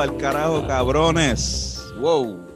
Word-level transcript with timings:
Para 0.00 0.12
el 0.12 0.18
carajo, 0.18 0.66
cabrones. 0.66 1.92
Wow. 1.98 2.46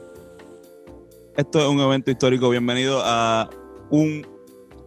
Esto 1.37 1.61
es 1.61 1.67
un 1.67 1.79
evento 1.79 2.11
histórico. 2.11 2.49
Bienvenido 2.49 3.03
a 3.05 3.51
un 3.91 4.27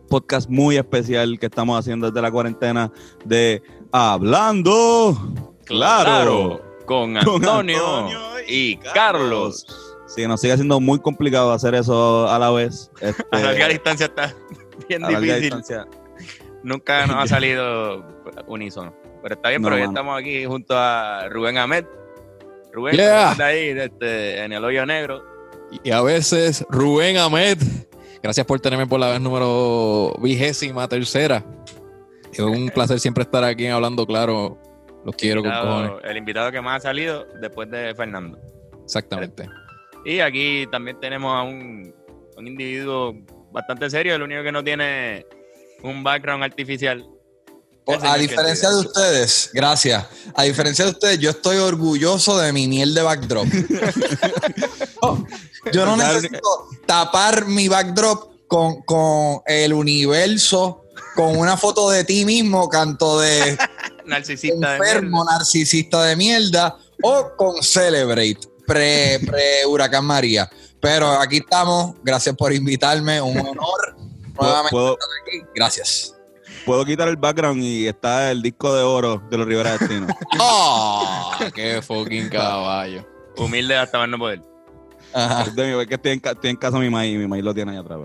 podcast 0.09 0.49
muy 0.49 0.75
especial 0.75 1.37
que 1.37 1.45
estamos 1.45 1.77
haciendo 1.77 2.09
desde 2.09 2.19
la 2.19 2.31
cuarentena 2.31 2.91
de 3.23 3.61
Hablando 3.91 5.35
Claro, 5.65 6.59
con, 6.87 7.15
Antonio 7.17 8.09
y 8.47 8.77
Carlos. 8.77 9.67
Sí, 10.07 10.25
nos 10.25 10.41
sigue 10.41 10.55
siendo 10.55 10.79
muy 10.79 10.97
complicado 10.97 11.51
hacer 11.51 11.75
eso 11.75 12.27
a 12.27 12.39
la 12.39 12.49
vez. 12.49 12.89
Este, 13.01 13.23
a 13.33 13.37
larga 13.37 13.67
distancia 13.67 14.07
está 14.07 14.33
bien 14.89 15.03
difícil. 15.07 15.53
Nunca 16.63 17.05
nos 17.05 17.17
ha 17.17 17.27
salido 17.35 18.03
unísono. 18.47 18.95
Pero 19.21 19.35
está 19.35 19.49
bien, 19.49 19.61
pero 19.61 19.75
hoy 19.75 19.83
estamos 19.83 20.19
aquí 20.19 20.43
junto 20.45 20.75
a 20.75 21.29
Rubén 21.29 21.59
Ahmed. 21.59 21.85
Rubén, 22.73 22.99
está 22.99 23.45
ahí 23.47 23.69
este, 23.69 24.43
en 24.43 24.53
el 24.53 24.63
hoyo 24.63 24.85
negro. 24.85 25.23
Y 25.83 25.91
a 25.91 26.01
veces 26.01 26.65
Rubén 26.69 27.17
Ahmed. 27.17 27.57
Gracias 28.21 28.45
por 28.45 28.59
tenerme 28.59 28.87
por 28.87 28.99
la 28.99 29.09
vez 29.09 29.21
número 29.21 30.13
vigésima 30.21 30.87
tercera. 30.87 31.43
Es 32.31 32.39
un 32.39 32.69
placer 32.73 32.99
siempre 32.99 33.23
estar 33.23 33.43
aquí 33.43 33.67
hablando 33.67 34.05
claro. 34.05 34.57
Los 35.05 35.15
quiero 35.15 35.41
con 35.41 35.51
cojones. 35.51 35.91
El 36.03 36.17
invitado 36.17 36.51
que 36.51 36.59
más 36.59 36.77
ha 36.77 36.89
salido 36.89 37.25
después 37.39 37.69
de 37.69 37.95
Fernando. 37.95 38.37
Exactamente. 38.83 39.47
Y 40.03 40.19
aquí 40.19 40.67
también 40.71 40.99
tenemos 40.99 41.33
a 41.33 41.43
un, 41.43 41.93
un 42.35 42.47
individuo 42.47 43.15
bastante 43.51 43.89
serio, 43.89 44.15
el 44.15 44.21
único 44.21 44.43
que 44.43 44.51
no 44.51 44.63
tiene 44.63 45.25
un 45.83 46.03
background 46.03 46.43
artificial 46.43 47.05
a 47.87 48.17
diferencia 48.17 48.69
de 48.69 48.75
ustedes, 48.77 49.49
gracias. 49.53 50.05
A 50.33 50.43
diferencia 50.43 50.85
de 50.85 50.91
ustedes, 50.91 51.19
yo 51.19 51.29
estoy 51.29 51.57
orgulloso 51.57 52.37
de 52.37 52.51
mi 52.51 52.67
miel 52.67 52.93
de 52.93 53.01
backdrop. 53.01 53.47
yo 55.71 55.85
no 55.85 55.95
necesito 55.95 56.67
tapar 56.85 57.45
mi 57.45 57.67
backdrop 57.67 58.31
con, 58.47 58.81
con, 58.81 59.41
el 59.45 59.73
universo, 59.73 60.83
con 61.15 61.37
una 61.37 61.55
foto 61.55 61.89
de 61.89 62.03
ti 62.03 62.25
mismo, 62.25 62.67
canto 62.69 63.19
de 63.19 63.57
narcisista 64.05 64.75
enfermo, 64.75 65.23
de 65.23 65.31
narcisista 65.31 66.03
de 66.03 66.15
mierda, 66.15 66.77
o 67.01 67.31
con 67.37 67.63
Celebrate, 67.63 68.39
pre, 68.65 69.19
pre 69.25 69.65
Huracán 69.65 70.05
María. 70.05 70.49
Pero 70.79 71.09
aquí 71.09 71.37
estamos, 71.37 71.95
gracias 72.03 72.35
por 72.35 72.53
invitarme, 72.53 73.21
un 73.21 73.39
honor 73.39 73.95
nuevamente 74.39 74.77
estar 74.77 75.09
aquí. 75.25 75.41
Gracias 75.55 76.16
puedo 76.67 76.83
quitar 76.83 77.07
el 77.07 77.15
background 77.15 77.63
y 77.63 77.87
está 77.87 78.29
el 78.29 78.41
disco 78.41 78.75
de 78.75 78.83
oro 78.83 79.23
de 79.31 79.37
los 79.37 79.47
Rivera 79.47 79.77
Destino. 79.77 80.05
¡Oh! 80.37 81.31
¡Qué 81.55 81.81
fucking 81.81 82.27
caballo! 82.27 83.07
Humilde 83.37 83.77
hasta 83.77 83.99
más 83.99 84.09
no 84.09 84.19
poder. 84.19 84.43
Ajá. 85.13 85.43
Es, 85.43 85.53
que 85.87 85.95
estoy 85.95 86.11
en, 86.11 86.21
estoy 86.23 86.49
en, 86.49 86.57
casa 86.57 86.77
de 86.77 86.83
mi 86.83 86.89
maíz, 86.89 87.17
mi 87.17 87.25
maíz 87.25 87.43
lo 87.43 87.53
tiene 87.53 87.71
ahí 87.71 87.77
atrás. 87.77 87.99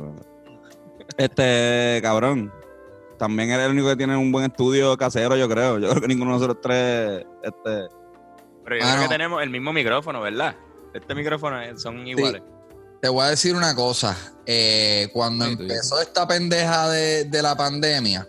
Este, 1.18 1.98
cabrón. 2.02 2.52
También 3.18 3.50
eres 3.50 3.66
el 3.66 3.72
único 3.72 3.88
que 3.88 3.96
tiene 3.96 4.16
un 4.16 4.30
buen 4.30 4.44
estudio 4.44 4.96
casero, 4.96 5.36
yo 5.36 5.48
creo. 5.48 5.80
Yo 5.80 5.90
creo 5.90 6.00
que 6.00 6.08
ninguno 6.08 6.33
de 6.33 6.38
nosotros 6.38 6.58
tres. 6.62 7.27
Este... 7.42 7.88
Pero 8.64 8.77
yo 8.77 8.92
creo 8.92 9.02
que 9.02 9.08
tenemos 9.08 9.42
el 9.42 9.50
mismo 9.50 9.72
micrófono, 9.72 10.20
¿verdad? 10.20 10.55
Este 10.94 11.14
micrófono 11.16 11.56
son 11.78 12.06
iguales. 12.06 12.42
Te 13.00 13.08
voy 13.08 13.24
a 13.24 13.30
decir 13.30 13.56
una 13.56 13.74
cosa. 13.74 14.16
Eh, 14.46 15.08
cuando 15.12 15.46
empezó 15.46 16.01
esta 16.01 16.28
pendeja 16.28 16.89
de, 16.89 17.24
de 17.24 17.42
la 17.42 17.56
pandemia, 17.56 18.24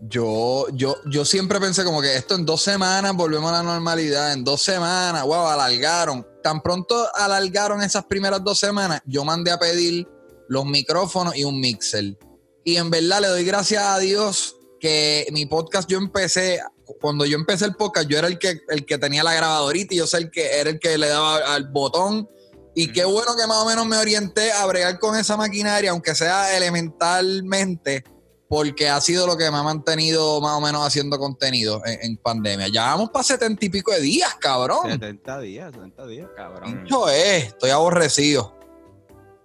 yo, 0.00 0.66
yo, 0.72 0.96
yo 1.06 1.24
siempre 1.24 1.58
pensé 1.58 1.84
como 1.84 2.02
que 2.02 2.16
esto 2.16 2.34
en 2.34 2.44
dos 2.44 2.62
semanas 2.62 3.14
volvemos 3.14 3.50
a 3.50 3.54
la 3.54 3.62
normalidad, 3.62 4.32
en 4.32 4.44
dos 4.44 4.62
semanas, 4.62 5.22
wow, 5.24 5.46
alargaron. 5.46 6.26
Tan 6.42 6.62
pronto 6.62 7.08
alargaron 7.14 7.82
esas 7.82 8.04
primeras 8.04 8.42
dos 8.44 8.58
semanas, 8.58 9.00
yo 9.06 9.24
mandé 9.24 9.50
a 9.50 9.58
pedir 9.58 10.06
los 10.48 10.64
micrófonos 10.66 11.36
y 11.36 11.44
un 11.44 11.60
mixer. 11.60 12.16
Y 12.64 12.76
en 12.76 12.90
verdad 12.90 13.20
le 13.20 13.28
doy 13.28 13.44
gracias 13.44 13.82
a 13.82 13.98
Dios 13.98 14.56
que 14.80 15.26
mi 15.32 15.46
podcast 15.46 15.88
yo 15.88 15.98
empecé, 15.98 16.60
cuando 17.00 17.24
yo 17.24 17.36
empecé 17.36 17.64
el 17.64 17.74
podcast, 17.74 18.08
yo 18.08 18.18
era 18.18 18.28
el 18.28 18.38
que, 18.38 18.60
el 18.68 18.84
que 18.84 18.98
tenía 18.98 19.24
la 19.24 19.34
grabadorita 19.34 19.94
y 19.94 19.98
yo 19.98 20.06
sé 20.06 20.18
el 20.18 20.30
que 20.30 20.60
era 20.60 20.70
el 20.70 20.78
que 20.78 20.98
le 20.98 21.08
daba 21.08 21.54
al 21.54 21.68
botón. 21.68 22.28
Y 22.74 22.92
qué 22.92 23.06
bueno 23.06 23.34
que 23.36 23.46
más 23.46 23.56
o 23.58 23.66
menos 23.66 23.86
me 23.86 23.96
orienté 23.96 24.52
a 24.52 24.66
bregar 24.66 24.98
con 24.98 25.16
esa 25.16 25.38
maquinaria, 25.38 25.92
aunque 25.92 26.14
sea 26.14 26.54
elementalmente 26.54 28.04
porque 28.48 28.88
ha 28.88 29.00
sido 29.00 29.26
lo 29.26 29.36
que 29.36 29.50
me 29.50 29.56
ha 29.56 29.62
mantenido 29.62 30.40
más 30.40 30.52
o 30.52 30.60
menos 30.60 30.86
haciendo 30.86 31.18
contenido 31.18 31.82
en, 31.84 32.16
pandemia. 32.16 32.68
Ya 32.68 32.86
vamos 32.86 33.10
para 33.10 33.24
setenta 33.24 33.64
y 33.64 33.68
pico 33.68 33.92
de 33.92 34.00
días, 34.00 34.34
cabrón. 34.36 34.90
70 34.90 35.40
días, 35.40 35.72
70 35.72 36.06
días, 36.06 36.28
cabrón. 36.36 36.80
Mucho 36.82 37.08
es, 37.08 37.46
estoy 37.46 37.70
aborrecido. 37.70 38.56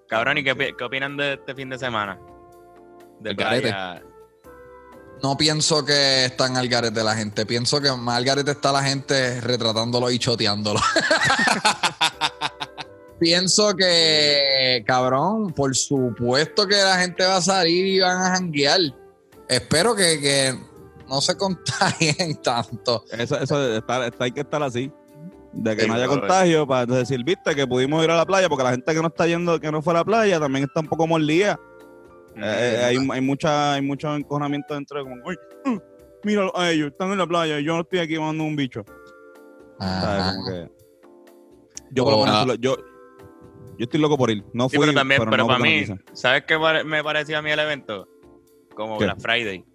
Cabrón, 0.07 0.37
¿y 0.37 0.43
qué, 0.43 0.75
opinan 0.83 1.17
de 1.17 1.33
este 1.33 1.55
fin 1.55 1.69
de 1.69 1.79
semana? 1.79 2.19
De 3.19 3.33
playa. 3.33 4.03
No 5.23 5.37
pienso 5.37 5.85
que 5.85 6.25
está 6.25 6.47
en 6.47 6.57
Algarete 6.57 7.03
la 7.03 7.15
gente. 7.15 7.45
Pienso 7.45 7.79
que 7.79 7.91
más 7.91 8.17
Algarete 8.17 8.51
está 8.51 8.71
la 8.71 8.83
gente 8.83 9.39
retratándolo 9.39 10.09
y 10.09 10.17
choteándolo. 10.19 10.79
pienso 13.21 13.75
que, 13.75 14.83
cabrón, 14.87 15.53
por 15.53 15.75
supuesto 15.75 16.67
que 16.67 16.75
la 16.75 16.97
gente 16.97 17.23
va 17.23 17.37
a 17.37 17.41
salir 17.41 17.85
y 17.85 17.99
van 17.99 18.19
a 18.19 18.35
janguear. 18.35 18.79
Espero 19.47 19.95
que, 19.95 20.57
no 21.07 21.21
se 21.21 21.37
contagien 21.37 22.41
tanto. 22.41 23.05
Eso, 23.11 23.39
eso 23.39 23.77
está, 23.77 24.09
hay 24.17 24.31
que 24.31 24.41
estar 24.41 24.63
así. 24.63 24.91
De 25.53 25.75
que 25.75 25.85
no 25.85 25.93
haya 25.93 26.07
contagio, 26.07 26.65
para 26.65 26.85
decir, 26.87 27.23
viste, 27.23 27.53
que 27.53 27.67
pudimos 27.67 28.03
ir 28.03 28.09
a 28.09 28.15
la 28.15 28.25
playa, 28.25 28.49
porque 28.49 28.63
la 28.63 28.71
gente 28.71 28.91
que 28.91 29.01
no 29.01 29.09
está 29.09 29.27
yendo, 29.27 29.59
que 29.59 29.71
no 29.71 29.83
fue 29.83 29.93
a 29.93 29.97
la 29.97 30.05
playa, 30.05 30.39
también 30.39 30.63
está 30.63 30.79
un 30.79 30.87
poco 30.87 31.05
mordida. 31.05 31.59
Eh, 32.37 32.41
eh, 32.41 32.83
hay, 32.85 32.97
hay, 33.11 33.21
mucha, 33.21 33.73
hay 33.73 33.81
mucho 33.81 34.15
encojonamiento 34.15 34.73
dentro 34.73 34.97
de 34.97 35.03
como, 35.03 35.21
uy, 35.27 35.37
uh, 35.65 35.79
mira 36.23 36.49
a 36.55 36.71
ellos, 36.71 36.91
están 36.91 37.11
en 37.11 37.17
la 37.17 37.27
playa 37.27 37.59
y 37.59 37.65
yo 37.65 37.75
no 37.75 37.81
estoy 37.81 37.99
aquí 37.99 38.17
mandando 38.17 38.45
un 38.45 38.55
bicho. 38.55 38.83
yo, 41.91 42.03
por 42.03 42.13
lo 42.13 42.25
menos, 42.25 42.57
yo, 42.59 42.77
yo 43.77 43.83
estoy 43.85 43.99
loco 43.99 44.17
por 44.17 44.31
ir. 44.31 44.43
No 44.53 44.69
fui, 44.69 44.79
pero 44.79 44.93
también, 44.93 45.21
pero, 45.29 45.47
para 45.47 45.59
mí, 45.59 45.85
¿sabes 46.13 46.43
qué 46.47 46.57
me 46.85 47.03
parecía 47.03 47.39
a 47.39 47.41
mí 47.41 47.51
el 47.51 47.59
evento? 47.59 48.07
Como 48.75 48.97
Black 48.97 49.19
Friday. 49.19 49.65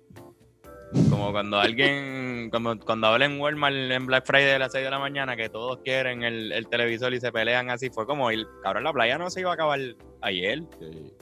Como 1.11 1.33
cuando 1.33 1.59
alguien, 1.59 2.49
como 2.51 2.79
cuando 2.79 3.09
hablan 3.09 3.33
en 3.33 3.41
Walmart 3.41 3.75
en 3.75 4.07
Black 4.07 4.27
Friday 4.27 4.53
a 4.53 4.59
las 4.59 4.73
6 4.73 4.85
de 4.85 4.91
la 4.91 4.99
mañana, 4.99 5.37
que 5.37 5.49
todos 5.49 5.79
quieren 5.85 6.23
el, 6.23 6.67
televisor 6.71 7.13
y 7.15 7.21
se 7.21 7.31
pelean 7.31 7.71
así, 7.71 7.91
fue 7.91 8.07
como 8.07 8.31
el 8.31 8.47
cabrón, 8.63 8.85
la 8.85 8.93
playa 8.93 9.19
no 9.19 9.31
se 9.31 9.41
iba 9.41 9.51
a 9.51 9.55
acabar 9.55 9.79
ayer. 10.23 10.63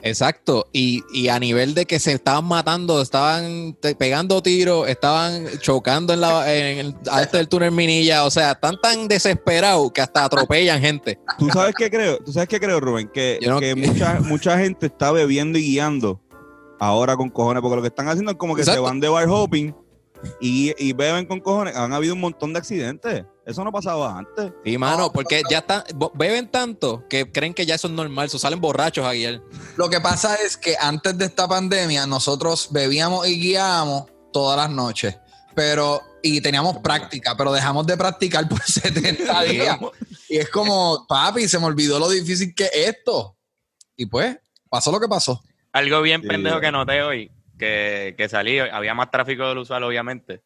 Exacto, 0.01 0.67
y, 0.71 1.27
a 1.27 1.39
nivel 1.39 1.73
de 1.73 1.85
que 1.85 1.99
se 1.99 2.13
estaban 2.13 2.45
matando, 2.45 3.01
estaban 3.01 3.77
pegando 3.97 4.41
tiros, 4.41 4.87
estaban 4.87 5.47
chocando 5.59 6.13
en, 6.13 6.21
la, 6.21 6.53
en 6.53 6.77
el 6.79 6.95
del 7.31 7.47
túnel 7.47 7.71
Minilla, 7.71 8.23
o 8.25 8.31
sea, 8.31 8.53
están 8.53 8.79
tan 8.81 9.07
desesperados 9.07 9.91
que 9.91 10.01
hasta 10.01 10.25
atropellan 10.25 10.81
gente. 10.81 11.19
¿Tú 11.37 11.49
sabes 11.49 11.75
qué 11.77 11.89
creo? 11.89 12.17
¿Tú 12.19 12.31
sabes 12.31 12.47
qué 12.47 12.59
creo, 12.59 12.79
Rubén? 12.79 13.09
Que, 13.13 13.39
que 13.59 13.75
mucha, 13.75 14.19
mucha 14.21 14.57
gente 14.57 14.87
está 14.87 15.11
bebiendo 15.11 15.59
y 15.59 15.63
guiando 15.63 16.21
ahora 16.79 17.15
con 17.15 17.29
cojones, 17.29 17.61
porque 17.61 17.75
lo 17.75 17.81
que 17.81 17.89
están 17.89 18.07
haciendo 18.07 18.31
es 18.31 18.37
como 18.37 18.55
que 18.55 18.63
se 18.63 18.79
van 18.79 18.99
de 18.99 19.09
bar 19.09 19.27
hopping 19.29 19.75
y, 20.39 20.93
beben 20.93 21.25
con 21.25 21.39
cojones. 21.39 21.75
Han 21.75 21.93
habido 21.93 22.13
un 22.13 22.21
montón 22.21 22.53
de 22.53 22.59
accidentes. 22.59 23.25
Eso 23.45 23.63
no 23.63 23.71
pasaba 23.71 24.17
antes. 24.17 24.51
Sí, 24.63 24.77
mano, 24.77 25.11
porque 25.11 25.43
ya 25.49 25.59
están, 25.59 25.83
beben 26.15 26.49
tanto 26.49 27.07
que 27.07 27.31
creen 27.31 27.53
que 27.53 27.65
ya 27.65 27.75
eso 27.75 27.87
es 27.87 27.93
normal, 27.93 28.29
so 28.29 28.39
salen 28.39 28.59
borrachos 28.59 29.05
ayer. 29.05 29.41
Lo 29.75 29.89
que 29.89 30.01
pasa 30.01 30.35
es 30.35 30.57
que 30.57 30.75
antes 30.79 31.17
de 31.17 31.25
esta 31.25 31.47
pandemia 31.47 32.07
nosotros 32.07 32.69
bebíamos 32.71 33.27
y 33.27 33.39
guiábamos 33.39 34.05
todas 34.33 34.57
las 34.57 34.69
noches, 34.69 35.15
pero 35.53 36.01
y 36.23 36.41
teníamos 36.41 36.79
práctica, 36.79 37.37
pero 37.37 37.53
dejamos 37.53 37.85
de 37.85 37.95
practicar 37.95 38.49
por 38.49 38.61
70 38.63 39.43
días. 39.43 39.77
y 40.27 40.37
es 40.37 40.49
como, 40.49 41.05
papi, 41.07 41.47
se 41.47 41.59
me 41.59 41.65
olvidó 41.65 41.99
lo 41.99 42.09
difícil 42.09 42.55
que 42.55 42.65
es 42.65 42.87
esto. 42.87 43.37
Y 43.95 44.07
pues, 44.07 44.35
pasó 44.69 44.91
lo 44.91 44.99
que 44.99 45.07
pasó. 45.07 45.41
Algo 45.75 46.01
bien 46.01 46.21
pendejo 46.21 46.61
que 46.61 46.71
noté 46.71 47.01
hoy, 47.01 47.29
que, 47.59 48.15
que 48.17 48.29
salí, 48.29 48.59
había 48.59 48.93
más 48.93 49.11
tráfico 49.11 49.45
del 49.49 49.57
usual, 49.57 49.83
obviamente. 49.83 50.41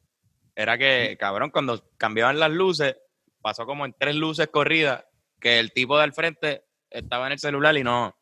Era 0.56 0.76
que, 0.76 1.18
cabrón, 1.20 1.52
cuando 1.52 1.88
cambiaban 1.98 2.40
las 2.40 2.50
luces, 2.50 2.96
pasó 3.40 3.68
como 3.68 3.86
en 3.86 3.94
tres 3.96 4.16
luces 4.16 4.48
corridas, 4.48 5.06
que 5.40 5.60
el 5.60 5.72
tipo 5.72 6.00
del 6.00 6.14
frente 6.14 6.66
estaba 6.90 7.28
en 7.28 7.34
el 7.34 7.40
celular 7.40 7.78
y 7.78 7.84
no, 7.84 8.18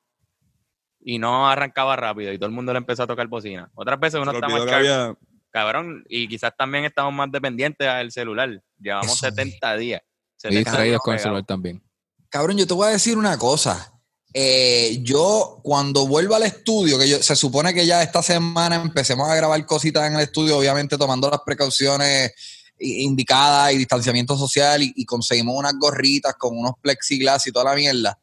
y 1.00 1.18
no 1.18 1.50
arrancaba 1.50 1.96
rápido 1.96 2.34
y 2.34 2.38
todo 2.38 2.48
el 2.48 2.56
mundo 2.56 2.74
le 2.74 2.80
empezó 2.80 3.04
a 3.04 3.08
tocar 3.08 3.28
bocina. 3.28 3.72
Otras 3.74 3.98
veces 4.02 4.20
uno 4.20 4.34
está 4.34 4.50
más 4.50 5.16
cabrón, 5.50 6.04
y 6.10 6.28
quizás 6.28 6.52
también 6.58 6.84
estamos 6.84 7.14
más 7.14 7.32
dependientes 7.32 7.88
del 7.88 8.12
celular. 8.12 8.62
Llevamos 8.78 9.18
70 9.18 9.78
días. 9.78 10.02
Y 10.44 10.58
distraídos 10.58 11.00
con 11.00 11.14
el 11.14 11.22
celular 11.22 11.46
también. 11.46 11.82
Cabrón, 12.28 12.58
yo 12.58 12.68
te 12.68 12.74
voy 12.74 12.90
a 12.90 12.92
decir 12.92 13.18
una 13.18 13.38
cosa. 13.38 13.97
Eh, 14.40 15.00
yo 15.02 15.60
cuando 15.64 16.06
vuelvo 16.06 16.36
al 16.36 16.44
estudio, 16.44 17.00
que 17.00 17.24
se 17.24 17.36
supone 17.36 17.74
que 17.74 17.88
ya 17.88 18.04
esta 18.04 18.22
semana 18.22 18.76
empecemos 18.76 19.28
a 19.28 19.34
grabar 19.34 19.66
cositas 19.66 20.06
en 20.06 20.14
el 20.14 20.22
estudio, 20.22 20.60
obviamente 20.60 20.96
tomando 20.96 21.28
las 21.28 21.40
precauciones 21.44 22.34
indicada 22.78 23.72
y 23.72 23.80
distanciamiento 23.80 24.38
social 24.38 24.84
y, 24.84 24.94
y 24.96 25.06
conseguimos 25.06 25.56
unas 25.58 25.74
gorritas 25.80 26.36
con 26.36 26.56
unos 26.56 26.74
plexiglas 26.80 27.48
y 27.48 27.52
toda 27.52 27.72
la 27.72 27.76
mierda. 27.76 28.20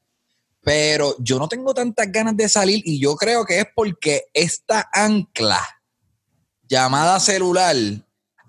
Pero 0.62 1.16
yo 1.18 1.40
no 1.40 1.48
tengo 1.48 1.74
tantas 1.74 2.12
ganas 2.12 2.36
de 2.36 2.48
salir 2.48 2.80
y 2.84 3.00
yo 3.00 3.16
creo 3.16 3.44
que 3.44 3.58
es 3.58 3.66
porque 3.74 4.26
esta 4.32 4.88
ancla 4.92 5.66
llamada 6.68 7.18
celular 7.18 7.74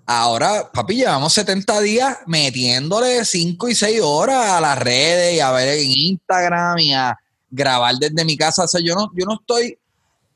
Ahora, 0.08 0.70
papi, 0.72 0.94
llevamos 0.94 1.32
70 1.32 1.80
días 1.80 2.18
metiéndole 2.26 3.24
5 3.24 3.68
y 3.68 3.74
6 3.74 4.00
horas 4.04 4.50
a 4.50 4.60
las 4.60 4.78
redes 4.78 5.34
y 5.34 5.40
a 5.40 5.50
ver 5.50 5.80
en 5.80 5.90
Instagram 5.90 6.78
y 6.78 6.94
a 6.94 7.18
grabar 7.50 7.94
desde 7.96 8.24
mi 8.24 8.36
casa. 8.36 8.64
O 8.64 8.68
sea, 8.68 8.80
yo 8.82 8.94
no, 8.94 9.10
yo 9.14 9.24
no 9.26 9.34
estoy 9.34 9.78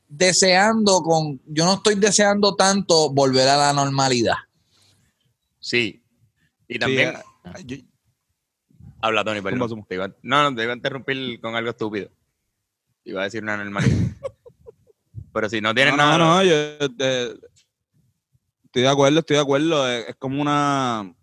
deseando 0.07 1.01
con, 1.01 1.39
yo 1.45 1.65
no 1.65 1.75
estoy 1.75 1.95
deseando 1.95 2.55
tanto 2.55 3.09
volver 3.11 3.47
a 3.47 3.57
la 3.57 3.73
normalidad. 3.73 4.35
Sí. 5.59 6.01
Y 6.67 6.79
también. 6.79 7.15
Eh, 7.55 7.85
Habla, 9.01 9.23
Tony, 9.23 9.41
perdón. 9.41 9.85
no, 10.21 10.43
no, 10.43 10.55
te 10.55 10.63
iba 10.63 10.73
a 10.73 10.75
interrumpir 10.75 11.41
con 11.41 11.55
algo 11.55 11.71
estúpido. 11.71 12.09
Iba 13.03 13.21
a 13.21 13.23
decir 13.23 13.41
una 13.41 13.57
normalidad. 13.57 13.97
Pero 15.33 15.49
si 15.49 15.61
no 15.61 15.73
tienes 15.73 15.95
nada. 15.95 16.17
No, 16.17 16.35
no, 16.35 16.43
yo. 16.43 16.53
Eh, 16.53 17.35
estoy 18.65 18.81
de 18.83 18.87
acuerdo, 18.87 19.19
estoy 19.19 19.37
de 19.37 19.41
acuerdo. 19.41 19.89
Es, 19.89 20.15
como 20.17 20.41
una. 20.41 21.13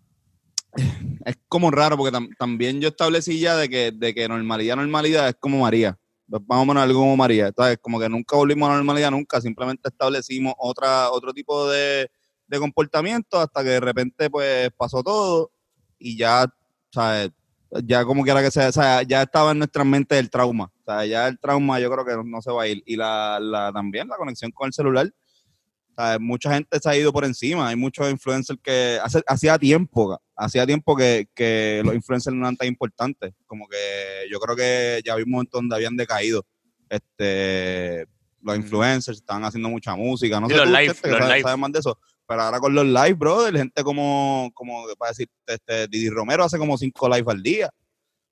Es 1.25 1.37
como 1.47 1.71
raro, 1.71 1.97
porque 1.97 2.17
también 2.37 2.79
yo 2.79 2.89
establecí 2.89 3.39
ya 3.39 3.55
de 3.57 3.69
que, 3.69 3.91
de 3.91 4.13
que 4.13 4.27
normalidad, 4.27 4.75
normalidad 4.75 5.27
es 5.27 5.35
como 5.39 5.61
María. 5.61 5.97
Vamos 6.27 6.63
a 6.63 6.67
poner 6.67 6.83
algo 6.83 6.99
como 6.99 7.17
María. 7.17 7.51
Es 7.57 7.77
como 7.81 7.99
que 7.99 8.07
nunca 8.07 8.35
volvimos 8.35 8.67
a 8.67 8.71
la 8.71 8.77
normalidad, 8.77 9.11
nunca. 9.11 9.41
Simplemente 9.41 9.89
establecimos 9.89 10.53
otra, 10.57 11.09
otro 11.11 11.33
tipo 11.33 11.67
de, 11.69 12.09
de 12.47 12.59
comportamiento 12.59 13.39
hasta 13.39 13.63
que 13.63 13.69
de 13.69 13.79
repente, 13.79 14.29
pues, 14.29 14.69
pasó 14.77 15.03
todo 15.03 15.51
y 15.97 16.17
ya, 16.17 16.45
¿sabes? 16.93 17.31
Ya 17.83 18.03
como 18.05 18.23
quiera 18.23 18.41
que 18.41 18.51
sea, 18.51 18.69
o 18.69 18.71
sea, 18.71 19.03
ya 19.03 19.23
estaba 19.23 19.51
en 19.51 19.59
nuestra 19.59 19.83
mente 19.83 20.17
el 20.17 20.29
trauma. 20.29 20.71
O 20.81 20.83
sea, 20.85 21.05
ya 21.05 21.27
el 21.27 21.39
trauma 21.39 21.79
yo 21.79 21.91
creo 21.91 22.05
que 22.05 22.29
no, 22.29 22.41
se 22.41 22.51
va 22.51 22.63
a 22.63 22.67
ir. 22.67 22.83
Y 22.85 22.95
la, 22.95 23.39
la, 23.39 23.71
también 23.71 24.07
la 24.07 24.17
conexión 24.17 24.51
con 24.51 24.67
el 24.67 24.73
celular 24.73 25.11
mucha 26.19 26.53
gente 26.53 26.79
se 26.79 26.89
ha 26.89 26.97
ido 26.97 27.11
por 27.11 27.25
encima. 27.25 27.67
Hay 27.69 27.75
muchos 27.75 28.09
influencers 28.09 28.59
que 28.61 28.99
hace, 29.03 29.21
hacía 29.27 29.57
tiempo, 29.57 30.19
hacía 30.35 30.65
tiempo 30.65 30.95
que, 30.95 31.27
que, 31.33 31.81
los 31.83 31.93
influencers 31.93 32.35
no 32.35 32.43
eran 32.43 32.57
tan 32.57 32.67
importantes. 32.67 33.33
Como 33.45 33.67
que 33.67 34.27
yo 34.31 34.39
creo 34.39 34.55
que 34.55 35.01
ya 35.05 35.15
vimos 35.15 35.27
un 35.27 35.31
momento 35.31 35.57
donde 35.57 35.75
habían 35.75 35.95
decaído. 35.95 36.45
Este, 36.89 38.05
los 38.41 38.55
influencers 38.55 39.17
estaban 39.17 39.43
haciendo 39.43 39.69
mucha 39.69 39.95
música. 39.95 40.39
No 40.39 40.47
sé 40.47 40.55
los 40.55 40.67
live, 40.67 40.93
sabes, 40.93 41.57
más 41.57 41.71
de 41.71 41.79
eso. 41.79 41.99
Pero 42.27 42.43
ahora 42.43 42.59
con 42.59 42.73
los 42.73 42.85
live, 42.85 43.13
brother, 43.13 43.57
gente 43.57 43.83
como, 43.83 44.51
como 44.53 44.85
para 44.97 45.11
decir, 45.11 45.27
este, 45.47 45.87
Didi 45.87 46.09
Romero 46.09 46.43
hace 46.43 46.57
como 46.57 46.77
cinco 46.77 47.09
live 47.09 47.25
al 47.27 47.41
día. 47.41 47.69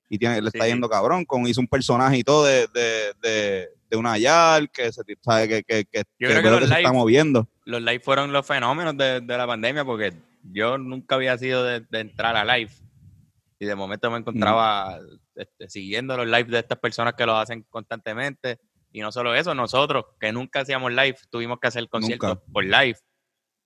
Y 0.08 0.18
tiene, 0.18 0.40
le 0.40 0.48
está 0.48 0.66
yendo 0.66 0.88
cabrón. 0.88 1.24
Con, 1.24 1.46
hizo 1.46 1.60
un 1.60 1.66
personaje 1.66 2.18
y 2.18 2.24
todo 2.24 2.44
de, 2.44 2.66
de, 2.68 3.12
de, 3.20 3.68
una 3.96 4.18
YAL 4.18 4.70
que 4.70 4.92
se, 4.92 5.02
sabe 5.20 5.48
que, 5.48 5.62
que, 5.64 5.84
que, 5.84 6.04
yo 6.18 6.28
creo 6.28 6.42
que, 6.42 6.50
los 6.50 6.68
se 6.68 6.76
está 6.76 6.92
moviendo. 6.92 7.48
Los 7.64 7.80
live 7.82 8.00
fueron 8.00 8.32
los 8.32 8.46
fenómenos 8.46 8.96
de, 8.96 9.20
la 9.20 9.46
pandemia 9.46 9.84
porque 9.84 10.12
yo 10.42 10.78
nunca 10.78 11.14
había 11.14 11.36
sido 11.38 11.64
de, 11.64 11.84
entrar 11.92 12.36
a 12.36 12.44
live. 12.56 12.70
Y 13.58 13.66
de 13.66 13.74
momento 13.74 14.10
me 14.10 14.18
encontraba 14.18 14.98
este, 15.34 15.68
siguiendo 15.68 16.16
los 16.16 16.26
lives 16.26 16.48
de 16.48 16.58
estas 16.60 16.78
personas 16.78 17.14
que 17.14 17.26
lo 17.26 17.36
hacen 17.36 17.64
constantemente. 17.68 18.58
Y 18.92 19.00
no 19.00 19.10
solo 19.12 19.34
eso, 19.34 19.54
nosotros 19.54 20.06
que 20.20 20.32
nunca 20.32 20.60
hacíamos 20.60 20.92
live 20.92 21.16
tuvimos 21.30 21.58
que 21.60 21.68
hacer 21.68 21.88
conciertos 21.88 22.38
por 22.52 22.64
live, 22.64 22.96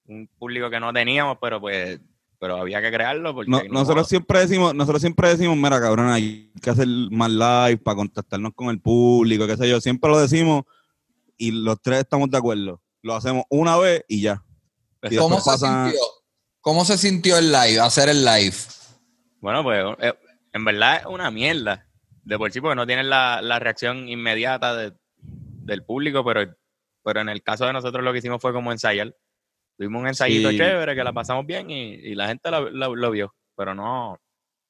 un 0.07 0.29
público 0.39 0.69
que 0.69 0.81
no 0.81 0.93
teníamos 0.93 1.39
pero 1.41 1.61
pues 1.61 2.01
pero 2.43 2.57
había 2.57 2.83
que 2.83 2.91
crearlo 2.91 3.35
porque 3.35 3.69
nosotros 3.71 4.09
siempre 4.09 4.41
decimos 4.41 4.75
nosotros 4.75 5.01
siempre 5.01 5.29
decimos 5.29 5.57
mira 5.57 5.81
cabrón 5.81 6.09
hay 6.09 6.51
que 6.61 6.71
hacer 6.71 6.89
más 7.11 7.31
live 7.31 7.79
para 7.79 7.95
contactarnos 7.95 8.53
con 8.55 8.71
el 8.71 8.81
público 8.81 9.47
qué 9.47 9.57
sé 9.57 9.69
yo 9.69 9.81
siempre 9.81 10.11
lo 10.11 10.19
decimos 10.19 10.65
y 11.37 11.53
los 11.53 11.81
tres 11.81 12.01
estamos 12.01 12.29
de 12.31 12.39
acuerdo 12.39 12.83
lo 13.03 13.15
hacemos 13.15 13.45
una 13.51 13.77
vez 13.77 14.05
y 14.09 14.23
ya. 14.23 14.43
¿Cómo, 15.19 15.41
se 15.41 15.59
sintió? 15.59 16.01
¿Cómo 16.61 16.85
se 16.85 16.97
sintió 16.97 17.37
el 17.37 17.51
live, 17.51 17.81
hacer 17.81 18.09
el 18.09 18.25
live? 18.25 18.55
Bueno, 19.41 19.65
pues 19.65 19.85
eh, 19.99 20.15
en 20.53 20.65
verdad 20.65 20.99
es 20.99 21.07
una 21.07 21.31
mierda. 21.31 21.87
De 22.23 22.39
por 22.39 22.53
sí, 22.53 22.61
porque 22.61 22.77
no 22.77 22.87
tienes 22.87 23.07
la, 23.07 23.59
reacción 23.59 24.09
inmediata 24.09 24.77
del 24.77 25.85
público, 25.85 26.25
pero, 26.25 26.55
pero 27.03 27.21
en 27.21 27.29
el 27.29 27.43
caso 27.43 27.67
de 27.67 27.73
nosotros 27.73 28.05
lo 28.05 28.13
que 28.13 28.21
hicimos 28.21 28.41
fue 28.41 28.53
como 28.53 28.71
ensayar. 28.71 29.13
Tuvimos 29.83 30.03
un 30.03 30.07
ensayito 30.07 30.53
chévere 30.53 30.95
que 30.95 31.03
la 31.03 31.13
pasamos 31.13 31.45
bien 31.45 31.69
y, 31.69 32.15
la 32.15 32.29
gente 32.29 32.49
lo, 32.53 33.11
vio, 33.11 33.35
pero 33.57 33.75
no, 33.75 34.17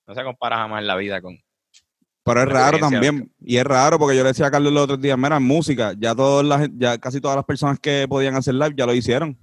no 0.06 0.14
se 0.14 0.25
compara 0.25 0.56
jamás 0.56 0.81
en 0.81 0.87
la 0.87 0.97
vida 0.97 1.20
con, 1.20 1.38
pero 2.25 2.41
es 2.41 2.49
raro 2.49 2.79
también, 2.79 3.31
y 3.38 3.59
es 3.59 3.64
raro 3.64 3.99
porque 3.99 4.17
yo 4.17 4.23
le 4.23 4.31
decía 4.31 4.47
a 4.47 4.50
Carlos 4.50 4.73
los 4.73 4.85
otros 4.85 5.03
días, 5.03 5.19
mira, 5.19 5.38
música, 5.38 5.93
ya 5.99 6.14
todas 6.14 6.47
las, 6.47 6.67
ya 6.79 6.97
casi 6.97 7.20
todas 7.20 7.37
las 7.37 7.44
personas 7.44 7.79
que 7.79 8.06
podían 8.09 8.35
hacer 8.35 8.55
live 8.55 8.73
ya 8.75 8.87
lo 8.87 8.94
hicieron. 8.94 9.37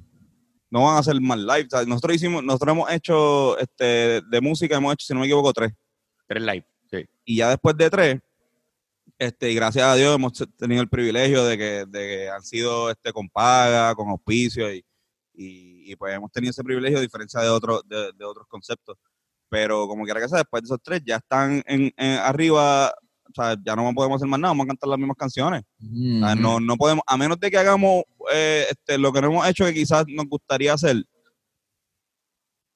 No 0.72 0.86
van 0.86 0.96
a 0.96 1.00
hacer 1.00 1.22
más 1.22 1.38
live. 1.38 1.68
nosotros 1.86 2.16
hicimos, 2.16 2.44
nosotros 2.44 2.74
hemos 2.74 2.92
hecho 2.92 3.56
este 3.60 4.22
de 4.22 4.42
música, 4.42 4.76
hemos 4.76 4.96
hecho, 4.96 5.06
si 5.06 5.14
no 5.14 5.20
me 5.20 5.28
equivoco, 5.28 5.54
tres. 5.54 5.72
Tres 6.26 6.42
live, 6.42 6.66
sí. 6.90 7.06
Y 7.26 7.36
ya 7.36 7.50
después 7.50 7.78
de 7.78 7.92
tres, 7.92 8.20
este, 9.20 9.52
y 9.52 9.54
gracias 9.54 9.86
a 9.86 9.94
Dios 9.94 10.16
hemos 10.16 10.34
tenido 10.58 10.82
el 10.82 10.90
privilegio 10.90 11.44
de 11.44 11.60
que, 11.60 11.86
de 11.86 12.08
que 12.08 12.30
han 12.30 12.42
sido 12.42 12.90
este 12.90 13.14
con 13.14 13.30
paga, 13.30 13.94
con 13.94 14.10
auspicio, 14.10 14.74
y, 14.74 14.84
y, 15.42 15.96
pues 15.96 16.14
hemos 16.14 16.32
tenido 16.32 16.52
ese 16.52 16.64
privilegio 16.64 16.98
a 16.98 17.02
diferencia 17.02 17.40
de 17.42 17.50
otros, 17.50 17.82
de, 17.88 18.12
de 18.14 18.26
otros 18.26 18.46
conceptos 18.48 18.98
pero 19.50 19.88
como 19.88 20.06
quiera 20.06 20.22
que 20.22 20.30
sea, 20.30 20.40
después 20.40 20.64
de 20.64 20.68
esos 20.68 20.80
tres 20.82 21.02
ya 21.06 21.18
están 21.18 21.62
en, 21.66 21.92
arriba, 22.20 22.90
o 22.90 23.34
sea, 23.34 23.56
ya 23.64 23.76
no 23.76 23.92
podemos 23.94 24.18
hacer 24.18 24.28
más 24.28 24.40
nada, 24.40 24.52
vamos 24.52 24.66
a 24.66 24.68
cantar 24.68 24.90
las 24.90 25.00
mismas 25.00 25.18
canciones. 25.18 25.64
no, 25.80 26.60
no 26.60 26.78
podemos, 26.78 27.04
a 27.06 27.18
menos 27.18 27.40
de 27.40 27.52
que 27.52 27.58
hagamos 27.58 28.04
eh, 28.34 28.66
este, 28.70 28.98
lo 28.98 29.12
que 29.12 29.22
no 29.22 29.28
hemos 29.28 29.48
hecho 29.48 29.66
que 29.66 29.74
quizás 29.74 30.06
nos 30.08 30.28
gustaría 30.28 30.74
hacer, 30.74 31.04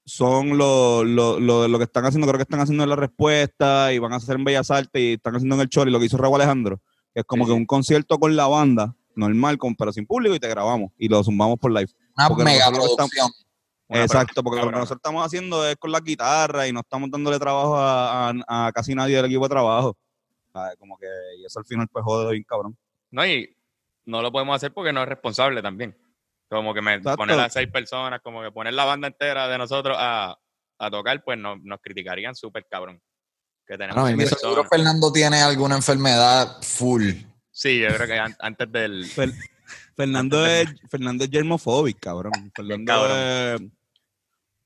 son 0.06 0.58
lo, 0.58 1.06
lo, 1.06 1.40
lo, 1.40 1.78
que 1.78 1.86
están 1.86 2.06
haciendo, 2.06 2.28
creo 2.28 2.38
que 2.38 2.44
están 2.44 2.60
haciendo 2.60 2.84
en 2.84 2.90
la 2.90 2.98
respuesta 2.98 3.94
y 3.94 4.00
van 4.00 4.12
a 4.12 4.18
hacer 4.18 4.36
en 4.36 4.44
Bellas 4.44 4.70
Artes 4.70 5.02
y 5.02 5.14
están 5.14 5.36
haciendo 5.36 5.56
en 5.56 5.62
el 5.62 5.70
Chori 5.70 5.92
lo 5.92 6.00
que 6.00 6.08
hizo 6.08 6.18
Raúl 6.18 6.36
Alejandro, 6.36 6.82
que 7.14 7.22
es 7.22 7.26
como 7.26 7.46
que 7.46 7.54
un 7.54 7.66
concierto 7.66 8.20
con 8.20 8.36
la 8.36 8.48
banda, 8.48 8.96
normal, 9.16 9.58
con, 9.58 9.76
pero 9.76 9.94
sin 9.94 10.06
público 10.06 10.36
y 10.36 10.40
te 10.40 10.50
grabamos 10.50 10.92
y 10.98 11.08
lo 11.08 11.24
sumamos 11.24 11.58
por 11.58 11.72
live. 11.72 11.90
Una 12.16 12.44
mega 12.44 12.72
producción. 12.72 13.32
Exacto, 13.90 14.44
porque 14.44 14.60
lo 14.60 14.68
que 14.68 14.72
nosotros 14.72 14.98
estamos 14.98 15.26
haciendo 15.26 15.68
es 15.68 15.76
con 15.76 15.92
la 15.92 16.00
guitarra 16.00 16.68
y 16.68 16.74
no 16.74 16.80
estamos 16.80 17.12
dándole 17.12 17.38
trabajo 17.40 17.76
a, 17.78 18.72
casi 18.74 18.96
nadie 18.96 19.18
del 19.18 19.26
equipo 19.26 19.44
de 19.44 19.50
trabajo. 19.50 19.98
Como 20.80 20.98
que, 20.98 21.08
y 21.40 21.46
eso 21.46 21.60
al 21.60 21.66
final 21.66 21.88
pues 21.92 22.04
jode 22.04 22.32
bien 22.32 22.44
cabrón. 22.44 22.78
No, 23.12 23.26
y 23.26 23.56
no 24.06 24.22
lo 24.22 24.32
podemos 24.32 24.56
hacer 24.56 24.74
porque 24.74 24.94
no 24.94 25.02
es 25.04 25.10
responsable 25.10 25.62
también. 25.62 25.98
Como 26.50 26.74
que 26.74 26.82
me 26.82 27.00
poner 27.00 27.40
a 27.40 27.50
seis 27.50 27.70
personas, 27.72 28.22
como 28.22 28.42
que 28.42 28.52
poner 28.52 28.74
la 28.74 28.86
banda 28.86 29.08
entera 29.08 29.48
de 29.48 29.58
nosotros 29.58 29.98
a, 30.00 30.38
tocar, 30.92 31.24
pues 31.24 31.40
nos 31.40 31.80
criticarían 31.82 32.36
súper 32.36 32.66
cabrón. 32.70 33.02
Que 33.66 33.78
tenemos 33.78 34.12
no, 34.12 34.26
seguro 34.26 34.66
Fernando 34.66 35.12
tiene 35.12 35.42
alguna 35.42 35.76
enfermedad 35.76 36.62
full. 36.62 37.14
Sí, 37.50 37.80
yo 37.80 37.88
creo 37.96 38.08
que 38.08 38.34
antes 38.40 38.72
del... 38.72 39.10
Fernando 39.96 40.46
es, 40.46 40.70
Fernando 40.90 41.24
es 41.24 41.30
germofóbico, 41.30 42.00
cabrón. 42.00 42.52
Fernando 42.56 43.08
Es, 43.08 43.62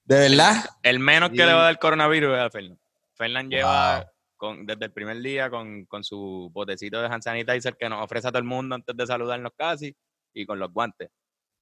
¿De 0.06 0.16
verdad? 0.16 0.64
El 0.84 1.00
menos 1.00 1.32
que 1.32 1.46
le 1.46 1.54
va 1.54 1.62
a 1.62 1.66
dar 1.66 1.80
coronavirus 1.80 2.38
es 2.38 2.40
a 2.40 2.50
Fernando. 2.50 2.82
Fernando 3.14 3.56
lleva 3.56 4.12
con, 4.38 4.66
desde 4.66 4.86
el 4.86 4.94
primer 4.94 5.22
día 5.22 5.50
con, 5.50 5.86
su 6.02 6.50
botecito 6.54 7.02
de 7.02 7.08
hand 7.08 7.24
sanitizer 7.24 7.76
que 7.76 7.90
nos 7.90 8.04
ofrece 8.04 8.28
a 8.28 8.32
todo 8.32 8.40
el 8.40 8.46
mundo 8.46 8.76
antes 8.76 8.96
de 8.96 9.06
saludarnos 9.06 9.52
casi 9.58 9.94
y 10.34 10.46
con 10.46 10.60
los 10.60 10.72
guantes. 10.72 11.10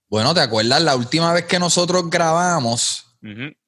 Bueno, 0.08 0.34
¿te 0.34 0.42
acuerdas? 0.42 0.82
La 0.84 0.96
última 0.96 1.34
vez 1.34 1.46
que 1.46 1.58
nosotros 1.58 2.10
grabamos 2.10 3.18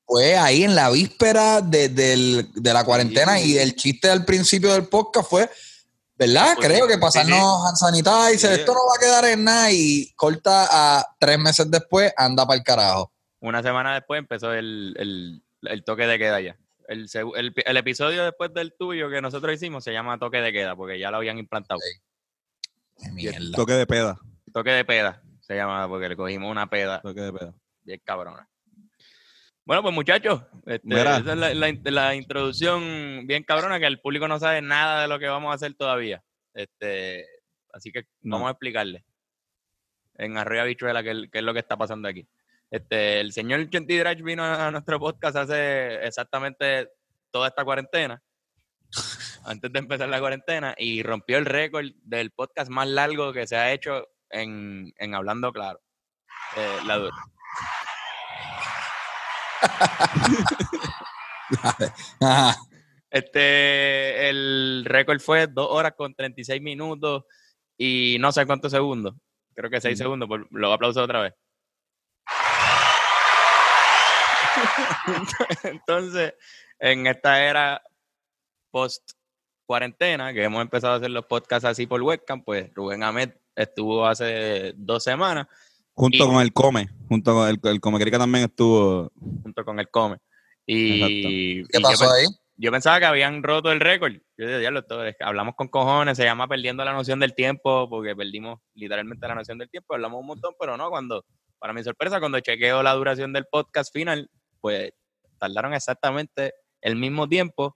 fue 0.05 0.37
ahí 0.37 0.63
en 0.63 0.75
la 0.75 0.91
víspera 0.91 1.61
de, 1.61 2.45
la 2.61 2.85
cuarentena 2.85 3.41
y 3.41 3.57
el 3.57 3.75
chiste 3.75 4.09
al 4.09 4.23
principio 4.23 4.71
del 4.73 4.87
podcast 4.87 5.29
fue 5.29 5.49
¿Verdad? 6.17 6.53
Pues 6.55 6.67
Creo 6.67 6.87
que 6.87 6.97
pasarnos 6.97 7.65
hand 7.67 7.77
sanitizer, 7.77 8.51
esto 8.59 8.73
no 8.73 8.79
va 8.79 8.95
a 8.95 8.99
quedar 8.99 9.25
en 9.25 9.43
nada 9.43 9.71
y 9.71 10.11
corta 10.15 10.67
a 10.69 11.05
tres 11.19 11.37
meses 11.37 11.69
después, 11.69 12.11
anda 12.17 12.45
para 12.45 12.57
el 12.57 12.63
carajo. 12.63 13.11
Una 13.39 13.61
semana 13.61 13.93
después 13.93 14.17
empezó 14.17 14.53
el, 14.53 15.43
toque 15.85 16.07
de 16.07 16.17
queda 16.17 16.41
ya. 16.41 16.57
El, 16.87 17.07
el, 17.65 17.77
episodio 17.77 18.23
después 18.23 18.53
del 18.53 18.73
tuyo 18.73 19.09
que 19.09 19.21
nosotros 19.21 19.53
hicimos 19.53 19.83
se 19.83 19.91
llama 19.91 20.17
toque 20.17 20.37
de 20.37 20.53
queda 20.53 20.75
porque 20.75 20.97
ya 20.97 21.11
lo 21.11 21.17
habían 21.17 21.37
implantado. 21.37 21.79
Toque 23.55 23.73
de 23.73 23.85
peda. 23.85 24.19
Toque 24.51 24.71
de 24.71 24.85
peda 24.85 25.21
se 25.41 25.55
llama 25.55 25.87
porque 25.87 26.09
le 26.09 26.17
cogimos 26.17 26.49
una 26.49 26.67
peda. 26.67 27.01
Toque 27.01 27.21
de 27.21 27.33
peda. 27.33 27.53
Bien 27.83 28.01
cabrona. 28.03 28.49
Bueno, 29.67 29.83
pues 29.83 29.93
muchachos, 29.93 30.43
este, 30.65 30.95
esa 30.95 31.17
es 31.17 31.83
la, 31.91 32.15
introducción 32.15 33.27
bien 33.27 33.43
cabrona, 33.43 33.81
que 33.81 33.85
el 33.85 33.99
público 33.99 34.25
no 34.25 34.39
sabe 34.39 34.61
nada 34.61 35.01
de 35.01 35.09
lo 35.09 35.19
que 35.19 35.27
vamos 35.27 35.51
a 35.51 35.55
hacer 35.55 35.73
todavía. 35.73 36.23
Este, 36.53 37.25
así 37.73 37.91
que 37.91 38.03
vamos 38.21 38.47
a 38.47 38.51
explicarle 38.51 39.03
en 40.15 40.37
Arriba 40.37 40.63
Bichuela 40.63 41.03
qué, 41.03 41.27
qué 41.29 41.39
es 41.39 41.43
lo 41.43 41.51
que 41.51 41.59
está 41.59 41.75
pasando 41.75 42.07
aquí. 42.07 42.25
Este, 42.71 43.19
el 43.19 43.33
señor 43.33 43.69
Chanti 43.69 43.97
Drach 43.97 44.21
vino 44.21 44.41
a 44.41 44.71
nuestro 44.71 45.01
podcast 45.01 45.35
hace 45.35 45.95
exactamente 45.95 46.87
toda 47.29 47.49
esta 47.49 47.65
cuarentena, 47.65 48.23
antes 49.43 49.69
de 49.69 49.79
empezar 49.79 50.07
la 50.07 50.21
cuarentena, 50.21 50.75
y 50.77 51.03
rompió 51.03 51.37
el 51.37 51.45
récord 51.45 51.87
del 52.03 52.31
podcast 52.31 52.71
más 52.71 52.87
largo 52.87 53.33
que 53.33 53.45
se 53.45 53.57
ha 53.57 53.73
hecho 53.73 54.07
en, 54.29 54.93
en 54.97 55.13
Hablando 55.13 55.51
Claro. 55.51 55.81
Eh, 56.55 56.77
la 56.85 56.99
dura. 56.99 57.17
Este, 63.09 64.29
el 64.29 64.83
récord 64.85 65.21
fue 65.21 65.47
2 65.47 65.67
horas 65.69 65.93
con 65.97 66.13
36 66.13 66.61
minutos 66.61 67.23
y 67.77 68.17
no 68.19 68.31
sé 68.31 68.45
cuántos 68.45 68.71
segundos. 68.71 69.15
Creo 69.55 69.69
que 69.69 69.81
6 69.81 69.97
segundos. 69.97 70.27
Por, 70.27 70.47
lo 70.51 70.73
aplauso 70.73 71.01
otra 71.01 71.21
vez. 71.21 71.33
Entonces, 75.63 76.33
en 76.79 77.07
esta 77.07 77.43
era 77.43 77.81
post 78.71 79.11
cuarentena, 79.65 80.33
que 80.33 80.43
hemos 80.43 80.61
empezado 80.61 80.93
a 80.93 80.97
hacer 80.97 81.11
los 81.11 81.25
podcasts 81.25 81.65
así 81.65 81.87
por 81.87 82.01
webcam, 82.01 82.43
pues 82.43 82.73
Rubén 82.73 83.03
Ahmed 83.03 83.31
estuvo 83.55 84.05
hace 84.05 84.73
dos 84.75 85.03
semanas 85.03 85.47
Junto 85.97 86.17
Y- 86.17 86.27
con 86.27 86.41
el 86.41 86.53
Come, 86.53 86.87
junto 87.09 87.33
con 87.33 87.49
el, 87.49 87.59
el 87.63 87.79
Come 87.81 87.99
Crica 87.99 88.19
también 88.19 88.45
estuvo. 88.45 89.11
junto 89.41 89.65
con 89.65 89.79
el 89.79 89.89
Come. 89.89 90.17
Y, 90.67 91.63
¿Qué 91.63 91.79
y 91.79 91.81
pasó 91.81 92.05
yo, 92.05 92.11
ahí? 92.11 92.25
yo 92.57 92.71
pensaba 92.71 92.99
que 92.99 93.05
habían 93.05 93.41
roto 93.41 93.71
el 93.71 93.79
récord. 93.79 94.13
Yo 94.13 94.45
decía, 94.45 94.59
"Diablo, 94.59 94.79
esto 94.81 95.03
es 95.03 95.15
que 95.17 95.23
hablamos 95.23 95.55
con 95.55 95.69
cojones, 95.69 96.15
se 96.17 96.23
llama 96.23 96.47
perdiendo 96.47 96.85
la 96.85 96.93
noción 96.93 97.19
del 97.19 97.33
tiempo, 97.33 97.89
porque 97.89 98.15
perdimos 98.15 98.59
literalmente 98.75 99.27
la 99.27 99.33
noción 99.35 99.57
del 99.57 99.69
tiempo, 99.71 99.95
hablamos 99.95 100.19
un 100.21 100.27
montón, 100.27 100.53
pero 100.59 100.77
no, 100.77 100.89
cuando, 100.91 101.25
para 101.57 101.73
mi 101.73 101.83
sorpresa, 101.83 102.19
cuando 102.19 102.39
chequeo 102.41 102.83
la 102.83 102.93
duración 102.93 103.33
del 103.33 103.45
podcast 103.51 103.91
final, 103.91 104.29
pues 104.61 104.91
tardaron 105.39 105.73
exactamente 105.73 106.53
el 106.81 106.95
mismo 106.95 107.27
tiempo, 107.27 107.75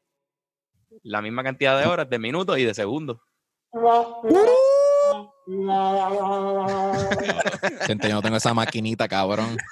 la 1.02 1.24
misma 1.24 1.44
cantidad 1.44 1.80
de 1.80 1.88
horas, 1.88 2.08
de 2.08 2.20
minutos 2.20 2.60
y 2.60 2.66
de 2.66 2.74
segundos. 2.76 3.18
Gente, 7.86 8.08
yo 8.10 8.16
no 8.16 8.22
tengo 8.22 8.38
esa 8.38 8.54
maquinita, 8.54 9.08
cabrón. 9.08 9.58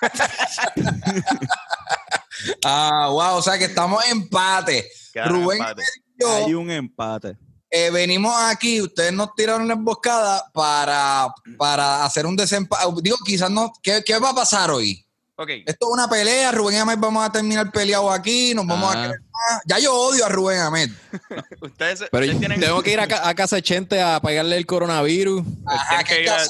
Ah, 2.64 3.10
wow, 3.12 3.36
o 3.38 3.42
sea 3.42 3.58
que 3.58 3.66
estamos 3.66 4.04
en 4.06 4.12
empate. 4.12 4.90
Rubén 5.26 5.60
empate. 5.60 5.84
Yo, 6.18 6.36
Hay 6.36 6.54
un 6.54 6.72
empate. 6.72 7.36
eh, 7.70 7.90
venimos 7.92 8.34
aquí, 8.34 8.82
ustedes 8.82 9.12
nos 9.12 9.34
tiraron 9.36 9.68
la 9.68 9.74
emboscada 9.74 10.46
para, 10.54 11.28
para 11.58 12.06
hacer 12.06 12.26
un 12.26 12.38
desempate. 12.38 12.86
Digo, 13.02 13.18
quizás 13.26 13.52
no. 13.52 13.74
¿qué, 13.84 14.02
qué 14.06 14.18
va 14.20 14.30
a 14.30 14.36
pasar 14.36 14.72
hoy? 14.72 15.06
Ok, 15.42 15.50
Esto 15.66 15.88
es 15.88 15.94
una 15.94 16.10
pelea, 16.10 16.52
Rubén 16.52 16.80
Ahmed 16.82 16.98
vamos 16.98 17.26
a 17.26 17.32
terminar 17.32 17.72
peleados 17.72 18.12
aquí, 18.14 18.54
nos 18.54 18.68
vamos 18.68 18.94
Ah. 18.94 19.00
a 19.00 19.02
querer 19.08 19.22
más. 19.22 19.62
Ya 19.66 19.80
yo 19.80 19.94
odio 19.96 20.26
a 20.26 20.30
Rubén 20.30 20.60
Ahmed. 20.60 20.90
ustedes, 21.62 22.00
Pero 22.12 22.24
ustedes 22.26 22.40
tienen... 22.40 22.60
tengo 22.60 22.82
que 22.82 22.92
ir 22.92 23.00
a, 23.00 23.08
ca- 23.08 23.28
a 23.28 23.34
casa 23.34 23.56
de 23.56 23.62
Chente 23.62 24.02
a 24.02 24.20
pagarle 24.20 24.58
el 24.58 24.66
coronavirus. 24.66 25.42
Ajá, 25.66 25.88
tienes 26.04 26.10
¿qué 26.10 26.16
que 26.16 26.22
ir 26.24 26.30
a-? 26.30 26.44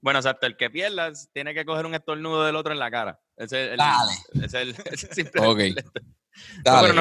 Bueno, 0.00 0.18
exacto, 0.18 0.46
el 0.46 0.56
que 0.56 0.68
pierdas 0.68 1.28
tiene 1.32 1.54
que 1.54 1.64
coger 1.64 1.86
un 1.86 1.94
estornudo 1.94 2.44
del 2.44 2.56
otro 2.56 2.72
en 2.72 2.80
la 2.80 2.90
cara. 2.90 3.20
Ese 3.36 3.66
es 3.66 3.70
el, 3.72 3.76
Dale. 3.78 4.12
ese 4.34 4.44
es 4.46 4.54
el, 4.54 4.68
ese 4.92 5.06
es 5.06 5.14
simple- 5.16 5.40
Ok. 5.46 5.58
No, 5.60 6.72
Dale. 6.72 6.88
pero 6.88 6.92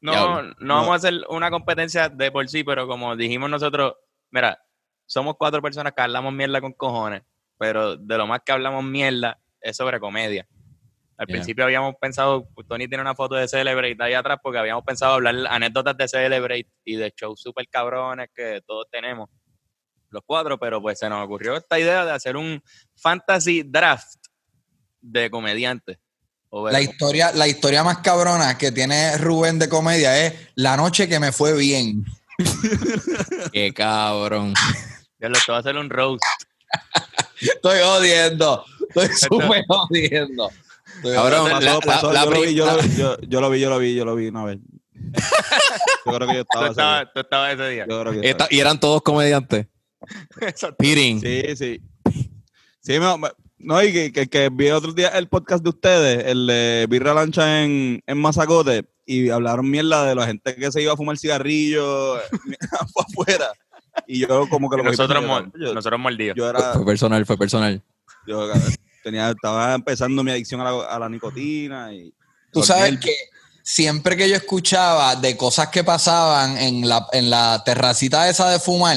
no, 0.00 0.54
no 0.58 0.74
vamos 0.74 0.90
a 0.92 0.94
hacer 0.94 1.20
una 1.28 1.50
competencia 1.50 2.08
de 2.08 2.32
por 2.32 2.48
sí, 2.48 2.64
pero 2.64 2.88
como 2.88 3.14
dijimos 3.14 3.50
nosotros, 3.50 3.92
mira, 4.30 4.58
somos 5.04 5.34
cuatro 5.38 5.60
personas 5.60 5.92
que 5.94 6.00
hablamos 6.00 6.32
mierda 6.32 6.62
con 6.62 6.72
cojones, 6.72 7.22
pero 7.58 7.96
de 7.98 8.16
lo 8.16 8.26
más 8.26 8.40
que 8.44 8.52
hablamos 8.52 8.82
mierda 8.84 9.38
es 9.60 9.76
sobre 9.76 10.00
comedia. 10.00 10.48
Al 11.18 11.26
Yeah. 11.26 11.34
principio 11.34 11.64
habíamos 11.64 11.94
pensado, 12.00 12.48
Tony 12.68 12.86
tiene 12.86 13.02
una 13.02 13.14
foto 13.14 13.34
de 13.34 13.48
Celebrate 13.48 13.96
ahí 14.00 14.14
atrás 14.14 14.38
porque 14.40 14.58
habíamos 14.58 14.84
pensado 14.84 15.14
hablar 15.14 15.34
anécdotas 15.50 15.96
de 15.96 16.06
Celebrate 16.08 16.68
y 16.84 16.94
de 16.94 17.12
shows 17.16 17.40
super 17.42 17.66
cabrones 17.68 18.28
que 18.32 18.62
todos 18.64 18.86
tenemos, 18.90 19.28
los 20.10 20.22
cuatro, 20.24 20.58
pero 20.58 20.80
pues 20.80 20.98
se 20.98 21.08
nos 21.08 21.24
ocurrió 21.24 21.56
esta 21.56 21.76
idea 21.78 22.04
de 22.04 22.12
hacer 22.12 22.36
un 22.36 22.62
fantasy 22.96 23.64
draft 23.64 24.14
de 25.00 25.28
comediantes. 25.28 25.98
La 26.50 26.80
historia, 26.80 27.32
la 27.32 27.46
historia 27.48 27.82
más 27.84 27.98
cabrona 27.98 28.56
que 28.56 28.72
tiene 28.72 29.18
Rubén 29.18 29.58
de 29.58 29.68
comedia 29.68 30.24
es 30.24 30.34
la 30.54 30.76
noche 30.76 31.08
que 31.08 31.18
me 31.20 31.32
fue 31.32 31.54
bien. 31.56 32.04
Qué 33.52 33.72
cabrón. 33.74 34.54
Ya 35.20 35.28
lo 35.28 35.34
te 35.34 35.40
voy 35.48 35.56
a 35.56 35.58
hacer 35.58 35.76
un 35.76 35.90
roast. 35.90 36.22
Estoy 37.40 37.80
jodiendo. 37.82 38.64
Estoy 38.88 39.08
súper 39.16 39.64
jodiendo. 39.66 40.48
Cabrón. 41.02 41.50
Pasó, 41.50 41.60
la- 41.60 41.80
pasó, 41.80 42.12
la 42.12 42.24
yo, 42.24 42.30
lo 42.30 42.40
vi, 42.40 42.54
yo, 42.54 42.66
lo 42.66 42.82
vi, 42.82 42.96
yo, 42.96 43.16
yo 43.20 43.40
lo 43.40 43.50
vi, 43.50 43.60
yo 43.60 43.70
lo 43.70 43.78
vi, 43.78 43.94
yo 43.94 44.04
lo 44.04 44.14
vi 44.16 44.28
una 44.28 44.44
vez. 44.44 44.58
Yo 46.06 46.12
creo 46.14 46.28
que 46.28 46.34
yo 46.34 46.40
estaba. 46.40 46.66
ese 46.66 46.74
día. 46.74 46.82
estabas, 47.02 47.08
tú 47.14 47.20
estabas 47.20 47.54
ese 47.54 47.68
día. 47.68 47.86
Yo 47.88 48.00
creo 48.00 48.12
que 48.12 48.16
yo 48.18 48.22
Esta- 48.22 48.44
estaba. 48.44 48.48
y 48.50 48.60
eran 48.60 48.80
todos 48.80 49.02
comediantes. 49.02 49.66
Exacto. 50.40 50.76
Pirin. 50.78 51.20
Sí, 51.20 51.42
sí. 51.56 51.80
Sí, 52.80 52.98
me- 52.98 53.18
me- 53.18 53.28
no, 53.58 53.82
y 53.82 53.92
que, 53.92 54.12
que, 54.12 54.26
que 54.28 54.48
vi 54.50 54.70
otro 54.70 54.92
día 54.92 55.08
el 55.08 55.28
podcast 55.28 55.62
de 55.62 55.68
ustedes, 55.70 56.24
el 56.26 56.46
de 56.46 56.86
Birra 56.88 57.12
Lancha 57.14 57.62
en, 57.64 58.02
en 58.06 58.18
Mazacote, 58.18 58.86
y 59.04 59.30
hablaron 59.30 59.68
mierda 59.68 60.04
de 60.06 60.14
la 60.14 60.26
gente 60.26 60.54
que 60.54 60.70
se 60.72 60.80
iba 60.82 60.92
a 60.92 60.96
fumar 60.96 61.18
cigarrillo 61.18 62.16
afuera. 62.96 63.50
Y 64.06 64.20
yo 64.20 64.48
como 64.48 64.70
que 64.70 64.76
lo 64.76 64.84
nosotros, 64.84 65.22
yo, 65.58 65.74
nosotros 65.74 66.00
mordidos. 66.00 66.36
yo 66.36 66.48
era, 66.48 66.72
Fue 66.74 66.86
personal, 66.86 67.26
fue 67.26 67.36
personal. 67.36 67.82
yo 68.26 68.48
tenía, 69.10 69.30
estaba 69.30 69.74
empezando 69.74 70.22
mi 70.24 70.30
adicción 70.30 70.60
a 70.60 70.64
la, 70.70 70.84
a 70.84 70.98
la 70.98 71.08
nicotina 71.08 71.92
y 71.92 72.12
Tú 72.52 72.62
sabes 72.62 72.88
el- 72.88 73.00
que 73.00 73.14
siempre 73.62 74.16
que 74.16 74.28
yo 74.28 74.36
escuchaba 74.36 75.16
de 75.16 75.36
cosas 75.36 75.68
que 75.68 75.84
pasaban 75.84 76.56
en 76.58 76.88
la, 76.88 77.06
en 77.12 77.28
la 77.30 77.62
terracita 77.64 78.28
esa 78.28 78.48
de 78.50 78.58
fumar, 78.58 78.96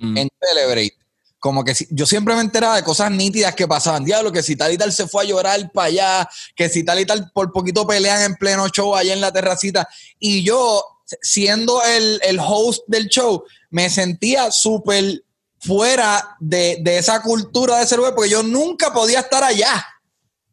Mm. 0.00 0.16
en 0.16 0.28
Celebrate, 0.40 0.94
como 1.40 1.64
que 1.64 1.74
si- 1.74 1.88
yo 1.90 2.06
siempre 2.06 2.34
me 2.34 2.40
enteraba 2.40 2.76
de 2.76 2.82
cosas 2.84 3.10
nítidas 3.10 3.54
que 3.54 3.66
pasaban. 3.66 4.04
Diablo, 4.04 4.30
que 4.30 4.42
si 4.42 4.54
tal 4.54 4.72
y 4.72 4.78
tal 4.78 4.92
se 4.92 5.08
fue 5.08 5.24
a 5.24 5.26
llorar 5.26 5.72
para 5.72 5.86
allá, 5.88 6.28
que 6.54 6.68
si 6.68 6.84
tal 6.84 7.00
y 7.00 7.04
tal 7.06 7.30
por 7.32 7.50
poquito 7.52 7.86
pelean 7.86 8.22
en 8.22 8.34
pleno 8.36 8.68
show 8.68 8.94
allá 8.94 9.12
en 9.12 9.20
la 9.20 9.32
terracita. 9.32 9.88
Y 10.20 10.42
yo, 10.44 10.84
siendo 11.22 11.82
el, 11.82 12.20
el 12.22 12.38
host 12.38 12.82
del 12.86 13.08
show, 13.08 13.42
me 13.70 13.88
sentía 13.90 14.50
súper 14.52 15.24
fuera 15.60 16.36
de, 16.40 16.78
de 16.80 16.98
esa 16.98 17.20
cultura 17.22 17.78
de 17.78 17.84
ese 17.84 17.96
lugar, 17.96 18.14
porque 18.14 18.30
yo 18.30 18.42
nunca 18.42 18.92
podía 18.92 19.20
estar 19.20 19.42
allá. 19.44 19.84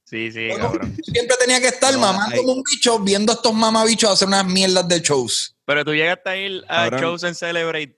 Sí, 0.03 0.31
sí, 0.31 0.47
Yo 0.49 0.57
cabrón. 0.57 0.95
siempre 1.03 1.35
tenía 1.39 1.59
que 1.59 1.67
estar 1.69 1.91
No, 1.93 1.99
mamando 1.99 2.37
como 2.37 2.53
un 2.53 2.63
bicho 2.63 2.99
viendo 2.99 3.31
a 3.31 3.35
estos 3.35 3.53
mamabichos 3.53 4.11
hacer 4.11 4.27
unas 4.27 4.45
mierdas 4.45 4.87
de 4.87 4.99
shows. 5.01 5.55
Pero 5.65 5.83
tú 5.83 5.93
llegaste 5.93 6.29
a 6.29 6.37
ir 6.37 6.63
a 6.67 6.83
Cabrón. 6.83 7.01
shows 7.01 7.23
en 7.23 7.33
Celebrate 7.35 7.97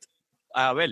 a 0.54 0.72
ver. 0.74 0.92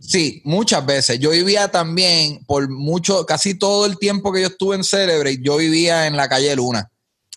Sí, 0.00 0.40
muchas 0.44 0.84
veces. 0.84 1.18
Yo 1.18 1.30
vivía 1.30 1.68
también, 1.70 2.44
por 2.46 2.68
mucho, 2.70 3.26
casi 3.26 3.58
todo 3.58 3.84
el 3.86 3.98
tiempo 3.98 4.32
que 4.32 4.40
yo 4.40 4.46
estuve 4.48 4.76
en 4.76 4.84
Celebrate, 4.84 5.38
yo 5.42 5.56
vivía 5.58 6.06
en 6.06 6.16
la 6.16 6.28
calle 6.28 6.54
Luna. 6.56 6.90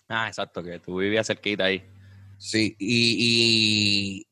Ah, 0.08 0.26
exacto, 0.28 0.62
que 0.62 0.78
tú 0.78 0.96
vivías 0.96 1.26
cerquita 1.26 1.64
ahí. 1.64 1.84
Sí, 2.38 2.74
y, 2.78 4.26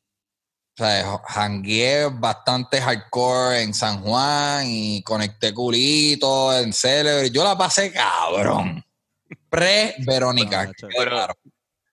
sea, 0.79 1.19
jangueé 1.27 2.07
bastante 2.13 2.81
hardcore 2.81 3.63
en 3.63 3.75
San 3.75 4.01
Juan 4.01 4.65
y 4.67 5.03
conecté 5.03 5.53
culito 5.53 6.57
en 6.57 6.73
Celebrate. 6.73 7.31
Yo 7.31 7.45
la 7.45 7.57
pasé 7.59 7.93
cabrón. 7.93 8.85
Pre-Verónica. 9.51 10.71
Claro. 10.73 11.35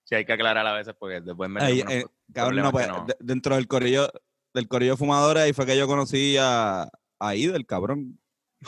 Sí, 0.04 0.14
hay 0.14 0.24
que 0.24 0.32
aclarar 0.32 0.66
a 0.66 0.72
veces 0.72 0.94
porque 0.98 1.20
después 1.20 1.50
me 1.50 1.60
Ahí, 1.62 1.80
eh, 1.88 2.04
cabrón, 2.32 2.56
no, 2.62 2.70
pues, 2.70 2.86
de- 3.06 3.16
dentro 3.18 3.56
del 3.56 3.66
corillo, 3.66 4.08
del 4.54 4.68
corillo 4.68 4.92
de 4.92 4.96
fumadores, 4.98 5.42
ahí 5.42 5.52
fue 5.52 5.66
que 5.66 5.76
yo 5.76 5.86
conocí 5.88 6.36
a, 6.38 6.88
a 7.18 7.34
Idel, 7.34 7.66
cabrón, 7.66 8.18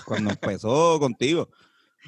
cuando 0.04 0.30
empezó 0.30 0.98
contigo. 1.00 1.48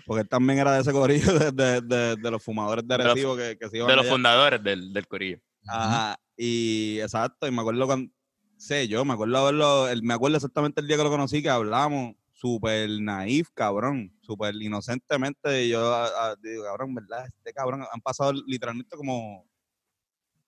Porque 0.06 0.22
él 0.22 0.28
también 0.28 0.58
era 0.58 0.72
de 0.72 0.80
ese 0.80 0.92
corillo 0.92 1.32
de, 1.38 1.52
de- 1.52 1.80
de- 1.80 2.16
de 2.16 2.30
los 2.30 2.42
fumadores 2.42 2.86
de 2.86 2.94
Arecibo 2.94 3.36
que, 3.36 3.56
que 3.56 3.68
se 3.68 3.76
iban 3.76 3.88
de 3.88 3.96
los 3.96 4.06
fundadores 4.08 4.62
del, 4.62 4.92
del 4.92 5.06
corillo. 5.06 5.38
Ajá, 5.68 6.18
y 6.42 6.98
exacto, 7.00 7.46
y 7.46 7.50
me 7.50 7.60
acuerdo 7.60 7.84
cuando, 7.86 8.10
sé 8.56 8.88
yo, 8.88 9.04
me 9.04 9.12
acuerdo 9.12 9.36
haberlo, 9.36 9.88
el- 9.88 10.02
me 10.02 10.14
acuerdo 10.14 10.36
exactamente 10.38 10.80
el 10.80 10.86
día 10.86 10.96
que 10.96 11.02
lo 11.04 11.10
conocí, 11.10 11.42
que 11.42 11.50
hablamos, 11.50 12.14
súper 12.32 12.88
naif, 12.98 13.48
cabrón, 13.52 14.16
súper 14.22 14.54
inocentemente, 14.54 15.66
y 15.66 15.68
yo 15.68 15.92
a- 15.92 16.30
a- 16.30 16.36
digo, 16.36 16.64
cabrón, 16.64 16.94
¿verdad? 16.94 17.26
Este 17.26 17.52
cabrón, 17.52 17.82
han 17.92 18.00
pasado 18.00 18.32
literalmente 18.32 18.96
como 18.96 19.46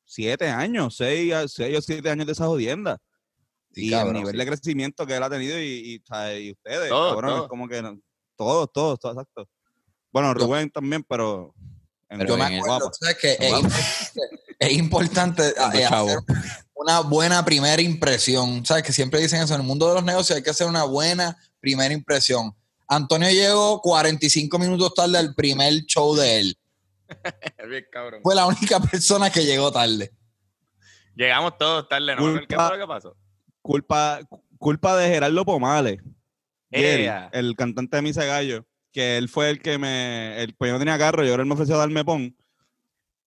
siete 0.04 0.49
años, 0.49 0.96
seis, 0.96 1.34
seis 1.49 1.76
o 1.78 1.82
siete 1.82 2.08
años 2.08 2.25
de 2.26 2.32
esa 2.32 2.46
jodienda. 2.46 2.99
Sí, 3.72 3.88
y 3.88 3.90
cabrón, 3.90 4.16
el 4.16 4.20
nivel 4.22 4.32
sí. 4.32 4.38
de 4.38 4.46
crecimiento 4.46 5.06
que 5.06 5.16
él 5.16 5.22
ha 5.22 5.28
tenido 5.30 5.61
y, 5.61 6.02
ustedes, 6.06 6.88
Todos, 6.88 7.11
cabrón, 7.14 7.30
todos. 7.32 7.42
es 7.42 7.49
como 7.49 7.68
que 7.68 7.82
todos, 8.37 8.72
todos, 8.72 8.99
todos, 8.99 9.14
exacto. 9.14 9.49
Bueno, 10.11 10.32
Rubén 10.32 10.70
también, 10.70 11.02
pero... 11.06 11.54
Yo 12.26 12.37
me 12.37 12.45
acuerdo, 12.45 12.64
guapa. 12.66 12.85
tú 12.87 12.99
sabes 13.00 13.16
que 13.16 13.33
es 13.40 13.50
importante, 13.50 14.52
es 14.59 14.73
importante 14.73 15.49
eh, 15.49 15.85
hacer 15.85 16.19
una 16.75 17.00
buena 17.00 17.45
primera 17.45 17.81
impresión. 17.81 18.64
¿Sabes? 18.64 18.83
Que 18.83 18.92
siempre 18.92 19.21
dicen 19.21 19.42
eso, 19.42 19.54
en 19.54 19.61
el 19.61 19.66
mundo 19.66 19.88
de 19.88 19.95
los 19.95 20.04
negocios 20.04 20.37
hay 20.37 20.42
que 20.42 20.50
hacer 20.50 20.66
una 20.66 20.85
buena 20.85 21.37
primera 21.61 21.92
impresión. 21.92 22.54
Antonio 22.88 23.31
llegó 23.31 23.81
45 23.81 24.59
minutos 24.59 24.95
tarde 24.95 25.16
al 25.16 25.35
primer 25.35 25.73
show 25.87 26.14
de 26.14 26.40
él. 26.40 26.59
Bien, 27.69 27.87
cabrón. 27.90 28.21
Fue 28.23 28.35
la 28.35 28.47
única 28.47 28.81
persona 28.81 29.31
que 29.31 29.45
llegó 29.45 29.73
tarde. 29.73 30.12
Llegamos 31.14 31.57
todos 31.59 31.88
tarde, 31.88 32.16
¿no? 32.16 32.40
¿Qué 32.47 32.54
fue 32.54 32.76
lo 32.76 32.78
que 32.78 32.87
pasó? 32.87 33.16
Culpa, 33.61 34.21
culpa 34.59 34.97
de 34.97 35.09
Gerardo 35.09 35.45
Pomales. 35.45 36.00
Jerry, 36.71 37.11
el 37.33 37.54
cantante 37.54 37.97
de 37.97 38.02
Misa 38.02 38.25
Gallo, 38.25 38.64
que 38.92 39.16
él 39.16 39.28
fue 39.28 39.50
el 39.50 39.61
que 39.61 39.78
me. 39.78 40.42
El, 40.42 40.54
pues 40.54 40.68
yo 40.68 40.75
no 40.75 40.78
tenía 40.78 40.99
carro, 40.99 41.25
yo 41.25 41.34
él 41.34 41.46
me 41.46 41.54
ofreció 41.54 41.76
darme 41.76 42.04
pon. 42.04 42.37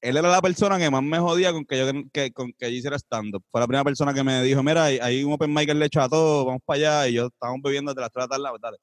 Él 0.01 0.17
era 0.17 0.29
la 0.29 0.41
persona 0.41 0.77
que 0.77 0.89
más 0.91 1.01
me 1.01 1.17
jodía 1.17 1.51
con 1.51 1.65
que 1.65 1.79
yo, 1.79 1.85
que, 2.13 2.31
con 2.31 2.53
que 2.53 2.71
yo 2.71 2.77
hiciera 2.77 2.95
stand-up. 2.97 3.43
Fue 3.49 3.59
la 3.59 3.67
primera 3.67 3.83
persona 3.83 4.13
que 4.13 4.23
me 4.23 4.43
dijo: 4.43 4.61
Mira, 4.61 4.85
hay, 4.85 4.99
hay 4.99 5.23
un 5.23 5.33
open 5.33 5.51
mic 5.53 5.67
en 5.69 5.79
Lecho 5.79 5.99
a 6.01 6.07
todo, 6.07 6.45
vamos 6.45 6.61
para 6.63 6.77
allá. 6.77 7.09
Y 7.09 7.13
yo 7.13 7.27
estábamos 7.27 7.61
bebiendo 7.63 7.93
de 7.93 8.01
las 8.01 8.11
3 8.11 8.27
de 8.27 8.27
la 8.27 8.37
tarde, 8.37 8.49
pues, 8.51 8.61
dale. 8.61 8.77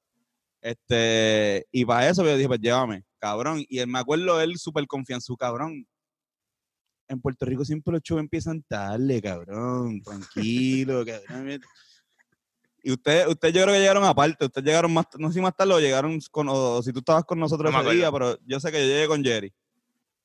Este, 0.60 1.66
y 1.70 1.84
para 1.84 2.08
eso 2.08 2.24
yo 2.24 2.36
dije: 2.36 2.48
Pues 2.48 2.60
llévame, 2.60 3.04
cabrón. 3.20 3.64
Y 3.68 3.78
él, 3.78 3.86
me 3.86 4.00
acuerdo 4.00 4.40
él 4.40 4.56
súper 4.58 4.86
confianzado, 4.86 5.36
cabrón. 5.36 5.86
En 7.08 7.20
Puerto 7.20 7.44
Rico 7.44 7.64
siempre 7.64 7.92
los 7.92 8.02
shows 8.02 8.20
empiezan 8.20 8.62
tarde, 8.62 9.20
cabrón. 9.20 10.02
Tranquilo, 10.02 11.04
cabrón. 11.04 11.60
Y 12.82 12.90
ustedes, 12.92 13.28
ustedes 13.28 13.54
yo 13.54 13.62
creo 13.62 13.74
que 13.74 13.80
llegaron 13.80 14.02
aparte, 14.04 14.44
ustedes 14.44 14.66
llegaron 14.66 14.92
más, 14.92 15.06
no 15.18 15.28
sé 15.28 15.34
si 15.34 15.40
más 15.40 15.54
tarde 15.54 15.72
o 15.74 15.78
llegaron 15.80 16.18
con, 16.30 16.48
o 16.50 16.82
si 16.82 16.92
tú 16.92 16.98
estabas 16.98 17.24
con 17.24 17.38
nosotros 17.38 17.72
No 17.72 17.80
ese 17.80 17.90
día, 17.96 18.10
pero 18.10 18.36
yo 18.44 18.58
sé 18.58 18.72
que 18.72 18.80
yo 18.80 18.86
llegué 18.92 19.06
con 19.06 19.22
Jerry. 19.22 19.52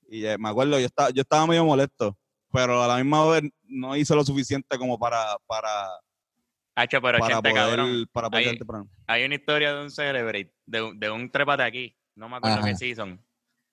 Y 0.10 0.26
eh, 0.26 0.38
me 0.40 0.50
acuerdo, 0.50 0.80
yo 0.80 0.86
estaba, 0.88 1.10
yo 1.12 1.22
estaba 1.22 1.46
medio 1.46 1.64
molesto, 1.66 2.18
pero 2.52 2.82
a 2.82 2.88
la 2.88 2.96
misma 2.98 3.26
vez 3.30 3.44
no 3.64 3.96
hizo 3.96 4.16
lo 4.16 4.24
suficiente 4.24 4.78
como 4.78 4.98
para, 4.98 5.38
para, 5.46 5.70
Hacho, 6.76 7.02
pero 7.02 7.20
para 7.20 7.42
cabrón. 7.42 7.54
poder, 7.54 8.08
para 8.12 8.30
poder 8.30 8.58
temprano. 8.58 8.90
Hay 9.08 9.24
una 9.26 9.36
historia 9.36 9.74
de 9.76 9.82
un 9.84 9.92
celebrate, 9.92 10.54
de, 10.66 10.82
un- 10.82 11.00
de 11.00 11.10
un 11.10 11.30
trépate 11.30 11.64
aquí, 11.64 11.96
no 12.16 12.28
me 12.30 12.38
acuerdo 12.38 12.58
Ajá. 12.60 12.68
qué 12.68 12.76
season, 12.76 13.24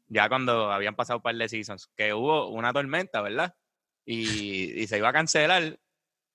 ya 0.08 0.28
cuando 0.28 0.70
habían 0.70 0.94
pasado 0.94 1.18
un 1.18 1.22
par 1.22 1.34
de 1.36 1.48
seasons, 1.48 1.88
que 1.96 2.12
hubo 2.12 2.48
una 2.48 2.72
tormenta, 2.72 3.22
¿verdad? 3.22 3.54
Y, 4.04 4.78
y 4.82 4.86
se 4.86 4.98
iba 4.98 5.08
a 5.08 5.12
cancelar, 5.12 5.78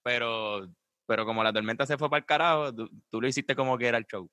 pero, 0.04 0.68
pero 1.10 1.26
como 1.26 1.44
la 1.44 1.52
tormenta 1.52 1.88
se 1.88 1.98
fue 1.98 2.08
para 2.08 2.20
el 2.20 2.26
carajo, 2.28 2.72
tú, 2.74 2.88
tú 3.10 3.20
lo 3.20 3.28
hiciste 3.28 3.56
como 3.56 3.78
que 3.80 3.88
era 3.88 3.98
el 3.98 4.06
show. 4.06 4.30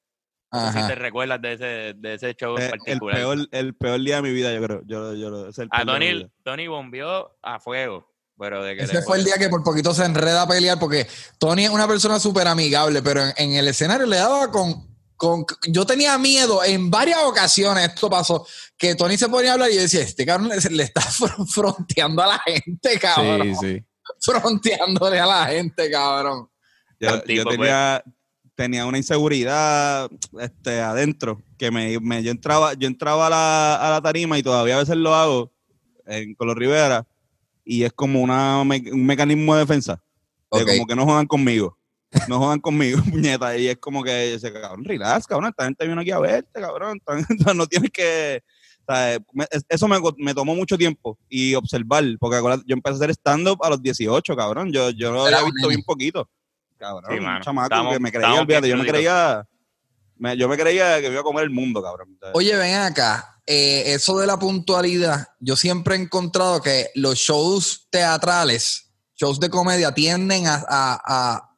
No 0.53 0.73
sé 0.73 0.81
si 0.83 0.87
te 0.87 0.95
recuerdas 0.95 1.41
de 1.41 1.53
ese, 1.55 1.65
de 1.97 2.15
ese 2.15 2.35
show 2.35 2.57
en 2.57 2.63
Eh, 2.63 2.67
el, 2.67 2.71
particular. 2.79 3.17
peor, 3.17 3.39
el 3.51 3.75
peor 3.75 4.01
día 4.01 4.17
de 4.17 4.23
mi 4.23 4.33
vida, 4.33 4.55
yo 4.55 4.63
creo. 4.63 4.83
Yo, 4.87 5.15
yo, 5.15 5.49
es 5.49 5.59
el 5.59 5.69
a 5.73 5.79
de 5.79 5.85
mi 5.87 5.91
Tony. 5.93 6.33
Tony 6.45 6.67
bombeó 6.69 7.37
a 7.43 7.59
fuego, 7.59 8.15
pero 8.39 8.63
de 8.63 8.77
que 8.77 8.83
Ese 8.85 9.03
fue 9.03 9.17
el 9.19 9.25
día 9.25 9.39
que 9.39 9.49
por 9.49 9.63
poquito 9.65 9.93
se 9.95 10.05
enreda 10.05 10.43
a 10.43 10.47
pelear 10.49 10.79
porque 10.79 11.07
Tony 11.39 11.65
es 11.65 11.71
una 11.71 11.89
persona 11.89 12.21
súper 12.21 12.47
amigable, 12.47 13.03
pero 13.03 13.23
en, 13.23 13.33
en 13.39 13.53
el 13.55 13.69
escenario 13.69 14.07
le 14.07 14.17
daba 14.19 14.51
con, 14.51 14.87
con... 15.17 15.45
Yo 15.69 15.85
tenía 15.87 16.17
miedo 16.19 16.63
en 16.63 16.91
varias 16.91 17.19
ocasiones, 17.25 17.89
esto 17.89 18.09
pasó, 18.11 18.47
que 18.79 18.95
Tony 18.95 19.17
se 19.19 19.29
ponía 19.29 19.51
a 19.51 19.55
hablar 19.55 19.71
y 19.71 19.75
yo 19.77 19.81
decía, 19.81 20.03
este 20.03 20.25
cabrón 20.27 20.49
le, 20.51 20.57
le 20.77 20.83
está 20.85 21.01
fr- 21.01 21.47
fronteando 21.49 22.23
a 22.23 22.27
la 22.29 22.39
gente, 22.39 22.99
cabrón. 23.01 23.55
Sí, 23.61 23.75
sí. 23.79 23.85
Fronteándole 24.21 25.19
a 25.19 25.27
la 25.27 25.47
gente, 25.47 25.91
cabrón. 25.91 26.49
Yo, 27.01 27.09
tipo, 27.23 27.37
yo 27.37 27.45
tenía, 27.51 28.05
tenía 28.55 28.87
una 28.87 28.97
inseguridad 28.99 30.11
este, 30.41 30.81
adentro, 30.81 31.43
que 31.59 31.71
me, 31.71 31.99
me- 32.01 32.23
yo 32.23 32.31
entraba, 32.31 32.75
yo 32.75 32.87
entraba 32.87 33.27
a 33.27 33.31
la, 33.31 33.77
a 33.77 33.91
la 33.91 34.01
tarima 34.03 34.39
y 34.39 34.43
todavía 34.43 34.77
a 34.77 34.81
veces 34.81 34.97
lo 34.97 35.15
hago 35.15 35.53
en 36.07 36.35
Color 36.35 36.59
Rivera 36.59 37.07
y 37.65 37.83
es 37.83 37.93
como 37.93 38.21
una, 38.21 38.61
un 38.61 39.07
mecanismo 39.07 39.55
de 39.55 39.61
defensa, 39.61 40.03
de 40.53 40.65
como 40.77 40.87
que 40.87 40.95
no 40.97 41.05
jodan 41.05 41.27
conmigo, 41.27 41.77
no 42.29 42.39
jodan 42.39 42.61
conmigo, 42.61 43.01
puñeta, 43.11 43.57
y 43.59 43.69
es 43.69 43.77
como 43.79 44.03
que, 44.03 44.35
ese 44.35 44.53
cabrón, 44.53 44.85
relax, 44.85 45.27
cabrón, 45.27 45.51
esta 45.51 45.65
gente 45.65 45.87
vino 45.87 46.01
aquí 46.01 46.11
a 46.13 46.19
verte, 46.19 46.61
cabrón, 46.61 47.01
no 47.57 47.67
tienes 47.67 47.91
que... 47.91 48.43
eso 49.69 49.89
me, 49.89 49.99
me 50.19 50.33
tomó 50.33 50.55
mucho 50.55 50.79
tiempo 50.79 51.19
y 51.29 51.55
observar, 51.55 52.05
porque 52.21 52.39
yo 52.67 52.75
empecé 52.75 52.95
a 52.95 52.97
hacer 52.99 53.11
stand-up 53.11 53.59
a 53.65 53.71
los 53.71 53.83
18, 53.83 54.37
cabrón. 54.37 54.73
Yo, 54.73 54.91
yo 54.91 55.11
lo 55.11 55.27
había 55.27 55.39
visto 55.53 55.69
bien 55.69 55.83
poquito. 55.83 56.31
Cabrón, 56.79 57.05
Sí, 57.11 57.19
un 57.19 57.43
chamaco 57.43 57.69
que 57.93 58.01
me 58.01 58.11
creía, 58.13 58.29
olvídate, 58.43 58.69
yo 58.69 58.77
me 58.77 58.83
creía, 58.93 59.49
me- 60.19 60.37
yo 60.37 60.49
me 60.49 60.57
creía 60.57 61.01
que 61.01 61.07
iba 61.09 61.21
a 61.21 61.25
comer 61.25 61.45
el 61.45 61.51
mundo, 61.51 61.83
cabrón. 61.83 62.19
Oye, 62.35 62.55
ven 62.57 62.75
acá, 62.75 63.41
eh, 63.47 63.85
eso 63.95 64.19
de 64.19 64.27
la 64.27 64.39
puntualidad, 64.39 65.27
yo 65.41 65.57
siempre 65.57 65.95
he 65.97 65.99
encontrado 66.01 66.61
que 66.61 66.91
los 66.95 67.17
shows 67.19 67.87
teatrales, 67.91 68.91
shows 69.15 69.41
de 69.41 69.49
comedia, 69.49 69.93
tienden 69.93 70.47
a, 70.47 70.57
a, 70.69 71.01
a- 71.07 71.51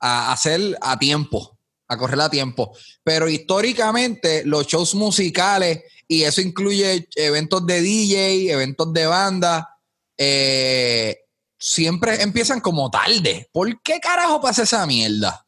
a 0.00 0.32
hacer 0.32 0.76
a 0.80 0.98
tiempo, 0.98 1.58
a 1.88 1.96
correr 1.96 2.20
a 2.20 2.30
tiempo. 2.30 2.76
Pero 3.02 3.28
históricamente 3.28 4.44
los 4.44 4.66
shows 4.66 4.94
musicales, 4.94 5.82
y 6.06 6.22
eso 6.24 6.40
incluye 6.40 7.08
eventos 7.16 7.66
de 7.66 7.80
DJ, 7.80 8.52
eventos 8.52 8.92
de 8.92 9.06
banda, 9.06 9.68
eh, 10.16 11.16
siempre 11.58 12.22
empiezan 12.22 12.60
como 12.60 12.90
tarde. 12.90 13.48
¿Por 13.52 13.80
qué 13.82 14.00
carajo 14.00 14.40
pasa 14.40 14.62
esa 14.62 14.86
mierda? 14.86 15.44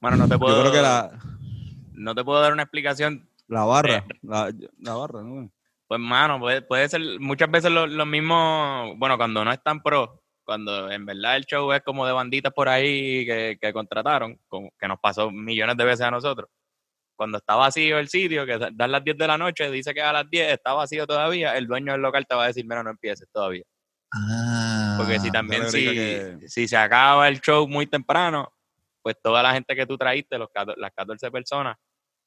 Bueno, 0.00 0.16
no 0.16 0.28
te 0.28 0.38
puedo, 0.38 0.56
Yo 0.56 0.60
creo 0.62 0.72
que 0.72 0.82
la, 0.82 1.18
no 1.92 2.14
te 2.14 2.24
puedo 2.24 2.40
dar 2.40 2.52
una 2.52 2.62
explicación 2.62 3.28
la 3.48 3.64
barra, 3.64 3.96
Eh. 3.98 4.04
la, 4.22 4.52
la 4.78 4.94
barra, 4.94 5.22
¿no? 5.22 5.50
Pues, 5.86 6.00
mano, 6.00 6.40
puede, 6.40 6.62
puede 6.62 6.88
ser 6.88 7.02
muchas 7.20 7.50
veces 7.50 7.70
lo, 7.70 7.86
lo 7.86 8.06
mismo, 8.06 8.94
bueno, 8.96 9.18
cuando 9.18 9.44
no 9.44 9.52
es 9.52 9.62
tan 9.62 9.82
pro, 9.82 10.22
cuando 10.42 10.90
en 10.90 11.04
verdad 11.04 11.36
el 11.36 11.44
show 11.44 11.70
es 11.72 11.82
como 11.82 12.06
de 12.06 12.12
banditas 12.12 12.52
por 12.52 12.68
ahí 12.68 13.26
que, 13.26 13.58
que 13.60 13.72
contrataron, 13.74 14.40
como 14.48 14.70
que 14.78 14.88
nos 14.88 14.98
pasó 15.00 15.30
millones 15.30 15.76
de 15.76 15.84
veces 15.84 16.06
a 16.06 16.10
nosotros. 16.10 16.48
Cuando 17.14 17.38
está 17.38 17.56
vacío 17.56 17.98
el 17.98 18.08
sitio, 18.08 18.46
que 18.46 18.58
dan 18.72 18.90
las 18.90 19.04
10 19.04 19.18
de 19.18 19.26
la 19.26 19.36
noche, 19.38 19.70
dice 19.70 19.92
que 19.92 20.00
a 20.00 20.12
las 20.14 20.28
10 20.30 20.52
está 20.54 20.72
vacío 20.72 21.06
todavía, 21.06 21.56
el 21.58 21.66
dueño 21.66 21.92
del 21.92 22.00
local 22.00 22.26
te 22.26 22.34
va 22.34 22.44
a 22.44 22.46
decir, 22.48 22.64
mira, 22.64 22.82
no 22.82 22.90
empieces 22.90 23.28
todavía. 23.30 23.62
Porque 24.96 25.18
si 25.20 25.30
también, 25.30 25.62
yo 25.62 25.68
si, 25.70 25.82
creo 25.86 25.92
que- 26.40 26.48
si 26.48 26.68
se 26.68 26.76
acaba 26.76 27.28
el 27.28 27.40
show 27.40 27.66
muy 27.68 27.86
temprano, 27.86 28.52
pues 29.02 29.16
toda 29.22 29.42
la 29.42 29.52
gente 29.52 29.74
que 29.74 29.86
tú 29.86 29.96
traíste, 29.98 30.38
los, 30.38 30.48
las 30.76 30.92
14 30.92 31.30
personas, 31.30 31.76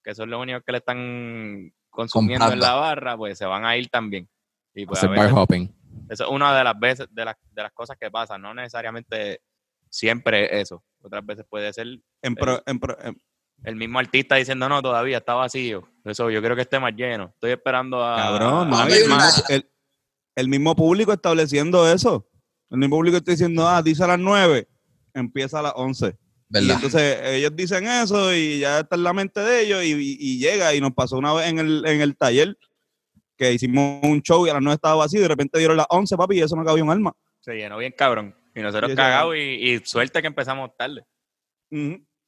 que 0.04 0.14
son 0.14 0.30
los 0.30 0.42
únicos 0.42 0.62
que 0.66 0.72
le 0.72 0.78
están 0.80 1.74
consumiendo 1.90 2.46
en 2.52 2.60
la 2.60 2.74
barra, 2.74 3.18
pues 3.18 3.38
se 3.38 3.46
van 3.46 3.66
a 3.66 3.78
ir 3.78 3.90
también. 3.90 4.28
Y 4.74 4.86
pues 4.86 5.02
a 5.04 5.08
bar 5.08 5.32
hopping. 5.34 5.74
eso 6.10 6.26
es 6.26 6.30
una 6.30 6.56
de 6.58 6.64
las 6.64 6.78
veces, 6.78 7.08
de 7.12 7.24
las, 7.26 7.36
de 7.52 7.64
las 7.64 7.72
cosas 7.72 7.98
que 7.98 8.12
pasan, 8.12 8.42
no 8.42 8.54
necesariamente 8.54 9.42
siempre 9.90 10.60
eso. 10.60 10.84
Otras 11.02 11.26
veces 11.26 11.46
puede 11.50 11.72
ser 11.72 11.88
En 12.22 12.36
pro- 12.36 12.62
en 12.66 12.80
pro- 12.80 12.98
en- 13.02 13.18
el 13.64 13.76
mismo 13.78 14.00
artista 14.00 14.36
diciendo, 14.36 14.68
no, 14.68 14.82
todavía 14.82 15.20
está 15.20 15.34
vacío. 15.34 15.88
Eso, 16.04 16.30
yo 16.30 16.42
quiero 16.42 16.56
que 16.58 16.64
esté 16.64 16.78
más 16.78 16.94
lleno. 16.94 17.32
Estoy 17.36 17.52
esperando 17.52 18.04
a... 18.04 18.18
cabrón, 18.18 18.70
no, 18.70 18.78
a 18.78 18.86
más". 19.08 19.50
el- 19.50 19.70
el 20.36 20.50
mismo 20.50 20.76
público 20.76 21.14
estableciendo 21.14 21.90
eso. 21.90 22.28
El 22.70 22.78
mismo 22.80 22.96
público 22.98 23.18
está 23.18 23.32
diciendo, 23.32 23.68
ah, 23.68 23.82
dice 23.82 24.04
a 24.04 24.08
las 24.08 24.20
9, 24.20 24.68
empieza 25.14 25.60
a 25.60 25.64
las 25.64 25.74
11. 25.76 26.08
Y 26.08 26.14
¿Verdad? 26.50 26.76
entonces 26.76 27.20
ellos 27.24 27.56
dicen 27.56 27.88
eso 27.88 28.34
y 28.34 28.60
ya 28.60 28.80
está 28.80 28.96
en 28.96 29.04
la 29.04 29.14
mente 29.14 29.40
de 29.40 29.62
ellos 29.62 29.84
y, 29.84 29.92
y- 29.94 30.18
y 30.20 30.40
llega 30.40 30.74
y 30.76 30.82
nos 30.82 30.92
pasó 30.94 31.18
una 31.18 31.34
vez 31.34 31.48
en 31.48 31.60
el, 31.60 31.86
en 31.86 32.02
el 32.02 32.16
taller 32.16 32.56
que 33.38 33.52
hicimos 33.52 34.00
un 34.04 34.22
show 34.22 34.46
y 34.46 34.50
a 34.50 34.54
las 34.54 34.62
9 34.62 34.76
estaba 34.76 34.96
vacío 34.96 35.20
y 35.20 35.24
de 35.24 35.28
repente 35.28 35.58
dieron 35.60 35.76
las 35.78 35.88
11, 35.90 36.16
papi, 36.18 36.38
y 36.38 36.42
eso 36.42 36.56
no 36.56 36.64
cabía 36.64 36.84
un 36.84 36.92
alma. 36.92 37.14
Se 37.42 37.54
llenó 37.56 37.78
bien 37.78 37.94
cabrón. 37.98 38.36
Y 38.56 38.62
nosotros 38.62 38.94
cagados 38.96 39.36
y, 39.36 39.40
y 39.40 39.80
suerte 39.84 40.22
que 40.22 40.28
empezamos 40.28 40.70
tarde. 40.78 41.04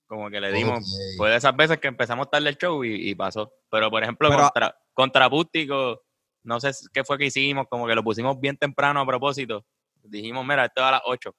Como 0.08 0.30
que 0.30 0.40
le 0.42 0.52
dimos... 0.52 0.98
Fue 1.18 1.30
de 1.30 1.38
esas 1.38 1.56
veces 1.56 1.80
que 1.80 1.88
empezamos 1.88 2.30
tarde 2.30 2.50
el 2.50 2.58
show 2.58 2.84
y, 2.84 3.10
y 3.10 3.16
pasó. 3.16 3.52
Pero, 3.70 3.90
por 3.90 4.04
ejemplo, 4.04 4.30
Pero- 4.30 4.42
contra, 4.44 4.76
contra 4.94 5.26
Acústico, 5.26 6.02
no 6.44 6.60
sé 6.60 6.72
qué 6.94 7.04
fue 7.04 7.18
que 7.18 7.26
hicimos, 7.26 7.68
como 7.70 7.88
que 7.88 7.96
lo 7.96 8.04
pusimos 8.04 8.40
bien 8.40 8.58
temprano 8.58 9.00
a 9.02 9.06
propósito. 9.06 9.66
Dijimos, 10.10 10.46
mira, 10.46 10.66
esto 10.66 10.82
es 10.82 10.88
a 10.88 10.92
las 10.92 11.02
8. 11.06 11.36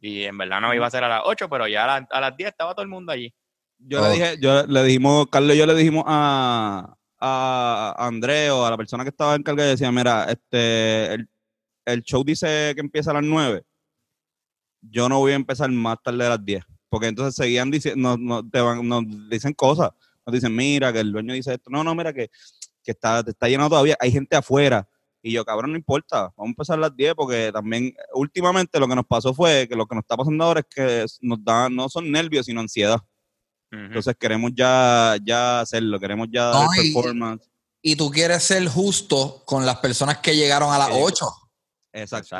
Y 0.00 0.24
en 0.24 0.36
verdad 0.36 0.60
no 0.60 0.74
iba 0.74 0.86
a 0.86 0.90
ser 0.90 1.04
a 1.04 1.08
las 1.08 1.22
8, 1.24 1.48
pero 1.48 1.66
ya 1.66 1.84
a, 1.84 2.00
la- 2.00 2.08
a 2.10 2.20
las 2.20 2.36
10 2.36 2.50
estaba 2.50 2.74
todo 2.74 2.82
el 2.82 2.88
mundo 2.88 3.12
allí. 3.12 3.32
Yo 3.78 3.98
Ok. 4.00 4.06
le 4.06 4.12
dije, 4.12 4.36
yo 4.40 4.66
le 4.66 4.82
dijimos, 4.84 5.26
Carlos 5.30 5.54
y 5.54 5.58
yo 5.58 5.66
le 5.66 5.74
dijimos 5.74 6.04
a, 6.06 6.96
a 7.18 7.94
André 7.98 8.50
o 8.50 8.64
a 8.64 8.70
la 8.70 8.76
persona 8.76 9.04
que 9.04 9.10
estaba 9.10 9.34
encargada 9.34 9.68
y 9.68 9.72
decía, 9.72 9.90
mira, 9.92 10.24
este, 10.24 11.14
el, 11.14 11.28
el 11.86 12.02
show 12.02 12.22
dice 12.24 12.72
que 12.74 12.80
empieza 12.80 13.10
a 13.10 13.14
las 13.14 13.24
9. 13.24 13.64
Yo 14.82 15.08
no 15.08 15.18
voy 15.18 15.32
a 15.32 15.36
empezar 15.36 15.70
más 15.70 15.98
tarde 16.02 16.22
de 16.24 16.30
las 16.30 16.44
10. 16.44 16.64
Porque 16.88 17.08
entonces 17.08 17.34
seguían 17.34 17.70
diciendo, 17.70 18.16
nos, 18.16 18.18
nos- 18.18 18.50
te 18.50 18.60
van- 18.60 18.86
nos 18.86 19.02
dicen 19.28 19.52
cosas. 19.54 19.90
Nos 20.24 20.32
dicen, 20.34 20.54
mira, 20.54 20.92
que 20.92 21.00
el 21.00 21.12
dueño 21.12 21.34
dice 21.34 21.54
esto. 21.54 21.70
No, 21.70 21.82
no, 21.84 21.94
mira, 21.94 22.12
que, 22.12 22.30
que 22.82 22.92
está, 22.92 23.20
está 23.26 23.48
lleno 23.48 23.68
todavía. 23.68 23.96
Hay 24.00 24.12
gente 24.12 24.36
afuera. 24.36 24.88
Y 25.26 25.32
yo, 25.32 25.44
cabrón, 25.44 25.72
no 25.72 25.76
importa. 25.76 26.32
Vamos 26.36 26.50
a 26.50 26.50
empezar 26.50 26.78
a 26.78 26.82
las 26.82 26.96
10 26.96 27.14
porque 27.16 27.50
también 27.52 27.92
últimamente 28.14 28.78
lo 28.78 28.86
que 28.86 28.94
nos 28.94 29.06
pasó 29.06 29.34
fue 29.34 29.66
que 29.68 29.74
lo 29.74 29.84
que 29.84 29.96
nos 29.96 30.02
está 30.04 30.16
pasando 30.16 30.44
ahora 30.44 30.60
es 30.60 30.66
que 30.72 31.04
nos 31.20 31.42
da, 31.44 31.68
no 31.68 31.88
son 31.88 32.08
nervios, 32.12 32.46
sino 32.46 32.60
ansiedad. 32.60 33.00
Entonces 33.72 34.14
queremos 34.18 34.52
ya, 34.54 35.16
ya 35.24 35.60
hacerlo, 35.60 35.98
queremos 35.98 36.28
ya 36.32 36.44
dar 36.44 36.64
No, 36.66 36.68
el 36.78 36.86
y- 36.86 36.94
performance. 36.94 37.50
Y 37.82 37.96
tú 37.96 38.08
quieres 38.08 38.44
ser 38.44 38.68
justo 38.68 39.42
con 39.44 39.66
las 39.66 39.78
personas 39.78 40.18
que 40.18 40.36
llegaron 40.36 40.72
a 40.72 40.78
las 40.78 40.88
Sí. 40.88 40.94
8. 40.96 41.26
Exacto. 41.92 42.36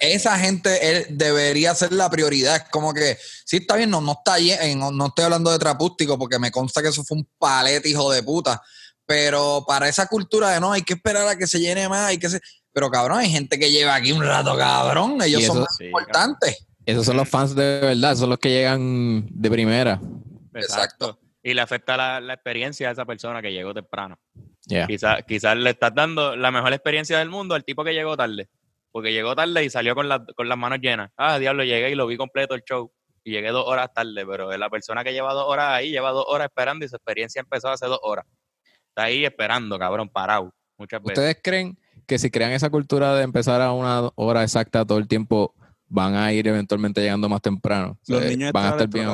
Esa 0.00 0.38
gente 0.38 1.06
debería 1.10 1.74
ser 1.74 1.92
la 1.92 2.08
prioridad. 2.08 2.56
Es 2.56 2.64
como 2.70 2.94
que, 2.94 3.18
sí, 3.44 3.58
está 3.58 3.76
bien, 3.76 3.90
no, 3.90 4.00
no 4.00 4.12
está 4.12 4.36
no, 4.76 4.90
no 4.92 5.06
estoy 5.08 5.24
hablando 5.26 5.50
de 5.50 5.58
trapústico 5.58 6.16
porque 6.18 6.38
me 6.38 6.50
consta 6.50 6.80
que 6.80 6.88
eso 6.88 7.04
fue 7.04 7.18
un 7.18 7.28
palete, 7.38 7.88
hijo 7.90 8.10
de 8.10 8.22
puta. 8.22 8.62
Pero 9.10 9.64
para 9.66 9.88
esa 9.88 10.06
cultura 10.06 10.50
de 10.50 10.60
no, 10.60 10.70
hay 10.70 10.82
que 10.82 10.94
esperar 10.94 11.26
a 11.26 11.36
que 11.36 11.48
se 11.48 11.58
llene 11.58 11.88
más, 11.88 12.10
hay 12.10 12.18
que 12.18 12.28
se... 12.28 12.40
Pero 12.72 12.88
cabrón, 12.88 13.18
hay 13.18 13.28
gente 13.28 13.58
que 13.58 13.68
lleva 13.68 13.96
aquí 13.96 14.12
un 14.12 14.22
rato, 14.22 14.56
cabrón. 14.56 15.20
Ellos 15.20 15.46
son 15.46 15.62
más 15.62 15.80
importantes. 15.80 16.64
Esos 16.86 17.06
son 17.06 17.16
los 17.16 17.28
fans 17.28 17.56
de 17.56 17.80
verdad, 17.80 18.14
son 18.14 18.30
los 18.30 18.38
que 18.38 18.50
llegan 18.50 19.26
de 19.28 19.50
primera. 19.50 20.00
Exacto. 20.54 21.18
Y 21.42 21.54
le 21.54 21.60
afecta 21.60 22.20
la, 22.20 22.34
experiencia 22.34 22.88
a 22.88 22.92
esa 22.92 23.04
persona 23.04 23.42
que 23.42 23.52
llegó 23.52 23.74
temprano. 23.74 24.16
Quizás 24.86 25.24
quizá 25.26 25.56
le 25.56 25.70
estás 25.70 25.92
dando 25.92 26.36
la 26.36 26.52
mejor 26.52 26.72
experiencia 26.72 27.18
del 27.18 27.30
mundo 27.30 27.56
al 27.56 27.64
tipo 27.64 27.82
que 27.82 27.92
llegó 27.92 28.16
tarde. 28.16 28.48
Porque 28.92 29.12
llegó 29.12 29.34
tarde 29.34 29.64
y 29.64 29.70
salió 29.70 29.96
con, 29.96 30.08
con 30.36 30.48
las 30.48 30.56
manos 30.56 30.78
llenas. 30.80 31.10
Ah, 31.16 31.40
diablo, 31.40 31.64
llegué 31.64 31.90
y 31.90 31.96
lo 31.96 32.06
vi 32.06 32.16
completo 32.16 32.54
el 32.54 32.62
show. 32.62 32.92
Y 33.24 33.32
llegué 33.32 33.48
dos 33.48 33.66
horas 33.66 33.92
tarde, 33.92 34.24
pero 34.24 34.56
la 34.56 34.70
persona 34.70 35.02
que 35.02 35.12
lleva 35.12 35.32
dos 35.32 35.46
horas 35.48 35.70
ahí 35.70 35.90
lleva 35.90 36.12
dos 36.12 36.26
horas 36.28 36.46
esperando 36.46 36.84
y 36.84 36.88
su 36.88 36.94
experiencia 36.94 37.40
empezó 37.40 37.70
hace 37.70 37.86
dos 37.86 37.98
horas. 38.04 38.24
Está 39.00 39.06
ahí 39.06 39.24
esperando, 39.24 39.78
cabrón, 39.78 40.10
parado. 40.10 40.54
Muchas 40.76 41.02
veces. 41.02 41.16
¿Ustedes 41.16 41.40
creen 41.42 41.78
que 42.06 42.18
si 42.18 42.30
crean 42.30 42.52
esa 42.52 42.68
cultura 42.68 43.14
de 43.14 43.22
empezar 43.22 43.62
a 43.62 43.72
una 43.72 44.10
hora 44.14 44.42
exacta 44.42 44.84
todo 44.84 44.98
el 44.98 45.08
tiempo, 45.08 45.54
van 45.88 46.16
a 46.16 46.30
ir 46.34 46.46
eventualmente 46.46 47.00
llegando 47.00 47.26
más 47.26 47.40
temprano? 47.40 47.98
Los 48.06 48.22
niños 48.26 48.52
van 48.52 48.66
a 48.66 48.70
estar 48.72 48.88
bien 48.88 49.08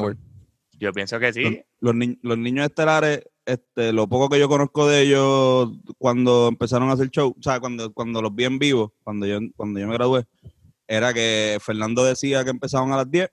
Yo 0.73 0.93
pienso 0.93 1.21
que 1.21 1.33
sí. 1.33 1.63
Los, 1.79 1.95
los, 2.23 2.37
niños 2.37 2.67
estelares, 2.67 3.23
este, 3.45 3.93
lo 3.93 4.09
poco 4.09 4.29
que 4.29 4.41
yo 4.41 4.49
conozco 4.49 4.89
de 4.89 5.03
ellos 5.03 5.71
cuando 5.99 6.49
empezaron 6.49 6.91
a 6.91 6.95
hacer 6.95 7.09
show, 7.11 7.37
o 7.39 7.43
sea, 7.43 7.61
cuando, 7.61 7.93
cuando 7.93 8.21
los 8.21 8.35
vi 8.35 8.47
en 8.47 8.59
vivo, 8.59 8.93
cuando 9.05 9.25
yo, 9.25 9.39
cuando 9.55 9.79
yo 9.79 9.87
me 9.87 9.95
gradué, 9.95 10.25
era 10.89 11.15
que 11.15 11.59
Fernando 11.61 12.05
decía 12.05 12.43
que 12.43 12.51
empezaban 12.51 12.91
a 12.91 12.97
las 12.97 13.09
10 13.09 13.31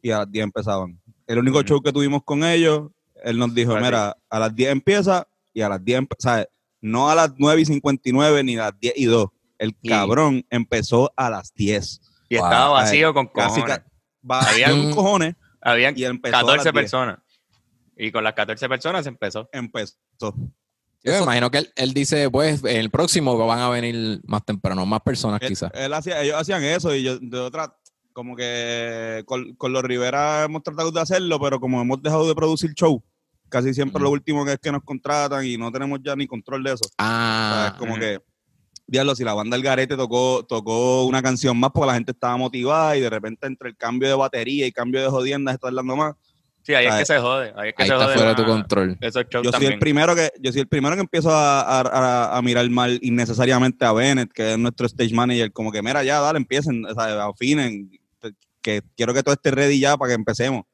y 0.00 0.12
a 0.12 0.18
las 0.18 0.30
10 0.30 0.44
empezaban. 0.44 1.00
El 1.26 1.40
único 1.40 1.60
show 1.62 1.82
que 1.82 1.92
tuvimos 1.92 2.22
con 2.22 2.44
ellos, 2.44 2.92
él 3.24 3.36
nos 3.36 3.52
dijo, 3.52 3.74
mira, 3.74 4.16
a 4.28 4.38
las 4.38 4.54
10 4.54 4.70
empieza 4.70 5.26
y 5.52 5.62
a 5.62 5.68
las 5.68 5.84
10, 5.84 6.04
¿sabes? 6.18 6.48
No 6.80 7.10
a 7.10 7.14
las 7.14 7.32
9 7.36 7.60
y 7.60 7.64
59 7.66 8.44
ni 8.44 8.56
a 8.56 8.70
las 8.70 8.80
10 8.80 8.94
y 8.96 9.04
2. 9.04 9.28
El 9.58 9.76
cabrón 9.86 10.46
empezó 10.48 11.12
a 11.16 11.28
las 11.28 11.52
10. 11.54 12.00
Y 12.30 12.36
estaba 12.36 12.68
vacío 12.68 13.12
con 13.12 13.26
cojones. 13.26 13.80
Habían 14.28 14.92
cojones. 14.92 15.34
Habían 15.60 15.94
14 15.94 16.72
personas. 16.72 17.18
Y 17.96 18.10
con 18.10 18.24
las 18.24 18.32
14 18.32 18.68
personas 18.68 19.06
empezó. 19.06 19.48
Empezó. 19.52 19.96
Yo 21.02 21.12
me 21.12 21.22
imagino 21.22 21.50
que 21.50 21.66
él, 21.76 21.94
dice, 21.94 22.28
pues, 22.30 22.62
en 22.64 22.76
el 22.76 22.90
próximo 22.90 23.36
van 23.46 23.60
a 23.60 23.70
venir 23.70 24.20
más 24.24 24.44
temprano, 24.44 24.84
más 24.84 25.00
personas 25.00 25.40
quizás. 25.40 25.70
Él 25.74 25.92
hacía, 25.94 26.22
ellos 26.22 26.36
hacían 26.36 26.62
eso 26.62 26.94
y 26.94 27.02
yo 27.02 27.18
de 27.18 27.38
otra, 27.38 27.74
como 28.12 28.36
que 28.36 29.24
con, 29.26 29.72
los 29.72 29.82
Rivera 29.82 30.44
hemos 30.44 30.62
tratado 30.62 30.90
de 30.90 31.00
hacerlo, 31.00 31.40
pero 31.40 31.58
como 31.58 31.80
hemos 31.80 32.02
dejado 32.02 32.28
de 32.28 32.34
producir 32.34 32.74
show, 32.74 33.02
casi 33.50 33.74
siempre 33.74 34.02
lo 34.02 34.10
último 34.10 34.44
que 34.44 34.52
es 34.52 34.58
que 34.58 34.72
nos 34.72 34.82
contratan 34.82 35.44
y 35.44 35.58
no 35.58 35.70
tenemos 35.70 36.00
ya 36.02 36.16
ni 36.16 36.26
control 36.26 36.62
de 36.64 36.72
eso. 36.72 36.84
Ah. 36.98 37.72
es 37.72 37.78
como 37.78 37.96
que, 37.96 38.20
diablo, 38.86 39.14
si 39.14 39.24
la 39.24 39.34
banda 39.34 39.56
El 39.56 39.62
Garete 39.62 39.96
tocó, 39.96 40.44
tocó 40.48 41.04
una 41.04 41.22
canción 41.22 41.58
más 41.58 41.70
porque 41.72 41.88
la 41.88 41.94
gente 41.94 42.12
estaba 42.12 42.36
motivada 42.36 42.96
y 42.96 43.00
de 43.00 43.10
repente 43.10 43.46
entre 43.46 43.68
el 43.68 43.76
cambio 43.76 44.08
de 44.08 44.14
batería 44.14 44.66
y 44.66 44.72
cambio 44.72 45.02
de 45.02 45.08
jodiendas 45.08 45.54
está 45.54 45.68
hablando 45.68 45.96
más. 45.96 46.14
Sí, 46.62 46.74
ahí 46.74 46.86
es 46.86 46.94
que 46.94 47.06
se 47.06 47.18
jode. 47.18 47.52
Ahí, 47.56 47.70
es 47.70 47.74
que 47.74 47.86
se 47.86 47.92
está 47.92 48.04
jode 48.04 48.14
fuera 48.14 48.28
de 48.30 48.36
tu 48.36 48.44
control. 48.44 48.98
yo 49.42 49.52
soy 49.52 49.66
el 49.66 49.78
primero 49.78 50.14
que 50.14 50.30
yo 50.40 50.52
soy 50.52 50.60
el 50.60 50.68
primero 50.68 50.94
que 50.94 51.00
empiezo 51.00 51.30
a, 51.32 52.36
a, 52.36 52.42
mirar 52.42 52.68
mal 52.70 52.98
innecesariamente 53.02 53.84
a 53.84 53.92
Bennett, 53.92 54.32
que 54.32 54.52
es 54.52 54.58
nuestro 54.58 54.86
stage 54.86 55.14
manager, 55.14 55.52
como 55.52 55.72
que 55.72 55.82
mira 55.82 56.04
ya, 56.04 56.20
dale, 56.20 56.36
empiecen, 56.36 56.84
o 56.84 56.94
sea, 56.94 57.24
afinen, 57.24 57.90
que 58.60 58.82
quiero 58.96 59.14
que 59.14 59.22
todo 59.22 59.34
esté 59.34 59.50
ready 59.50 59.80
ya 59.80 59.96
para 59.96 60.10
que 60.10 60.14
empecemos. 60.14 60.64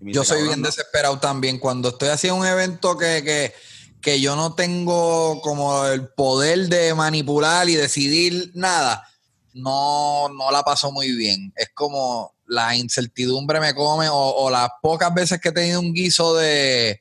Yo 0.00 0.24
soy 0.24 0.42
bien 0.42 0.62
desesperado 0.62 1.18
también. 1.18 1.58
Cuando 1.58 1.90
estoy 1.90 2.08
haciendo 2.08 2.40
un 2.40 2.46
evento 2.46 2.96
que, 2.96 3.52
que, 4.00 4.20
yo 4.20 4.36
no 4.36 4.54
tengo 4.54 5.40
como 5.40 5.86
el 5.86 6.08
poder 6.08 6.68
de 6.68 6.94
manipular 6.94 7.68
y 7.68 7.74
decidir 7.74 8.50
nada, 8.54 9.06
no, 9.52 10.28
no 10.28 10.50
la 10.50 10.62
paso 10.62 10.92
muy 10.92 11.12
bien. 11.12 11.52
Es 11.56 11.70
como 11.74 12.34
la 12.46 12.76
incertidumbre 12.76 13.60
me 13.60 13.74
come 13.74 14.08
o, 14.10 14.50
las 14.50 14.68
pocas 14.82 15.12
veces 15.14 15.40
que 15.40 15.48
he 15.48 15.52
tenido 15.52 15.80
un 15.80 15.94
guiso 15.94 16.36
de 16.36 17.00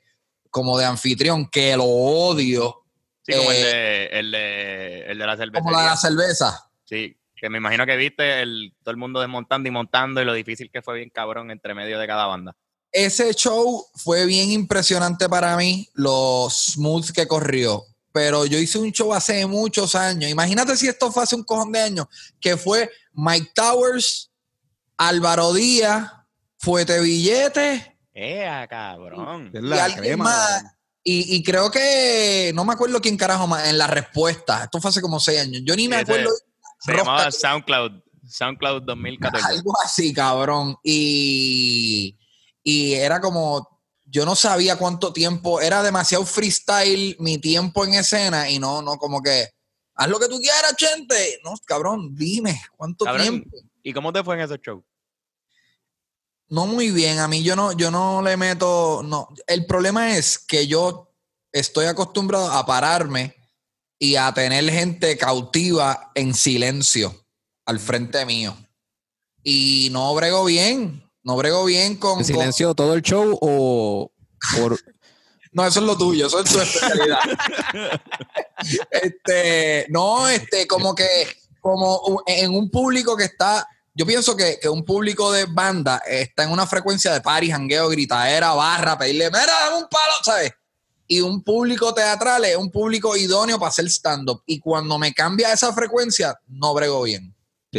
como 0.50 0.78
de 0.78 0.86
anfitrión 0.86 1.50
que 1.50 1.76
lo 1.76 1.86
odio. 1.86 2.84
Sí, 3.24 3.34
como 3.34 3.52
el, 3.52 3.58
eh, 3.58 3.64
de, 3.64 4.06
el, 4.20 4.32
de, 4.32 5.00
el 5.08 5.18
de 5.18 5.26
la 5.26 5.38
cerveza. 5.38 5.64
Como 5.64 5.72
la 5.72 5.82
de 5.82 5.90
la 5.90 5.98
cerveza. 5.98 6.70
Sí, 6.86 7.18
que 7.36 7.50
me 7.50 7.58
imagino 7.58 7.86
que 7.86 7.98
viste 7.98 8.42
el, 8.42 8.74
todo 8.84 8.92
el 8.92 8.98
mundo 8.98 9.20
desmontando 9.20 9.68
y 9.68 9.72
montando 9.72 10.22
y 10.22 10.26
lo 10.26 10.34
difícil 10.34 10.70
que 10.72 10.82
fue 10.82 10.96
bien 10.96 11.10
cabrón 11.10 11.50
entre 11.52 11.74
medio 11.74 11.98
de 11.98 12.08
cada 12.08 12.28
banda 12.28 12.56
ese 12.94 13.34
show 13.34 13.88
fue 13.96 14.26
bien 14.26 14.52
impresionante 14.52 15.28
para 15.28 15.58
mí, 15.58 15.90
lo 15.96 16.48
smooth 16.50 17.10
que 17.12 17.28
corrió. 17.28 17.84
Pero 18.12 18.46
yo 18.46 18.60
hice 18.60 18.78
un 18.78 18.92
show 18.92 19.12
hace 19.12 19.48
muchos 19.48 19.96
años. 19.96 20.30
Imagínate 20.30 20.78
si 20.78 20.88
esto 20.88 21.12
fue 21.12 21.24
hace 21.24 21.36
un 21.36 21.44
cojón 21.44 21.72
de 21.72 21.82
años, 21.82 22.06
que 22.40 22.56
fue 22.56 22.92
Mike 23.14 23.52
Towers, 23.56 24.32
Álvaro 24.96 25.52
Díaz, 25.54 26.12
Fuete 26.60 27.02
Billete. 27.02 27.98
¡Eh, 28.14 28.68
cabrón! 28.70 29.52
Y, 31.06 31.36
y, 31.36 31.44
creo 31.44 31.70
que 31.70 32.52
no 32.56 32.64
me 32.64 32.74
acuerdo 32.74 33.02
quién 33.02 33.18
carajo 33.18 33.46
más 33.46 33.68
en 33.68 33.78
la 33.78 33.88
respuesta. 33.88 34.64
Esto 34.64 34.80
fue 34.80 34.90
hace 34.90 35.02
como 35.02 35.20
seis 35.20 35.42
años. 35.42 35.64
Yo 35.66 35.76
ni 35.76 35.90
me 35.90 35.98
acuerdo. 35.98 36.30
Se 36.80 36.96
llamaba 36.96 37.30
SoundCloud. 37.30 37.92
SoundCloud 38.26 38.84
2014. 38.84 39.46
Algo 39.46 39.74
así, 39.84 40.14
cabrón. 40.14 40.78
Y 40.82 42.18
y 42.64 42.94
era 42.94 43.20
como, 43.20 43.82
yo 44.06 44.26
no 44.26 44.36
sabía 44.36 44.78
cuánto 44.78 45.12
tiempo, 45.12 45.62
era 45.62 45.84
demasiado 45.84 46.26
freestyle 46.26 47.16
mi 47.20 47.38
tiempo 47.38 47.84
en 47.84 47.96
escena 47.96 48.50
y 48.50 48.60
no, 48.60 48.82
no, 48.82 48.98
como 48.98 49.22
que, 49.22 49.50
haz 49.96 50.10
lo 50.10 50.20
que 50.20 50.28
tú 50.28 50.40
quieras, 50.40 50.76
gente. 50.78 51.40
No, 51.44 51.54
cabrón, 51.66 52.16
dime, 52.16 52.62
¿cuánto 52.76 53.06
tiempo? 53.16 53.50
¿Y 53.84 53.94
cómo 53.94 54.14
te 54.14 54.24
fue 54.24 54.36
en 54.36 54.42
ese 54.42 54.58
show? 54.60 54.84
No 56.48 56.68
muy 56.68 56.92
bien, 56.92 57.20
a 57.20 57.28
mí 57.28 57.44
yo 57.44 57.56
no, 57.56 57.72
yo 57.74 57.90
no 57.90 58.22
le 58.22 58.38
meto, 58.38 59.02
no. 59.04 59.30
El 59.48 59.66
problema 59.66 60.16
es 60.16 60.38
que 60.38 60.68
yo 60.68 61.12
estoy 61.52 61.86
acostumbrado 61.86 62.52
a 62.52 62.66
pararme 62.66 63.36
y 63.98 64.16
a 64.16 64.32
tener 64.34 64.70
gente 64.70 65.18
cautiva 65.18 66.12
en 66.14 66.34
silencio 66.34 67.26
al 67.66 67.80
frente 67.80 68.26
mío. 68.26 68.56
Y 69.44 69.90
no 69.92 70.14
brego 70.14 70.46
bien. 70.46 71.03
No 71.24 71.38
brego 71.38 71.66
bien 71.66 71.96
con. 71.96 72.20
¿En 72.20 72.26
silencio 72.26 72.76
todo 72.76 72.94
el 72.94 73.02
show 73.02 73.38
o 73.42 74.12
por.? 74.58 74.78
no, 75.54 75.66
eso 75.66 75.80
es 75.80 75.86
lo 75.86 75.98
tuyo, 75.98 76.28
eso 76.28 76.40
es 76.40 76.52
tu 76.52 76.60
especialidad. 76.60 77.20
este, 78.92 79.86
no, 79.90 80.28
este, 80.28 80.68
como 80.68 80.94
que, 80.94 81.06
como 81.62 82.24
en 82.26 82.54
un 82.54 82.70
público 82.70 83.16
que 83.16 83.26
está. 83.26 83.68
Yo 83.96 84.08
pienso 84.08 84.36
que, 84.36 84.58
un 84.70 84.84
público 84.84 85.32
de 85.32 85.46
banda 85.46 86.02
está 86.08 86.44
en 86.44 86.52
una 86.52 86.66
frecuencia 86.66 87.14
de 87.14 87.22
party, 87.22 87.52
jangueo, 87.52 87.90
gritadera, 87.90 88.54
barra, 88.54 88.98
pedirle, 88.98 89.30
mira, 89.30 89.46
dame 89.46 89.84
un 89.84 89.88
palo, 89.88 90.14
¿sabes? 90.24 90.52
Y 91.06 91.22
un 91.22 91.44
público 91.44 91.94
teatral 91.94 92.44
es 92.46 92.56
un 92.56 92.72
público 92.72 93.16
idóneo 93.16 93.60
para 93.60 93.70
hacer 93.70 93.86
stand-up. 93.86 94.42
Y 94.48 94.60
cuando 94.60 94.98
me 94.98 95.14
cambia 95.14 95.54
esa 95.54 95.72
frecuencia, 95.74 96.40
no 96.48 96.74
brego 96.74 97.04
bien. 97.04 97.33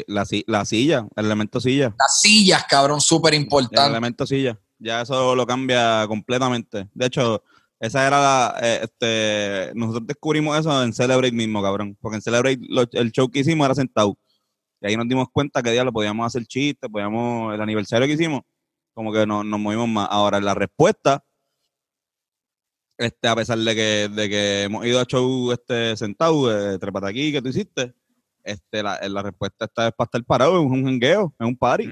La, 0.06 0.26
la, 0.46 0.64
silla, 0.64 1.06
el 1.16 1.26
elemento 1.26 1.60
silla. 1.60 1.94
Las 1.98 2.20
sillas, 2.20 2.64
cabrón, 2.68 3.00
súper 3.00 3.34
importante. 3.34 3.80
El 3.80 3.90
elemento 3.90 4.26
silla. 4.26 4.58
Ya 4.78 5.02
eso 5.02 5.34
lo 5.34 5.46
cambia 5.46 6.04
completamente. 6.08 6.88
De 6.92 7.06
hecho, 7.06 7.42
esa 7.80 8.06
era 8.06 8.20
la. 8.20 8.56
Eh, 8.62 8.80
este, 8.82 9.72
nosotros 9.74 10.06
descubrimos 10.06 10.58
eso 10.58 10.82
en 10.82 10.92
Celebrate 10.92 11.32
mismo, 11.32 11.62
cabrón. 11.62 11.96
Porque 12.00 12.16
en 12.16 12.22
Celebrate 12.22 12.60
el 12.92 13.12
show 13.12 13.30
que 13.30 13.40
hicimos 13.40 13.64
era 13.64 13.74
sentado. 13.74 14.18
Y 14.80 14.86
ahí 14.86 14.96
nos 14.96 15.08
dimos 15.08 15.28
cuenta 15.32 15.62
que 15.62 15.70
día 15.70 15.84
lo 15.84 15.92
podíamos 15.92 16.26
hacer 16.26 16.46
chistes, 16.46 16.90
podíamos. 16.90 17.54
El 17.54 17.60
aniversario 17.60 18.06
que 18.06 18.14
hicimos, 18.14 18.42
como 18.94 19.12
que 19.12 19.26
nos, 19.26 19.44
nos 19.44 19.60
movimos 19.60 19.88
más. 19.88 20.08
Ahora, 20.10 20.40
la 20.40 20.54
respuesta. 20.54 21.24
Este, 22.96 23.26
a 23.26 23.34
pesar 23.34 23.58
de 23.58 23.74
que, 23.74 24.08
de 24.08 24.28
que 24.28 24.62
hemos 24.62 24.86
ido 24.86 25.00
a 25.00 25.04
show 25.04 25.50
este, 25.52 25.96
sentado, 25.96 26.74
eh, 26.74 26.78
trepata 26.78 27.08
aquí 27.08 27.32
que 27.32 27.42
tú 27.42 27.48
hiciste, 27.48 27.92
este, 28.44 28.82
la, 28.82 29.00
la 29.08 29.22
respuesta 29.22 29.64
está 29.64 29.88
es 29.88 29.94
para 29.94 30.06
estar 30.06 30.24
parado, 30.24 30.62
es 30.62 30.70
un 30.70 30.84
jangueo, 30.84 31.34
es 31.38 31.46
un 31.46 31.56
party. 31.56 31.88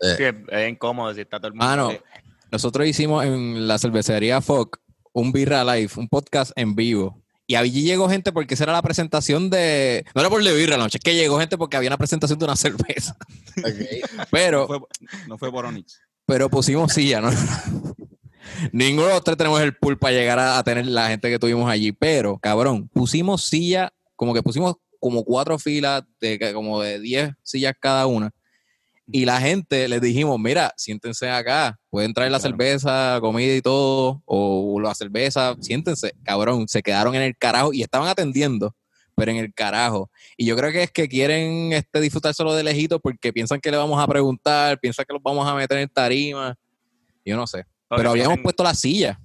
Eh. 0.00 0.44
es, 0.48 0.68
incómodo 0.68 1.12
si 1.14 1.22
está 1.22 1.38
todo 1.38 1.48
el 1.48 1.54
mundo. 1.54 1.66
Mano, 1.66 1.90
nosotros 2.50 2.86
hicimos 2.86 3.24
en 3.24 3.66
la 3.66 3.78
cervecería 3.78 4.40
Foc 4.40 4.78
un 5.12 5.32
Birra 5.32 5.64
Live, 5.64 5.92
un 5.96 6.08
podcast 6.08 6.52
en 6.56 6.74
vivo. 6.74 7.22
Y 7.46 7.54
allí 7.54 7.82
llegó 7.82 8.08
gente 8.08 8.32
porque 8.32 8.54
esa 8.54 8.64
era 8.64 8.72
la 8.72 8.82
presentación 8.82 9.50
de. 9.50 10.04
No 10.14 10.20
era 10.20 10.28
por 10.28 10.42
de 10.42 10.52
birra, 10.52 10.76
no, 10.76 10.86
es 10.86 10.92
que 11.02 11.14
llegó 11.14 11.38
gente 11.38 11.56
porque 11.56 11.76
había 11.76 11.88
una 11.88 11.96
presentación 11.96 12.38
de 12.38 12.44
una 12.44 12.56
cerveza. 12.56 13.16
Pero. 14.30 14.66
No 15.28 15.38
fue, 15.38 15.50
por 15.50 15.64
Onyx. 15.64 16.00
Pero 16.26 16.50
pusimos 16.50 16.92
silla, 16.92 17.20
¿no? 17.20 17.30
Ninguno 18.72 19.06
de 19.06 19.14
los 19.14 19.24
tres 19.24 19.36
tenemos 19.36 19.60
el 19.60 19.76
pool 19.76 19.96
para 19.96 20.12
llegar 20.12 20.38
a, 20.38 20.58
a, 20.58 20.64
tener 20.64 20.86
la 20.86 21.08
gente 21.08 21.30
que 21.30 21.38
tuvimos 21.38 21.70
allí. 21.70 21.92
Pero, 21.92 22.38
cabrón, 22.38 22.88
pusimos 22.88 23.44
silla, 23.44 23.92
como 24.16 24.34
que 24.34 24.42
pusimos 24.42 24.76
como 25.00 25.24
cuatro 25.24 25.58
filas 25.58 26.02
de 26.20 26.38
que- 26.38 26.52
como 26.52 26.80
de 26.80 26.98
10 27.00 27.30
sillas 27.42 27.74
cada 27.80 28.06
una. 28.06 28.30
Y 29.10 29.24
la 29.24 29.40
gente 29.40 29.86
les 29.88 30.00
dijimos, 30.00 30.38
mira, 30.40 30.74
siéntense 30.76 31.30
acá, 31.30 31.78
pueden 31.90 32.12
traer 32.12 32.32
la 32.32 32.40
Claro. 32.40 32.56
cerveza, 32.56 33.18
comida 33.20 33.54
y 33.54 33.62
todo, 33.62 34.20
o 34.24 34.80
la 34.80 34.94
cerveza, 34.96 35.54
siéntense, 35.60 36.12
cabrón, 36.24 36.66
se 36.66 36.82
quedaron 36.82 37.14
en 37.14 37.22
el 37.22 37.36
carajo 37.36 37.72
y 37.72 37.82
estaban 37.82 38.08
atendiendo, 38.08 38.74
pero 39.14 39.30
en 39.30 39.36
el 39.36 39.54
carajo. 39.54 40.10
Y 40.36 40.44
yo 40.46 40.56
creo 40.56 40.72
que 40.72 40.82
es 40.82 40.90
que 40.90 41.08
quieren 41.08 41.72
este, 41.72 42.00
disfrutar 42.00 42.34
solo 42.34 42.52
de 42.54 42.64
lejitos 42.64 43.00
porque 43.00 43.32
piensan 43.32 43.60
que 43.60 43.70
le 43.70 43.76
vamos 43.76 44.02
a 44.02 44.08
preguntar, 44.08 44.78
piensan 44.80 45.04
que 45.06 45.12
los 45.12 45.22
vamos 45.22 45.46
a 45.48 45.54
meter 45.54 45.78
en 45.78 45.88
tarima, 45.88 46.56
yo 47.24 47.36
no 47.36 47.46
sé. 47.46 47.64
Pero 47.88 48.10
habíamos 48.10 48.38
puesto 48.42 48.64
la 48.64 48.74
silla. 48.74 49.20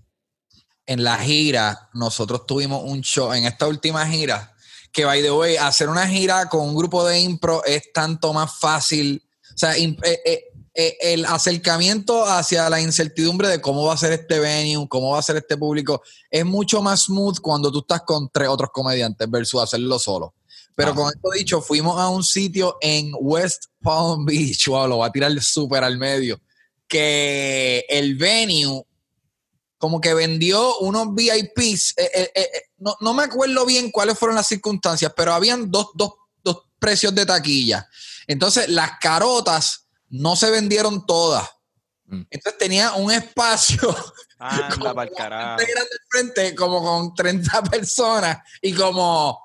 en 0.88 1.04
la 1.04 1.18
gira, 1.20 1.90
nosotros 1.94 2.46
tuvimos 2.46 2.84
un 2.84 3.02
show 3.02 3.32
en 3.34 3.46
esta 3.46 3.68
última 3.68 4.06
gira. 4.08 4.51
Que 4.92 5.06
by 5.06 5.22
the 5.22 5.32
way, 5.32 5.56
hacer 5.56 5.90
una 5.90 6.08
gira 6.08 6.50
con 6.50 6.62
un 6.62 6.76
grupo 6.76 7.06
de 7.06 7.20
impro 7.20 7.64
es 7.64 7.92
tanto 7.94 8.34
más 8.34 8.60
fácil. 8.60 9.24
O 9.54 9.58
sea, 9.58 9.76
eh, 9.78 9.96
eh, 10.04 10.44
eh, 10.74 10.98
el 11.02 11.26
acercamiento 11.26 12.26
hacia 12.26 12.70
la 12.70 12.80
incertidumbre 12.80 13.50
de 13.50 13.60
cómo 13.60 13.86
va 13.86 13.94
a 13.94 13.98
ser 13.98 14.14
este 14.14 14.40
venue, 14.40 14.88
cómo 14.88 15.12
va 15.12 15.20
a 15.20 15.24
ser 15.24 15.36
este 15.36 15.58
público, 15.58 16.02
es 16.30 16.46
mucho 16.46 16.82
más 16.82 17.04
smooth 17.04 17.40
cuando 17.40 17.70
tú 17.72 17.80
estás 17.80 18.04
con 18.04 18.30
tres 18.30 18.48
otros 18.48 18.70
comediantes 18.72 19.30
versus 19.30 19.62
hacerlo 19.62 20.00
solo. 20.00 20.34
Pero 20.74 20.92
Ah. 20.92 20.96
con 20.96 21.08
esto 21.14 21.30
dicho, 21.32 21.62
fuimos 21.62 22.00
a 22.00 22.08
un 22.08 22.24
sitio 22.24 22.78
en 22.80 23.12
West 23.20 23.66
Palm 23.82 24.26
Beach, 24.26 24.68
wow, 24.68 24.88
lo 24.88 24.98
voy 24.98 25.10
a 25.10 25.12
tirar 25.12 25.42
súper 25.42 25.84
al 25.84 25.98
medio, 25.98 26.40
que 26.88 27.86
el 27.90 28.16
venue 28.16 28.86
como 29.82 30.00
que 30.00 30.14
vendió 30.14 30.78
unos 30.78 31.08
VIPs. 31.14 31.96
eh, 31.98 32.12
eh, 32.14 32.32
eh, 32.36 32.62
no, 32.78 32.96
no 33.02 33.14
me 33.14 33.24
acuerdo 33.24 33.66
bien 33.66 33.92
cuáles 33.92 34.18
fueron 34.18 34.36
las 34.38 34.48
circunstancias, 34.48 35.12
pero 35.16 35.34
habían 35.34 35.70
dos, 35.70 35.88
dos, 35.96 36.14
dos 36.44 36.64
precios 36.80 37.14
de 37.14 37.26
taquilla. 37.26 37.86
Entonces, 38.28 38.70
las 38.70 38.92
carotas 39.02 39.88
no 40.10 40.36
se 40.38 40.50
vendieron 40.52 41.06
todas. 41.06 41.50
Mm. 42.06 42.22
Entonces 42.30 42.58
tenía 42.60 42.94
un 42.94 43.12
espacio 43.12 43.94
Anda 44.40 44.94
carajo. 45.18 45.60
al 45.62 45.88
frente, 46.10 46.56
como 46.56 46.82
con 46.82 47.14
30 47.16 47.64
personas 47.72 48.38
y 48.62 48.74
como 48.74 49.40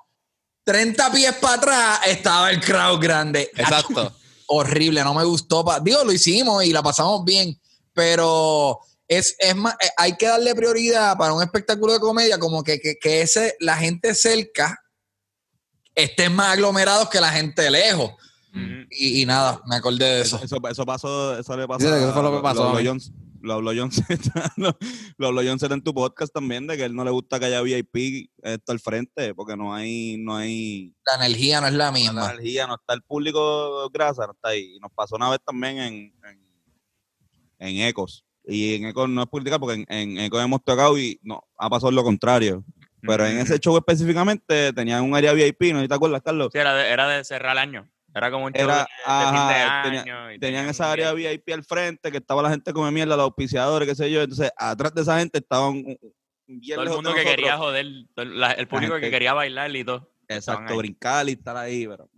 30 0.63 1.11
pies 1.11 1.33
para 1.35 1.53
atrás 1.55 1.99
estaba 2.07 2.51
el 2.51 2.59
crowd 2.61 2.99
grande. 3.01 3.49
Exacto. 3.55 4.13
Horrible, 4.47 5.03
no 5.03 5.13
me 5.13 5.23
gustó. 5.23 5.63
pa- 5.65 5.79
Digo, 5.79 6.03
lo 6.03 6.11
hicimos 6.11 6.63
y 6.63 6.71
la 6.71 6.81
pasamos 6.83 7.23
bien, 7.25 7.59
pero 7.93 8.79
es, 9.07 9.35
es 9.39 9.55
más, 9.55 9.73
eh, 9.75 9.89
hay 9.97 10.15
que 10.17 10.27
darle 10.27 10.53
prioridad 10.55 11.17
para 11.17 11.33
un 11.33 11.41
espectáculo 11.41 11.93
de 11.93 11.99
comedia, 11.99 12.37
como 12.39 12.63
que, 12.63 12.79
que, 12.79 12.95
que 12.99 13.21
ese, 13.21 13.55
la 13.59 13.77
gente 13.77 14.13
cerca 14.13 14.83
estén 15.95 16.35
más 16.35 16.53
aglomerados 16.53 17.09
que 17.09 17.19
la 17.21 17.31
gente 17.31 17.69
lejos. 17.71 18.11
Y, 18.89 19.21
y 19.21 19.25
nada, 19.25 19.61
me 19.67 19.75
acordé 19.75 20.05
de 20.05 20.21
eso. 20.21 20.39
Eso, 20.43 20.57
eso, 20.67 20.85
pasó, 20.85 21.37
eso 21.37 21.57
le 21.57 21.67
pasó. 21.67 21.81
Sí, 21.81 21.93
eso 21.93 22.11
fue 22.13 22.23
lo 22.23 22.35
que 22.35 22.41
pasó 22.41 22.63
Lo 23.41 23.53
habló 23.53 23.71
John 23.75 23.91
Z, 23.91 24.53
lo, 24.57 24.75
lo 25.17 25.27
habló 25.27 25.41
John 25.45 25.59
Z 25.59 25.71
en 25.73 25.83
tu 25.83 25.93
podcast 25.93 26.33
también, 26.33 26.65
de 26.65 26.75
que 26.75 26.85
él 26.85 26.95
no 26.95 27.03
le 27.03 27.11
gusta 27.11 27.39
que 27.39 27.45
haya 27.45 27.61
VIP 27.61 28.31
esto 28.41 28.71
al 28.71 28.79
frente, 28.79 29.35
porque 29.35 29.55
no 29.55 29.75
hay, 29.75 30.17
no 30.17 30.35
hay 30.35 30.95
La 31.05 31.23
energía 31.23 31.61
no 31.61 31.67
es 31.67 31.73
la 31.73 31.85
la 31.85 31.91
misma. 31.91 32.31
energía, 32.31 32.65
no 32.65 32.75
está 32.75 32.95
el 32.95 33.03
público 33.03 33.87
grasa, 33.91 34.25
no 34.25 34.31
está 34.33 34.49
ahí. 34.49 34.75
Y 34.75 34.79
nos 34.79 34.91
pasó 34.91 35.17
una 35.17 35.29
vez 35.29 35.39
también 35.45 35.77
en, 35.77 35.93
en, 36.23 36.41
en 37.59 37.87
Ecos. 37.87 38.23
Y 38.47 38.75
en 38.75 38.85
Ecos 38.85 39.09
no 39.09 39.21
es 39.23 39.27
política 39.27 39.59
porque 39.59 39.75
en, 39.75 39.85
en 39.89 40.17
Ecos 40.19 40.41
hemos 40.43 40.63
tocado 40.63 40.97
y 40.97 41.19
no, 41.21 41.43
ha 41.57 41.69
pasado 41.69 41.91
lo 41.91 42.03
contrario. 42.03 42.63
Pero 43.01 43.25
en 43.25 43.37
ese 43.39 43.59
show 43.59 43.77
específicamente 43.77 44.73
tenían 44.73 45.03
un 45.03 45.15
área 45.15 45.31
VIP, 45.33 45.71
¿no? 45.73 45.83
¿Y 45.83 45.87
te 45.87 45.93
acuerdas, 45.93 46.21
Carlos? 46.23 46.49
Sí, 46.51 46.57
era 46.57 46.73
de, 46.73 46.89
era 46.89 47.07
de 47.07 47.23
cerrar 47.23 47.51
el 47.53 47.57
año. 47.59 47.89
Era 48.13 48.31
como 48.31 48.45
un 48.45 48.53
show 48.53 48.63
Era- 48.63 48.79
de, 48.79 49.25
fin 49.37 49.47
de 49.47 49.83
tenía- 49.83 50.01
año. 50.23 50.31
y 50.33 50.39
Tenían 50.39 50.67
esa 50.69 50.91
área 50.91 51.13
VIP 51.13 51.49
al 51.53 51.63
frente, 51.63 52.09
que 52.11 52.17
estaba 52.17 52.41
la 52.41 52.49
gente 52.49 52.73
come 52.73 52.91
mierda, 52.91 53.15
los 53.15 53.25
auspiciadores, 53.25 53.87
qué 53.87 53.95
sé 53.95 54.09
yo. 54.09 54.21
Entonces, 54.23 54.49
atrás 54.57 54.93
de 54.95 55.01
esa 55.03 55.19
gente 55.19 55.37
estaban 55.37 55.83
Todo 55.83 56.83
el 56.83 56.89
mundo 56.89 57.13
que 57.13 57.23
quería 57.23 57.57
joder. 57.57 57.85
el- 57.85 58.07
la- 58.39 58.53
el 58.53 58.67
público 58.67 58.95
que 58.99 59.11
quería 59.11 59.33
bailar 59.33 59.73
y 59.75 59.83
todo. 59.83 60.09
Exacto, 60.29 60.75
brincar 60.75 61.29
y 61.29 61.33
estar 61.33 61.55
ahí. 61.55 61.85
Pero, 61.87 62.09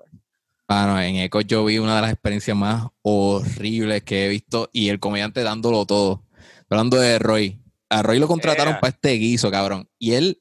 Bueno, 0.69 1.01
en 1.01 1.15
Echo 1.15 1.41
yo 1.41 1.65
vi 1.65 1.79
una 1.79 1.95
de 1.95 2.01
las 2.03 2.11
experiencias 2.13 2.55
más 2.55 2.85
horribles 3.01 4.03
que 4.03 4.25
he 4.25 4.29
visto 4.29 4.69
y 4.71 4.89
el 4.89 4.99
comediante 4.99 5.41
dándolo 5.41 5.85
todo. 5.87 6.23
Hablando 6.69 6.97
de 6.97 7.17
Roy. 7.17 7.59
A 7.89 8.03
Roy 8.03 8.19
lo 8.19 8.27
contrataron 8.27 8.75
para 8.79 8.89
este 8.91 9.13
guiso, 9.13 9.49
cabrón. 9.49 9.89
Y 9.97 10.11
él, 10.13 10.37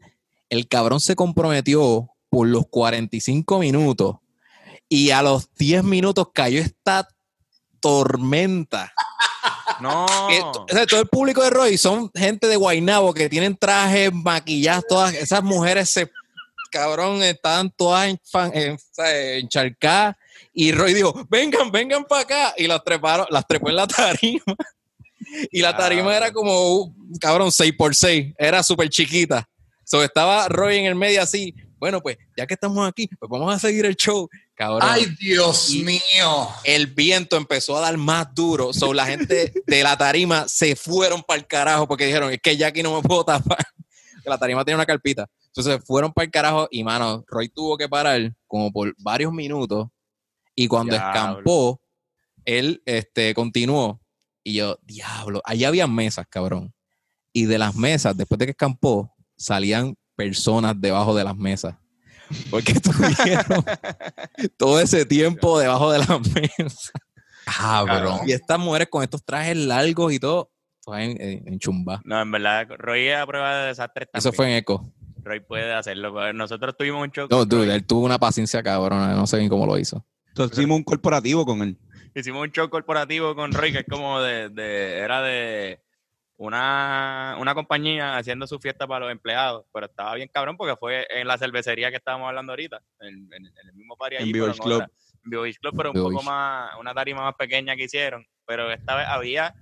el 0.51 0.69
cabrón 0.69 1.01
se 1.01 1.17
comprometió 1.17 2.11
por 2.29 2.47
los 2.47 2.67
45 2.69 3.59
minutos 3.59 4.17
y 4.87 5.11
a 5.11 5.23
los 5.23 5.49
10 5.55 5.83
minutos 5.85 6.29
cayó 6.35 6.61
esta 6.61 7.09
tormenta. 7.81 8.93
No. 9.81 10.07
Que 10.29 10.41
to- 10.41 10.65
o 10.65 10.67
sea, 10.69 10.87
todo 10.87 10.99
el 11.01 11.07
público 11.07 11.41
de 11.41 11.51
Roy 11.51 11.79
son 11.79 12.11
gente 12.13 12.49
de 12.49 12.57
Guaynabo 12.57 13.15
que 13.15 13.29
tienen 13.29 13.57
trajes, 13.57 14.13
maquilladas, 14.13 14.83
todas 14.89 15.15
esas 15.15 15.45
mujeres 15.45 15.89
se 15.89 16.11
cabrón, 16.71 17.23
estaban 17.23 17.71
todas 17.77 18.09
en, 18.09 18.21
en- 18.55 18.79
encharcadas. 19.43 20.17
Y 20.53 20.73
Roy 20.73 20.95
dijo, 20.95 21.27
vengan, 21.31 21.71
vengan 21.71 22.05
para 22.05 22.23
acá. 22.23 22.55
Y 22.57 22.67
las 22.67 22.83
treparon, 22.85 23.27
las 23.31 23.47
trepó 23.47 23.69
en 23.71 23.77
la 23.77 23.87
tarima. 23.87 24.43
Y 25.53 25.61
la 25.61 25.77
tarima 25.77 26.17
era 26.17 26.33
como, 26.33 26.95
cabrón, 27.21 27.53
6 27.53 27.73
por 27.77 27.95
6 27.95 28.35
Era 28.39 28.63
súper 28.63 28.89
chiquita. 28.89 29.49
So, 29.85 30.03
estaba 30.03 30.49
Roy 30.49 30.79
en 30.79 30.87
el 30.87 30.95
medio 30.95 31.23
así. 31.23 31.55
Bueno, 31.79 32.01
pues, 32.01 32.17
ya 32.37 32.47
que 32.47 32.55
estamos 32.55 32.87
aquí, 32.89 33.09
pues 33.19 33.31
vamos 33.31 33.55
a 33.55 33.59
seguir 33.59 33.87
el 33.87 33.95
show. 33.97 34.29
Cabrón. 34.55 34.81
Ay, 34.83 35.07
Dios 35.21 35.71
Y- 35.73 35.85
mío. 35.85 36.49
el 36.65 36.89
viento 36.89 37.37
empezó 37.37 37.77
a 37.77 37.81
dar 37.81 37.97
más 37.97 38.35
duro. 38.35 38.73
So, 38.73 38.93
la 38.93 39.07
gente 39.07 39.53
de 39.67 39.83
la 39.85 39.97
tarima 39.97 40.49
se 40.49 40.75
fueron 40.75 41.23
para 41.23 41.39
el 41.41 41.47
carajo 41.47 41.87
porque 41.87 42.07
dijeron, 42.07 42.33
es 42.33 42.41
que 42.43 42.57
ya 42.57 42.67
aquí 42.69 42.83
no 42.83 43.01
me 43.01 43.07
puedo 43.07 43.25
tapar. 43.25 43.59
La 44.25 44.37
tarima 44.37 44.63
tenía 44.65 44.77
una 44.77 44.85
carpita. 44.85 45.27
Entonces 45.49 45.81
fueron 45.85 46.13
para 46.13 46.25
el 46.27 46.31
carajo 46.31 46.69
y, 46.71 46.85
mano, 46.85 47.25
Roy 47.27 47.49
tuvo 47.49 47.77
que 47.77 47.89
parar 47.89 48.35
como 48.47 48.71
por 48.73 48.95
varios 48.99 49.33
minutos. 49.33 49.89
Y 50.55 50.69
cuando 50.69 50.95
Diablo. 50.95 51.11
escampó, 51.19 51.81
él 52.45 52.83
este, 52.87 53.35
continuó. 53.35 54.01
Y 54.43 54.55
yo, 54.55 54.79
diablo, 54.83 55.43
allá 55.45 55.69
había 55.69 55.87
mesas, 55.87 56.27
cabrón. 56.29 56.73
Y 57.33 57.45
de 57.45 57.59
las 57.59 57.75
mesas, 57.75 58.17
después 58.17 58.39
de 58.39 58.47
que 58.47 58.51
escampó, 58.53 59.15
salían 59.37 59.97
personas 60.17 60.75
debajo 60.81 61.15
de 61.15 61.25
las 61.25 61.37
mesas. 61.37 61.77
Porque 62.51 62.73
estuvieron 62.83 63.65
todo 64.57 64.81
ese 64.81 65.07
tiempo 65.07 65.59
debajo 65.59 65.93
de 65.93 65.99
las 65.99 66.21
mesas. 66.33 66.93
Cabrón. 67.45 68.21
Y 68.27 68.33
estas 68.33 68.59
mujeres 68.59 68.89
con 68.91 69.03
estos 69.03 69.25
trajes 69.25 69.57
largos 69.57 70.13
y 70.13 70.19
todo, 70.19 70.51
fue 70.81 71.05
en, 71.05 71.21
en, 71.21 71.49
en 71.49 71.59
chumba. 71.59 72.01
No, 72.05 72.21
en 72.21 72.31
verdad, 72.31 72.67
Roy 72.79 73.11
a 73.11 73.27
prueba 73.27 73.63
de 73.63 73.67
desastres 73.69 74.09
Eso 74.13 74.31
también. 74.31 74.37
fue 74.37 74.51
en 74.51 74.57
eco. 74.57 74.93
Roy 75.29 75.41
puede 75.41 75.73
hacerlo. 75.73 76.33
Nosotros 76.33 76.77
tuvimos 76.77 77.03
un 77.03 77.11
show. 77.13 77.29
No, 77.31 77.39
con 77.39 77.49
dude, 77.49 77.67
Roy. 77.67 77.75
él 77.77 77.87
tuvo 77.87 78.05
una 78.05 78.19
paciencia 78.19 78.63
cabrona, 78.63 79.15
no 79.15 79.27
sé 79.27 79.39
ni 79.39 79.49
cómo 79.49 79.67
lo 79.67 79.79
hizo. 79.79 80.05
entonces 80.29 80.59
hicimos 80.59 80.77
un 80.79 80.85
corporativo 80.85 81.45
con 81.47 81.63
él. 81.63 81.77
Hicimos 82.15 82.43
un 82.43 82.51
show 82.51 82.69
corporativo 82.69 83.35
con 83.37 83.53
Roy, 83.53 83.71
que 83.73 83.79
es 83.81 83.87
como 83.89 84.21
de, 84.21 84.49
de- 84.49 84.99
era 84.99 85.23
de 85.23 85.81
una, 86.37 87.37
una 87.41 87.55
compañía 87.55 88.17
haciendo 88.17 88.47
su 88.47 88.59
fiesta 88.61 88.87
para 88.87 89.01
los 89.07 89.13
empleados, 89.13 89.65
pero 89.73 89.87
estaba 89.87 90.15
bien 90.15 90.29
cabrón 90.33 90.57
porque 90.57 90.77
fue 90.77 91.07
en 91.11 91.27
la 91.27 91.37
cervecería 91.37 91.91
que 91.91 91.97
estábamos 91.97 92.29
hablando 92.29 92.53
ahorita, 92.53 92.81
en, 93.01 93.09
en- 93.33 93.47
en 93.47 93.69
el 93.69 93.75
mismo 93.75 93.97
party 93.97 94.17
En 94.17 94.23
allí, 94.23 94.33
pero 94.33 94.47
Beach 94.47 94.61
Club. 94.61 94.83
en 94.83 95.31
Beach 95.31 95.59
Club, 95.59 95.75
pero 95.77 95.91
un 95.93 96.03
poco 96.03 96.23
más, 96.23 96.71
una 96.79 96.95
tarima 96.95 97.23
más 97.23 97.35
pequeña 97.35 97.75
que 97.77 97.85
hicieron, 97.85 98.25
pero 98.47 98.71
esta 98.73 98.95
vez 98.97 99.07
había, 99.09 99.55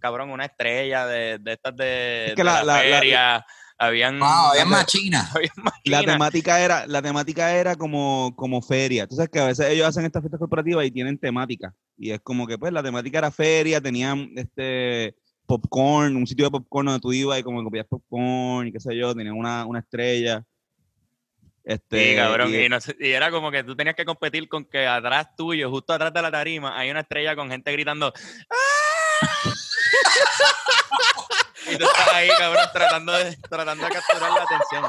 cabrón, 0.00 0.30
una 0.30 0.44
estrella 0.44 1.06
de, 1.06 1.38
de 1.38 1.52
estas 1.54 1.74
de, 1.76 2.26
Es 2.28 2.34
que 2.34 2.42
de 2.42 2.44
la- 2.44 2.62
la, 2.62 2.64
la- 2.64 2.84
la- 2.84 2.96
feria, 2.98 3.46
habían... 3.78 4.18
Wow, 4.18 4.52
es 4.54 4.58
la- 4.58 4.64
más 4.64 4.86
china. 4.86 5.30
habían 5.34 5.52
La 5.84 6.00
temática 6.04 6.60
era, 6.60 6.86
la 6.86 7.00
temática 7.00 7.52
era 7.54 7.76
como, 7.76 8.34
como 8.36 8.60
feria. 8.60 9.04
Entonces 9.04 9.28
que 9.28 9.38
a 9.40 9.46
veces 9.46 9.66
ellos 9.70 9.86
hacen 9.86 10.04
estas 10.04 10.22
fiestas 10.22 10.38
corporativas 10.40 10.84
y 10.84 10.90
tienen 10.90 11.16
temática. 11.18 11.72
Y 11.96 12.10
es 12.10 12.20
como 12.20 12.46
que 12.46 12.58
pues 12.58 12.72
la 12.72 12.82
temática 12.82 13.18
era 13.18 13.30
feria, 13.30 13.80
tenían 13.80 14.30
este 14.36 15.14
popcorn, 15.46 16.14
un 16.16 16.26
sitio 16.26 16.44
de 16.46 16.50
popcorn 16.50 16.86
donde 16.86 17.00
tú 17.00 17.12
ibas 17.12 17.38
y 17.38 17.42
como 17.42 17.60
que 17.60 17.64
comías 17.64 17.86
popcorn 17.86 18.68
y 18.68 18.72
qué 18.72 18.80
sé 18.80 18.94
yo, 18.96 19.14
tenían 19.14 19.34
una, 19.34 19.64
una 19.64 19.78
estrella. 19.78 20.44
Este, 21.64 22.10
Sí, 22.12 22.16
cabrón. 22.16 22.50
y- 22.54 22.64
Y, 22.64 22.68
no 22.68 22.80
sé- 22.80 22.96
y 22.98 23.10
era 23.10 23.30
como 23.30 23.50
que 23.50 23.62
tú 23.64 23.76
tenías 23.76 23.94
que 23.96 24.04
competir 24.04 24.48
con 24.48 24.64
que 24.64 24.86
atrás 24.86 25.28
tuyo, 25.36 25.70
justo 25.70 25.92
atrás 25.92 26.12
de 26.12 26.22
la 26.22 26.30
tarima, 26.30 26.78
hay 26.78 26.90
una 26.90 27.00
estrella 27.00 27.34
con 27.36 27.50
gente 27.50 27.72
gritando. 27.72 28.12
¡Ah! 28.50 28.54
Y 31.66 31.76
tú 31.76 31.84
estás 31.84 32.08
ahí, 32.14 32.28
cabrón, 32.38 32.64
tratando 32.72 33.12
de, 33.12 33.36
tratando 33.48 33.84
de 33.84 33.90
capturar 33.90 34.32
la 34.32 34.42
atención. 34.42 34.84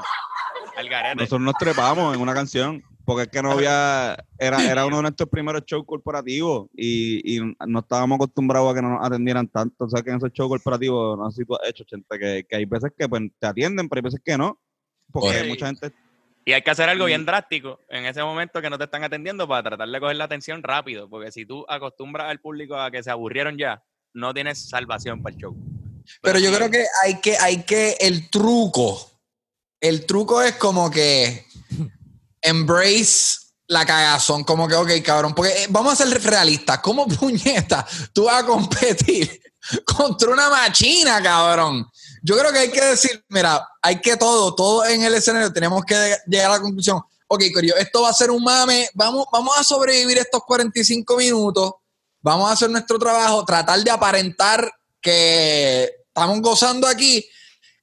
Al 0.77 0.89
garete. 0.89 1.15
nosotros 1.15 1.41
nos 1.41 1.55
trepamos 1.55 2.15
en 2.15 2.21
una 2.21 2.33
canción 2.33 2.83
porque 3.09 3.23
es 3.23 3.29
que 3.29 3.41
no 3.41 3.53
había, 3.53 4.23
era, 4.37 4.63
era 4.63 4.85
uno 4.85 4.97
de 4.97 5.01
nuestros 5.01 5.29
primeros 5.29 5.65
shows 5.65 5.83
corporativos 5.83 6.67
y, 6.75 7.37
y 7.37 7.55
no 7.65 7.79
estábamos 7.79 8.17
acostumbrados 8.17 8.71
a 8.71 8.75
que 8.75 8.83
no 8.83 8.89
nos 8.89 9.03
atendieran 9.03 9.47
tanto. 9.47 9.85
O 9.85 9.89
sea, 9.89 10.03
que 10.03 10.11
en 10.11 10.17
esos 10.17 10.31
shows 10.31 10.47
corporativos, 10.47 11.17
no 11.17 11.31
sé 11.31 11.41
si 11.41 11.47
tú 11.47 11.55
has 11.55 11.67
hecho, 11.67 11.83
gente, 11.89 12.19
que, 12.19 12.45
que 12.47 12.55
hay 12.55 12.65
veces 12.65 12.91
que 12.95 13.09
pues, 13.09 13.23
te 13.39 13.47
atienden, 13.47 13.89
pero 13.89 13.97
hay 13.97 14.03
veces 14.03 14.21
que 14.23 14.37
no. 14.37 14.61
Porque 15.11 15.43
mucha 15.45 15.65
gente 15.65 15.91
Y 16.45 16.51
Y 16.51 16.53
hay 16.53 16.61
que 16.61 16.69
hacer 16.69 16.87
algo 16.87 17.05
bien 17.05 17.25
drástico 17.25 17.79
en 17.89 18.05
ese 18.05 18.21
momento 18.21 18.61
que 18.61 18.69
no 18.69 18.77
te 18.77 18.83
están 18.83 19.03
atendiendo 19.03 19.47
para 19.47 19.63
tratar 19.63 19.89
de 19.89 19.99
coger 19.99 20.15
la 20.15 20.25
atención 20.25 20.61
rápido, 20.61 21.09
porque 21.09 21.31
si 21.31 21.47
tú 21.47 21.65
acostumbras 21.67 22.29
al 22.29 22.39
público 22.39 22.75
a 22.75 22.91
que 22.91 23.01
se 23.01 23.09
aburrieron 23.09 23.57
ya, 23.57 23.81
no 24.13 24.33
tienes 24.33 24.69
salvación 24.69 25.21
para 25.21 25.35
el 25.35 25.41
show. 25.41 25.55
Pero 26.21 26.39
yo 26.39 26.51
creo 26.53 26.69
que 26.69 26.85
hay 27.03 27.19
que, 27.19 27.37
hay 27.37 27.63
que, 27.63 27.97
el 27.99 28.29
truco, 28.29 29.11
el 29.79 30.05
truco 30.05 30.41
es 30.41 30.55
como 30.55 30.89
que 30.89 31.45
embrace 32.41 33.39
la 33.67 33.85
cagazón, 33.85 34.43
como 34.43 34.67
que, 34.67 34.75
ok, 34.75 34.89
cabrón, 35.03 35.33
porque 35.35 35.51
eh, 35.51 35.67
vamos 35.69 35.93
a 35.93 36.03
ser 36.03 36.23
realistas, 36.23 36.79
¿cómo 36.79 37.07
puñeta 37.19 37.85
tú 38.11 38.25
vas 38.25 38.43
a 38.43 38.45
competir 38.45 39.41
contra 39.85 40.31
una 40.31 40.49
machina, 40.49 41.21
cabrón? 41.21 41.87
Yo 42.23 42.37
creo 42.37 42.51
que 42.51 42.59
hay 42.59 42.71
que 42.71 42.83
decir, 42.83 43.23
mira, 43.29 43.65
hay 43.81 44.01
que 44.01 44.17
todo, 44.17 44.55
todo 44.55 44.85
en 44.85 45.03
el 45.03 45.13
escenario, 45.13 45.53
tenemos 45.53 45.85
que 45.85 46.17
llegar 46.27 46.51
a 46.51 46.55
la 46.55 46.61
conclusión, 46.61 46.99
ok, 47.27 47.43
Corio, 47.53 47.75
esto 47.77 48.01
va 48.01 48.09
a 48.09 48.13
ser 48.13 48.31
un 48.31 48.43
mame, 48.43 48.89
vamos, 48.95 49.27
vamos 49.31 49.57
a 49.57 49.63
sobrevivir 49.63 50.17
estos 50.17 50.41
45 50.45 51.15
minutos, 51.15 51.73
vamos 52.21 52.49
a 52.49 52.53
hacer 52.53 52.69
nuestro 52.69 52.99
trabajo, 52.99 53.45
tratar 53.45 53.79
de 53.79 53.91
aparentar 53.91 54.71
que 55.01 55.89
estamos 56.07 56.41
gozando 56.41 56.87
aquí 56.87 57.25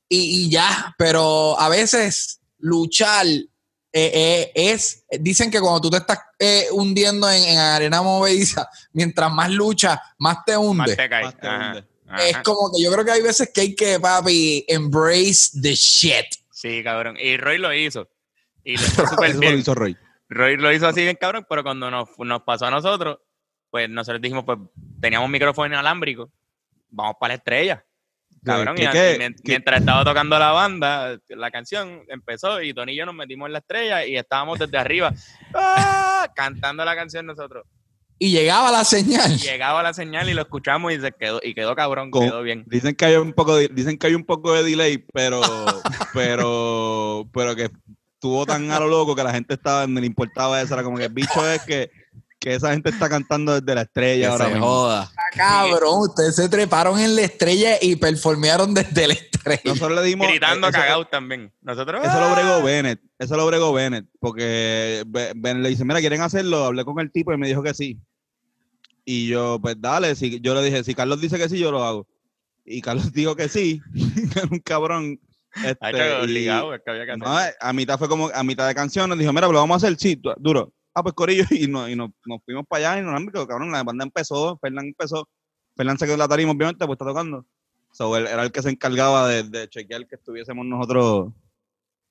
y, 0.09 0.49
ya, 0.51 0.95
pero 0.99 1.59
a 1.59 1.69
veces 1.69 2.41
luchar 2.59 3.27
eh, 3.27 3.49
eh, 3.93 4.53
es, 4.55 5.05
dicen 5.21 5.51
que 5.51 5.61
cuando 5.61 5.81
tú 5.81 5.91
te 5.91 5.97
estás 5.97 6.19
eh, 6.39 6.67
hundiendo 6.71 7.29
en, 7.31 7.59
arena 7.59 8.03
movediza, 8.03 8.69
mientras 8.93 9.33
más 9.33 9.51
lucha, 9.51 10.01
más 10.19 10.45
te 10.45 10.57
hunde. 10.57 10.77
Más 10.77 10.97
te 10.97 11.09
cae. 11.09 11.85
Es 12.29 12.39
como 12.39 12.71
que 12.73 12.83
yo 12.83 12.93
creo 12.93 13.05
que 13.05 13.11
hay 13.11 13.23
veces 13.23 13.51
que 13.53 13.63
hay 13.63 13.75
que, 13.75 13.99
papi, 13.99 14.65
embrace 14.69 15.61
the 15.61 15.75
shit. 15.75 16.27
Sí, 16.53 16.83
cabrón. 16.85 17.17
Y 17.19 17.37
Roy 17.37 17.59
lo 17.59 17.75
hizo. 17.75 18.09
Y 18.63 18.77
lo 18.77 18.83
hizo 18.85 19.07
súper 19.09 19.37
bien. 19.37 19.55
Lo 19.55 19.59
hizo 19.59 19.75
Roy. 19.75 19.97
Roy 20.29 20.57
lo 20.57 20.73
hizo 20.73 20.87
así 20.89 21.03
bien, 21.03 21.17
cabrón, 21.21 21.47
pero 21.49 21.63
cuando 21.63 21.91
nos, 21.91 22.09
nos 22.19 22.43
pasó 22.43 22.67
a 22.67 22.71
nosotros, 22.71 23.19
pues 23.77 23.91
nosotros 23.91 24.23
dijimos, 24.23 24.43
pues 24.47 24.59
teníamos 25.03 25.27
un 25.27 25.33
micrófono 25.33 25.67
inalámbrico, 25.67 26.31
vamos 26.89 27.17
para 27.21 27.35
la 27.35 27.37
estrella. 27.37 27.85
Cabrón, 28.43 28.75
y, 28.79 28.87
mientras 29.45 29.81
estaba 29.81 30.03
tocando 30.03 30.39
la 30.39 30.53
banda, 30.53 31.19
la 31.29 31.51
canción 31.51 32.01
empezó 32.09 32.63
y 32.63 32.73
Tony 32.73 32.93
y 32.93 32.97
yo 32.97 33.05
nos 33.05 33.15
metimos 33.15 33.49
en 33.49 33.53
la 33.53 33.59
estrella 33.59 34.07
y 34.07 34.17
estábamos 34.17 34.59
desde 34.59 34.79
arriba 34.79 35.13
¡ah! 35.55 36.27
cantando 36.35 36.87
la 36.87 36.97
canción 36.97 37.27
nosotros. 37.27 37.67
Y 38.19 38.31
llegaba 38.31 38.73
la 38.73 38.83
señal. 38.83 39.37
Llegaba 39.37 39.83
la 39.83 39.93
señal 39.93 40.31
y 40.31 40.33
lo 40.33 40.41
escuchamos 40.41 40.95
y 40.95 40.99
se 40.99 41.13
quedó, 41.13 41.39
y 41.43 41.53
quedó 41.53 41.77
cabrón, 41.77 42.11
quedó 42.11 42.41
bien. 42.41 42.65
Dicen 42.67 42.95
que 42.95 43.05
hay 43.05 43.17
un 43.17 43.35
poco 43.35 43.57
de, 43.57 43.69
dicen 43.69 43.99
que 43.99 44.07
hay 44.07 44.15
un 44.15 44.25
poco 44.25 44.55
de 44.55 44.63
delay, 44.63 45.05
pero, 45.13 45.43
pero, 46.15 47.29
pero 47.31 47.55
que 47.55 47.69
estuvo 48.15 48.47
tan 48.47 48.71
a 48.71 48.81
lo 48.81 48.89
loco 48.89 49.15
que 49.15 49.23
la 49.23 49.35
gente 49.35 49.53
estaba, 49.53 49.87
no 49.87 50.01
le 50.01 50.07
importaba 50.07 50.63
eso, 50.63 50.73
era 50.73 50.83
como 50.83 50.97
que 50.97 51.05
el 51.05 51.13
bicho 51.13 51.47
es 51.47 51.61
que 51.65 51.91
que 52.47 52.55
esa 52.55 52.71
gente 52.71 52.91
está 52.91 53.09
cantando 53.09 53.61
desde 53.61 53.75
la 53.75 53.83
estrella 53.83 54.31
ahora 54.31 54.47
se 54.47 54.59
joda. 54.61 55.13
Cabrón, 55.35 56.03
ustedes 56.03 56.37
se 56.37 56.49
treparon 56.49 56.97
en 57.01 57.17
la 57.17 57.23
estrella 57.23 57.77
y 57.83 57.97
performearon 57.97 58.73
desde 58.73 59.09
la 59.09 59.15
estrella. 59.15 59.63
Nosotros 59.65 59.99
le 60.01 60.07
dimos. 60.07 60.29
Gritando 60.29 60.71
cagados 60.71 61.11
también. 61.11 61.53
Nosotros. 61.61 62.07
Eso 62.07 62.21
lo 62.21 62.31
bregó 62.37 62.53
¡ah! 62.53 62.63
Bennett. 62.63 63.01
Eso 63.19 63.37
lo 63.37 63.47
bregó 63.49 63.73
Bennett. 63.73 64.07
Porque 64.21 65.03
Ben 65.35 65.61
le 65.61 65.71
dice: 65.71 65.85
Mira, 65.85 65.99
¿quieren 65.99 66.21
hacerlo? 66.21 66.67
Hablé 66.67 66.85
con 66.85 67.01
el 67.01 67.11
tipo 67.11 67.33
y 67.33 67.37
me 67.37 67.49
dijo 67.49 67.65
que 67.65 67.75
sí. 67.75 67.99
Y 69.05 69.27
yo, 69.27 69.59
pues 69.61 69.75
dale. 69.81 70.15
Si, 70.15 70.41
yo 70.41 70.55
le 70.55 70.63
dije: 70.63 70.85
Si 70.85 70.95
Carlos 70.95 71.21
dice 71.21 71.39
que 71.39 71.49
sí, 71.49 71.59
yo 71.59 71.73
lo 71.73 71.83
hago. 71.83 72.07
Y 72.65 72.81
Carlos 72.81 73.11
dijo 73.13 73.35
que 73.35 73.49
sí. 73.49 73.81
un 74.53 74.61
cabrón. 74.61 75.19
Este, 75.65 76.13
obligado, 76.23 76.75
es 76.75 76.83
que 76.85 76.91
había 76.93 77.07
que 77.07 77.17
no, 77.17 77.27
a 77.27 77.73
mitad 77.73 77.99
fue 77.99 78.09
como, 78.09 78.29
a 78.29 78.45
mitad 78.45 78.69
de 78.69 78.75
canción, 78.75 79.09
nos 79.09 79.19
dijo, 79.19 79.33
mira, 79.33 79.49
lo 79.49 79.55
vamos 79.55 79.83
a 79.83 79.87
hacer, 79.87 79.99
sí, 79.99 80.21
duro 80.37 80.71
ah, 80.97 81.03
pues 81.03 81.15
Corillo, 81.15 81.45
y, 81.51 81.67
no, 81.67 81.89
y 81.89 81.95
nos, 81.95 82.11
nos, 82.25 82.43
fuimos 82.45 82.65
para 82.67 82.93
allá 82.93 83.01
y 83.01 83.05
nos 83.05 83.21
quedado, 83.31 83.47
cabrón, 83.47 83.71
la 83.71 83.83
banda 83.83 84.05
empezó, 84.05 84.59
Fernán 84.59 84.87
empezó, 84.87 85.29
Fernán 85.77 85.99
se 85.99 86.07
quedó 86.07 86.15
en 86.15 86.21
la 86.21 86.29
tarima, 86.29 86.53
obviamente, 86.53 86.87
pues 86.87 86.97
está 86.97 87.05
tocando. 87.05 87.45
So, 87.93 88.17
él 88.17 88.27
era 88.27 88.43
el 88.43 88.53
que 88.53 88.63
se 88.63 88.71
encargaba 88.71 89.29
de, 89.29 89.43
de 89.45 89.69
chequear 89.69 90.07
que 90.07 90.17
estuviésemos 90.17 90.65
nosotros 90.67 91.33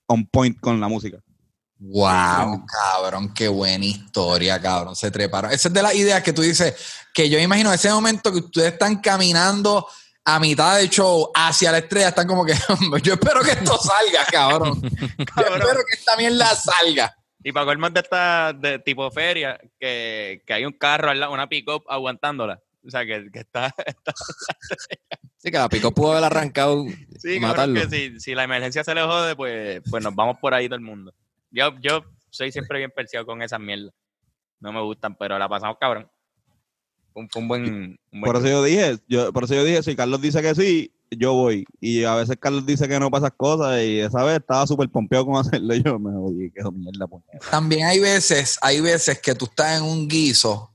on 0.07 0.25
point 0.27 0.59
con 0.59 0.79
la 0.79 0.87
música. 0.87 1.19
Wow, 1.77 2.65
cabrón, 2.65 3.33
qué 3.33 3.47
buena 3.47 3.85
historia, 3.85 4.61
cabrón. 4.61 4.95
Se 4.95 5.11
treparon. 5.11 5.51
Esa 5.51 5.67
es 5.67 5.73
de 5.73 5.81
las 5.81 5.93
ideas 5.93 6.23
que 6.23 6.31
tú 6.31 6.41
dices, 6.41 6.73
que 7.13 7.29
yo 7.29 7.37
imagino 7.39 7.73
ese 7.73 7.91
momento 7.91 8.31
que 8.31 8.39
ustedes 8.39 8.73
están 8.73 9.01
caminando 9.01 9.85
a 10.23 10.39
mitad 10.39 10.77
de 10.77 10.89
show 10.89 11.29
hacia 11.35 11.71
la 11.71 11.79
estrella, 11.79 12.09
están 12.09 12.27
como 12.27 12.45
que, 12.45 12.53
yo 13.03 13.13
espero 13.13 13.41
que 13.41 13.51
esto 13.51 13.77
salga, 13.77 14.25
cabrón. 14.31 14.81
Yo 15.37 15.55
espero 15.55 15.81
que 15.87 15.97
esta 15.97 16.15
mierda 16.17 16.55
salga. 16.55 17.15
Y 17.47 17.51
para 17.51 17.67
colmar 17.67 17.93
de 17.93 17.99
esta 17.99 18.53
de 18.53 18.79
tipo 18.79 19.11
feria, 19.11 19.61
que, 19.79 20.41
que 20.47 20.51
hay 20.51 20.65
un 20.65 20.71
carro 20.71 21.11
al 21.11 21.19
lado, 21.19 21.31
una 21.31 21.47
pick-up 21.47 21.83
aguantándola. 21.87 22.59
O 22.83 22.89
sea, 22.89 23.05
que, 23.05 23.29
que 23.31 23.41
está, 23.41 23.71
Sí, 25.37 25.51
que 25.51 25.57
la 25.59 25.69
pick-up 25.69 25.93
pudo 25.93 26.13
haber 26.13 26.23
arrancado 26.23 26.85
sí, 27.19 27.39
matarlo. 27.39 27.79
Que 27.79 27.87
si, 27.87 28.19
si, 28.19 28.33
la 28.33 28.45
emergencia 28.45 28.83
se 28.83 28.95
le 28.95 29.03
jode, 29.03 29.35
pues, 29.35 29.79
pues 29.91 30.03
nos 30.03 30.15
vamos 30.15 30.39
por 30.39 30.55
ahí 30.55 30.65
todo 30.67 30.77
el 30.77 30.81
mundo. 30.81 31.13
Yo, 31.51 31.79
yo 31.81 32.03
soy 32.31 32.51
siempre 32.51 32.79
bien 32.79 32.89
perseguido 32.89 33.27
con 33.27 33.43
esas 33.43 33.59
mierdas. 33.59 33.93
No 34.59 34.73
me 34.73 34.81
gustan, 34.81 35.15
pero 35.15 35.37
la 35.37 35.47
pasamos 35.47 35.77
cabrón. 35.79 36.09
Un, 37.15 37.47
buen, 37.47 37.63
un 37.65 37.97
buen, 38.11 38.23
Por 38.23 38.35
eso 38.35 38.47
yo 38.47 38.63
dije, 38.63 38.97
yo, 39.07 39.31
por 39.31 39.45
eso 39.45 39.55
yo 39.55 39.63
dije, 39.63 39.81
si 39.81 39.95
Carlos 39.95 40.21
dice 40.21 40.41
que 40.41 40.53
sí, 40.53 40.91
yo 41.11 41.33
voy. 41.33 41.65
Y 41.79 42.03
a 42.03 42.15
veces 42.15 42.37
Carlos 42.39 42.65
dice 42.65 42.87
que 42.87 42.99
no 42.99 43.09
pasa 43.11 43.31
cosas 43.31 43.81
y 43.83 43.99
esa 43.99 44.23
vez 44.23 44.39
estaba 44.39 44.67
súper 44.67 44.89
pompeado 44.89 45.25
con 45.25 45.37
hacerlo. 45.37 45.75
Y 45.75 45.83
yo 45.83 45.99
me 45.99 46.11
jodí, 46.11 46.51
que 46.51 46.63
mierda. 46.71 47.07
También 47.49 47.87
hay 47.87 47.99
veces, 47.99 48.57
hay 48.61 48.81
veces 48.81 49.19
que 49.19 49.35
tú 49.35 49.45
estás 49.45 49.77
en 49.77 49.83
un 49.83 50.07
guiso 50.07 50.71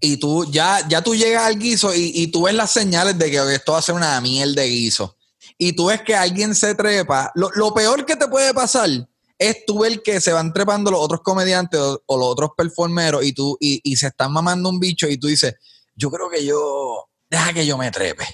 y 0.00 0.16
tú 0.16 0.50
ya, 0.50 0.86
ya 0.88 1.02
tú 1.02 1.14
llegas 1.14 1.44
al 1.44 1.58
guiso 1.58 1.92
y, 1.94 2.26
tú 2.28 2.44
ves 2.44 2.54
las 2.54 2.70
señales 2.70 3.18
de 3.18 3.30
que 3.30 3.54
esto 3.54 3.72
va 3.72 3.78
a 3.78 3.82
ser 3.82 3.94
una 3.94 4.20
miel 4.20 4.54
de 4.54 4.66
guiso. 4.66 5.16
Y 5.56 5.72
tú 5.72 5.86
ves 5.86 6.02
que 6.02 6.14
alguien 6.14 6.54
se 6.54 6.74
trepa. 6.74 7.32
Lo, 7.34 7.74
peor 7.74 8.06
que 8.06 8.14
te 8.14 8.28
puede 8.28 8.54
pasar 8.54 8.88
es 9.38 9.66
tú 9.66 9.80
ver 9.80 10.02
que 10.02 10.20
se 10.20 10.32
van 10.32 10.52
trepando 10.52 10.90
los 10.90 11.00
otros 11.00 11.20
comediantes 11.22 11.80
o, 11.80 12.16
los 12.16 12.26
otros 12.26 12.50
performeros 12.56 13.24
y, 13.24 13.32
tú, 13.32 13.56
y, 13.60 13.80
y 13.82 13.96
se 13.96 14.08
están 14.08 14.32
mamando 14.32 14.68
un 14.68 14.78
bicho 14.78 15.08
y 15.08 15.16
tú 15.16 15.26
dices, 15.26 15.54
yo 15.98 16.10
creo 16.10 16.30
que 16.30 16.46
yo, 16.46 17.08
deja 17.28 17.52
que 17.52 17.66
yo 17.66 17.76
me 17.76 17.90
trepe 17.90 18.24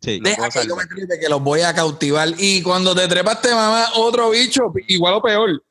Deja 0.00 0.48
que 0.48 0.66
yo 0.66 0.76
me 0.76 0.84
que 1.18 1.28
los 1.28 1.42
voy 1.42 1.60
a 1.60 1.74
cautivar. 1.74 2.28
Y 2.38 2.62
cuando 2.62 2.94
te 2.94 3.06
trepaste, 3.06 3.50
mamá, 3.50 3.84
otro 3.96 4.30
bicho, 4.30 4.72
igual 4.88 5.14
o 5.14 5.22
peor. 5.22 5.62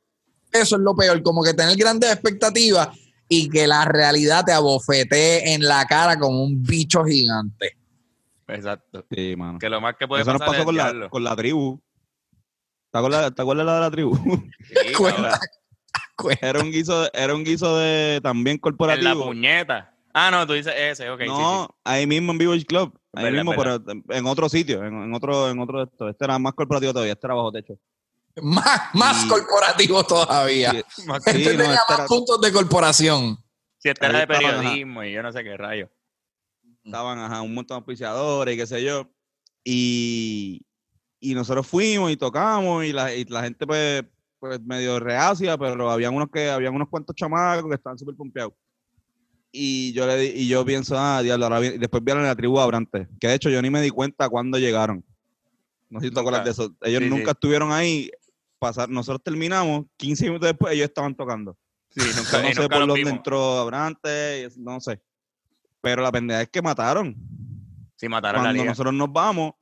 Eso 0.52 0.76
es 0.76 0.82
lo 0.82 0.96
peor, 0.96 1.22
como 1.24 1.44
que 1.44 1.54
tener 1.54 1.76
grandes 1.76 2.12
expectativas 2.12 2.90
y 3.28 3.50
que 3.50 3.66
la 3.66 3.86
realidad 3.86 4.44
te 4.46 4.52
abofetee 4.52 5.54
en 5.54 5.64
la 5.64 5.86
cara 5.86 6.18
como 6.20 6.44
un 6.44 6.62
bicho 6.62 7.04
gigante. 7.06 7.76
Exacto. 8.48 9.06
Sí, 9.12 9.36
mano. 9.36 9.60
Que 9.60 9.70
lo 9.70 9.82
más 9.82 9.96
que 9.98 10.08
puede 10.08 10.22
Eso 10.22 10.34
nos 10.34 10.42
pasó 10.42 10.64
con 10.64 10.76
la, 10.76 11.10
con 11.10 11.24
la, 11.24 11.36
tribu. 11.36 11.80
¿Te 12.92 12.98
acuerdas, 12.98 13.34
¿Te 13.34 13.42
acuerdas 13.42 13.66
la 13.66 13.76
de 13.76 13.80
la 13.82 13.92
tribu? 13.92 14.16
Sí, 14.16 14.94
era 16.42 16.60
un 16.60 16.72
guiso, 16.72 17.12
era 17.14 17.34
un 17.34 17.44
guiso 17.44 17.78
de 17.78 18.20
también 18.22 18.58
corporativo. 18.58 19.12
En 19.12 19.20
la 19.20 19.26
puñeta. 19.26 19.99
Ah, 20.22 20.32
no, 20.32 20.46
tú 20.46 20.52
dices 20.52 20.74
ese, 20.76 21.10
ok. 21.10 21.22
No, 21.28 21.70
ahí 21.86 22.06
mismo 22.06 22.34
en 22.34 22.38
Village 22.38 22.66
Club. 22.66 22.94
Ahí 23.14 23.32
mismo, 23.32 23.54
pero 23.56 23.82
en 24.10 24.26
otro 24.28 24.50
sitio, 24.50 24.84
en, 24.84 25.14
otro, 25.14 25.50
en 25.50 25.58
otro 25.60 25.84
esto. 25.84 26.10
Este 26.10 26.26
era 26.26 26.38
más 26.38 26.54
corporativo 26.54 26.92
todavía, 26.92 27.14
este 27.14 27.26
era 27.26 27.36
bajo 27.36 27.52
techo. 27.54 27.80
Más, 28.42 28.94
más 28.94 29.26
corporativo 29.28 30.04
todavía. 30.04 30.72
este 31.26 31.32
tenía 31.32 31.74
este 31.74 31.98
más 31.98 32.08
puntos 32.08 32.42
de 32.42 32.52
corporación. 32.52 33.38
Sí, 33.78 33.88
este 33.88 34.06
era 34.06 34.20
de 34.20 34.28
periodismo 34.28 35.06
y 35.06 35.14
yo 35.14 35.24
no 35.24 35.32
sé 35.32 35.42
qué 35.42 35.56
rayo. 35.56 35.90
Estaban 36.84 37.18
ajá, 37.20 37.42
un 37.42 37.54
montón 37.54 37.76
de 37.76 37.80
auspiciadores 37.80 38.56
y 38.56 38.58
qué 38.58 38.68
sé 38.68 38.84
yo. 38.84 39.10
Y, 39.64 40.66
y 41.22 41.34
nosotros 41.34 41.66
fuimos 41.66 42.12
y 42.12 42.18
tocamos 42.18 42.84
y 42.84 42.92
la, 42.92 43.16
y 43.16 43.24
la 43.24 43.44
gente 43.44 43.66
pues, 43.66 44.04
pues 44.38 44.60
medio 44.62 45.00
reacia, 45.00 45.58
pero 45.58 45.90
habían 45.90 46.14
unos 46.14 46.30
que 46.30 46.50
habían 46.50 46.76
unos 46.76 46.90
cuantos 46.90 47.16
chamacos 47.16 47.70
que 47.70 47.76
estaban 47.76 47.98
súper 47.98 48.16
pompeados 48.16 48.52
y 49.52 49.94
yo 49.94 50.06
le 50.06 50.26
y 50.26 50.48
yo 50.48 50.64
pienso, 50.64 50.98
ah, 50.98 51.22
diablo, 51.22 51.46
ahora 51.46 51.60
después 51.62 52.04
vieron 52.04 52.24
la 52.24 52.36
tribu 52.36 52.60
Abrante, 52.60 53.08
que 53.20 53.28
de 53.28 53.34
hecho 53.36 53.50
yo 53.50 53.62
ni 53.62 53.70
me 53.70 53.82
di 53.82 53.90
cuenta 53.90 54.30
cuando 54.30 54.58
llegaron. 54.58 55.04
No 55.90 56.00
sé 56.00 56.08
si 56.08 56.14
te 56.14 56.20
acuerdas 56.20 56.46
de 56.46 56.52
eso. 56.52 56.76
Ellos 56.82 57.02
nunca 57.04 57.32
estuvieron 57.32 57.72
ahí. 57.72 58.12
Pasar, 58.60 58.90
nosotros 58.90 59.24
terminamos, 59.24 59.86
15 59.96 60.26
minutos 60.26 60.50
después 60.50 60.74
ellos 60.74 60.90
estaban 60.90 61.16
tocando. 61.16 61.58
Sí, 61.90 62.02
nunca, 62.16 62.42
no 62.42 62.54
sé 62.54 62.70
por 62.70 62.88
dónde 62.88 63.10
entró 63.10 63.58
Abrante, 63.58 64.50
no 64.58 64.82
sé. 64.82 65.02
Pero 65.82 66.02
la 66.02 66.12
pendeja 66.12 66.42
es 66.42 66.50
que 66.50 66.62
mataron. 66.62 67.16
Sí, 67.96 68.10
mataron 68.10 68.42
Cuando 68.42 68.66
nosotros 68.66 68.94
nos 68.94 69.12
vamos, 69.12 69.54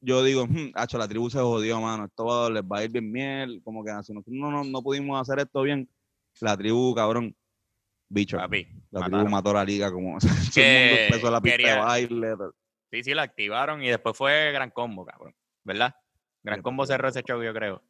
yo 0.00 0.24
digo, 0.24 0.44
hm, 0.44 0.72
la 0.74 1.08
tribu 1.08 1.28
se 1.28 1.38
jodió, 1.38 1.78
mano. 1.80 2.06
Esto 2.06 2.50
les 2.50 2.62
va 2.62 2.78
a 2.78 2.84
ir 2.84 2.90
bien 2.90 3.12
miel. 3.12 3.60
Como 3.62 3.84
que 3.84 3.92
nosotros 3.92 4.24
no, 4.28 4.50
no, 4.50 4.64
no 4.64 4.82
pudimos 4.82 5.20
hacer 5.20 5.38
esto 5.38 5.62
bien, 5.62 5.88
la 6.40 6.56
tribu, 6.56 6.94
cabrón, 6.94 7.36
bicho. 8.12 8.36
Papi, 8.36 8.66
la 8.90 9.06
tribu 9.06 9.28
mató 9.28 9.52
la 9.52 9.64
liga 9.64 9.90
como 9.90 10.18
que 10.54 11.06
empezó 11.06 11.30
la 11.30 11.40
pista 11.40 11.62
de 11.74 11.78
baile. 11.78 12.34
Sí, 12.90 13.02
sí, 13.02 13.14
la 13.14 13.22
activaron 13.22 13.82
y 13.82 13.88
después 13.88 14.16
fue 14.16 14.52
Gran 14.52 14.70
Combo, 14.70 15.04
cabrón. 15.06 15.34
¿Verdad? 15.64 15.94
Gran 16.42 16.60
Combo 16.62 16.84
cerró 16.86 17.08
ese 17.08 17.22
show, 17.22 17.42
yo 17.42 17.54
creo. 17.54 17.82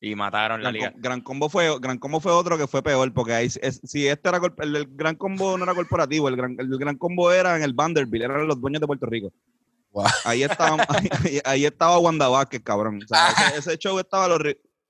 y 0.00 0.14
mataron 0.16 0.60
la 0.62 0.70
Gran, 0.70 0.74
liga. 0.74 0.92
Com- 0.92 1.00
Gran 1.00 1.20
Combo 1.20 1.48
fue 1.48 1.78
Gran 1.80 1.98
Combo 1.98 2.20
fue 2.20 2.32
otro 2.32 2.58
que 2.58 2.66
fue 2.66 2.82
peor 2.82 3.12
porque 3.14 3.32
ahí 3.34 3.46
es- 3.46 3.80
si 3.84 4.06
este 4.08 4.28
era 4.28 4.40
el, 4.58 4.76
el 4.76 4.86
Gran 4.90 5.14
Combo 5.14 5.56
no 5.56 5.62
era 5.64 5.74
corporativo 5.74 6.28
el 6.28 6.34
Gran, 6.36 6.56
el 6.58 6.76
Gran 6.76 6.96
Combo 6.98 7.30
era 7.30 7.56
en 7.56 7.62
el 7.62 7.72
Vanderbilt 7.72 8.24
eran 8.24 8.48
los 8.48 8.60
dueños 8.60 8.80
de 8.80 8.86
Puerto 8.88 9.06
Rico 9.06 9.32
Wow. 9.92 10.06
ahí 10.24 10.42
estaba 10.42 10.76
ahí, 11.44 11.64
estaba 11.64 11.98
Wanda 12.00 12.26
Vázquez 12.28 12.62
cabrón 12.64 12.98
o 13.04 13.06
sea, 13.06 13.28
ese, 13.56 13.58
ese 13.58 13.78
show 13.78 13.96
estaba 14.00 14.26
los, 14.26 14.40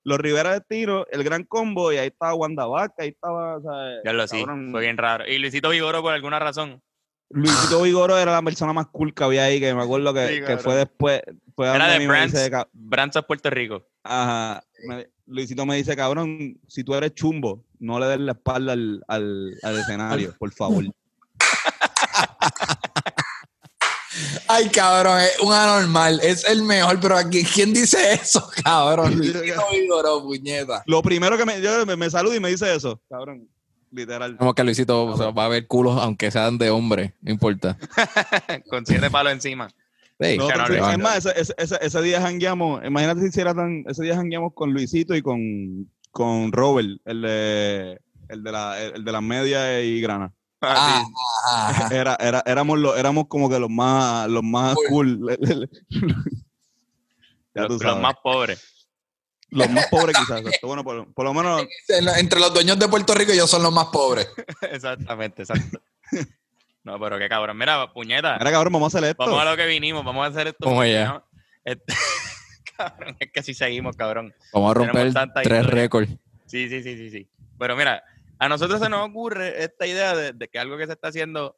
los 0.05 0.18
Rivera 0.18 0.53
de 0.53 0.61
Tiro 0.61 1.07
el 1.11 1.22
Gran 1.24 1.44
Combo 1.44 1.92
y 1.92 1.96
ahí 1.98 2.09
estaba 2.09 2.34
Wanda 2.34 2.66
Vázquez 2.66 2.96
ahí 3.05 3.09
estaba 3.11 3.57
o 3.59 3.62
sea, 3.62 3.72
Ya 4.05 4.12
lo 4.12 4.26
sí, 4.26 4.44
fue 4.70 4.80
bien 4.80 4.96
raro. 4.96 5.26
Y 5.26 5.38
Luisito 5.38 5.70
Vigoro, 5.70 6.03
por 6.03 6.12
alguna 6.12 6.38
razón, 6.38 6.82
Luisito 7.30 7.80
Vigoro 7.82 8.18
era 8.18 8.32
la 8.32 8.42
persona 8.42 8.72
más 8.72 8.86
cool 8.88 9.14
que 9.14 9.24
había 9.24 9.44
ahí 9.44 9.59
que 9.61 9.74
me 9.74 9.82
acuerdo 9.82 10.12
que, 10.12 10.28
Sí, 10.28 10.40
que 10.44 10.59
fue 10.59 10.76
después 10.76 11.22
fue 11.55 11.66
Era 11.74 11.88
de 11.98 12.07
Brands. 12.07 12.50
Branzas 12.72 13.24
Puerto 13.24 13.48
Rico. 13.50 13.86
Ajá. 14.05 14.62
Me- 14.86 15.09
Luisito 15.26 15.64
me 15.64 15.76
dice, 15.76 15.96
cabrón, 15.96 16.59
si 16.66 16.84
tú 16.84 16.94
eres 16.94 17.14
chumbo, 17.14 17.64
no 17.78 17.98
le 17.98 18.07
des 18.07 18.20
la 18.20 18.32
espalda 18.32 18.72
al, 18.72 19.03
al, 19.09 19.55
al 19.62 19.78
escenario, 19.78 20.34
por 20.38 20.53
favor. 20.53 20.84
Ay, 24.49 24.68
cabrón, 24.68 25.20
es 25.20 25.39
un 25.41 25.53
anormal. 25.53 26.20
Es 26.23 26.45
el 26.45 26.62
mejor, 26.62 26.99
pero 27.01 27.16
aquí, 27.16 27.45
¿quién 27.45 27.73
dice 27.73 28.14
eso, 28.14 28.49
cabrón? 28.64 29.20
Vigoró, 29.20 30.23
puñeta. 30.23 30.83
Lo 30.87 31.03
primero 31.03 31.37
que 31.37 31.45
me, 31.45 31.61
yo 31.61 31.85
me, 31.87 31.97
me 31.97 32.11
saluda 32.11 32.37
y 32.37 32.41
me 32.41 32.51
dice 32.51 32.75
eso, 32.75 33.01
cabrón, 33.09 33.49
literal. 33.91 34.37
Como 34.37 34.55
que 34.55 34.64
Luisito 34.64 35.05
o 35.05 35.16
sea, 35.16 35.31
va 35.31 35.47
a 35.47 35.49
ver 35.49 35.66
culos, 35.66 35.99
aunque 36.01 36.31
sean 36.31 36.59
de 36.59 36.70
hombre, 36.70 37.14
no 37.20 37.33
importa. 37.33 37.79
con 38.68 38.85
siete 38.87 39.11
palos 39.11 39.33
encima. 39.33 39.68
Sí, 40.20 40.37
No, 40.37 40.49
es 40.49 40.99
más, 40.99 41.25
ese, 41.27 41.41
ese, 41.41 41.55
ese, 41.59 41.79
ese 41.81 42.03
día 42.03 42.20
jangueamos, 42.20 42.85
imagínate 42.85 43.23
si 43.23 43.29
hiciera 43.29 43.55
tan, 43.55 43.85
ese 43.89 44.05
día 44.05 44.14
jangueamos 44.14 44.53
con 44.55 44.73
Luisito 44.73 45.16
y 45.16 45.23
con, 45.23 45.91
con 46.12 46.53
Robert, 46.53 46.89
el 47.05 47.23
de, 47.23 48.01
el 48.29 48.43
de 48.45 48.53
la, 48.53 48.81
el 48.81 49.05
de 49.05 49.12
las 49.12 49.23
medias 49.23 49.83
y 49.83 50.01
grana. 50.01 50.33
Ah, 50.62 51.04
ajá, 51.44 51.68
ajá. 51.70 51.94
Era, 51.94 52.16
era, 52.20 52.42
éramos 52.46 52.78
los, 52.78 52.96
éramos 52.96 53.26
como 53.26 53.50
que 53.50 53.58
los 53.58 53.68
más, 53.68 54.28
los 54.28 54.42
más 54.42 54.76
cool. 54.88 55.36
Ya 57.54 57.66
tú 57.66 57.74
los, 57.74 57.82
los 57.82 58.00
más 58.00 58.14
pobres. 58.22 58.86
Los 59.50 59.68
más 59.68 59.86
pobres 59.88 60.16
quizás. 60.16 60.42
Bueno, 60.62 60.82
por, 60.82 61.12
por 61.12 61.24
lo 61.26 61.34
menos 61.34 61.66
Entre 62.16 62.40
los 62.40 62.54
dueños 62.54 62.78
de 62.78 62.88
Puerto 62.88 63.14
Rico, 63.14 63.32
ellos 63.32 63.50
son 63.50 63.62
los 63.62 63.72
más 63.72 63.86
pobres. 63.86 64.26
Exactamente, 64.62 65.42
exacto. 65.42 65.80
No, 66.84 66.98
pero 66.98 67.18
qué 67.18 67.28
cabrón. 67.28 67.58
Mira, 67.58 67.92
puñeta. 67.92 68.38
Mira, 68.38 68.50
cabrón, 68.50 68.72
vamos 68.72 68.94
a 68.94 68.98
hacer 68.98 69.10
esto. 69.10 69.22
Vamos 69.22 69.40
a 69.40 69.50
lo 69.50 69.56
que 69.56 69.66
vinimos, 69.66 70.04
vamos 70.04 70.24
a 70.24 70.30
hacer 70.30 70.48
esto. 70.48 70.80
Allá. 70.80 71.04
¿no? 71.06 71.24
Este- 71.64 71.94
cabrón, 72.76 73.16
es 73.20 73.30
que 73.30 73.42
si 73.42 73.54
seguimos, 73.54 73.96
cabrón. 73.96 74.34
Vamos 74.52 74.70
a 74.70 74.74
romper 74.74 75.12
tres 75.42 75.66
récords. 75.66 76.10
Sí, 76.46 76.68
sí, 76.68 76.82
sí, 76.82 76.96
sí, 76.96 77.10
sí. 77.10 77.28
Pero 77.58 77.76
mira, 77.76 78.02
a 78.45 78.49
nosotros 78.49 78.80
se 78.80 78.88
nos 78.88 79.09
ocurre 79.09 79.62
esta 79.62 79.86
idea 79.86 80.16
de, 80.16 80.32
de 80.32 80.49
que 80.49 80.59
algo 80.59 80.76
que 80.76 80.86
se 80.86 80.93
está 80.93 81.09
haciendo, 81.09 81.57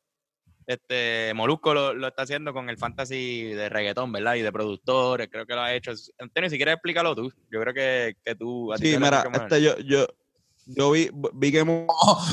este 0.66 1.32
Molusco 1.34 1.72
lo, 1.72 1.94
lo 1.94 2.08
está 2.08 2.22
haciendo 2.22 2.52
con 2.52 2.68
el 2.68 2.76
fantasy 2.76 3.44
de 3.54 3.68
reggaetón, 3.70 4.12
¿verdad? 4.12 4.34
Y 4.34 4.42
de 4.42 4.52
productores, 4.52 5.28
creo 5.30 5.46
que 5.46 5.54
lo 5.54 5.62
ha 5.62 5.72
hecho. 5.72 5.92
Antonio, 6.18 6.50
si 6.50 6.56
quieres 6.56 6.74
explícalo 6.74 7.14
tú. 7.14 7.32
Yo 7.50 7.60
creo 7.60 7.72
que, 7.74 8.16
que 8.22 8.34
tú... 8.34 8.72
a 8.72 8.76
ti 8.76 8.92
Sí, 8.92 8.98
mira, 8.98 9.26
este, 9.32 9.62
yo, 9.62 9.78
yo, 9.78 10.06
yo 10.66 10.90
vi, 10.90 11.10
vi 11.34 11.52
que 11.52 11.60
hemos- 11.60 11.86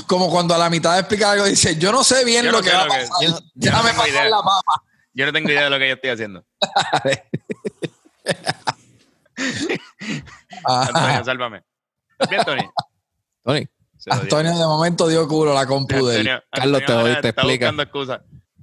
Como, 0.07 0.29
cuando 0.29 0.53
a 0.53 0.57
la 0.57 0.69
mitad 0.69 0.93
de 0.95 0.99
explicar 0.99 1.31
algo 1.33 1.45
dice, 1.45 1.77
yo 1.77 1.91
no 1.93 2.03
sé 2.03 2.25
bien 2.25 2.43
Yo 2.45 2.51
lo 2.51 2.57
no 2.57 2.63
que 2.63 2.71
va 2.71 2.81
a 2.81 2.85
lo 2.87 2.91
que- 2.91 2.97
pasar. 2.99 3.15
yo 3.21 3.29
no- 3.29 3.39
yo 3.55 3.71
no 3.71 3.77
pasar 3.83 4.07
idea. 4.09 4.29
la 4.29 4.37
papa. 4.37 4.83
Yo 5.13 5.25
no 5.25 5.31
tengo 5.33 5.49
idea 5.49 5.63
de 5.65 5.69
lo 5.69 5.77
que 5.79 5.87
yo 5.87 5.93
estoy 5.95 6.09
haciendo. 6.09 6.45
Antonio, 10.65 11.07
Ajá. 11.07 11.23
sálvame. 11.23 11.63
¿Estás 12.11 12.29
bien, 12.29 12.43
Tony? 12.43 12.69
Tony. 13.43 13.67
Antonio 14.09 14.51
de 14.57 14.65
momento 14.65 15.07
dio 15.07 15.27
culo 15.27 15.51
a 15.51 15.55
la 15.61 15.67
compu 15.67 16.05
de 16.07 16.21
él. 16.21 16.27
Antonio- 16.27 16.43
Carlos, 16.51 16.79
te 16.79 16.83
Antonio 16.85 17.01
doy, 17.01 17.09
ahora 17.11 17.21
te 17.21 17.27
está 17.29 17.41
explica. 17.41 17.65
buscando 17.65 17.83
excusas. 17.83 18.21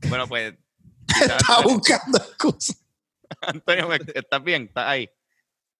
Bueno, 0.09 0.29
pues... 0.29 0.55
Está 1.23 1.61
buscando 1.63 2.19
excusas. 2.19 2.85
Antonio, 3.43 3.89
¿estás 4.15 4.43
bien? 4.43 4.63
¿Estás 4.65 4.87
ahí? 4.87 5.09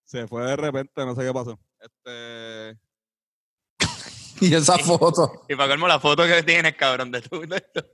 se 0.05 0.27
fue 0.27 0.43
de 0.43 0.57
repente, 0.57 1.05
no 1.05 1.15
sé 1.15 1.23
qué 1.23 1.33
pasó. 1.35 1.59
Este, 1.81 2.79
Y 4.41 4.55
esa 4.55 4.79
foto. 4.79 5.45
Y 5.49 5.55
para 5.55 5.69
colmo 5.71 5.87
la 5.89 6.01
foto 6.01 6.25
que 6.27 6.43
tienes, 6.43 6.75
cabrón, 6.77 7.11
de 7.11 7.21
tu, 7.21 7.41
de 7.41 7.61
tu- 7.61 7.85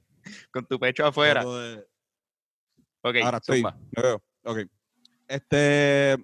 con 0.53 0.65
tu 0.67 0.79
pecho 0.79 1.05
afuera. 1.07 1.45
de- 1.45 1.85
Ok, 3.03 3.17
ahora 3.25 3.39
estoy. 3.39 3.59
zumba. 3.59 3.77
me 3.97 4.03
veo. 4.03 4.23
Ok. 4.45 4.59
Este, 5.27 6.17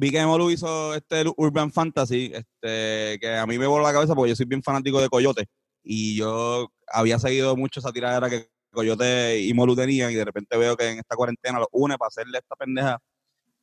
vi 0.00 0.10
que 0.10 0.24
Molu 0.24 0.50
hizo 0.50 0.94
este 0.94 1.24
Urban 1.36 1.70
Fantasy, 1.70 2.32
este, 2.32 3.18
que 3.20 3.36
a 3.36 3.46
mí 3.46 3.58
me 3.58 3.66
voló 3.66 3.84
la 3.84 3.92
cabeza 3.92 4.14
porque 4.14 4.30
yo 4.30 4.36
soy 4.36 4.46
bien 4.46 4.62
fanático 4.62 4.98
de 4.98 5.10
Coyote 5.10 5.46
y 5.82 6.16
yo 6.16 6.72
había 6.86 7.18
seguido 7.18 7.54
mucho 7.54 7.80
esa 7.80 7.92
tiradera 7.92 8.30
que 8.30 8.48
Coyote 8.72 9.40
y 9.40 9.52
Molu 9.52 9.76
tenían 9.76 10.10
y 10.10 10.14
de 10.14 10.24
repente 10.24 10.56
veo 10.56 10.74
que 10.74 10.88
en 10.88 10.98
esta 11.00 11.16
cuarentena 11.16 11.58
los 11.58 11.68
une 11.72 11.98
para 11.98 12.08
hacerle 12.08 12.38
esta 12.38 12.56
pendeja 12.56 12.98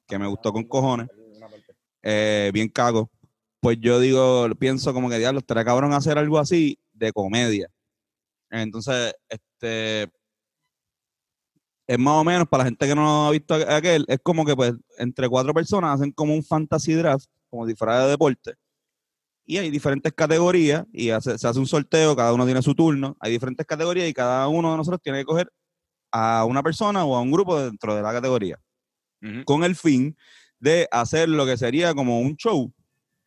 que 0.08 0.20
me 0.20 0.28
gustó 0.28 0.54
con 0.54 0.66
cojones, 0.66 1.08
eh, 2.04 2.52
bien 2.54 2.70
cago. 2.70 3.10
Pues 3.60 3.80
yo 3.80 4.00
digo, 4.00 4.48
pienso 4.60 4.94
como 4.94 5.10
que 5.10 5.18
diablo, 5.18 5.40
estaría 5.40 5.66
cabrón 5.66 5.94
hacer 5.94 6.20
algo 6.20 6.38
así 6.38 6.78
de 6.94 7.12
comedia. 7.14 7.68
Entonces, 8.52 9.16
este, 9.28 10.08
es 11.88 11.98
más 11.98 12.16
o 12.16 12.24
menos 12.24 12.48
para 12.48 12.64
la 12.64 12.70
gente 12.70 12.86
que 12.88 12.94
no 12.96 13.28
ha 13.28 13.32
visto 13.32 13.56
aqu- 13.56 13.70
aquel, 13.70 14.06
es 14.08 14.20
como 14.22 14.46
que 14.46 14.56
pues 14.56 14.74
entre 14.98 15.30
cuatro 15.30 15.54
personas 15.54 15.96
hacen 15.96 16.12
como 16.12 16.34
un 16.36 16.44
fantasy 16.44 16.94
draft, 16.94 17.26
como 17.50 17.66
fuera 17.76 18.04
de 18.04 18.10
deporte. 18.12 18.56
Y 19.46 19.58
hay 19.58 19.70
diferentes 19.72 20.12
categorías 20.12 20.86
y 20.92 21.10
hace- 21.12 21.38
se 21.38 21.48
hace 21.48 21.58
un 21.60 21.66
sorteo, 21.68 22.16
cada 22.16 22.34
uno 22.34 22.44
tiene 22.46 22.62
su 22.62 22.76
turno, 22.76 23.16
hay 23.22 23.32
diferentes 23.32 23.66
categorías 23.66 24.10
y 24.10 24.14
cada 24.14 24.48
uno 24.50 24.72
de 24.72 24.78
nosotros 24.78 25.02
tiene 25.02 25.20
que 25.20 25.26
coger 25.26 25.50
a 26.12 26.44
una 26.46 26.62
persona 26.62 27.06
o 27.06 27.16
a 27.16 27.22
un 27.22 27.32
grupo 27.32 27.58
dentro 27.62 27.96
de 27.96 28.02
la 28.02 28.12
categoría, 28.12 28.60
con 29.46 29.64
el 29.64 29.76
fin 29.76 30.18
de 30.60 30.88
hacer 30.92 31.30
lo 31.30 31.46
que 31.46 31.56
sería 31.58 31.94
como 31.94 32.20
un 32.20 32.36
show, 32.36 32.74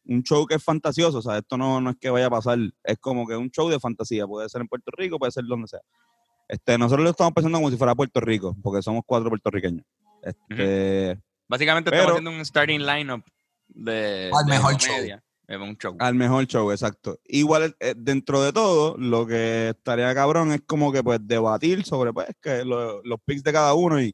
un 0.04 0.22
show 0.22 0.46
que 0.46 0.56
es 0.56 0.62
fantasioso, 0.64 1.18
o 1.18 1.22
sea, 1.22 1.38
esto 1.38 1.56
no, 1.56 1.80
no 1.80 1.90
es 1.90 1.96
que 1.98 2.10
vaya 2.10 2.26
a 2.26 2.30
pasar, 2.30 2.58
es 2.84 2.98
como 2.98 3.26
que 3.26 3.36
un 3.36 3.50
show 3.50 3.68
de 3.70 3.80
fantasía, 3.80 4.26
puede 4.26 4.48
ser 4.48 4.60
en 4.60 4.68
Puerto 4.68 4.90
Rico, 4.96 5.18
puede 5.18 5.32
ser 5.32 5.44
donde 5.44 5.68
sea. 5.68 5.80
Este, 6.50 6.76
nosotros 6.76 7.04
lo 7.04 7.10
estamos 7.10 7.32
pensando 7.32 7.58
como 7.58 7.70
si 7.70 7.76
fuera 7.76 7.94
Puerto 7.94 8.18
Rico, 8.20 8.56
porque 8.60 8.82
somos 8.82 9.02
cuatro 9.06 9.28
puertorriqueños. 9.28 9.84
Este, 10.20 11.16
Básicamente 11.48 11.90
Pero- 11.90 12.02
estamos 12.02 12.18
haciendo 12.18 12.30
un 12.38 12.44
starting 12.44 12.80
lineup 12.80 13.24
de, 13.68 14.30
Al 14.32 14.44
de 14.46 14.50
mejor 14.52 14.76
comedia. 14.78 15.22
De 15.46 15.56
un 15.56 15.76
show. 15.76 15.96
Al 16.00 16.14
mejor 16.14 16.46
show, 16.46 16.70
exacto. 16.72 17.18
Igual, 17.24 17.76
eh, 17.80 17.94
dentro 17.96 18.42
de 18.42 18.52
todo, 18.52 18.96
lo 18.98 19.26
que 19.26 19.70
estaría 19.70 20.12
cabrón 20.14 20.52
es 20.52 20.60
como 20.66 20.92
que 20.92 21.02
pues 21.04 21.20
debatir 21.22 21.84
sobre 21.84 22.12
pues 22.12 22.28
que 22.40 22.64
lo- 22.64 23.00
los 23.04 23.18
picks 23.24 23.42
de 23.44 23.52
cada 23.52 23.74
uno 23.74 24.00
y, 24.00 24.12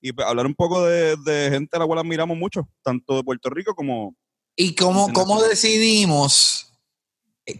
y 0.00 0.12
pues, 0.12 0.26
hablar 0.26 0.46
un 0.46 0.54
poco 0.54 0.82
de, 0.84 1.16
de 1.24 1.48
gente 1.50 1.76
a 1.76 1.80
la 1.80 1.86
cual 1.86 1.98
admiramos 2.00 2.36
mucho, 2.38 2.68
tanto 2.82 3.16
de 3.16 3.22
Puerto 3.24 3.48
Rico 3.50 3.74
como... 3.74 4.14
¿Y 4.54 4.74
cómo, 4.74 5.12
cómo 5.12 5.42
decidimos 5.42 6.72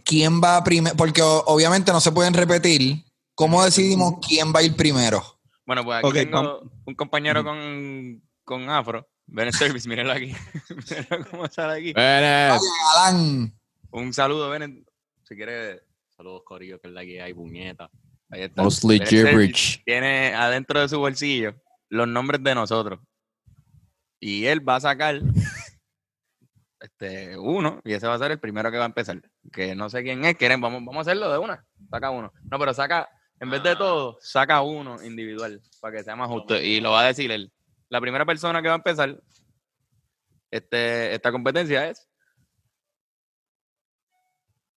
quién 0.03 0.41
va 0.41 0.63
primero? 0.63 0.95
Porque 0.95 1.21
obviamente 1.23 1.91
no 1.91 2.01
se 2.01 2.11
pueden 2.11 2.33
repetir. 2.33 3.03
¿Cómo 3.37 3.63
decidimos 3.63 4.15
quién 4.27 4.51
va 4.51 4.61
a 4.61 4.63
ir 4.63 4.75
primero? 4.75 5.21
Bueno, 5.63 5.83
pues 5.83 6.03
aquí 6.03 6.11
tengo 6.11 6.71
un 6.85 6.95
compañero 6.95 7.43
con, 7.43 8.19
con 8.43 8.67
afro. 8.67 9.07
Bennett 9.27 9.53
Service, 9.53 9.87
mírenlo 9.87 10.13
aquí. 10.13 10.33
Mírenlo 10.89 11.29
cómo 11.29 11.47
sale 11.47 11.79
aquí. 11.79 11.93
Bennett. 11.93 12.59
Galán. 12.95 13.53
Un 13.91 14.11
saludo, 14.11 14.49
Bennett. 14.49 14.89
Si 15.21 15.35
quiere, 15.35 15.83
saludos, 16.15 16.41
Corillo, 16.43 16.81
que 16.81 16.87
es 16.87 16.93
la 16.95 17.05
que 17.05 17.21
hay, 17.21 17.35
puñeta. 17.35 17.91
Ahí 18.31 18.41
está. 18.41 18.63
Mostly 18.63 19.05
gibberish. 19.05 19.83
Tiene 19.85 20.33
adentro 20.33 20.81
de 20.81 20.89
su 20.89 20.97
bolsillo 20.97 21.53
los 21.89 22.07
nombres 22.07 22.43
de 22.43 22.55
nosotros. 22.55 22.99
Y 24.19 24.45
él 24.45 24.67
va 24.67 24.77
a 24.77 24.81
sacar 24.81 25.21
este, 26.79 27.37
uno, 27.37 27.81
y 27.83 27.93
ese 27.93 28.07
va 28.07 28.15
a 28.15 28.19
ser 28.19 28.31
el 28.31 28.39
primero 28.39 28.71
que 28.71 28.77
va 28.77 28.85
a 28.85 28.87
empezar. 28.87 29.21
Que 29.51 29.75
no 29.75 29.91
sé 29.91 30.01
quién 30.01 30.25
es, 30.25 30.35
quieren, 30.37 30.59
vamos, 30.59 30.83
vamos 30.83 30.97
a 30.97 31.11
hacerlo 31.11 31.31
de 31.31 31.37
una. 31.37 31.63
Saca 31.91 32.09
uno. 32.09 32.33
No, 32.49 32.57
pero 32.57 32.73
saca, 32.73 33.07
en 33.39 33.49
vez 33.49 33.63
de 33.63 33.75
todo, 33.75 34.17
saca 34.21 34.61
uno 34.61 35.01
individual 35.03 35.61
para 35.79 35.97
que 35.97 36.03
sea 36.03 36.15
más 36.15 36.29
justo. 36.29 36.59
Y 36.59 36.79
lo 36.79 36.91
va 36.91 37.01
a 37.01 37.07
decir 37.07 37.31
él. 37.31 37.51
La 37.89 38.01
primera 38.01 38.25
persona 38.25 38.61
que 38.61 38.67
va 38.67 38.75
a 38.75 38.77
empezar 38.77 39.21
este, 40.51 41.13
esta 41.13 41.31
competencia 41.31 41.89
es 41.89 42.07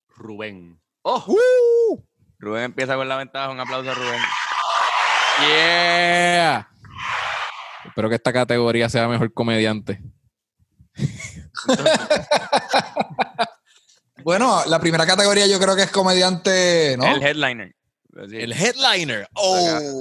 Rubén. 0.08 0.80
¡Oh! 1.02 2.02
Rubén 2.38 2.64
empieza 2.64 2.96
con 2.96 3.08
la 3.08 3.16
ventaja. 3.16 3.50
Un 3.50 3.61
aplauso 3.61 3.90
a 3.90 3.94
Rubén. 3.94 4.20
Yeah. 5.48 6.68
Espero 7.86 8.08
que 8.08 8.16
esta 8.16 8.32
categoría 8.32 8.88
sea 8.88 9.08
mejor 9.08 9.32
comediante. 9.32 10.02
Bueno, 14.22 14.62
la 14.66 14.78
primera 14.78 15.06
categoría 15.06 15.46
yo 15.46 15.58
creo 15.58 15.74
que 15.74 15.84
es 15.84 15.90
comediante, 15.90 16.94
¿no? 16.98 17.06
El 17.06 17.22
headliner. 17.22 17.74
Así. 18.16 18.36
headliner. 18.36 19.28
Oh. 19.34 19.56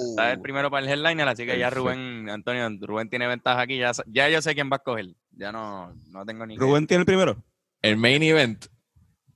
Está 0.10 0.32
el 0.32 0.42
primero 0.42 0.70
para 0.72 0.86
el 0.86 0.90
headliner, 0.92 1.28
así 1.28 1.46
que 1.46 1.58
ya 1.60 1.70
Rubén, 1.70 2.30
Antonio, 2.30 2.68
Rubén 2.82 3.10
tiene 3.10 3.28
ventaja 3.28 3.62
aquí. 3.62 3.78
Ya, 3.78 3.92
ya 4.08 4.30
yo 4.30 4.42
sé 4.42 4.54
quién 4.56 4.70
va 4.72 4.76
a 4.76 4.78
escoger. 4.78 5.08
Ya 5.32 5.52
no, 5.52 5.94
no 6.08 6.26
tengo 6.26 6.46
ni. 6.46 6.56
que- 6.56 6.62
Rubén 6.62 6.88
tiene 6.88 7.02
el 7.02 7.06
primero. 7.06 7.44
El 7.82 7.98
main 7.98 8.22
event. 8.24 8.66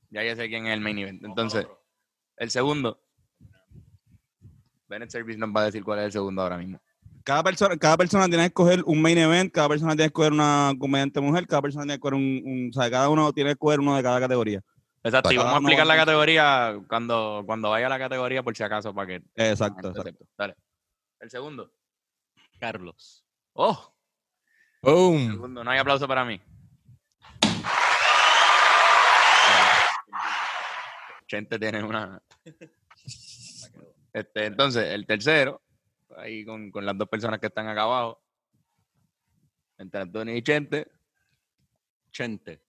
Ya 0.09 0.23
ya 0.23 0.35
sé 0.35 0.47
quién 0.49 0.67
es 0.67 0.73
el 0.73 0.81
main 0.81 0.97
event. 0.99 1.23
Entonces, 1.23 1.65
el 2.37 2.51
segundo. 2.51 2.99
Bennett 4.87 5.09
Service 5.09 5.37
nos 5.39 5.49
va 5.55 5.61
a 5.61 5.65
decir 5.65 5.83
cuál 5.83 5.99
es 5.99 6.05
el 6.05 6.11
segundo 6.11 6.41
ahora 6.41 6.57
mismo. 6.57 6.79
Cada 7.23 7.41
persona, 7.41 7.77
cada 7.77 7.95
persona 7.97 8.25
tiene 8.27 8.43
que 8.43 8.47
escoger 8.47 8.83
un 8.85 9.01
main 9.01 9.17
event, 9.17 9.51
cada 9.51 9.69
persona 9.69 9.91
tiene 9.93 10.03
que 10.03 10.07
escoger 10.07 10.33
una 10.33 10.73
comediante 10.77 11.21
mujer, 11.21 11.47
cada 11.47 11.61
persona 11.61 11.83
tiene 11.85 11.93
que 11.93 12.07
escoger 12.07 12.15
un, 12.15 12.41
un- 12.45 12.69
o 12.69 12.73
sea, 12.73 12.91
cada 12.91 13.07
uno 13.09 13.31
tiene 13.31 13.49
que 13.49 13.53
escoger 13.53 13.79
uno 13.79 13.95
de 13.95 14.03
cada 14.03 14.19
categoría. 14.19 14.61
Exacto, 15.03 15.33
y 15.33 15.37
vamos 15.37 15.53
a 15.53 15.57
uno 15.57 15.67
explicar 15.67 15.85
la 15.85 15.95
categoría 15.97 16.79
cuando, 16.87 17.43
cuando 17.45 17.69
vaya 17.69 17.87
a 17.87 17.89
la 17.89 17.99
categoría 17.99 18.41
por 18.41 18.55
si 18.55 18.63
acaso 18.63 18.93
para 18.93 19.07
que... 19.07 19.23
Exacto. 19.35 19.93
Dale. 20.37 20.55
El 21.19 21.29
segundo. 21.29 21.73
Carlos. 22.57 23.25
¡Oh! 23.51 23.93
Boom. 24.81 25.31
Segundo, 25.31 25.63
no 25.63 25.71
hay 25.71 25.79
aplauso 25.79 26.07
para 26.07 26.23
mí. 26.23 26.41
Chente 31.27 31.59
tiene 31.59 31.83
una. 31.83 32.21
Este, 34.13 34.45
entonces, 34.45 34.91
el 34.91 35.07
tercero, 35.07 35.63
ahí 36.17 36.45
con, 36.45 36.69
con 36.69 36.85
las 36.85 36.95
dos 36.95 37.09
personas 37.09 37.39
que 37.39 37.47
están 37.47 37.67
acá 37.67 37.81
abajo, 37.81 38.21
entre 39.79 40.01
Antonio 40.01 40.35
y 40.37 40.43
Chente. 40.43 40.87
Chente. 42.11 42.61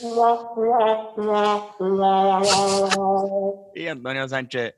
Y 3.74 3.86
Antonio 3.86 4.28
Sánchez 4.28 4.74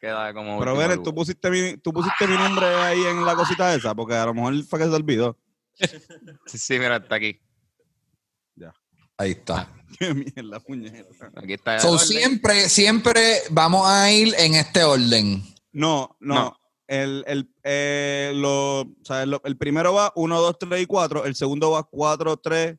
queda 0.00 0.32
como. 0.34 0.58
Pero 0.58 0.72
lugar. 0.74 0.98
tú 1.02 1.14
pusiste, 1.14 1.50
mi, 1.50 1.76
tú 1.76 1.92
pusiste 1.92 2.26
mi 2.26 2.36
nombre 2.36 2.66
ahí 2.66 3.02
en 3.04 3.24
la 3.24 3.34
cosita 3.34 3.74
esa, 3.74 3.94
porque 3.94 4.14
a 4.14 4.26
lo 4.26 4.34
mejor 4.34 4.62
fue 4.64 4.78
que 4.78 4.84
se 4.86 4.90
olvidó. 4.90 5.36
Sí, 6.46 6.58
sí, 6.58 6.78
mira, 6.78 6.96
está 6.96 7.16
aquí. 7.16 7.40
Ahí 9.18 9.32
está. 9.32 9.70
Qué 9.98 10.12
mierda, 10.14 10.58
puñeta. 10.60 11.30
Aquí 11.36 11.52
está. 11.52 11.74
el 11.76 11.80
So, 11.80 11.98
siempre, 11.98 12.68
siempre 12.68 13.38
vamos 13.50 13.86
a 13.86 14.10
ir 14.10 14.34
en 14.38 14.54
este 14.54 14.82
orden. 14.82 15.42
No, 15.72 16.16
no. 16.18 16.34
No. 16.34 16.56
El, 16.88 17.22
el, 17.26 17.48
eh, 17.62 18.32
lo, 18.34 18.80
o 18.80 18.86
sea, 19.04 19.24
lo- 19.26 19.40
el 19.44 19.56
primero 19.56 19.94
va 19.94 20.12
1, 20.16 20.40
2, 20.40 20.58
3 20.58 20.82
y 20.82 20.86
4. 20.86 21.24
El 21.24 21.34
segundo 21.36 21.70
va 21.70 21.84
4, 21.84 22.36
3, 22.38 22.76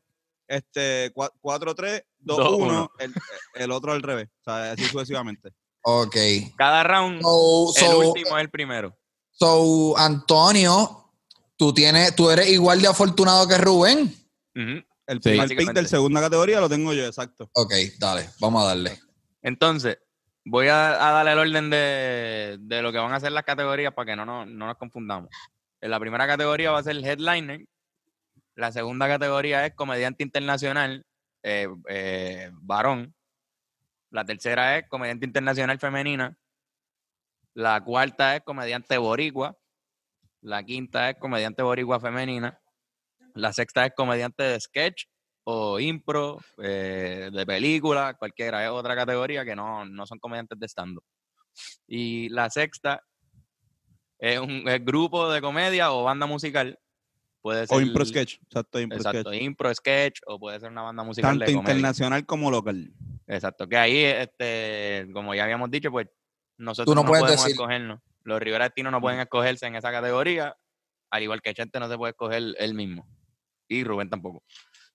este, 0.48 1.12
4, 1.40 1.74
3, 1.74 2.02
2, 2.18 2.36
Dos, 2.36 2.52
1. 2.54 2.64
uno. 2.64 2.90
El, 2.98 3.12
el 3.54 3.70
otro 3.70 3.92
al 3.92 4.02
revés. 4.02 4.28
O 4.40 4.44
sea, 4.44 4.72
así 4.72 4.84
sucesivamente. 4.84 5.50
Ok. 5.82 6.16
Cada 6.56 6.82
round, 6.84 7.20
So, 7.22 7.72
el 7.76 7.90
so- 7.92 7.98
último 8.10 8.36
es 8.38 8.42
el 8.44 8.50
primero. 8.50 8.96
so, 9.30 9.96
Antonio, 9.98 11.10
tú 11.56 11.72
tienes, 11.74 12.14
tú 12.16 12.30
eres 12.30 12.48
igual 12.48 12.80
de 12.80 12.88
afortunado 12.88 13.46
que 13.46 13.58
Rubén. 13.58 14.14
El 14.54 15.20
Sí. 15.22 15.30
primer 15.30 15.48
pick 15.48 15.72
del 15.72 15.86
segunda 15.88 16.20
categoría 16.20 16.60
lo 16.60 16.68
tengo 16.68 16.92
yo, 16.94 17.04
exacto. 17.06 17.50
Ok, 17.54 17.72
dale, 17.98 18.30
vamos 18.40 18.62
a 18.62 18.68
darle. 18.68 18.98
Entonces, 19.42 19.98
voy 20.46 20.68
a, 20.68 20.92
a 21.08 21.12
darle 21.12 21.32
el 21.32 21.38
orden 21.38 21.68
de, 21.70 22.56
de 22.60 22.80
lo 22.82 22.90
que 22.92 22.98
van 22.98 23.12
a 23.12 23.20
ser 23.20 23.32
las 23.32 23.44
categorías 23.44 23.92
para 23.92 24.06
que 24.12 24.16
no, 24.16 24.24
nos- 24.24 24.46
no 24.46 24.66
nos 24.66 24.76
confundamos. 24.78 25.28
En 25.82 25.90
la 25.90 26.00
primera 26.00 26.26
categoría 26.26 26.70
va 26.70 26.78
a 26.78 26.82
ser 26.82 26.96
el 26.96 27.04
headliner. 27.04 27.66
La 28.56 28.70
segunda 28.70 29.08
categoría 29.08 29.66
es 29.66 29.74
comediante 29.74 30.22
internacional, 30.22 31.04
eh, 31.42 31.68
eh, 31.88 32.50
varón. 32.52 33.14
La 34.10 34.24
tercera 34.24 34.78
es 34.78 34.88
comediante 34.88 35.26
internacional 35.26 35.78
femenina. 35.80 36.36
La 37.54 37.82
cuarta 37.82 38.36
es 38.36 38.42
comediante 38.42 38.96
boricua. 38.96 39.56
La 40.40 40.62
quinta 40.62 41.10
es 41.10 41.16
comediante 41.18 41.62
boricua 41.62 41.98
femenina. 41.98 42.60
La 43.34 43.52
sexta 43.52 43.86
es 43.86 43.92
comediante 43.96 44.44
de 44.44 44.60
sketch 44.60 45.06
o 45.42 45.80
impro, 45.80 46.38
eh, 46.62 47.30
de 47.32 47.46
película, 47.46 48.14
cualquiera, 48.14 48.64
es 48.64 48.70
otra 48.70 48.94
categoría 48.94 49.44
que 49.44 49.56
no, 49.56 49.84
no 49.84 50.06
son 50.06 50.18
comediantes 50.18 50.58
de 50.58 50.68
stand-up. 50.68 51.04
Y 51.86 52.28
la 52.28 52.48
sexta 52.50 53.02
es 54.18 54.38
un 54.38 54.64
grupo 54.84 55.30
de 55.30 55.40
comedia 55.40 55.92
o 55.92 56.04
banda 56.04 56.26
musical. 56.26 56.78
Puede 57.44 57.66
ser. 57.66 57.76
O 57.76 57.80
impro 57.82 58.06
sketch. 58.06 58.36
Exacto, 58.42 58.80
impro 58.80 58.96
Exacto, 58.96 59.30
sketch. 59.30 59.42
impro 59.42 59.74
sketch 59.74 60.20
o 60.26 60.38
puede 60.40 60.58
ser 60.60 60.70
una 60.70 60.80
banda 60.80 61.02
musical 61.02 61.32
Tanto 61.32 61.44
de 61.44 61.52
internacional 61.52 62.24
como 62.24 62.50
local. 62.50 62.90
Exacto, 63.26 63.68
que 63.68 63.76
ahí, 63.76 63.98
este, 64.02 65.06
como 65.12 65.34
ya 65.34 65.44
habíamos 65.44 65.70
dicho, 65.70 65.90
pues 65.90 66.08
nosotros 66.56 66.90
Tú 66.90 66.94
no 66.94 67.02
no, 67.02 67.06
puedes 67.08 67.24
podemos 67.24 67.44
decir- 67.44 67.52
escogernos. 67.52 68.00
Los 68.22 68.40
Rivera 68.40 68.64
Destino 68.64 68.90
no 68.90 68.98
pueden 69.02 69.20
escogerse 69.20 69.66
en 69.66 69.76
esa 69.76 69.92
categoría, 69.92 70.56
al 71.10 71.22
igual 71.22 71.42
que 71.42 71.52
Chente 71.52 71.78
no 71.78 71.86
se 71.90 71.98
puede 71.98 72.12
escoger 72.12 72.42
él 72.58 72.72
mismo. 72.72 73.06
Y 73.68 73.84
Rubén 73.84 74.08
tampoco. 74.08 74.42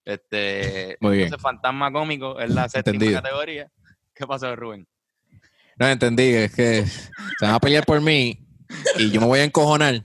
Este, 0.04 0.98
Muy 1.02 1.18
bien. 1.18 1.26
entonces, 1.26 1.44
Fantasma 1.44 1.92
Cómico 1.92 2.40
es 2.40 2.50
la 2.50 2.68
séptima 2.68 2.96
Entendido. 2.96 3.22
categoría. 3.22 3.72
¿Qué 4.16 4.26
pasó, 4.26 4.56
Rubén? 4.56 4.88
No 5.78 5.88
entendí, 5.88 6.24
es 6.34 6.56
que 6.56 6.84
se 6.88 7.12
van 7.46 7.54
a 7.54 7.60
pelear 7.60 7.86
por 7.86 8.02
mí 8.02 8.44
y 8.98 9.12
yo 9.12 9.22
me 9.22 9.28
voy 9.28 9.40
a 9.40 9.44
encojonar. 9.44 10.02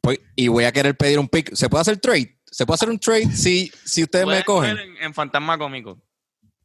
Pues, 0.00 0.18
y 0.34 0.48
voy 0.48 0.64
a 0.64 0.72
querer 0.72 0.96
pedir 0.96 1.18
un 1.18 1.28
pick. 1.28 1.54
¿Se 1.54 1.68
puede 1.68 1.82
hacer 1.82 1.98
trade? 1.98 2.38
¿Se 2.44 2.66
puede 2.66 2.76
hacer 2.76 2.90
un 2.90 2.98
trade 2.98 3.26
si, 3.34 3.70
si 3.84 4.02
ustedes 4.02 4.26
me 4.26 4.42
cogen? 4.44 4.78
En, 4.78 4.96
en 5.02 5.14
Fantasma 5.14 5.58
Cómico. 5.58 6.00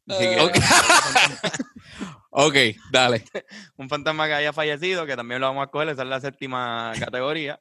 Eh, 0.08 0.16
quieren, 0.18 0.50
ok. 2.30 2.54
Dale. 2.92 3.24
un 3.76 3.88
fantasma 3.88 4.26
que 4.26 4.34
haya 4.34 4.52
fallecido, 4.52 5.04
que 5.06 5.16
también 5.16 5.40
lo 5.40 5.48
vamos 5.48 5.62
a 5.62 5.64
escoger, 5.64 5.88
esa 5.88 6.02
es 6.02 6.08
la 6.08 6.20
séptima 6.20 6.92
categoría. 6.98 7.60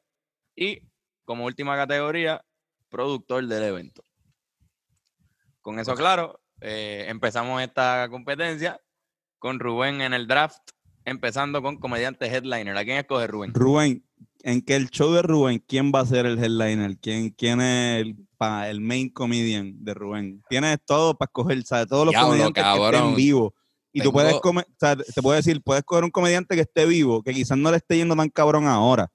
Y 0.56 0.82
como 1.26 1.46
última 1.46 1.76
categoría, 1.76 2.44
productor 2.90 3.46
del 3.48 3.64
evento. 3.64 4.04
Con 5.62 5.80
eso 5.80 5.96
claro, 5.96 6.40
eh, 6.62 7.06
empezamos 7.08 7.62
esta 7.62 8.08
competencia 8.10 8.80
con 9.40 9.60
Rubén 9.60 10.02
en 10.02 10.14
el 10.14 10.28
draft, 10.28 10.62
empezando 11.04 11.62
con 11.64 11.78
comediante 11.78 12.28
headliner. 12.28 12.78
¿A 12.78 12.84
quién 12.84 12.98
escoge 12.98 13.26
Rubén? 13.26 13.54
Rubén, 13.54 14.05
en 14.48 14.62
que 14.62 14.76
el 14.76 14.92
show 14.92 15.12
de 15.12 15.24
Rubén, 15.24 15.64
¿quién 15.68 15.92
va 15.94 16.02
a 16.02 16.06
ser 16.06 16.28
el 16.28 16.38
headliner? 16.38 16.98
¿Quién, 17.00 17.32
quién 17.32 17.60
es 17.62 18.02
el, 18.02 18.16
pa- 18.38 18.70
el 18.70 18.80
main 18.80 19.10
comedian 19.10 19.74
de 19.84 19.94
Rubén? 19.96 20.44
Tienes 20.50 20.78
todo 20.86 21.18
para 21.18 21.26
escoger, 21.30 21.64
¿sabes? 21.66 21.88
Todos 21.88 22.06
los 22.06 22.12
Diablo, 22.12 22.28
comediantes 22.30 22.64
que 22.64 22.70
cabrón. 22.70 22.94
estén 23.02 23.16
vivos. 23.16 23.54
Y 23.92 24.02
tú 24.02 24.12
puedes, 24.12 24.36
come- 24.42 24.62
o 24.62 24.76
sea, 24.80 24.96
te 24.98 25.22
puedo 25.24 25.36
decir, 25.36 25.62
puedes 25.64 25.84
coger 25.84 26.04
un 26.04 26.12
comediante 26.12 26.54
que 26.54 26.62
esté 26.62 26.86
vivo, 26.86 27.24
que 27.24 27.34
quizás 27.34 27.58
no 27.58 27.72
le 27.72 27.78
esté 27.78 27.98
yendo 27.98 28.16
tan 28.16 28.30
cabrón 28.30 28.68
ahora. 28.68 29.10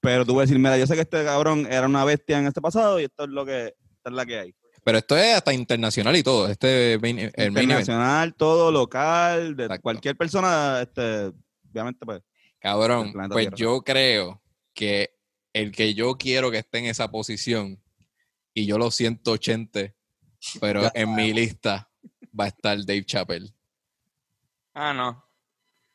Pero 0.00 0.24
tú 0.24 0.32
puedes 0.34 0.48
decir, 0.48 0.62
mira, 0.62 0.78
yo 0.78 0.86
sé 0.86 0.94
que 0.94 1.00
este 1.02 1.24
cabrón 1.24 1.66
era 1.70 1.86
una 1.86 2.04
bestia 2.04 2.38
en 2.38 2.46
este 2.46 2.60
pasado 2.60 2.98
y 3.00 3.04
esto 3.04 3.24
es 3.24 3.30
lo 3.30 3.44
que, 3.44 3.66
esta 3.66 4.10
es 4.10 4.12
la 4.12 4.24
que 4.24 4.38
hay. 4.38 4.54
Pero 4.84 4.98
esto 4.98 5.16
es 5.16 5.34
hasta 5.36 5.52
internacional 5.52 6.16
y 6.16 6.22
todo. 6.22 6.48
Este 6.48 6.96
main- 7.02 7.18
el 7.34 7.50
main. 7.52 7.64
Internacional, 7.64 8.34
todo 8.34 8.70
local, 8.70 9.56
de 9.56 9.64
Exacto. 9.64 9.82
cualquier 9.82 10.16
persona, 10.16 10.80
este, 10.82 11.32
obviamente, 11.70 12.06
pues. 12.06 12.22
Cabrón, 12.60 13.12
pues 13.30 13.46
Tierra. 13.46 13.56
yo 13.56 13.82
creo 13.82 14.42
que 14.74 15.10
el 15.52 15.72
que 15.72 15.94
yo 15.94 16.16
quiero 16.16 16.50
que 16.50 16.58
esté 16.58 16.78
en 16.78 16.86
esa 16.86 17.10
posición, 17.10 17.80
y 18.54 18.66
yo 18.66 18.78
lo 18.78 18.90
siento 18.90 19.32
80, 19.32 19.94
pero 20.60 20.82
Ya 20.82 20.92
en 20.94 21.14
mi 21.14 21.32
lista 21.32 21.90
va 22.38 22.44
a 22.44 22.48
estar 22.48 22.76
Dave 22.84 23.04
Chappelle. 23.04 23.52
Ah, 24.74 24.92
no. 24.92 25.24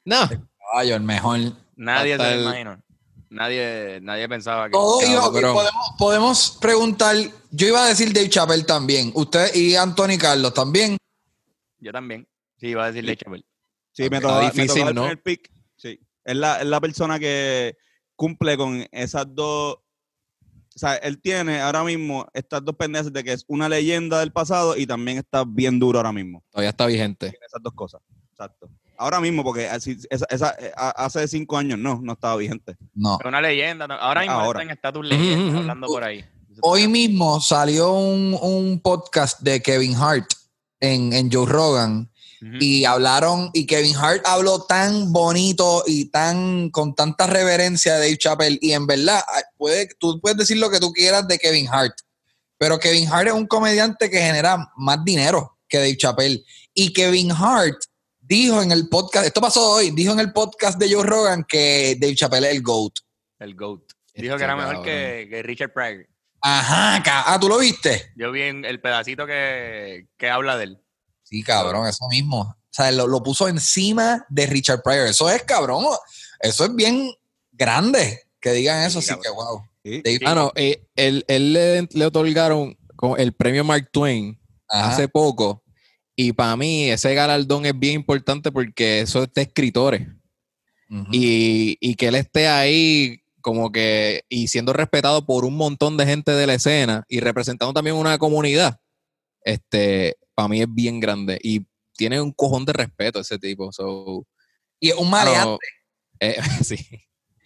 No, 0.05 0.29
Caballo, 0.71 0.95
el 0.95 1.03
mejor. 1.03 1.39
Nadie 1.75 2.17
se 2.17 2.35
lo. 2.37 2.77
Nadie, 3.29 3.99
nadie 4.01 4.27
pensaba 4.27 4.65
que. 4.67 4.71
Todo 4.71 5.01
iba- 5.09 5.25
ok, 5.27 5.33
Cabrón. 5.33 5.53
podemos, 5.53 5.91
podemos 5.97 6.57
preguntar. 6.59 7.15
Yo 7.51 7.67
iba 7.67 7.83
a 7.85 7.87
decir 7.87 8.11
Dave 8.13 8.29
Chappelle 8.29 8.63
también. 8.63 9.11
Usted 9.15 9.53
y 9.55 9.75
Anthony 9.75 10.17
Carlos 10.19 10.53
también. 10.53 10.97
Yo 11.79 11.91
también. 11.91 12.27
Sí, 12.57 12.67
iba 12.67 12.83
a 12.83 12.87
decirle 12.91 13.15
Chappelle. 13.15 13.45
Sí, 13.93 14.09
me 14.09 14.19
tocó, 14.19 14.35
me 14.39 14.45
difícil, 14.45 14.67
tocó 14.67 14.89
el 14.89 14.95
¿no? 14.95 15.01
primer 15.03 15.23
pick. 15.23 15.51
Es 16.23 16.35
la, 16.35 16.59
es 16.61 16.65
la 16.67 16.79
persona 16.81 17.19
que 17.19 17.75
cumple 18.15 18.57
con 18.57 18.85
esas 18.91 19.25
dos. 19.33 19.77
O 20.73 20.79
sea, 20.79 20.95
él 20.95 21.19
tiene 21.21 21.59
ahora 21.59 21.83
mismo 21.83 22.25
estas 22.33 22.63
dos 22.63 22.75
pendencias 22.75 23.11
de 23.11 23.23
que 23.23 23.33
es 23.33 23.43
una 23.47 23.67
leyenda 23.67 24.19
del 24.19 24.31
pasado 24.31 24.77
y 24.77 24.87
también 24.87 25.17
está 25.17 25.43
bien 25.45 25.79
duro 25.79 25.99
ahora 25.99 26.13
mismo. 26.13 26.43
todavía 26.49 26.69
está 26.69 26.85
vigente. 26.85 27.29
Tiene 27.29 27.45
esas 27.45 27.61
dos 27.61 27.73
cosas. 27.73 28.01
Exacto. 28.31 28.69
Ahora 28.97 29.19
mismo, 29.19 29.43
porque 29.43 29.67
así- 29.67 29.97
esa, 30.09 30.25
esa- 30.29 30.55
eh, 30.59 30.71
hace 30.75 31.27
cinco 31.27 31.57
años 31.57 31.77
no, 31.79 31.99
no 32.03 32.13
estaba 32.13 32.35
vigente. 32.37 32.77
No. 32.93 33.17
Es 33.19 33.25
una 33.25 33.41
leyenda. 33.41 33.87
¿no? 33.87 33.95
Ahora 33.95 34.21
mismo 34.21 34.35
Ahora. 34.35 34.59
está 34.61 34.63
en 34.71 34.77
estatus 34.77 35.05
leyenda, 35.05 35.49
ujú. 35.49 35.57
hablando 35.57 35.87
por 35.87 36.03
ahí. 36.03 36.23
Hoy 36.61 36.87
mismo 36.87 37.41
salió 37.41 37.93
un, 37.93 38.37
un 38.39 38.79
podcast 38.79 39.39
de 39.41 39.61
Kevin 39.61 39.95
Hart 39.95 40.27
en, 40.79 41.11
en 41.13 41.31
Joe 41.31 41.47
Rogan 41.47 42.10
Y 42.59 42.85
hablaron 42.85 43.51
y 43.53 43.67
Kevin 43.67 43.95
Hart 43.95 44.23
habló 44.25 44.63
tan 44.63 45.13
bonito 45.13 45.83
y 45.85 46.05
tan 46.05 46.71
con 46.71 46.95
tanta 46.95 47.27
reverencia 47.27 47.93
de 47.93 47.99
Dave 47.99 48.17
Chappelle 48.17 48.57
y 48.61 48.71
en 48.73 48.87
verdad 48.87 49.21
ay, 49.27 49.43
puede, 49.57 49.89
tú 49.99 50.19
puedes 50.19 50.39
decir 50.39 50.57
lo 50.57 50.71
que 50.71 50.79
tú 50.79 50.91
quieras 50.91 51.27
de 51.27 51.37
Kevin 51.37 51.67
Hart 51.71 51.93
pero 52.57 52.79
Kevin 52.79 53.07
Hart 53.09 53.27
es 53.27 53.33
un 53.33 53.45
comediante 53.45 54.09
que 54.09 54.19
genera 54.19 54.71
más 54.75 55.05
dinero 55.05 55.59
que 55.69 55.77
Dave 55.77 55.97
Chappelle 55.97 56.43
y 56.73 56.91
Kevin 56.91 57.31
Hart 57.31 57.77
dijo 58.19 58.59
en 58.63 58.71
el 58.71 58.89
podcast 58.89 59.27
esto 59.27 59.39
pasó 59.39 59.73
hoy 59.73 59.91
dijo 59.91 60.11
en 60.11 60.19
el 60.19 60.33
podcast 60.33 60.79
de 60.79 60.91
Joe 60.91 61.05
Rogan 61.05 61.45
que 61.47 61.95
Dave 62.01 62.15
Chappelle 62.15 62.49
es 62.49 62.55
el 62.55 62.63
GOAT 62.63 62.93
El 63.37 63.53
GOAT. 63.53 63.83
Este 64.07 64.23
Dijo 64.23 64.37
que 64.37 64.43
era 64.43 64.55
mejor 64.55 64.77
cabrón. 64.77 64.85
que, 64.85 65.27
que 65.29 65.43
Richard 65.43 65.73
Pryor. 65.73 66.07
Ajá, 66.41 67.03
ah, 67.05 67.37
¿tú 67.39 67.47
lo 67.47 67.59
viste? 67.59 68.11
Yo 68.15 68.31
vi 68.31 68.41
el 68.41 68.81
pedacito 68.81 69.27
que, 69.27 70.07
habla 70.29 70.57
de 70.57 70.63
él. 70.63 70.81
Sí, 71.31 71.43
cabrón, 71.43 71.87
eso 71.87 72.07
mismo. 72.09 72.41
O 72.41 72.73
sea, 72.73 72.91
lo, 72.91 73.23
puso 73.23 73.47
encima 73.47 74.25
de 74.29 74.45
Richard 74.47 74.81
Pryor. 74.83 75.07
Eso 75.07 75.29
es, 75.29 75.43
cabrón, 75.43 75.85
eso 76.41 76.65
es 76.65 76.75
bien 76.75 77.09
grande 77.53 78.23
que 78.41 78.51
digan 78.51 78.83
eso, 78.83 78.99
así 78.99 79.13
que 79.21 79.29
wow. 79.29 79.61
Ah, 80.25 80.35
no, 80.35 80.51
eh, 80.55 80.85
él, 80.95 81.23
le, 81.27 81.87
le, 81.89 82.05
otorgaron 82.05 82.77
el 83.17 83.33
premio 83.33 83.63
Mark 83.63 83.89
Twain 83.91 84.39
hace 84.67 85.07
poco. 85.07 85.63
Y 86.15 86.33
para 86.33 86.55
mí 86.57 86.89
ese 86.89 87.13
galardón 87.13 87.65
es 87.65 87.77
bien 87.79 87.95
importante 87.95 88.51
porque 88.51 89.01
eso 89.01 89.23
es 89.23 89.33
de 89.33 89.43
escritores. 89.43 90.07
y, 91.11 91.77
y, 91.79 91.95
que 91.95 92.07
él 92.07 92.15
esté 92.15 92.49
ahí 92.49 93.23
como 93.39 93.71
que 93.71 94.25
y 94.27 94.49
siendo 94.49 94.73
respetado 94.73 95.25
por 95.25 95.45
un 95.45 95.55
montón 95.55 95.95
de 95.95 96.05
gente 96.05 96.31
de 96.33 96.45
la 96.45 96.55
escena 96.55 97.05
y 97.07 97.21
representando 97.21 97.73
también 97.73 97.95
una 97.95 98.17
comunidad, 98.17 98.81
este, 99.43 100.17
para 100.35 100.47
mí 100.47 100.61
es 100.61 100.67
bien 100.69 100.99
grande 100.99 101.39
y 101.41 101.65
tiene 101.95 102.21
un 102.21 102.31
cojón 102.31 102.65
de 102.65 102.73
respeto 102.73 103.19
ese 103.19 103.37
tipo. 103.37 103.71
So, 103.71 104.25
y 104.79 104.91
un 104.91 105.09
maleante. 105.09 105.65
Eh, 106.19 106.37
sí. 106.63 106.77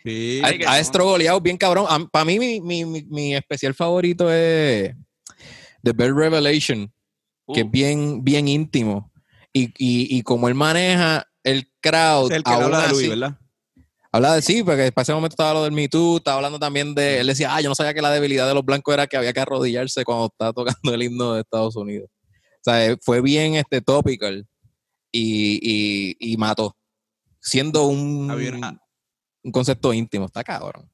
sí. 0.03 0.41
Ha, 0.43 0.79
estrogoleado 0.79 1.41
bien 1.41 1.57
cabrón. 1.57 1.87
Para 2.11 2.25
mí 2.25 2.39
mi, 2.39 2.61
mi, 2.61 2.85
mi, 2.85 3.35
especial 3.35 3.73
favorito 3.73 4.31
es 4.31 4.93
The 5.83 5.91
Bell 5.93 6.15
Revelation, 6.15 6.91
que 7.53 7.61
es 7.61 7.65
uh. 7.65 7.69
bien, 7.69 8.23
bien 8.23 8.47
íntimo. 8.47 9.11
Y, 9.51 9.65
y, 9.77 10.17
y 10.17 10.21
como 10.23 10.47
él 10.49 10.55
maneja 10.55 11.25
el 11.43 11.71
crowd. 11.81 12.31
Es 12.31 12.37
el 12.37 12.43
que 12.43 12.51
habla 12.51 12.81
de 12.81 12.89
Luis, 12.89 13.09
¿verdad? 13.09 13.37
Habla 14.11 14.35
de 14.35 14.41
sí, 14.41 14.63
porque 14.63 14.93
para 14.93 15.03
ese 15.03 15.13
momento 15.13 15.33
estaba 15.33 15.53
lo 15.53 15.63
del 15.65 15.73
Me 15.73 15.89
Too, 15.89 16.17
estaba 16.17 16.37
hablando 16.37 16.57
también 16.57 16.95
de, 16.95 17.19
él 17.19 17.27
decía, 17.27 17.53
ah, 17.53 17.59
yo 17.59 17.67
no 17.67 17.75
sabía 17.75 17.93
que 17.93 18.01
la 18.01 18.11
debilidad 18.11 18.47
de 18.47 18.53
los 18.53 18.63
blancos 18.63 18.93
era 18.93 19.07
que 19.07 19.17
había 19.17 19.33
que 19.33 19.41
arrodillarse 19.41 20.05
cuando 20.05 20.27
estaba 20.27 20.53
tocando 20.53 20.93
el 20.93 21.03
himno 21.03 21.33
de 21.33 21.41
Estados 21.41 21.75
Unidos. 21.75 22.09
O 22.65 22.71
sea, 22.71 22.97
fue 22.99 23.21
bien 23.21 23.55
este 23.55 23.79
topical 23.79 24.47
y, 25.11 26.15
y, 26.19 26.35
mató, 26.37 26.75
siendo 27.39 27.85
un, 27.85 28.31
ah. 28.63 28.75
un 29.43 29.51
concepto 29.51 29.93
íntimo, 29.93 30.25
está 30.25 30.43
cabrón. 30.43 30.89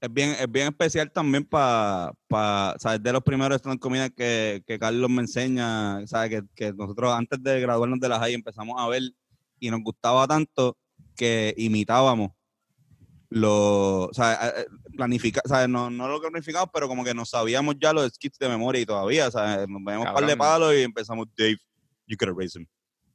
Es 0.00 0.12
bien, 0.12 0.30
es 0.30 0.50
bien 0.50 0.68
especial 0.68 1.10
también 1.12 1.44
para, 1.44 2.12
pa, 2.26 2.74
¿sabes? 2.78 3.02
De 3.02 3.12
los 3.12 3.22
primeros 3.22 3.56
stand 3.56 3.78
comida 3.78 4.08
que, 4.08 4.62
que 4.66 4.78
Carlos 4.78 5.10
me 5.10 5.22
enseña, 5.22 6.06
¿sabes? 6.06 6.30
Que, 6.30 6.42
que 6.54 6.72
nosotros 6.72 7.12
antes 7.12 7.42
de 7.42 7.60
graduarnos 7.60 8.00
de 8.00 8.08
la 8.08 8.18
high 8.18 8.32
empezamos 8.32 8.76
a 8.78 8.88
ver 8.88 9.02
y 9.60 9.70
nos 9.70 9.82
gustaba 9.82 10.26
tanto 10.26 10.78
que 11.16 11.54
imitábamos 11.58 12.32
lo, 13.28 14.04
o 14.04 14.14
sea, 14.14 14.54
eh, 14.96 14.98
planifica, 14.98 15.40
o 15.44 15.48
sea, 15.48 15.68
no, 15.68 15.90
no 15.90 16.08
lo 16.08 16.20
que 16.20 16.28
planificamos, 16.28 16.70
pero 16.72 16.88
como 16.88 17.04
que 17.04 17.14
no 17.14 17.24
sabíamos 17.24 17.76
ya 17.80 17.92
los 17.92 18.12
skits 18.12 18.38
de 18.38 18.48
memoria 18.48 18.80
y 18.80 18.86
todavía, 18.86 19.28
o 19.28 19.30
sea, 19.30 19.66
nos 19.68 19.84
veíamos 19.84 20.08
un 20.08 20.14
par 20.14 20.26
de 20.26 20.36
palos 20.36 20.74
y 20.74 20.82
empezamos, 20.82 21.26
Dave, 21.36 21.58
you 22.06 22.16
could 22.16 22.36
erase 22.36 22.58
him. 22.58 22.66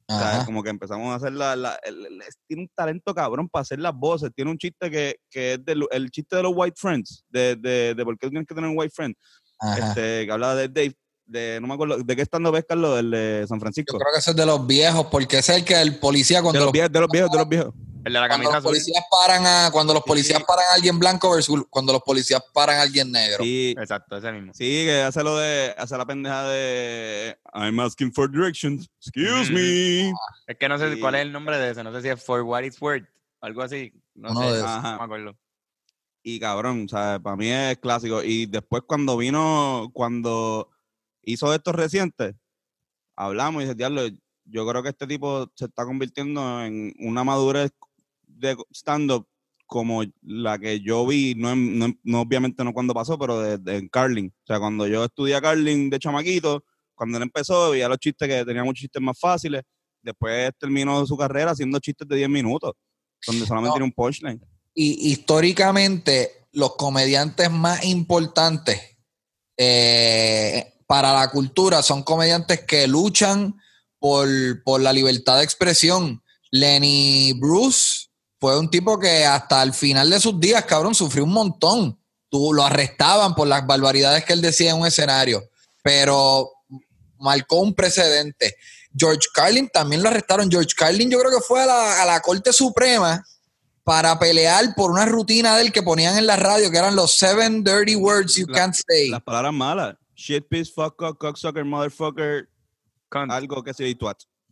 O 0.08 0.18
sea, 0.18 0.44
como 0.44 0.62
que 0.62 0.68
empezamos 0.68 1.10
a 1.10 1.14
hacer 1.14 1.32
la, 1.32 1.56
la 1.56 1.78
tiene 2.46 2.64
un 2.64 2.70
talento 2.74 3.14
cabrón 3.14 3.48
para 3.48 3.62
hacer 3.62 3.78
las 3.78 3.94
voces, 3.94 4.30
tiene 4.34 4.50
un 4.50 4.58
chiste 4.58 4.90
que, 4.90 5.16
que 5.30 5.54
es 5.54 5.60
el 5.90 6.10
chiste 6.10 6.36
de 6.36 6.42
los 6.42 6.52
white 6.54 6.76
friends, 6.76 7.24
de, 7.30 7.56
de, 7.56 7.94
de 7.94 8.04
por 8.04 8.18
qué 8.18 8.28
tienes 8.28 8.46
que 8.46 8.54
tener 8.54 8.68
un 8.68 8.78
white 8.78 8.92
friend, 8.94 9.14
este, 9.78 10.26
que 10.26 10.32
habla 10.32 10.54
de 10.54 10.68
Dave, 10.68 10.94
de, 11.24 11.58
no 11.62 11.68
me 11.68 11.74
acuerdo, 11.74 11.96
¿de 11.98 12.16
qué 12.16 12.22
estando 12.22 12.52
ves, 12.52 12.64
Carlos? 12.68 12.98
El 12.98 13.10
de 13.10 13.46
San 13.48 13.58
Francisco. 13.58 13.94
Yo 13.94 13.98
creo 14.00 14.12
que 14.12 14.18
ese 14.18 14.30
es 14.32 14.36
de 14.36 14.44
los 14.44 14.66
viejos, 14.66 15.06
porque 15.06 15.38
ese 15.38 15.52
es 15.52 15.58
el 15.58 15.64
que 15.64 15.80
el 15.80 15.98
policía 15.98 16.42
cuando... 16.42 16.58
De 16.58 16.64
los, 16.66 16.72
viejos, 16.72 16.92
de 16.92 17.00
los 17.00 17.08
viejos, 17.08 17.30
de 17.30 17.38
los 17.38 17.48
viejos. 17.48 17.74
El 18.04 18.12
de 18.12 18.20
la 18.20 18.28
camisa 18.28 18.50
cuando 18.50 18.70
los 18.70 18.72
policías 18.72 19.04
paran 19.10 19.46
a, 19.46 19.70
cuando 19.70 19.94
los 19.94 20.02
policías 20.02 20.42
paran 20.44 20.64
a 20.70 20.74
alguien 20.74 20.98
blanco 20.98 21.30
versus 21.30 21.64
cuando 21.70 21.92
los 21.92 22.02
policías 22.02 22.42
paran 22.52 22.78
a 22.78 22.82
alguien 22.82 23.12
negro. 23.12 23.44
Sí, 23.44 23.74
exacto, 23.78 24.16
ese 24.16 24.32
mismo. 24.32 24.52
Sí, 24.54 24.84
que 24.84 25.02
hace 25.02 25.22
lo 25.22 25.36
de, 25.36 25.74
hace 25.78 25.96
la 25.96 26.04
pendeja 26.04 26.48
de 26.48 27.38
I'm 27.54 27.78
asking 27.78 28.12
for 28.12 28.30
directions. 28.30 28.90
Excuse 29.00 29.52
me. 29.52 30.12
Es 30.46 30.56
que 30.58 30.68
no 30.68 30.78
sé 30.78 30.98
cuál 30.98 31.14
es 31.14 31.22
el 31.22 31.32
nombre 31.32 31.58
de 31.58 31.70
ese, 31.70 31.84
no 31.84 31.92
sé 31.92 32.02
si 32.02 32.08
es 32.08 32.22
for 32.22 32.42
what 32.42 32.62
it's 32.62 32.80
worth, 32.80 33.04
algo 33.40 33.62
así. 33.62 33.92
No 34.14 34.30
sé, 34.30 34.62
no 34.62 34.98
me 34.98 35.04
acuerdo. 35.04 35.36
Y 36.24 36.40
cabrón, 36.40 36.84
o 36.86 36.88
sea, 36.88 37.20
para 37.20 37.36
mí 37.36 37.50
es 37.50 37.78
clásico. 37.78 38.22
Y 38.22 38.46
después 38.46 38.82
cuando 38.86 39.16
vino, 39.16 39.90
cuando 39.92 40.70
hizo 41.22 41.52
estos 41.54 41.74
recientes, 41.74 42.34
hablamos 43.16 43.62
y 43.62 43.66
dice, 43.66 43.74
diablo, 43.74 44.02
yo 44.44 44.66
creo 44.66 44.82
que 44.82 44.90
este 44.90 45.06
tipo 45.06 45.50
se 45.54 45.66
está 45.66 45.84
convirtiendo 45.84 46.62
en 46.62 46.94
una 46.98 47.24
madurez 47.24 47.72
de 48.42 48.56
stand-up 48.72 49.26
como 49.66 50.04
la 50.20 50.58
que 50.58 50.80
yo 50.80 51.06
vi, 51.06 51.34
no, 51.34 51.56
no, 51.56 52.20
obviamente 52.20 52.62
no 52.62 52.74
cuando 52.74 52.92
pasó, 52.92 53.18
pero 53.18 53.40
de, 53.40 53.76
en 53.78 53.88
Carling. 53.88 54.28
O 54.28 54.46
sea, 54.46 54.58
cuando 54.58 54.86
yo 54.86 55.04
estudié 55.06 55.40
Carling 55.40 55.88
de 55.88 55.98
chamaquito, 55.98 56.62
cuando 56.94 57.16
él 57.16 57.22
empezó, 57.22 57.70
veía 57.70 57.88
los 57.88 57.96
chistes 57.96 58.28
que 58.28 58.44
tenía 58.44 58.64
muchos 58.64 58.82
chistes 58.82 59.00
más 59.00 59.18
fáciles. 59.18 59.62
Después 60.02 60.52
terminó 60.58 61.06
su 61.06 61.16
carrera 61.16 61.52
haciendo 61.52 61.78
chistes 61.78 62.06
de 62.06 62.16
10 62.16 62.28
minutos, 62.28 62.72
donde 63.26 63.46
solamente 63.46 63.72
tiene 63.72 63.86
un 63.86 63.92
punchline. 63.92 64.40
Y 64.74 65.10
históricamente, 65.10 66.48
los 66.52 66.76
comediantes 66.76 67.50
más 67.50 67.82
importantes 67.84 68.78
eh, 69.56 70.74
para 70.86 71.14
la 71.14 71.30
cultura 71.30 71.82
son 71.82 72.02
comediantes 72.02 72.60
que 72.66 72.86
luchan 72.86 73.56
por, 73.98 74.28
por 74.64 74.82
la 74.82 74.92
libertad 74.92 75.38
de 75.38 75.44
expresión. 75.44 76.22
Lenny 76.50 77.32
Bruce 77.40 78.11
fue 78.42 78.58
un 78.58 78.68
tipo 78.68 78.98
que 78.98 79.24
hasta 79.24 79.62
el 79.62 79.72
final 79.72 80.10
de 80.10 80.18
sus 80.18 80.40
días, 80.40 80.64
cabrón, 80.64 80.96
sufrió 80.96 81.22
un 81.22 81.32
montón. 81.32 81.96
Tú, 82.28 82.52
lo 82.52 82.64
arrestaban 82.64 83.36
por 83.36 83.46
las 83.46 83.64
barbaridades 83.64 84.24
que 84.24 84.32
él 84.32 84.40
decía 84.40 84.72
en 84.72 84.80
un 84.80 84.86
escenario, 84.88 85.44
pero 85.80 86.50
marcó 87.20 87.60
un 87.60 87.72
precedente. 87.72 88.56
George 88.96 89.28
Carlin 89.32 89.68
también 89.68 90.02
lo 90.02 90.08
arrestaron. 90.08 90.50
George 90.50 90.70
Carlin 90.76 91.08
yo 91.08 91.20
creo 91.20 91.30
que 91.30 91.44
fue 91.46 91.62
a 91.62 91.66
la, 91.66 92.02
a 92.02 92.04
la 92.04 92.20
Corte 92.20 92.52
Suprema 92.52 93.24
para 93.84 94.18
pelear 94.18 94.74
por 94.74 94.90
una 94.90 95.06
rutina 95.06 95.54
de 95.54 95.62
él 95.62 95.70
que 95.70 95.84
ponían 95.84 96.18
en 96.18 96.26
la 96.26 96.34
radio, 96.34 96.68
que 96.68 96.78
eran 96.78 96.96
los 96.96 97.16
seven 97.16 97.62
dirty 97.62 97.94
words 97.94 98.34
you 98.34 98.48
can't 98.48 98.74
say. 98.74 99.08
Las 99.08 99.22
palabras 99.22 99.52
malas. 99.52 99.94
Shit, 100.16 100.48
piece, 100.48 100.72
fuck, 100.72 101.00
up, 101.00 101.16
cocksucker, 101.16 101.64
motherfucker, 101.64 102.48
algo 103.08 103.62
que 103.62 103.72
se 103.72 103.84
dice 103.84 104.00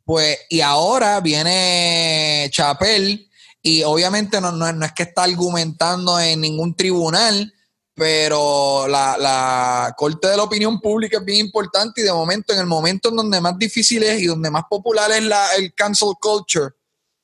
Pues, 0.04 0.38
y 0.48 0.60
ahora 0.60 1.18
viene 1.18 2.48
Chapel 2.52 3.26
y 3.62 3.82
obviamente 3.82 4.40
no, 4.40 4.52
no, 4.52 4.84
es 4.84 4.92
que 4.92 5.04
está 5.04 5.24
argumentando 5.24 6.18
en 6.18 6.40
ningún 6.40 6.74
tribunal, 6.74 7.52
pero 7.94 8.86
la, 8.88 9.16
la, 9.18 9.94
corte 9.96 10.28
de 10.28 10.36
la 10.36 10.44
opinión 10.44 10.80
pública 10.80 11.18
es 11.18 11.24
bien 11.24 11.46
importante 11.46 12.00
y 12.00 12.04
de 12.04 12.12
momento, 12.12 12.52
en 12.52 12.60
el 12.60 12.66
momento 12.66 13.10
en 13.10 13.16
donde 13.16 13.40
más 13.40 13.58
difícil 13.58 14.02
es 14.02 14.22
y 14.22 14.26
donde 14.26 14.50
más 14.50 14.64
popular 14.68 15.10
es 15.10 15.22
la, 15.22 15.54
el 15.56 15.74
cancel 15.74 16.14
culture, 16.20 16.74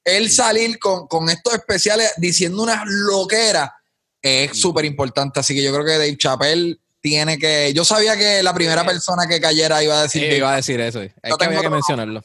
el 0.04 0.30
salir 0.30 0.78
con, 0.78 1.06
con 1.06 1.28
estos 1.30 1.54
especiales 1.54 2.12
diciendo 2.18 2.62
unas 2.62 2.82
loqueras 2.86 3.70
es 4.26 4.58
súper 4.58 4.84
importante. 4.84 5.40
Así 5.40 5.54
que 5.54 5.62
yo 5.62 5.72
creo 5.72 5.84
que 5.84 5.92
Dave 5.92 6.16
Chappelle 6.16 6.78
tiene 7.00 7.38
que. 7.38 7.72
Yo 7.74 7.84
sabía 7.84 8.16
que 8.16 8.42
la 8.42 8.52
primera 8.52 8.84
persona 8.84 9.26
que 9.26 9.40
cayera 9.40 9.82
iba 9.82 9.98
a 9.98 10.02
decir. 10.02 10.28
que 10.28 10.36
iba 10.36 10.52
a 10.52 10.56
decir 10.56 10.80
eso. 10.80 11.00
Hay 11.00 11.10
que, 11.38 11.44
había 11.44 11.60
que 11.60 11.70
mencionarlo. 11.70 12.22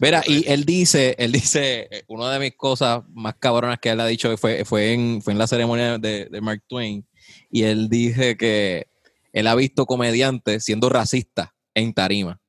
Verá, 0.00 0.22
y 0.26 0.50
él 0.50 0.64
dice, 0.64 1.14
él 1.18 1.30
dice, 1.30 1.86
eh, 1.90 2.04
una 2.08 2.32
de 2.32 2.38
mis 2.38 2.56
cosas 2.56 3.02
más 3.12 3.34
cabronas 3.38 3.78
que 3.78 3.90
él 3.90 4.00
ha 4.00 4.06
dicho 4.06 4.34
fue, 4.38 4.64
fue, 4.64 4.94
en, 4.94 5.20
fue 5.20 5.34
en 5.34 5.38
la 5.38 5.46
ceremonia 5.46 5.98
de, 5.98 6.40
Mark 6.40 6.64
Twain, 6.66 7.06
y 7.50 7.64
él 7.64 7.90
dice 7.90 8.34
que 8.38 8.86
él 9.34 9.46
ha 9.46 9.54
visto 9.54 9.84
comediantes 9.84 10.64
siendo 10.64 10.88
racistas 10.88 11.50
en 11.74 11.92
tarima. 11.92 12.40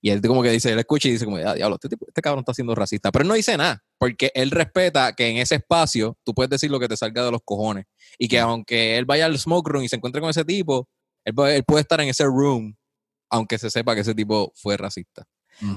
Y 0.00 0.10
él 0.10 0.20
como 0.20 0.44
que 0.44 0.50
dice, 0.50 0.70
él 0.70 0.78
escucha 0.78 1.08
y 1.08 1.12
dice 1.12 1.24
como, 1.24 1.38
ah, 1.38 1.54
diablo, 1.54 1.76
este, 1.82 1.96
este, 2.06 2.22
cabrón 2.22 2.40
está 2.40 2.54
siendo 2.54 2.74
racista. 2.76 3.10
Pero 3.10 3.22
él 3.22 3.28
no 3.28 3.34
dice 3.34 3.56
nada, 3.56 3.82
porque 3.98 4.30
él 4.34 4.52
respeta 4.52 5.12
que 5.12 5.28
en 5.28 5.38
ese 5.38 5.56
espacio 5.56 6.16
tú 6.22 6.34
puedes 6.34 6.50
decir 6.50 6.70
lo 6.70 6.78
que 6.78 6.88
te 6.88 6.96
salga 6.96 7.24
de 7.24 7.32
los 7.32 7.40
cojones. 7.44 7.86
Y 8.16 8.28
que 8.28 8.38
aunque 8.38 8.96
él 8.96 9.06
vaya 9.06 9.26
al 9.26 9.38
smoke 9.38 9.68
room 9.68 9.82
y 9.82 9.88
se 9.88 9.96
encuentre 9.96 10.20
con 10.20 10.30
ese 10.30 10.44
tipo, 10.44 10.88
él, 11.24 11.34
puede 11.34 11.80
estar 11.80 12.00
en 12.00 12.08
ese 12.08 12.24
room, 12.24 12.76
aunque 13.28 13.58
se 13.58 13.70
sepa 13.70 13.94
que 13.94 14.02
ese 14.02 14.14
tipo 14.14 14.52
fue 14.54 14.76
racista. 14.76 15.26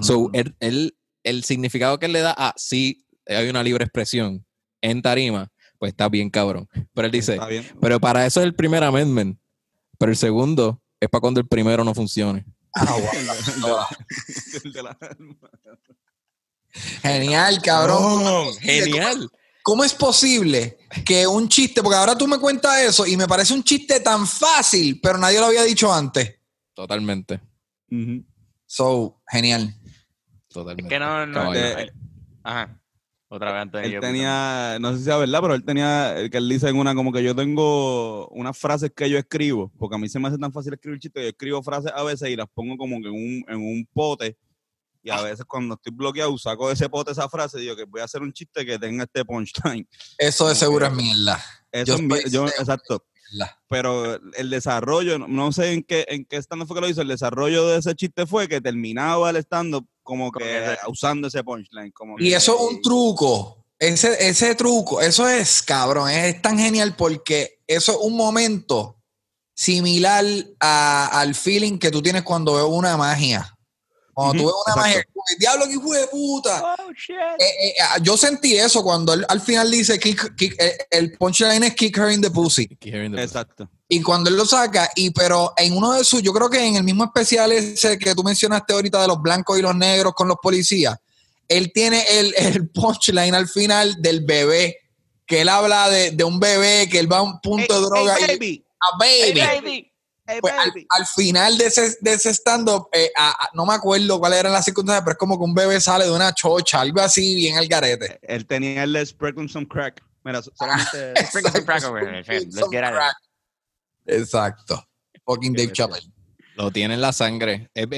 So, 0.01 0.32
él, 0.34 0.95
el 1.26 1.43
significado 1.43 1.99
que 1.99 2.05
él 2.05 2.13
le 2.13 2.21
da 2.21 2.34
a 2.38 2.53
sí 2.55 3.05
hay 3.28 3.49
una 3.49 3.63
libre 3.63 3.84
expresión 3.84 4.45
en 4.82 5.01
tarima, 5.01 5.51
pues 5.80 5.91
está 5.91 6.07
bien 6.07 6.30
cabrón. 6.30 6.69
Pero 6.93 7.07
él 7.07 7.11
dice, 7.11 7.39
pero 7.82 7.99
para 7.99 8.26
eso 8.26 8.39
es 8.39 8.45
el 8.45 8.55
primer 8.55 8.84
amendment, 8.84 9.39
pero 9.97 10.11
el 10.11 10.17
segundo 10.17 10.82
es 10.99 11.09
para 11.09 11.21
cuando 11.21 11.39
el 11.39 11.47
primero 11.47 11.84
no 11.84 11.93
funcione. 11.93 12.45
Ah, 12.76 12.95
genial, 17.01 17.61
cabrón. 17.61 18.53
genial. 18.59 19.30
¿Cómo 19.63 19.84
es 19.84 19.95
posible 19.95 20.78
que 21.03 21.26
un 21.26 21.49
chiste, 21.49 21.82
porque 21.82 21.97
ahora 21.97 22.15
tú 22.15 22.28
me 22.28 22.38
cuentas 22.38 22.82
eso 22.82 23.07
y 23.07 23.17
me 23.17 23.28
parece 23.28 23.51
un 23.51 23.63
chiste 23.63 23.99
tan 23.99 24.28
fácil, 24.28 24.99
pero 25.01 25.17
nadie 25.17 25.39
lo 25.39 25.47
había 25.47 25.63
dicho 25.63 25.91
antes? 25.91 26.36
Totalmente. 26.76 27.41
So, 28.67 29.23
genial. 29.28 29.73
Totalmente. 30.55 30.83
Es 30.83 30.89
que 30.89 30.99
no, 30.99 31.25
no, 31.25 31.51
ajá. 32.43 32.81
Otra 33.27 33.51
vez 33.51 33.61
Antonio. 33.63 33.89
Él 33.89 33.99
tenía, 33.99 34.77
no 34.79 34.93
sé 34.93 34.99
si 34.99 35.03
sea 35.05 35.17
verdad, 35.17 35.41
pero 35.41 35.55
él 35.55 35.65
tenía, 35.65 36.15
que 36.31 36.37
él 36.37 36.47
dice 36.47 36.69
en 36.69 36.77
una, 36.77 36.95
como 36.95 37.11
que 37.11 37.23
yo 37.23 37.35
tengo 37.35 38.27
unas 38.29 38.57
frases 38.57 38.91
que 38.95 39.09
yo 39.09 39.17
escribo, 39.17 39.71
porque 39.77 39.95
a 39.95 39.97
mí 39.97 40.07
se 40.07 40.19
me 40.19 40.29
hace 40.29 40.37
tan 40.37 40.53
fácil 40.53 40.73
escribir 40.73 40.99
chistes, 40.99 41.23
yo 41.23 41.29
escribo 41.29 41.63
frases 41.63 41.91
a 41.93 42.03
veces 42.03 42.29
y 42.29 42.35
las 42.35 42.47
pongo 42.53 42.77
como 42.77 43.01
que 43.01 43.07
en 43.09 43.13
un, 43.13 43.45
en 43.49 43.57
un 43.57 43.85
pote, 43.91 44.37
y 45.03 45.09
a 45.09 45.21
veces 45.21 45.43
cuando 45.45 45.75
estoy 45.75 45.91
bloqueado 45.93 46.37
saco 46.37 46.67
de 46.67 46.75
ese 46.75 46.87
pote 46.87 47.11
esa 47.11 47.27
frase 47.27 47.59
y 47.59 47.63
digo 47.63 47.75
que 47.75 47.83
voy 47.83 48.01
a 48.01 48.05
hacer 48.05 48.21
un 48.21 48.31
chiste 48.31 48.65
que 48.65 48.79
tenga 48.79 49.03
este 49.03 49.25
punchline. 49.25 49.87
Eso 50.17 50.47
de 50.47 50.55
seguro 50.55 50.85
es 50.85 50.93
mierda. 50.93 51.43
Eso 51.71 51.95
es 51.95 52.31
yo, 52.31 52.45
exacto. 52.47 53.05
Pero 53.67 54.15
el 54.33 54.49
desarrollo, 54.49 55.19
no, 55.19 55.51
sé 55.51 55.73
en 55.73 55.83
qué, 55.83 56.05
en 56.07 56.25
qué 56.25 56.37
stand 56.37 56.65
fue 56.67 56.75
que 56.75 56.81
lo 56.81 56.89
hizo, 56.89 57.01
el 57.01 57.07
desarrollo 57.07 57.67
de 57.67 57.79
ese 57.79 57.95
chiste 57.95 58.25
fue 58.25 58.47
que 58.47 58.61
terminaba 58.61 59.29
el 59.29 59.37
stand 59.37 59.75
como 60.05 60.31
que 60.31 60.77
usando 60.87 61.27
ese 61.27 61.43
punchline. 61.43 61.91
Como 61.91 62.17
y 62.19 62.33
eso 62.33 62.55
es 62.55 62.61
un 62.75 62.81
truco. 62.81 63.65
Ese, 63.77 64.29
ese 64.29 64.55
truco, 64.55 65.01
eso 65.01 65.27
es 65.27 65.61
cabrón, 65.61 66.09
es 66.09 66.41
tan 66.41 66.57
genial 66.57 66.95
porque 66.95 67.59
eso 67.67 67.91
es 67.91 67.97
un 67.99 68.15
momento 68.15 69.01
similar 69.53 70.23
al 70.59 71.35
feeling 71.35 71.77
que 71.77 71.91
tú 71.91 72.01
tienes 72.01 72.23
cuando 72.23 72.53
ves 72.53 72.65
una 72.65 72.95
magia. 72.95 73.54
Cuando 74.16 74.43
tú 74.43 74.47
ves 74.47 74.55
una 74.66 74.76
magia, 74.78 74.99
el 74.99 75.38
diablo 75.38 75.66
que 75.66 75.74
hijo 75.74 75.93
de 75.93 76.07
puta. 76.07 76.76
Oh, 76.80 76.91
shit. 76.93 77.18
Eh, 77.38 77.68
eh, 77.68 77.74
ah, 77.82 77.97
yo 78.01 78.16
sentí 78.16 78.55
eso 78.55 78.82
cuando 78.82 79.13
él 79.13 79.26
al 79.28 79.41
final 79.41 79.70
dice 79.70 79.99
eh, 80.01 80.78
el 80.89 81.18
punchline 81.18 81.63
es 81.63 81.76
kick 81.76 81.97
her 81.97 82.09
in 82.09 82.22
the 82.22 82.32
pussy. 82.32 82.66
Exacto. 82.82 83.70
Y 83.89 84.01
cuando 84.01 84.30
él 84.30 84.38
lo 84.38 84.45
saca, 84.45 84.89
y 84.95 85.09
pero 85.09 85.53
en 85.57 85.76
uno 85.76 85.91
de 85.93 86.05
sus, 86.05 86.22
yo 86.22 86.32
creo 86.32 86.49
que 86.49 86.66
en 86.66 86.78
el 86.78 86.84
mismo 86.86 87.03
especial 87.03 87.51
ese 87.51 87.99
que 87.99 88.16
tú 88.16 88.24
mencionaste 88.24 88.74
ahorita 88.74 89.01
de 89.01 89.07
los 89.09 89.22
blancos 89.22 89.59
y 89.59 89.61
los 89.61 89.76
negros 89.76 90.13
con 90.13 90.30
los 90.30 90.38
policías, 90.41 90.97
él 91.49 91.74
tiene 91.74 92.01
el, 92.18 92.34
el 92.38 92.70
punchline 92.70 93.36
al 93.36 93.49
final 93.49 94.01
del 94.01 94.24
bebé, 94.24 94.78
que 95.28 95.41
él 95.41 95.49
habla 95.49 95.89
de, 95.89 96.11
de 96.11 96.24
un 96.24 96.39
bebé 96.39 96.88
que 96.89 96.99
él 96.99 97.11
va 97.11 97.18
a 97.18 97.22
un 97.22 97.41
punto 97.41 97.82
de 97.82 97.86
droga. 97.86 98.16
baby. 98.28 98.47
Y, 98.47 98.66
a 98.80 98.97
baby. 98.97 99.41
baby. 99.41 99.91
Pues, 100.26 100.53
al, 100.89 101.05
final 101.05 101.55
de 101.55 101.67
ese, 101.67 101.97
de 102.01 102.13
ese 102.13 102.34
stand-up, 102.34 102.89
eh, 102.91 103.11
no 103.53 103.63
me 103.63 103.76
acuerdo 103.76 104.19
cuáles 104.19 104.39
eran 104.39 104.53
las 104.53 104.65
circunstancias, 104.65 105.03
pero 105.03 105.13
es 105.13 105.19
como 105.19 105.38
que 105.38 105.43
un 105.43 105.53
bebé 105.53 105.80
sale 105.80 106.05
de 106.05 106.11
una 106.11 106.34
chocha, 106.34 106.82
algo 106.82 106.99
así, 106.99 107.36
bien 107.36 107.57
al 107.57 107.67
garete. 107.67 108.19
Él 108.23 108.47
tenía 108.47 108.84
el 108.84 109.05
sprinkle 109.05 109.47
some 109.47 109.67
crack. 109.67 110.03
Mira, 110.23 110.41
solamente. 110.41 111.13
sprinkle 111.28 111.51
some 111.51 111.65
crack 111.65 111.84
over 111.84 112.23
Let's 112.28 112.69
get 112.71 112.84
out 112.84 113.13
Exacto. 114.07 114.84
Fucking 115.26 115.53
Dave 115.53 115.71
Chappelle. 115.71 116.11
Lo 116.55 116.71
tiene 116.71 116.95
en 116.95 117.01
la 117.01 117.13
sangre. 117.13 117.69
él 117.76 117.89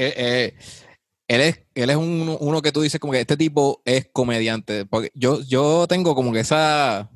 es, 1.28 1.60
él 1.76 1.90
es 1.90 1.96
uno 1.96 2.62
que 2.62 2.72
tú 2.74 2.82
dices 2.82 3.00
como 3.00 3.14
que 3.14 3.22
este 3.22 3.38
tipo 3.38 3.82
es 3.86 4.10
comediante. 4.12 4.86
Porque 4.86 5.12
yo, 5.14 5.42
yo 5.44 5.88
tengo 5.88 6.14
como 6.14 6.34
que 6.34 6.42
esa, 6.42 7.10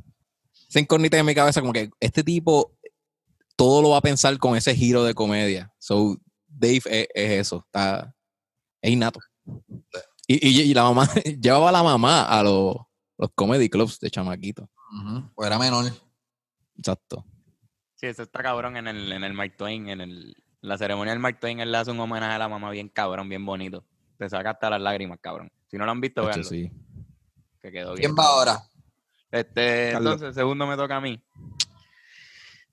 esa 0.70 0.80
incógnita 0.80 1.18
en 1.18 1.26
mi 1.26 1.36
cabeza, 1.36 1.59
como 1.59 1.74
que 1.74 1.89
este 1.99 2.24
tipo 2.24 2.78
todo 3.56 3.82
lo 3.82 3.89
va 3.89 3.97
a 3.97 4.02
pensar 4.02 4.38
con 4.38 4.56
ese 4.56 4.76
giro 4.76 5.04
de 5.04 5.14
comedia. 5.14 5.74
So, 5.80 6.18
Dave 6.47 6.82
es, 6.86 7.08
eso, 7.14 7.64
está, 7.66 8.14
es 8.82 8.91
innato. 8.91 9.20
Y, 10.28 10.74
la 10.74 10.84
mamá, 10.84 11.08
llevaba 11.41 11.70
a 11.70 11.74
la 11.74 11.84
mamá 11.84 12.24
a 12.24 12.43
los, 12.43 12.76
los 13.18 13.30
comedy 13.36 13.70
clubs 13.70 13.99
de 13.99 14.10
chamaquito. 14.10 14.70
Pues 15.36 15.47
era 15.47 15.60
menor. 15.60 15.91
Exacto. 16.78 17.26
Sí, 17.95 18.08
eso 18.08 18.24
está 18.24 18.41
cabrón 18.41 18.78
en 18.78 18.88
el, 18.88 19.12
en 19.12 19.24
el 19.24 19.34
Mike 19.34 19.56
Twain, 19.58 19.89
en 19.89 20.02
el, 20.02 20.36
la 20.62 20.78
ceremonia 20.78 21.14
del 21.14 21.22
Mike 21.22 21.39
Twain, 21.39 21.60
él 21.60 21.72
le 21.72 21.78
hace 21.78 21.91
un 21.91 21.99
homenaje 21.99 22.34
a 22.34 22.39
la 22.39 22.49
mamá 22.49 22.70
bien 22.72 22.89
cabrón, 22.89 23.30
bien 23.30 23.45
bonito. 23.45 23.86
Te 24.18 24.30
saca 24.30 24.52
hasta 24.52 24.70
las 24.70 24.82
lágrimas, 24.82 25.20
cabrón. 25.20 25.52
Si 25.68 25.78
no 25.78 25.86
lo 25.86 25.91
han 25.91 26.02
visto, 26.02 26.24
veanlo. 26.24 26.43
Sí. 26.43 26.72
Que 27.62 27.72
quedó 27.72 27.93
bien. 27.93 28.14
¿Quién 28.14 28.16
va 28.18 28.28
ahora? 28.28 28.64
Este, 29.32 29.91
entonces, 29.91 30.36
segundo 30.36 30.68
me 30.68 30.76
toca 30.76 30.97
a 30.97 31.02
mí. 31.02 31.22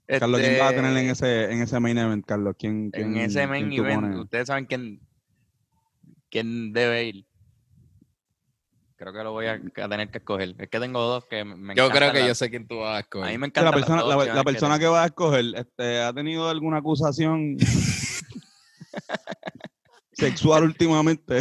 Carlos, 0.09 0.41
¿quién 0.41 0.59
va 0.59 0.69
a 0.69 0.75
tener 0.75 0.97
en 0.97 1.11
este, 1.11 1.45
ese, 1.45 1.53
en 1.53 1.63
ese 1.63 1.81
main 1.81 1.99
event, 1.99 2.25
Carlos? 2.25 2.57
¿Quién, 2.59 2.91
en 2.95 3.17
ese 3.19 3.47
main 3.47 3.71
event, 3.71 4.17
ustedes 4.17 4.47
saben 4.47 4.65
quién, 4.65 5.01
quién 6.31 6.73
debe 6.73 7.05
ir. 7.05 7.27
Creo 8.97 9.13
que 9.13 9.23
lo 9.23 9.33
voy 9.33 9.47
a, 9.47 9.61
tener 9.61 10.11
que 10.11 10.19
escoger. 10.19 10.57
Es 10.59 10.69
que 10.71 10.81
tengo 10.81 11.01
dos 11.01 11.27
que 11.27 11.45
me 11.45 11.75
Yo 11.75 11.91
creo 11.91 12.13
que 12.13 12.27
yo 12.27 12.35
sé 12.35 12.51
quién 12.51 12.67
tú 12.67 12.79
vas 12.79 12.97
a 12.97 13.01
escoger. 13.01 13.29
A 13.29 13.33
mí 13.33 13.39
me 13.39 13.49
encanta. 13.49 13.71
La 13.71 13.77
persona, 13.77 14.03
la, 14.03 14.45
persona 14.45 14.79
que, 14.79 14.87
va 14.87 15.05
a 15.05 15.07
escoger 15.07 15.45
este, 15.55 16.01
ha 16.01 16.13
tenido 16.13 16.49
alguna 16.49 16.79
acusación 16.79 17.59
sexual 20.13 20.65
últimamente. 20.65 21.41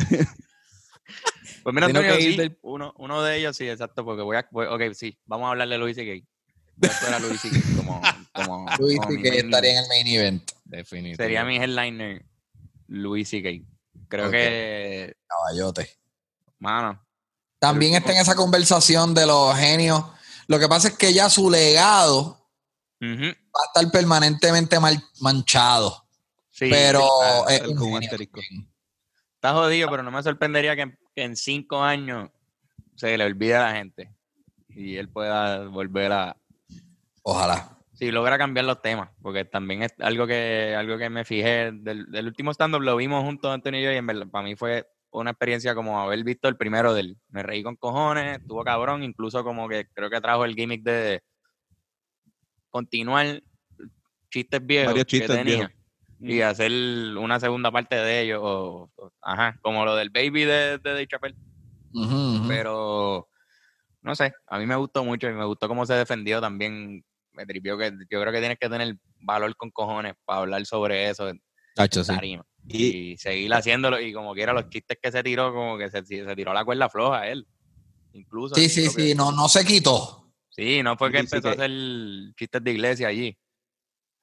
Pues 1.63 1.73
mira, 1.73 1.87
Antonio, 1.87 2.13
sí, 2.15 2.57
uno, 2.61 2.93
uno 2.97 3.23
de 3.23 3.37
ellos 3.37 3.57
sí, 3.57 3.67
exacto, 3.67 4.05
porque 4.05 4.21
voy 4.21 4.37
a. 4.37 4.47
ok, 4.51 4.93
sí, 4.93 5.17
vamos 5.25 5.47
a 5.47 5.51
hablarle 5.51 5.75
a 5.75 5.77
Luis 5.79 5.97
y 5.97 6.05
Gay. 6.05 6.27
Era 6.81 7.19
Luis 7.19 7.43
y 7.45 7.75
como, 7.75 8.01
como, 8.33 8.65
Luis 8.79 8.99
que 9.21 9.39
estaría 9.39 9.71
en 9.71 9.77
el 9.77 9.87
main 9.87 10.07
event. 10.07 10.51
Definitivamente. 10.65 11.23
Sería 11.23 11.43
mi 11.43 11.57
headliner 11.57 12.25
Luis 12.87 13.33
y 13.33 13.65
Creo 14.07 14.31
que. 14.31 15.15
Caballote. 15.27 15.89
Mano. 16.59 17.03
También 17.59 17.95
está 17.95 18.11
en 18.11 18.19
esa 18.19 18.35
conversación 18.35 19.13
de 19.13 19.25
los 19.25 19.57
genios. 19.57 20.03
Lo 20.47 20.59
que 20.59 20.67
pasa 20.67 20.89
es 20.89 20.97
que 20.97 21.13
ya 21.13 21.29
su 21.29 21.49
legado 21.49 22.47
va 23.01 23.09
a 23.09 23.67
estar 23.67 23.91
permanentemente 23.91 24.79
mal, 24.79 25.03
manchado. 25.19 26.05
Sí, 26.51 26.69
pero 26.69 27.07
Está 29.35 29.53
jodido, 29.53 29.89
pero 29.89 30.03
no 30.03 30.11
me 30.11 30.23
sorprendería 30.23 30.75
que, 30.75 30.97
que 31.15 31.23
en 31.23 31.35
cinco 31.35 31.81
años 31.81 32.29
se 32.95 33.17
le 33.17 33.25
olvide 33.25 33.55
a 33.55 33.63
la 33.63 33.73
gente 33.73 34.11
y 34.69 34.97
él 34.97 35.09
pueda 35.09 35.65
volver 35.67 36.11
a, 36.11 36.37
Ojalá. 37.29 37.77
Sí, 37.91 38.09
logra 38.09 38.37
cambiar 38.37 38.65
los 38.65 38.81
temas, 38.81 39.09
porque 39.21 39.43
también 39.43 39.83
es 39.83 39.93
algo 39.99 40.25
que, 40.25 40.73
algo 40.77 40.97
que 40.97 41.09
me 41.09 41.25
fijé 41.25 41.73
del, 41.73 42.07
último 42.25 42.51
stand-up, 42.51 42.81
lo 42.81 42.95
vimos 42.95 43.21
juntos 43.21 43.53
Antonio 43.53 43.81
y 43.81 43.83
yo, 43.83 43.91
y 43.91 43.97
en 43.97 44.07
verdad, 44.07 44.27
para 44.31 44.45
mí 44.45 44.55
fue 44.55 44.87
una 45.11 45.31
experiencia 45.31 45.75
como 45.75 45.99
haber 45.99 46.23
visto 46.23 46.47
el 46.47 46.55
primero 46.55 46.93
del 46.93 47.17
Me 47.27 47.43
reí 47.43 47.63
con 47.63 47.75
cojones, 47.75 48.37
estuvo 48.37 48.63
cabrón, 48.63 49.03
incluso 49.03 49.43
como 49.43 49.67
que 49.67 49.89
creo 49.93 50.09
que 50.09 50.21
trajo 50.21 50.45
el 50.45 50.55
gimmick 50.55 50.83
de 50.83 51.21
continuar 52.69 53.43
chistes 54.29 54.65
viejos 54.65 54.93
que 55.03 55.27
tenía 55.27 55.69
y 56.21 56.39
hacer 56.39 56.71
una 57.17 57.41
segunda 57.41 57.71
parte 57.73 57.97
de 57.97 58.21
ellos, 58.21 58.39
o, 58.41 58.89
ajá, 59.21 59.59
como 59.61 59.83
lo 59.83 59.97
del 59.97 60.11
baby 60.11 60.45
de, 60.45 60.77
de 60.77 60.91
Dave 60.91 61.07
Chappelle. 61.07 61.35
Pero 62.47 63.27
no 64.01 64.15
sé, 64.15 64.33
a 64.47 64.57
mí 64.57 64.65
me 64.65 64.77
gustó 64.77 65.03
mucho 65.03 65.29
y 65.29 65.33
me 65.33 65.43
gustó 65.43 65.67
cómo 65.67 65.85
se 65.85 65.93
defendió 65.93 66.39
también 66.39 67.03
me 67.37 67.45
tripió 67.45 67.77
que 67.77 67.91
yo 68.09 68.19
creo 68.19 68.33
que 68.33 68.39
tienes 68.39 68.57
que 68.59 68.67
tener 68.67 68.97
valor 69.21 69.55
con 69.55 69.69
cojones 69.69 70.15
para 70.25 70.39
hablar 70.39 70.65
sobre 70.65 71.09
eso. 71.09 71.31
Y, 72.67 73.15
seguir 73.17 73.53
haciéndolo. 73.53 74.01
Y 74.01 74.11
como 74.11 74.33
quiera, 74.33 74.51
los 74.51 74.69
chistes 74.69 74.97
que 75.01 75.11
se 75.11 75.23
tiró, 75.23 75.53
como 75.53 75.77
que 75.77 75.89
se, 75.89 76.01
tiró 76.03 76.53
la 76.53 76.65
cuerda 76.65 76.89
floja 76.89 77.27
él. 77.27 77.47
Incluso. 78.13 78.55
Sí, 78.55 78.67
sí, 78.67 78.87
sí, 78.89 79.13
no, 79.13 79.31
no 79.31 79.47
se 79.47 79.63
quitó. 79.63 80.33
Sí, 80.49 80.81
no 80.81 80.97
fue 80.97 81.11
que 81.11 81.19
empezó 81.19 81.49
a 81.49 81.51
hacer 81.51 81.69
chistes 82.35 82.63
de 82.63 82.71
iglesia 82.71 83.07
allí. 83.09 83.37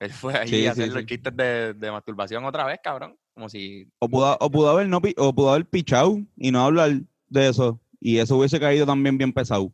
Él 0.00 0.10
fue 0.12 0.34
allí 0.34 0.66
a 0.66 0.72
hacer 0.72 0.88
los 0.88 1.06
chistes 1.06 1.34
de, 1.36 1.90
masturbación 1.92 2.44
otra 2.44 2.66
vez, 2.66 2.80
cabrón. 2.82 3.16
Como 3.32 3.48
si. 3.48 3.88
O 4.00 4.08
pudo, 4.08 4.36
o 4.40 4.50
pudo 4.50 4.70
haber 4.70 4.88
no 4.88 5.00
o 5.16 5.34
pudo 5.34 5.50
haber 5.50 5.66
pichado 5.66 6.18
y 6.36 6.50
no 6.50 6.64
hablar 6.64 7.00
de 7.28 7.48
eso. 7.48 7.80
Y 8.00 8.18
eso 8.18 8.36
hubiese 8.36 8.58
caído 8.58 8.84
también 8.84 9.16
bien 9.16 9.32
pesado. 9.32 9.72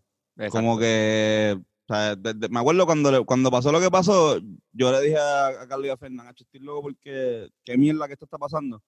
Como 0.51 0.78
que 0.78 1.59
me 2.51 2.61
acuerdo 2.61 2.86
cuando, 2.86 3.24
cuando 3.24 3.51
pasó 3.51 3.72
lo 3.72 3.80
que 3.80 3.91
pasó, 3.91 4.38
yo 4.72 4.93
le 4.93 5.01
dije 5.03 5.16
a, 5.18 5.66
Carlos 5.68 5.86
y 5.86 5.91
a 5.91 5.97
Fernán, 5.97 6.32
estoy 6.36 6.61
loco 6.61 6.82
porque 6.82 7.49
qué 7.64 7.76
mierda 7.76 8.07
que 8.07 8.14
esto 8.14 8.26
está 8.26 8.38
pasando. 8.38 8.82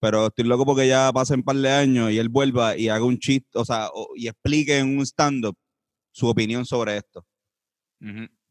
Pero 0.00 0.28
estoy 0.28 0.44
loco 0.44 0.64
porque 0.64 0.86
ya 0.86 1.12
pasen 1.12 1.40
un 1.40 1.42
par 1.42 1.56
de 1.56 1.70
años 1.70 2.10
y 2.10 2.18
él 2.18 2.28
vuelva 2.28 2.76
y 2.76 2.88
haga 2.88 3.04
un 3.04 3.18
chiste, 3.18 3.58
o 3.58 3.64
sea, 3.64 3.90
y 4.14 4.28
explique 4.28 4.78
en 4.78 4.96
un 4.96 5.04
stand-up 5.04 5.56
su 6.12 6.28
opinión 6.28 6.64
sobre 6.64 6.96
esto. 6.98 7.26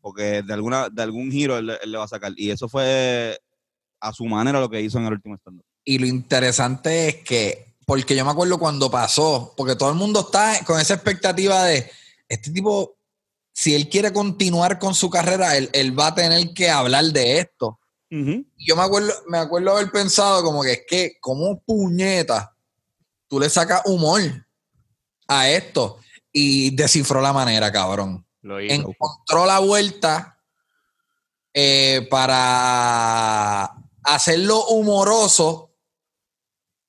Porque 0.01 0.43
de 0.43 0.53
alguna 0.53 0.89
de 0.89 1.01
algún 1.01 1.31
giro 1.31 1.57
él, 1.57 1.71
le 1.85 1.97
va 1.97 2.03
a 2.03 2.09
sacar. 2.09 2.33
Y 2.35 2.51
eso 2.51 2.67
fue 2.67 3.39
a 3.99 4.13
su 4.13 4.25
manera 4.25 4.59
lo 4.59 4.69
que 4.69 4.81
hizo 4.81 4.99
en 4.99 5.05
el 5.05 5.13
último 5.13 5.35
stand-up. 5.37 5.65
Y 5.85 5.99
lo 5.99 6.05
interesante 6.05 7.07
es 7.07 7.15
que, 7.23 7.77
porque 7.85 8.15
yo 8.15 8.25
me 8.25 8.31
acuerdo 8.31 8.59
cuando 8.59 8.91
pasó, 8.91 9.53
porque 9.55 9.77
todo 9.77 9.89
el 9.89 9.95
mundo 9.95 10.19
está 10.19 10.63
con 10.65 10.79
esa 10.79 10.95
expectativa 10.95 11.63
de, 11.63 11.89
este 12.27 12.51
tipo 12.51 12.96
si 13.57 13.73
él 13.73 13.89
quiere 13.89 14.13
continuar 14.13 14.77
con 14.77 14.93
su 14.93 15.09
carrera, 15.09 15.57
él, 15.57 15.99
va 15.99 16.07
a 16.07 16.13
tener 16.13 16.53
que 16.53 16.69
hablar 16.69 17.05
de 17.05 17.39
esto. 17.39 17.79
Yo 18.55 18.75
me 18.75 18.83
acuerdo, 18.83 19.11
me 19.29 19.39
acuerdo 19.39 19.71
haber 19.71 19.89
pensado 19.89 20.43
como 20.43 20.61
que 20.61 20.73
es 20.73 20.81
que, 20.87 21.17
como 21.19 21.59
puñeta, 21.61 22.55
tú 23.27 23.39
le 23.39 23.49
sacas 23.49 23.81
humor 23.85 24.21
a 25.27 25.49
esto 25.49 25.97
y 26.31 26.69
descifró 26.75 27.19
la 27.19 27.33
manera, 27.33 27.71
cabrón. 27.71 28.27
Encontró 28.69 29.47
la 29.47 29.57
vuelta 29.57 30.39
eh, 31.51 32.07
para 32.11 33.73
hacerlo 34.03 34.67
humoroso, 34.67 35.73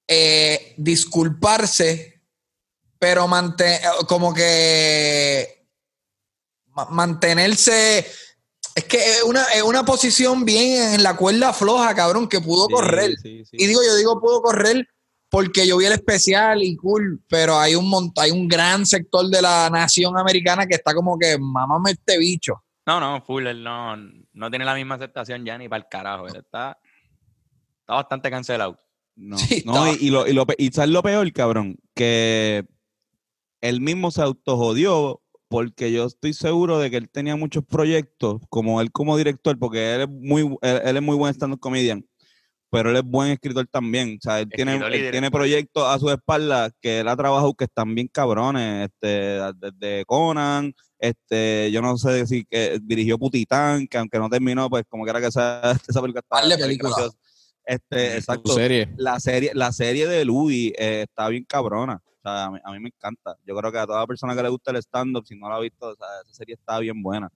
eh, 0.07 0.75
disculparse 0.77 2.21
pero 2.99 3.27
mante- 3.27 3.81
como 4.07 4.35
que 4.35 5.58
mantenerse. 6.91 8.07
Es 8.75 8.85
que 8.85 8.97
es 8.99 9.23
una, 9.25 9.43
es 9.55 9.63
una 9.63 9.85
posición 9.85 10.45
bien 10.45 10.95
en 10.95 11.03
la 11.03 11.17
cuerda 11.17 11.53
floja, 11.53 11.95
cabrón, 11.95 12.29
que 12.29 12.41
pudo 12.41 12.67
Sí, 12.67 12.73
correr. 12.73 13.17
sí, 13.21 13.45
sí. 13.45 13.57
Y 13.59 13.67
digo, 13.67 13.81
yo 13.85 13.97
digo, 13.97 14.21
pudo 14.21 14.41
correr 14.41 14.87
porque 15.31 15.67
yo 15.67 15.77
vi 15.79 15.87
el 15.87 15.93
especial 15.93 16.63
y 16.63 16.77
cool, 16.77 17.23
pero 17.29 17.59
hay 17.59 17.75
un 17.75 17.91
mont- 17.91 18.19
hay 18.19 18.31
un 18.31 18.47
gran 18.49 18.87
sector 18.87 19.27
de 19.29 19.43
la 19.43 19.69
nación 19.69 20.17
americana 20.17 20.67
que 20.67 20.77
está 20.77 20.95
como 20.95 21.19
que, 21.19 21.37
mamame 21.39 21.91
este 21.91 22.19
bicho. 22.19 22.63
No, 22.87 22.99
no, 23.01 23.21
full, 23.23 23.47
él 23.47 23.63
no, 23.63 23.97
no 23.97 24.49
tiene 24.51 24.65
la 24.65 24.75
misma 24.75 24.95
aceptación 24.95 25.45
ya 25.45 25.59
ni 25.59 25.69
para 25.69 25.83
el 25.83 25.89
carajo. 25.91 26.29
Él 26.29 26.37
está, 26.37 26.79
está 27.81 27.95
bastante 27.95 28.31
cancelado. 28.31 28.79
No, 29.17 29.37
Sí, 29.37 29.63
no, 29.67 29.73
estaba- 29.73 29.91
y, 29.91 30.07
y 30.07 30.11
lo, 30.11 30.27
y, 30.27 30.33
lo, 30.33 30.47
y 30.57 30.69
¿sabes 30.71 30.91
lo 30.91 31.03
peor, 31.03 31.31
cabrón? 31.33 31.77
Que 31.95 32.65
él 33.61 33.81
mismo 33.81 34.11
se 34.13 34.23
autojodió 34.23 35.21
porque 35.49 35.91
yo 35.93 36.07
estoy 36.07 36.33
seguro 36.35 36.79
de 36.79 36.91
que 36.91 36.97
él 36.97 37.09
tenía 37.09 37.37
muchos 37.37 37.65
proyectos, 37.65 38.41
como 38.49 38.81
él 38.81 38.93
como 38.93 39.17
director, 39.17 39.59
porque 39.59 39.95
él 39.95 40.01
es 40.03 40.09
muy, 40.09 40.43
él, 40.63 40.81
él 40.85 40.97
es 40.97 41.03
muy 41.03 41.17
buen 41.17 41.33
stand-up 41.35 41.61
comedian, 41.61 42.07
pero 42.71 42.91
él 42.91 42.97
es 42.97 43.03
buen 43.03 43.31
escritor 43.31 43.67
también. 43.67 44.19
O 44.19 44.21
sea, 44.21 44.41
él 44.41 44.49
tiene, 44.49 44.77
él 44.77 45.11
tiene 45.11 45.31
proyectos 45.31 45.85
a 45.85 45.99
su 45.99 46.11
espalda 46.11 46.71
que 46.81 47.01
él 47.01 47.09
ha 47.09 47.17
trabajado 47.17 47.55
que 47.55 47.65
están 47.65 47.95
bien 47.95 48.09
cabrones, 48.09 48.91
este, 48.91 49.41
desde 49.57 50.05
Conan, 50.05 50.75
este, 50.99 51.71
yo 51.71 51.81
no 51.81 51.97
sé 51.97 52.27
si 52.27 52.45
que 52.45 52.79
dirigió 52.83 53.19
Putitán, 53.19 53.87
que 53.87 53.99
aunque 53.99 54.19
no 54.19 54.29
terminó, 54.29 54.69
pues 54.69 54.85
como 54.89 55.05
quiera 55.05 55.21
que 55.21 55.31
sea, 55.31 55.73
esa 55.89 56.01
película 56.01 56.21
está 56.21 56.47
graciosa. 56.47 57.11
Este, 57.65 58.17
exacto 58.17 58.55
serie. 58.55 58.89
la 58.97 59.21
serie, 59.21 59.51
la 59.53 59.73
serie 59.73 60.07
de 60.07 60.25
Louis 60.25 60.73
eh, 60.79 61.05
está 61.07 61.29
bien 61.29 61.45
cabrona. 61.45 62.01
O 62.19 62.23
sea, 62.23 62.45
a 62.47 62.51
mí, 62.51 62.59
a 62.65 62.73
mí 62.73 62.81
me 62.81 62.89
encanta. 62.89 63.37
Yo 63.47 63.55
creo 63.57 63.71
que 63.73 63.79
a 63.79 63.87
toda 63.87 64.07
persona 64.07 64.35
que 64.35 64.43
le 64.43 64.49
gusta 64.49 64.71
el 64.71 64.77
stand-up, 64.79 65.27
si 65.27 65.37
no 65.39 65.49
la 65.49 65.57
ha 65.57 65.61
visto, 65.61 65.87
o 65.89 65.95
sea, 65.95 66.07
esa 66.25 66.35
serie 66.35 66.55
está 66.55 66.79
bien 66.79 67.03
buena. 67.03 67.31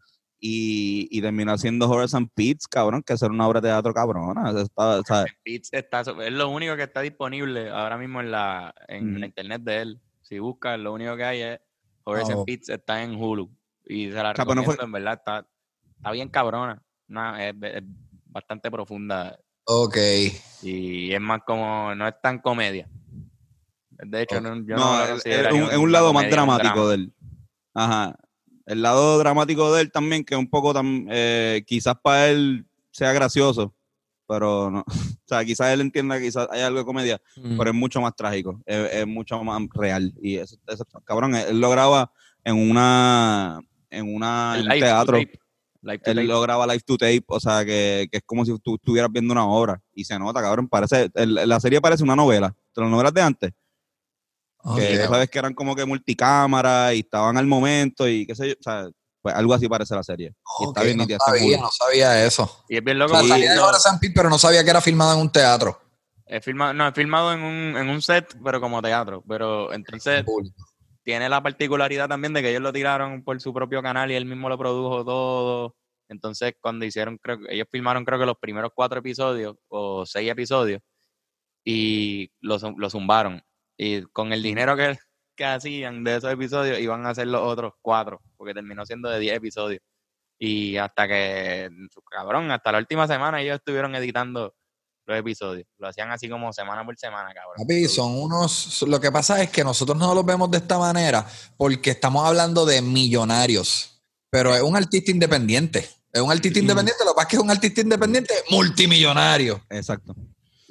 Y, 0.44 1.06
y 1.16 1.20
terminó 1.22 1.52
haciendo 1.52 1.88
Horace 1.88 2.16
and 2.16 2.28
Pitts, 2.34 2.66
cabrón, 2.66 3.02
que 3.04 3.12
es 3.12 3.22
una 3.22 3.46
obra 3.46 3.60
de 3.60 3.68
teatro 3.68 3.94
cabrona. 3.94 4.50
O 4.50 4.52
sea, 4.52 4.62
está- 4.62 4.98
o 4.98 5.02
sea, 5.04 5.20
En 5.20 5.26
Pitts 5.44 5.68
está, 5.72 6.00
es 6.00 6.32
lo 6.32 6.48
único 6.48 6.74
que 6.74 6.82
está 6.82 7.00
disponible 7.00 7.70
ahora 7.70 7.96
mismo 7.96 8.20
en 8.20 8.32
la, 8.32 8.74
en 8.88 9.20
la 9.20 9.26
internet 9.26 9.62
de 9.62 9.82
él. 9.82 10.00
Si 10.22 10.40
buscas, 10.40 10.80
lo 10.80 10.92
único 10.94 11.16
que 11.16 11.24
hay 11.24 11.40
es 11.42 11.60
Horace 12.04 12.32
Oh. 12.34 12.38
and 12.38 12.46
Pitts 12.46 12.68
está 12.70 13.02
en 13.04 13.14
Hulu. 13.14 13.48
Y 13.86 14.06
se 14.08 14.14
la 14.14 14.24
no 14.24 14.32
recomiendo, 14.32 14.64
fue- 14.72 14.84
en 14.84 14.90
verdad, 14.92 15.12
está, 15.14 15.46
está 15.96 16.10
bien 16.10 16.28
cabrona. 16.28 16.82
Es, 17.38 17.54
es 17.62 17.82
bastante 18.26 18.68
profunda. 18.68 19.38
Ok. 19.64 19.96
Y 20.62 21.12
es 21.12 21.20
más 21.20 21.42
como, 21.46 21.94
no 21.94 22.08
es 22.08 22.14
tan 22.20 22.40
comedia. 22.40 22.88
De 24.04 24.22
hecho, 24.22 24.40
no, 24.40 24.54
yo 24.66 24.76
no, 24.76 25.04
es, 25.04 25.24
un, 25.52 25.62
es 25.70 25.76
un 25.76 25.80
una 25.84 25.92
lado 25.92 26.12
más 26.12 26.28
dramático 26.30 26.88
de 26.88 26.94
él. 26.96 27.12
Ajá. 27.74 28.16
El 28.66 28.82
lado 28.82 29.18
dramático 29.18 29.72
de 29.74 29.82
él 29.82 29.90
también, 29.92 30.24
que 30.24 30.36
un 30.36 30.48
poco 30.48 30.72
tam- 30.74 31.06
eh, 31.10 31.62
quizás 31.66 31.94
para 32.02 32.28
él 32.28 32.66
sea 32.90 33.12
gracioso, 33.12 33.74
pero 34.26 34.70
no. 34.70 34.84
O 35.24 35.34
sea, 35.34 35.44
quizás 35.46 35.72
él 35.72 35.80
entienda 35.80 36.18
que 36.18 36.24
quizás 36.24 36.46
hay 36.50 36.60
algo 36.60 36.80
de 36.80 36.84
comedia, 36.84 37.18
Mm. 37.36 37.56
pero 37.56 37.70
es 37.70 37.76
mucho 37.76 38.00
más 38.02 38.14
trágico, 38.14 38.60
es, 38.66 38.92
es 38.92 39.06
mucho 39.06 39.42
más 39.42 39.62
real. 39.72 40.12
Y 40.20 40.36
eso, 40.36 40.56
eso- 40.66 40.84
cabrón, 41.04 41.34
él 41.34 41.58
lo 41.58 41.70
graba 41.70 42.12
en 42.44 42.56
una, 42.70 43.60
en 43.88 44.14
una, 44.14 44.54
en 44.56 44.62
un 44.62 44.68
Live 44.68 44.80
to 44.80 44.84
teatro. 44.86 45.16
Live 45.16 46.00
Él 46.04 46.16
tape. 46.16 46.24
lo 46.24 46.40
graba 46.42 46.66
live 46.66 46.80
to 46.84 46.98
tape, 46.98 47.24
o 47.28 47.40
sea, 47.40 47.64
que, 47.64 48.08
que 48.10 48.18
es 48.18 48.22
como 48.26 48.44
si 48.44 48.56
tú 48.58 48.74
estuvieras 48.74 49.10
viendo 49.10 49.32
una 49.32 49.46
obra. 49.46 49.80
Y 49.94 50.04
se 50.04 50.18
nota, 50.18 50.42
cabrón, 50.42 50.68
parece, 50.68 51.10
el- 51.14 51.34
la 51.34 51.58
serie 51.58 51.80
parece 51.80 52.02
una 52.04 52.14
novela, 52.16 52.54
de 52.76 52.82
las 52.82 52.90
novelas 52.90 53.14
de 53.14 53.22
antes, 53.22 53.52
que 54.62 54.94
Ok. 54.98 55.04
tú 55.06 55.12
sabes 55.12 55.30
que 55.30 55.38
eran 55.38 55.54
como 55.54 55.74
que 55.74 55.84
multicámara 55.84 56.94
y 56.94 57.00
estaban 57.00 57.36
al 57.36 57.46
momento 57.46 58.08
y 58.08 58.26
qué 58.26 58.34
sé 58.34 58.48
yo, 58.48 58.54
o 58.58 58.62
sea, 58.62 58.88
pues 59.20 59.34
algo 59.34 59.54
así 59.54 59.68
parece 59.68 59.94
la 59.94 60.02
serie. 60.02 60.32
Y 60.60 60.64
está 60.66 60.82
bien 60.82 60.96
no 60.98 61.06
sabía, 61.24 61.58
no 61.58 61.70
sabía 61.70 62.24
eso. 62.24 62.64
Y 62.68 62.76
es 62.76 62.84
bien 62.84 62.96
O 62.96 63.00
loco. 63.00 63.10
sea, 63.12 63.18
porque 63.20 63.32
sabía 63.34 63.50
de 63.50 63.56
lo- 63.56 63.66
Horace 63.68 63.88
and 63.88 64.00
Pete, 64.00 64.12
pero 64.14 64.30
no 64.30 64.38
sabía 64.38 64.64
que 64.64 64.70
era 64.70 64.80
filmado 64.80 65.14
en 65.14 65.20
un 65.20 65.30
teatro. 65.30 65.78
es 66.26 66.44
filmado, 66.44 66.72
no, 66.72 66.88
es 66.88 66.94
filmado 66.94 67.32
en 67.32 67.40
un, 67.42 67.76
en 67.76 67.88
un 67.90 68.00
set, 68.02 68.36
pero 68.42 68.60
como 68.60 68.80
teatro. 68.80 69.22
Pero 69.28 69.72
entonces 69.72 70.24
tiene 71.04 71.28
la 71.28 71.42
particularidad 71.42 72.08
también 72.08 72.32
de 72.32 72.40
que 72.42 72.50
ellos 72.50 72.62
lo 72.62 72.72
tiraron 72.72 73.22
por 73.22 73.40
su 73.40 73.52
propio 73.52 73.82
canal 73.82 74.10
y 74.10 74.14
él 74.14 74.24
mismo 74.24 74.48
lo 74.48 74.56
produjo 74.56 75.04
todo. 75.04 75.76
Entonces, 76.08 76.54
cuando 76.60 76.84
hicieron, 76.84 77.18
creo 77.18 77.38
que 77.40 77.54
ellos 77.54 77.66
filmaron 77.70 78.04
creo 78.04 78.18
que 78.18 78.26
los 78.26 78.36
primeros 78.38 78.70
cuatro 78.74 79.00
episodios 79.00 79.56
o 79.68 80.04
seis 80.06 80.30
episodios 80.30 80.80
y 81.64 82.30
lo, 82.40 82.58
zum- 82.58 82.76
lo 82.76 82.90
zumbaron. 82.90 83.42
Y 83.76 84.02
con 84.02 84.32
el 84.32 84.42
dinero 84.42 84.76
que, 84.76 84.98
que 85.36 85.44
hacían 85.44 86.04
de 86.04 86.16
esos 86.16 86.32
episodios 86.32 86.78
iban 86.78 87.06
a 87.06 87.10
hacer 87.10 87.26
los 87.26 87.42
otros 87.42 87.74
cuatro, 87.80 88.20
porque 88.36 88.54
terminó 88.54 88.84
siendo 88.86 89.08
de 89.08 89.18
10 89.18 89.36
episodios. 89.36 89.80
Y 90.38 90.76
hasta 90.76 91.06
que, 91.06 91.70
cabrón, 92.10 92.50
hasta 92.50 92.72
la 92.72 92.78
última 92.78 93.06
semana 93.06 93.40
ellos 93.40 93.56
estuvieron 93.56 93.94
editando 93.94 94.54
los 95.06 95.18
episodios. 95.18 95.66
Lo 95.78 95.88
hacían 95.88 96.10
así 96.10 96.28
como 96.28 96.52
semana 96.52 96.84
por 96.84 96.96
semana, 96.98 97.32
cabrón. 97.32 97.56
Papi, 97.58 97.86
son 97.86 98.18
unos. 98.18 98.82
Lo 98.82 99.00
que 99.00 99.12
pasa 99.12 99.42
es 99.42 99.50
que 99.50 99.64
nosotros 99.64 99.96
no 99.96 100.14
los 100.14 100.24
vemos 100.24 100.50
de 100.50 100.58
esta 100.58 100.78
manera 100.78 101.26
porque 101.56 101.90
estamos 101.90 102.26
hablando 102.26 102.64
de 102.66 102.82
millonarios, 102.82 104.02
pero 104.30 104.54
es 104.54 104.62
un 104.62 104.76
artista 104.76 105.10
independiente. 105.10 105.88
Es 106.12 106.20
un 106.20 106.30
artista 106.30 106.58
independiente, 106.58 107.04
lo 107.04 107.12
que 107.12 107.16
pasa 107.16 107.26
es 107.26 107.30
que 107.30 107.36
es 107.36 107.42
un 107.42 107.50
artista 107.50 107.80
independiente 107.80 108.34
multimillonario. 108.50 109.62
Exacto. 109.70 110.14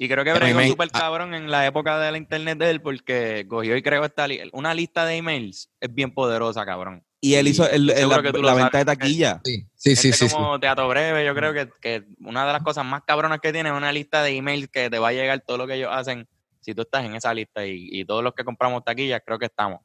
Y 0.02 0.08
creo 0.08 0.24
que 0.24 0.32
bregó 0.32 0.58
súper 0.70 0.90
cabrón 0.90 1.32
en 1.32 1.48
la 1.48 1.64
época 1.64 1.96
de 2.00 2.10
la 2.10 2.18
internet 2.18 2.58
de 2.58 2.70
él 2.70 2.82
porque 2.82 3.46
cogió 3.48 3.76
y 3.76 3.82
creó 3.82 4.04
esta 4.04 4.26
li- 4.26 4.40
una 4.52 4.74
lista 4.74 5.06
de 5.06 5.14
emails. 5.14 5.70
Es 5.78 5.94
bien 5.94 6.12
poderosa, 6.12 6.66
cabrón. 6.66 7.04
Y 7.20 7.34
él 7.34 7.46
hizo 7.46 7.70
el- 7.70 7.88
el- 7.88 7.96
seguro 7.98 8.42
la, 8.42 8.54
venta 8.54 8.78
de 8.78 8.84
taquilla. 8.84 9.40
Sí, 9.44 9.64
sí, 9.76 9.94
sí. 9.94 10.12
Sí, 10.12 10.26
sí. 10.28 10.34
como 10.34 10.58
Teatro 10.58 10.88
Breve, 10.88 11.24
yo 11.24 11.36
creo 11.36 11.52
que, 11.52 11.68
que 11.80 12.04
una 12.18 12.44
de 12.44 12.52
las 12.52 12.62
cosas 12.64 12.84
más 12.84 13.02
cabronas 13.06 13.38
que 13.38 13.52
tiene 13.52 13.68
es 13.68 13.76
una 13.76 13.92
lista 13.92 14.24
de 14.24 14.30
emails 14.36 14.68
que 14.72 14.90
te 14.90 14.98
va 14.98 15.10
a 15.10 15.12
llegar 15.12 15.40
todo 15.46 15.56
lo 15.56 15.68
que 15.68 15.74
ellos 15.74 15.90
hacen 15.92 16.26
si 16.58 16.74
tú 16.74 16.82
estás 16.82 17.04
en 17.04 17.14
esa 17.14 17.32
lista 17.32 17.64
y, 17.64 17.86
y 17.92 18.04
todos 18.04 18.24
los 18.24 18.34
que 18.34 18.42
compramos 18.42 18.82
taquillas 18.82 19.20
creo 19.24 19.38
que 19.38 19.46
estamos. 19.46 19.82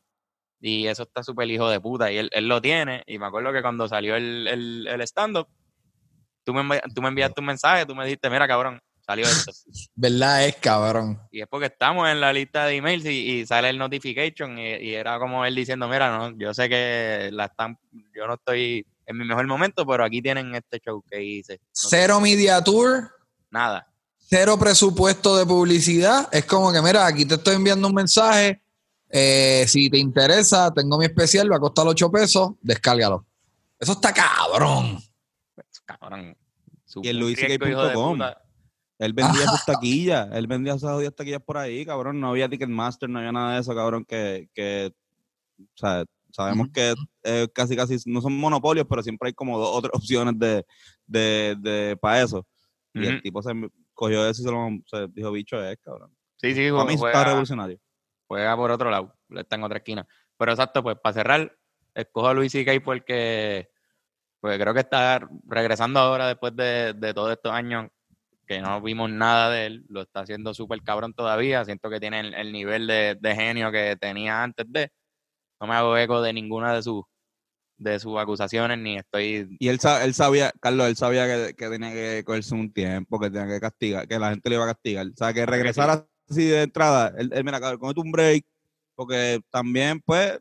Y 0.59 0.87
eso 0.87 1.03
está 1.03 1.21
súper 1.21 1.47
hijo 1.51 1.69
de 1.69 1.79
puta 1.79 2.11
y 2.11 2.17
él, 2.17 2.31
él 2.33 2.47
lo 2.47 2.59
tiene 2.59 3.03
y 3.05 3.19
me 3.19 3.27
acuerdo 3.27 3.53
que 3.53 3.61
cuando 3.61 3.87
salió 3.87 4.15
el, 4.15 4.47
el, 4.47 4.87
el 4.87 5.01
stand-up, 5.01 5.47
tú 6.43 6.55
me, 6.55 6.79
tú 6.95 7.03
me 7.03 7.09
enviaste 7.09 7.39
un 7.39 7.45
mensaje, 7.45 7.85
tú 7.85 7.93
me 7.93 8.03
dijiste, 8.03 8.31
mira 8.31 8.47
cabrón, 8.47 8.81
salió 9.07 9.25
esto. 9.25 9.51
¿Verdad? 9.95 10.45
Es 10.45 10.55
cabrón. 10.57 11.19
Y 11.31 11.41
es 11.41 11.47
porque 11.47 11.67
estamos 11.67 12.07
en 12.09 12.19
la 12.21 12.31
lista 12.33 12.65
de 12.65 12.75
emails 12.75 13.05
y, 13.05 13.09
y 13.39 13.45
sale 13.47 13.69
el 13.69 13.77
notification 13.79 14.59
y, 14.59 14.75
y 14.75 14.93
era 14.93 15.17
como 15.17 15.45
él 15.45 15.55
diciendo, 15.55 15.87
mira, 15.87 16.15
no, 16.15 16.37
yo 16.37 16.53
sé 16.53 16.69
que 16.69 17.29
la 17.31 17.45
están, 17.45 17.79
yo 18.15 18.27
no 18.27 18.35
estoy 18.35 18.85
en 19.05 19.17
mi 19.17 19.25
mejor 19.25 19.47
momento, 19.47 19.85
pero 19.87 20.03
aquí 20.03 20.21
tienen 20.21 20.53
este 20.53 20.79
show 20.79 21.01
que 21.09 21.23
hice. 21.23 21.53
No 21.53 21.65
sé, 21.73 21.87
Cero 21.89 22.19
media 22.19 22.61
tour, 22.61 23.09
nada. 23.49 23.87
cero 24.17 24.57
presupuesto 24.59 25.37
de 25.37 25.45
publicidad. 25.45 26.27
Es 26.31 26.43
como 26.45 26.71
que, 26.73 26.81
mira, 26.81 27.05
aquí 27.07 27.23
te 27.25 27.35
estoy 27.35 27.55
enviando 27.55 27.87
un 27.87 27.93
mensaje. 27.95 28.61
eh, 29.09 29.63
si 29.69 29.89
te 29.89 29.97
interesa, 29.97 30.73
tengo 30.73 30.97
mi 30.97 31.05
especial, 31.05 31.49
va 31.49 31.55
a 31.55 31.59
costar 31.61 31.87
8 31.87 32.11
pesos, 32.11 32.49
descárgalo. 32.61 33.25
Eso 33.79 33.93
está 33.93 34.11
cabrón. 34.11 34.99
Cabrón. 35.85 36.35
Y 37.01 37.07
el 37.07 37.23
Él 38.99 39.13
vendía 39.43 39.47
sus 39.47 39.65
taquillas, 39.65 40.29
él 40.33 40.47
vendía 40.47 40.73
esas 40.73 40.91
jodidas 40.91 41.15
taquillas 41.15 41.41
por 41.41 41.57
ahí, 41.57 41.85
cabrón. 41.85 42.19
No 42.19 42.29
había 42.29 42.49
Ticketmaster, 42.49 43.09
no 43.09 43.19
había 43.19 43.31
nada 43.31 43.55
de 43.55 43.61
eso, 43.61 43.75
cabrón, 43.75 44.05
que, 44.05 44.49
que 44.53 44.93
o 45.59 45.77
sea, 45.77 46.05
sabemos 46.31 46.67
que 46.73 46.93
eh, 47.23 47.47
casi, 47.53 47.75
casi 47.75 47.97
no 48.05 48.21
son 48.21 48.37
monopolios, 48.37 48.85
pero 48.89 49.01
siempre 49.03 49.27
hay 49.27 49.33
como 49.33 49.57
dos 49.57 49.69
otras 49.75 49.91
opciones 49.95 50.37
de, 50.37 50.65
de, 51.05 51.55
de 51.59 51.97
para 51.99 52.21
eso. 52.21 52.45
Y 52.93 53.05
el 53.05 53.21
tipo 53.21 53.43
se 53.43 53.51
cogió 53.93 54.27
eso 54.27 54.41
y 54.41 54.45
se 54.45 54.51
lo 54.51 54.69
se 54.85 55.07
dijo, 55.13 55.31
bicho 55.31 55.63
es, 55.63 55.77
cabrón. 55.77 56.11
Sí, 56.37 56.53
sí, 56.55 56.71
Para 56.71 56.85
mí 56.85 56.93
está 56.95 57.23
revolucionario. 57.23 57.79
juega 58.27 58.55
por 58.55 58.71
otro 58.71 58.89
lado, 58.89 59.15
está 59.29 59.55
en 59.55 59.63
otra 59.63 59.77
esquina. 59.77 60.07
Pero 60.37 60.51
exacto, 60.51 60.81
pues 60.81 60.97
para 60.99 61.13
cerrar, 61.13 61.57
escojo 61.93 62.27
a 62.27 62.33
Luis 62.33 62.51
C.K. 62.51 62.71
porque 62.83 63.69
pues 64.39 64.59
creo 64.59 64.73
que 64.73 64.79
está 64.79 65.27
regresando 65.45 65.99
ahora 65.99 66.27
después 66.27 66.55
de, 66.55 66.93
de 66.93 67.13
todos 67.13 67.31
estos 67.31 67.51
años 67.51 67.89
que 68.47 68.61
no 68.61 68.81
vimos 68.81 69.09
nada 69.09 69.51
de 69.51 69.65
él, 69.65 69.85
lo 69.89 70.01
está 70.01 70.21
haciendo 70.21 70.53
súper 70.53 70.81
cabrón 70.81 71.13
todavía, 71.13 71.65
siento 71.65 71.89
que 71.89 71.99
tiene 71.99 72.21
el, 72.21 72.33
el 72.33 72.51
nivel 72.51 72.87
de, 72.87 73.17
de 73.19 73.35
genio 73.35 73.71
que 73.71 73.97
tenía 73.99 74.41
antes 74.41 74.65
de, 74.69 74.89
no 75.59 75.67
me 75.67 75.75
hago 75.75 75.97
eco 75.97 76.21
de 76.21 76.33
ninguna 76.33 76.73
de 76.73 76.83
sus 76.83 77.03
de 77.77 77.99
sus 77.99 78.17
acusaciones, 78.17 78.77
ni 78.79 78.97
estoy 78.97 79.55
Y 79.59 79.67
él, 79.67 79.79
él 80.01 80.13
sabía, 80.13 80.51
Carlos, 80.59 80.87
él 80.87 80.95
sabía 80.95 81.27
que, 81.27 81.53
que 81.53 81.69
tenía 81.69 81.91
que 81.91 82.23
cogerse 82.25 82.55
un 82.55 82.71
tiempo, 82.73 83.19
que 83.19 83.29
tenía 83.29 83.47
que 83.47 83.59
castigar, 83.59 84.07
que 84.07 84.17
la 84.19 84.31
gente 84.31 84.49
le 84.49 84.55
iba 84.55 84.65
a 84.65 84.73
castigar. 84.73 85.07
O 85.07 85.15
sea, 85.15 85.33
que 85.33 85.45
regresara 85.45 86.07
así 86.27 86.45
de 86.45 86.63
entrada, 86.63 87.13
él, 87.17 87.29
él 87.33 87.43
mira, 87.43 87.59
cabrón, 87.59 87.79
comete 87.79 88.01
un 88.01 88.11
break, 88.11 88.45
porque 88.95 89.39
también, 89.51 90.01
pues, 90.01 90.39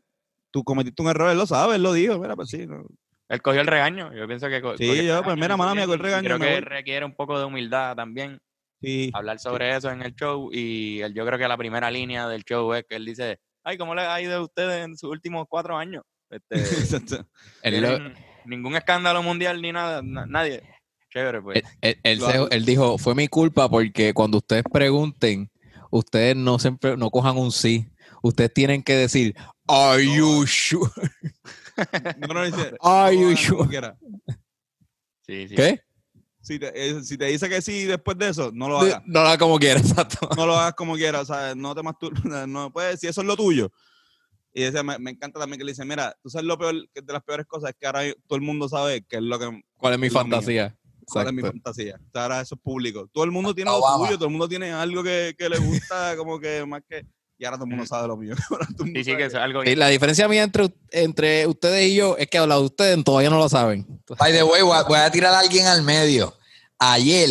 tú 0.49 0.63
cometiste 0.63 1.01
un 1.01 1.09
error, 1.09 1.29
él 1.29 1.37
lo 1.37 1.45
sabe, 1.45 1.75
él 1.75 1.83
lo 1.83 1.93
dijo, 1.93 2.17
mira, 2.17 2.35
pues 2.35 2.49
sí. 2.49 2.65
no. 2.65 2.87
Él 3.29 3.41
cogió 3.41 3.61
el 3.61 3.67
regaño, 3.67 4.13
yo 4.13 4.25
pienso 4.27 4.47
que... 4.47 4.55
Sí, 4.57 4.61
cogió 4.61 4.93
el 4.93 5.05
yo, 5.05 5.15
pues, 5.23 5.35
regaño, 5.35 5.41
mira, 5.41 5.57
mala 5.57 5.73
mía, 5.75 5.83
cogió 5.83 5.93
el 5.95 5.99
regaño, 5.99 6.25
Creo 6.25 6.39
que 6.39 6.51
voy. 6.51 6.59
requiere 6.61 7.05
un 7.05 7.13
poco 7.15 7.37
de 7.37 7.45
humildad 7.45 7.95
también, 7.95 8.39
Sí, 8.81 9.09
hablar 9.13 9.39
sobre 9.39 9.75
eso 9.75 9.89
en 9.89 10.01
el 10.03 10.13
show 10.13 10.49
y 10.53 11.01
él- 11.01 11.13
yo 11.13 11.25
creo 11.25 11.39
que 11.39 11.47
la 11.47 11.57
primera 11.57 11.89
línea 11.89 12.27
del 12.27 12.43
show 12.43 12.73
es 12.73 12.85
que 12.87 12.95
él 12.95 13.05
dice, 13.05 13.39
ay, 13.63 13.77
¿cómo 13.77 13.95
le 13.95 14.01
ha 14.01 14.21
ido 14.21 14.37
a 14.37 14.41
ustedes 14.43 14.85
en 14.85 14.95
sus 14.95 15.09
últimos 15.09 15.45
cuatro 15.49 15.75
años? 15.77 16.03
Este, 16.29 16.55
Él, 17.63 17.81
lo- 17.81 17.87
tienen 17.97 18.13
ningún 18.45 18.75
escándalo 18.75 19.23
mundial 19.23 19.61
ni 19.61 19.71
nada, 19.71 20.01
na- 20.03 20.25
nadie. 20.25 20.61
Chévere, 21.11 21.41
pues. 21.41 21.57
él- 21.57 21.63
él- 21.81 21.99
él 22.03 22.19
Lo- 22.19 22.25
se- 22.49 22.55
él 22.55 22.65
dijo, 22.65 22.97
fue 22.97 23.15
mi 23.15 23.27
culpa 23.27 23.67
porque 23.69 24.13
cuando 24.13 24.37
ustedes 24.37 24.63
pregunten, 24.71 25.49
ustedes 25.89 26.35
no 26.35 26.59
siempre 26.59 26.95
no 26.97 27.09
cojan 27.09 27.37
un 27.37 27.51
sí. 27.51 27.87
Ustedes 28.21 28.53
tienen 28.53 28.83
que 28.83 28.93
decir, 28.93 29.35
are 29.67 30.03
you 30.03 30.45
sure? 30.45 30.91
No, 32.17 32.33
no, 32.33 32.43
dice, 32.43 32.75
Are 32.81 33.17
you 33.17 33.35
sure? 33.35 33.93
Sí, 35.21 35.47
sí. 35.47 35.55
¿Qué? 35.55 35.81
Si 36.41 36.59
te, 36.59 36.71
eh, 36.73 37.03
si 37.03 37.17
te 37.17 37.25
dice 37.25 37.49
que 37.49 37.61
sí 37.61 37.83
después 37.83 38.17
de 38.17 38.29
eso, 38.29 38.51
no 38.53 38.69
lo 38.69 38.79
hagas. 38.79 39.01
No 39.05 39.21
lo 39.21 39.27
haga 39.27 39.37
como 39.37 39.59
quiera, 39.59 39.79
exacto. 39.79 40.29
no 40.35 40.45
lo 40.45 40.55
hagas 40.55 40.75
como 40.75 40.95
quieras, 40.95 41.29
o 41.29 41.33
sea, 41.33 41.55
no 41.55 41.75
te 41.75 41.83
masturbes, 41.83 42.23
no 42.47 42.71
puedes, 42.71 42.99
si 42.99 43.07
eso 43.07 43.21
es 43.21 43.27
lo 43.27 43.35
tuyo. 43.35 43.69
Y 44.53 44.63
ese, 44.63 44.81
me, 44.81 44.97
me 44.97 45.11
encanta 45.11 45.39
también 45.39 45.59
que 45.59 45.65
le 45.65 45.73
dice, 45.73 45.83
mira, 45.83 46.15
tú 46.23 46.29
sabes 46.29 46.45
lo 46.45 46.57
peor, 46.57 46.73
que 46.93 47.01
de 47.01 47.13
las 47.13 47.21
peores 47.23 47.45
cosas 47.45 47.71
es 47.71 47.75
que 47.77 47.85
ahora 47.85 48.01
todo 48.27 48.37
el 48.37 48.41
mundo 48.41 48.69
sabe 48.69 49.05
qué 49.07 49.17
es 49.17 49.21
lo 49.21 49.37
que, 49.37 49.61
¿Cuál 49.75 49.93
es 49.93 49.99
mi 49.99 50.09
fantasía? 50.09 50.75
cuál 51.05 51.27
es 51.27 51.33
mi 51.33 51.41
fantasía. 51.41 51.95
O 51.95 52.11
sea, 52.11 52.23
ahora 52.23 52.41
eso 52.41 52.55
es 52.55 52.61
público. 52.61 53.09
Todo 53.11 53.23
el 53.23 53.31
mundo 53.31 53.53
tiene 53.53 53.71
lo 53.71 53.81
suyo, 53.97 54.15
todo 54.15 54.25
el 54.25 54.31
mundo 54.31 54.47
tiene 54.47 54.71
algo 54.71 55.03
que, 55.03 55.35
que 55.37 55.49
le 55.49 55.57
gusta, 55.57 56.15
como 56.17 56.39
que 56.39 56.65
más 56.65 56.81
que, 56.87 57.05
y 57.39 57.45
ahora 57.45 57.57
todo 57.57 57.65
el 57.65 57.69
mundo 57.69 57.83
Mm. 57.83 57.87
sabe 57.87 58.07
lo 58.07 58.17
mío. 58.17 58.35
Sí, 58.77 59.03
sí, 59.03 59.03
sabe 59.03 59.17
que 59.17 59.25
eso 59.25 59.37
es 59.37 59.43
algo 59.43 59.61
Sí, 59.61 59.67
bien. 59.67 59.79
la 59.79 59.87
diferencia 59.89 60.27
mía 60.27 60.43
entre, 60.43 60.73
entre 60.91 61.45
ustedes 61.47 61.87
y 61.89 61.95
yo 61.95 62.17
es 62.17 62.27
que 62.27 62.39
la 62.39 62.55
de 62.55 62.61
ustedes 62.61 63.03
todavía 63.03 63.29
no 63.29 63.37
lo 63.37 63.49
saben. 63.49 63.85
By 64.17 64.31
the 64.33 64.43
way, 64.43 64.61
voy 64.61 64.77
a, 64.77 64.83
voy 64.83 64.97
a 64.99 65.11
tirar 65.11 65.33
a 65.33 65.39
alguien 65.39 65.65
al 65.67 65.83
medio. 65.83 66.35
Ayer, 66.79 67.29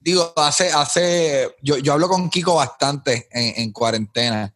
digo, 0.00 0.32
hace, 0.36 0.70
hace, 0.72 1.54
yo, 1.62 1.78
yo 1.78 1.92
hablo 1.94 2.08
con 2.08 2.28
Kiko 2.30 2.54
bastante 2.56 3.28
en, 3.32 3.62
en 3.62 3.72
cuarentena. 3.72 4.54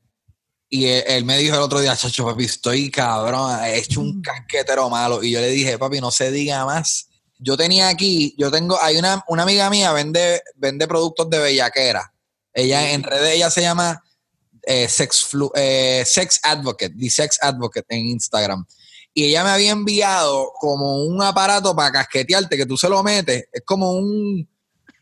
Y 0.70 0.84
él, 0.86 1.04
él 1.06 1.24
me 1.24 1.38
dijo 1.38 1.54
el 1.56 1.62
otro 1.62 1.80
día, 1.80 1.96
chacho, 1.96 2.26
papi, 2.26 2.44
estoy 2.44 2.90
cabrón, 2.90 3.58
he 3.64 3.78
hecho 3.78 4.00
un 4.00 4.20
casquetero 4.20 4.90
malo. 4.90 5.22
Y 5.22 5.30
yo 5.30 5.40
le 5.40 5.48
dije, 5.48 5.78
papi, 5.78 6.00
no 6.00 6.10
se 6.10 6.30
diga 6.30 6.64
más. 6.66 7.08
Yo 7.38 7.56
tenía 7.56 7.88
aquí, 7.88 8.34
yo 8.36 8.50
tengo, 8.50 8.78
hay 8.82 8.96
una, 8.98 9.24
una 9.28 9.44
amiga 9.44 9.70
mía, 9.70 9.92
vende, 9.92 10.42
vende 10.56 10.86
productos 10.88 11.30
de 11.30 11.38
bellaquera. 11.38 12.12
Ella 12.52 12.90
en 12.92 13.02
redes, 13.02 13.34
ella 13.36 13.50
se 13.50 13.62
llama 13.62 14.02
eh, 14.68 14.88
sex, 14.88 15.26
Flu- 15.30 15.52
eh, 15.54 16.02
sex 16.06 16.38
Advocate, 16.42 16.94
The 16.98 17.10
Sex 17.10 17.38
Advocate 17.40 17.86
en 17.88 18.06
Instagram 18.06 18.66
y 19.14 19.24
ella 19.24 19.42
me 19.42 19.50
había 19.50 19.72
enviado 19.72 20.52
como 20.60 21.02
un 21.04 21.22
aparato 21.22 21.74
para 21.74 21.90
casquetearte 21.90 22.56
que 22.56 22.66
tú 22.66 22.76
se 22.76 22.88
lo 22.88 23.02
metes, 23.02 23.44
es 23.52 23.62
como 23.64 23.92
un 23.92 24.46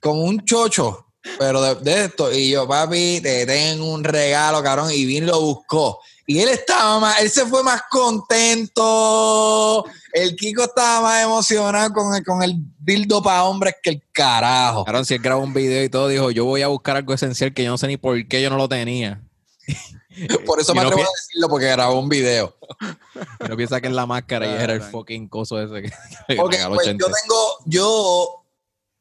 como 0.01 0.23
un 0.23 0.45
chocho, 0.45 1.07
pero 1.39 1.75
de, 1.75 2.05
esto 2.05 2.33
y 2.33 2.51
yo, 2.51 2.69
papi, 2.69 3.21
te 3.21 3.45
tengo 3.45 3.93
un 3.93 4.05
regalo, 4.05 4.63
cabrón, 4.63 4.91
y 4.93 5.05
vino 5.05 5.27
y 5.27 5.31
lo 5.31 5.41
buscó. 5.41 6.01
Y 6.29 6.39
él 6.41 6.49
estaba 6.49 6.99
más, 6.99 7.21
él 7.21 7.31
se 7.31 7.45
fue 7.47 7.63
más 7.63 7.83
contento. 7.91 9.85
El 10.13 10.35
Kiko 10.35 10.65
estaba 10.65 11.01
más 11.03 11.25
emocionado 11.25 11.93
con 11.93 12.15
el, 12.15 12.25
con 12.25 12.43
el 12.43 12.57
dildo 12.79 13.23
para 13.23 13.45
hombres 13.45 13.75
que 13.83 13.91
el 13.91 14.03
carajo. 14.13 14.85
Aaron, 14.87 15.05
si 15.05 15.15
él 15.15 15.23
grabó 15.23 15.43
un 15.43 15.55
video 15.55 15.85
y 15.85 15.89
todo, 15.89 16.09
dijo, 16.09 16.31
yo 16.31 16.45
voy 16.45 16.63
a 16.63 16.69
buscar 16.69 16.97
algo 16.97 17.15
esencial 17.15 17.53
que 17.53 17.65
yo 17.65 17.71
no 17.71 17.79
sé 17.79 17.87
ni 17.87 17.97
por 17.97 18.27
qué 18.27 18.43
yo 18.43 18.51
no 18.51 18.57
lo 18.57 18.69
tenía. 18.69 19.23
Por 20.47 20.61
eso 20.61 20.75
me 20.75 20.81
atrevo 20.81 21.03
a 21.03 21.07
decirlo 21.15 21.49
porque 21.49 21.67
grabó 21.67 21.99
un 22.01 22.09
video. 22.09 22.57
Y 23.45 23.49
no 23.49 23.57
piensa 23.57 23.81
que 23.81 23.87
es 23.89 23.93
la 23.95 24.07
máscara 24.07 24.47
y 24.47 24.63
era 24.63 24.73
el 24.75 24.83
fucking 24.83 25.29
coso 25.29 25.61
ese 25.61 25.83
que, 25.83 25.91
que 26.35 26.41
Ok, 26.41 26.53
regaló 26.53 26.75
pues 26.75 26.87
yo 26.89 26.95
tengo, 26.97 27.59
yo 27.65 28.45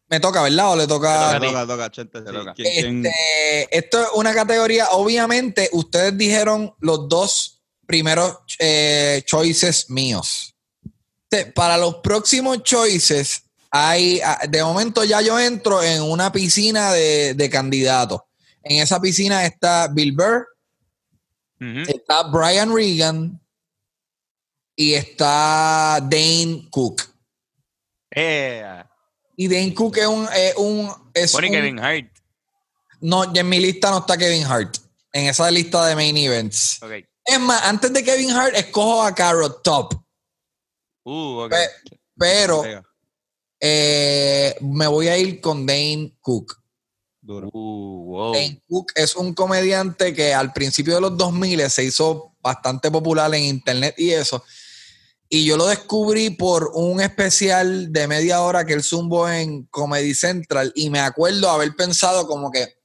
me 0.08 0.20
toca, 0.20 0.42
¿verdad? 0.44 0.72
O 0.72 0.76
le 0.76 0.88
toca. 0.88 1.38
Te 1.40 1.46
Toca, 1.48 1.68
toca, 1.68 1.92
Chente, 1.92 2.20
sí. 2.20 2.26
toca. 2.26 2.54
¿Quién- 2.54 2.74
quién- 2.74 3.06
Este, 3.06 3.78
esto 3.78 4.02
es 4.02 4.08
una 4.14 4.34
categoría, 4.34 4.88
obviamente, 4.92 5.70
ustedes 5.74 6.18
dijeron 6.18 6.74
los 6.80 7.08
dos 7.10 7.62
primeros 7.86 8.38
eh, 8.60 9.22
choices 9.26 9.90
míos. 9.90 10.56
Para 11.54 11.78
los 11.78 11.96
próximos 11.96 12.64
choices, 12.64 13.44
hay, 13.72 14.22
de 14.50 14.64
momento 14.64 15.04
ya 15.04 15.20
yo 15.22 15.38
entro 15.38 15.84
en 15.84 16.02
una 16.02 16.32
piscina 16.32 16.94
de, 16.94 17.34
de 17.34 17.50
candidatos. 17.50 18.22
En 18.64 18.82
esa 18.82 19.02
piscina 19.02 19.46
está 19.46 19.90
Bill 19.92 20.14
Burr, 20.14 20.48
Está 21.60 22.24
Brian 22.24 22.74
Regan 22.74 23.40
y 24.76 24.94
está 24.94 26.00
Dane 26.02 26.68
Cook. 26.70 27.02
Eh, 28.12 28.84
Y 29.38 29.48
Dane 29.48 29.74
Cook 29.74 29.98
es 29.98 30.08
un... 30.08 30.28
Es 30.34 30.56
un, 30.58 30.90
es 31.14 31.32
Pone 31.32 31.48
un- 31.48 31.54
Kevin 31.54 31.80
Hart. 31.80 32.12
No, 33.02 33.36
en 33.36 33.50
mi 33.50 33.60
lista 33.60 33.90
no 33.92 34.00
está 34.00 34.18
Kevin 34.18 34.46
Hart. 34.46 34.78
En 35.12 35.28
esa 35.28 35.50
lista 35.52 35.86
de 35.86 35.96
main 35.96 36.16
events. 36.18 36.82
Ok. 36.84 36.92
Es 37.26 37.40
más, 37.40 37.64
antes 37.64 37.92
de 37.94 38.04
Kevin 38.04 38.32
Hart, 38.32 38.56
escojo 38.56 39.02
a 39.02 39.14
Carrot 39.16 39.64
Top. 39.64 39.94
Uh, 41.04 41.40
ok. 41.46 41.50
Pe- 41.52 41.70
Pero 42.18 42.64
eh, 43.60 44.56
me 44.62 44.88
voy 44.88 45.08
a 45.08 45.18
ir 45.18 45.40
con 45.42 45.66
Dane 45.66 46.18
Cook. 46.22 46.62
Duro. 47.26 47.50
Uh, 47.54 48.06
wow. 48.12 48.34
Dane 48.34 48.62
Cook 48.70 48.92
es 48.96 49.16
un 49.16 49.34
comediante 49.34 50.14
que 50.14 50.34
al 50.34 50.54
principio 50.54 50.96
de 50.96 51.02
los 51.02 51.18
2000 51.18 51.70
se 51.70 51.84
hizo 51.84 52.34
bastante 52.42 52.92
popular 52.92 53.34
en 53.36 53.44
internet 53.44 53.96
y 53.98 54.12
eso. 54.12 54.44
Y 55.28 55.44
yo 55.44 55.58
lo 55.58 55.66
descubrí 55.66 56.30
por 56.30 56.72
un 56.76 57.02
especial 57.02 57.92
de 57.92 58.08
media 58.08 58.42
hora 58.42 58.64
que 58.66 58.74
él 58.74 58.84
zumbó 58.84 59.28
en 59.28 59.64
Comedy 59.66 60.14
Central 60.14 60.72
y 60.76 60.90
me 60.92 61.00
acuerdo 61.00 61.50
haber 61.50 61.76
pensado 61.76 62.28
como 62.28 62.52
que 62.52 62.76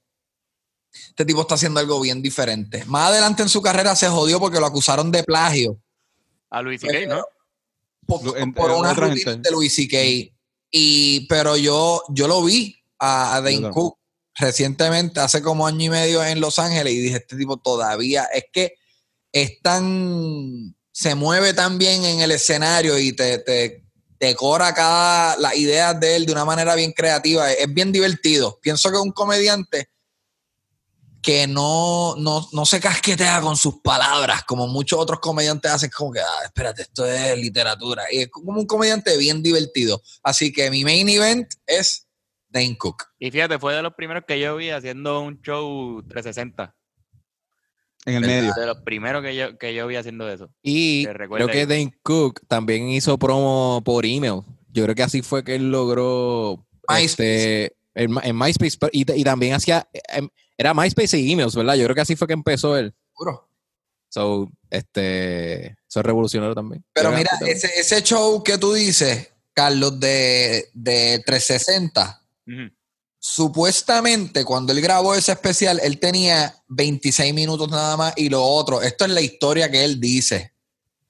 este 0.93 1.25
tipo 1.25 1.43
está 1.43 1.55
haciendo 1.57 1.79
algo 1.81 2.01
bien 2.01 2.23
diferente. 2.23 2.85
Más 2.87 3.11
adelante 3.11 3.43
en 3.43 3.49
su 3.51 3.61
carrera 3.61 3.95
se 3.95 4.09
jodió 4.09 4.41
porque 4.41 4.59
lo 4.59 4.67
acusaron 4.67 5.13
de 5.13 5.23
plagio 5.23 5.79
A 6.49 6.63
Luis 6.63 6.81
C.K., 6.81 7.15
¿no? 7.15 7.25
por, 8.07 8.25
Lu- 8.25 8.37
en- 8.37 8.55
por 8.55 8.71
en 8.71 8.77
una 8.79 8.95
rutina 8.95 9.33
gente. 9.33 9.49
de 9.49 9.55
Louis 9.55 9.73
C.K. 9.75 9.99
Y, 10.73 11.27
pero 11.29 11.57
yo, 11.57 12.03
yo 12.09 12.27
lo 12.27 12.43
vi 12.43 12.75
a, 12.99 13.37
a 13.37 13.41
Dane. 13.43 13.71
Cook 13.71 13.99
recientemente, 14.37 15.21
hace 15.21 15.43
como 15.43 15.67
año 15.67 15.85
y 15.85 15.91
medio 15.91 16.25
en 16.25 16.41
Los 16.41 16.59
Ángeles, 16.59 16.93
y 16.93 17.01
dije, 17.01 17.17
este 17.17 17.37
tipo 17.37 17.57
todavía, 17.59 18.25
es 18.25 18.45
que 18.53 18.75
es 19.33 19.61
tan, 19.63 20.75
se 20.93 21.15
mueve 21.15 21.55
tan 21.55 21.79
bien 21.79 22.05
en 22.05 22.21
el 22.21 22.31
escenario 22.33 22.99
y 22.99 23.13
te, 23.13 23.39
te 23.39 23.85
decora 24.21 24.75
cada, 24.75 25.37
las 25.39 25.57
ideas 25.57 25.99
de 25.99 26.17
él 26.17 26.27
de 26.27 26.33
una 26.33 26.45
manera 26.45 26.75
bien 26.75 26.93
creativa, 26.93 27.51
es, 27.51 27.73
bien 27.73 27.91
divertido. 27.91 28.59
Pienso 28.61 28.91
que 28.91 28.99
un 28.99 29.13
comediante 29.13 29.89
que 31.23 31.47
no, 31.47 32.17
no, 32.17 32.49
no 32.53 32.67
se 32.67 32.81
casquetea 32.81 33.41
con 33.41 33.57
sus 33.57 33.81
palabras, 33.83 34.45
como 34.45 34.67
muchos 34.67 34.99
otros 34.99 35.21
comediantes 35.21 35.71
hacen, 35.71 35.91
como 35.91 36.13
que, 36.13 36.21
ah, 36.21 36.45
espérate, 36.45 36.83
esto 36.83 37.05
es 37.07 37.37
literatura. 37.37 38.05
Y 38.11 38.21
es 38.21 38.29
como 38.31 38.53
un 38.53 38.67
comediante 38.67 39.17
bien 39.17 39.43
divertido. 39.43 40.03
Así 40.23 40.53
que 40.53 40.71
mi 40.71 40.85
main 40.85 41.09
event 41.09 41.53
es 41.67 42.07
Dane 42.51 42.77
Cook. 42.77 43.05
Y 43.19 43.31
fíjate, 43.31 43.59
fue 43.59 43.75
de 43.75 43.83
los 43.83 43.95
primeros 43.95 44.25
que 44.27 44.39
yo 44.39 44.57
vi 44.57 44.71
haciendo 44.71 45.21
un 45.21 45.41
show 45.41 46.03
360. 46.03 46.75
En 48.07 48.15
el 48.15 48.21
medio. 48.23 48.53
De 48.55 48.67
los 48.67 48.79
primeros 48.79 49.23
que 49.23 49.37
yo, 49.37 49.59
que 49.59 49.75
yo 49.75 49.87
vi 49.87 49.97
haciendo 49.97 50.29
eso. 50.29 50.51
Y 50.63 51.07
creo 51.07 51.49
que. 51.49 51.67
Dane 51.67 51.95
Cook 52.03 52.41
también 52.49 52.89
hizo 52.89 53.19
promo 53.19 53.83
por 53.85 54.05
email. 54.05 54.43
Yo 54.73 54.85
creo 54.85 54.95
que 54.95 55.03
así 55.03 55.23
fue 55.23 55.45
que 55.45 55.57
él 55.57 55.71
logró 55.71 56.67
MySpace. 56.89 57.05
este, 57.05 57.77
en, 57.95 58.17
en 58.23 58.39
MySpace 58.39 58.79
y, 58.93 59.21
y 59.21 59.25
también 59.25 59.55
hacía 59.55 59.89
em, 60.09 60.29
era 60.61 60.75
MySpace 60.75 61.19
y 61.19 61.33
emails, 61.33 61.55
¿verdad? 61.55 61.75
Yo 61.75 61.85
creo 61.85 61.95
que 61.95 62.03
así 62.03 62.17
fue 62.17 62.27
que 62.29 62.35
empezó 62.35 62.77
él. 62.77 62.95
Seguro. 63.13 63.49
So, 64.11 64.51
este, 64.69 65.69
eso 65.69 66.01
es 66.01 66.03
revolucionario 66.05 66.55
también. 66.55 66.85
Pero 66.93 67.13
mira, 67.13 67.31
ese, 67.47 67.71
ese 67.79 68.03
show 68.03 68.43
que 68.43 68.59
tú 68.59 68.75
dices, 68.75 69.33
Carlos, 69.55 69.99
de, 69.99 70.69
de 70.75 71.23
360, 71.25 72.20
Supuestamente 73.19 74.45
cuando 74.45 74.73
él 74.73 74.81
grabó 74.81 75.15
ese 75.15 75.33
especial, 75.33 75.79
él 75.83 75.99
tenía 75.99 76.55
26 76.69 77.35
minutos 77.35 77.69
nada 77.71 77.97
más 77.97 78.15
y 78.17 78.29
lo 78.31 78.43
otro, 78.43 78.81
esto 78.81 79.05
es 79.05 79.11
la 79.11 79.21
historia 79.21 79.71
que 79.71 79.85
él 79.85 80.01
dice. 80.01 80.55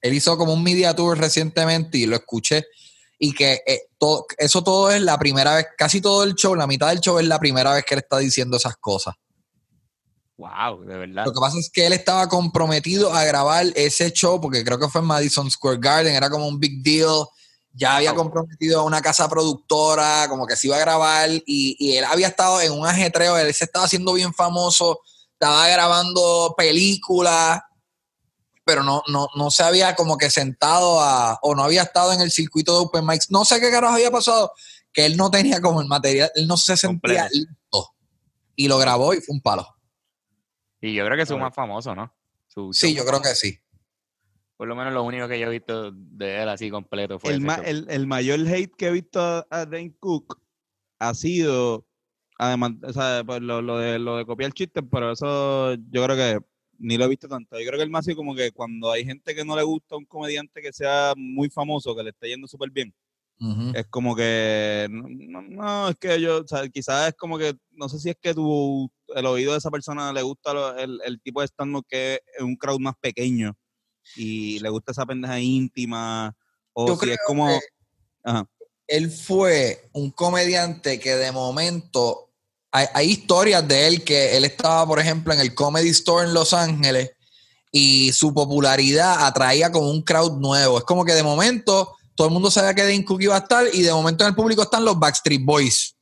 Él 0.01 0.13
hizo 0.13 0.37
como 0.37 0.53
un 0.53 0.63
media 0.63 0.95
tour 0.95 1.17
recientemente 1.17 1.97
y 1.97 2.05
lo 2.05 2.15
escuché 2.15 2.65
y 3.17 3.33
que 3.33 3.61
eh, 3.67 3.83
todo, 3.99 4.25
eso 4.37 4.63
todo 4.63 4.89
es 4.91 5.01
la 5.01 5.17
primera 5.19 5.55
vez, 5.55 5.67
casi 5.77 6.01
todo 6.01 6.23
el 6.23 6.33
show, 6.33 6.55
la 6.55 6.65
mitad 6.65 6.89
del 6.89 6.99
show 6.99 7.19
es 7.19 7.25
la 7.27 7.39
primera 7.39 7.71
vez 7.73 7.85
que 7.85 7.93
él 7.93 7.99
está 7.99 8.17
diciendo 8.17 8.57
esas 8.57 8.75
cosas. 8.77 9.13
Wow, 10.37 10.83
de 10.83 10.97
verdad. 10.97 11.25
Lo 11.25 11.31
que 11.31 11.39
pasa 11.39 11.59
es 11.59 11.69
que 11.71 11.85
él 11.85 11.93
estaba 11.93 12.27
comprometido 12.27 13.13
a 13.13 13.23
grabar 13.23 13.67
ese 13.75 14.11
show 14.11 14.41
porque 14.41 14.63
creo 14.63 14.79
que 14.79 14.89
fue 14.89 15.01
en 15.01 15.07
Madison 15.07 15.51
Square 15.51 15.77
Garden, 15.79 16.15
era 16.15 16.31
como 16.31 16.47
un 16.47 16.59
big 16.59 16.81
deal. 16.81 17.27
Ya 17.73 17.95
había 17.95 18.13
comprometido 18.13 18.81
a 18.81 18.83
una 18.83 19.01
casa 19.01 19.29
productora, 19.29 20.27
como 20.27 20.45
que 20.45 20.55
se 20.55 20.67
iba 20.67 20.75
a 20.75 20.81
grabar 20.81 21.29
y, 21.29 21.43
y 21.79 21.95
él 21.95 22.03
había 22.03 22.27
estado 22.27 22.59
en 22.61 22.73
un 22.73 22.85
ajetreo, 22.85 23.37
él 23.37 23.53
se 23.53 23.63
estaba 23.63 23.85
haciendo 23.85 24.13
bien 24.13 24.33
famoso, 24.33 24.99
estaba 25.33 25.67
grabando 25.69 26.53
películas, 26.57 27.61
pero 28.63 28.83
no, 28.83 29.03
no, 29.07 29.27
no 29.35 29.51
se 29.51 29.63
había 29.63 29.95
como 29.95 30.17
que 30.17 30.29
sentado 30.29 31.01
a, 31.01 31.39
o 31.41 31.55
no 31.55 31.63
había 31.63 31.83
estado 31.83 32.13
en 32.13 32.21
el 32.21 32.31
circuito 32.31 32.73
de 32.73 32.85
Open 32.85 33.05
Mics. 33.05 33.31
No 33.31 33.45
sé 33.45 33.59
qué 33.59 33.71
carajo 33.71 33.95
había 33.95 34.11
pasado, 34.11 34.51
que 34.93 35.05
él 35.05 35.17
no 35.17 35.31
tenía 35.31 35.61
como 35.61 35.81
el 35.81 35.87
material, 35.87 36.31
él 36.35 36.47
no 36.47 36.57
se 36.57 36.77
sentía 36.77 37.23
Completo. 37.23 37.29
listo. 37.31 37.95
Y 38.55 38.67
lo 38.67 38.77
grabó 38.77 39.13
y 39.13 39.21
fue 39.21 39.33
un 39.33 39.41
palo. 39.41 39.67
Y 40.79 40.93
yo 40.93 41.05
creo 41.05 41.15
que 41.15 41.23
es 41.23 41.29
un 41.31 41.39
más 41.39 41.55
famoso, 41.55 41.95
¿no? 41.95 42.13
sí, 42.73 42.93
yo 42.93 43.05
creo 43.05 43.21
que 43.21 43.33
sí. 43.35 43.60
Por 44.61 44.67
lo 44.67 44.75
menos 44.75 44.93
lo 44.93 45.01
único 45.01 45.27
que 45.27 45.39
yo 45.39 45.47
he 45.47 45.49
visto 45.49 45.91
de 45.91 46.43
él 46.43 46.47
así 46.47 46.69
completo 46.69 47.17
fue. 47.17 47.33
El, 47.33 47.87
el, 47.89 48.05
mayor 48.05 48.41
hate 48.41 48.71
que 48.77 48.89
he 48.89 48.91
visto 48.91 49.19
a 49.19 49.65
Dane 49.65 49.95
Cook 49.99 50.39
ha 50.99 51.15
sido, 51.15 51.87
además, 52.37 52.73
o 52.83 52.93
sea, 52.93 53.23
pues 53.25 53.41
lo, 53.41 53.63
lo, 53.63 53.79
de, 53.79 53.97
lo 53.97 54.17
de 54.17 54.25
copiar 54.27 54.53
chistes, 54.53 54.83
pero 54.91 55.13
eso 55.13 55.73
yo 55.73 56.05
creo 56.05 56.15
que 56.15 56.45
ni 56.77 56.95
lo 56.95 57.05
he 57.05 57.09
visto 57.09 57.27
tanto. 57.27 57.59
Yo 57.59 57.65
creo 57.65 57.79
que 57.79 57.85
el 57.85 57.89
más 57.89 58.05
así 58.05 58.13
como 58.13 58.35
que 58.35 58.51
cuando 58.51 58.91
hay 58.91 59.03
gente 59.03 59.33
que 59.33 59.43
no 59.43 59.55
le 59.55 59.63
gusta 59.63 59.95
a 59.95 59.97
un 59.97 60.05
comediante 60.05 60.61
que 60.61 60.71
sea 60.71 61.15
muy 61.17 61.49
famoso, 61.49 61.95
que 61.95 62.03
le 62.03 62.11
esté 62.11 62.27
yendo 62.27 62.47
súper 62.47 62.69
bien, 62.69 62.93
es 63.73 63.87
como 63.87 64.15
que, 64.15 64.87
no, 64.91 65.89
es 65.89 65.95
que 65.95 66.21
yo, 66.21 66.41
o 66.41 66.47
sea, 66.47 66.69
quizás 66.69 67.07
es 67.07 67.15
como 67.15 67.39
que, 67.39 67.55
no 67.71 67.89
sé 67.89 67.97
si 67.97 68.11
es 68.11 68.17
que 68.21 68.35
tu, 68.35 68.91
el 69.15 69.25
oído 69.25 69.53
de 69.53 69.57
esa 69.57 69.71
persona 69.71 70.13
le 70.13 70.21
gusta 70.21 70.79
el, 70.79 70.99
el, 71.03 71.19
tipo 71.19 71.41
de 71.41 71.47
stand 71.47 71.81
que 71.89 72.21
es 72.37 72.43
un 72.43 72.55
crowd 72.55 72.79
más 72.79 72.93
pequeño 73.01 73.57
y 74.15 74.59
le 74.59 74.69
gusta 74.69 74.91
esa 74.91 75.05
pendeja 75.05 75.39
íntima, 75.39 76.35
o 76.73 76.97
si 76.97 77.11
es 77.11 77.17
como... 77.25 77.59
Él 78.87 79.09
fue 79.09 79.89
un 79.93 80.11
comediante 80.11 80.99
que 80.99 81.15
de 81.15 81.31
momento 81.31 82.29
hay, 82.71 82.87
hay, 82.93 83.09
historias 83.11 83.65
de 83.65 83.87
él 83.87 84.03
que 84.03 84.35
él 84.35 84.43
estaba, 84.43 84.85
por 84.85 84.99
ejemplo, 84.99 85.33
en 85.33 85.39
el 85.39 85.55
Comedy 85.55 85.89
Store 85.89 86.27
en 86.27 86.33
Los 86.33 86.53
Ángeles 86.53 87.11
y 87.71 88.11
su 88.11 88.33
popularidad 88.33 89.25
atraía 89.25 89.71
como 89.71 89.89
un 89.89 90.01
crowd 90.01 90.39
nuevo. 90.39 90.77
Es 90.77 90.83
como 90.83 91.05
que 91.05 91.13
de 91.13 91.23
momento 91.23 91.95
todo 92.15 92.27
el 92.27 92.33
mundo 92.33 92.51
sabía 92.51 92.73
que 92.73 92.83
Dean 92.83 93.03
Cook 93.03 93.21
iba 93.21 93.35
a 93.35 93.39
estar 93.39 93.65
y 93.73 93.81
de 93.81 93.93
momento 93.93 94.23
en 94.23 94.29
el 94.29 94.35
público 94.35 94.63
están 94.63 94.83
los 94.83 94.99
Backstreet 94.99 95.43
Boys. 95.43 95.95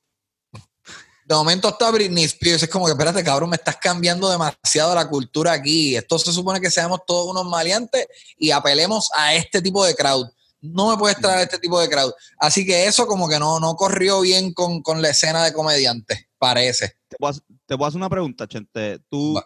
De 1.29 1.35
momento 1.35 1.69
está 1.69 1.91
Britney 1.91 2.23
Spears. 2.23 2.63
Es 2.63 2.69
como 2.69 2.87
que, 2.87 2.93
espérate, 2.93 3.23
cabrón, 3.23 3.51
me 3.51 3.55
estás 3.55 3.77
cambiando 3.77 4.31
demasiado 4.31 4.95
la 4.95 5.07
cultura 5.07 5.51
aquí. 5.51 5.95
Esto 5.95 6.17
se 6.17 6.33
supone 6.33 6.59
que 6.59 6.71
seamos 6.71 7.01
todos 7.05 7.29
unos 7.29 7.45
maleantes 7.45 8.07
y 8.35 8.49
apelemos 8.49 9.11
a 9.15 9.35
este 9.35 9.61
tipo 9.61 9.85
de 9.85 9.93
crowd. 9.93 10.27
No 10.59 10.89
me 10.89 10.97
puedes 10.97 11.19
traer 11.19 11.41
este 11.41 11.59
tipo 11.59 11.79
de 11.79 11.87
crowd. 11.87 12.11
Así 12.39 12.65
que 12.65 12.87
eso 12.87 13.05
como 13.05 13.29
que 13.29 13.37
no, 13.37 13.59
no 13.59 13.75
corrió 13.75 14.21
bien 14.21 14.53
con, 14.53 14.81
la 15.03 15.09
escena 15.09 15.43
de 15.43 15.53
comediantes, 15.53 16.25
parece. 16.39 16.97
Te 17.07 17.17
puedo, 17.19 17.85
hacer 17.85 17.97
una 17.97 18.09
pregunta, 18.09 18.47
Chente. 18.47 18.97
Tú, 19.07 19.39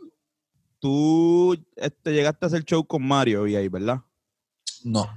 tú 0.79 1.53
este, 1.75 2.13
llegaste 2.13 2.45
a 2.45 2.47
hacer 2.47 2.63
show 2.63 2.87
con 2.87 3.05
Mario 3.05 3.45
y 3.45 3.57
ahí, 3.57 3.67
¿verdad? 3.67 3.97
No. 4.85 5.13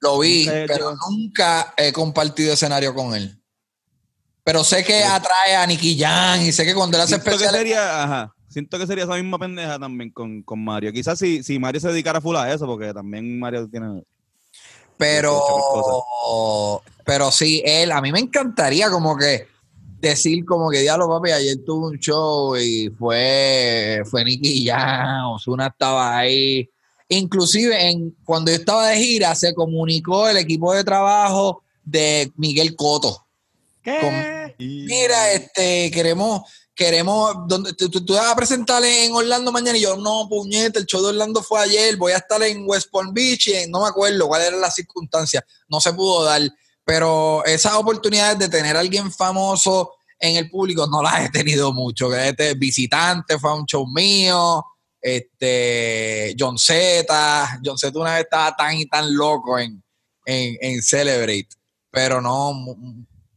Lo 0.00 0.18
vi, 0.20 0.46
pero 0.66 0.94
nunca 1.10 1.74
he 1.76 1.92
compartido 1.92 2.54
escenario 2.54 2.94
con 2.94 3.14
él. 3.14 3.37
Pero 4.48 4.64
sé 4.64 4.82
que 4.82 5.04
atrae 5.04 5.56
a 5.56 5.66
Nicky 5.66 5.98
Jan 5.98 6.40
y 6.40 6.52
sé 6.52 6.64
que 6.64 6.74
cuando 6.74 6.96
él 6.96 7.02
hace 7.02 7.20
Siento 7.20 7.38
Que 7.38 7.50
sería, 7.50 8.02
ajá, 8.02 8.34
siento 8.48 8.78
que 8.78 8.86
sería 8.86 9.04
esa 9.04 9.12
misma 9.16 9.38
pendeja 9.38 9.78
también 9.78 10.10
con, 10.10 10.42
Mario. 10.56 10.90
Quizás 10.90 11.18
si, 11.18 11.42
si 11.42 11.58
Mario 11.58 11.82
se 11.82 11.88
dedicara 11.88 12.18
full 12.18 12.34
a 12.34 12.50
eso, 12.50 12.64
porque 12.64 12.94
también 12.94 13.38
Mario 13.38 13.68
tiene. 13.68 14.02
Pero. 14.96 16.82
Pero 17.04 17.30
sí, 17.30 17.62
él, 17.62 17.92
a 17.92 18.00
mí 18.00 18.10
me 18.10 18.20
encantaría 18.20 18.90
como 18.90 19.18
que 19.18 19.48
decir 20.00 20.46
como 20.46 20.70
que 20.70 20.80
diablo 20.80 21.08
papi, 21.08 21.30
ayer 21.30 21.58
tuvo 21.66 21.88
un 21.88 21.98
show 21.98 22.56
y 22.56 22.88
fue, 22.98 24.00
fue 24.06 24.24
Nicky 24.24 24.66
Jan, 24.66 25.24
Osuna 25.26 25.66
estaba 25.66 26.16
ahí 26.16 26.66
Inclusive 27.10 27.90
en, 27.90 28.16
cuando 28.24 28.50
yo 28.50 28.56
estaba 28.56 28.88
de 28.88 28.96
gira 28.96 29.34
se 29.34 29.52
comunicó 29.52 30.26
el 30.26 30.38
equipo 30.38 30.72
de 30.72 30.84
trabajo 30.84 31.62
de 31.84 32.32
Miguel 32.36 32.74
Coto. 32.74 33.27
Mira, 34.58 35.32
este, 35.32 35.90
queremos, 35.90 36.42
queremos, 36.74 37.34
donde 37.46 37.72
tú, 37.74 37.88
tú, 37.90 38.14
vas 38.14 38.32
a 38.32 38.36
presentar 38.36 38.82
en 38.84 39.12
Orlando 39.12 39.52
mañana 39.52 39.78
y 39.78 39.82
yo, 39.82 39.96
no, 39.96 40.26
puñete, 40.28 40.80
el 40.80 40.86
show 40.86 41.02
de 41.02 41.08
Orlando 41.08 41.42
fue 41.42 41.60
ayer, 41.60 41.96
voy 41.96 42.12
a 42.12 42.18
estar 42.18 42.42
en 42.42 42.64
West 42.66 42.88
Palm 42.90 43.12
Beach 43.12 43.48
y 43.48 43.70
no 43.70 43.82
me 43.82 43.88
acuerdo 43.88 44.26
cuál 44.26 44.42
era 44.42 44.56
la 44.56 44.70
circunstancia, 44.70 45.44
no 45.68 45.80
se 45.80 45.92
pudo 45.92 46.24
dar, 46.24 46.42
pero 46.84 47.44
esas 47.44 47.74
oportunidades 47.74 48.38
de 48.38 48.48
tener 48.48 48.76
a 48.76 48.80
alguien 48.80 49.12
famoso 49.12 49.92
en 50.18 50.36
el 50.36 50.50
público 50.50 50.86
no 50.86 51.02
las 51.02 51.26
he 51.26 51.30
tenido 51.30 51.72
mucho, 51.72 52.14
este 52.14 52.54
visitante 52.54 53.38
fue 53.38 53.50
a 53.50 53.54
un 53.54 53.66
show 53.66 53.86
mío, 53.86 54.64
este, 55.00 56.34
John 56.38 56.58
Z. 56.58 57.60
John 57.64 57.78
Z 57.78 57.98
una 57.98 58.14
vez 58.14 58.24
estaba 58.24 58.54
tan 58.56 58.76
y 58.76 58.86
tan 58.86 59.14
loco 59.14 59.58
en, 59.58 59.82
en, 60.24 60.82
Celebrate, 60.82 61.48
pero 61.90 62.20
no, 62.20 62.52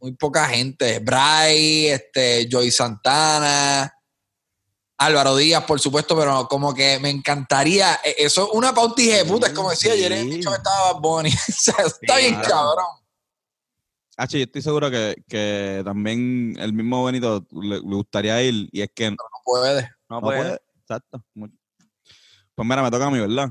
muy, 0.01 0.13
poca 0.13 0.47
gente. 0.47 0.99
Bray, 0.99 1.87
este, 1.87 2.47
Joy 2.49 2.71
Santana, 2.71 3.93
Álvaro 4.97 5.35
Díaz, 5.35 5.63
por 5.63 5.79
supuesto, 5.79 6.15
pero 6.15 6.47
como 6.47 6.73
que 6.73 6.99
me 6.99 7.09
encantaría. 7.09 7.99
E, 8.03 8.15
eso 8.19 8.43
es 8.43 8.49
una 8.53 8.73
pautija 8.73 9.17
de 9.17 9.25
puta, 9.25 9.47
es 9.47 9.53
como 9.53 9.69
decía 9.69 9.93
ayer, 9.93 10.11
el 10.11 10.29
dicho 10.29 10.53
estaba 10.53 10.93
Bonnie. 10.99 11.31
está 11.47 12.17
bien 12.17 12.35
cabrón. 12.35 12.85
H, 14.17 14.37
yo 14.37 14.43
estoy 14.43 14.61
seguro 14.61 14.91
que, 14.91 15.15
que, 15.27 15.81
también 15.83 16.55
el 16.59 16.73
mismo 16.73 17.03
Benito 17.05 17.47
le, 17.51 17.79
gustaría 17.79 18.41
ir 18.43 18.69
y 18.71 18.81
es 18.81 18.91
que 18.93 19.09
no 19.09 19.17
puede. 19.43 19.89
No, 20.07 20.21
puede. 20.21 20.59
Exacto. 20.81 21.25
Pues 21.33 22.67
mira, 22.67 22.83
me 22.83 22.91
toca 22.91 23.07
a 23.07 23.09
mí, 23.09 23.19
¿verdad? 23.19 23.49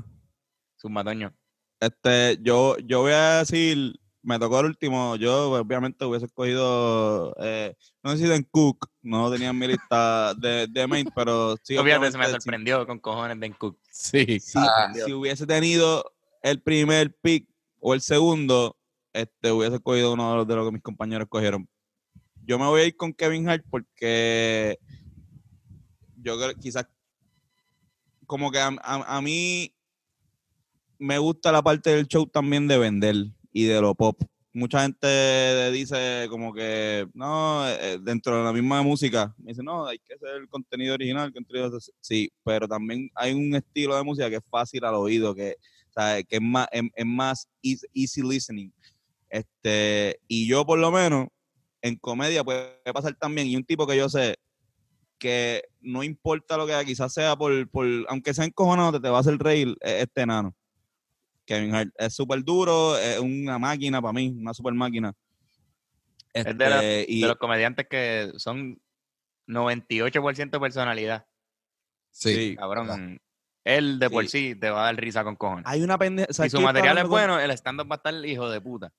Sumbatoño. 0.77 1.33
Este, 1.79 2.37
yo, 2.41 2.77
yo 2.77 3.01
voy 3.01 3.11
a 3.11 3.39
decir, 3.39 3.99
me 4.23 4.37
tocó 4.37 4.59
el 4.59 4.67
último, 4.67 5.15
yo 5.15 5.51
obviamente 5.51 6.05
hubiese 6.05 6.27
escogido, 6.27 7.35
eh, 7.39 7.75
no 8.03 8.11
sé 8.11 8.17
si 8.17 8.27
Den 8.27 8.47
Cook, 8.51 8.87
no 9.01 9.31
tenía 9.31 9.49
en 9.49 9.57
mi 9.57 9.67
lista 9.67 10.33
de, 10.35 10.67
de 10.67 10.87
main, 10.87 11.07
pero 11.15 11.55
sí. 11.63 11.77
Obviamente 11.77 12.11
se 12.11 12.17
me 12.17 12.27
sorprendió 12.27 12.85
con 12.85 12.99
cojones 12.99 13.39
Den 13.39 13.53
Cook. 13.53 13.79
Sí. 13.89 14.39
si 14.39 15.13
hubiese 15.13 15.47
tenido 15.47 16.11
el 16.43 16.61
primer 16.61 17.15
pick 17.21 17.47
o 17.79 17.93
el 17.93 18.01
segundo, 18.01 18.77
este, 19.13 19.51
hubiese 19.51 19.75
escogido 19.75 20.13
uno 20.13 20.31
de 20.31 20.37
los, 20.37 20.47
de 20.47 20.55
los 20.55 20.65
que 20.67 20.73
mis 20.73 20.83
compañeros 20.83 21.25
escogieron. 21.25 21.67
Yo 22.43 22.57
me 22.57 22.65
voy 22.65 22.81
a 22.81 22.85
ir 22.85 22.95
con 22.95 23.13
Kevin 23.13 23.49
Hart 23.49 23.63
porque 23.69 24.79
yo 26.17 26.37
creo 26.37 26.53
quizás 26.55 26.87
como 28.25 28.51
que 28.51 28.59
a, 28.59 29.21
mí 29.21 29.75
me 30.97 31.17
gusta 31.17 31.51
la 31.51 31.61
parte 31.61 31.89
del 31.89 32.07
show 32.07 32.25
también 32.25 32.67
de 32.67 32.77
vender 32.77 33.15
y 33.51 33.65
de 33.65 33.81
lo 33.81 33.95
pop. 33.95 34.21
Mucha 34.53 34.81
gente 34.81 35.71
dice 35.71 36.27
como 36.29 36.53
que, 36.53 37.07
no, 37.13 37.67
eh, 37.69 37.97
dentro 38.01 38.37
de 38.37 38.43
la 38.43 38.51
misma 38.51 38.81
música, 38.81 39.33
me 39.37 39.51
dice, 39.51 39.63
no, 39.63 39.87
hay 39.87 39.97
que 39.99 40.13
hacer 40.13 40.41
el 40.41 40.49
contenido 40.49 40.93
original. 40.93 41.33
Sí, 42.01 42.31
pero 42.43 42.67
también 42.67 43.09
hay 43.15 43.33
un 43.33 43.55
estilo 43.55 43.95
de 43.95 44.03
música 44.03 44.29
que 44.29 44.37
es 44.37 44.43
fácil 44.49 44.83
al 44.83 44.95
oído, 44.95 45.33
que, 45.33 45.55
que 45.95 46.35
es 46.35 46.41
más, 46.41 46.67
es, 46.71 47.05
más 47.05 47.47
easy 47.61 48.21
listening. 48.21 48.73
Este, 49.29 50.19
y 50.27 50.45
yo 50.47 50.65
por 50.65 50.79
lo 50.79 50.91
menos 50.91 51.27
en 51.81 51.95
comedia 51.95 52.43
puede 52.43 52.75
pasar 52.93 53.15
también, 53.15 53.47
y 53.47 53.55
un 53.55 53.63
tipo 53.63 53.87
que 53.87 53.95
yo 53.95 54.09
sé, 54.09 54.35
que 55.17 55.63
no 55.79 56.03
importa 56.03 56.57
lo 56.57 56.67
que 56.67 56.73
quizás 56.85 57.13
sea 57.13 57.37
por, 57.37 57.69
por 57.69 57.85
aunque 58.09 58.33
sea 58.33 58.43
encojonado, 58.43 58.93
te, 58.93 58.99
te 58.99 59.09
va 59.09 59.17
a 59.17 59.21
hacer 59.21 59.37
reír 59.37 59.77
este 59.79 60.21
enano. 60.21 60.53
Kevin 61.51 61.75
Hart 61.75 61.93
es 61.97 62.13
súper 62.13 62.41
duro, 62.45 62.97
es 62.97 63.19
una 63.19 63.59
máquina 63.59 64.01
para 64.01 64.13
mí, 64.13 64.33
una 64.39 64.53
super 64.53 64.73
máquina. 64.73 65.13
es 66.33 66.57
de, 66.57 67.01
este, 67.01 67.27
los 67.27 67.35
comediantes 67.35 67.87
que 67.89 68.31
son 68.37 68.81
98% 69.47 70.61
personalidad. 70.61 71.25
Sí. 72.09 72.55
Cabrón. 72.55 73.19
Él 73.65 73.99
de 73.99 74.09
por 74.09 74.25
sí. 74.27 74.55
te 74.55 74.69
va 74.69 74.83
a 74.83 74.85
dar 74.85 74.95
risa 74.95 75.25
con 75.25 75.35
cojones. 75.35 75.65
Hay 75.67 75.83
una 75.83 75.97
pendeja. 75.97 76.31
Si 76.31 76.49
su 76.49 76.61
material 76.61 76.97
es 76.99 77.07
bueno, 77.07 77.37
el 77.37 77.51
stand-up 77.51 77.91
va 77.91 77.95
a 77.95 77.97
estar 77.97 78.25
hijo 78.25 78.49
de 78.49 78.61
puta. 78.61 78.93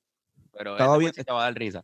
Pero 0.53 0.73
estaba 0.73 0.97
él 0.97 1.11
te 1.11 1.33
va 1.33 1.41
a 1.41 1.45
dar 1.45 1.55
risa. 1.55 1.83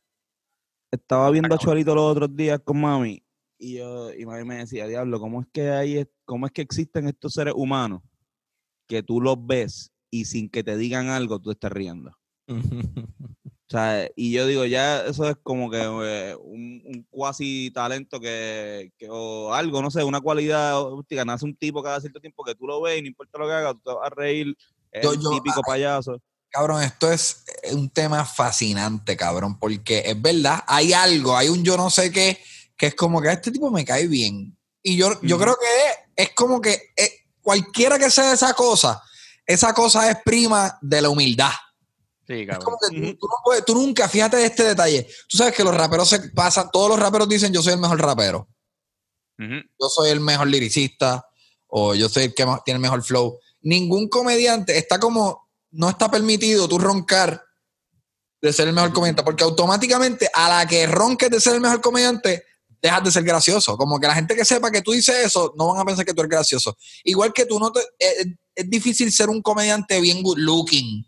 Estaba 0.90 1.31
viendo 1.31 1.55
a 1.55 1.59
Cholito 1.59 1.95
los 1.95 2.12
otros 2.12 2.36
días 2.36 2.61
con 2.62 2.78
mami 2.78 3.23
y 3.59 3.78
yo, 3.78 4.12
y 4.12 4.27
mami 4.27 4.45
me 4.45 4.57
decía, 4.57 4.86
diablo, 4.86 5.19
¿cómo 5.19 5.40
es 5.40 5.47
que 5.51 5.70
hay, 5.70 6.07
cómo 6.27 6.47
es 6.47 6.53
que 6.53 6.62
existen 6.62 7.09
estos 7.09 7.32
seres 7.32 7.55
humanos 7.57 8.03
que 8.86 9.03
tú 9.03 9.20
los 9.20 9.36
ves 9.45 9.93
y 10.10 10.24
sin 10.24 10.48
que 10.48 10.64
te 10.64 10.76
digan 10.76 11.09
algo 11.09 11.40
tú 11.40 11.51
estás 11.51 11.72
riendo? 11.72 12.12
o 12.48 13.68
sea, 13.68 14.09
y 14.16 14.32
yo 14.32 14.47
digo, 14.47 14.64
ya 14.64 15.02
eso 15.02 15.28
es 15.28 15.36
como 15.43 15.70
que 15.70 15.80
eh, 15.82 16.36
un, 16.40 17.06
cuasi 17.10 17.70
talento 17.74 18.20
que, 18.20 18.90
o 19.09 19.52
algo, 19.52 19.82
no 19.82 19.90
sé, 19.90 20.02
una 20.05 20.20
cualidad, 20.20 20.80
que 21.09 21.24
nace 21.24 21.44
un 21.44 21.56
tipo 21.56 21.82
cada 21.82 22.01
cierto 22.01 22.20
tiempo 22.20 22.44
que 22.44 22.55
tú 22.55 22.66
lo 22.66 22.80
ves 22.80 22.98
y 22.98 23.02
no 23.02 23.09
importa 23.09 23.39
lo 23.39 23.47
que 23.47 23.52
haga, 23.52 23.74
tú 23.74 23.80
te 23.85 23.94
vas 23.94 24.06
a 24.06 24.14
reír, 24.14 24.56
es 24.90 25.09
típico 25.10 25.60
payaso. 25.66 26.20
Cabrón, 26.51 26.82
esto 26.82 27.12
es 27.12 27.44
un 27.72 27.90
tema 27.90 28.24
fascinante, 28.24 29.16
cabrón, 29.18 29.59
porque 29.59 30.02
es 30.06 30.20
verdad, 30.20 30.64
hay 30.66 30.94
algo, 30.94 31.36
hay 31.36 31.51
un 31.51 31.62
yo 31.62 31.76
no 31.76 31.90
sé 31.90 32.10
qué 32.10 32.39
que 32.78 32.86
es 32.86 32.94
como 32.94 33.20
que 33.20 33.28
a 33.28 33.32
este 33.32 33.51
tipo 33.51 33.70
me 33.70 33.85
cae 33.85 34.06
bien. 34.06 34.56
Y 34.82 34.97
yo, 34.97 35.20
yo 35.22 35.39
creo 35.39 35.56
que 35.56 36.22
es, 36.22 36.30
como 36.35 36.60
que 36.60 36.80
eh, 36.97 37.26
cualquiera 37.43 37.98
que 37.98 38.10
sea 38.10 38.32
esa 38.32 38.55
cosa, 38.55 39.02
esa 39.48 39.72
cosa 39.72 40.10
es 40.10 40.18
prima 40.22 40.78
de 40.82 41.00
la 41.00 41.08
humildad. 41.08 41.50
Sí, 42.26 42.46
es 42.46 42.58
como 42.58 42.76
que 42.78 43.62
tú, 43.62 43.74
nunca, 43.74 44.06
fíjate 44.06 44.36
de 44.36 44.44
este 44.44 44.62
detalle. 44.62 45.08
Tú 45.26 45.38
sabes 45.38 45.54
que 45.54 45.64
los 45.64 45.74
raperos 45.74 46.10
se 46.10 46.20
pasan, 46.30 46.68
todos 46.70 46.90
los 46.90 47.00
raperos 47.00 47.26
dicen 47.26 47.52
yo 47.52 47.62
soy 47.62 47.72
el 47.72 47.80
mejor 47.80 47.98
rapero. 47.98 48.46
Yo 49.38 49.88
soy 49.88 50.10
el 50.10 50.20
mejor 50.20 50.48
liricista 50.48 51.24
o 51.68 51.94
yo 51.94 52.08
soy 52.08 52.24
el 52.24 52.34
que 52.34 52.44
tiene 52.64 52.76
el 52.76 52.82
mejor 52.82 53.02
flow. 53.02 53.38
ningún 53.62 54.08
comediante 54.08 54.76
está 54.76 54.98
como, 54.98 55.48
no 55.70 55.88
está 55.88 56.10
permitido 56.10 56.68
tú 56.68 56.78
roncar 56.78 57.42
de 58.42 58.52
ser 58.52 58.68
el 58.68 58.74
mejor 58.74 58.92
comediante, 58.92 59.22
porque 59.22 59.44
automáticamente 59.44 60.28
a 60.34 60.48
la 60.48 60.66
que 60.66 60.86
ronques 60.86 61.30
de 61.30 61.40
ser 61.40 61.54
el 61.54 61.60
mejor 61.60 61.80
comediante, 61.80 62.44
dejas 62.82 63.04
de 63.04 63.10
ser 63.12 63.22
gracioso. 63.24 63.76
Como 63.76 63.98
que 63.98 64.06
la 64.06 64.14
gente 64.14 64.36
que 64.36 64.44
sepa 64.44 64.70
que 64.70 64.82
tú 64.82 64.92
dices 64.92 65.24
eso, 65.24 65.54
no 65.56 65.68
van 65.68 65.80
a 65.80 65.84
pensar 65.84 66.04
que 66.04 66.12
tú 66.12 66.20
eres 66.20 66.30
gracioso. 66.30 66.76
Igual 67.04 67.32
que 67.32 67.46
tú 67.46 67.58
no 67.58 67.72
te... 67.72 67.80
Es, 67.98 68.26
es 68.59 68.68
difícil 68.70 69.12
ser 69.12 69.28
un 69.30 69.40
comediante 69.43 70.01
bien 70.01 70.22
good 70.22 70.39
looking. 70.39 71.05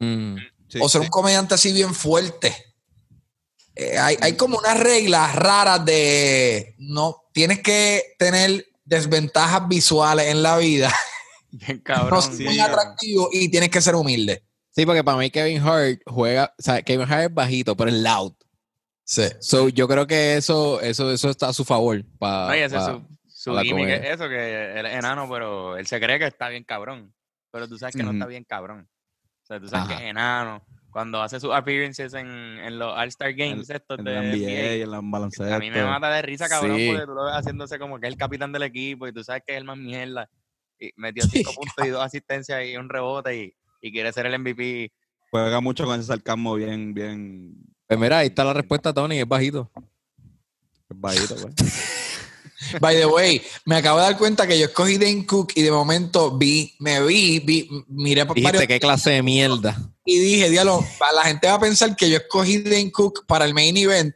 Mm. 0.00 0.36
Sí, 0.68 0.78
o 0.82 0.88
ser 0.88 1.02
sí. 1.02 1.06
un 1.06 1.10
comediante 1.10 1.54
así 1.54 1.72
bien 1.72 1.94
fuerte. 1.94 2.54
Eh, 3.74 3.98
hay, 3.98 4.16
hay 4.20 4.36
como 4.36 4.58
unas 4.58 4.78
reglas 4.80 5.34
raras 5.36 5.84
de 5.84 6.74
no 6.78 7.24
tienes 7.32 7.60
que 7.60 8.02
tener 8.18 8.66
desventajas 8.84 9.68
visuales 9.68 10.26
en 10.28 10.42
la 10.42 10.56
vida, 10.56 10.92
Bien 11.50 11.76
no 11.78 11.82
cabrón. 11.84 12.22
ser 12.22 12.34
sí, 12.34 12.44
muy 12.44 12.58
atractivo 12.58 13.28
y 13.32 13.48
tienes 13.50 13.68
que 13.70 13.82
ser 13.82 13.94
humilde. 13.94 14.42
Sí, 14.74 14.86
porque 14.86 15.04
para 15.04 15.18
mí 15.18 15.30
Kevin 15.30 15.60
Hart 15.62 16.00
juega, 16.06 16.54
o 16.58 16.62
sea, 16.62 16.82
Kevin 16.82 17.10
Hart 17.10 17.24
es 17.30 17.34
bajito, 17.34 17.76
pero 17.76 17.90
es 17.90 17.96
loud. 17.96 18.32
Sí. 19.04 19.22
So, 19.40 19.68
yo 19.68 19.86
creo 19.86 20.06
que 20.06 20.36
eso, 20.36 20.80
eso, 20.80 21.12
eso 21.12 21.30
está 21.30 21.48
a 21.48 21.52
su 21.52 21.64
favor. 21.64 22.02
Pa, 22.18 22.48
No, 22.48 22.56
y 22.56 22.58
ese 22.60 22.76
es 22.76 22.82
pa- 22.82 22.86
su, 22.92 23.02
su 23.50 23.56
la 23.56 23.62
gimmick, 23.62 23.84
comedia. 23.86 23.96
es 23.96 24.14
eso, 24.20 24.28
que 24.28 24.78
él 24.80 24.86
es 24.86 24.94
enano, 24.94 25.28
pero 25.30 25.76
él 25.76 25.86
se 25.86 25.98
cree 26.00 26.18
que 26.18 26.26
está 26.26 26.48
bien 26.48 26.64
cabrón. 26.64 27.12
Pero 27.50 27.66
tú 27.68 27.78
sabes 27.78 27.96
que 27.96 28.02
no 28.02 28.10
está 28.12 28.26
bien 28.26 28.44
cabrón. 28.44 28.88
O 29.42 29.46
sea, 29.46 29.60
tú 29.60 29.68
sabes 29.68 29.86
Ajá. 29.88 29.96
que 29.98 30.04
es 30.04 30.10
enano. 30.10 30.64
Cuando 30.90 31.20
hace 31.22 31.38
sus 31.40 31.52
appearances 31.54 32.14
en, 32.14 32.26
en 32.26 32.78
los 32.78 32.92
All-Star 32.96 33.32
Games 33.34 33.68
estos 33.70 33.98
En 33.98 34.04
de 34.04 34.12
la 34.14 34.22
NBA 34.22 34.36
NBA, 34.36 34.74
y 34.76 34.82
en 34.82 34.90
la 34.90 35.00
baloncesto. 35.02 35.54
a 35.54 35.58
mí 35.58 35.70
me 35.70 35.84
mata 35.84 36.10
de 36.10 36.22
risa, 36.22 36.48
cabrón, 36.48 36.76
Sí. 36.76 36.88
porque 36.90 37.06
tú 37.06 37.12
lo 37.14 37.24
ves 37.26 37.34
haciéndose 37.34 37.78
como 37.78 38.00
que 38.00 38.06
es 38.06 38.12
el 38.12 38.18
capitán 38.18 38.50
del 38.52 38.62
equipo 38.62 39.06
y 39.06 39.12
tú 39.12 39.22
sabes 39.22 39.42
que 39.46 39.52
es 39.52 39.58
el 39.58 39.64
más 39.64 39.76
mierda. 39.76 40.28
Y 40.78 40.90
metió 40.96 41.22
cinco 41.50 41.52
puntos 41.54 41.86
y 41.86 41.90
dos 41.90 42.02
asistencias 42.04 42.64
y 42.66 42.76
un 42.76 42.88
rebote 42.88 43.36
y, 43.36 43.54
y 43.80 43.92
quiere 43.92 44.12
ser 44.12 44.26
el 44.26 44.38
MVP. 44.38 44.90
Juega 45.30 45.60
mucho 45.60 45.84
con 45.84 45.94
ese 46.00 46.08
sarcasmo 46.08 46.54
bien, 46.54 46.94
bien 46.94 47.54
Pues 47.86 48.00
mira, 48.00 48.18
ahí 48.18 48.28
está 48.28 48.42
la 48.44 48.54
respuesta, 48.54 48.92
Tony, 48.94 49.18
es 49.20 49.28
bajito. 49.28 49.70
bajito, 50.88 51.34
pues. 51.42 51.54
By 52.80 52.96
the 52.96 53.06
way, 53.06 53.42
me 53.66 53.76
acabo 53.76 53.98
de 53.98 54.04
dar 54.04 54.16
cuenta 54.18 54.46
que 54.46 54.58
yo 54.58 54.66
escogí 54.66 54.96
Dane 54.98 55.26
Cook 55.26 55.52
y 55.54 55.62
de 55.62 55.70
momento 55.70 56.36
vi, 56.36 56.74
me 56.78 57.02
vi, 57.04 57.38
vi 57.40 57.68
miré 57.88 58.24
por 58.24 58.34
varios 58.36 58.52
Dijiste 58.52 58.68
qué 58.68 58.80
clase 58.80 59.10
de 59.10 59.22
mierda. 59.22 59.76
y 60.04 60.18
dije, 60.18 60.48
diablo, 60.50 60.84
la 61.14 61.22
gente 61.24 61.46
va 61.48 61.54
a 61.54 61.60
pensar 61.60 61.94
que 61.96 62.08
yo 62.08 62.16
escogí 62.16 62.58
Dane 62.58 62.90
Cook 62.92 63.26
para 63.26 63.44
el 63.44 63.52
main 63.54 63.76
event 63.76 64.14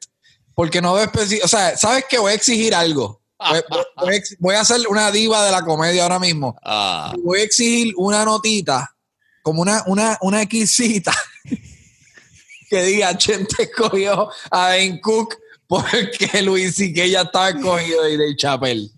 porque 0.55 0.81
no 0.83 0.95
veo 0.95 1.05
especi- 1.07 1.41
o 1.43 1.49
sea, 1.49 1.77
¿sabes 1.77 2.05
que 2.09 2.19
Voy 2.19 2.33
a 2.33 2.35
exigir 2.35 2.75
algo. 2.75 3.21
Voy, 3.39 3.61
voy- 3.97 4.23
voy 4.39 4.55
a 4.55 4.61
hacer 4.61 4.87
una 4.89 5.11
diva 5.11 5.45
de 5.45 5.51
la 5.53 5.63
comedia 5.63 6.03
ahora 6.03 6.19
mismo. 6.19 6.55
Ah, 6.63 7.15
Voy 7.23 7.41
a 7.41 7.45
exigir 7.45 7.95
una 7.97 8.25
notita, 8.25 8.95
como 9.43 9.63
una, 9.63 9.83
una, 9.87 10.19
una 10.21 10.43
Xcita, 10.45 11.15
que 12.69 12.83
diga, 12.83 13.17
Chente 13.17 13.63
escogió 13.65 14.31
a 14.51 14.69
Dane 14.69 15.01
Cook 15.01 15.37
porque 15.71 16.43
Luis 16.43 16.79
y 16.81 16.93
que 16.93 17.09
ya 17.09 17.23
estaba 17.23 17.51
escogido 17.51 18.03
de 18.03 18.17
Dave 18.17 18.37
Chappelle. 18.37 18.91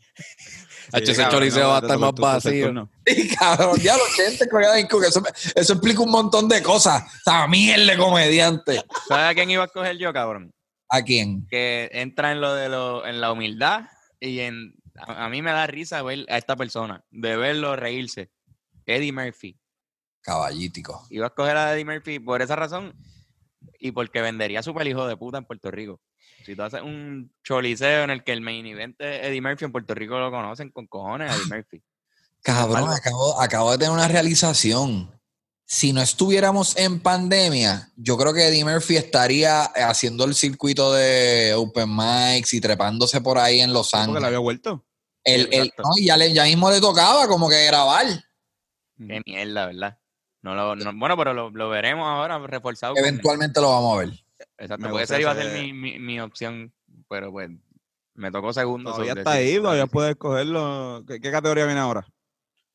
H, 0.90 1.12
ese 1.12 1.28
choriceo 1.28 1.68
va 1.68 1.76
a 1.76 1.80
estar 1.80 1.98
más 1.98 2.14
vacío. 2.14 2.88
Y 3.06 3.28
cabrón, 3.28 3.78
ya 3.80 3.96
los 3.96 4.08
Chente 4.16 4.44
escogió 4.44 4.68
a 4.68 4.70
Dane 4.70 4.88
Cook. 4.88 5.04
Eso, 5.04 5.22
eso 5.54 5.72
explica 5.74 6.00
un 6.00 6.10
montón 6.10 6.48
de 6.48 6.62
cosas. 6.62 7.02
O 7.02 7.30
sea, 7.30 7.46
mierda 7.46 7.92
de 7.92 7.98
comediante. 7.98 8.82
¿Sabes 9.06 9.30
a 9.30 9.34
quién 9.34 9.50
iba 9.50 9.62
a 9.62 9.66
escoger 9.66 9.98
yo, 9.98 10.12
cabrón? 10.12 10.50
¿A 10.88 11.02
quién? 11.02 11.46
que 11.48 11.90
entra 11.92 12.32
en 12.32 12.40
lo 12.40 12.54
de 12.54 12.68
lo, 12.68 13.06
en 13.06 13.20
la 13.20 13.32
humildad 13.32 13.84
y 14.20 14.40
en 14.40 14.74
a, 14.96 15.26
a 15.26 15.28
mí 15.28 15.42
me 15.42 15.52
da 15.52 15.66
risa 15.66 16.02
ver 16.02 16.26
a 16.28 16.38
esta 16.38 16.56
persona, 16.56 17.04
de 17.10 17.36
verlo 17.36 17.76
reírse. 17.76 18.30
Eddie 18.86 19.12
Murphy. 19.12 19.58
Caballítico. 20.22 21.06
Iba 21.10 21.26
a 21.26 21.28
escoger 21.28 21.56
a 21.56 21.74
Eddie 21.74 21.84
Murphy 21.84 22.18
por 22.18 22.42
esa 22.42 22.56
razón 22.56 22.94
y 23.78 23.92
porque 23.92 24.20
vendería 24.20 24.62
super 24.62 24.86
hijo 24.86 25.06
de 25.06 25.16
puta 25.16 25.38
en 25.38 25.44
Puerto 25.44 25.70
Rico. 25.70 26.00
Si 26.44 26.56
tú 26.56 26.62
haces 26.62 26.82
un 26.82 27.32
choliseo 27.44 28.05
en 28.05 28.10
el 28.10 28.24
que 28.24 28.32
el 28.32 28.40
main 28.40 28.66
event 28.66 28.97
es 29.01 29.24
Eddie 29.27 29.40
Murphy 29.40 29.64
en 29.64 29.73
Puerto 29.73 29.94
Rico 29.94 30.19
lo 30.19 30.31
conocen 30.31 30.70
con 30.70 30.86
cojones 30.86 31.31
Eddie 31.32 31.56
Murphy. 31.56 31.82
Cabrón, 32.43 32.89
acabo, 32.90 33.40
acabo 33.40 33.70
de 33.73 33.78
tener 33.78 33.93
una 33.93 34.09
realización. 34.09 35.10
Si 35.64 35.93
no 35.93 36.02
estuviéramos 36.02 36.77
en 36.77 37.01
pandemia, 37.01 37.89
yo 37.97 38.19
creo 38.19 38.35
que 38.35 38.48
Eddie 38.48 38.64
Murphy 38.64 38.97
estaría 38.97 39.62
haciendo 39.62 40.24
el 40.24 40.35
circuito 40.35 40.93
de 40.93 41.55
open 41.56 41.89
mics 41.97 42.52
y 42.55 42.60
trepándose 42.60 43.20
por 43.20 43.39
ahí 43.39 43.60
en 43.60 43.73
Los 43.73 43.90
Porque 43.93 43.98
le 43.98 44.02
Ángeles. 44.10 44.24
había 44.27 44.39
vuelto. 44.40 44.85
El, 45.24 45.48
el- 45.52 45.73
no, 45.78 45.90
ya, 46.02 46.16
le- 46.16 46.35
ya 46.35 46.44
mismo 46.44 46.69
le 46.70 46.81
tocaba 46.81 47.27
como 47.28 47.48
que 47.48 47.64
grabar. 47.64 48.06
Qué 48.98 49.23
mierda, 49.24 49.66
¿verdad? 49.66 49.98
No 50.43 50.55
lo, 50.56 50.74
no- 50.77 50.93
bueno, 50.98 51.16
pero 51.16 51.32
lo, 51.32 51.51
lo 51.51 51.69
veremos 51.70 52.06
ahora 52.06 52.39
reforzado. 52.40 52.94
con- 52.94 53.05
Eventualmente 53.05 53.60
lo 53.60 53.70
vamos 53.70 53.94
a 53.97 54.01
ver. 54.05 54.21
Exacto, 54.62 54.84
Me 54.84 54.90
porque 54.90 55.05
esa 55.05 55.20
iba 55.20 55.32
a 55.32 55.34
ser 55.34 55.60
mi, 55.60 55.72
mi, 55.72 55.98
mi 55.98 56.20
opción, 56.20 56.72
pero 57.09 57.32
pues 57.32 57.51
me 58.14 58.30
tocó 58.30 58.52
segundo. 58.52 58.93
Todavía 58.93 59.14
está 59.14 59.32
ahí, 59.32 59.56
todavía 59.56 59.89
puedes 59.89 60.14
cogerlo. 60.14 61.02
¿Qué, 61.05 61.20
qué 61.20 61.32
categoría 61.32 61.66
viene 61.66 61.80
ahora? 61.80 62.06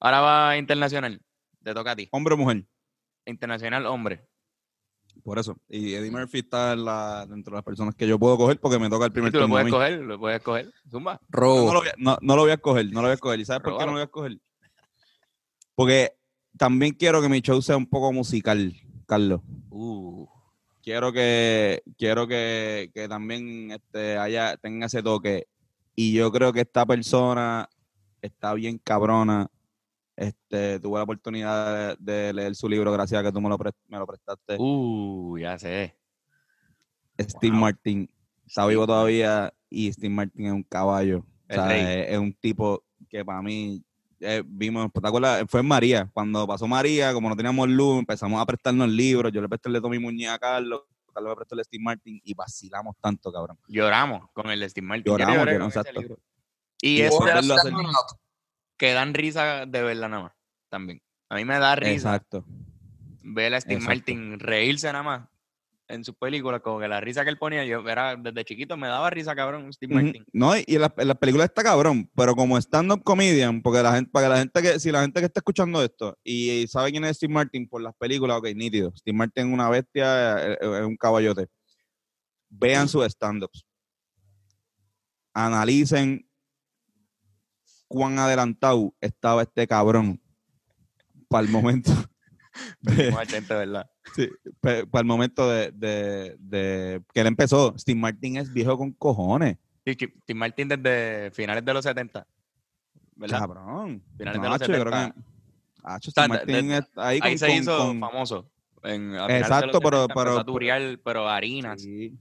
Ahora 0.01 0.19
va 0.19 0.57
internacional. 0.57 1.21
Te 1.63 1.73
toca 1.73 1.91
a 1.91 1.95
ti. 1.95 2.09
¿Hombre 2.11 2.33
o 2.33 2.37
mujer? 2.37 2.65
Internacional 3.25 3.85
hombre. 3.85 4.27
Por 5.23 5.39
eso. 5.39 5.57
Y 5.69 5.93
Eddie 5.93 6.11
Murphy 6.11 6.39
está 6.39 6.73
en 6.73 6.83
la, 6.83 7.25
dentro 7.25 7.51
de 7.51 7.57
las 7.57 7.63
personas 7.63 7.95
que 7.95 8.05
yo 8.05 8.19
puedo 8.19 8.37
coger 8.37 8.59
porque 8.59 8.79
me 8.79 8.89
toca 8.89 9.05
el 9.05 9.13
primer 9.13 9.31
tú 9.31 9.39
lo 9.39 9.45
turno 9.45 9.55
puedes 9.55 9.71
coger, 9.71 9.99
lo 9.99 10.19
puedes 10.19 10.41
coger. 10.41 10.73
Zumba. 10.91 11.13
No, 11.13 11.19
Robo. 11.29 11.73
lo 11.73 11.79
voy 11.79 11.87
a, 11.87 11.93
no, 11.97 12.17
no 12.21 12.35
lo 12.35 12.41
voy 12.41 12.51
a 12.51 12.55
escoger, 12.55 12.85
no 12.87 13.01
lo 13.01 13.07
voy 13.07 13.11
a 13.11 13.13
escoger. 13.13 13.39
¿Y 13.39 13.45
sabes 13.45 13.63
por 13.63 13.77
qué 13.77 13.85
no 13.85 13.87
lo 13.87 13.91
voy 13.93 14.01
a 14.01 14.05
escoger? 14.05 14.37
Porque 15.73 16.17
también 16.57 16.93
quiero 16.93 17.21
que 17.21 17.29
mi 17.29 17.39
show 17.39 17.61
sea 17.61 17.77
un 17.77 17.87
poco 17.87 18.11
musical, 18.11 18.73
Carlos. 19.05 19.41
Uh, 19.69 20.27
Quiero 20.87 21.11
que, 21.11 21.83
quiero 21.97 22.25
que, 22.29 22.91
que 22.93 23.09
también 23.09 23.71
este, 23.71 24.17
haya, 24.17 24.55
tenga 24.55 24.85
ese 24.85 25.03
toque. 25.03 25.45
Y 25.97 26.13
yo 26.13 26.31
creo 26.31 26.53
que 26.53 26.61
esta 26.61 26.85
persona 26.85 27.67
está 28.21 28.53
bien 28.53 28.77
cabrona. 28.81 29.51
Este, 30.15 30.79
tuve 30.79 30.97
la 30.97 31.03
oportunidad 31.03 31.97
de, 31.97 32.13
de 32.13 32.31
leer 32.31 32.55
su 32.55 32.69
libro 32.69 32.93
gracias 32.93 33.19
a 33.19 33.23
que 33.25 33.33
tú 33.33 33.41
me 33.41 33.49
lo, 33.49 33.57
pres- 33.57 33.75
me 33.89 33.97
lo 33.97 34.07
prestaste. 34.07 34.55
uh, 34.57 35.37
ya 35.37 35.59
sé. 35.59 35.97
Steve 37.19 37.51
wow. 37.51 37.59
Martin 37.59 38.09
está 38.45 38.65
vivo 38.65 38.87
todavía 38.87 39.53
y 39.69 39.91
Steve 39.91 40.13
Martin 40.13 40.45
es 40.45 40.53
un 40.53 40.63
caballo. 40.63 41.25
O 41.49 41.53
sea, 41.53 41.77
es, 41.77 42.13
es 42.13 42.17
un 42.17 42.31
tipo 42.31 42.85
que 43.09 43.25
para 43.25 43.41
mí 43.41 43.83
eh, 44.19 44.43
vimos, 44.45 44.91
¿te 44.91 45.07
acuerdas? 45.07 45.45
Fue 45.49 45.59
en 45.61 45.67
María. 45.67 46.09
Cuando 46.13 46.47
pasó 46.47 46.67
María, 46.67 47.13
como 47.13 47.29
no 47.29 47.35
teníamos 47.35 47.67
luz, 47.69 47.99
empezamos 47.99 48.41
a 48.41 48.45
prestarnos 48.45 48.89
libros. 48.89 49.31
Yo 49.31 49.41
le 49.41 49.49
presté 49.49 49.69
el 49.69 49.73
de 49.73 49.81
Tommy 49.81 49.99
Muñiz 49.99 50.29
a 50.29 50.39
Carlos, 50.39 50.81
Carlos 51.13 51.31
me 51.31 51.35
prestó 51.35 51.55
el 51.55 51.57
de 51.57 51.63
Steve 51.63 51.83
Martin 51.83 52.21
y 52.23 52.33
vacilamos 52.33 52.95
tanto, 53.01 53.31
cabrón. 53.31 53.57
Lloramos 53.67 54.29
con 54.33 54.49
el 54.51 54.59
de 54.59 54.69
Steve 54.69 54.85
Martin. 54.85 55.05
Lloramos, 55.11 55.35
lloré 55.37 55.51
lloramos, 55.53 55.75
exacto. 55.75 55.99
libro. 55.99 56.19
Y 56.81 56.97
Y 56.97 57.01
es 57.01 57.09
de 57.11 57.25
las 57.25 57.47
volverlo 57.47 57.53
a 57.53 57.57
hacer. 57.57 57.73
que 58.77 58.93
dan 58.93 59.13
risa 59.13 59.65
de 59.65 59.81
verla 59.81 60.07
nada 60.09 60.23
más. 60.23 60.31
También. 60.69 61.01
A 61.29 61.35
mí 61.35 61.45
me 61.45 61.57
da 61.57 61.75
risa 61.75 61.91
Exacto. 62.15 62.45
ver 63.23 63.53
a 63.55 63.61
Steve 63.61 63.75
Exacto. 63.75 63.95
Martin 63.95 64.39
reírse 64.39 64.91
nada 64.91 65.03
más 65.03 65.27
en 65.89 66.03
sus 66.03 66.15
películas, 66.15 66.61
como 66.61 66.79
que 66.79 66.87
la 66.87 66.99
risa 66.99 67.23
que 67.23 67.29
él 67.29 67.37
ponía, 67.37 67.65
yo 67.65 67.87
era 67.87 68.15
desde 68.15 68.45
chiquito 68.45 68.77
me 68.77 68.87
daba 68.87 69.09
risa, 69.09 69.35
cabrón, 69.35 69.71
Steve. 69.71 69.93
Martin. 69.93 70.25
No, 70.33 70.55
y 70.57 70.63
en 70.67 70.81
las 70.81 70.91
las 70.97 71.17
películas 71.17 71.45
está 71.45 71.63
cabrón, 71.63 72.09
pero 72.15 72.35
como 72.35 72.57
stand-up 72.57 73.03
comedian, 73.03 73.61
porque 73.61 73.81
la 73.81 73.95
gente, 73.95 74.11
para 74.11 74.25
que 74.25 74.29
la 74.29 74.39
gente 74.39 74.61
que, 74.61 74.79
si 74.79 74.91
la 74.91 75.01
gente 75.01 75.19
que 75.19 75.25
está 75.25 75.39
escuchando 75.39 75.83
esto 75.83 76.17
y, 76.23 76.67
sabe 76.67 76.91
quién 76.91 77.05
es 77.05 77.17
Steve 77.17 77.33
Martin 77.33 77.67
por 77.67 77.81
las 77.81 77.95
películas, 77.95 78.37
ok, 78.37 78.47
nítido. 78.55 78.91
Steve 78.95 79.17
Martin 79.17 79.47
es 79.47 79.53
una 79.53 79.69
bestia, 79.69 80.53
es, 80.53 80.57
es 80.61 80.85
un 80.85 80.97
caballote. 80.97 81.47
Vean 82.49 82.87
sus 82.87 83.05
stand-ups. 83.05 83.65
Analicen 85.33 86.27
cuán 87.87 88.19
adelantado 88.19 88.93
estaba 88.99 89.43
este 89.43 89.67
cabrón 89.67 90.21
para 91.29 91.45
el 91.45 91.51
momento. 91.51 91.91
para 94.61 95.01
el 95.01 95.05
momento 95.05 95.49
de, 95.49 95.71
de- 95.71 96.35
de 96.39 97.01
que 97.13 97.21
él 97.21 97.27
empezó. 97.27 97.73
Steve 97.77 97.99
Martin 97.99 98.37
es 98.37 98.51
viejo 98.53 98.77
con 98.77 98.91
cojones. 98.93 99.57
Sí, 99.85 99.93
Steve 99.93 100.37
Martin 100.39 100.67
desde 100.67 101.31
finales 101.31 101.63
de 101.63 101.73
los 101.73 101.83
70, 101.83 102.27
¿verdad? 103.15 103.39
Cabrón. 103.39 104.03
Finales 104.17 104.41
de 104.41 104.47
los 104.47 104.55
Hacho, 104.61 104.65
yo 104.73 104.79
creo 104.81 104.91
70. 104.93 105.13
que- 105.15 105.21
Hacho, 105.83 106.11
sea, 106.11 106.23
Steve 106.25 106.37
de- 106.39 106.45
Martin 106.45 106.69
de- 106.69 106.77
está 106.77 107.07
ahí, 107.07 107.19
Ahí 107.23 107.31
con- 107.31 107.39
se 107.39 107.47
con- 107.47 107.55
hizo 107.55 107.77
con- 107.77 107.99
famoso. 107.99 108.49
En, 108.83 109.11
de 109.11 109.37
Exacto, 109.39 109.67
los 109.67 109.79
pero- 109.81 110.01
70 110.03 110.13
pero- 110.23 110.45
turear, 110.45 110.99
pero 111.03 111.27
harinas, 111.29 111.81
Sí. 111.81 112.13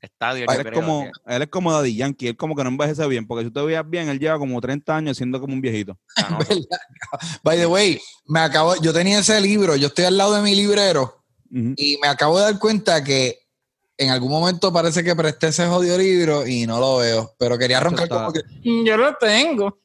Estadios, 0.00 0.48
Él 0.54 0.66
es, 0.66 0.72
como, 0.72 1.02
que 1.26 1.34
él 1.36 1.42
es 1.42 1.48
como 1.48 1.72
Daddy 1.72 1.94
Yankee, 1.96 2.28
él 2.28 2.36
como 2.36 2.56
que 2.56 2.62
no 2.64 2.70
envejece 2.70 3.06
bien, 3.06 3.26
porque 3.26 3.44
si 3.44 3.50
tú 3.50 3.60
te 3.60 3.66
veías 3.66 3.88
bien, 3.88 4.08
él 4.08 4.18
lleva 4.18 4.38
como 4.38 4.60
30 4.60 4.96
años 4.96 5.16
siendo 5.16 5.40
como 5.40 5.52
un 5.54 5.60
viejito. 5.60 5.98
canoso. 6.16 6.60
By 7.42 7.58
the 7.58 7.66
way, 7.66 8.00
me 8.26 8.40
acabo, 8.40 8.74
yo 8.80 8.92
tenía 8.92 9.18
ese 9.20 9.40
libro, 9.40 9.76
yo 9.76 9.88
estoy 9.88 10.06
al 10.06 10.16
lado 10.16 10.34
de 10.34 10.42
mi 10.42 10.54
librero 10.54 11.16
y 11.52 11.98
me 12.00 12.06
acabo 12.08 12.38
de 12.38 12.44
dar 12.44 12.58
cuenta 12.60 13.02
que 13.02 13.38
en 13.98 14.10
algún 14.10 14.30
momento 14.30 14.72
parece 14.72 15.02
que 15.04 15.14
presté 15.16 15.48
ese 15.48 15.66
jodido 15.66 15.98
libro 15.98 16.46
y 16.46 16.66
no 16.66 16.78
lo 16.80 16.98
veo, 16.98 17.34
pero 17.38 17.58
quería 17.58 17.80
roncar 17.80 18.04
está- 18.04 18.16
como 18.18 18.32
que 18.32 18.40
"Mm, 18.64 18.84
yo 18.86 18.96
lo 18.96 19.14
tengo. 19.16 19.78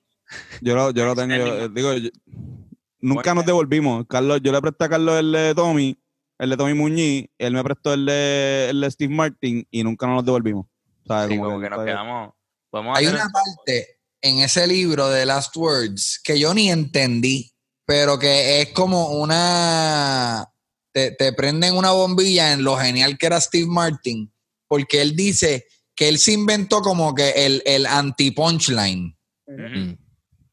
Yo 0.61 0.75
lo, 0.75 0.91
yo 0.91 1.05
lo 1.05 1.15
tengo, 1.15 1.35
yo, 1.35 1.67
digo, 1.69 1.93
yo- 1.95 2.09
nunca 2.99 3.33
nos 3.33 3.45
devolvimos. 3.45 4.05
Carlos, 4.07 4.39
yo 4.41 4.51
le 4.51 4.61
presté 4.61 4.85
a 4.85 4.89
Carlos 4.89 5.19
el 5.19 5.31
de 5.31 5.53
Tommy, 5.55 5.97
el 6.37 6.49
de 6.49 6.57
Tommy 6.57 6.73
Muñiz, 6.73 7.27
él 7.37 7.53
me 7.53 7.63
prestó 7.63 7.93
el 7.93 8.05
de, 8.05 8.67
el 8.69 8.81
de 8.81 8.91
Steve 8.91 9.13
Martin 9.13 9.67
y 9.71 9.83
nunca 9.83 10.07
nos 10.07 10.23
nos 10.25 10.41
¿Sabes? 11.07 11.29
Sí, 11.29 11.37
como, 11.37 11.59
que, 11.59 11.69
nos 11.69 11.85
quedamos. 11.85 12.33
Hay 12.95 13.07
una 13.07 13.29
parte 13.29 13.99
en 14.21 14.39
ese 14.39 14.67
libro 14.67 15.07
de 15.09 15.25
Last 15.25 15.55
Words 15.55 16.19
que 16.23 16.39
yo 16.39 16.53
ni 16.53 16.71
entendí, 16.71 17.53
pero 17.85 18.17
que 18.17 18.61
es 18.61 18.69
como 18.69 19.09
una. 19.11 20.51
Te, 20.91 21.11
te 21.11 21.33
prenden 21.33 21.75
una 21.75 21.91
bombilla 21.91 22.53
en 22.53 22.63
lo 22.63 22.77
genial 22.77 23.17
que 23.17 23.25
era 23.27 23.39
Steve 23.39 23.67
Martin, 23.67 24.31
porque 24.67 25.01
él 25.01 25.15
dice 25.15 25.67
que 25.95 26.09
él 26.09 26.17
se 26.17 26.33
inventó 26.33 26.81
como 26.81 27.13
que 27.13 27.31
el, 27.31 27.61
el 27.65 27.85
anti-punchline. 27.85 29.15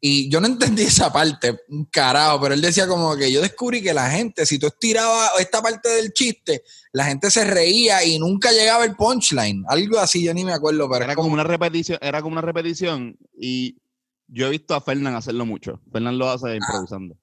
Y 0.05 0.29
yo 0.29 0.41
no 0.41 0.49
entendí 0.49 0.83
esa 0.83 1.13
parte, 1.13 1.61
carajo, 1.93 2.41
pero 2.41 2.55
él 2.55 2.61
decía 2.61 2.89
como 2.89 3.17
que 3.17 3.31
yo 3.31 3.41
descubrí 3.41 3.81
que 3.81 3.95
la 3.95 4.11
gente, 4.11 4.45
si 4.45 4.59
tú 4.59 4.67
estirabas 4.67 5.31
esta 5.39 5.63
parte 5.63 5.91
del 5.91 6.13
chiste, 6.13 6.65
la 6.93 7.05
gente 7.05 7.31
se 7.31 7.45
reía 7.45 8.05
y 8.05 8.19
nunca 8.19 8.51
llegaba 8.51 8.85
el 8.85 8.97
punchline. 8.97 9.63
Algo 9.69 10.01
así, 10.01 10.25
yo 10.25 10.35
ni 10.35 10.45
me 10.45 10.55
acuerdo, 10.55 10.91
pero 10.91 11.05
era 11.05 11.15
como, 11.15 11.33
una 11.33 11.45
repetición, 11.45 12.01
era 12.03 12.21
como 12.21 12.33
una 12.33 12.41
repetición 12.41 13.17
y 13.33 13.77
yo 14.27 14.49
he 14.49 14.51
visto 14.51 14.75
a 14.75 14.81
Fernán 14.81 15.15
hacerlo 15.15 15.47
mucho. 15.47 15.81
Fernán 15.93 16.19
lo 16.19 16.29
hace 16.29 16.57
improvisando. 16.57 17.17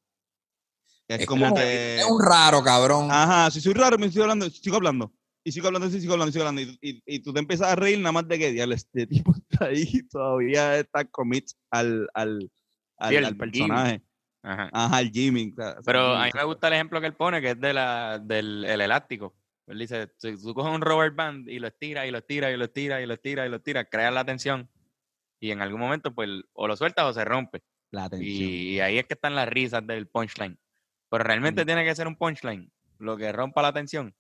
Es, 1.10 1.26
como, 1.26 1.54
que 1.54 1.98
es 1.98 2.06
un 2.06 2.24
raro, 2.24 2.64
cabrón. 2.64 3.12
Ajá, 3.12 3.52
si 3.52 3.60
soy 3.60 3.74
raro, 3.74 3.98
me 3.98 4.10
sigo 4.10 4.24
hablando, 4.24 4.50
sigo 4.50 4.78
hablando. 4.78 5.12
Y 5.44 5.52
sigo 5.52 5.68
hablando, 5.68 5.90
sigo 5.90 6.14
hablando, 6.14 6.32
sigo 6.32 6.46
hablando. 6.46 6.62
Y, 6.80 7.04
y, 7.06 7.20
tú 7.20 7.34
te 7.34 7.40
empiezas 7.40 7.68
a 7.68 7.76
reír 7.76 8.00
nada 8.00 8.14
más 8.14 8.28
de 8.30 8.40
que, 8.40 8.54
diablo, 8.54 8.74
este 8.74 9.06
tipo 9.06 9.34
está 9.50 9.66
ahí, 9.66 10.04
todavía 10.04 10.78
está 10.80 11.04
commit 11.04 11.50
al, 11.72 12.08
al 12.14 12.50
al, 13.00 13.38
personaje. 13.38 14.02
Ajá. 14.44 14.70
Ajá, 14.72 15.02
el 15.02 15.12
Jimmy. 15.12 15.54
Pero 15.86 16.16
a 16.16 16.26
mí 16.26 16.32
me 16.34 16.44
gusta 16.44 16.68
el 16.68 16.74
ejemplo 16.74 17.02
que 17.02 17.08
él 17.08 17.16
pone, 17.16 17.42
que 17.42 17.52
es 17.52 17.60
de 17.60 17.74
la, 17.74 18.20
del 18.20 18.66
el 18.66 18.82
elástico. 18.82 19.36
Él 19.68 19.80
dice, 19.80 20.12
si 20.18 20.36
tú 20.42 20.54
coges 20.54 20.74
un 20.74 20.82
rubber 20.82 21.12
band 21.12 21.48
y 21.48 21.60
lo 21.60 21.68
estiras 21.68 22.08
y 22.08 22.12
lo 22.12 22.18
estiras 22.18 22.52
y 22.52 22.58
lo 22.58 22.66
estiras 22.66 23.02
y 23.02 23.06
lo 23.06 23.14
estiras 23.14 23.48
y 23.48 23.50
lo 23.50 23.58
estiras, 23.58 23.88
creas 23.90 24.14
la 24.14 24.26
tensión 24.26 24.70
y 25.40 25.52
en 25.52 25.62
algún 25.62 25.80
momento 25.80 26.14
pues 26.14 26.30
o 26.54 26.68
lo 26.68 26.76
sueltas 26.76 27.06
o 27.06 27.14
se 27.14 27.26
rompe. 27.26 27.64
La 27.92 28.10
tensión. 28.10 28.32
Y, 28.32 28.80
ahí 28.82 28.98
es 28.98 29.06
que 29.06 29.14
están 29.14 29.36
las 29.36 29.48
risas 29.48 29.86
del 29.86 30.08
punchline. 30.08 30.60
Pero 31.10 31.24
realmente 31.24 31.66
tiene 31.66 31.84
que 31.84 31.96
ser 31.96 32.08
un 32.08 32.16
punchline, 32.16 32.72
lo 33.00 33.18
que 33.18 33.32
rompa 33.32 33.62
la 33.62 33.74
tensión. 33.74 34.16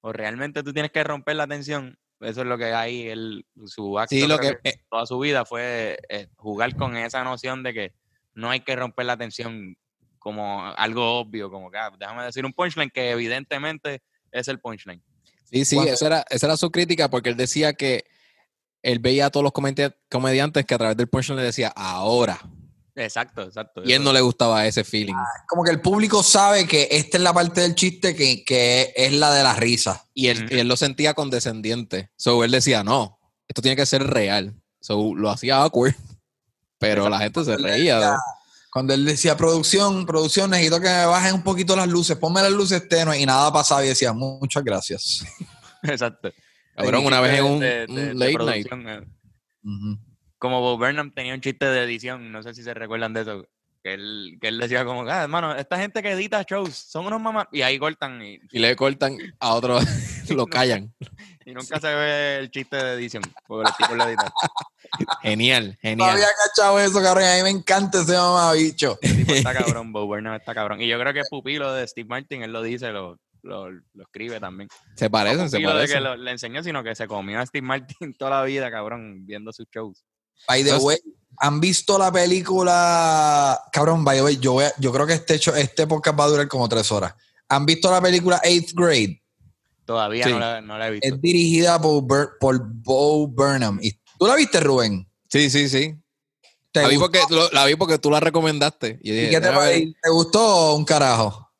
O 0.00 0.12
realmente 0.12 0.62
tú 0.62 0.72
tienes 0.72 0.92
que 0.92 1.02
romper 1.02 1.36
la 1.36 1.46
tensión. 1.46 1.98
Eso 2.20 2.42
es 2.42 2.46
lo 2.46 2.58
que 2.58 2.66
hay, 2.66 3.08
él, 3.08 3.46
su 3.64 3.98
acto 3.98 4.14
sí, 4.14 4.26
lo 4.26 4.38
que, 4.38 4.58
eh 4.62 4.74
toda 4.90 5.06
su 5.06 5.18
vida 5.18 5.46
fue 5.46 5.98
eh, 6.10 6.28
jugar 6.36 6.76
con 6.76 6.96
esa 6.96 7.24
noción 7.24 7.62
de 7.62 7.72
que 7.72 7.94
no 8.34 8.50
hay 8.50 8.60
que 8.60 8.76
romper 8.76 9.06
la 9.06 9.16
tensión 9.16 9.76
como 10.18 10.66
algo 10.66 11.18
obvio, 11.18 11.50
como 11.50 11.70
que 11.70 11.78
ah, 11.78 11.90
déjame 11.98 12.24
decir 12.24 12.44
un 12.44 12.52
punchline 12.52 12.90
que 12.90 13.10
evidentemente 13.10 14.02
es 14.30 14.48
el 14.48 14.60
punchline. 14.60 15.02
Sí, 15.50 15.64
sí, 15.64 15.78
esa 15.78 16.06
era, 16.06 16.24
esa 16.30 16.46
era 16.46 16.56
su 16.56 16.70
crítica 16.70 17.10
porque 17.10 17.30
él 17.30 17.36
decía 17.36 17.72
que 17.72 18.04
él 18.82 18.98
veía 18.98 19.26
a 19.26 19.30
todos 19.30 19.44
los 19.44 19.52
comediantes 19.52 20.64
que 20.64 20.74
a 20.74 20.78
través 20.78 20.96
del 20.96 21.08
punchline 21.08 21.38
le 21.38 21.44
decía 21.44 21.68
ahora. 21.74 22.40
Exacto, 22.94 23.42
exacto. 23.42 23.82
Y 23.84 23.92
él 23.92 24.04
no 24.04 24.12
le 24.12 24.20
gustaba 24.20 24.66
ese 24.66 24.84
feeling. 24.84 25.14
Ah, 25.16 25.44
como 25.48 25.64
que 25.64 25.70
el 25.70 25.80
público 25.80 26.22
sabe 26.22 26.66
que 26.66 26.88
esta 26.90 27.16
es 27.16 27.22
la 27.22 27.32
parte 27.32 27.62
del 27.62 27.74
chiste 27.74 28.14
que, 28.14 28.44
que 28.44 28.92
es 28.94 29.12
la 29.12 29.32
de 29.32 29.42
la 29.42 29.54
risa. 29.54 30.06
Y 30.12 30.28
él, 30.28 30.46
él, 30.50 30.68
lo 30.68 30.76
sentía 30.76 31.14
condescendiente. 31.14 32.10
So 32.16 32.44
él 32.44 32.50
decía, 32.50 32.84
no, 32.84 33.18
esto 33.48 33.62
tiene 33.62 33.76
que 33.76 33.86
ser 33.86 34.04
real. 34.04 34.54
So 34.80 35.14
lo 35.14 35.30
hacía 35.30 35.62
awkward. 35.62 35.94
Pero 36.80 37.08
la 37.08 37.18
gente 37.18 37.44
se 37.44 37.56
reía. 37.56 38.16
Cuando 38.72 38.94
él 38.94 39.04
decía 39.04 39.36
producción, 39.36 40.06
producción, 40.06 40.50
necesito 40.50 40.80
que 40.80 40.88
me 40.88 41.06
bajen 41.06 41.34
un 41.34 41.42
poquito 41.42 41.76
las 41.76 41.88
luces, 41.88 42.16
ponme 42.16 42.40
las 42.40 42.52
luces 42.52 42.88
tenues 42.88 43.20
y 43.20 43.26
nada 43.26 43.52
pasaba 43.52 43.84
y 43.84 43.88
decía 43.88 44.12
muchas 44.12 44.64
gracias. 44.64 45.24
Exacto. 45.82 46.32
Cabrón, 46.74 47.04
una 47.04 47.20
vez 47.20 47.38
en 47.38 47.44
un, 47.44 47.60
late 48.18 48.44
night. 48.44 48.66
Eh. 48.72 49.00
Como 50.38 50.60
Bob 50.60 50.78
Burnham 50.78 51.12
tenía 51.12 51.34
un 51.34 51.40
chiste 51.40 51.66
de 51.66 51.84
edición, 51.84 52.32
no 52.32 52.42
sé 52.42 52.54
si 52.54 52.62
se 52.62 52.72
recuerdan 52.72 53.12
de 53.12 53.22
eso, 53.22 53.46
que 53.82 53.94
él, 53.94 54.38
que 54.40 54.48
él 54.48 54.58
decía 54.58 54.84
como, 54.84 55.02
ah, 55.02 55.22
hermano, 55.22 55.54
esta 55.54 55.78
gente 55.78 56.02
que 56.02 56.12
edita 56.12 56.42
shows 56.48 56.74
son 56.74 57.06
unos 57.06 57.20
mamás, 57.20 57.46
y 57.52 57.62
ahí 57.62 57.78
cortan. 57.78 58.22
Y, 58.22 58.38
y 58.50 58.58
le 58.58 58.76
cortan 58.76 59.18
a 59.38 59.52
otro, 59.52 59.78
lo 60.30 60.46
callan. 60.46 60.94
Y 61.50 61.54
nunca 61.54 61.80
se 61.80 61.88
ve 61.92 62.36
el 62.38 62.50
chiste 62.50 62.76
de 62.76 62.94
edición, 62.94 63.24
porque 63.48 63.68
el 63.68 63.76
tipo 63.76 63.94
lo 63.96 64.04
edita. 64.08 64.32
Genial, 65.22 65.76
genial. 65.82 65.98
No 65.98 66.04
había 66.04 66.28
cachado 66.46 66.78
eso, 66.78 67.02
cabrón. 67.02 67.24
A 67.24 67.36
mí 67.36 67.42
me 67.42 67.50
encanta 67.50 68.02
ese 68.02 68.16
mamá 68.16 68.52
bicho. 68.52 68.98
está 69.02 69.52
cabrón, 69.52 69.92
Bob 69.92 70.06
Burnham 70.06 70.34
está 70.34 70.54
cabrón. 70.54 70.80
Y 70.80 70.86
yo 70.86 70.98
creo 71.00 71.12
que 71.12 71.22
Pupilo 71.28 71.72
de 71.72 71.88
Steve 71.88 72.08
Martin, 72.08 72.44
él 72.44 72.52
lo 72.52 72.62
dice, 72.62 72.90
lo, 72.92 73.18
lo, 73.42 73.68
lo 73.70 74.02
escribe 74.02 74.38
también. 74.38 74.68
Se 74.94 75.10
parecen, 75.10 75.50
se 75.50 75.58
parecen. 75.58 75.88
de 75.88 75.94
que 75.94 76.00
lo, 76.00 76.16
le 76.16 76.30
enseñó, 76.30 76.62
sino 76.62 76.84
que 76.84 76.94
se 76.94 77.08
comió 77.08 77.40
a 77.40 77.46
Steve 77.46 77.66
Martin 77.66 78.14
toda 78.18 78.30
la 78.30 78.42
vida, 78.44 78.70
cabrón, 78.70 79.26
viendo 79.26 79.52
sus 79.52 79.66
shows. 79.74 80.04
By 80.46 80.62
the 80.62 80.76
way, 80.76 80.98
¿han 81.38 81.60
visto 81.60 81.98
la 81.98 82.12
película? 82.12 83.60
Cabrón, 83.72 84.04
by 84.04 84.18
the 84.18 84.22
way, 84.22 84.36
yo, 84.38 84.60
yo 84.78 84.92
creo 84.92 85.06
que 85.06 85.14
este, 85.14 85.34
hecho, 85.34 85.54
este 85.56 85.88
podcast 85.88 86.18
va 86.18 86.24
a 86.24 86.28
durar 86.28 86.48
como 86.48 86.68
tres 86.68 86.92
horas. 86.92 87.12
¿Han 87.48 87.66
visto 87.66 87.90
la 87.90 88.00
película 88.00 88.40
Eighth 88.44 88.72
Grade? 88.72 89.19
Todavía 89.90 90.24
no, 90.28 90.38
la, 90.38 90.60
no, 90.60 90.78
la, 90.78 90.86
he 90.86 90.90
visto. 90.92 91.08
Es 91.08 91.20
dirigida 91.20 91.80
por, 91.80 92.38
por 92.38 92.60
Bo 92.64 93.26
Burnham. 93.26 93.80
¿Tú 94.20 94.24
la 94.28 94.36
viste, 94.36 94.60
Rubén? 94.60 95.04
Sí, 95.28 95.50
sí, 95.50 95.68
sí. 95.68 95.96
La 96.72 96.86
vi, 96.86 96.96
porque, 96.96 97.18
la 97.50 97.64
vi, 97.64 97.74
porque, 97.74 97.98
tú 97.98 98.08
la 98.08 98.20
recomendaste. 98.20 99.00
Y, 99.02 99.30
qué 99.30 99.40
te, 99.40 99.50
te, 100.00 100.10
gustó 100.10 100.76
un 100.76 100.84
carajo? 100.84 101.50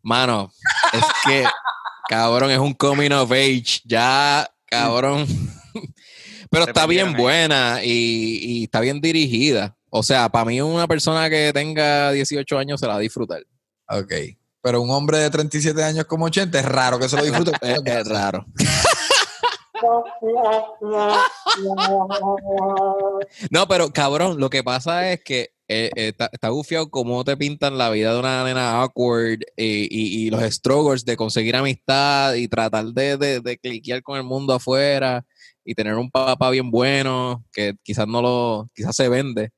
Mano, 0.00 0.52
es 0.92 1.02
que, 1.26 1.44
cabrón, 2.08 2.52
es 2.52 2.60
un 2.60 2.72
coming 2.72 3.10
of 3.10 3.32
age. 3.32 3.80
Ya, 3.84 4.48
cabrón. 4.66 5.26
Pero 6.50 6.66
está 6.66 6.86
bien 6.86 7.16
buena 7.16 7.80
y, 7.82 8.38
y, 8.42 8.62
está 8.62 8.78
bien 8.78 9.00
dirigida. 9.00 9.76
O 9.90 10.04
sea, 10.04 10.28
para 10.28 10.44
mí 10.44 10.60
una 10.60 10.86
persona 10.86 11.28
que 11.28 11.50
tenga 11.52 12.12
18 12.12 12.58
años 12.58 12.78
se 12.78 12.86
la 12.86 12.92
va 12.92 12.98
a 13.00 13.02
disfrutar. 13.02 13.42
Ok. 13.88 14.12
Pero 14.62 14.80
un 14.80 14.90
hombre 14.90 15.18
de 15.18 15.28
37 15.28 15.82
años 15.82 16.06
como 16.06 16.26
80 16.26 16.58
es 16.58 16.64
raro 16.64 16.98
que 16.98 17.08
se 17.08 17.16
lo 17.16 17.24
disfrute. 17.24 17.52
es, 17.84 18.08
raro. 18.08 18.46
no, 23.50 23.66
pero 23.66 23.92
cabrón, 23.92 24.38
lo 24.38 24.48
que 24.48 24.62
pasa 24.62 25.10
es 25.10 25.24
que 25.24 25.52
eh, 25.68 25.90
eh, 25.96 26.08
está, 26.08 26.28
está 26.32 26.50
gufiado 26.50 26.90
cómo 26.90 27.24
te 27.24 27.36
pintan 27.36 27.78
la 27.78 27.90
vida 27.90 28.12
de 28.12 28.20
una 28.20 28.44
nena 28.44 28.82
awkward 28.82 29.40
y, 29.56 30.26
y, 30.26 30.30
los 30.30 30.42
struggles 30.42 31.04
de 31.04 31.16
conseguir 31.16 31.56
amistad 31.56 32.34
y 32.34 32.46
tratar 32.46 32.84
de, 32.86 33.16
de, 33.16 33.40
de, 33.40 33.58
cliquear 33.58 34.02
con 34.02 34.18
el 34.18 34.22
mundo 34.22 34.54
afuera 34.54 35.24
y 35.64 35.74
tener 35.74 35.94
un 35.94 36.10
papá 36.10 36.50
bien 36.50 36.70
bueno 36.70 37.44
que 37.52 37.74
quizás 37.82 38.06
no 38.06 38.20
lo, 38.20 38.68
quizás 38.74 38.94
se 38.94 39.08
vende. 39.08 39.50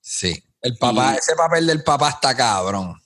Sí, 0.00 0.42
el 0.60 0.76
papá, 0.76 1.14
ese 1.14 1.34
papel 1.36 1.66
del 1.66 1.82
papá 1.82 2.10
está 2.10 2.36
cabrón. 2.36 3.00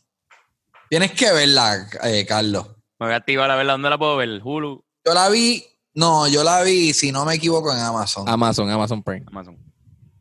Tienes 0.89 1.12
que 1.12 1.32
verla, 1.32 1.89
eh, 2.05 2.24
Carlos. 2.27 2.66
Me 2.98 3.06
voy 3.06 3.15
a 3.15 3.16
activar 3.16 3.51
a 3.51 3.56
verla. 3.56 3.73
¿Dónde 3.73 3.90
la 3.90 3.98
puedo 3.98 4.16
ver? 4.16 4.40
¿Hulu? 4.43 4.85
Yo 5.05 5.15
la 5.15 5.28
vi, 5.28 5.65
no, 5.94 6.27
yo 6.28 6.43
la 6.44 6.62
vi, 6.62 6.93
si 6.93 7.12
no 7.12 7.24
me 7.24 7.35
equivoco, 7.35 7.73
en 7.73 7.78
Amazon. 7.78 8.28
Amazon, 8.28 8.70
Amazon 8.70 9.02
Prime. 9.02 9.24
Amazon. 9.28 9.59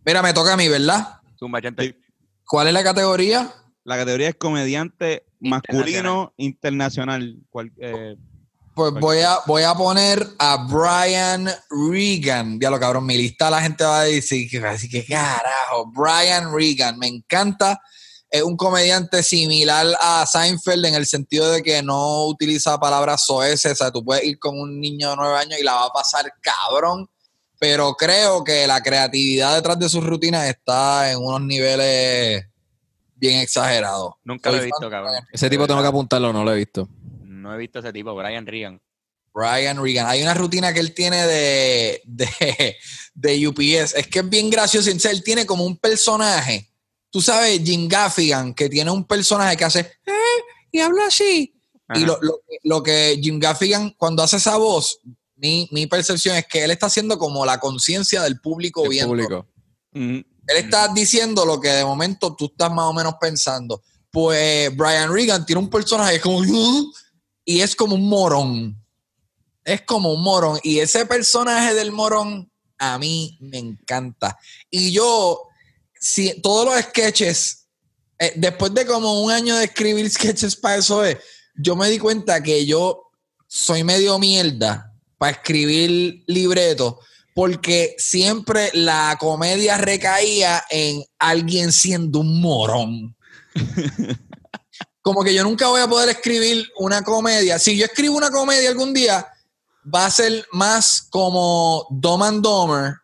Mira, 0.06 0.22
me 0.22 0.34
toca 0.34 0.54
a 0.54 0.58
mí, 0.58 0.68
¿verdad? 0.68 1.20
¿Cuál 2.46 2.68
es 2.68 2.74
la 2.74 2.84
categoría? 2.84 3.54
La 3.84 3.98
categoría 3.98 4.30
es 4.30 4.36
comediante 4.36 5.26
masculino 5.40 6.34
internacional. 6.38 7.38
Eh, 7.78 8.16
pues 8.74 8.94
voy 8.94 9.20
a, 9.20 9.40
voy 9.46 9.64
a 9.64 9.74
poner 9.74 10.26
a 10.40 10.68
Brian 10.68 11.50
Regan. 11.92 12.60
Ya 12.60 12.70
lo 12.70 12.80
cabrón, 12.80 13.06
mi 13.06 13.18
lista 13.18 13.50
la 13.50 13.62
gente 13.62 13.84
va 13.84 14.02
a 14.02 14.04
decir, 14.04 14.66
así 14.66 14.88
que 14.88 15.06
carajo, 15.06 15.92
Brian 15.92 16.54
Regan, 16.54 17.00
me 17.00 17.08
encanta 17.08 17.82
es 18.30 18.44
un 18.44 18.58
comediante 18.58 19.24
similar 19.24 19.88
a 20.02 20.26
Seinfeld 20.26 20.86
en 20.86 20.96
el 20.96 21.06
sentido 21.06 21.50
de 21.52 21.64
que 21.64 21.82
no 21.82 22.26
utiliza 22.26 22.80
palabras 22.80 23.26
soeces, 23.26 23.72
o 23.74 23.76
sea, 23.76 23.92
tú 23.92 24.04
puedes 24.04 24.26
ir 24.26 24.38
con 24.38 24.60
un 24.60 24.80
niño 24.80 25.12
de 25.12 25.16
nueve 25.16 25.38
años 25.38 25.60
y 25.60 25.64
la 25.64 25.76
va 25.76 25.86
a 25.86 25.94
pasar 25.94 26.32
cabrón, 26.42 27.08
pero 27.60 27.94
creo 27.94 28.44
que 28.44 28.68
la 28.68 28.82
creatividad 28.82 29.56
detrás 29.56 29.80
de 29.80 29.90
sus 29.90 30.04
rutinas 30.04 30.48
está 30.48 31.12
en 31.12 31.20
unos 31.20 31.42
niveles 31.42 32.46
bien 33.16 33.40
exagerados. 33.40 34.14
Nunca 34.24 34.52
lo 34.52 34.58
he 34.58 34.66
visto, 34.66 34.90
cabrón. 34.90 35.14
Ese 35.32 35.50
tipo 35.50 35.66
tengo 35.66 35.82
que 35.82 35.88
apuntarlo, 35.88 36.34
no 36.34 36.44
lo 36.44 36.54
he 36.54 36.58
visto. 36.58 36.88
No 37.24 37.54
he 37.54 37.58
visto 37.58 37.80
ese 37.80 37.94
tipo, 37.94 38.14
Brian 38.14 38.46
Regan. 38.46 38.80
Brian 39.34 39.82
Regan. 39.82 40.08
Hay 40.08 40.22
una 40.22 40.34
rutina 40.34 40.74
que 40.74 40.80
él 40.80 40.94
tiene 40.94 41.26
de, 41.26 42.02
de, 42.06 42.76
de 43.14 43.48
UPS. 43.48 43.96
Es 43.96 44.08
que 44.08 44.20
es 44.20 44.30
bien 44.30 44.50
gracioso. 44.50 44.90
Él 44.90 45.24
tiene 45.24 45.46
como 45.46 45.64
un 45.64 45.78
personaje 45.78 46.70
tú 47.10 47.22
sabes, 47.22 47.62
Jim 47.64 47.88
Gaffigan, 47.88 48.54
que 48.54 48.70
tiene 48.70 48.92
un 48.92 49.06
personaje 49.06 49.58
que 49.58 49.66
hace, 49.66 49.80
eh, 50.06 50.12
y 50.72 50.80
habla 50.80 51.08
así. 51.08 51.54
Y 51.96 52.06
lo, 52.64 52.84
que 52.84 53.18
Jim 53.22 53.40
Gaffigan, 53.40 53.92
cuando 53.92 54.22
hace 54.22 54.38
esa 54.38 54.58
voz, 54.58 55.00
mi, 55.38 55.88
percepción 55.90 56.36
es 56.36 56.46
que 56.46 56.64
él 56.64 56.72
está 56.72 56.88
haciendo 56.88 57.18
como 57.18 57.46
la 57.46 57.60
conciencia 57.60 58.22
del 58.24 58.42
público 58.42 58.88
viendo. 58.90 59.10
Público. 59.10 59.48
Él 59.94 60.26
está 60.48 60.88
diciendo 60.90 61.46
lo 61.46 61.60
que 61.60 61.70
de 61.70 61.86
momento 61.86 62.36
tú 62.36 62.46
estás 62.46 62.72
más 62.72 62.86
o 62.86 62.94
menos 62.94 63.16
pensando. 63.20 63.82
Pues 64.12 64.76
Brian 64.76 65.12
Regan 65.12 65.46
tiene 65.46 65.62
un 65.62 65.70
personaje 65.70 66.20
como 66.20 66.42
y 67.46 67.62
es 67.62 67.76
como 67.76 67.96
un 67.96 68.10
morón. 68.10 68.84
Es 69.64 69.82
como 69.84 70.14
un 70.14 70.22
morón. 70.22 70.60
Y 70.64 70.80
ese 70.80 71.06
personaje 71.06 71.74
del 71.74 71.92
morón 71.92 72.52
a 72.78 72.98
mí 72.98 73.38
me 73.40 73.58
encanta. 73.58 74.38
Y 74.70 74.92
yo, 74.92 75.47
si 76.00 76.42
todos 76.42 76.66
los 76.66 76.80
sketches, 76.86 77.68
eh, 78.20 78.34
después 78.36 78.74
de 78.74 78.86
como 78.86 79.24
un 79.24 79.32
año 79.32 79.56
de 79.56 79.66
escribir 79.66 80.10
sketches 80.10 80.56
para 80.56 80.78
eso, 80.78 81.04
es, 81.04 81.18
yo 81.56 81.76
me 81.76 81.90
di 81.90 82.00
cuenta 82.00 82.42
que 82.42 82.66
yo 82.66 83.04
soy 83.48 83.84
medio 83.84 84.20
mierda 84.20 84.94
para 85.18 85.32
escribir 85.32 86.24
libretos 86.28 86.96
porque 87.34 87.96
siempre 88.00 88.72
la 88.74 89.16
comedia 89.20 89.78
recaía 89.78 90.64
en 90.70 91.04
alguien 91.20 91.72
siendo 91.72 92.20
un 92.20 92.42
morón. 92.42 93.16
Como 95.04 95.24
que 95.24 95.34
yo 95.34 95.44
nunca 95.44 95.68
voy 95.68 95.82
a 95.82 95.88
poder 95.88 96.10
escribir 96.10 96.68
una 96.78 97.04
comedia. 97.04 97.60
Si 97.60 97.78
yo 97.78 97.86
escribo 97.86 98.18
una 98.18 98.32
comedia 98.32 98.70
algún 98.70 98.94
día, 98.94 99.26
va 99.94 100.08
a 100.08 100.12
ser 100.12 100.46
más 100.52 101.08
como 101.10 101.88
Dom 101.92 102.24
and 102.24 102.44
Domer 102.44 102.96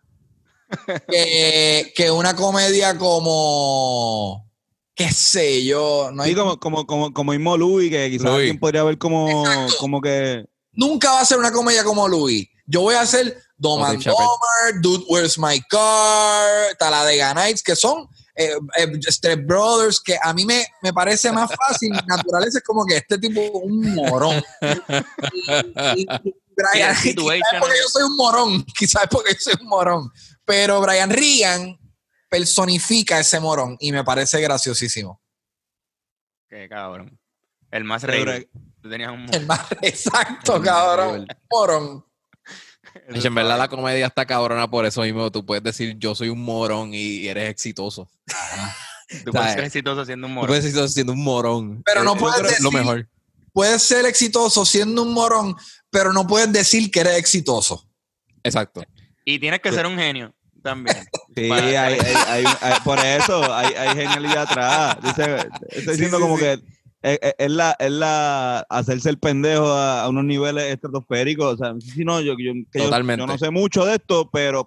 que, 1.07 2.11
una 2.11 2.35
comedia 2.35 2.97
como 2.97 4.49
qué 4.95 5.11
sé 5.11 5.63
yo. 5.65 6.11
No 6.13 6.23
hay... 6.23 6.35
como, 6.35 6.59
como, 6.59 6.85
como, 6.85 7.13
como 7.13 7.31
mismo 7.31 7.57
Louis, 7.57 7.89
que 7.89 8.09
quizás 8.11 8.31
alguien 8.31 8.59
podría 8.59 8.83
ver 8.83 8.97
como, 8.97 9.43
como 9.79 10.01
que. 10.01 10.45
Nunca 10.71 11.11
va 11.11 11.21
a 11.21 11.25
ser 11.25 11.37
una 11.37 11.51
comedia 11.51 11.83
como 11.83 12.07
Louis. 12.07 12.47
Yo 12.65 12.81
voy 12.81 12.95
a 12.95 13.01
hacer 13.01 13.37
Dom 13.57 13.83
and 13.83 14.03
Domer, 14.03 14.81
Dude, 14.81 15.05
Where's 15.09 15.37
My 15.37 15.61
Car, 15.69 16.75
Taladega 16.79 17.33
Nights, 17.33 17.61
que 17.61 17.75
son 17.75 18.07
eh, 18.35 18.55
eh 18.77 19.35
Brothers, 19.35 19.99
que 19.99 20.17
a 20.21 20.33
mí 20.33 20.45
me, 20.45 20.65
me 20.81 20.93
parece 20.93 21.31
más 21.31 21.51
fácil. 21.55 21.91
naturaleza 22.07 22.59
es 22.59 22.63
como 22.63 22.85
que 22.85 22.97
este 22.97 23.17
tipo 23.17 23.41
es 23.41 23.51
un 23.53 23.95
morón. 23.95 24.43
y, 25.95 26.05
Brian, 26.55 26.95
quizás 27.01 27.15
porque 27.59 27.75
yo 27.81 27.89
soy 27.89 28.03
un 28.03 28.15
morón, 28.15 28.63
quizás 28.77 29.03
porque 29.09 29.33
yo 29.33 29.39
soy 29.39 29.53
un 29.61 29.67
morón. 29.67 30.11
Pero 30.45 30.81
Brian 30.81 31.09
Regan 31.09 31.79
personifica 32.29 33.19
ese 33.19 33.39
morón 33.39 33.77
y 33.79 33.91
me 33.91 34.03
parece 34.03 34.41
graciosísimo. 34.41 35.21
Qué 36.49 36.67
cabrón. 36.67 37.19
El 37.71 37.83
más 37.83 38.03
rey. 38.03 38.47
El 38.83 39.45
más 39.45 39.61
exacto, 39.81 40.61
cabrón. 40.61 41.27
Morón 41.49 42.05
en 43.05 43.35
verdad 43.35 43.57
la 43.57 43.67
comedia 43.67 44.07
está 44.07 44.25
cabrona 44.25 44.69
por 44.69 44.85
eso 44.85 45.01
mismo. 45.01 45.31
Tú 45.31 45.45
puedes 45.45 45.63
decir 45.63 45.97
yo 45.97 46.15
soy 46.15 46.29
un 46.29 46.41
morón 46.41 46.93
y 46.93 47.27
eres 47.27 47.49
exitoso. 47.49 48.09
Tú 49.25 49.31
puedes 49.31 49.53
ser 49.53 49.63
exitoso 49.65 50.05
siendo 50.05 50.27
un 50.27 50.33
morón. 50.33 50.47
puedes 50.47 50.63
ser 50.63 50.69
exitoso 50.69 50.93
siendo 50.93 51.13
un 51.13 51.23
morón. 51.23 51.83
Pero 51.85 52.03
no 52.03 52.15
puedes 52.15 52.41
decir, 52.41 52.63
lo 52.63 52.71
mejor. 52.71 53.07
Puedes 53.51 53.83
ser 53.83 54.05
exitoso 54.05 54.65
siendo 54.65 55.03
un 55.03 55.13
morón, 55.13 55.55
pero 55.91 56.11
no 56.13 56.25
puedes 56.25 56.51
decir 56.51 56.89
que 56.89 57.01
eres 57.01 57.17
exitoso. 57.17 57.87
Exacto. 58.43 58.83
Y 59.25 59.39
tienes 59.39 59.61
que 59.61 59.71
ser 59.71 59.85
un 59.85 59.97
genio 59.97 60.33
también. 60.61 60.97
Sí, 61.35 61.49
hay, 61.51 61.95
por 62.83 62.99
eso 62.99 63.53
hay, 63.53 63.95
genialidad 63.95 64.43
atrás. 64.43 64.97
estoy 65.69 65.93
diciendo 65.93 66.19
como 66.19 66.37
que 66.37 66.59
es, 67.03 67.51
la, 67.51 67.75
es 67.79 67.91
la 67.91 68.59
hacerse 68.69 69.09
el 69.09 69.19
pendejo 69.19 69.65
a, 69.67 70.07
unos 70.07 70.23
niveles 70.23 70.63
estratosféricos. 70.65 71.55
O 71.55 71.57
sea, 71.57 71.73
si 71.79 72.05
no, 72.05 72.21
yo, 72.21 72.35
yo, 72.39 72.53
Totalmente. 72.71 73.21
Yo, 73.21 73.27
no 73.27 73.37
sé 73.37 73.51
mucho 73.51 73.85
de 73.85 73.95
esto, 73.95 74.29
pero. 74.31 74.63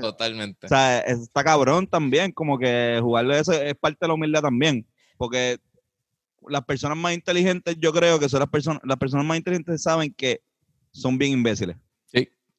Totalmente. 0.00 0.66
O 0.66 0.68
sea, 0.68 1.00
está 1.00 1.42
cabrón 1.42 1.86
también. 1.86 2.32
Como 2.32 2.58
que 2.58 2.98
jugarle 3.00 3.38
eso 3.38 3.52
es 3.52 3.74
parte 3.74 3.98
de 4.02 4.08
la 4.08 4.14
humildad 4.14 4.42
también. 4.42 4.86
Porque 5.16 5.58
las 6.48 6.64
personas 6.64 6.98
más 6.98 7.14
inteligentes, 7.14 7.76
yo 7.78 7.92
creo 7.92 8.18
que 8.18 8.28
son 8.28 8.40
las 8.40 8.50
personas, 8.50 8.82
las 8.84 8.98
personas 8.98 9.24
más 9.24 9.38
inteligentes 9.38 9.82
saben 9.82 10.12
que 10.12 10.42
son 10.90 11.16
bien 11.16 11.32
imbéciles. 11.32 11.76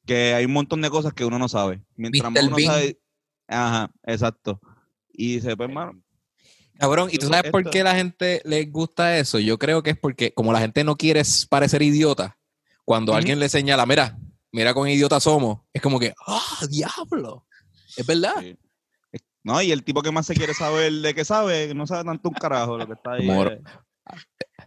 Que 0.06 0.34
hay 0.34 0.44
un 0.44 0.52
montón 0.52 0.80
de 0.82 0.90
cosas 0.90 1.12
que 1.12 1.24
uno 1.24 1.38
no 1.38 1.48
sabe. 1.48 1.82
Mientras 1.96 2.30
más 2.30 2.44
uno 2.44 2.58
sabe. 2.58 2.98
Ajá, 3.48 3.90
exacto. 4.04 4.60
Y 5.12 5.36
dice, 5.36 5.56
pues, 5.56 5.68
hermano, 5.68 6.02
Cabrón, 6.78 7.08
¿y 7.12 7.18
tú 7.18 7.28
sabes 7.28 7.50
por 7.50 7.70
qué 7.70 7.82
la 7.82 7.94
gente 7.94 8.42
le 8.44 8.64
gusta 8.64 9.16
eso? 9.18 9.38
Yo 9.38 9.58
creo 9.58 9.82
que 9.82 9.90
es 9.90 9.98
porque 9.98 10.34
como 10.34 10.52
la 10.52 10.58
gente 10.58 10.82
no 10.82 10.96
quiere 10.96 11.22
parecer 11.48 11.82
idiota, 11.82 12.36
cuando 12.84 13.14
alguien 13.14 13.38
le 13.38 13.48
señala, 13.48 13.86
mira, 13.86 14.18
mira 14.50 14.74
con 14.74 14.88
idiota 14.88 15.20
somos, 15.20 15.60
es 15.72 15.80
como 15.80 16.00
que, 16.00 16.14
¡ah, 16.26 16.66
diablo! 16.68 17.46
Es 17.96 18.04
verdad. 18.04 18.34
No, 19.44 19.62
y 19.62 19.70
el 19.70 19.84
tipo 19.84 20.02
que 20.02 20.10
más 20.10 20.26
se 20.26 20.34
quiere 20.34 20.54
saber 20.54 20.92
de 20.92 21.14
qué 21.14 21.24
sabe, 21.24 21.74
no 21.74 21.86
sabe 21.86 22.04
tanto 22.04 22.28
un 22.28 22.34
carajo 22.34 22.76
lo 22.76 22.86
que 22.86 22.94
está 22.94 23.12
ahí. 23.12 23.28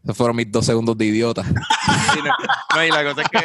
Esos 0.03 0.15
fueron 0.15 0.35
mis 0.35 0.51
dos 0.51 0.65
segundos 0.65 0.97
de 0.97 1.05
idiota. 1.05 1.43
no, 2.75 2.83
y 2.83 2.89
la 2.89 3.03
cosa 3.03 3.21
es 3.23 3.29
que 3.29 3.37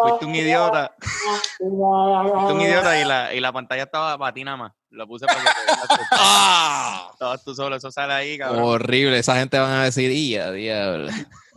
Fuiste 0.00 0.26
un 0.26 0.34
idiota. 0.34 0.94
Fuiste 1.58 1.64
un 1.64 2.60
idiota 2.60 3.00
y 3.00 3.04
la, 3.04 3.34
y 3.34 3.40
la 3.40 3.52
pantalla 3.52 3.84
estaba 3.84 4.18
para 4.18 4.32
ti 4.32 4.44
nada 4.44 4.56
más. 4.56 4.72
Lo 4.90 5.06
puse 5.06 5.26
para 5.26 5.40
que 5.40 5.46
¡Ah! 6.12 7.10
Estabas 7.12 7.44
tú 7.44 7.54
solo, 7.54 7.76
eso 7.76 7.90
sale 7.90 8.12
ahí, 8.12 8.38
cabrón. 8.38 8.62
Horrible, 8.62 9.18
esa 9.18 9.36
gente 9.36 9.58
van 9.58 9.70
a 9.70 9.84
decir, 9.84 10.10
¡ya, 10.10 10.50
diablo! 10.52 11.10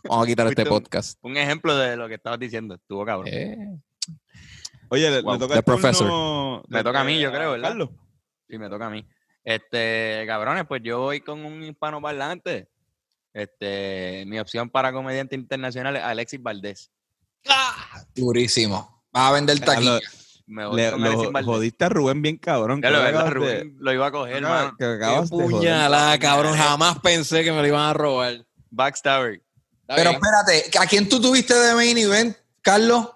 Vamos 0.04 0.26
a 0.26 0.28
quitar 0.28 0.48
este 0.48 0.66
podcast. 0.66 1.18
Un, 1.22 1.38
ejemplo 1.38 1.76
de 1.76 1.96
lo 1.96 2.08
que 2.08 2.16
estabas 2.16 2.40
diciendo, 2.40 2.76
estuvo 2.76 3.06
cabrón. 3.06 3.28
Eh. 3.32 3.80
Oye, 4.90 5.10
le, 5.10 5.24
toca 5.24 5.56
el 5.56 5.64
profesor. 5.64 6.64
Me 6.68 6.84
toca 6.84 7.02
a 7.02 7.04
mí, 7.04 7.20
yo 7.20 7.32
creo, 7.32 7.52
¿verdad? 7.52 7.70
Carlos. 7.70 7.90
Sí, 8.50 8.58
me 8.58 8.70
toca 8.70 8.88
a 8.88 8.90
mí. 8.90 9.08
Este, 9.44 10.24
cabrones, 10.28 10.66
pues 10.68 10.82
yo 10.84 11.00
voy 11.00 11.22
con 11.22 11.46
un 11.46 11.64
hispano 11.64 12.02
parlante. 12.02 12.68
Este, 13.34 14.26
mi 14.28 14.40
opción 14.40 14.70
para 14.70 14.92
comediante 14.92 15.36
internacional 15.36 15.96
es 15.96 16.04
Alexis 16.04 16.42
Valdés. 16.42 16.92
¡Ah! 17.48 18.04
Durísimo. 18.16 19.04
Va 19.16 19.30
a 19.30 19.32
vender 19.32 19.60
taquilla. 19.60 20.00
Me 20.48 20.64
le, 20.74 20.92
lo, 20.92 21.44
jodiste 21.46 21.86
a 21.86 21.90
Rubén 21.90 22.22
bien 22.22 22.38
cabrón. 22.38 22.82
lo, 22.82 23.30
Rubén 23.30 23.78
lo 23.80 23.94
iba 23.94 24.08
a 24.08 24.12
coger, 24.12 24.42
man. 24.42 24.76
puñalada, 25.30 26.20
cabrón. 26.20 26.58
Jamás 26.58 27.00
pensé 27.00 27.44
que 27.44 27.54
me 27.54 27.62
lo 27.62 27.68
iban 27.68 27.90
a 27.90 27.94
robar. 27.94 28.46
Backstabber. 28.70 29.42
Pero 29.88 30.12
espérate, 30.12 30.78
¿a 30.78 30.86
quién 30.88 31.08
tú 31.08 31.22
tuviste 31.22 31.54
de 31.54 31.74
main 31.74 31.98
event, 31.98 32.36
Carlos? 32.62 33.10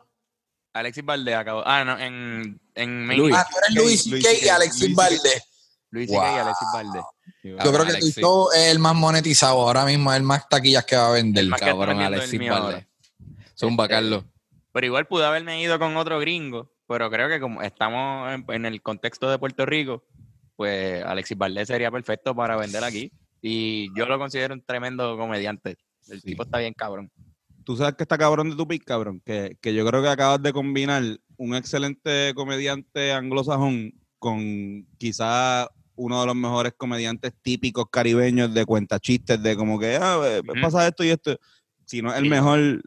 Alexis 0.74 1.04
Valdés 1.06 1.36
acabó. 1.36 1.64
Ah, 1.66 1.84
no, 1.84 1.98
en, 2.00 2.60
en 2.74 3.06
main 3.06 3.20
event. 3.20 3.36
Ah, 3.36 3.48
tú 3.50 3.58
eres 3.58 3.84
Luis 3.84 4.04
C.K. 4.04 4.46
y 4.46 4.50
Alexis 4.50 4.96
Valdés. 4.96 5.44
Luis 5.92 6.10
C.K. 6.10 6.36
y 6.36 6.38
Alexis 6.38 6.68
Valdés. 6.74 7.04
Yo 7.44 7.72
creo 7.72 7.86
que 7.86 8.22
tú 8.22 8.52
es 8.52 8.72
el 8.72 8.80
más 8.80 8.96
monetizado 8.96 9.62
ahora 9.62 9.86
mismo, 9.86 10.12
es 10.12 10.18
el 10.18 10.24
más 10.24 10.48
taquillas 10.50 10.86
que 10.86 10.96
va 10.96 11.08
a 11.08 11.12
vender. 11.12 11.44
El 11.44 11.52
cabrón, 11.52 12.02
Alexis 12.02 12.50
Valdés. 12.50 12.86
Son 13.56 13.76
Carlos. 13.76 14.26
Pero 14.72 14.86
igual 14.86 15.08
pude 15.08 15.26
haberme 15.26 15.62
ido 15.62 15.80
con 15.80 15.96
otro 15.98 16.20
gringo, 16.20 16.72
pero 16.88 17.10
creo 17.10 17.30
que 17.30 17.40
como 17.40 17.62
estamos 17.62 18.42
en, 18.50 18.66
el 18.66 18.82
contexto 18.82 19.30
de 19.30 19.40
Puerto 19.40 19.66
Rico, 19.66 20.04
pues 20.56 21.04
Alexis 21.04 21.38
Valdés 21.38 21.70
sería 21.70 21.90
perfecto 21.90 22.36
para 22.36 22.58
vender 22.58 22.84
aquí. 22.84 23.12
Y 23.42 23.88
yo 23.98 24.06
lo 24.06 24.20
considero 24.20 24.54
un 24.54 24.62
tremendo 24.62 25.18
comediante. 25.18 25.78
El 26.10 26.22
tipo 26.22 26.44
está 26.44 26.60
bien 26.60 26.74
cabrón. 26.74 27.10
Tú 27.64 27.78
sabes 27.78 27.96
que 27.96 28.04
está 28.04 28.18
cabrón 28.18 28.50
de 28.50 28.56
tu 28.56 28.68
pick, 28.68 28.84
cabrón. 28.84 29.22
Que, 29.26 29.58
que 29.62 29.74
yo 29.74 29.86
creo 29.86 30.02
que 30.02 30.10
acabas 30.10 30.42
de 30.42 30.54
combinar 30.54 31.02
un 31.38 31.56
excelente 31.56 32.34
comediante 32.36 33.12
anglosajón 33.14 33.94
con 34.20 34.86
quizá 34.98 35.70
uno 35.96 36.20
de 36.20 36.28
los 36.28 36.36
mejores 36.36 36.74
comediantes 36.76 37.34
típicos 37.42 37.86
caribeños 37.90 38.54
de 38.54 38.66
cuentachistes, 38.66 39.42
de 39.42 39.56
como 39.56 39.80
que 39.80 39.98
ah, 40.02 40.42
pasa 40.62 40.88
esto 40.88 41.04
y 41.04 41.10
esto 41.10 41.38
si 41.86 42.02
no 42.02 42.12
es 42.12 42.18
el 42.18 42.30
mejor, 42.30 42.82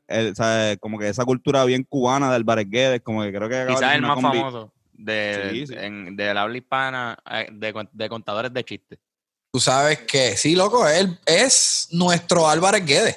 como 0.81 0.99
que 0.99 1.09
esa 1.09 1.25
cultura 1.25 1.65
bien 1.65 1.85
cubana 1.85 2.33
del 2.33 2.45
Bareguedes, 2.45 3.01
como 3.03 3.23
que 3.23 3.33
creo 3.33 3.49
que... 3.49 3.67
Quizás 3.69 3.95
el 3.95 4.03
más 4.03 4.21
famoso 4.21 4.73
de, 4.93 6.11
de 6.13 6.35
la 6.35 6.43
habla 6.43 6.59
hispana 6.59 7.19
eh, 7.31 7.49
de, 7.53 8.09
contadores 8.09 8.53
de 8.53 8.65
chistes. 8.65 8.99
Tú 9.53 9.61
sabes 9.61 10.01
que, 10.01 10.37
sí, 10.37 10.55
loco, 10.55 10.87
él 10.87 11.19
es 11.25 11.89
nuestro 11.93 12.49
Álvarez 12.49 12.85
Guedes. 12.85 13.17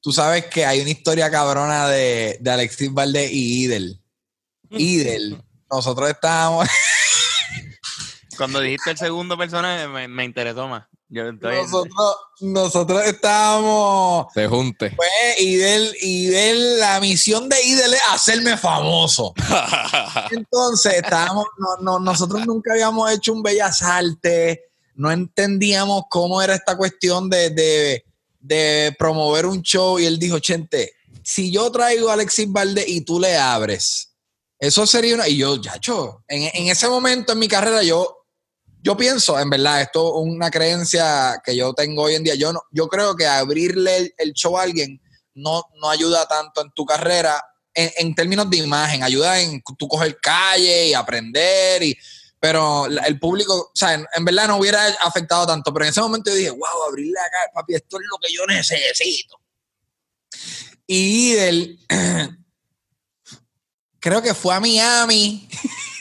Tú 0.00 0.12
sabes 0.12 0.46
que 0.46 0.64
hay 0.64 0.80
una 0.80 0.90
historia 0.90 1.30
cabrona 1.30 1.88
de, 1.88 2.38
de 2.40 2.50
Alexis 2.50 2.92
Valdés 2.92 3.32
y 3.32 3.64
Idel. 3.64 4.00
Idel. 4.70 5.42
Nosotros 5.70 6.08
estábamos... 6.10 6.68
Cuando 8.36 8.60
dijiste 8.60 8.90
el 8.92 8.96
segundo 8.96 9.36
personaje 9.36 9.86
me, 9.88 10.08
me 10.08 10.24
interesó 10.24 10.66
más 10.68 10.86
nosotros, 11.12 12.16
nosotros 12.40 13.04
estábamos. 13.04 14.26
Se 14.32 14.48
junte. 14.48 14.92
Pues, 14.96 15.40
Idel, 15.40 16.78
la 16.78 17.00
misión 17.00 17.48
de 17.50 17.62
Idel 17.62 17.92
es 17.92 18.00
hacerme 18.10 18.56
famoso. 18.56 19.34
Entonces, 20.30 20.94
estábamos, 20.94 21.46
no, 21.80 21.98
nosotros 21.98 22.46
nunca 22.46 22.72
habíamos 22.72 23.10
hecho 23.12 23.34
un 23.34 23.42
Bellas 23.42 23.82
Artes, 23.82 24.60
no 24.94 25.10
entendíamos 25.10 26.04
cómo 26.08 26.40
era 26.40 26.54
esta 26.54 26.76
cuestión 26.76 27.28
de, 27.28 28.04
promover 28.98 29.46
un 29.46 29.60
show. 29.60 29.98
Y 29.98 30.06
él 30.06 30.18
dijo: 30.18 30.38
Chente, 30.38 30.94
si 31.22 31.52
yo 31.52 31.70
traigo 31.70 32.08
a 32.08 32.14
Alexis 32.14 32.50
Valde 32.50 32.84
y 32.86 33.02
tú 33.02 33.20
le 33.20 33.36
abres, 33.36 34.14
eso 34.58 34.86
sería 34.86 35.14
una. 35.14 35.28
Y 35.28 35.36
yo, 35.36 35.60
ya, 35.60 35.78
en, 36.28 36.50
en 36.54 36.68
ese 36.68 36.88
momento 36.88 37.34
en 37.34 37.38
mi 37.38 37.48
carrera, 37.48 37.82
yo 37.82 38.21
yo 38.82 38.96
pienso, 38.96 39.38
en 39.38 39.48
verdad, 39.48 39.80
esto 39.80 40.08
es 40.08 40.26
una 40.26 40.50
creencia 40.50 41.40
que 41.44 41.56
yo 41.56 41.72
tengo 41.72 42.02
hoy 42.02 42.16
en 42.16 42.24
día. 42.24 42.34
Yo, 42.34 42.52
no, 42.52 42.62
yo 42.72 42.88
creo 42.88 43.14
que 43.14 43.26
abrirle 43.26 44.12
el, 44.18 44.32
show 44.32 44.58
a 44.58 44.62
alguien 44.62 45.00
no, 45.34 45.62
no 45.80 45.88
ayuda 45.88 46.26
tanto 46.26 46.60
en 46.62 46.72
tu 46.72 46.84
carrera 46.84 47.40
en, 47.74 48.12
términos 48.16 48.50
de 48.50 48.56
imagen. 48.56 49.04
Ayuda 49.04 49.40
en 49.40 49.62
tú 49.78 49.86
coger 49.86 50.18
calle 50.20 50.88
y 50.88 50.94
aprender. 50.94 51.80
Y, 51.84 51.96
pero 52.40 52.86
el 52.86 53.20
público, 53.20 53.54
o 53.54 53.70
sea, 53.72 53.94
en, 53.94 54.24
verdad 54.24 54.48
no 54.48 54.56
hubiera 54.56 54.84
afectado 55.00 55.46
tanto. 55.46 55.72
Pero 55.72 55.84
en 55.84 55.90
ese 55.90 56.00
momento 56.00 56.30
yo 56.30 56.36
dije, 56.36 56.50
wow, 56.50 56.88
abrirle 56.88 57.20
acá, 57.20 57.52
papi, 57.54 57.76
esto 57.76 57.98
es 57.98 58.02
lo 58.10 58.18
que 58.18 58.34
yo 58.34 58.44
necesito. 58.46 59.40
Y 60.88 61.34
él, 61.36 61.78
creo 64.00 64.20
que 64.20 64.34
fue 64.34 64.56
a 64.56 64.60
Miami. 64.60 65.48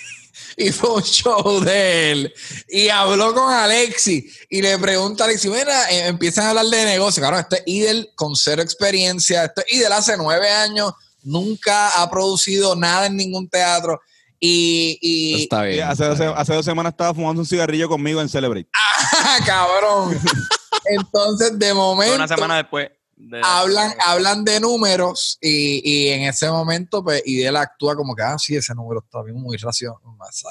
y 0.61 0.71
fue 0.71 0.95
un 0.95 1.03
show 1.03 1.59
de 1.61 2.11
él. 2.11 2.33
Y 2.69 2.89
habló 2.89 3.33
con 3.33 3.51
Alexi 3.51 4.29
y 4.49 4.61
le 4.61 4.77
pregunta 4.77 5.23
a 5.23 5.27
Alexi, 5.27 5.49
mira, 5.49 5.91
eh, 5.91 6.07
empiezan 6.07 6.45
a 6.45 6.49
hablar 6.49 6.65
de 6.65 6.85
negocio. 6.85 7.21
Claro, 7.21 7.39
este 7.39 7.63
Idel 7.65 8.09
con 8.15 8.35
cero 8.35 8.61
experiencia, 8.61 9.45
este 9.45 9.63
Idel 9.69 9.91
hace 9.91 10.15
nueve 10.17 10.49
años, 10.49 10.93
nunca 11.23 12.01
ha 12.01 12.09
producido 12.09 12.75
nada 12.75 13.07
en 13.07 13.17
ningún 13.17 13.49
teatro. 13.49 13.99
Y, 14.39 14.97
y 15.01 15.43
Está 15.43 15.63
bien, 15.63 15.87
hace, 15.87 16.05
dos, 16.05 16.65
semanas 16.65 16.93
estaba 16.93 17.13
fumando 17.13 17.41
un 17.41 17.45
cigarrillo 17.45 17.87
conmigo 17.87 18.21
en 18.21 18.29
Celebrate. 18.29 18.69
¡Ah, 18.73 19.37
cabrón! 19.45 20.19
Entonces, 20.85 21.57
de 21.59 21.73
momento. 21.73 22.15
Una 22.15 22.27
semana 22.27 22.57
después 22.57 22.89
hablan, 23.43 23.93
hablan 24.05 24.43
de 24.43 24.59
números 24.59 25.37
y, 25.41 26.07
en 26.09 26.23
ese 26.23 26.49
momento, 26.49 27.03
pues, 27.03 27.21
él 27.25 27.55
actúa 27.55 27.95
como 27.95 28.15
que, 28.15 28.23
ah, 28.23 28.37
sí, 28.37 28.55
ese 28.55 28.73
número 28.73 29.01
está 29.03 29.21
bien, 29.21 29.37
muy 29.37 29.57
racional. 29.57 29.99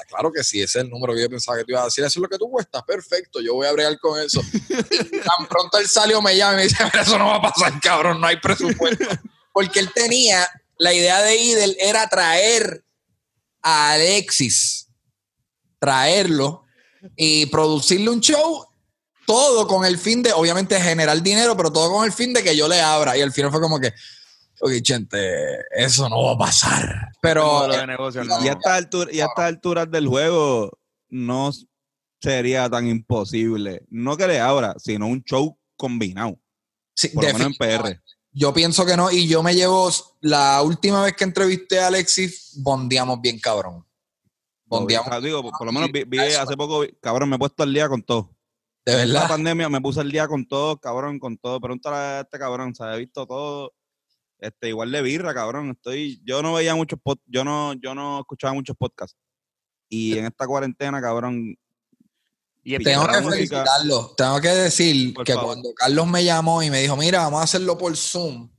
Claro 0.07 0.31
que 0.31 0.43
sí, 0.43 0.61
ese 0.61 0.79
es 0.79 0.85
el 0.85 0.89
número 0.89 1.13
que 1.13 1.21
yo 1.21 1.29
pensaba 1.29 1.57
que 1.57 1.65
te 1.65 1.71
iba 1.71 1.81
a 1.81 1.85
decir. 1.85 2.03
Eso 2.03 2.19
es 2.19 2.21
lo 2.21 2.29
que 2.29 2.37
tú 2.37 2.49
cuestas, 2.49 2.83
perfecto, 2.83 3.41
yo 3.41 3.55
voy 3.55 3.67
a 3.67 3.71
bregar 3.71 3.97
con 3.99 4.19
eso. 4.19 4.41
Tan 4.69 5.47
pronto 5.47 5.77
él 5.77 5.87
salió, 5.87 6.21
me 6.21 6.35
llama 6.35 6.53
y 6.53 6.55
me 6.57 6.63
dice, 6.63 6.83
eso 6.99 7.17
no 7.17 7.27
va 7.27 7.35
a 7.35 7.41
pasar, 7.41 7.79
cabrón, 7.81 8.21
no 8.21 8.27
hay 8.27 8.37
presupuesto. 8.37 9.05
Porque 9.53 9.79
él 9.79 9.91
tenía, 9.93 10.47
la 10.77 10.93
idea 10.93 11.21
de 11.21 11.35
Idel 11.35 11.77
era 11.79 12.07
traer 12.07 12.83
a 13.61 13.91
Alexis, 13.91 14.87
traerlo 15.79 16.65
y 17.15 17.47
producirle 17.47 18.09
un 18.09 18.21
show 18.21 18.70
todo 19.25 19.67
con 19.67 19.85
el 19.85 19.97
fin 19.97 20.23
de, 20.23 20.33
obviamente, 20.33 20.79
generar 20.79 21.21
dinero, 21.21 21.55
pero 21.55 21.71
todo 21.71 21.91
con 21.91 22.05
el 22.05 22.11
fin 22.11 22.33
de 22.33 22.43
que 22.43 22.55
yo 22.55 22.67
le 22.67 22.81
abra. 22.81 23.17
Y 23.17 23.21
al 23.21 23.31
final 23.31 23.51
fue 23.51 23.61
como 23.61 23.79
que, 23.79 23.93
ok, 24.59 24.71
gente, 24.83 25.57
eso 25.71 26.09
no 26.09 26.23
va 26.23 26.31
a 26.33 26.37
pasar. 26.37 27.11
Pero. 27.21 27.67
y, 27.71 28.47
a 28.47 28.51
esta 28.51 28.75
altura, 28.75 29.11
y 29.11 29.19
a 29.19 29.25
estas 29.25 29.45
alturas 29.45 29.89
del 29.89 30.07
juego 30.07 30.77
no 31.09 31.51
sería 32.21 32.69
tan 32.69 32.87
imposible. 32.87 33.83
No 33.89 34.17
que 34.17 34.27
le 34.27 34.39
abra, 34.39 34.75
sino 34.77 35.07
un 35.07 35.23
show 35.23 35.57
combinado. 35.75 36.37
Sí, 36.93 37.09
por 37.09 37.25
lo 37.25 37.33
menos 37.33 37.47
en 37.47 37.53
PR. 37.55 38.01
Yo 38.33 38.53
pienso 38.53 38.85
que 38.85 38.95
no, 38.95 39.11
y 39.11 39.27
yo 39.27 39.43
me 39.43 39.53
llevo, 39.53 39.91
la 40.21 40.61
última 40.61 41.03
vez 41.03 41.15
que 41.17 41.25
entrevisté 41.25 41.79
a 41.79 41.87
Alexis, 41.87 42.53
bondeamos 42.61 43.19
bien 43.19 43.39
cabrón. 43.39 43.85
Bondeamos. 44.65 45.21
Digo, 45.21 45.41
por, 45.51 45.65
lo 45.65 45.73
menos 45.73 45.89
vi, 45.91 46.17
hace 46.19 46.55
poco, 46.55 46.85
cabrón, 47.01 47.29
me 47.29 47.35
he 47.35 47.39
puesto 47.39 47.63
al 47.63 47.73
día 47.73 47.89
con 47.89 48.01
todo. 48.01 48.33
De 48.85 48.95
verdad. 48.95 49.23
La 49.23 49.27
pandemia 49.27 49.69
me 49.69 49.81
puse 49.81 50.01
el 50.01 50.11
día 50.11 50.27
con 50.27 50.47
todo, 50.47 50.77
cabrón, 50.79 51.19
con 51.19 51.37
todo. 51.37 51.59
Pregúntale 51.59 51.95
a 51.95 52.19
este 52.21 52.39
cabrón, 52.39 52.73
se 52.73 52.83
ha 52.83 52.95
visto 52.95 53.27
todo. 53.27 53.73
Este, 54.39 54.69
igual 54.69 54.91
de 54.91 55.01
birra, 55.03 55.33
cabrón. 55.33 55.69
Estoy, 55.69 56.19
yo 56.25 56.41
no 56.41 56.53
veía 56.53 56.73
muchos 56.73 56.99
pod, 57.01 57.19
yo 57.27 57.43
no, 57.43 57.73
yo 57.73 57.93
no 57.93 58.19
escuchaba 58.19 58.53
muchos 58.53 58.75
podcasts. 58.75 59.17
Y 59.87 60.17
en 60.17 60.25
esta 60.25 60.47
cuarentena, 60.47 60.99
cabrón. 60.99 61.55
Y 62.63 62.77
tengo 62.83 63.07
que 63.07 63.21
felicitarlo. 63.21 64.13
Tengo 64.17 64.41
que 64.41 64.49
decir 64.49 65.13
que 65.25 65.35
cuando 65.35 65.73
Carlos 65.75 66.07
me 66.07 66.23
llamó 66.23 66.63
y 66.63 66.69
me 66.69 66.81
dijo, 66.81 66.95
mira, 66.95 67.19
vamos 67.19 67.41
a 67.41 67.43
hacerlo 67.43 67.77
por 67.77 67.95
Zoom. 67.95 68.49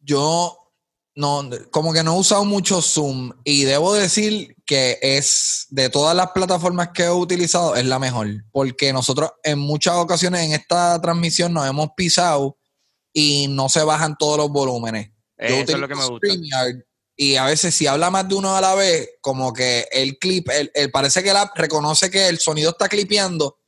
Yo 0.00 0.67
no, 1.18 1.50
como 1.72 1.92
que 1.92 2.04
no 2.04 2.14
he 2.14 2.18
usado 2.20 2.44
mucho 2.44 2.80
Zoom 2.80 3.32
y 3.42 3.64
debo 3.64 3.92
decir 3.92 4.54
que 4.64 5.00
es 5.02 5.66
de 5.68 5.90
todas 5.90 6.14
las 6.14 6.30
plataformas 6.30 6.90
que 6.94 7.02
he 7.02 7.10
utilizado, 7.10 7.74
es 7.74 7.84
la 7.84 7.98
mejor. 7.98 8.28
Porque 8.52 8.92
nosotros 8.92 9.32
en 9.42 9.58
muchas 9.58 9.96
ocasiones 9.96 10.42
en 10.42 10.52
esta 10.52 11.00
transmisión 11.00 11.52
nos 11.52 11.66
hemos 11.66 11.88
pisado 11.96 12.56
y 13.12 13.48
no 13.48 13.68
se 13.68 13.82
bajan 13.82 14.14
todos 14.16 14.38
los 14.38 14.48
volúmenes. 14.50 15.10
Eso 15.36 15.72
es 15.72 15.78
lo 15.80 15.88
que 15.88 15.96
me 15.96 16.06
gusta. 16.06 16.28
Y 17.16 17.34
a 17.34 17.46
veces 17.46 17.74
si 17.74 17.88
habla 17.88 18.10
más 18.10 18.28
de 18.28 18.36
uno 18.36 18.56
a 18.56 18.60
la 18.60 18.76
vez, 18.76 19.10
como 19.20 19.52
que 19.52 19.88
el 19.90 20.18
clip, 20.18 20.48
el, 20.50 20.92
parece 20.92 21.24
que 21.24 21.32
la 21.32 21.50
reconoce 21.52 22.12
que 22.12 22.28
el 22.28 22.38
sonido 22.38 22.70
está 22.70 22.88
clipeando 22.88 23.58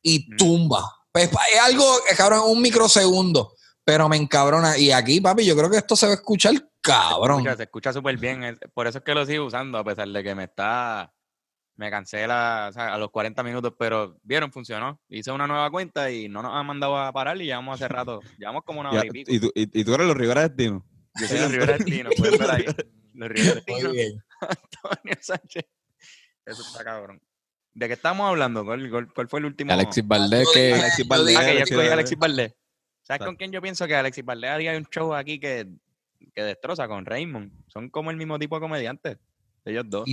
y 0.00 0.34
tumba. 0.36 0.96
Pues, 1.12 1.28
es 1.52 1.60
algo, 1.60 1.84
cabrón, 2.16 2.44
un 2.46 2.62
microsegundo. 2.62 3.54
Pero 3.86 4.08
me 4.08 4.16
encabrona. 4.16 4.76
Y 4.76 4.90
aquí, 4.90 5.20
papi, 5.20 5.46
yo 5.46 5.56
creo 5.56 5.70
que 5.70 5.76
esto 5.76 5.94
se 5.94 6.06
va 6.06 6.12
a 6.12 6.16
escuchar 6.16 6.54
cabrón. 6.80 7.44
Se 7.56 7.62
escucha 7.62 7.92
súper 7.92 8.16
bien. 8.16 8.58
Por 8.74 8.88
eso 8.88 8.98
es 8.98 9.04
que 9.04 9.14
lo 9.14 9.24
sigo 9.24 9.44
usando, 9.44 9.78
a 9.78 9.84
pesar 9.84 10.08
de 10.08 10.24
que 10.24 10.34
me 10.34 10.44
está. 10.44 11.14
Me 11.76 11.88
cansé 11.88 12.26
la, 12.26 12.66
a 12.66 12.98
los 12.98 13.10
40 13.10 13.44
minutos, 13.44 13.74
pero 13.78 14.18
vieron, 14.24 14.50
funcionó. 14.50 15.00
Hice 15.08 15.30
una 15.30 15.46
nueva 15.46 15.70
cuenta 15.70 16.10
y 16.10 16.28
no 16.28 16.42
nos 16.42 16.52
han 16.52 16.66
mandado 16.66 16.98
a 16.98 17.12
parar 17.12 17.40
y 17.40 17.44
llevamos 17.44 17.76
hace 17.76 17.86
rato. 17.86 18.20
Llevamos 18.38 18.64
como 18.64 18.80
una 18.80 18.90
hora 18.90 19.06
y 19.06 19.10
pico. 19.10 19.32
¿Y 19.32 19.38
tú, 19.38 19.52
y, 19.54 19.84
tú 19.84 19.94
eres 19.94 20.08
los 20.08 20.16
Rivera 20.16 20.48
Destino? 20.48 20.84
Yo 21.20 21.28
soy 21.28 21.38
los 21.38 21.52
Rivera 21.52 21.76
Destino, 21.76 22.10
puedes 22.16 22.38
ver 22.40 22.50
ahí. 22.50 22.64
Los 23.14 23.28
Rivera 23.28 23.54
Destino. 23.66 23.90
Antonio 24.40 25.16
Sánchez. 25.20 25.64
Eso 26.44 26.62
está 26.62 26.82
cabrón. 26.82 27.20
¿De 27.72 27.86
qué 27.86 27.94
estamos 27.94 28.28
hablando? 28.28 28.64
¿Cuál, 28.64 29.12
cuál, 29.14 29.28
fue 29.28 29.38
el 29.38 29.46
último? 29.46 29.72
Alexis 29.72 30.04
Valdés. 30.04 30.48
Que... 30.52 30.74
Alexis 30.74 31.06
Valdés. 31.06 31.36
Ah, 31.36 31.44
que 31.44 31.54
yo 31.54 31.64
escogí 31.64 31.86
Alexis 31.88 32.18
Valdés. 32.18 32.54
¿Sabes 33.06 33.24
con 33.24 33.36
quién 33.36 33.52
yo 33.52 33.62
pienso 33.62 33.86
que 33.86 33.94
Alexis 33.94 34.24
Valdés 34.24 34.50
haría 34.50 34.76
un 34.76 34.84
show 34.86 35.14
aquí 35.14 35.38
que 35.38 35.68
que 36.34 36.42
destroza 36.42 36.86
con 36.86 37.04
Raymond. 37.06 37.50
Son 37.66 37.88
como 37.88 38.10
el 38.10 38.16
mismo 38.16 38.38
tipo 38.38 38.56
de 38.56 38.60
comediantes. 38.60 39.16
Ellos 39.64 39.84
dos. 39.88 40.08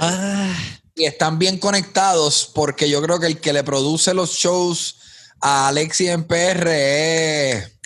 Ah, 0.00 0.52
y, 0.94 1.04
están 1.04 1.38
bien 1.38 1.58
conectados 1.58 2.50
porque 2.52 2.90
yo 2.90 3.00
creo 3.02 3.20
que 3.20 3.26
el 3.26 3.40
que 3.40 3.52
le 3.52 3.62
produce 3.62 4.12
los 4.14 4.32
shows 4.32 4.98
a 5.40 5.68
Alexi 5.68 6.08
en 6.08 6.24
PR 6.24 6.66
es 6.66 7.78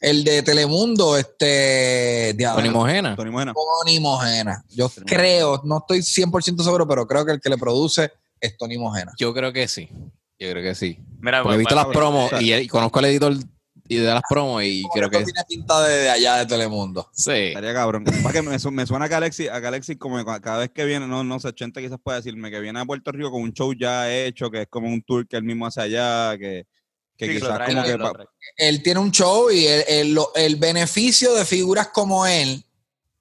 el 0.00 0.22
de 0.22 0.42
Telemundo, 0.42 1.16
este... 1.16 2.36
Tony 2.38 2.70
Mojena. 2.70 3.16
Tony 3.16 4.00
Mojena. 4.00 4.64
Yo 4.68 4.90
creo, 5.06 5.60
no 5.64 5.78
estoy 5.78 6.00
100% 6.00 6.62
seguro, 6.62 6.86
pero 6.86 7.06
creo 7.06 7.26
que 7.26 7.32
el 7.32 7.40
que 7.40 7.50
le 7.50 7.58
produce 7.58 8.12
es 8.40 8.56
Tony 8.56 8.78
Mojena. 8.78 9.12
Yo 9.18 9.34
creo 9.34 9.52
que 9.52 9.66
sí. 9.66 9.88
Yo 10.38 10.50
creo 10.50 10.62
que 10.62 10.74
sí. 10.74 10.98
Mira, 11.18 11.42
Porque 11.42 11.56
he 11.56 11.58
visto 11.58 11.74
las 11.74 11.86
promos 11.86 12.30
y, 12.40 12.68
conozco 12.68 13.00
al 13.00 13.06
editor 13.06 13.34
y 13.90 13.96
de 13.96 14.06
las 14.06 14.22
promos 14.28 14.62
y 14.62 14.84
creo 14.94 15.10
que... 15.10 15.24
Tiene 15.24 15.42
pinta 15.48 15.82
de, 15.82 16.08
allá 16.08 16.36
de 16.36 16.46
Telemundo. 16.46 17.10
Sí. 17.12 17.32
Estaría 17.32 17.74
cabrón. 17.74 18.04
que 18.04 18.40
me, 18.40 18.56
me, 18.56 18.86
suena 18.86 19.08
que 19.08 19.14
Alexis, 19.16 19.48
a 19.48 19.56
Alexis 19.56 19.98
como 19.98 20.24
cada 20.24 20.58
vez 20.58 20.70
que 20.70 20.84
viene, 20.84 21.08
no, 21.08 21.24
no 21.24 21.40
sé, 21.40 21.48
80 21.48 21.80
quizás 21.80 21.98
puede 22.00 22.18
decirme 22.18 22.52
que 22.52 22.60
viene 22.60 22.78
a 22.78 22.84
Puerto 22.84 23.10
Rico 23.10 23.32
con 23.32 23.42
un 23.42 23.52
show 23.52 23.74
ya 23.74 24.08
hecho, 24.08 24.48
que 24.48 24.62
es 24.62 24.68
como 24.68 24.86
un 24.86 25.02
tour 25.02 25.26
que 25.26 25.36
él 25.36 25.42
mismo 25.42 25.66
hace 25.66 25.80
allá, 25.80 26.38
que, 26.38 26.68
que 27.16 27.34
quizás 27.34 27.58
como 27.66 27.82
que... 27.82 27.98
Él 28.58 28.80
tiene 28.80 29.00
un 29.00 29.10
show 29.10 29.50
y 29.50 29.66
el, 29.66 30.16
el 30.36 30.56
beneficio 30.56 31.34
de 31.34 31.44
figuras 31.44 31.88
como 31.88 32.24
él 32.24 32.64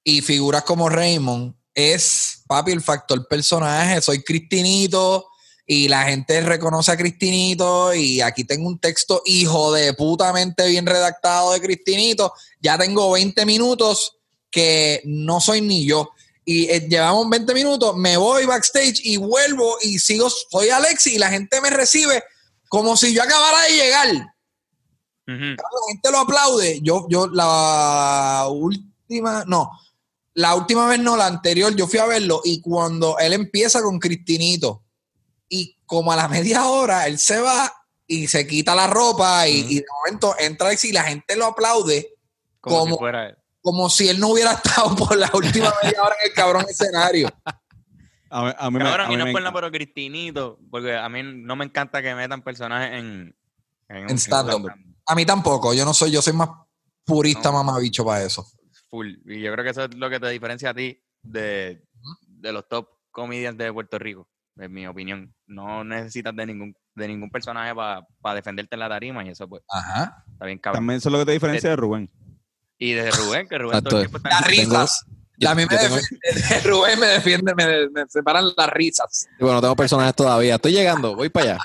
y 0.03 0.21
figuras 0.21 0.61
como 0.61 0.87
Raymond 0.87 1.55
es, 1.73 2.43
papi, 2.47 2.73
el 2.73 2.81
factor 2.81 3.27
personaje. 3.27 4.01
Soy 4.01 4.21
Cristinito, 4.21 5.29
y 5.71 5.87
la 5.87 6.05
gente 6.05 6.41
reconoce 6.41 6.91
a 6.91 6.97
Cristinito 6.97 7.93
y 7.93 8.21
aquí 8.21 8.43
tengo 8.43 8.67
un 8.67 8.79
texto 8.79 9.21
hijo 9.23 9.71
de 9.71 9.93
putamente 9.93 10.67
bien 10.67 10.87
redactado 10.87 11.51
de 11.51 11.61
Cristinito. 11.61 12.33
Ya 12.59 12.75
tengo 12.75 13.11
20 13.11 13.45
minutos 13.45 14.17
que 14.49 15.03
no 15.05 15.39
soy 15.39 15.61
ni 15.61 15.85
yo. 15.85 16.09
Y 16.43 16.71
eh, 16.71 16.87
llevamos 16.89 17.29
20 17.29 17.53
minutos, 17.53 17.95
me 17.95 18.17
voy 18.17 18.47
backstage 18.47 18.99
y 19.03 19.17
vuelvo 19.17 19.77
y 19.83 19.99
sigo, 19.99 20.27
soy 20.31 20.69
Alexi 20.69 21.13
y 21.13 21.19
la 21.19 21.29
gente 21.29 21.61
me 21.61 21.69
recibe 21.69 22.23
como 22.67 22.97
si 22.97 23.13
yo 23.13 23.21
acabara 23.21 23.61
de 23.65 23.75
llegar. 23.75 24.07
La 25.27 25.35
gente 25.87 26.11
lo 26.11 26.17
aplaude. 26.17 26.79
Yo, 26.81 27.05
yo 27.09 27.27
la 27.27 28.47
última, 28.49 29.43
no, 29.45 29.69
la 30.33 30.55
última 30.55 30.87
vez 30.87 30.99
no, 30.99 31.15
la 31.15 31.27
anterior, 31.27 31.75
yo 31.75 31.85
fui 31.85 31.99
a 31.99 32.07
verlo 32.07 32.41
y 32.43 32.59
cuando 32.59 33.19
él 33.19 33.33
empieza 33.33 33.83
con 33.83 33.99
Cristinito, 33.99 34.81
como 35.90 36.11
a 36.11 36.16
la 36.16 36.28
media 36.28 36.68
hora 36.68 37.07
él 37.07 37.18
se 37.18 37.41
va 37.41 37.74
y 38.06 38.28
se 38.28 38.45
quita 38.45 38.76
la 38.76 38.86
ropa 38.86 39.48
y, 39.48 39.78
de 39.78 39.86
momento 40.06 40.36
entra 40.38 40.70
y 40.72 40.91
la 40.91 41.03
gente 41.03 41.36
lo 41.36 41.48
aplaude 41.48 42.14
como, 42.61 42.99
como, 43.60 43.90
si, 43.90 44.07
él. 44.07 44.20
no 44.20 44.30
hubiera 44.30 44.52
estado 44.64 44.95
por 44.95 45.18
la 45.18 45.32
última 45.34 45.74
media 45.82 46.03
hora 46.03 46.16
en 46.22 46.30
el 46.30 46.36
cabrón 46.36 46.66
escenario. 46.70 47.28
A 48.30 48.44
mí, 48.44 48.52
a 48.56 48.70
mí, 48.70 49.16
no 49.18 49.26
es 49.26 49.52
por 49.52 49.72
Cristinito, 49.72 50.60
porque 50.70 50.95
a 50.95 51.10
mí 51.10 51.24
no 51.24 51.56
me 51.56 51.66
encanta 51.66 52.03
que 52.03 52.14
metan 52.14 52.44
personajes 52.44 52.99
en, 52.99 53.36
en, 53.88 54.20
stand-up. 54.20 54.72
A 55.07 55.16
mí 55.16 55.26
tampoco, 55.26 55.74
yo 55.74 55.86
no 55.86 55.95
soy, 55.95 56.11
yo 56.11 56.22
soy 56.22 56.34
más 56.34 56.49
purista, 57.03 57.52
mamabicho 57.52 58.06
para 58.06 58.24
eso. 58.24 58.45
Full. 58.91 59.16
Y 59.26 59.41
yo 59.41 59.52
creo 59.53 59.64
que 59.64 59.72
eso 59.72 59.86
es 59.86 59.95
lo 59.95 60.07
que 60.11 60.20
te 60.20 60.30
diferencia 60.30 60.70
a 60.70 60.74
ti 60.76 61.02
de, 61.24 61.84
de 62.28 62.52
los 62.52 62.68
top 62.68 62.88
comedians 63.10 63.57
de 63.57 63.74
Puerto 63.74 63.98
Rico 63.98 64.30
en 64.60 64.72
mi 64.73 64.86
opinión. 64.88 65.34
No 65.48 65.84
necesitas 65.84 66.36
de 66.36 66.45
ningún, 66.45 66.76
de 66.95 67.07
ningún 67.07 67.30
personaje 67.30 67.73
para 67.76 68.36
defenderte 68.36 68.76
en 68.76 68.80
la 68.80 68.90
tarima 68.90 69.23
y 69.26 69.30
eso 69.30 69.48
pues 69.48 69.64
Ajá. 69.69 70.23
está 70.31 70.45
bien 70.45 70.60
cabrón. 70.60 70.80
También 70.81 70.98
eso 70.98 71.10
es 71.10 71.14
lo 71.14 71.19
que 71.19 71.26
te 71.26 71.31
diferencia 71.31 71.69
de 71.69 71.76
Rubén. 71.76 72.10
Y 72.77 72.94
de 72.94 73.11
Rubén, 73.11 73.48
que 73.48 73.57
Rubén 73.57 73.84
todo 73.84 73.98
el 73.99 74.07
tiempo 74.10 74.18
está 74.18 74.30
Las 74.30 74.41
en- 74.44 74.49
risas. 74.49 75.06
yo- 75.38 75.49
a 75.49 75.56
mí 75.56 75.64
me 75.69 75.77
tengo- 75.77 75.95
defiende, 75.95 76.22
Rubén 76.69 76.99
me 76.99 77.07
defiende, 77.07 77.56
me, 77.56 77.90
me 77.90 78.06
separan 78.10 78.45
las 78.56 78.69
risas. 78.69 79.27
Bueno, 79.40 79.60
tengo 79.61 79.76
personajes 79.76 80.15
todavía. 80.15 80.56
Estoy 80.56 80.72
llegando, 80.73 81.15
voy 81.15 81.30
para 81.30 81.52
allá. 81.53 81.57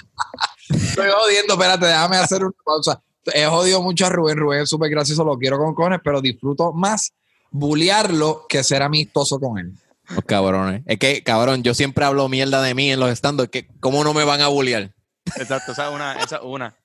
Estoy 0.70 1.08
jodiendo, 1.16 1.54
espérate, 1.54 1.86
déjame 1.86 2.16
hacer 2.16 2.42
una 2.44 2.54
pausa. 2.64 3.02
He 3.32 3.46
jodido 3.46 3.80
mucho 3.82 4.06
a 4.06 4.10
Rubén, 4.10 4.36
Rubén 4.38 4.60
es 4.62 4.68
súper 4.70 4.90
gracioso, 4.90 5.24
lo 5.24 5.38
quiero 5.38 5.56
con 5.58 5.74
cojones, 5.74 6.00
pero 6.04 6.20
disfruto 6.20 6.72
más 6.72 7.12
bullearlo 7.50 8.46
que 8.48 8.62
ser 8.64 8.82
amistoso 8.82 9.38
con 9.38 9.58
él. 9.58 9.72
Los 10.10 10.24
cabrones. 10.24 10.82
Es 10.86 10.98
que, 10.98 11.22
cabrón, 11.22 11.62
yo 11.62 11.74
siempre 11.74 12.04
hablo 12.04 12.28
mierda 12.28 12.62
de 12.62 12.74
mí 12.74 12.90
en 12.92 13.00
los 13.00 13.16
stands. 13.16 13.48
que 13.48 13.66
¿Cómo 13.80 14.04
no 14.04 14.12
me 14.14 14.24
van 14.24 14.40
a 14.40 14.48
bullear? 14.48 14.92
Exacto, 15.36 15.72
esa 15.72 15.88
es 15.88 15.94
una, 15.94 16.12
esa 16.20 16.36
es 16.36 16.42
una. 16.42 16.76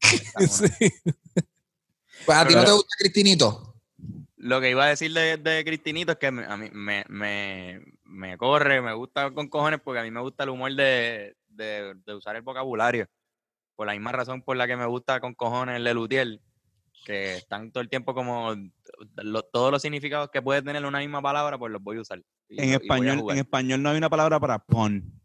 Esa 0.38 0.64
una. 0.64 0.92
Pues 2.26 2.38
a 2.38 2.46
ti 2.46 2.54
no 2.54 2.64
te 2.64 2.72
gusta 2.72 2.94
Cristinito. 2.98 3.74
Lo 4.36 4.60
que 4.60 4.70
iba 4.70 4.84
a 4.84 4.88
decir 4.88 5.12
de, 5.12 5.36
de 5.36 5.64
Cristinito 5.64 6.12
es 6.12 6.18
que 6.18 6.30
me- 6.30 6.44
a 6.44 6.56
mí 6.56 6.68
me, 6.72 7.04
me, 7.08 7.80
me 8.04 8.36
corre, 8.38 8.80
me 8.80 8.92
gusta 8.94 9.30
con 9.32 9.48
cojones 9.48 9.80
porque 9.82 10.00
a 10.00 10.02
mí 10.02 10.10
me 10.10 10.20
gusta 10.20 10.44
el 10.44 10.50
humor 10.50 10.72
de, 10.74 11.36
de, 11.48 11.94
de 12.04 12.14
usar 12.14 12.36
el 12.36 12.42
vocabulario. 12.42 13.06
Por 13.76 13.86
la 13.86 13.92
misma 13.92 14.12
razón 14.12 14.42
por 14.42 14.56
la 14.56 14.66
que 14.66 14.76
me 14.76 14.86
gusta 14.86 15.20
con 15.20 15.34
cojones 15.34 15.76
el 15.76 15.84
Lutiel, 15.94 16.40
que 17.04 17.34
están 17.36 17.70
todo 17.72 17.82
el 17.82 17.88
tiempo 17.88 18.14
como 18.14 18.54
lo- 19.16 19.42
todos 19.42 19.70
los 19.72 19.82
significados 19.82 20.30
que 20.30 20.42
puede 20.42 20.62
tener 20.62 20.84
una 20.86 20.98
misma 21.00 21.20
palabra, 21.22 21.58
pues 21.58 21.72
los 21.72 21.82
voy 21.82 21.98
a 21.98 22.00
usar. 22.02 22.22
Y- 22.48 22.60
En 22.60 22.64
y 22.64 22.66
voy 22.66 22.72
a 22.72 22.76
español, 22.76 23.30
en 23.30 23.38
español 23.38 23.82
no 23.82 23.88
hay 23.90 23.98
una 23.98 24.10
palabra 24.10 24.38
para 24.40 24.58
pun. 24.58 25.20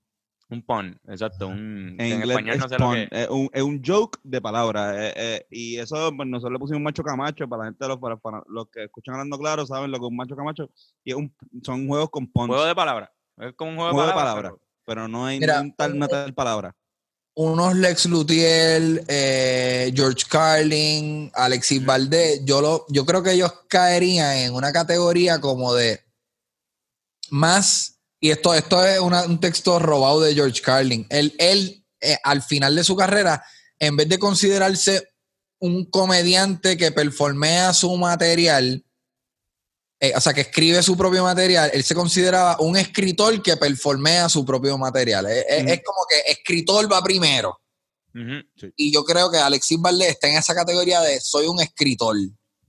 Un 0.50 0.62
pun, 0.62 0.98
exacto. 1.10 1.48
Un, 1.50 1.90
En 1.90 1.98
que 1.98 2.04
en, 2.08 2.14
inglés 2.14 2.30
español 2.30 2.56
es 2.56 2.60
no 2.62 2.70
sé 2.70 2.80
lo 2.80 2.92
que 2.92 3.08
Es 3.12 3.30
un, 3.30 3.50
es 3.52 3.62
un 3.64 3.82
joke 3.86 4.18
de 4.24 4.40
palabras. 4.42 4.96
eh, 4.98 5.14
eh, 5.18 5.46
y 5.52 5.78
eso, 5.78 6.10
pues 6.16 6.28
nosotros 6.30 6.54
le 6.54 6.60
pusimos 6.60 6.82
macho 6.82 7.04
camacho 7.04 7.48
para 7.50 7.64
la 7.64 7.70
gente, 7.70 7.86
los, 7.88 7.98
para, 7.98 8.16
para 8.16 8.42
los 8.48 8.70
que 8.70 8.86
escuchan 8.86 9.16
hablando 9.16 9.38
claro, 9.38 9.66
saben 9.66 9.92
lo 9.92 9.98
que 10.00 10.06
es 10.06 10.10
un 10.10 10.16
macho 10.16 10.36
camacho. 10.38 10.70
Y 11.04 11.12
es 11.12 11.18
un, 11.18 11.36
son 11.64 11.86
juegos 11.88 12.10
con 12.10 12.28
puns. 12.32 12.48
Juego 12.48 12.64
de 12.66 12.76
palabras. 12.76 13.10
Es 13.40 13.54
como 13.56 13.72
un 13.72 13.78
juego, 13.78 13.92
Juego 13.92 14.08
de 14.08 14.14
de 14.14 14.16
palabras. 14.16 14.44
palabras. 14.52 14.68
pero 14.86 15.08
no 15.10 15.26
hay 15.26 15.40
Mira, 15.42 15.60
un 15.60 15.76
tal, 15.76 15.94
una 15.96 16.08
tal 16.08 16.34
palabra. 16.34 16.74
Unos 17.40 17.76
Lex 17.76 18.08
Lutiel, 18.08 19.06
eh, 19.08 19.94
George 19.96 20.26
Carlin, 20.28 21.32
Alexis 21.36 21.86
Valdés, 21.86 22.42
yo, 22.44 22.62
lo, 22.62 22.88
yo 22.90 23.06
creo 23.06 23.22
que 23.22 23.34
ellos 23.34 23.54
caerían 23.68 24.38
en 24.38 24.56
una 24.56 24.72
categoría 24.72 25.40
como 25.40 25.76
de 25.76 26.04
más, 27.30 28.00
y 28.20 28.32
esto, 28.32 28.56
esto 28.56 28.84
es 28.84 29.00
un 29.00 29.40
texto 29.40 29.78
robado 29.78 30.22
de 30.22 30.34
George 30.34 30.64
Carlin. 30.64 31.06
Él, 31.12 31.36
él 31.38 31.86
eh, 32.02 32.18
al 32.24 32.42
final 32.42 32.76
de 32.76 32.84
su 32.84 32.96
carrera, 32.96 33.46
en 33.78 33.96
vez 33.96 34.10
de 34.10 34.18
considerarse 34.18 35.08
un 35.60 35.86
comediante 35.86 36.76
que 36.76 36.92
performea 36.92 37.72
su 37.76 37.96
material, 37.98 38.84
eh, 40.00 40.14
o 40.16 40.22
sea, 40.22 40.34
que 40.34 40.42
escribe 40.42 40.82
su 40.84 40.96
propio 40.96 41.24
material, 41.24 41.72
él 41.74 41.84
se 41.84 41.96
consideraba 41.96 42.58
un 42.60 42.78
escritor 42.78 43.42
que 43.42 43.58
performea 43.58 44.30
su 44.30 44.46
propio 44.46 44.78
material. 44.78 45.26
Es, 45.28 45.82
como 45.84 46.06
que 46.08 46.32
escritor 46.32 46.92
va 46.92 47.02
primero. 47.02 47.60
Y 48.76 48.92
yo 48.92 49.04
creo 49.04 49.30
que 49.30 49.38
Alexis 49.38 49.80
Valdés 49.80 50.10
está 50.10 50.28
en 50.28 50.38
esa 50.38 50.56
categoría 50.56 51.02
de 51.02 51.20
soy 51.20 51.48
un 51.48 51.60
escritor. 51.62 52.16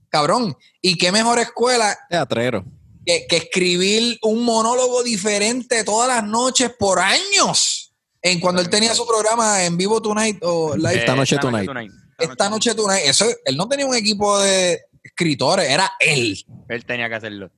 Cabrón, 0.09 0.55
¿y 0.81 0.95
qué 0.97 1.11
mejor 1.11 1.39
escuela 1.39 1.97
Teatrero. 2.09 2.65
que, 3.05 3.25
que 3.27 3.37
escribir 3.37 4.17
un 4.23 4.43
monólogo 4.43 5.01
diferente 5.03 5.83
todas 5.83 6.07
las 6.07 6.23
noches 6.23 6.71
por 6.77 6.99
años? 6.99 7.93
En 8.21 8.39
cuando 8.39 8.61
él 8.61 8.69
tenía 8.69 8.93
su 8.93 9.07
programa 9.07 9.63
en 9.63 9.77
vivo 9.77 10.01
tonight 10.01 10.37
o 10.43 10.75
live 10.75 10.99
Esta 10.99 11.13
Eh, 11.13 11.15
noche 11.15 11.37
tonight. 11.37 11.69
esta 12.17 12.49
noche 12.49 12.75
tonight, 12.75 13.03
eso, 13.05 13.25
él 13.45 13.55
no 13.55 13.67
tenía 13.67 13.85
un 13.85 13.95
equipo 13.95 14.39
de 14.39 14.81
escritores, 15.19 15.69
era 15.69 15.91
él. 15.99 16.37
Él 16.69 16.85
tenía 16.85 17.09
que 17.09 17.15
hacerlo. 17.15 17.51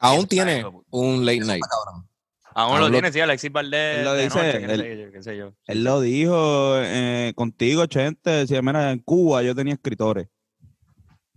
Aún 0.00 0.26
tiene 0.26 0.58
eso, 0.60 0.84
un 0.90 1.24
late 1.24 1.40
night. 1.40 1.62
Aún 2.54 2.72
Aún 2.72 2.80
lo 2.80 2.86
lo- 2.88 2.92
tiene, 2.92 3.12
sí, 3.12 3.20
Alexis 3.20 3.52
Valdés. 3.52 3.98
Él 3.98 4.04
lo 4.04 4.12
de 4.14 4.24
dice, 4.24 4.38
noche, 4.38 4.58
qué 4.66 4.72
él- 4.72 4.80
sé 4.80 4.98
yo, 5.04 5.12
qué 5.12 5.22
sé 5.22 5.36
yo. 5.36 5.52
Él 5.66 5.84
lo 5.84 6.00
dijo 6.00 6.74
eh, 6.78 7.32
contigo, 7.36 7.84
Chente. 7.86 8.30
Decía, 8.30 8.62
mira, 8.62 8.90
en 8.92 8.98
Cuba 9.00 9.42
yo 9.42 9.54
tenía 9.54 9.74
escritores. 9.74 10.28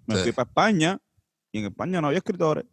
Me 0.06 0.16
Sí. 0.16 0.24
fui 0.24 0.32
para 0.32 0.48
España 0.50 0.98
y 1.52 1.60
en 1.60 1.66
España 1.66 2.00
no 2.02 2.08
había 2.08 2.20
escritores. 2.20 2.66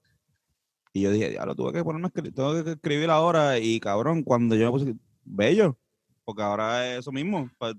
Y 0.93 1.03
yo 1.03 1.11
dije, 1.11 1.35
ya 1.35 1.45
lo 1.45 1.55
tuve 1.55 1.73
que 1.73 1.85
ponerme 1.85 2.09
tengo 2.11 2.63
que 2.65 2.71
escribir 2.71 3.11
ahora. 3.11 3.59
Y 3.59 3.81
cabrón, 3.81 4.23
cuando 4.23 4.55
yo 4.55 4.67
me 4.67 4.79
puse, 4.79 4.95
bello, 5.25 5.77
porque 6.25 6.43
ahora 6.43 6.89
es 6.93 7.01
eso 7.01 7.11
mismo. 7.13 7.51
pa- 7.59 7.75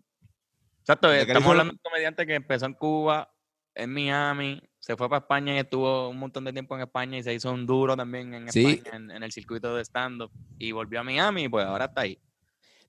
Exacto, 0.82 1.12
estamos 1.12 1.50
hablando 1.50 1.74
de 1.74 1.78
un 1.78 1.82
comediante 1.84 2.26
que 2.28 2.36
empezó 2.36 2.66
en 2.66 2.74
Cuba, 2.74 3.34
en 3.76 3.92
Miami, 3.94 4.62
se 4.88 4.96
fue 4.96 5.10
para 5.10 5.20
España 5.20 5.54
y 5.54 5.58
estuvo 5.60 6.08
un 6.08 6.18
montón 6.18 6.46
de 6.46 6.54
tiempo 6.54 6.74
en 6.76 6.82
España 6.84 7.18
y 7.18 7.24
se 7.24 7.34
hizo 7.34 7.52
un 7.52 7.66
duro 7.66 7.98
también 7.98 8.34
en 8.34 8.50
Sí. 8.54 8.66
España, 8.66 8.96
en, 8.96 9.12
en 9.12 9.22
el 9.22 9.34
circuito 9.34 9.76
de 9.76 9.84
stand-up. 9.84 10.32
Y 10.58 10.72
volvió 10.72 11.02
a 11.02 11.04
Miami 11.04 11.44
y 11.44 11.50
pues 11.50 11.66
ahora 11.66 11.86
está 11.86 12.02
ahí. 12.02 12.18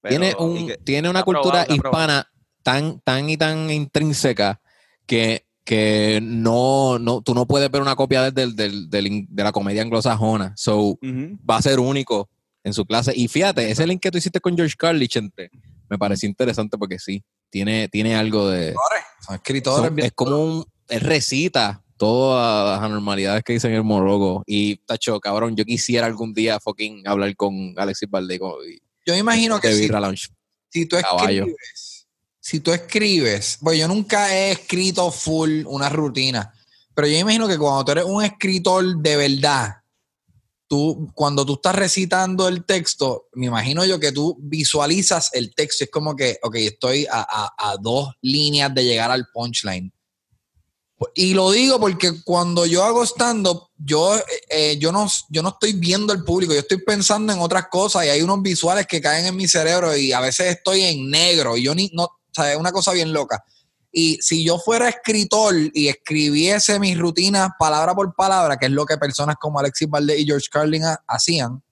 tiene, 0.08 0.32
un, 0.38 0.68
que- 0.68 0.76
tiene 0.76 1.10
una 1.10 1.24
cultura 1.24 1.64
probado. 1.64 1.74
hispana 1.74 2.30
tan, 2.62 3.00
tan 3.00 3.28
y 3.28 3.36
tan 3.36 3.68
intrínseca 3.68 4.60
que, 5.06 5.44
que 5.64 6.20
no, 6.22 7.00
no, 7.00 7.20
tú 7.20 7.34
no 7.34 7.46
puedes 7.46 7.68
ver 7.68 7.82
una 7.82 7.96
copia 7.96 8.30
del- 8.30 8.54
del- 8.54 8.88
del- 8.88 9.26
de 9.28 9.42
la 9.42 9.50
comedia 9.50 9.82
anglosajona. 9.82 10.52
So, 10.56 10.98
va 11.02 11.56
a 11.56 11.62
ser 11.62 11.80
único 11.80 12.30
en 12.62 12.74
su 12.74 12.86
clase. 12.86 13.12
Y 13.16 13.26
fíjate, 13.26 13.70
ese 13.72 13.84
link 13.88 14.00
que 14.00 14.12
tú 14.12 14.18
hiciste 14.18 14.38
con 14.40 14.54
George 14.56 14.76
Carly, 14.78 15.08
Chente, 15.08 15.50
me 15.88 15.98
pareció 15.98 16.28
interesante 16.28 16.78
porque 16.78 17.00
sí, 17.00 17.24
tiene, 17.50 17.88
tiene 17.88 18.14
algo 18.14 18.48
de... 18.48 18.72
Son 19.26 19.34
escritores. 19.34 19.88
son- 19.88 19.98
es 19.98 20.12
como 20.12 20.36
un... 20.44 20.64
Él 20.88 21.00
recita 21.00 21.82
todas 21.98 22.76
las 22.78 22.82
anormalidades 22.82 23.42
que 23.44 23.52
dice 23.52 23.68
en 23.68 23.74
el 23.74 23.84
monólogo. 23.84 24.42
Y, 24.46 24.76
tacho, 24.76 25.20
cabrón, 25.20 25.54
yo 25.56 25.64
quisiera 25.66 26.06
algún 26.06 26.32
día 26.32 26.58
fucking 26.60 27.06
hablar 27.06 27.36
con 27.36 27.74
Alexis 27.76 28.08
Valdez 28.08 28.40
y 28.66 28.78
yo 29.06 29.14
me 29.14 29.18
imagino 29.18 29.60
que 29.60 29.68
si, 29.74 29.88
si 30.70 30.86
tú 30.86 30.96
Caballo. 31.00 31.42
escribes, 31.44 32.06
si 32.40 32.60
tú 32.60 32.72
escribes, 32.72 33.58
pues 33.60 33.78
yo 33.78 33.88
nunca 33.88 34.34
he 34.34 34.52
escrito 34.52 35.10
full 35.10 35.64
una 35.66 35.88
rutina, 35.88 36.52
pero 36.94 37.06
yo 37.06 37.14
me 37.14 37.20
imagino 37.20 37.48
que 37.48 37.58
cuando 37.58 37.84
tú 37.84 37.92
eres 37.92 38.04
un 38.04 38.22
escritor 38.24 38.96
de 38.98 39.16
verdad, 39.16 39.76
tú, 40.66 41.10
cuando 41.14 41.46
tú 41.46 41.54
estás 41.54 41.74
recitando 41.74 42.48
el 42.48 42.64
texto, 42.64 43.28
me 43.32 43.46
imagino 43.46 43.84
yo 43.86 43.98
que 43.98 44.12
tú 44.12 44.36
visualizas 44.40 45.30
el 45.32 45.54
texto, 45.54 45.84
es 45.84 45.90
como 45.90 46.14
que, 46.14 46.38
ok, 46.42 46.54
estoy 46.56 47.06
a, 47.10 47.20
a- 47.56 47.70
a 47.72 47.76
dos 47.78 48.10
líneas 48.20 48.74
de 48.74 48.84
llegar 48.84 49.10
al 49.10 49.26
punchline. 49.32 49.90
Y 51.14 51.32
lo 51.34 51.52
digo 51.52 51.78
porque 51.78 52.22
cuando 52.24 52.66
yo 52.66 52.82
hago 52.82 53.04
stand-up, 53.04 53.68
yo, 53.76 54.16
eh, 54.50 54.76
yo, 54.78 54.90
no, 54.90 55.06
yo 55.28 55.42
no 55.42 55.50
estoy 55.50 55.74
viendo 55.74 56.12
el 56.12 56.24
público, 56.24 56.52
yo 56.52 56.58
estoy 56.60 56.78
pensando 56.78 57.32
en 57.32 57.38
otras 57.38 57.68
cosas 57.70 58.04
y 58.04 58.08
hay 58.08 58.20
unos 58.22 58.42
visuales 58.42 58.86
que 58.86 59.00
caen 59.00 59.26
en 59.26 59.36
mi 59.36 59.46
cerebro 59.46 59.96
y 59.96 60.12
a 60.12 60.20
veces 60.20 60.56
estoy 60.56 60.82
en 60.82 61.08
negro 61.08 61.56
y 61.56 61.62
yo 61.62 61.74
ni, 61.74 61.88
no, 61.94 62.04
o 62.04 62.18
sea, 62.32 62.50
es 62.52 62.58
una 62.58 62.72
cosa 62.72 62.92
bien 62.92 63.12
loca. 63.12 63.44
Y 63.92 64.18
si 64.20 64.44
yo 64.44 64.58
fuera 64.58 64.88
escritor 64.88 65.54
y 65.72 65.88
escribiese 65.88 66.78
mis 66.80 66.98
rutinas 66.98 67.50
palabra 67.58 67.94
por 67.94 68.12
palabra, 68.14 68.56
que 68.56 68.66
es 68.66 68.72
lo 68.72 68.84
que 68.84 68.98
personas 68.98 69.36
como 69.40 69.60
Alexis 69.60 69.88
Valdés 69.88 70.18
y 70.20 70.26
George 70.26 70.48
Carlin 70.50 70.84
ha- 70.84 71.02
hacían, 71.06 71.62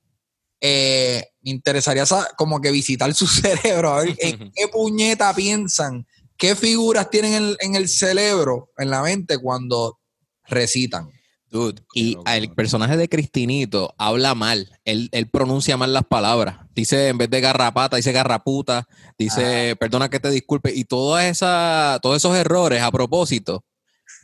eh, 0.61 1.25
me 1.43 1.51
interesaría 1.51 2.07
sa- 2.07 2.29
como 2.37 2.61
que 2.61 2.71
visitar 2.71 3.13
su 3.15 3.27
cerebro, 3.27 3.93
a 3.95 4.01
ver 4.03 4.17
en 4.19 4.51
qué 4.55 4.69
puñeta 4.69 5.35
piensan, 5.35 6.07
qué 6.37 6.55
figuras 6.57 7.11
tienen 7.11 7.35
en, 7.35 7.57
en 7.61 7.75
el 7.77 7.89
cerebro, 7.89 8.71
en 8.79 8.91
la 8.91 9.03
mente 9.03 9.39
cuando 9.39 9.99
recitan. 10.45 11.11
Dude, 11.49 11.81
y 11.95 12.17
el 12.27 12.53
personaje 12.53 12.97
de 12.97 13.09
Cristinito 13.09 13.95
habla 13.99 14.35
mal. 14.35 14.79
Él, 14.85 15.09
él 15.13 15.29
pronuncia 15.31 15.77
mal 15.77 15.93
las 15.93 16.05
palabras. 16.05 16.59
Dice, 16.75 17.09
en 17.09 17.19
vez 17.19 17.31
de 17.31 17.41
garrapata, 17.41 17.97
dice 17.97 18.11
garraputa. 18.13 18.87
Dice, 19.17 19.77
perdona 19.79 20.11
que 20.11 20.19
te 20.21 20.29
disculpe. 20.31 20.75
Y 20.75 20.85
toda 20.85 21.29
esa, 21.29 21.99
todos 22.03 22.17
esos 22.17 22.37
errores 22.37 22.83
a 22.83 22.91
propósito, 22.91 23.65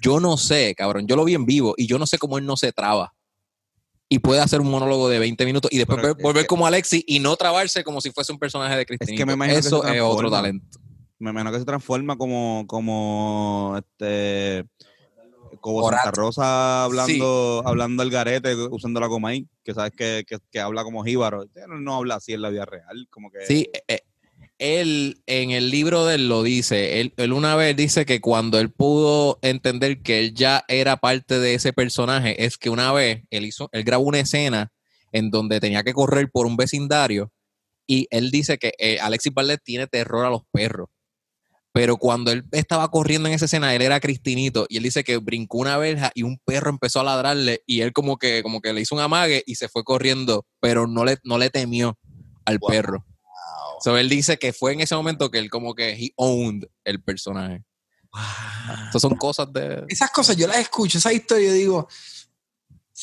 yo 0.02 0.18
no 0.18 0.36
sé, 0.36 0.74
cabrón. 0.76 1.06
Yo 1.06 1.14
lo 1.14 1.24
vi 1.24 1.34
en 1.34 1.46
vivo 1.46 1.74
y 1.76 1.86
yo 1.86 1.96
no 1.98 2.06
sé 2.06 2.18
cómo 2.18 2.38
él 2.38 2.44
no 2.44 2.56
se 2.56 2.72
traba. 2.72 3.14
Y 4.08 4.18
puede 4.18 4.40
hacer 4.40 4.60
un 4.60 4.68
monólogo 4.70 5.08
de 5.08 5.18
20 5.20 5.46
minutos 5.46 5.72
y 5.72 5.78
después 5.78 5.96
Pero 5.96 6.08
ver- 6.08 6.16
es 6.18 6.22
volver 6.22 6.42
que- 6.42 6.48
como 6.48 6.66
Alexis 6.66 7.02
y 7.06 7.20
no 7.20 7.34
trabarse 7.36 7.82
como 7.84 8.00
si 8.00 8.10
fuese 8.10 8.32
un 8.32 8.38
personaje 8.38 8.76
de 8.76 8.84
Cristinito. 8.84 9.24
me 9.26 9.32
imagino 9.34 9.60
que 9.60 9.66
Eso 9.66 9.84
es 9.86 10.02
otro 10.02 10.28
talento. 10.30 10.66
Me 11.22 11.30
imagino 11.30 11.52
que 11.52 11.60
se 11.60 11.64
transforma 11.64 12.16
como, 12.16 12.64
como 12.66 13.76
este 13.78 14.66
como. 15.60 15.88
Santa 15.88 16.10
Rosa 16.10 16.82
hablando, 16.82 17.62
hablando 17.64 18.02
al 18.02 18.10
garete, 18.10 18.56
usando 18.56 18.98
la 18.98 19.08
coma 19.08 19.28
ahí, 19.28 19.46
que 19.62 19.72
sabes 19.72 19.92
que, 19.92 20.24
que, 20.26 20.38
que 20.50 20.58
habla 20.58 20.82
como 20.82 21.04
jíbaro. 21.04 21.46
No 21.68 21.94
habla 21.94 22.16
así 22.16 22.32
en 22.32 22.42
la 22.42 22.50
vida 22.50 22.64
real, 22.64 23.06
como 23.08 23.30
que 23.30 23.46
Sí, 23.46 23.70
eh, 23.86 24.00
él 24.58 25.22
en 25.26 25.52
el 25.52 25.70
libro 25.70 26.06
de 26.06 26.16
él 26.16 26.28
lo 26.28 26.42
dice. 26.42 27.00
Él, 27.00 27.14
él 27.16 27.32
una 27.32 27.54
vez 27.54 27.76
dice 27.76 28.04
que 28.04 28.20
cuando 28.20 28.58
él 28.58 28.72
pudo 28.72 29.38
entender 29.42 30.02
que 30.02 30.18
él 30.18 30.34
ya 30.34 30.64
era 30.66 30.96
parte 30.96 31.38
de 31.38 31.54
ese 31.54 31.72
personaje, 31.72 32.44
es 32.44 32.58
que 32.58 32.68
una 32.68 32.92
vez 32.92 33.22
él 33.30 33.46
hizo, 33.46 33.68
él 33.70 33.84
grabó 33.84 34.02
una 34.02 34.18
escena 34.18 34.72
en 35.12 35.30
donde 35.30 35.60
tenía 35.60 35.84
que 35.84 35.92
correr 35.92 36.30
por 36.32 36.46
un 36.46 36.56
vecindario 36.56 37.30
Y 37.86 38.08
él 38.10 38.32
dice 38.32 38.58
que 38.58 38.72
eh, 38.78 38.98
Alexis 39.00 39.32
Valdés 39.32 39.60
tiene 39.62 39.86
terror 39.86 40.26
a 40.26 40.30
los 40.30 40.42
perros. 40.50 40.88
Pero 41.72 41.96
cuando 41.96 42.30
él 42.30 42.44
estaba 42.52 42.90
corriendo 42.90 43.28
en 43.28 43.34
esa 43.34 43.46
escena, 43.46 43.74
él 43.74 43.80
era 43.80 43.98
Cristinito 43.98 44.66
y 44.68 44.76
él 44.76 44.82
dice 44.82 45.04
que 45.04 45.16
brincó 45.16 45.58
una 45.58 45.78
verja 45.78 46.10
y 46.14 46.22
un 46.22 46.38
perro 46.44 46.68
empezó 46.68 47.00
a 47.00 47.04
ladrarle 47.04 47.62
y 47.66 47.80
él 47.80 47.92
como 47.92 48.18
que, 48.18 48.42
como 48.42 48.60
que 48.60 48.74
le 48.74 48.82
hizo 48.82 48.94
un 48.94 49.00
amague 49.00 49.42
y 49.46 49.54
se 49.54 49.68
fue 49.68 49.82
corriendo, 49.82 50.44
pero 50.60 50.86
no 50.86 51.04
le, 51.04 51.16
no 51.24 51.38
le 51.38 51.48
temió 51.48 51.98
al 52.44 52.60
perro. 52.60 53.06
So 53.80 53.96
él 53.96 54.08
dice 54.08 54.38
que 54.38 54.52
fue 54.52 54.74
en 54.74 54.80
ese 54.80 54.94
momento 54.94 55.30
que 55.30 55.38
él 55.38 55.50
como 55.50 55.74
que 55.74 55.90
he 55.92 56.12
owned 56.16 56.68
el 56.84 57.02
personaje. 57.02 57.64
Wow. 58.12 59.00
son 59.00 59.16
cosas 59.16 59.50
de... 59.52 59.84
Esas 59.88 60.10
cosas 60.10 60.36
yo 60.36 60.46
las 60.46 60.58
escucho, 60.58 60.98
esa 60.98 61.12
historia 61.12 61.48
y 61.48 61.54
digo, 61.54 61.88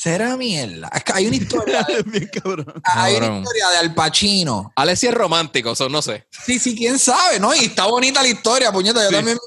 será 0.01 0.37
mierda. 0.37 0.89
Hay 1.13 1.27
una 1.27 1.35
historia. 1.35 1.83
De, 1.87 2.03
Bien 2.03 2.29
cabrón. 2.31 2.73
Hay 2.83 3.15
una 3.15 3.39
historia 3.39 3.69
de 3.69 3.77
Al 3.77 3.93
Pacino. 3.93 4.71
Alessi 4.75 5.07
es 5.07 5.13
romántico, 5.13 5.71
eso 5.71 5.89
no 5.89 6.01
sé. 6.01 6.25
Sí, 6.45 6.57
sí, 6.57 6.73
quién 6.73 6.97
sabe, 6.97 7.37
¿no? 7.37 7.53
Y 7.53 7.65
está 7.65 7.85
bonita 7.87 8.21
la 8.21 8.29
historia, 8.29 8.71
puñeta. 8.71 9.03
Yo 9.03 9.11
también. 9.11 9.37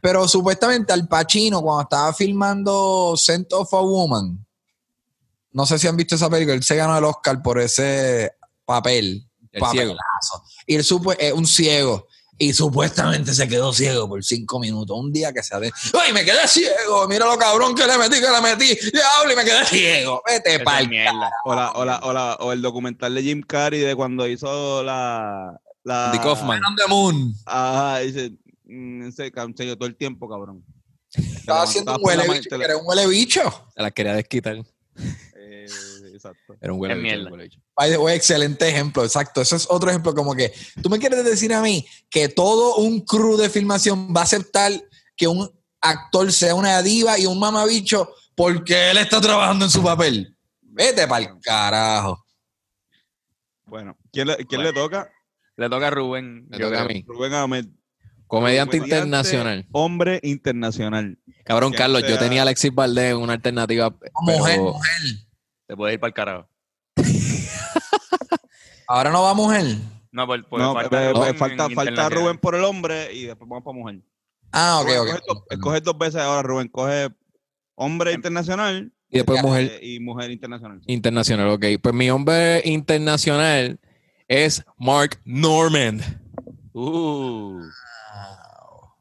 Pero 0.00 0.26
supuestamente 0.26 0.92
Al 0.92 1.06
Pacino, 1.06 1.62
cuando 1.62 1.82
estaba 1.82 2.12
filmando 2.12 3.14
Scent 3.16 3.52
of 3.52 3.72
a 3.72 3.80
Woman, 3.80 4.44
no 5.52 5.64
sé 5.64 5.78
si 5.78 5.86
han 5.86 5.96
visto 5.96 6.16
esa 6.16 6.28
película, 6.28 6.56
él 6.56 6.64
se 6.64 6.74
ganó 6.74 6.98
el 6.98 7.04
Oscar 7.04 7.40
por 7.40 7.60
ese 7.60 8.32
papel. 8.64 9.28
El 9.52 9.64
ciego. 9.70 9.94
Y 10.66 10.74
él 10.74 10.84
supo, 10.84 11.12
es 11.12 11.32
un 11.32 11.46
ciego. 11.46 12.07
Y 12.40 12.52
supuestamente 12.52 13.34
se 13.34 13.48
quedó 13.48 13.72
ciego 13.72 14.08
por 14.08 14.22
cinco 14.22 14.60
minutos. 14.60 14.96
Un 14.96 15.12
día 15.12 15.32
que 15.32 15.42
se 15.42 15.56
ha 15.56 15.58
¡Ay, 15.58 16.12
me 16.12 16.24
quedé 16.24 16.46
ciego! 16.46 17.08
Mira 17.08 17.26
lo 17.26 17.36
cabrón 17.36 17.74
que 17.74 17.84
le 17.84 17.98
metí, 17.98 18.20
que 18.20 18.30
le 18.30 18.40
metí. 18.40 18.90
Diablo, 18.92 19.32
y 19.32 19.36
me 19.36 19.44
quedé 19.44 19.64
ciego. 19.64 20.22
Vete 20.24 20.60
pa'l 20.60 20.88
mierda. 20.88 21.30
O, 21.44 21.52
o, 21.52 22.52
el 22.52 22.62
documental 22.62 23.14
de 23.14 23.22
Jim 23.24 23.42
Carrey 23.42 23.80
de 23.80 23.96
cuando 23.96 24.28
hizo 24.28 24.84
la. 24.84 25.60
la 25.82 26.10
The 26.12 26.20
Kaufman. 26.20 26.64
On 26.64 26.76
the 26.76 26.86
Moon. 26.88 27.34
Ah, 27.44 27.98
dice. 28.04 28.32
Mm, 28.66 29.10
se 29.10 29.32
cansó 29.32 29.64
todo 29.76 29.88
el 29.88 29.96
tiempo, 29.96 30.28
cabrón. 30.28 30.64
Estaba 31.12 31.62
haciendo 31.62 31.96
un 31.96 32.00
huele 32.02 32.28
bicho, 32.28 32.54
era 32.54 32.76
un 32.76 32.86
huele 32.86 33.06
bicho. 33.06 33.40
Se 33.74 33.82
la 33.82 33.90
quería 33.90 34.14
desquitar. 34.14 34.62
Exacto. 36.18 36.56
Era 36.60 36.72
un 36.72 36.80
huele 36.80 36.96
bicho. 36.96 37.60
excelente 38.10 38.68
ejemplo, 38.68 39.04
exacto. 39.04 39.40
Eso 39.40 39.54
es 39.54 39.66
otro 39.70 39.88
ejemplo, 39.88 40.14
como 40.14 40.34
que 40.34 40.52
tú 40.82 40.90
me 40.90 40.98
quieres 40.98 41.24
decir 41.24 41.54
a 41.54 41.62
mí 41.62 41.86
que 42.10 42.28
todo 42.28 42.76
un 42.76 43.00
crew 43.02 43.36
de 43.36 43.48
filmación 43.48 44.12
va 44.14 44.22
a 44.22 44.24
aceptar 44.24 44.72
que 45.16 45.28
un 45.28 45.48
actor 45.80 46.32
sea 46.32 46.56
una 46.56 46.82
diva 46.82 47.18
y 47.18 47.26
un 47.26 47.38
mamabicho 47.38 48.10
porque 48.34 48.90
él 48.90 48.98
está 48.98 49.20
trabajando 49.20 49.64
en 49.64 49.70
su 49.70 49.82
papel. 49.82 50.36
Vete 50.60 51.06
para 51.06 51.24
el 51.24 51.40
carajo. 51.40 52.24
Bueno, 53.64 53.96
¿quién, 54.12 54.26
le, 54.26 54.36
quién 54.46 54.62
le 54.62 54.72
toca? 54.72 55.10
Le 55.56 55.68
toca 55.68 55.88
a 55.88 55.90
Rubén. 55.90 56.48
Le 56.50 56.58
toca 56.58 56.82
a 56.82 56.84
mí. 56.84 57.04
Rubén 57.06 57.34
Ahmed. 57.34 57.66
Comediante, 58.26 58.76
internacional. 58.76 59.66
Hombre 59.72 60.20
internacional. 60.22 61.18
Cabrón, 61.44 61.72
Carlos, 61.72 62.02
yo 62.06 62.18
tenía 62.18 62.40
a 62.40 62.42
Alexis 62.42 62.74
Valdés 62.74 63.14
una 63.14 63.32
alternativa. 63.32 63.96
Mujer, 64.20 64.60
mujer. 64.60 65.00
Te 65.68 65.76
puede 65.76 65.94
ir 65.94 66.00
para 66.00 66.08
el 66.08 66.14
carajo. 66.14 66.48
Ahora 68.88 69.10
no 69.10 69.22
va 69.22 69.34
mujer. 69.34 69.76
No, 70.10 70.26
por, 70.26 70.48
falta, 70.48 71.68
falta, 71.68 72.08
Rubén 72.08 72.38
por 72.38 72.54
el 72.54 72.64
hombre 72.64 73.12
y 73.12 73.26
después 73.26 73.46
vamos 73.46 73.62
para 73.62 73.76
mujer. 73.76 74.00
Ah, 74.50 74.80
ok, 74.82 74.88
ok. 75.02 75.42
Escoge 75.50 75.80
dos, 75.82 75.98
veces 75.98 76.22
ahora, 76.22 76.42
Rubén. 76.42 76.68
Coge 76.68 77.10
hombre 77.74 78.14
internacional. 78.14 78.90
Y 79.10 79.18
después 79.18 79.42
mujer. 79.42 79.78
Y 79.82 80.00
mujer 80.00 80.30
internacional. 80.30 80.80
Internacional, 80.86 81.50
ok. 81.50 81.66
Pues 81.82 81.94
mi 81.94 82.08
hombre 82.08 82.62
internacional 82.64 83.78
es 84.26 84.64
Mark 84.78 85.20
Norman. 85.26 86.00
Uh. 86.72 87.60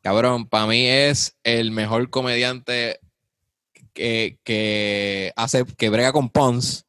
Cabrón, 0.01 0.45
para 0.47 0.67
mí 0.67 0.85
es 0.85 1.37
el 1.43 1.71
mejor 1.71 2.09
comediante 2.09 2.99
que, 3.97 5.33
hace, 5.35 5.65
que 5.77 5.89
brega 5.89 6.11
con 6.11 6.29
Pons, 6.29 6.85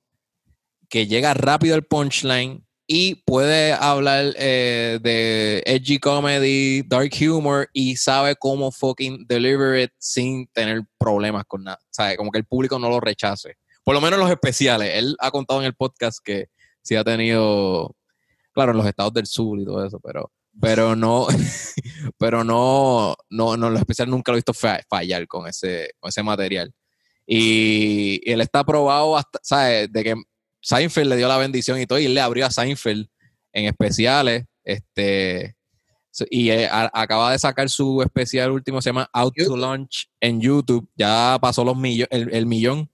que 0.89 1.07
llega 1.07 1.35
rápido 1.35 1.75
al 1.75 1.85
punchline 1.85 2.65
y 2.87 3.17
puede 3.27 3.73
hablar 3.73 4.35
eh, 4.39 4.99
de 5.03 5.63
edgy 5.67 5.99
comedy, 5.99 6.83
dark 6.83 7.11
humor 7.21 7.69
y 7.73 7.97
sabe 7.97 8.35
cómo 8.37 8.73
fucking 8.73 9.27
deliver 9.27 9.79
it 9.79 9.91
sin 9.99 10.47
tener 10.49 10.83
problemas 10.99 11.45
con 11.47 11.65
nada. 11.65 11.79
¿Sabe? 11.91 12.17
Como 12.17 12.31
que 12.31 12.39
el 12.39 12.47
público 12.47 12.79
no 12.79 12.89
lo 12.89 13.01
rechace. 13.01 13.57
Por 13.85 13.95
lo 13.95 14.01
menos 14.01 14.19
los 14.19 14.31
especiales. 14.31 14.93
Él 14.95 15.17
ha 15.21 15.31
contado 15.31 15.61
en 15.61 15.67
el 15.67 15.75
podcast 15.75 16.19
que 16.25 16.47
sí 16.83 16.97
ha 16.97 17.05
tenido, 17.05 17.95
claro, 18.53 18.73
en 18.73 18.79
los 18.79 18.87
estados 18.87 19.13
del 19.13 19.27
sur 19.27 19.59
y 19.59 19.65
todo 19.65 19.85
eso, 19.85 20.01
pero 20.01 20.33
pero 20.61 20.97
no, 20.97 21.27
pero 22.19 22.43
no, 22.43 23.15
no, 23.31 23.57
no, 23.57 23.71
lo 23.71 23.79
especial 23.79 24.11
nunca 24.11 24.33
lo 24.33 24.37
he 24.37 24.43
visto 24.43 24.55
fallar 24.55 25.27
con 25.29 25.47
ese, 25.47 25.91
con 26.01 26.09
ese 26.09 26.23
material. 26.23 26.73
Y, 27.31 28.21
él 28.25 28.41
está 28.41 28.65
probado 28.65 29.17
hasta, 29.17 29.39
¿sabes? 29.43 29.93
De 29.93 30.03
que 30.03 30.15
Seinfeld 30.63 31.11
le 31.11 31.17
dio 31.17 31.29
la 31.29 31.37
bendición 31.37 31.79
y 31.79 31.87
todo, 31.87 31.99
y 31.99 32.07
él 32.07 32.15
le 32.15 32.23
abrió 32.23 32.47
a 32.47 32.51
Seinfeld 32.51 33.07
en 33.53 33.67
especiales. 33.67 34.45
Este, 34.65 35.57
y 36.31 36.51
eh, 36.51 36.69
acaba 36.71 37.33
de 37.33 37.39
sacar 37.39 37.69
su 37.69 38.03
especial 38.03 38.51
último, 38.51 38.81
se 38.81 38.89
llama 38.89 39.09
Out 39.13 39.35
to 39.37 39.57
Lunch 39.57 40.11
en 40.21 40.41
YouTube. 40.41 40.89
Ya 40.97 41.39
pasó 41.41 41.65
los 41.65 41.77
el, 42.11 42.47
millón. 42.47 42.91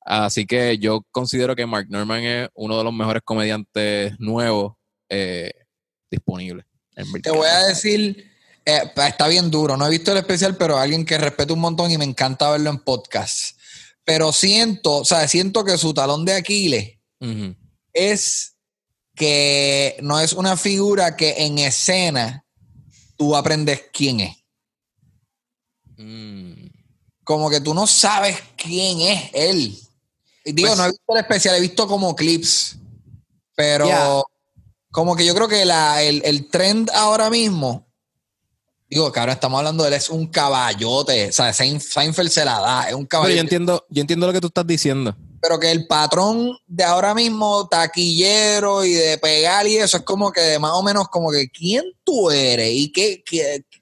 Así 0.00 0.46
que 0.46 0.78
yo 0.78 1.06
considero 1.10 1.54
que 1.54 1.66
Mark 1.66 1.86
Norman 1.90 2.24
es 2.24 2.48
uno 2.54 2.78
de 2.78 2.84
los 2.84 2.92
mejores 2.92 3.22
comediantes 3.22 4.18
nuevos 4.18 4.72
eh, 5.08 5.52
disponibles. 6.10 6.64
Te 7.22 7.30
voy 7.30 7.46
a 7.46 7.66
decir, 7.68 8.29
eh, 8.64 8.92
está 8.96 9.28
bien 9.28 9.50
duro. 9.50 9.76
No 9.76 9.86
he 9.86 9.90
visto 9.90 10.12
el 10.12 10.18
especial, 10.18 10.56
pero 10.56 10.78
alguien 10.78 11.04
que 11.04 11.18
respeto 11.18 11.54
un 11.54 11.60
montón 11.60 11.90
y 11.90 11.98
me 11.98 12.04
encanta 12.04 12.50
verlo 12.50 12.70
en 12.70 12.78
podcast. 12.78 13.56
Pero 14.04 14.32
siento, 14.32 14.98
o 14.98 15.04
sea, 15.04 15.26
siento 15.28 15.64
que 15.64 15.78
su 15.78 15.94
talón 15.94 16.24
de 16.24 16.34
Aquiles 16.34 16.98
es 17.92 18.56
que 19.14 19.98
no 20.02 20.18
es 20.20 20.32
una 20.32 20.56
figura 20.56 21.16
que 21.16 21.34
en 21.44 21.58
escena 21.58 22.44
tú 23.16 23.36
aprendes 23.36 23.82
quién 23.92 24.20
es. 24.20 24.36
Mm. 25.96 26.68
Como 27.22 27.50
que 27.50 27.60
tú 27.60 27.74
no 27.74 27.86
sabes 27.86 28.38
quién 28.56 29.00
es 29.02 29.30
él. 29.34 29.78
Digo, 30.44 30.68
pues 30.68 30.78
no 30.78 30.84
he 30.86 30.88
visto 30.88 31.14
el 31.14 31.20
especial, 31.20 31.56
he 31.56 31.60
visto 31.60 31.86
como 31.86 32.16
clips. 32.16 32.76
Pero 33.54 34.24
como 34.90 35.14
que 35.14 35.24
yo 35.24 35.34
creo 35.34 35.48
que 35.48 35.62
el, 35.62 36.48
trend 36.48 36.90
ahora 36.94 37.30
mismo, 37.30 37.86
digo 38.90 39.12
que 39.12 39.20
ahora 39.20 39.34
estamos 39.34 39.58
hablando 39.58 39.84
de 39.84 39.90
él, 39.90 39.94
es 39.94 40.10
un 40.10 40.26
caballote. 40.26 41.28
O 41.28 41.32
sea, 41.32 41.52
Seinfeld 41.52 42.28
se 42.28 42.44
la 42.44 42.58
da, 42.58 42.88
es 42.88 42.94
un 42.94 43.06
caballote. 43.06 43.36
yo 43.36 43.40
entiendo, 43.40 43.86
yo 43.88 44.00
entiendo 44.00 44.26
lo 44.26 44.32
que 44.32 44.40
tú 44.40 44.48
estás 44.48 44.66
diciendo. 44.66 45.16
Pero 45.40 45.58
que 45.58 45.70
el 45.70 45.86
patrón 45.86 46.58
de 46.66 46.84
ahora 46.84 47.14
mismo, 47.14 47.66
taquillero 47.68 48.84
y 48.84 48.92
de 48.92 49.16
pegar 49.18 49.66
y 49.66 49.76
eso, 49.76 49.98
es 49.98 50.02
como 50.02 50.32
que 50.32 50.58
más 50.58 50.72
o 50.72 50.82
menos 50.82 51.08
como 51.08 51.30
que 51.30 51.48
quién 51.48 51.84
tú 52.04 52.30
eres 52.30 52.70
y 52.72 52.92
qué, 52.92 53.22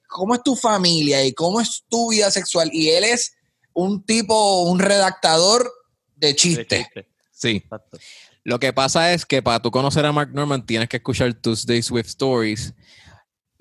cómo 0.07 0.35
es 0.35 0.43
tu 0.43 0.55
familia 0.55 1.25
y 1.25 1.33
cómo 1.33 1.61
es 1.61 1.85
tu 1.89 2.11
vida 2.11 2.31
sexual. 2.31 2.71
Y 2.73 2.91
él 2.91 3.05
es 3.05 3.33
un 3.73 4.05
tipo, 4.05 4.63
un 4.63 4.79
redactador 4.79 5.73
de 6.15 6.37
chistes. 6.37 6.85
Chiste. 6.85 7.09
Sí. 7.33 7.63
Exacto. 7.65 7.99
Lo 8.45 8.59
que 8.59 8.73
pasa 8.73 9.13
es 9.13 9.27
que 9.27 9.43
para 9.43 9.61
tú 9.61 9.71
conocer 9.71 10.07
a 10.07 10.13
Mark 10.13 10.31
Norman 10.33 10.65
tienes 10.65 10.89
que 10.89 10.97
escuchar 10.99 11.35
Tuesdays 11.35 11.91
with 11.91 12.07
Stories. 12.07 12.73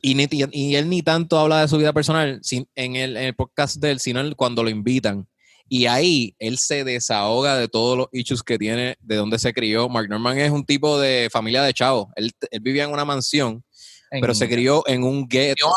Y, 0.09 0.49
y 0.51 0.75
él 0.75 0.89
ni 0.89 1.01
tanto 1.01 1.37
habla 1.37 1.61
de 1.61 1.67
su 1.67 1.77
vida 1.77 1.91
personal 1.91 2.39
en, 2.75 2.95
el, 2.95 3.35
podcast 3.35 3.77
de 3.77 3.91
él, 3.91 3.99
sino 3.99 4.23
cuando 4.35 4.63
lo 4.63 4.69
invitan. 4.69 5.27
Y 5.69 5.85
ahí 5.87 6.33
él 6.39 6.57
se 6.57 6.85
desahoga 6.85 7.57
de 7.57 7.67
todos 7.67 7.97
los 7.97 8.07
issues 8.13 8.41
que 8.41 8.57
tiene, 8.57 8.95
de 9.01 9.15
dónde 9.17 9.37
se 9.37 9.53
crió. 9.53 9.89
Mark 9.89 10.07
Norman 10.07 10.37
es 10.37 10.49
un 10.49 10.65
tipo 10.65 10.97
de 10.97 11.27
familia 11.29 11.61
de 11.63 11.73
chavos. 11.73 12.07
Él, 12.15 12.31
vivía 12.61 12.85
en 12.85 12.91
una 12.91 13.03
mansión, 13.03 13.65
pero 14.09 14.33
se 14.33 14.47
crió 14.47 14.81
en 14.87 15.03
un 15.03 15.27
ghetto 15.27 15.69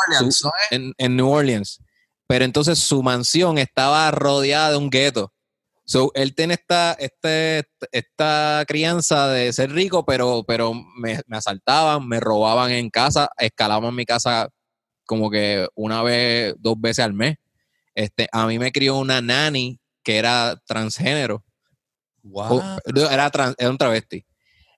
en, 0.69 0.93
en 0.97 1.15
New 1.17 1.29
Orleans. 1.29 1.81
Pero 2.27 2.45
entonces 2.45 2.79
su 2.79 3.03
mansión 3.03 3.57
estaba 3.57 4.09
rodeada 4.11 4.71
de 4.71 4.77
un 4.77 4.89
gueto. 4.89 5.33
So, 5.91 6.09
él 6.13 6.33
tiene 6.33 6.53
esta, 6.53 6.93
este, 6.93 7.65
esta 7.91 8.63
crianza 8.65 9.27
de 9.27 9.51
ser 9.51 9.73
rico, 9.73 10.05
pero, 10.05 10.45
pero 10.47 10.73
me, 10.73 11.19
asaltaban, 11.31 12.07
me 12.07 12.21
robaban 12.21 12.71
en 12.71 12.89
casa, 12.89 13.29
escalaban 13.37 13.93
mi 13.93 14.05
casa 14.05 14.47
como 15.05 15.29
que 15.29 15.67
una 15.75 16.01
vez, 16.01 16.55
dos 16.59 16.79
veces 16.79 17.03
al 17.03 17.11
mes. 17.11 17.35
Este, 17.93 18.29
a 18.31 18.47
mí 18.47 18.57
me 18.57 18.71
crió 18.71 18.95
una 18.99 19.19
nani 19.19 19.81
que 20.01 20.17
era 20.17 20.55
transgénero. 20.65 21.43
Wow. 22.23 22.61
Era, 23.11 23.29
era 23.57 23.69
un 23.69 23.77
travesti. 23.77 24.25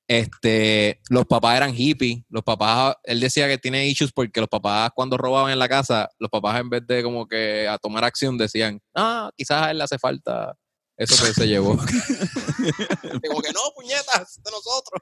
Este, 0.07 0.99
los 1.11 1.27
papás 1.27 1.57
eran 1.57 1.75
hippies, 1.75 2.23
los 2.27 2.41
papás, 2.41 2.95
él 3.03 3.19
decía 3.19 3.47
que 3.47 3.59
tiene 3.59 3.85
issues 3.85 4.11
porque 4.11 4.39
los 4.39 4.49
papás 4.49 4.89
cuando 4.95 5.15
robaban 5.15 5.51
en 5.51 5.59
la 5.59 5.69
casa, 5.69 6.09
los 6.17 6.31
papás 6.31 6.59
en 6.59 6.71
vez 6.71 6.87
de 6.87 7.03
como 7.03 7.27
que 7.27 7.67
a 7.67 7.77
tomar 7.77 8.03
acción 8.03 8.35
decían, 8.35 8.81
ah, 8.95 9.29
quizás 9.37 9.61
a 9.61 9.69
él 9.69 9.77
le 9.77 9.83
hace 9.83 9.99
falta 9.99 10.55
eso 11.03 11.25
que 11.25 11.33
se 11.33 11.47
llevó. 11.47 11.77
Como 13.27 13.41
que 13.41 13.51
no, 13.51 13.59
puñetas, 13.75 14.39
de 14.43 14.51
nosotros. 14.51 15.01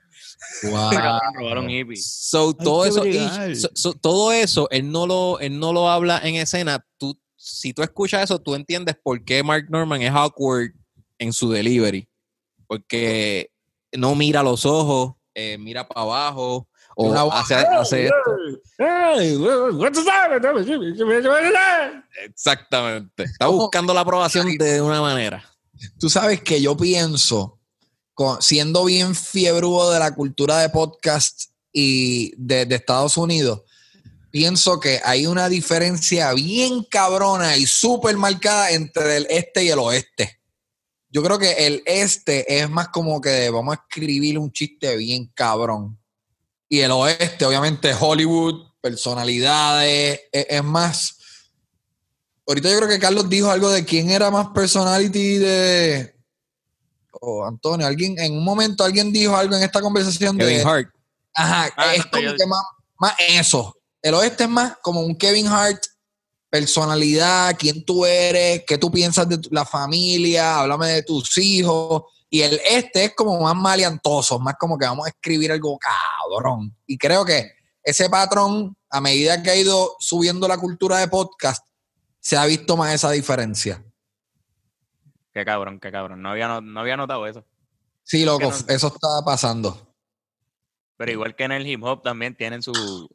Robaron 1.38 1.70
hippies. 1.70 2.06
So, 2.30 2.54
todo 2.54 2.86
eso, 2.86 3.06
y- 3.06 3.12
bregar. 3.12 3.56
so- 3.56 3.72
so, 3.74 3.94
todo 3.94 4.32
eso, 4.32 4.68
él 4.72 4.92
no 4.92 5.08
lo, 5.08 5.40
él 5.40 5.60
no 5.60 5.74
lo 5.74 5.90
habla 5.90 6.20
en 6.24 6.36
escena. 6.36 6.86
Tú, 6.98 7.20
si 7.36 7.74
tú 7.74 7.82
escuchas 7.84 8.24
eso, 8.24 8.40
tú 8.40 8.56
entiendes 8.56 8.96
por 9.02 9.24
qué 9.24 9.44
Mark 9.44 9.66
Norman 9.70 10.02
es 10.02 10.12
awkward 10.12 10.72
en 11.20 11.34
su 11.34 11.50
delivery. 11.52 12.08
Porque 12.68 13.52
no 13.92 14.16
mira 14.16 14.44
los 14.44 14.66
ojos, 14.66 15.14
eh, 15.34 15.58
mira 15.60 15.88
para 15.88 16.02
abajo, 16.02 16.68
o 16.96 17.14
hace, 17.32 17.56
hace 17.56 18.06
esto. 18.06 18.32
Exactamente. 22.26 23.24
Está 23.24 23.48
buscando 23.48 23.94
la 23.94 24.02
aprobación 24.02 24.48
de 24.58 24.82
una 24.82 25.02
manera. 25.02 25.44
Tú 26.00 26.10
sabes 26.10 26.42
que 26.42 26.62
yo 26.62 26.76
pienso, 26.78 27.60
siendo 28.40 28.86
bien 28.86 29.16
fiebrudo 29.16 29.92
de 29.92 30.00
la 30.00 30.14
cultura 30.14 30.60
de 30.60 30.70
podcast 30.70 31.46
y 31.74 32.34
de, 32.38 32.68
Estados 32.70 33.18
Unidos, 33.18 33.62
pienso 34.30 34.80
que 34.80 35.02
hay 35.04 35.26
una 35.26 35.50
diferencia 35.50 36.34
bien 36.34 36.84
cabrona 36.84 37.58
y 37.58 37.66
súper 37.66 38.18
marcada 38.18 38.72
entre 38.72 39.18
el 39.18 39.28
este 39.30 39.64
y 39.64 39.70
el 39.70 39.80
oeste. 39.80 40.40
Yo 41.10 41.22
creo 41.24 41.38
que 41.38 41.52
el 41.66 41.84
este 41.86 42.60
es 42.60 42.70
más 42.70 42.90
como 42.90 43.20
que 43.20 43.50
vamos 43.50 43.76
a 43.76 43.82
escribir 43.82 44.38
un 44.40 44.52
chiste 44.52 44.96
bien 44.96 45.30
cabrón. 45.34 45.98
Y 46.70 46.80
el 46.80 46.92
oeste, 46.92 47.44
obviamente, 47.44 47.94
Hollywood, 48.00 48.68
personalidades, 48.80 50.22
es, 50.32 50.46
es 50.50 50.64
más. 50.64 51.18
Ahorita 52.52 52.70
yo 52.70 52.78
creo 52.80 52.90
que 52.90 53.00
Carlos 53.00 53.30
dijo 53.30 53.50
algo 53.50 53.70
de 53.70 53.86
quién 53.86 54.10
era 54.10 54.30
más 54.30 54.48
personality 54.50 55.38
de. 55.38 56.14
Oh, 57.22 57.46
Antonio, 57.46 57.88
alguien, 57.88 58.20
en 58.20 58.34
un 58.38 58.44
momento 58.44 58.84
alguien 58.84 59.12
dijo 59.14 59.36
algo 59.38 59.56
en 59.56 59.64
esta 59.64 59.80
conversación 59.80 60.38
de. 60.38 60.46
Kevin 60.48 60.68
Hart. 60.68 60.90
Ajá, 61.34 61.70
Ah, 61.78 61.96
es 61.96 62.04
no, 62.06 62.12
como 62.12 62.24
yo- 62.24 62.36
que 62.36 62.46
más, 62.46 62.64
más 63.00 63.14
eso. 63.30 63.74
El 64.02 64.16
oeste 64.16 64.44
es 64.44 64.50
más 64.50 64.74
como 64.82 65.00
un 65.00 65.16
Kevin 65.16 65.48
Hart, 65.48 65.82
personalidad, 66.50 67.56
quién 67.58 67.86
tú 67.86 68.06
eres, 68.06 68.64
qué 68.68 68.78
tú 68.78 68.92
piensas 68.92 69.30
de 69.30 69.38
tu- 69.38 69.50
la 69.52 69.64
familia, 69.66 70.60
háblame 70.60 70.88
de 70.90 71.04
tus 71.04 71.38
hijos. 71.38 72.04
Y 72.30 72.42
el 72.42 72.60
este 72.70 73.06
es 73.06 73.14
como 73.16 73.40
más 73.40 73.56
maleantoso, 73.56 74.40
más 74.40 74.56
como 74.60 74.78
que 74.78 74.86
vamos 74.86 75.06
a 75.06 75.10
escribir 75.10 75.54
algo 75.54 75.78
cabrón. 75.80 76.76
Y 76.86 76.98
creo 76.98 77.24
que 77.24 77.50
ese 77.82 78.10
patrón, 78.10 78.76
a 78.90 79.00
medida 79.00 79.42
que 79.42 79.52
ha 79.52 79.56
ido 79.56 79.96
subiendo 80.00 80.48
la 80.50 80.58
cultura 80.58 80.98
de 80.98 81.08
podcast, 81.08 81.64
se 82.22 82.38
ha 82.38 82.46
visto 82.46 82.78
más 82.78 82.94
esa 82.94 83.12
diferencia. 83.12 83.84
Qué 85.34 85.44
cabrón, 85.44 85.80
qué 85.82 85.92
cabrón. 85.92 86.22
No 86.22 86.30
había, 86.30 86.48
no, 86.48 86.62
no 86.62 86.80
había 86.80 86.96
notado 86.96 87.28
eso. 87.28 87.46
Sí, 88.04 88.24
loco, 88.24 88.40
Que 88.40 88.46
no- 88.48 88.74
eso 88.74 88.88
está 88.88 89.08
pasando. 89.26 89.94
Pero 90.98 91.12
igual 91.12 91.36
que 91.36 91.44
en 91.44 91.52
el 91.52 91.68
hip 91.68 91.84
hop 91.84 92.02
también 92.04 92.36
tienen 92.36 92.62
su 92.62 93.10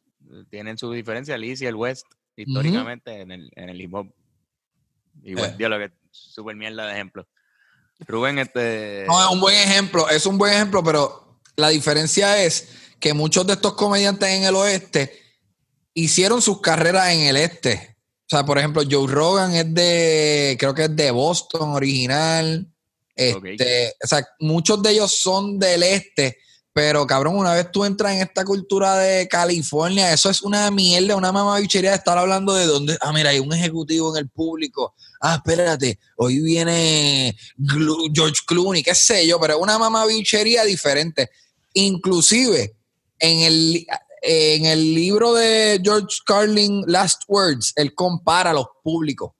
tienen 0.49 0.77
su 0.77 0.91
diferencia, 0.91 1.37
Liz 1.37 1.61
y 1.61 1.65
el 1.67 1.75
West, 1.75 2.05
históricamente 2.35 3.21
en, 3.21 3.31
el, 3.31 3.49
en 3.55 3.69
el 3.69 3.79
hip 3.81 3.93
hop. 3.93 4.13
Igual, 5.23 5.51
Eh. 5.51 5.55
Dios, 5.57 5.69
lo 5.69 5.79
que 5.79 5.91
súper 6.11 6.55
mierda 6.55 6.85
de 6.85 6.93
ejemplo. 6.93 7.27
Rubén, 8.01 8.37
este. 8.39 9.05
No, 9.07 9.23
es 9.25 9.31
un 9.31 9.39
buen 9.39 9.55
ejemplo, 9.55 10.09
es 10.09 10.25
un 10.25 10.37
buen 10.37 10.53
ejemplo, 10.53 10.83
pero 10.83 11.39
la 11.55 11.69
diferencia 11.69 12.43
es 12.43 12.93
que 12.99 13.13
muchos 13.13 13.47
de 13.47 13.53
estos 13.53 13.73
comediantes 13.73 14.29
en 14.29 14.43
el 14.43 14.55
oeste 14.55 15.17
hicieron 15.93 16.41
sus 16.41 16.61
carreras 16.61 17.09
en 17.11 17.21
el 17.21 17.37
este. 17.37 17.96
O 18.27 18.29
sea, 18.29 18.45
por 18.45 18.57
ejemplo, 18.57 18.83
Joe 18.89 19.07
Rogan 19.07 19.53
es 19.53 19.73
de, 19.73 20.57
creo 20.59 20.73
que 20.73 20.83
es 20.83 20.95
de 20.95 21.11
Boston 21.11 21.69
original. 21.69 22.67
Este, 23.15 23.93
O 24.03 24.07
sea, 24.07 24.27
muchos 24.39 24.83
de 24.83 24.91
ellos 24.91 25.13
son 25.13 25.57
del 25.57 25.81
este, 25.81 26.37
pero 26.73 27.07
cabrón, 27.07 27.37
una 27.37 27.53
vez 27.53 27.71
tú 27.71 27.85
entras 27.85 28.13
en 28.13 28.21
esta 28.21 28.43
cultura 28.43 28.97
de 28.97 29.27
California, 29.29 30.13
eso 30.13 30.29
es 30.29 30.41
una 30.41 30.69
mierda, 30.69 31.15
una 31.15 31.31
mamabichería 31.31 31.91
de 31.91 31.95
estar 31.95 32.17
hablando 32.17 32.53
de 32.53 32.65
dónde, 32.65 32.97
ah, 33.01 33.11
mira, 33.13 33.31
hay 33.31 33.39
un 33.39 33.51
ejecutivo 33.53 34.15
en 34.15 34.23
el 34.23 34.29
público, 34.29 34.93
ah, 35.21 35.35
espérate, 35.35 35.97
hoy 36.17 36.41
viene 36.41 37.35
George 38.13 38.41
Clooney, 38.45 38.83
qué 38.83 38.93
sé 38.93 39.25
yo, 39.25 39.39
pero 39.39 39.55
es 39.55 39.59
una 39.59 39.79
mamabichería 39.79 40.65
diferente. 40.65 41.31
Inclusive, 41.73 42.75
en 43.19 43.39
el, 43.39 43.87
en 44.29 44.65
el 44.65 44.93
libro 44.93 45.33
de 45.33 45.79
George 45.81 46.17
Carlin, 46.25 46.83
Last 46.85 47.21
Words, 47.29 47.71
él 47.77 47.95
compara 47.95 48.51
los 48.51 48.67
públicos. 48.83 49.31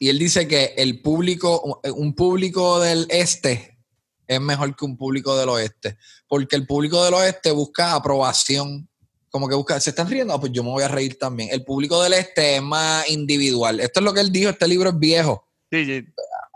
Y 0.00 0.08
él 0.08 0.18
dice 0.18 0.48
que 0.48 0.74
el 0.76 1.00
público, 1.00 1.80
un 1.94 2.12
público 2.12 2.80
del 2.80 3.06
este 3.08 3.78
es 4.26 4.40
mejor 4.40 4.74
que 4.74 4.84
un 4.84 4.96
público 4.96 5.36
del 5.36 5.48
oeste. 5.48 5.96
Porque 6.26 6.56
el 6.56 6.66
público 6.66 7.04
del 7.04 7.14
oeste 7.14 7.52
busca 7.52 7.94
aprobación. 7.94 8.88
Como 9.30 9.48
que 9.48 9.54
busca, 9.54 9.78
¿se 9.78 9.90
están 9.90 10.08
riendo? 10.08 10.34
Ah, 10.34 10.40
pues 10.40 10.50
yo 10.50 10.64
me 10.64 10.70
voy 10.70 10.82
a 10.82 10.88
reír 10.88 11.16
también. 11.16 11.50
El 11.52 11.64
público 11.64 12.02
del 12.02 12.14
este 12.14 12.56
es 12.56 12.62
más 12.62 13.08
individual. 13.08 13.78
Esto 13.78 14.00
es 14.00 14.04
lo 14.04 14.12
que 14.12 14.20
él 14.20 14.32
dijo, 14.32 14.50
este 14.50 14.66
libro 14.66 14.90
es 14.90 14.98
viejo. 14.98 15.48
Sí, 15.70 15.84
sí. 15.84 16.04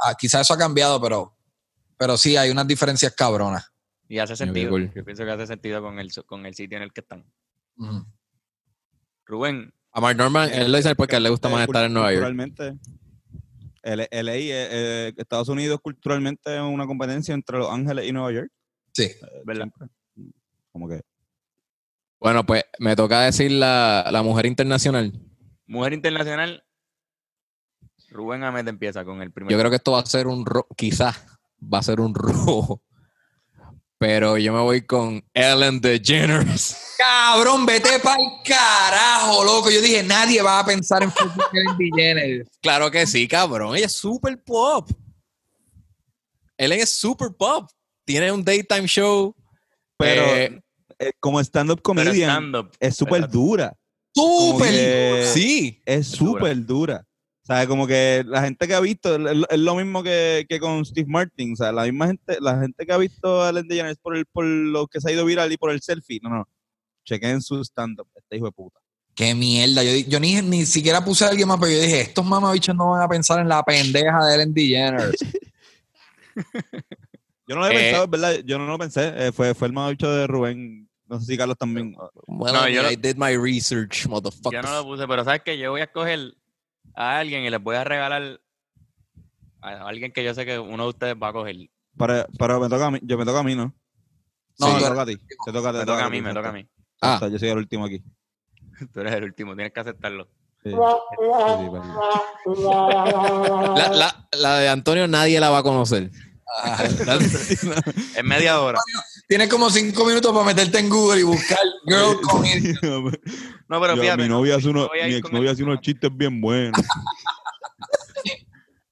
Ah, 0.02 0.14
quizás 0.18 0.40
eso 0.40 0.54
ha 0.54 0.58
cambiado, 0.58 1.00
pero, 1.00 1.36
pero 1.96 2.16
sí, 2.16 2.36
hay 2.36 2.50
unas 2.50 2.66
diferencias 2.66 3.14
cabronas. 3.14 3.64
Y 4.08 4.18
hace 4.18 4.36
sentido. 4.36 4.70
cool. 4.70 4.90
Yo 4.94 5.04
pienso 5.04 5.24
que 5.24 5.30
hace 5.30 5.46
sentido 5.46 5.82
con 5.82 5.98
el, 5.98 6.10
con 6.26 6.46
el 6.46 6.54
sitio 6.54 6.76
en 6.78 6.84
el 6.84 6.92
que 6.92 7.00
están. 7.02 7.24
Rubén, 9.26 9.72
A 9.92 10.00
Mark 10.00 10.16
Norman, 10.16 10.50
él 10.52 10.70
lo 10.72 10.78
dice 10.78 10.94
porque 10.94 11.16
a 11.16 11.18
él 11.18 11.24
le 11.24 11.30
gusta 11.30 11.48
más 11.48 11.62
estar 11.66 11.84
en 11.84 11.92
Nueva 11.92 12.12
York. 12.12 12.24
Culturalmente, 12.24 12.78
el, 13.82 13.98
LA, 14.10 14.34
eh, 14.34 14.50
eh, 14.50 15.12
Estados 15.16 15.48
Unidos 15.48 15.78
culturalmente 15.82 16.54
es 16.56 16.62
una 16.62 16.86
competencia 16.86 17.34
entre 17.34 17.58
Los 17.58 17.70
Ángeles 17.70 18.06
y 18.06 18.12
Nueva 18.12 18.32
York. 18.32 18.50
Sí. 18.92 19.04
eh, 19.04 19.16
¿verdad? 19.44 19.68
Como 20.72 20.88
que 20.88 21.02
Bueno, 22.18 22.44
pues 22.44 22.64
me 22.78 22.96
toca 22.96 23.20
decir 23.22 23.50
la, 23.52 24.08
la 24.10 24.22
mujer 24.22 24.46
internacional. 24.46 25.12
mujer 25.66 25.92
internacional. 25.92 26.64
Rubén 28.10 28.42
Ahmed 28.42 28.66
empieza 28.68 29.04
con 29.04 29.20
el 29.20 29.30
primer. 29.30 29.52
Yo 29.52 29.58
creo 29.58 29.70
que 29.70 29.76
esto 29.76 29.92
va 29.92 30.00
a 30.00 30.06
ser 30.06 30.26
un 30.26 30.46
rojo, 30.46 30.68
quizás 30.74 31.14
va 31.62 31.78
a 31.78 31.82
ser 31.82 32.00
un 32.00 32.14
rojo. 32.14 32.82
Pero 33.98 34.38
yo 34.38 34.52
me 34.52 34.60
voy 34.60 34.82
con 34.82 35.24
Ellen 35.34 35.80
DeGeneres. 35.80 36.94
Cabrón, 36.96 37.66
vete 37.66 37.98
para 37.98 38.22
el 38.22 38.28
carajo, 38.44 39.44
loco. 39.44 39.70
Yo 39.70 39.80
dije, 39.80 40.04
nadie 40.04 40.40
va 40.40 40.60
a 40.60 40.64
pensar 40.64 41.02
en 41.02 41.10
fucking 41.10 41.42
Ellen 41.52 41.76
DeGeneres. 41.76 42.48
Claro 42.62 42.90
que 42.90 43.06
sí, 43.06 43.26
cabrón. 43.26 43.76
Ella 43.76 43.86
es 43.86 43.92
super 43.92 44.40
pop. 44.42 44.88
Ellen 46.56 46.80
es 46.80 46.90
super 46.90 47.28
pop. 47.36 47.68
Tiene 48.04 48.30
un 48.30 48.44
daytime 48.44 48.86
show. 48.86 49.34
Pero 49.96 50.22
Eh, 50.22 50.60
eh, 51.00 51.12
como 51.18 51.40
stand-up 51.40 51.82
comedian 51.82 52.52
es 52.78 52.96
súper 52.96 53.28
dura. 53.28 53.74
Súper. 54.14 54.70
que 54.70 55.30
sí. 55.32 55.82
es 55.84 56.12
dura. 56.12 56.32
súper 56.32 56.66
dura. 56.66 57.07
O 57.48 57.54
sea, 57.54 57.66
como 57.66 57.86
que 57.86 58.22
la 58.26 58.42
gente 58.42 58.68
que 58.68 58.74
ha 58.74 58.80
visto, 58.80 59.14
es 59.14 59.20
lo- 59.36 59.48
es 59.48 59.58
lo 59.58 59.74
mismo 59.74 60.02
que, 60.02 60.44
que 60.48 60.60
con 60.60 60.84
Steve 60.84 61.08
Martin. 61.08 61.54
O 61.54 61.56
sea, 61.56 61.72
la 61.72 61.84
misma 61.84 62.08
gente, 62.08 62.36
la 62.40 62.58
gente 62.60 62.84
que 62.84 62.92
ha 62.92 62.98
visto 62.98 63.42
a 63.42 63.48
Ellen 63.48 63.66
DeGeneres 63.66 63.96
por, 63.96 64.16
el, 64.16 64.26
por 64.26 64.44
lo 64.44 64.86
que 64.86 65.00
se 65.00 65.08
ha 65.08 65.12
ido 65.14 65.24
viral 65.24 65.50
y 65.50 65.56
por 65.56 65.70
el 65.70 65.80
selfie. 65.80 66.20
No, 66.22 66.28
no. 66.28 66.48
Chequen 67.06 67.40
su 67.40 67.58
stand-up, 67.64 68.06
este 68.16 68.36
hijo 68.36 68.44
de 68.46 68.52
puta. 68.52 68.78
Qué 69.14 69.34
mierda. 69.34 69.82
Yo, 69.82 69.92
yo 70.06 70.20
ni, 70.20 70.40
ni 70.42 70.66
siquiera 70.66 71.02
puse 71.02 71.24
a 71.24 71.28
alguien 71.30 71.48
más, 71.48 71.58
pero 71.58 71.72
yo 71.72 71.80
dije, 71.80 72.02
estos 72.02 72.24
mamabichos 72.26 72.76
no 72.76 72.90
van 72.90 73.00
a 73.02 73.08
pensar 73.08 73.40
en 73.40 73.48
la 73.48 73.62
pendeja 73.64 74.26
de 74.26 74.34
Ellen 74.34 74.52
DeGeneres. 74.52 75.16
Yo 77.46 77.54
no 77.54 77.62
lo 77.62 77.66
había 77.66 77.78
Eh, 77.78 77.82
pensado, 77.84 78.04
es 78.04 78.10
verdad. 78.10 78.34
Yo 78.44 78.58
no 78.58 78.66
lo 78.66 78.78
pensé. 78.78 79.12
eh, 79.16 79.32
fue, 79.32 79.54
fue 79.54 79.68
el 79.68 79.72
más 79.72 79.90
bicho 79.90 80.10
de 80.10 80.26
Rubén. 80.26 80.88
No 81.06 81.18
sé 81.18 81.24
si 81.26 81.38
Carlos 81.38 81.56
también. 81.56 81.96
Bueno, 82.26 82.60
No, 82.60 82.68
yo 82.68 82.82
I 82.82 82.94
lo- 82.94 83.00
did 83.00 83.16
my 83.16 83.34
research, 83.38 84.06
motherfucker. 84.06 84.52
Yo 84.52 84.62
no 84.62 84.74
lo 84.74 84.84
puse, 84.84 85.08
pero 85.08 85.24
sabes 85.24 85.40
que 85.42 85.56
yo 85.56 85.70
voy 85.70 85.80
a 85.80 85.84
escoger 85.84 86.34
a 87.00 87.18
alguien 87.18 87.44
y 87.44 87.50
les 87.50 87.62
voy 87.62 87.76
a 87.76 87.84
regalar 87.84 88.40
a 89.62 89.68
alguien 89.86 90.10
que 90.12 90.24
yo 90.24 90.34
sé 90.34 90.44
que 90.44 90.58
uno 90.58 90.82
de 90.84 90.88
ustedes 90.88 91.14
va 91.22 91.28
a 91.28 91.32
coger. 91.32 91.54
Pero, 91.96 92.26
pero 92.38 92.58
me 92.60 92.68
toca 92.68 92.86
a 92.86 92.90
mí. 92.90 92.98
Yo 93.02 93.16
me 93.16 93.24
toca 93.24 93.38
a 93.38 93.42
mí, 93.44 93.54
¿no? 93.54 93.72
No, 94.58 94.66
Sí, 94.66 94.72
eres- 94.76 94.88
toca 94.88 95.02
a 95.02 95.06
ti. 95.06 95.16
Te 95.16 95.52
toca, 95.52 95.72
te 95.72 95.78
Me 95.78 95.86
toca 95.86 96.04
a 96.06 96.10
mí, 96.10 96.20
me 96.20 96.34
toca 96.34 96.48
a 96.48 96.52
mí. 96.52 96.66
Ah. 97.00 97.14
O 97.16 97.18
sea, 97.20 97.28
yo 97.28 97.38
soy 97.38 97.48
el 97.50 97.58
último 97.58 97.84
aquí. 97.84 98.02
Tú 98.92 99.00
eres 99.00 99.14
el 99.14 99.24
último, 99.24 99.54
tienes 99.54 99.72
que 99.72 99.80
aceptarlo. 99.80 100.28
Sí. 100.64 100.70
Sí, 100.70 100.76
sí, 100.76 101.70
perdón. 101.70 101.94
La, 103.76 103.88
la- 103.92 104.28
la 104.32 104.58
de 104.58 104.68
Antonio 104.68 105.06
nadie 105.06 105.38
la 105.38 105.50
va 105.50 105.58
a 105.58 105.62
conocer. 105.62 106.10
Ah, 106.64 106.82
Es 108.16 108.24
media 108.24 108.60
hora. 108.60 108.78
Tienes 109.28 109.48
como 109.48 109.68
cinco 109.68 110.06
minutos 110.06 110.32
para 110.32 110.44
meterte 110.46 110.78
en 110.78 110.88
Google 110.88 111.20
y 111.20 111.22
buscar 111.22 111.58
girl 111.86 112.18
comedy. 112.22 112.72
No, 113.68 113.78
pero 113.78 113.94
Yo, 113.94 114.00
fíjate. 114.02 114.22
mi 114.22 114.28
no, 114.28 114.36
novia 114.36 114.56
hace 114.56 114.68
unos, 114.70 114.88
mi 114.90 115.20
con 115.20 115.46
hace 115.46 115.62
unos 115.62 115.82
chistes 115.82 116.10
bien 116.16 116.40
buenos. 116.40 116.80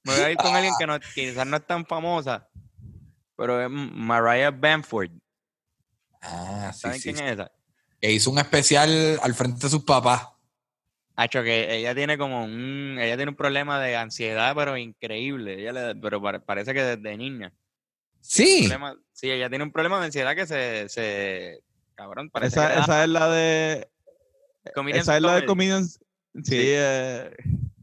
Me 0.03 0.13
voy 0.13 0.21
a 0.21 0.31
ir 0.31 0.37
con 0.37 0.55
alguien 0.55 0.73
que 0.77 0.85
no, 0.85 0.99
quizás 1.15 1.45
no 1.47 1.57
es 1.57 1.65
tan 1.65 1.87
famosa, 1.87 2.47
pero 3.35 3.63
es 3.63 3.69
Mariah 3.69 4.51
Bamford. 4.51 5.09
Ah, 6.21 6.71
sí, 6.71 6.81
¿Saben 6.81 7.01
sí. 7.01 7.13
quién 7.13 7.25
es 7.25 7.33
esa? 7.33 7.51
Que 7.99 8.11
hizo 8.11 8.29
un 8.29 8.37
especial 8.37 9.19
al 9.23 9.33
frente 9.33 9.61
de 9.65 9.69
sus 9.69 9.83
papás. 9.83 10.27
Hacho, 11.15 11.41
que 11.41 11.77
ella 11.77 11.95
tiene 11.95 12.15
como 12.15 12.43
un, 12.43 12.97
ella 13.01 13.15
tiene 13.17 13.31
un 13.31 13.35
problema 13.35 13.81
de 13.81 13.95
ansiedad, 13.95 14.53
pero 14.55 14.77
increíble. 14.77 15.59
Ella 15.59 15.73
le, 15.73 15.95
pero 15.95 16.21
parece 16.45 16.75
que 16.75 16.83
desde 16.83 17.17
niña. 17.17 17.51
Sí. 18.27 18.69
sí, 19.13 19.31
ella 19.31 19.49
tiene 19.49 19.63
un 19.63 19.71
problema 19.71 19.99
de 19.99 20.07
ansiedad 20.07 20.35
que 20.35 20.45
se, 20.45 20.89
se 20.89 21.61
cabrón, 21.95 22.29
parece 22.29 22.59
esa, 22.59 22.79
esa 22.79 23.03
es 23.03 23.09
la 23.09 23.29
de 23.29 23.87
esa 24.93 25.15
es 25.15 25.21
la 25.21 25.35
de 25.35 25.45
Comedians. 25.45 25.99
Sí. 26.43 26.57
Eh. 26.59 27.31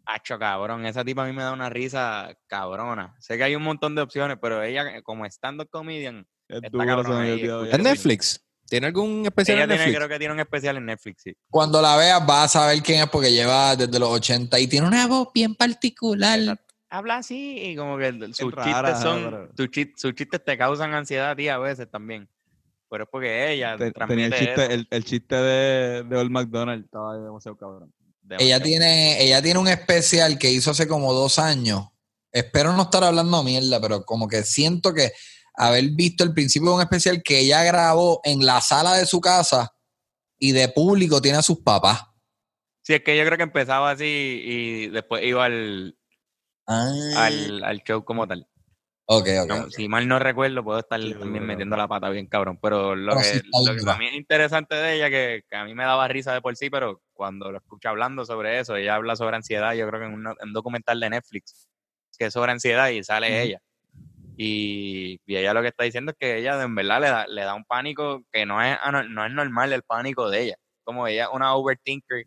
Hacho, 0.07 0.39
cabrón. 0.39 0.85
Esa 0.85 1.05
tipa 1.05 1.25
a 1.25 1.27
mí 1.27 1.33
me 1.33 1.43
da 1.43 1.53
una 1.53 1.71
risa 1.71 2.37
cabrona. 2.47 3.16
Sé 3.21 3.39
que 3.39 3.45
hay 3.45 3.57
un 3.57 3.62
montón 3.62 3.95
de 3.95 4.03
opciones, 4.03 4.37
pero 4.41 4.62
ella, 4.62 5.01
como 5.03 5.25
stand-up 5.25 5.71
comedian, 5.71 6.27
es 6.49 6.61
¿Es 6.62 7.79
Netflix? 7.79 8.45
¿Tiene 8.69 8.89
algún 8.89 9.25
especial 9.25 9.61
en 9.61 9.69
Netflix? 9.69 9.97
creo 9.97 10.09
que 10.09 10.19
tiene 10.19 10.35
un 10.35 10.41
especial 10.41 10.77
en 10.77 10.87
Netflix, 10.87 11.23
sí. 11.23 11.37
Cuando 11.51 11.81
la 11.81 11.97
veas 11.97 12.27
vas 12.27 12.45
a 12.45 12.61
saber 12.61 12.83
quién 12.83 13.01
es 13.01 13.09
porque 13.09 13.33
lleva 13.33 13.77
desde 13.77 13.99
los 13.99 14.09
80 14.09 14.59
y 14.59 14.66
tiene 14.66 14.87
una 14.87 15.07
voz 15.07 15.29
bien 15.35 15.55
particular. 15.55 16.59
Habla 16.95 17.16
así 17.16 17.59
y 17.59 17.75
como 17.75 17.99
que 17.99 18.12
sus 18.33 18.55
chistes 18.55 19.01
son, 19.01 19.51
sus 19.57 20.15
chistes 20.15 20.45
te 20.45 20.57
causan 20.57 20.95
ansiedad 20.95 21.31
a 21.31 21.35
ti 21.35 21.49
a 21.49 21.59
veces 21.59 21.91
también. 21.91 22.29
Pero 22.89 23.03
es 23.03 23.11
porque 23.11 23.53
ella 23.53 23.77
tenía 24.07 24.27
el 24.27 24.33
chiste, 24.33 24.87
el, 24.89 25.05
chiste 25.05 25.35
de, 25.35 26.05
de 26.05 26.16
Old 26.16 26.31
McDonald 26.31 26.85
estaba 26.85 27.19
demasiado 27.19 27.57
cabrón. 27.57 27.93
Ella 28.39 28.61
tiene, 28.62 29.21
ella 29.21 29.43
tiene 29.43 29.59
un 29.59 29.66
especial 29.66 30.39
que 30.39 30.53
hizo 30.53 30.71
hace 30.71 30.87
como 30.87 31.12
dos 31.12 31.41
años. 31.41 31.89
Espero 32.31 32.73
no 32.75 32.83
estar 32.83 33.03
hablando 33.03 33.43
mierda, 33.43 33.81
pero 33.81 34.05
como 34.05 34.29
que 34.29 34.45
siento 34.45 34.95
que 34.95 35.11
haber 35.57 35.91
visto 35.97 36.23
el 36.23 36.33
principio 36.33 36.69
de 36.69 36.75
un 36.77 36.83
especial 36.83 37.25
que 37.25 37.41
ella 37.41 37.65
grabó 37.65 38.21
en 38.23 38.47
la 38.47 38.61
sala 38.61 38.95
de 38.95 39.07
su 39.07 39.21
casa 39.21 39.75
y 40.39 40.53
de 40.53 40.69
público 40.69 41.21
tiene 41.21 41.39
a 41.39 41.43
sus 41.43 41.59
papás. 41.59 42.05
Sí, 42.83 42.95
es 42.95 43.03
que 43.03 43.16
yo 43.16 43.25
creo 43.25 43.37
que 43.37 43.43
empezaba 43.43 43.91
así 43.91 44.05
y 44.45 44.87
después 44.91 45.25
iba 45.25 45.47
al, 45.47 45.97
ah. 46.66 47.27
al, 47.27 47.82
show 47.82 48.05
como 48.05 48.27
tal. 48.27 48.47
Ok, 49.07 49.28
ok. 49.43 49.69
Si 49.70 49.86
mal 49.86 50.09
no 50.09 50.19
recuerdo, 50.19 50.65
puedo 50.65 50.78
estar 50.78 50.99
también 51.19 51.45
metiendo 51.45 51.77
la 51.77 51.86
pata 51.86 52.09
bien 52.09 52.27
cabrón. 52.27 52.59
Pero 52.62 52.97
lo, 52.97 53.15
que, 53.16 53.43
lo 53.66 53.74
que 53.77 53.82
para 53.82 53.99
mí 53.99 54.07
es 54.07 54.15
interesante 54.15 54.74
de 54.74 54.97
ella, 54.97 55.11
que, 55.11 55.45
a 55.53 55.65
mí 55.65 55.74
me 55.74 55.85
daba 55.85 56.09
risa 56.09 56.32
de 56.32 56.41
por 56.41 56.57
sí, 56.57 56.70
pero 56.70 57.03
cuando 57.12 57.53
lo 57.53 57.59
escucho 57.59 57.91
hablando 57.91 58.24
sobre 58.24 58.61
eso, 58.61 58.77
ella 58.77 58.95
habla 58.95 59.15
sobre 59.15 59.36
ansiedad, 59.36 59.74
yo 59.74 59.86
creo 59.89 60.01
que 60.01 60.07
en 60.07 60.15
un, 60.15 60.53
documental 60.53 60.99
de 61.01 61.11
Netflix, 61.11 61.69
que 62.19 62.27
es 62.27 62.32
sobre 62.32 62.53
ansiedad 62.53 62.89
y 62.89 63.05
sale 63.05 63.43
ella. 63.43 63.61
Y, 64.36 65.20
ella 65.27 65.53
lo 65.53 65.61
que 65.61 65.69
está 65.69 65.85
diciendo 65.85 66.12
es 66.12 66.19
que 66.19 66.39
ella 66.39 66.61
en 66.62 66.74
verdad 66.74 67.01
le 67.01 67.09
da, 67.09 67.27
le 67.27 67.43
da 67.43 67.55
un 67.55 67.65
pánico 67.65 68.24
que 68.32 68.47
no 68.47 68.62
es, 68.62 68.78
no 69.11 69.27
es 69.27 69.32
normal 69.32 69.73
el 69.73 69.82
pánico 69.82 70.31
de 70.31 70.43
ella. 70.45 70.57
Como 70.82 71.07
ella 71.07 71.31
una 71.31 71.55
overthinker 71.55 72.24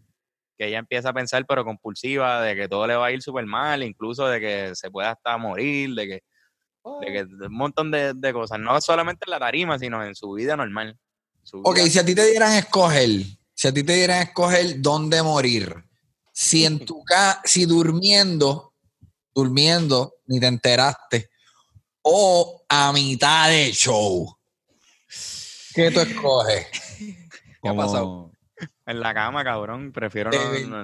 que 0.57 0.67
ella 0.67 0.79
empieza 0.79 1.09
a 1.09 1.13
pensar 1.13 1.45
pero 1.45 1.63
compulsiva 1.63 2.41
de 2.41 2.55
que 2.55 2.67
todo 2.67 2.87
le 2.87 2.95
va 2.95 3.07
a 3.07 3.11
ir 3.11 3.21
súper 3.21 3.45
mal, 3.45 3.83
incluso 3.83 4.27
de 4.27 4.39
que 4.39 4.75
se 4.75 4.89
pueda 4.89 5.11
hasta 5.11 5.37
morir, 5.37 5.93
de 5.93 6.07
que, 6.07 6.23
de 7.01 7.13
que 7.13 7.21
un 7.45 7.53
montón 7.53 7.91
de, 7.91 8.33
cosas, 8.33 8.59
no 8.59 8.79
solamente 8.81 9.25
en 9.25 9.31
la 9.31 9.39
tarima, 9.39 9.77
sino 9.77 10.03
en 10.03 10.15
su 10.15 10.31
vida 10.33 10.57
normal. 10.57 10.97
ok, 11.51 11.77
si 11.79 11.99
a 11.99 12.05
ti 12.05 12.15
te 12.15 12.25
dieran 12.25 12.51
a 12.51 12.59
escoger, 12.59 13.09
si 13.53 13.67
a 13.67 13.73
ti 13.73 13.83
te 13.83 13.93
dieran 13.93 14.19
a 14.19 14.23
escoger 14.23 14.81
dónde 14.81 15.21
morir, 15.21 15.75
si 16.33 16.65
en 16.65 16.79
tu 16.85 17.03
casa, 17.03 17.41
si 17.45 17.65
durmiendo, 17.65 18.73
durmiendo, 19.33 20.15
ni 20.25 20.39
te 20.39 20.47
enteraste, 20.47 21.29
o 22.01 22.63
a 22.67 22.91
mitad 22.93 23.49
de 23.49 23.71
show? 23.71 24.35
¿Qué 25.75 25.91
tú 25.91 25.99
escoges? 25.99 26.67
¿Qué 27.61 27.69
ha 27.69 27.75
pasado? 27.75 28.26
En 28.85 28.99
la 28.99 29.13
cama, 29.13 29.43
cabrón. 29.43 29.91
Prefiero 29.91 30.31
no. 30.31 30.83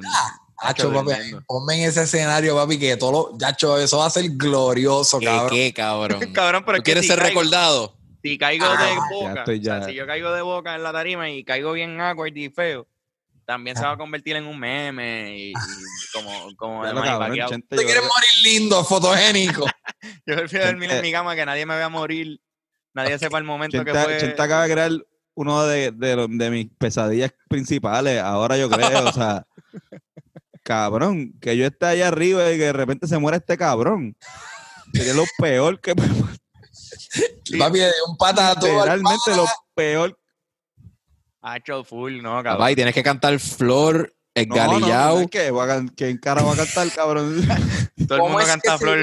Hacho, 0.58 0.94
papi, 0.94 1.12
ponme 1.46 1.76
en 1.76 1.90
ese 1.90 2.04
escenario, 2.04 2.56
papi, 2.56 2.80
que 2.80 2.96
todo 2.98 3.12
lo. 3.12 3.46
Hacho, 3.46 3.78
eso 3.78 3.98
va 3.98 4.06
a 4.06 4.10
ser 4.10 4.30
glorioso, 4.30 5.20
cabrón. 5.20 5.50
¿Qué, 5.50 5.74
cabrón? 5.74 6.20
cabrón, 6.34 6.64
pero 6.66 6.82
¿Quieres 6.82 7.08
ser 7.08 7.20
recordado? 7.20 7.98
Si 8.22 8.38
caigo 8.38 8.66
de 8.66 8.72
ah, 8.72 9.08
boca, 9.12 9.44
o 9.44 9.62
sea, 9.62 9.84
si 9.84 9.94
yo 9.94 10.08
caigo 10.08 10.32
de 10.32 10.42
boca 10.42 10.76
en 10.76 10.84
la 10.84 10.94
tarima 10.94 11.30
y 11.30 11.44
caigo 11.44 11.74
bien 11.74 12.00
awkward 12.00 12.34
y 12.38 12.50
feo, 12.50 12.88
también 13.46 13.76
se 13.76 13.84
va 13.84 13.92
a 13.92 13.98
convertir 13.98 14.38
en 14.38 14.46
un 14.46 14.58
meme 14.58 15.38
y, 15.38 15.54
como, 16.14 16.56
como 16.56 16.86
de 16.86 16.94
Te 16.94 17.84
quieres 17.84 18.04
morir 18.04 18.30
lindo, 18.44 18.84
fotogénico. 18.86 19.66
Yo 20.26 20.36
prefiero 20.38 20.68
dormir 20.68 20.92
en 20.92 21.02
mi 21.02 21.12
cama 21.12 21.36
que 21.36 21.46
nadie 21.46 21.66
me 21.66 21.76
vea 21.76 21.90
morir, 21.90 22.40
nadie 22.94 23.20
sepa 23.20 23.38
el 23.40 23.44
momento 23.44 23.84
que 23.84 23.94
fue. 23.94 24.18
Chenta 24.20 24.44
acaba 24.44 24.68
de 24.68 24.74
crear 24.74 24.92
uno 25.36 25.66
de, 25.66 25.92
de, 25.92 26.50
mis 26.50 26.70
pesadillas 26.78 27.34
principales, 27.50 28.22
ahora 28.22 28.58
yo 28.58 28.70
creo, 28.70 29.08
o 29.08 29.12
sea, 29.12 29.46
cabrón, 30.64 31.34
que 31.42 31.58
yo 31.58 31.66
esté 31.66 31.86
allá 31.86 32.08
arriba 32.10 32.52
y 32.52 32.58
que 32.58 32.66
de 32.66 32.74
repente 32.74 33.08
se 33.08 33.18
muera 33.18 33.38
este 33.38 33.58
cabrón. 33.58 34.16
Sería 34.94 35.14
lo 35.14 35.26
peor 35.38 35.80
que... 35.82 35.96
Papi, 37.60 37.80
un 38.08 38.18
patato. 38.18 38.66
Realmente 38.84 39.36
lo 39.36 39.46
peor 39.76 40.18
Hacho 41.46 41.84
full, 41.84 42.22
no, 42.22 42.42
cabrón. 42.42 42.70
y 42.70 42.76
tienes 42.76 42.94
que 42.94 43.04
cantar 43.04 43.38
Flor, 43.38 44.16
el 44.34 44.48
no, 44.48 44.56
galillao. 44.56 45.20
No, 45.20 45.28
¿qué? 45.28 45.52
¿Quién 45.94 46.18
cara 46.18 46.42
va 46.42 46.54
a 46.54 46.56
cantar, 46.56 46.90
cabrón? 46.92 47.46
Todo 48.08 48.16
el 48.16 48.22
mundo 48.22 48.48
canta 48.48 48.78
Flor. 48.78 49.02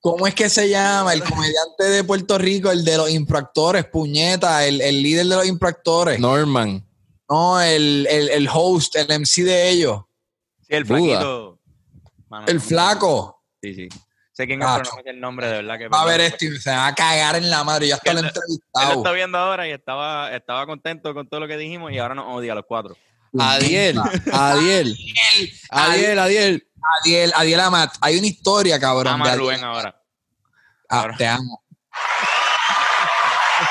¿Cómo 0.00 0.26
es 0.26 0.34
que 0.34 0.48
se 0.48 0.68
llama? 0.68 1.12
El 1.12 1.22
comediante 1.22 1.84
de 1.84 2.04
Puerto 2.04 2.38
Rico, 2.38 2.70
el 2.70 2.84
de 2.84 2.96
los 2.96 3.10
infractores, 3.10 3.84
puñeta, 3.84 4.64
el, 4.66 4.80
el 4.80 5.02
líder 5.02 5.26
de 5.26 5.36
los 5.36 5.46
infractores. 5.46 6.18
Norman. 6.18 6.86
No, 7.28 7.60
el, 7.60 8.06
el, 8.10 8.30
el 8.30 8.48
host, 8.52 8.96
el 8.96 9.06
MC 9.20 9.44
de 9.44 9.68
ellos. 9.68 10.00
Sí, 10.62 10.74
el 10.74 10.86
flaquito. 10.86 11.58
el 12.46 12.60
flaco. 12.60 13.42
Sí, 13.62 13.74
sí. 13.74 13.88
Sé 14.32 14.46
quién 14.46 14.62
es, 14.62 14.68
pero 14.68 14.78
no 14.78 15.02
sé 15.02 15.10
el 15.10 15.20
nombre, 15.20 15.46
de 15.48 15.52
verdad. 15.56 15.78
Que 15.78 15.88
va 15.88 16.00
a 16.00 16.06
ver 16.06 16.20
esto 16.22 16.46
y 16.46 16.58
se 16.58 16.70
va 16.70 16.86
a 16.86 16.94
cagar 16.94 17.36
en 17.36 17.50
la 17.50 17.62
madre. 17.62 17.88
Ya 17.88 17.96
está 17.96 18.14
lo 18.14 18.20
entrevistado. 18.20 18.88
Él 18.88 18.94
lo 18.94 19.00
está 19.00 19.12
viendo 19.12 19.36
ahora 19.36 19.68
y 19.68 19.72
estaba, 19.72 20.34
estaba 20.34 20.64
contento 20.64 21.12
con 21.12 21.28
todo 21.28 21.40
lo 21.40 21.46
que 21.46 21.58
dijimos 21.58 21.92
y 21.92 21.98
ahora 21.98 22.14
nos 22.14 22.26
odia 22.34 22.52
a 22.52 22.54
los 22.54 22.64
cuatro. 22.66 22.96
Adiel, 23.38 23.98
Adiel, 24.32 24.96
Adiel, 25.70 26.18
Adiel. 26.18 26.18
Adiel, 26.18 26.69
Adiel 27.34 27.60
Amat. 27.60 27.94
Hay 28.00 28.18
una 28.18 28.26
historia, 28.26 28.78
cabrón. 28.78 29.14
Ama 29.14 29.32
a 29.32 29.36
Rubén 29.36 29.64
ahora. 29.64 30.02
Ah, 30.88 31.08
te 31.16 31.26
amo. 31.26 31.62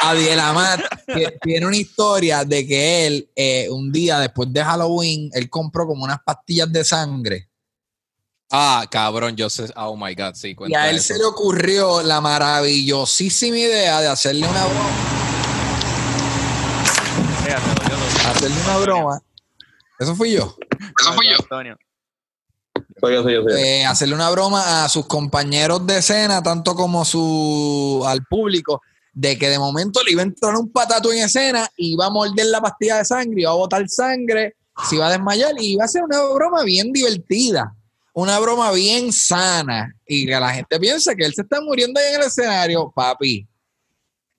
Adiel 0.01 0.39
Amat 0.39 0.81
tiene 1.41 1.65
una 1.65 1.75
historia 1.75 2.45
de 2.45 2.65
que 2.65 3.07
él, 3.07 3.29
eh, 3.35 3.67
un 3.69 3.91
día 3.91 4.19
después 4.19 4.51
de 4.53 4.63
Halloween, 4.63 5.29
él 5.33 5.49
compró 5.49 5.87
como 5.87 6.03
unas 6.03 6.19
pastillas 6.23 6.71
de 6.71 6.83
sangre 6.83 7.49
Ah, 8.51 8.85
cabrón, 8.89 9.35
yo 9.35 9.47
sé. 9.49 9.71
Oh 9.75 9.95
my 9.95 10.15
God, 10.15 10.33
sí. 10.33 10.55
Y 10.67 10.73
a 10.73 10.89
él 10.89 10.99
se 11.01 11.17
le 11.17 11.23
ocurrió 11.23 12.01
la 12.01 12.19
maravillosísima 12.19 13.57
idea 13.57 14.01
de 14.01 14.07
hacerle 14.07 14.47
una 14.47 14.65
broma. 14.65 14.89
hacerle 18.27 18.61
una 18.61 18.77
broma. 18.77 19.21
Eso 19.99 20.15
fui 20.15 20.31
yo. 20.31 20.57
Eso 20.99 21.13
fui 21.13 21.27
yo. 21.27 21.35
Antonio. 21.35 21.77
Eh, 23.57 23.85
hacerle 23.85 24.15
una 24.15 24.29
broma 24.29 24.83
a 24.83 24.89
sus 24.89 25.05
compañeros 25.05 25.85
de 25.85 25.97
escena, 25.97 26.41
tanto 26.43 26.75
como 26.75 27.05
su, 27.05 28.03
al 28.05 28.23
público, 28.25 28.81
de 29.13 29.37
que 29.37 29.49
de 29.49 29.59
momento 29.59 30.01
le 30.03 30.11
iba 30.11 30.21
a 30.21 30.25
entrar 30.25 30.55
un 30.55 30.71
patato 30.71 31.11
en 31.11 31.19
escena 31.19 31.69
y 31.75 31.93
iba 31.93 32.05
a 32.05 32.09
morder 32.09 32.45
la 32.47 32.61
pastilla 32.61 32.97
de 32.97 33.05
sangre, 33.05 33.41
iba 33.41 33.51
a 33.51 33.55
botar 33.55 33.87
sangre, 33.89 34.55
se 34.89 34.95
iba 34.95 35.07
a 35.07 35.11
desmayar 35.11 35.53
y 35.59 35.73
iba 35.73 35.85
a 35.85 35.87
ser 35.87 36.03
una 36.03 36.21
broma 36.21 36.63
bien 36.63 36.91
divertida 36.91 37.75
una 38.13 38.39
broma 38.39 38.71
bien 38.71 39.11
sana. 39.11 39.95
Y 40.05 40.25
que 40.25 40.39
la 40.39 40.53
gente 40.53 40.79
piensa 40.79 41.15
que 41.15 41.25
él 41.25 41.33
se 41.33 41.41
está 41.41 41.61
muriendo 41.61 41.99
ahí 41.99 42.13
en 42.13 42.21
el 42.21 42.27
escenario, 42.27 42.91
papi. 42.93 43.47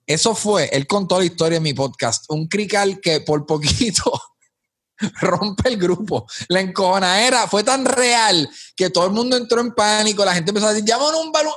Eso 0.06 0.34
fue, 0.34 0.68
él 0.72 0.86
contó 0.86 1.18
la 1.18 1.24
historia 1.24 1.58
en 1.58 1.62
mi 1.62 1.72
podcast, 1.72 2.24
un 2.28 2.48
crical 2.48 3.00
que 3.00 3.20
por 3.20 3.46
poquito 3.46 4.12
rompe 5.20 5.68
el 5.68 5.76
grupo. 5.76 6.26
La 6.48 7.20
era 7.26 7.46
fue 7.46 7.64
tan 7.64 7.84
real 7.84 8.48
que 8.76 8.90
todo 8.90 9.06
el 9.06 9.12
mundo 9.12 9.36
entró 9.36 9.60
en 9.60 9.72
pánico, 9.72 10.24
la 10.24 10.34
gente 10.34 10.50
empezó 10.50 10.66
a 10.66 10.72
decir, 10.72 10.86
llama 10.86 11.10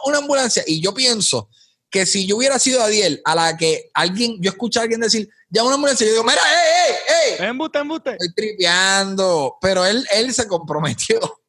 una 0.05 0.17
ambulancia. 0.17 0.63
Y 0.65 0.81
yo 0.81 0.93
pienso 0.93 1.49
que 1.93 2.05
si 2.07 2.25
yo 2.25 2.37
hubiera 2.37 2.57
sido 2.57 2.81
Adiel, 2.81 3.21
a 3.23 3.35
la 3.35 3.55
que 3.55 3.91
alguien, 3.93 4.37
yo 4.41 4.49
escuché 4.49 4.79
a 4.79 4.81
alguien 4.81 4.99
decir, 4.99 5.29
llama 5.49 5.67
una 5.67 5.75
ambulancia, 5.75 6.07
yo 6.07 6.13
digo, 6.13 6.23
mira, 6.23 6.41
ey, 6.41 6.89
ey, 6.89 7.37
ey. 7.39 7.45
Embuste, 7.47 7.79
embuste. 7.79 8.11
Estoy 8.13 8.33
tripeando. 8.33 9.57
Pero 9.61 9.85
él, 9.85 10.03
él 10.11 10.33
se 10.33 10.47
comprometió. 10.47 11.19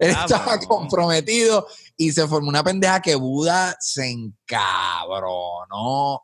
Él 0.00 0.12
ah, 0.16 0.24
estaba 0.24 0.58
comprometido 0.58 1.64
y 1.96 2.10
se 2.10 2.26
formó 2.26 2.48
una 2.48 2.64
pendeja 2.64 3.00
que 3.00 3.14
Buda 3.14 3.76
se 3.78 4.10
encabronó 4.10 4.64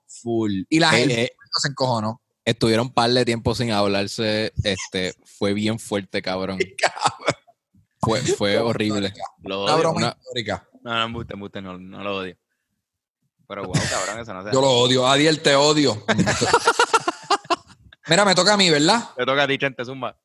full. 0.09 0.65
Y 0.69 0.81
la 0.81 0.91
gente 0.91 1.23
eh, 1.23 1.37
se 1.61 1.69
encojonó. 1.69 2.21
Estuvieron 2.45 2.89
un 2.89 2.93
par 2.93 3.11
de 3.11 3.25
tiempo 3.25 3.55
sin 3.55 3.71
hablarse. 3.71 4.53
Este, 4.65 5.15
fue 5.25 5.55
bien 5.55 5.79
fuerte, 5.79 6.21
cabrón. 6.23 6.59
Fue, 8.05 8.21
fue 8.21 8.59
horrible. 8.59 9.15
Lo 9.45 9.63
una 9.63 9.77
broma 9.77 10.17
histórica. 10.19 10.69
No, 10.83 10.93
no, 10.93 11.05
embuste, 11.05 11.35
embuste, 11.35 11.63
no, 11.63 11.79
no 11.79 12.03
lo 12.03 12.17
odio. 12.17 12.37
Pero 13.47 13.63
wow, 13.63 13.75
cabrón, 13.89 14.19
eso 14.21 14.35
no 14.35 14.43
sé. 14.43 14.51
Yo 14.53 14.61
lo 14.61 14.69
odio. 14.71 15.07
Adiel, 15.07 15.41
te 15.41 15.55
odio. 15.55 16.05
Mira, 18.09 18.25
me 18.25 18.35
toca 18.35 18.55
a 18.55 18.57
mí, 18.57 18.69
¿verdad? 18.71 19.11
Me 19.17 19.25
toca 19.25 19.45
a 19.45 19.47
ti, 19.47 19.57
Chente 19.59 19.85
Zumba. 19.85 20.19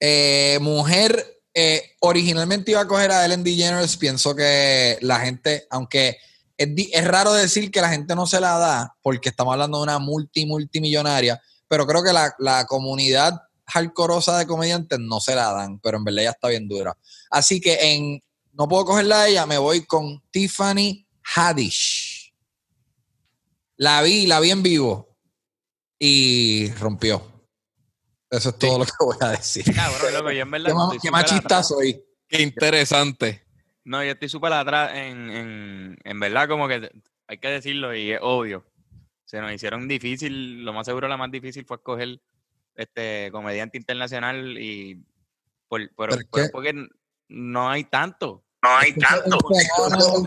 Eh, 0.00 0.58
mujer 0.60 1.40
eh, 1.54 1.92
originalmente 2.00 2.72
iba 2.72 2.80
a 2.80 2.88
coger 2.88 3.12
a 3.12 3.24
Ellen 3.24 3.44
DeGeneres. 3.44 3.96
Pienso 3.96 4.34
que 4.34 4.98
la 5.00 5.20
gente, 5.20 5.68
aunque 5.70 6.18
es, 6.56 6.74
di- 6.74 6.90
es 6.92 7.06
raro 7.06 7.32
decir 7.32 7.70
que 7.70 7.80
la 7.80 7.90
gente 7.90 8.16
no 8.16 8.26
se 8.26 8.40
la 8.40 8.58
da, 8.58 8.96
porque 9.02 9.28
estamos 9.28 9.52
hablando 9.52 9.78
de 9.78 9.84
una 9.84 10.00
multi, 10.00 10.46
multimillonaria, 10.46 11.40
pero 11.70 11.86
creo 11.86 12.02
que 12.02 12.12
la, 12.12 12.34
la 12.40 12.66
comunidad 12.66 13.32
hardcoreosa 13.64 14.36
de 14.38 14.46
comediantes 14.48 14.98
no 14.98 15.20
se 15.20 15.36
la 15.36 15.52
dan, 15.52 15.78
pero 15.78 15.98
en 15.98 16.04
verdad 16.04 16.22
ella 16.22 16.30
está 16.32 16.48
bien 16.48 16.66
dura. 16.66 16.98
Así 17.30 17.60
que 17.60 17.78
en 17.80 18.20
no 18.54 18.66
puedo 18.66 18.84
cogerla 18.84 19.22
a 19.22 19.28
ella, 19.28 19.46
me 19.46 19.56
voy 19.56 19.86
con 19.86 20.20
Tiffany 20.32 21.06
Haddish. 21.22 22.34
La 23.76 24.02
vi, 24.02 24.26
la 24.26 24.40
vi 24.40 24.50
en 24.50 24.64
vivo 24.64 25.16
y 25.96 26.72
rompió. 26.72 27.22
Eso 28.28 28.48
es 28.48 28.58
todo 28.58 28.80
lo 28.80 28.84
que 28.84 28.92
voy 28.98 29.16
a 29.20 29.28
decir. 29.28 29.64
Cabrón, 29.74 30.12
loco, 30.12 30.32
yo 30.32 30.42
en 30.42 30.50
verdad 30.50 30.74
¿Qué, 30.90 30.98
qué 31.00 31.10
machista 31.12 31.62
soy? 31.62 32.04
Qué 32.28 32.42
interesante. 32.42 33.46
No, 33.84 34.02
yo 34.02 34.10
estoy 34.10 34.28
súper 34.28 34.52
atrás 34.54 34.90
en, 34.96 35.30
en, 35.30 35.98
en 36.02 36.20
verdad 36.20 36.48
como 36.48 36.66
que 36.66 36.90
hay 37.28 37.38
que 37.38 37.48
decirlo 37.48 37.94
y 37.94 38.10
es 38.10 38.18
obvio. 38.20 38.66
Se 39.30 39.40
nos 39.40 39.52
hicieron 39.52 39.86
difícil, 39.86 40.64
lo 40.64 40.72
más 40.72 40.86
seguro 40.86 41.06
la 41.06 41.16
más 41.16 41.30
difícil 41.30 41.64
fue 41.64 41.76
escoger 41.76 42.20
este 42.74 43.28
comediante 43.30 43.78
internacional 43.78 44.58
y 44.58 45.00
por, 45.68 45.88
porque 46.50 46.74
no 47.28 47.70
hay 47.70 47.84
tanto. 47.84 48.42
No 48.60 48.68
hay 48.76 48.92
tanto. 48.94 49.38
Eso 49.52 49.86
es 49.86 50.06
un 50.08 50.26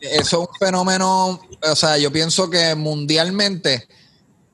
Eso 0.00 0.42
es 0.42 0.48
un 0.48 0.54
fenómeno, 0.60 1.40
o 1.60 1.74
sea, 1.74 1.98
yo 1.98 2.12
pienso 2.12 2.48
que 2.48 2.76
mundialmente 2.76 3.88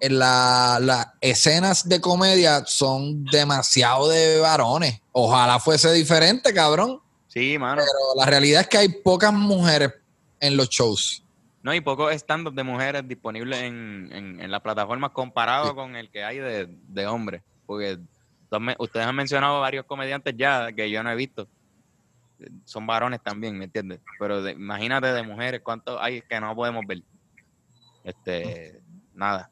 en 0.01 0.19
la- 0.21 0.79
las 0.81 1.09
escenas 1.21 1.87
de 1.87 2.01
comedia 2.01 2.65
son 2.65 3.27
demasiado 3.27 4.09
de 4.09 4.39
varones. 4.41 5.03
Ojalá 5.13 5.61
fuese 5.61 5.93
diferente, 5.93 6.55
cabrón. 6.55 7.03
Sí, 7.29 7.59
mano. 7.59 7.83
Pero 7.83 8.15
la 8.17 8.25
realidad 8.25 8.63
es 8.63 8.69
que 8.69 8.79
hay 8.79 8.89
pocas 8.89 9.35
mujeres 9.35 9.93
en 10.41 10.57
los 10.57 10.71
shows. 10.71 11.23
No, 11.67 11.75
y 11.75 11.81
pocos 11.81 12.13
stand 12.15 12.49
de 12.55 12.63
mujeres 12.63 13.09
disponibles 13.09 13.61
en, 13.61 14.09
en, 14.13 14.41
en 14.41 14.51
las 14.53 14.61
plataformas 14.61 15.11
comparado 15.11 15.75
con 15.75 15.97
el 15.97 16.09
que 16.13 16.23
hay 16.23 16.39
de, 16.39 16.69
de 16.71 17.07
hombres. 17.09 17.43
Porque 17.67 17.99
ustedes 18.79 19.05
han 19.05 19.17
mencionado 19.17 19.61
varios 19.61 19.85
comediantes 19.85 20.33
ya 20.37 20.71
que 20.71 20.89
yo 20.89 21.03
no 21.03 21.11
he 21.11 21.17
visto. 21.17 21.49
Son 22.65 22.87
varones 22.87 23.21
también, 23.21 23.59
¿me 23.59 23.65
entiendes? 23.65 23.99
Pero 24.17 24.43
de- 24.45 24.53
imagínate 24.53 25.09
de 25.09 25.25
mujeres, 25.25 25.61
¿cuántos 25.65 25.99
hay 26.01 26.23
que 26.23 26.39
no 26.39 26.55
podemos 26.55 26.85
ver? 26.87 27.03
Este, 28.05 28.81
nada. 29.13 29.51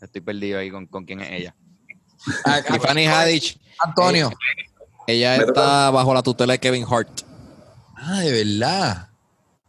Estoy 0.00 0.20
perdido 0.22 0.58
ahí 0.58 0.72
con, 0.72 0.86
con 0.86 1.04
quién 1.04 1.20
es 1.20 1.30
ella. 1.30 1.54
Ah, 2.46 2.60
Tiffany 2.66 3.06
Haddish, 3.06 3.60
Antonio. 3.78 4.32
ella 5.06 5.36
está 5.36 5.90
bajo 5.92 6.12
la 6.12 6.22
tutela 6.24 6.54
de 6.54 6.58
Kevin 6.58 6.84
Hart. 6.90 7.20
Ah, 7.94 8.22
de 8.22 8.32
verdad. 8.44 9.07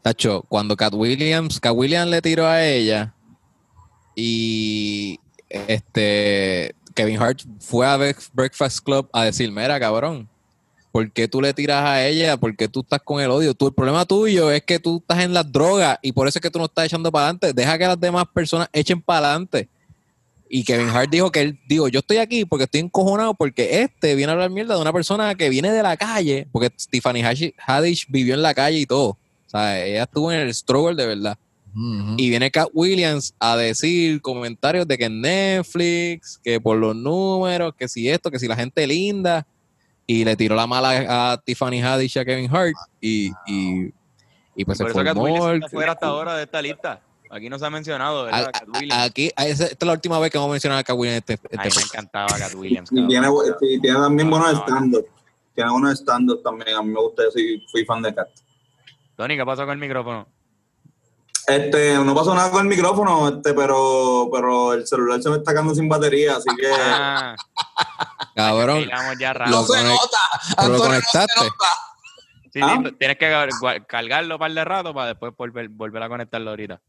Tacho, 0.02 0.44
cuando 0.48 0.76
Cat 0.76 0.94
Williams, 0.94 1.60
Cat 1.60 1.74
Williams 1.76 2.10
le 2.10 2.22
tiró 2.22 2.48
a 2.48 2.66
ella 2.66 3.14
y 4.16 5.20
este 5.50 6.76
Kevin 6.94 7.22
Hart 7.22 7.42
fue 7.60 7.86
a 7.86 7.98
Bre- 7.98 8.30
Breakfast 8.34 8.80
Club 8.84 9.10
a 9.14 9.26
decir, 9.26 9.52
mira, 9.52 9.80
cabrón, 9.80 10.28
¿por 10.92 11.10
qué 11.12 11.28
tú 11.28 11.42
le 11.42 11.54
tiras 11.54 11.84
a 11.86 12.06
ella? 12.06 12.38
¿Por 12.38 12.56
qué 12.56 12.68
tú 12.68 12.82
estás 12.82 13.00
con 13.04 13.22
el 13.22 13.30
odio? 13.32 13.54
Tú, 13.54 13.68
el 13.68 13.74
problema 13.74 14.06
tuyo 14.06 14.52
es 14.52 14.64
que 14.64 14.80
tú 14.80 14.98
estás 14.98 15.24
en 15.24 15.34
las 15.34 15.50
drogas 15.52 15.98
y 16.02 16.12
por 16.12 16.28
eso 16.28 16.40
es 16.40 16.44
que 16.44 16.50
tú 16.52 16.60
no 16.60 16.66
estás 16.66 16.86
echando 16.86 17.12
para 17.12 17.26
adelante. 17.26 17.54
Deja 17.54 17.78
que 17.78 17.88
las 17.88 18.00
demás 18.00 18.26
personas 18.34 18.68
echen 18.74 19.02
para 19.02 19.28
adelante. 19.30 19.70
Y 20.50 20.64
Kevin 20.64 20.90
Hart 20.90 21.10
dijo 21.12 21.32
que 21.32 21.42
él, 21.42 21.60
digo, 21.68 21.88
yo 21.90 22.00
estoy 22.00 22.18
aquí 22.18 22.44
porque 22.44 22.64
estoy 22.64 22.80
encojonado 22.80 23.36
porque 23.36 23.82
este 23.84 24.16
viene 24.16 24.32
a 24.32 24.34
hablar 24.34 24.50
mierda 24.50 24.76
de 24.76 24.82
una 24.82 24.92
persona 24.92 25.36
que 25.36 25.48
viene 25.48 25.72
de 25.72 25.84
la 25.84 25.96
calle, 25.96 26.48
porque 26.52 26.72
Tiffany 26.90 27.22
Haddish 27.22 28.08
vivió 28.10 28.34
en 28.34 28.42
la 28.42 28.54
calle 28.56 28.80
y 28.80 28.86
todo. 28.88 29.16
O 29.50 29.52
sea, 29.52 29.84
ella 29.84 30.04
estuvo 30.04 30.32
en 30.32 30.42
el 30.42 30.54
struggle 30.54 30.96
de 30.96 31.08
verdad. 31.08 31.38
Y 32.18 32.30
viene 32.30 32.52
Cat 32.52 32.68
Williams 32.74 33.34
a 33.40 33.56
decir 33.56 34.22
comentarios 34.22 34.88
de 34.88 34.98
que 34.98 35.08
Netflix, 35.10 36.40
que 36.44 36.60
por 36.60 36.78
los 36.78 36.96
números, 36.96 37.74
que 37.78 37.88
si 37.88 38.10
esto, 38.10 38.30
que 38.30 38.38
si 38.40 38.48
la 38.48 38.56
gente 38.56 38.86
linda. 38.86 39.46
Y 40.06 40.26
le 40.26 40.36
tiró 40.36 40.56
la 40.56 40.68
mala 40.68 41.32
a 41.32 41.38
Tiffany 41.38 41.82
Haddish 41.82 42.18
y 42.18 42.20
a 42.20 42.26
Kevin 42.26 42.50
Hart. 42.54 42.74
Y, 43.00 43.32
y, 43.48 43.94
y 44.56 44.66
pues 44.66 44.78
Por 44.80 44.88
se 44.88 44.92
eso 44.92 45.04
Cat 45.04 45.16
formó. 45.16 45.52
Está 45.52 45.70
fuera 45.70 45.92
hasta 45.94 46.08
ahora 46.08 46.36
de 46.36 46.44
esta 46.44 46.62
lista. 46.62 47.02
Aquí 47.32 47.48
no 47.48 47.60
se 47.60 47.66
ha 47.66 47.70
mencionado, 47.70 48.22
a- 48.22 48.26
¿verdad? 48.26 48.52
Cat 48.52 48.64
a- 48.64 48.80
Williams. 48.80 49.04
aquí, 49.04 49.32
a- 49.36 49.48
esa- 49.48 49.66
esta 49.66 49.86
es 49.86 49.88
la 49.88 49.94
última 49.94 50.20
vez 50.20 50.32
que 50.32 50.38
vamos 50.40 50.50
a 50.50 50.54
mencionar 50.54 50.80
a 50.80 50.84
Cat 50.84 50.98
Williams. 50.98 51.18
Este, 51.20 51.34
este 51.34 51.58
A 51.58 51.64
mí 51.64 51.70
me 51.76 51.82
encantaba 51.84 52.28
Cat 52.40 52.54
Williams. 52.56 52.90
Y 52.92 53.08
tiene, 53.08 53.28
sí, 53.60 53.80
tiene 53.80 54.00
también 54.00 54.30
buenos 54.30 54.52
stand-up. 54.64 55.06
Tiene 55.56 55.72
buenos 55.72 56.00
stand-up 56.00 56.42
también. 56.44 56.76
A 56.76 56.82
mí 56.82 56.90
me 56.92 57.00
gusta, 57.00 57.24
yo 57.24 57.32
soy, 57.32 57.64
fui 57.72 57.86
fan 57.86 58.02
de 58.02 58.14
Cat. 58.16 58.28
Tony, 59.20 59.36
¿qué 59.36 59.46
pasó 59.46 59.64
con 59.66 59.72
el 59.74 59.78
micrófono? 59.80 60.30
Este, 61.46 61.96
no 61.96 62.16
pasó 62.16 62.34
nada 62.34 62.50
con 62.52 62.62
el 62.62 62.68
micrófono, 62.68 63.28
este, 63.28 63.54
pero, 63.54 64.30
pero 64.32 64.72
el 64.72 64.88
celular 64.88 65.22
se 65.22 65.30
me 65.30 65.36
está 65.36 65.52
quedando 65.52 65.76
sin 65.76 65.90
batería, 65.90 66.38
así 66.38 66.48
que 66.56 66.68
Ah, 66.74 67.36
Cabrón. 68.34 68.86
ya 69.20 69.34
Lo 69.48 69.64
se 69.64 69.84
nota. 69.84 70.18
pero 70.56 70.70
lo 70.70 70.76
Antonio, 70.76 70.78
no 70.78 70.78
se 70.78 70.88
conectaste. 70.88 71.44
nota. 71.44 71.66
Sí, 72.54 72.60
¿Ah? 72.64 72.82
sí, 72.86 72.92
tienes 72.98 73.18
que 73.18 73.84
cargarlo 73.90 74.36
un 74.36 74.40
par 74.40 74.54
de 74.54 74.64
rato 74.64 74.94
para 74.94 75.08
después 75.08 75.34
volver, 75.36 75.68
volver 75.68 76.04
a 76.04 76.08
conectarlo 76.08 76.52
ahorita. 76.52 76.82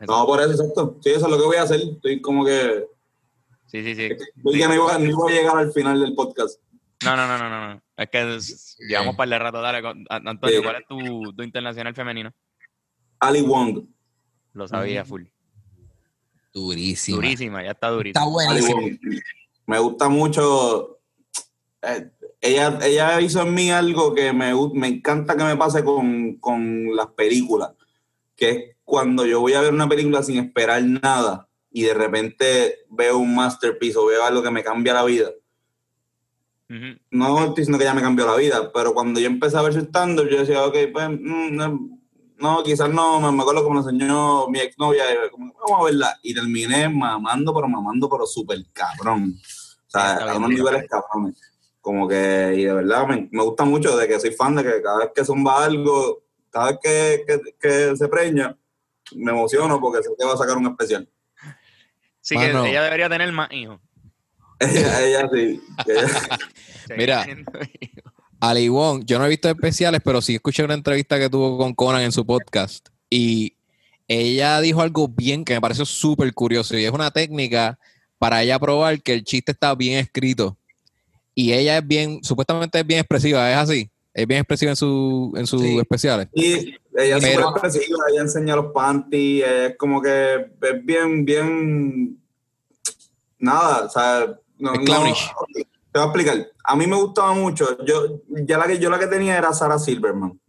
no, 0.00 0.26
por 0.26 0.38
eso, 0.42 0.50
exacto. 0.50 0.98
Sí, 1.02 1.10
eso 1.12 1.24
es 1.24 1.30
lo 1.32 1.38
que 1.38 1.44
voy 1.44 1.56
a 1.56 1.62
hacer. 1.62 1.80
Estoy 1.80 2.20
como 2.20 2.44
que, 2.44 2.84
Sí, 3.68 3.82
sí, 3.82 3.94
sí. 3.94 4.10
no 4.44 4.52
iba, 4.74 4.98
no 4.98 5.04
iba 5.08 5.28
a 5.28 5.32
llegar 5.32 5.56
al 5.56 5.72
final 5.72 5.98
del 5.98 6.14
podcast. 6.14 6.60
No, 7.04 7.16
no, 7.16 7.26
no, 7.26 7.38
no, 7.38 7.48
no. 7.50 7.74
no. 7.74 7.82
Es 7.96 8.08
que 8.10 8.36
es- 8.36 8.76
llevamos 8.78 9.12
un 9.12 9.16
par 9.16 9.28
de 9.28 9.38
rato. 9.38 9.60
Dale, 9.60 9.82
Antonio. 10.08 10.62
¿cuál 10.62 10.76
es 10.76 10.86
tu, 10.86 11.32
tu 11.36 11.42
internacional 11.42 11.94
femenino? 11.94 12.32
Ali 13.20 13.42
Wong. 13.42 13.84
Lo 14.54 14.68
sabía, 14.68 15.04
full. 15.04 15.24
Durísima. 16.52 17.16
Durísima, 17.16 17.62
ya 17.62 17.70
está 17.70 17.86
Está 17.88 17.90
durísima. 17.90 18.24
Ali 18.50 18.60
buenísimo. 18.60 18.80
Wong. 18.80 19.20
Me 19.66 19.78
gusta 19.78 20.08
mucho. 20.08 21.00
eh, 21.82 22.10
ella, 22.40 22.78
ella 22.82 23.20
hizo 23.20 23.42
en 23.42 23.54
mí 23.54 23.70
algo 23.70 24.14
que 24.14 24.32
me, 24.32 24.52
me 24.74 24.88
encanta 24.88 25.36
que 25.36 25.44
me 25.44 25.56
pase 25.56 25.84
con, 25.84 26.36
con 26.38 26.94
las 26.96 27.06
películas, 27.08 27.70
que 28.34 28.50
es 28.50 28.76
cuando 28.84 29.24
yo 29.24 29.40
voy 29.40 29.52
a 29.54 29.60
ver 29.60 29.72
una 29.72 29.88
película 29.88 30.22
sin 30.22 30.38
esperar 30.38 30.82
nada 30.82 31.48
y 31.70 31.82
de 31.84 31.94
repente 31.94 32.78
veo 32.90 33.18
un 33.18 33.34
masterpiece 33.34 33.96
o 33.98 34.06
veo 34.06 34.24
algo 34.24 34.42
que 34.42 34.50
me 34.50 34.64
cambia 34.64 34.92
la 34.92 35.04
vida. 35.04 35.30
No 37.10 37.38
estoy 37.38 37.56
diciendo 37.56 37.78
que 37.78 37.84
ya 37.84 37.94
me 37.94 38.00
cambió 38.00 38.26
la 38.26 38.36
vida, 38.36 38.72
pero 38.72 38.94
cuando 38.94 39.20
yo 39.20 39.26
empecé 39.26 39.58
a 39.58 39.62
ver 39.62 39.74
su 39.74 39.80
stand 39.80 40.18
yo 40.30 40.38
decía, 40.38 40.64
ok, 40.64 40.76
pues, 40.92 41.08
mm, 41.10 41.54
no, 41.54 42.00
no, 42.38 42.62
quizás 42.62 42.90
no, 42.90 43.20
me, 43.20 43.30
me 43.30 43.42
acuerdo 43.42 43.62
como 43.62 43.76
lo 43.76 43.80
enseñó 43.80 44.48
mi 44.48 44.58
exnovia, 44.58 45.04
y 45.12 45.30
como, 45.30 45.52
vamos 45.54 45.80
a 45.80 45.84
verla. 45.84 46.18
Y 46.22 46.34
terminé 46.34 46.88
mamando, 46.88 47.54
pero 47.54 47.68
mamando, 47.68 48.08
pero 48.08 48.26
súper 48.26 48.58
cabrón. 48.72 49.34
O 49.86 49.90
sea, 49.90 50.16
a 50.16 50.36
unos 50.36 50.50
niveles 50.50 50.88
cabrones. 50.88 51.40
Como 51.80 52.08
que, 52.08 52.54
y 52.56 52.64
de 52.64 52.72
verdad, 52.72 53.06
me, 53.06 53.28
me 53.30 53.42
gusta 53.42 53.64
mucho 53.64 53.96
de 53.96 54.08
que 54.08 54.18
soy 54.18 54.32
fan 54.32 54.54
de 54.54 54.62
que 54.62 54.82
cada 54.82 54.98
vez 54.98 55.10
que 55.14 55.24
zumba 55.24 55.64
algo, 55.64 56.22
cada 56.50 56.72
vez 56.72 56.78
que, 56.82 57.24
que, 57.26 57.54
que 57.60 57.96
se 57.96 58.08
preña, 58.08 58.56
me 59.14 59.32
emociono 59.32 59.80
porque 59.80 60.02
sé 60.02 60.10
que 60.18 60.24
va 60.24 60.34
a 60.34 60.36
sacar 60.36 60.56
un 60.56 60.66
especial. 60.66 61.08
Sí, 62.20 62.36
que 62.36 62.50
ella 62.50 62.82
debería 62.82 63.08
tener 63.08 63.30
más 63.32 63.50
hijos. 63.52 63.80
Ella, 64.62 65.00
ella 65.06 65.30
sí. 65.32 65.60
ella- 65.86 66.28
Mira. 66.96 67.26
Ali 68.40 68.68
Wong, 68.68 69.04
yo 69.04 69.18
no 69.18 69.26
he 69.26 69.28
visto 69.28 69.48
especiales, 69.48 70.00
pero 70.04 70.20
sí 70.20 70.34
escuché 70.34 70.64
una 70.64 70.74
entrevista 70.74 71.18
que 71.18 71.30
tuvo 71.30 71.56
con 71.56 71.74
Conan 71.74 72.02
en 72.02 72.10
su 72.12 72.26
podcast. 72.26 72.88
Y 73.08 73.54
ella 74.08 74.60
dijo 74.60 74.82
algo 74.82 75.06
bien 75.08 75.44
que 75.44 75.54
me 75.54 75.60
pareció 75.60 75.84
súper 75.84 76.32
curioso. 76.34 76.76
Y 76.76 76.84
es 76.84 76.90
una 76.90 77.10
técnica 77.12 77.78
para 78.18 78.42
ella 78.42 78.58
probar 78.58 79.00
que 79.00 79.14
el 79.14 79.22
chiste 79.24 79.52
está 79.52 79.74
bien 79.76 79.98
escrito. 79.98 80.56
Y 81.34 81.52
ella 81.52 81.78
es 81.78 81.86
bien, 81.86 82.18
supuestamente 82.22 82.80
es 82.80 82.86
bien 82.86 82.98
expresiva, 83.00 83.50
es 83.50 83.56
así. 83.56 83.88
Es 84.12 84.26
bien 84.26 84.40
expresiva 84.40 84.70
en, 84.72 84.76
su, 84.76 85.32
en 85.36 85.46
sus 85.46 85.62
Sí. 85.62 85.78
especiales. 85.78 86.28
Y 86.34 86.74
ella 86.98 87.16
es 87.18 87.24
Pero- 87.24 87.48
súper 87.48 87.64
expresiva, 87.64 87.98
ella 88.12 88.20
enseña 88.22 88.56
los 88.56 88.72
panties, 88.72 89.44
es 89.46 89.76
como 89.78 90.02
que 90.02 90.34
es 90.60 90.84
bien, 90.84 91.24
bien. 91.24 92.18
Nada, 93.38 93.84
o 93.86 93.88
sea. 93.88 94.38
No, 94.62 94.74
no- 94.74 94.84
te 94.84 95.98
voy 95.98 96.02
a 96.02 96.04
explicar. 96.04 96.46
A 96.64 96.76
mí 96.76 96.86
me 96.86 96.96
gustaba 96.96 97.32
mucho. 97.34 97.84
Yo, 97.84 98.22
ya 98.46 98.56
la 98.58 98.66
que, 98.66 98.78
yo 98.78 98.88
la 98.88 98.98
que 98.98 99.08
tenía 99.08 99.36
era 99.36 99.52
Sarah 99.52 99.78
Silverman. 99.78 100.40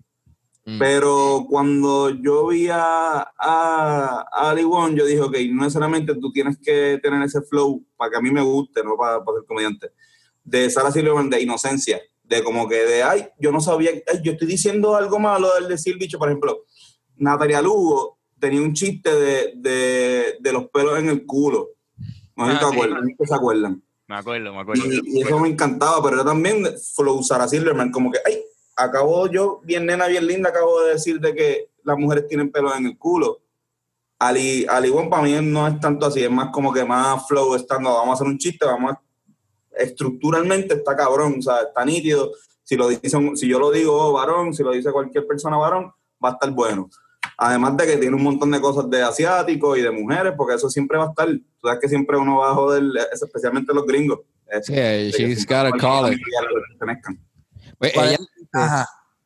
Mm. 0.66 0.80
Pero 0.80 1.46
cuando 1.50 2.10
yo 2.12 2.48
vi 2.48 2.70
a, 2.70 3.20
a, 3.38 4.26
a 4.32 4.50
Ali 4.52 4.64
Wong, 4.64 4.96
yo 4.96 5.06
dije, 5.06 5.20
ok, 5.20 5.36
no 5.52 5.64
necesariamente 5.64 6.16
tú 6.16 6.32
tienes 6.32 6.58
que 6.58 7.00
tener 7.04 7.22
ese 7.24 7.42
flow 7.42 7.84
para 7.98 8.12
que 8.12 8.18
a 8.18 8.22
mí 8.22 8.32
me 8.32 8.42
guste, 8.42 8.84
no 8.84 8.96
para, 8.96 9.24
para 9.26 9.40
ser 9.40 9.48
comediante. 9.48 9.92
De 10.44 10.70
Sarah 10.70 10.92
Silverman, 10.92 11.30
de 11.30 11.42
inocencia, 11.42 12.00
de 12.24 12.42
como 12.44 12.68
que 12.70 12.76
de, 12.86 13.04
ay, 13.04 13.28
yo 13.40 13.52
no 13.52 13.60
sabía, 13.60 13.92
ay, 13.92 14.22
yo 14.24 14.32
estoy 14.34 14.48
diciendo 14.48 14.96
algo 14.96 15.20
malo 15.20 15.54
del 15.56 15.68
decir 15.68 15.98
bicho, 15.98 16.18
por 16.18 16.30
ejemplo, 16.30 16.64
Natalia 17.18 17.62
Lugo 17.62 18.20
tenía 18.40 18.62
un 18.62 18.74
chiste 18.74 19.14
de, 19.14 19.54
de, 19.58 20.38
de 20.40 20.54
los 20.54 20.70
pelos 20.70 20.98
en 21.00 21.10
el 21.10 21.26
culo. 21.26 21.72
No 22.38 22.46
sé 22.46 22.52
si 22.52 22.58
Ah, 22.58 22.60
te 22.62 22.66
sí. 22.68 22.74
acuerdan, 22.74 23.02
no 23.02 23.08
sé 23.08 23.16
si 23.20 23.26
se 23.28 23.36
acuerdan. 23.36 23.83
Me 24.08 24.16
acuerdo, 24.16 24.54
me 24.54 24.62
acuerdo. 24.62 24.84
Y, 24.86 25.22
eso 25.22 25.40
me 25.40 25.50
encantaba, 25.50 26.02
pero 26.04 26.18
yo 26.18 26.26
también 26.26 26.66
flow 26.96 27.24
Sarah 27.24 27.48
Silverman, 27.48 27.92
como 27.92 28.12
que, 28.12 28.20
ay, 28.26 28.44
acabo 28.76 29.28
yo, 29.28 29.62
bien 29.64 29.86
nena, 29.86 30.08
bien 30.08 30.28
linda, 30.28 30.50
acabo 30.50 30.82
de 30.82 30.94
decir 30.94 31.20
de 31.20 31.34
que 31.34 31.70
las 31.84 31.98
mujeres 31.98 32.28
tienen 32.28 32.52
pelo 32.52 32.76
en 32.76 32.86
el 32.86 32.98
culo. 32.98 33.40
Ali, 34.20 34.66
Ali 34.70 34.92
para 35.10 35.24
mí 35.24 35.34
no 35.42 35.68
es 35.68 35.80
tanto 35.80 36.06
así, 36.06 36.24
es 36.24 36.32
más 36.32 36.50
como 36.52 36.72
que 36.74 36.86
más 36.86 37.28
flow 37.28 37.56
estando, 37.56 37.94
vamos 37.94 38.12
a 38.12 38.14
hacer 38.14 38.28
un 38.28 38.38
chiste, 38.38 38.66
vamos 38.66 38.94
a, 38.94 39.02
estructuralmente 39.78 40.76
está 40.76 40.96
cabrón, 40.96 41.36
o 41.40 41.42
sea, 41.42 41.62
está 41.68 41.84
nítido. 41.86 42.32
Si, 42.64 42.76
lo 42.78 42.88
dicen, 42.88 43.36
si 43.36 43.48
yo 43.48 43.60
lo 43.60 43.72
digo 43.72 44.14
varón, 44.14 44.54
si 44.54 44.64
lo 44.64 44.72
dice 44.72 44.92
cualquier 44.92 45.28
persona 45.28 45.58
varón, 45.58 45.92
va 46.24 46.30
a 46.30 46.34
estar 46.34 46.50
bueno. 46.52 46.90
Además 47.38 47.78
de 47.78 47.86
que 47.86 47.98
tiene 47.98 48.16
un 48.16 48.24
montón 48.24 48.52
de 48.52 48.62
cosas 48.62 48.90
de 48.90 49.02
asiáticos 49.02 49.78
y 49.78 49.82
de 49.82 49.92
mujeres, 49.92 50.34
porque 50.38 50.56
eso 50.56 50.70
siempre 50.70 50.98
va 50.98 51.06
a 51.06 51.10
estar. 51.10 51.28
Tú 51.28 51.68
sabes 51.68 51.80
que 51.82 51.90
siempre 51.90 52.18
uno 52.18 52.38
va 52.38 52.52
a 52.52 52.54
joder, 52.54 52.84
especialmente 53.12 53.74
los 53.74 53.86
gringos. 53.86 54.20
Sí, 54.62 54.74
she's 55.12 55.46
got 55.46 55.66
a 55.66 55.72
college. 55.72 56.22
Pues 57.80 57.94
ella, 57.96 58.18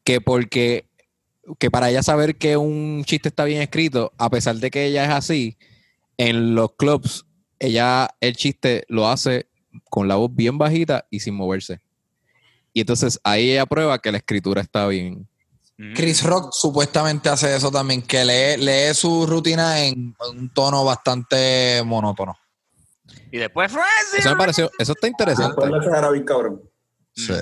que 0.03 0.21
porque 0.21 0.87
que 1.59 1.71
para 1.71 1.89
ella 1.89 2.03
saber 2.03 2.37
que 2.37 2.57
un 2.57 3.03
chiste 3.05 3.29
está 3.29 3.45
bien 3.45 3.61
escrito, 3.61 4.13
a 4.17 4.29
pesar 4.29 4.55
de 4.55 4.69
que 4.69 4.85
ella 4.85 5.05
es 5.05 5.11
así, 5.11 5.57
en 6.17 6.55
los 6.55 6.73
clubs, 6.75 7.25
ella 7.59 8.09
el 8.19 8.35
chiste 8.35 8.83
lo 8.89 9.07
hace 9.07 9.47
con 9.89 10.07
la 10.07 10.15
voz 10.15 10.33
bien 10.33 10.57
bajita 10.57 11.07
y 11.09 11.19
sin 11.19 11.35
moverse. 11.35 11.79
Y 12.73 12.81
entonces 12.81 13.19
ahí 13.23 13.51
ella 13.51 13.65
prueba 13.65 13.99
que 13.99 14.11
la 14.11 14.17
escritura 14.17 14.61
está 14.61 14.87
bien. 14.87 15.27
Chris 15.95 16.23
Rock 16.23 16.53
supuestamente 16.53 17.29
hace 17.29 17.55
eso 17.55 17.69
también, 17.69 18.01
que 18.01 18.25
lee, 18.25 18.57
lee 18.57 18.93
su 18.95 19.27
rutina 19.27 19.79
en 19.85 20.15
un 20.31 20.49
tono 20.51 20.83
bastante 20.83 21.83
monótono. 21.85 22.35
Y 23.31 23.37
después 23.37 23.71
Eso 24.17 24.29
me 24.31 24.35
pareció, 24.37 24.71
eso 24.79 24.93
está 24.93 25.07
interesante. 25.07 25.61
Sí. 27.13 27.33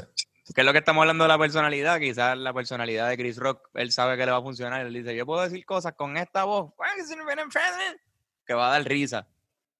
¿Qué 0.53 0.61
es 0.61 0.65
lo 0.65 0.73
que 0.73 0.79
estamos 0.79 1.01
hablando 1.01 1.23
de 1.23 1.27
la 1.29 1.39
personalidad? 1.39 1.99
Quizás 1.99 2.37
la 2.37 2.53
personalidad 2.53 3.09
de 3.09 3.17
Chris 3.17 3.37
Rock, 3.37 3.69
él 3.73 3.91
sabe 3.91 4.17
que 4.17 4.25
le 4.25 4.31
va 4.31 4.37
a 4.37 4.41
funcionar. 4.41 4.85
Él 4.85 4.93
dice, 4.93 5.15
yo 5.15 5.25
puedo 5.25 5.41
decir 5.41 5.65
cosas 5.65 5.93
con 5.95 6.17
esta 6.17 6.43
voz 6.43 6.73
que 8.45 8.53
va 8.53 8.67
a 8.67 8.71
dar 8.71 8.87
risa. 8.87 9.27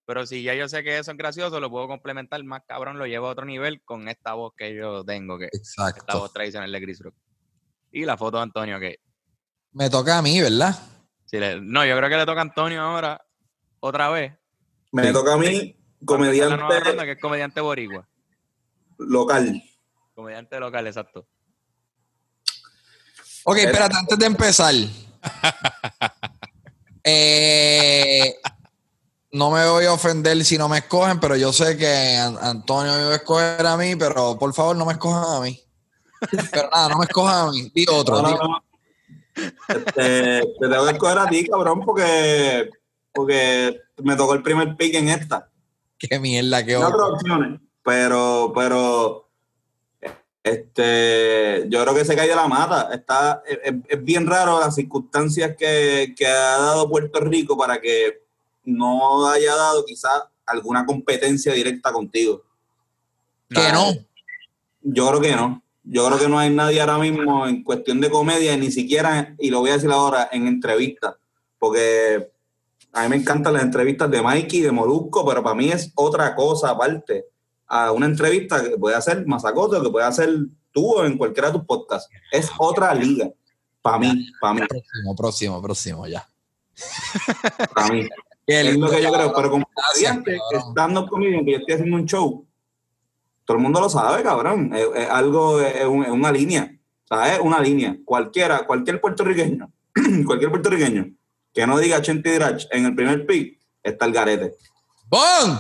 Pero 0.06 0.26
si 0.26 0.44
ya 0.44 0.54
yo 0.54 0.70
sé 0.70 0.84
que 0.84 0.98
eso 0.98 1.12
es 1.12 1.18
gracioso, 1.18 1.60
lo 1.60 1.70
puedo 1.70 1.88
complementar 1.88 2.44
más 2.44 2.62
cabrón, 2.68 2.98
lo 2.98 3.06
llevo 3.06 3.28
a 3.28 3.32
otro 3.32 3.46
nivel 3.46 3.82
con 3.84 4.08
esta 4.08 4.34
voz 4.34 4.54
que 4.56 4.76
yo 4.76 5.04
tengo, 5.04 5.38
que 5.38 5.46
Exacto. 5.46 6.00
esta 6.00 6.16
voz 6.18 6.32
tradicional 6.32 6.72
de 6.72 6.82
Chris 6.82 7.00
Rock. 7.00 7.16
Y 7.96 8.04
la 8.04 8.18
foto 8.18 8.36
de 8.36 8.44
Antonio, 8.44 8.78
que... 8.78 9.00
Me 9.72 9.90
toca 9.90 10.18
a 10.18 10.22
mí, 10.22 10.42
¿verdad? 10.42 10.78
no, 11.62 11.86
yo 11.86 11.96
creo 11.96 12.10
que 12.10 12.18
le 12.18 12.26
toca 12.26 12.40
a 12.40 12.42
Antonio 12.42 12.82
ahora, 12.82 13.26
otra 13.80 14.10
vez. 14.10 14.34
Me 14.92 15.14
toca 15.14 15.36
a 15.36 15.38
mí, 15.38 15.78
comediante... 16.04 17.06
que 17.06 17.12
es 17.12 17.22
comediante 17.22 17.62
boricua. 17.62 18.06
Local. 18.98 19.64
Comediante 20.14 20.60
local, 20.60 20.88
exacto. 20.88 21.26
Ok, 23.46 23.60
espérate, 23.60 23.96
antes 23.96 24.20
de 24.20 24.26
empezar. 24.26 24.74
eh, 27.04 28.36
no 29.32 29.52
me 29.52 29.66
voy 29.70 29.86
a 29.86 29.94
ofender 29.94 30.44
si 30.44 30.58
no 30.58 30.68
me 30.68 30.80
escogen, 30.80 31.22
pero 31.22 31.38
yo 31.38 31.54
sé 31.54 31.78
que 31.78 32.18
Antonio 32.18 32.92
me 32.92 33.06
va 33.06 33.12
a 33.12 33.16
escoger 33.16 33.66
a 33.66 33.78
mí, 33.78 33.96
pero 33.96 34.38
por 34.38 34.54
favor 34.54 34.76
no 34.76 34.86
me 34.86 34.92
escojan 34.92 35.38
a 35.38 35.40
mí. 35.40 35.65
Pero 36.52 36.70
nada, 36.72 36.90
no 36.90 36.98
me 37.00 37.06
escojan 37.06 37.48
a 37.48 37.52
mí. 37.52 37.72
Di 37.74 37.86
otro. 37.90 38.24
Este, 39.36 40.42
te 40.42 40.70
tengo 40.70 40.86
que 40.86 40.92
escoger 40.92 41.20
a 41.20 41.28
ti, 41.28 41.46
cabrón, 41.46 41.82
porque, 41.86 42.70
porque 43.14 43.82
me 44.04 44.16
tocó 44.16 44.34
el 44.34 44.44
primer 44.44 44.76
pick 44.76 44.96
en 44.96 45.10
esta. 45.10 45.50
Qué 45.98 46.20
mierda, 46.20 46.66
qué 46.66 46.78
otras 46.78 47.10
opciones, 47.10 47.60
pero, 47.84 48.52
pero 48.56 49.30
este, 50.44 51.66
yo 51.70 51.82
creo 51.82 51.96
que 51.96 52.06
se 52.06 52.16
cae 52.16 52.30
de 52.30 52.36
la 52.36 52.48
mata. 52.48 52.94
Está, 52.94 53.42
es, 53.46 54.04
bien 54.04 54.28
raro 54.28 54.60
las 54.60 54.76
circunstancias 54.76 55.56
que, 55.58 56.14
que, 56.16 56.28
ha 56.28 56.58
dado 56.58 56.90
Puerto 56.90 57.20
Rico 57.20 57.58
para 57.58 57.80
que 57.82 58.24
no 58.64 59.28
haya 59.28 59.56
dado 59.56 59.86
quizás 59.86 60.24
alguna 60.46 60.86
competencia 60.86 61.54
directa 61.54 61.92
contigo. 61.92 62.44
Que 63.50 63.72
no. 63.72 63.94
Yo 64.82 65.10
creo 65.10 65.22
que 65.22 65.36
no. 65.36 65.65
Yo 65.88 66.08
creo 66.08 66.20
que 66.20 66.28
no 66.28 66.40
hay 66.40 66.50
nadie 66.50 66.82
ahora 66.82 66.98
mismo 66.98 67.48
en 67.48 67.64
cuestión 67.64 68.02
de 68.02 68.10
comedia, 68.10 68.58
ni 68.58 68.72
siquiera, 68.72 69.36
y 69.38 69.50
lo 69.50 69.60
voy 69.60 69.70
a 69.70 69.74
decir 69.74 69.92
ahora, 69.92 70.30
en 70.32 70.48
entrevistas, 70.48 71.16
porque 71.60 72.32
a 72.92 73.04
mí 73.04 73.10
me 73.10 73.16
encantan 73.18 73.54
las 73.54 73.64
entrevistas 73.64 74.10
de 74.10 74.22
Mikey, 74.22 74.62
de 74.62 74.72
Molusco, 74.72 75.26
pero 75.26 75.44
para 75.44 75.56
mí 75.56 75.70
es 75.70 75.92
otra 75.96 76.34
cosa 76.34 76.72
aparte 76.72 77.26
a 77.68 77.92
una 77.92 78.06
entrevista 78.06 78.64
que 78.64 78.78
puede 78.78 78.96
hacer 78.96 79.26
Mazacote 79.26 79.82
que 79.82 79.90
puede 79.90 80.06
hacer 80.06 80.30
tú 80.72 80.94
o 80.94 81.06
en 81.06 81.18
cualquiera 81.18 81.50
de 81.50 81.58
tus 81.58 81.66
podcasts. 81.66 82.10
Es 82.32 82.50
otra 82.58 82.94
liga. 82.94 83.30
Para 83.82 84.00
mí, 84.00 84.28
para 84.42 84.54
mí. 84.54 84.62
Próximo, 84.68 85.16
próximo, 85.16 85.62
próximo, 85.62 86.08
ya. 86.08 86.28
Para 87.74 87.88
mí. 87.90 88.08
es 88.48 88.78
lo 88.78 88.90
que 88.90 89.02
yo 89.02 89.12
creo, 89.12 89.34
pero 89.34 89.52
como 89.52 89.66
comediante, 89.74 90.40
estando 90.52 91.08
conmigo, 91.08 91.44
que 91.46 91.52
yo 91.52 91.58
estoy 91.60 91.76
haciendo 91.76 91.98
un 91.98 92.06
show, 92.06 92.45
todo 93.46 93.58
el 93.58 93.64
mundo 93.64 93.80
lo 93.80 93.90
sabe, 93.90 94.24
cabrón. 94.24 94.72
Es, 94.74 95.10
algo, 95.10 95.62
es, 95.62 95.86
una 95.86 96.32
línea. 96.32 96.76
¿Sabes? 97.08 97.40
Una 97.40 97.60
línea. 97.60 97.98
Cualquiera, 98.04 98.66
cualquier 98.66 99.00
puertorriqueño, 99.00 99.72
cualquier 100.26 100.50
puertorriqueño 100.50 101.12
que 101.56 101.66
no 101.66 101.80
diga 101.80 102.02
Chente 102.02 102.36
Drach 102.36 102.66
en 102.70 102.86
el 102.86 102.96
primer 102.96 103.26
pick, 103.26 103.58
está 103.82 104.06
el 104.06 104.12
garete. 104.12 104.56
¡Bum! 105.08 105.58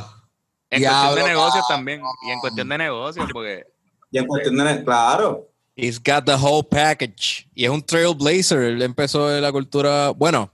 En 0.69 0.83
cuestión 0.83 1.15
de 1.15 1.23
negocios 1.23 1.65
también. 1.69 2.01
Y 2.27 2.31
en 2.31 2.39
cuestión 2.39 2.67
de 2.67 2.77
negocios, 2.77 3.29
porque. 3.31 3.63
Y 4.11 4.17
en 4.17 4.27
cuestión 4.27 4.57
de. 4.57 4.83
Claro. 4.83 5.49
He's 5.77 5.97
got 5.97 6.25
the 6.25 6.35
whole 6.35 6.63
package. 6.63 7.47
Y 7.53 7.63
es 7.63 7.69
un 7.69 7.81
trailblazer. 7.81 8.59
Él 8.59 8.81
empezó 8.81 9.29
la 9.39 9.51
cultura. 9.51 10.09
Bueno, 10.09 10.51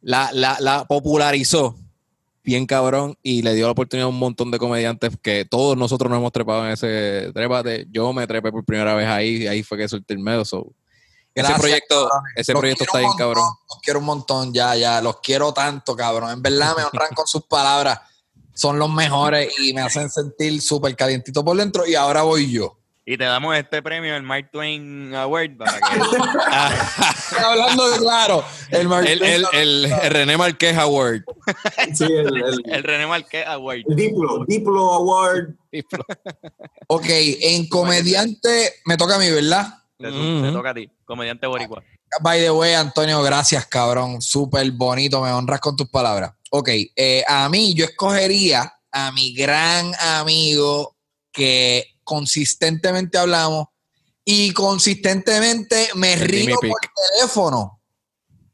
la, 0.00 0.30
la, 0.32 0.56
la 0.60 0.84
popularizó 0.84 1.76
bien 2.48 2.64
cabrón 2.64 3.18
y 3.22 3.42
le 3.42 3.54
dio 3.54 3.66
la 3.66 3.72
oportunidad 3.72 4.06
a 4.06 4.08
un 4.08 4.18
montón 4.18 4.50
de 4.50 4.58
comediantes 4.58 5.18
que 5.20 5.44
todos 5.44 5.76
nosotros 5.76 6.08
nos 6.08 6.18
hemos 6.18 6.32
trepado 6.32 6.64
en 6.64 6.72
ese 6.72 7.30
trépate. 7.34 7.86
Yo 7.90 8.10
me 8.14 8.26
trepé 8.26 8.50
por 8.50 8.64
primera 8.64 8.94
vez 8.94 9.06
ahí, 9.06 9.46
ahí 9.46 9.62
fue 9.62 9.76
que 9.76 9.86
solté 9.86 10.14
el 10.14 10.20
medio. 10.20 10.40
ese 10.40 11.54
proyecto, 11.58 12.08
ese 12.34 12.54
proyecto 12.54 12.84
está 12.84 13.00
bien 13.00 13.12
cabrón. 13.18 13.44
Los 13.68 13.80
quiero 13.82 13.98
un 13.98 14.06
montón, 14.06 14.54
ya, 14.54 14.74
ya, 14.76 15.02
los 15.02 15.20
quiero 15.20 15.52
tanto, 15.52 15.94
cabrón. 15.94 16.30
En 16.30 16.40
verdad 16.40 16.74
me 16.74 16.84
honran 16.84 17.14
con 17.14 17.26
sus 17.26 17.42
palabras. 17.44 18.00
Son 18.54 18.78
los 18.78 18.90
mejores 18.90 19.52
y 19.58 19.74
me 19.74 19.82
hacen 19.82 20.08
sentir 20.08 20.62
súper 20.62 20.96
calientito 20.96 21.44
por 21.44 21.54
dentro. 21.54 21.86
Y 21.86 21.96
ahora 21.96 22.22
voy 22.22 22.50
yo. 22.50 22.77
Y 23.10 23.16
te 23.16 23.24
damos 23.24 23.56
este 23.56 23.80
premio, 23.80 24.14
el 24.14 24.22
Mark 24.22 24.50
Twain 24.52 25.14
Award, 25.14 25.56
para 25.56 25.80
que... 25.80 27.36
Hablando 27.42 27.88
de 27.88 27.98
claro, 28.00 28.44
el, 28.70 28.86
Mark 28.86 29.06
el, 29.08 29.22
el, 29.22 29.46
el, 29.54 30.10
René 30.10 30.36
Marqués 30.36 30.76
Award. 30.76 31.22
sí, 31.94 32.04
el, 32.04 32.62
el, 32.66 32.82
René 32.84 33.06
Marqués 33.06 33.46
Award. 33.46 33.78
El 33.88 33.96
Diplo, 33.96 34.44
Diplo 34.46 34.92
Award. 34.92 35.54
ok, 36.88 37.06
en 37.08 37.66
comediante, 37.70 38.74
me 38.84 38.98
toca 38.98 39.14
a 39.14 39.18
mí, 39.18 39.30
¿verdad? 39.30 39.68
Te, 39.96 40.52
toca 40.52 40.68
a 40.68 40.74
ti, 40.74 40.90
comediante 41.06 41.46
boricua. 41.46 41.82
By 42.20 42.42
the 42.42 42.50
way, 42.50 42.74
Antonio, 42.74 43.22
gracias, 43.22 43.64
cabrón. 43.64 44.20
Súper 44.20 44.70
bonito, 44.72 45.22
me 45.22 45.32
honras 45.32 45.60
con 45.60 45.74
tus 45.74 45.88
palabras. 45.88 46.34
Ok, 46.50 46.68
eh, 46.94 47.24
a 47.26 47.48
mí 47.48 47.72
yo 47.72 47.86
escogería 47.86 48.70
a 48.92 49.12
mi 49.12 49.32
gran 49.32 49.94
amigo 49.98 50.94
que 51.32 51.97
consistentemente 52.08 53.18
hablamos 53.18 53.66
y 54.24 54.50
consistentemente 54.54 55.90
me 55.94 56.16
río 56.16 56.56
por 56.56 56.80
teléfono. 57.12 57.82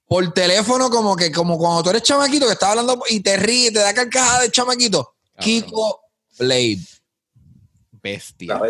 Por 0.07 0.35
teléfono, 0.35 0.91
como 0.91 1.15
que, 1.15 1.31
como 1.31 1.57
cuando 1.57 1.85
tú 1.85 1.91
eres 1.91 2.03
chamaquito 2.03 2.47
que 2.47 2.53
estás 2.53 2.71
hablando 2.71 3.01
y 3.09 3.21
te 3.21 3.37
ríes, 3.37 3.73
te 3.73 3.79
da 3.79 3.95
carcajada 3.95 4.43
de 4.43 4.51
chamaquito. 4.51 5.15
Kiko 5.39 6.01
Blade. 6.37 6.85
Bestia. 8.03 8.61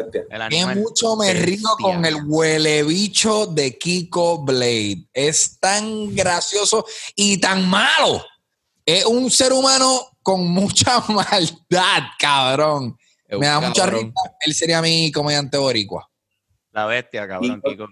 Que 0.51 0.66
mucho 0.66 1.16
me 1.16 1.32
río 1.32 1.70
con 1.81 2.05
el 2.05 2.16
huele 2.27 2.82
bicho 2.82 3.47
de 3.47 3.78
Kiko 3.78 4.44
Blade. 4.44 5.09
Es 5.15 5.59
tan 5.59 6.15
gracioso 6.15 6.85
y 7.16 7.39
tan 7.39 7.66
malo. 7.69 8.23
Es 8.85 9.06
un 9.06 9.31
ser 9.31 9.55
humano 9.55 10.09
con 10.23 10.47
mucha 10.47 11.01
maldad, 11.09 12.02
cabrón. 12.19 12.98
Me 13.28 13.46
da 13.46 13.60
mucha 13.60 13.86
risa. 13.86 14.12
Él 14.46 14.55
sería 14.55 14.82
mi 14.82 15.10
comediante 15.10 15.59
boricua. 15.59 16.09
La 16.72 16.86
bestia, 16.86 17.26
cabrón, 17.26 17.62
Kiko. 17.64 17.88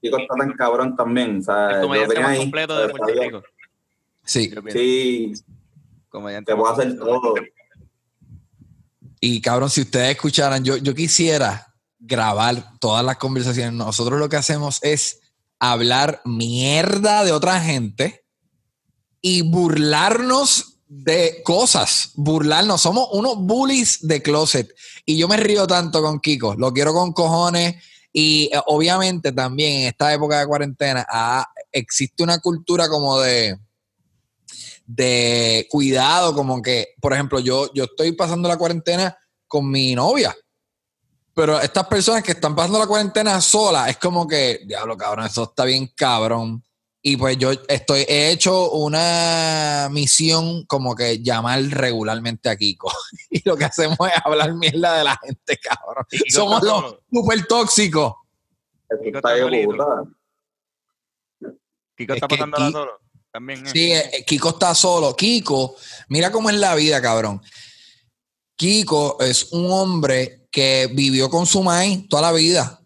Kiko 0.00 0.18
está 0.18 0.34
tan 0.36 0.52
cabrón 0.52 0.96
también. 0.96 1.38
O 1.38 1.42
sea, 1.42 1.70
el 1.70 1.80
comediante 1.82 2.20
más 2.20 2.38
completo 2.38 2.78
de 2.78 2.88
Puerto 2.88 3.20
Rico. 3.20 3.42
Sí. 4.24 4.52
Sí. 4.70 5.32
Comediante 6.08 6.52
Te 6.52 6.56
puedo 6.56 6.72
hacer 6.72 6.96
todo. 6.98 7.34
Y 9.20 9.40
cabrón, 9.40 9.70
si 9.70 9.80
ustedes 9.82 10.10
escucharan, 10.10 10.64
yo, 10.64 10.76
yo 10.76 10.94
quisiera 10.94 11.74
grabar 11.98 12.78
todas 12.78 13.04
las 13.04 13.16
conversaciones. 13.16 13.72
Nosotros 13.72 14.18
lo 14.18 14.28
que 14.28 14.36
hacemos 14.36 14.78
es 14.82 15.20
hablar 15.58 16.20
mierda 16.24 17.24
de 17.24 17.32
otra 17.32 17.60
gente 17.60 18.24
y 19.20 19.42
burlarnos 19.42 20.75
de 20.88 21.42
cosas, 21.42 22.12
burlarnos. 22.14 22.80
Somos 22.80 23.08
unos 23.12 23.38
bullies 23.38 24.06
de 24.06 24.22
closet. 24.22 24.74
Y 25.04 25.16
yo 25.18 25.28
me 25.28 25.36
río 25.36 25.66
tanto 25.66 26.02
con 26.02 26.20
Kiko, 26.20 26.54
lo 26.54 26.72
quiero 26.72 26.92
con 26.92 27.12
cojones. 27.12 27.76
Y 28.12 28.50
eh, 28.52 28.60
obviamente 28.66 29.32
también 29.32 29.82
en 29.82 29.86
esta 29.88 30.12
época 30.12 30.40
de 30.40 30.46
cuarentena 30.46 31.06
ah, 31.10 31.46
existe 31.70 32.22
una 32.22 32.38
cultura 32.38 32.88
como 32.88 33.20
de, 33.20 33.58
de 34.86 35.66
cuidado, 35.70 36.34
como 36.34 36.62
que, 36.62 36.94
por 37.00 37.12
ejemplo, 37.12 37.40
yo, 37.40 37.72
yo 37.74 37.84
estoy 37.84 38.12
pasando 38.12 38.48
la 38.48 38.56
cuarentena 38.56 39.16
con 39.46 39.70
mi 39.70 39.94
novia. 39.94 40.34
Pero 41.34 41.60
estas 41.60 41.86
personas 41.86 42.22
que 42.22 42.32
están 42.32 42.56
pasando 42.56 42.78
la 42.78 42.86
cuarentena 42.86 43.38
sola, 43.42 43.90
es 43.90 43.98
como 43.98 44.26
que, 44.26 44.60
diablo, 44.64 44.96
cabrón, 44.96 45.26
eso 45.26 45.42
está 45.42 45.64
bien 45.64 45.92
cabrón. 45.94 46.64
Y 47.08 47.16
pues 47.16 47.38
yo 47.38 47.52
estoy, 47.68 48.04
he 48.08 48.32
hecho 48.32 48.72
una 48.72 49.88
misión 49.92 50.64
como 50.64 50.96
que 50.96 51.22
llamar 51.22 51.62
regularmente 51.62 52.48
a 52.48 52.56
Kiko. 52.56 52.90
y 53.30 53.48
lo 53.48 53.56
que 53.56 53.64
hacemos 53.64 53.96
es 54.00 54.20
hablar 54.24 54.52
mierda 54.54 54.98
de 54.98 55.04
la 55.04 55.16
gente, 55.24 55.56
cabrón. 55.56 56.04
Somos 56.28 56.64
los 56.64 56.96
súper 57.08 57.46
tóxicos. 57.46 58.12
Kiko 59.04 59.18
está, 59.18 59.36
Kiko 61.96 62.14
está 62.14 62.26
pasándola 62.26 62.72
solo. 62.72 63.00
También, 63.30 63.64
Sí, 63.68 63.92
eh, 63.92 64.10
eh, 64.12 64.24
Kiko 64.24 64.48
está 64.48 64.74
solo. 64.74 65.14
Kiko, 65.14 65.76
mira 66.08 66.32
cómo 66.32 66.50
es 66.50 66.56
la 66.56 66.74
vida, 66.74 67.00
cabrón. 67.00 67.40
Kiko 68.56 69.18
es 69.20 69.52
un 69.52 69.70
hombre 69.70 70.48
que 70.50 70.90
vivió 70.92 71.30
con 71.30 71.46
su 71.46 71.62
maíz 71.62 72.08
toda 72.08 72.22
la 72.22 72.32
vida. 72.32 72.80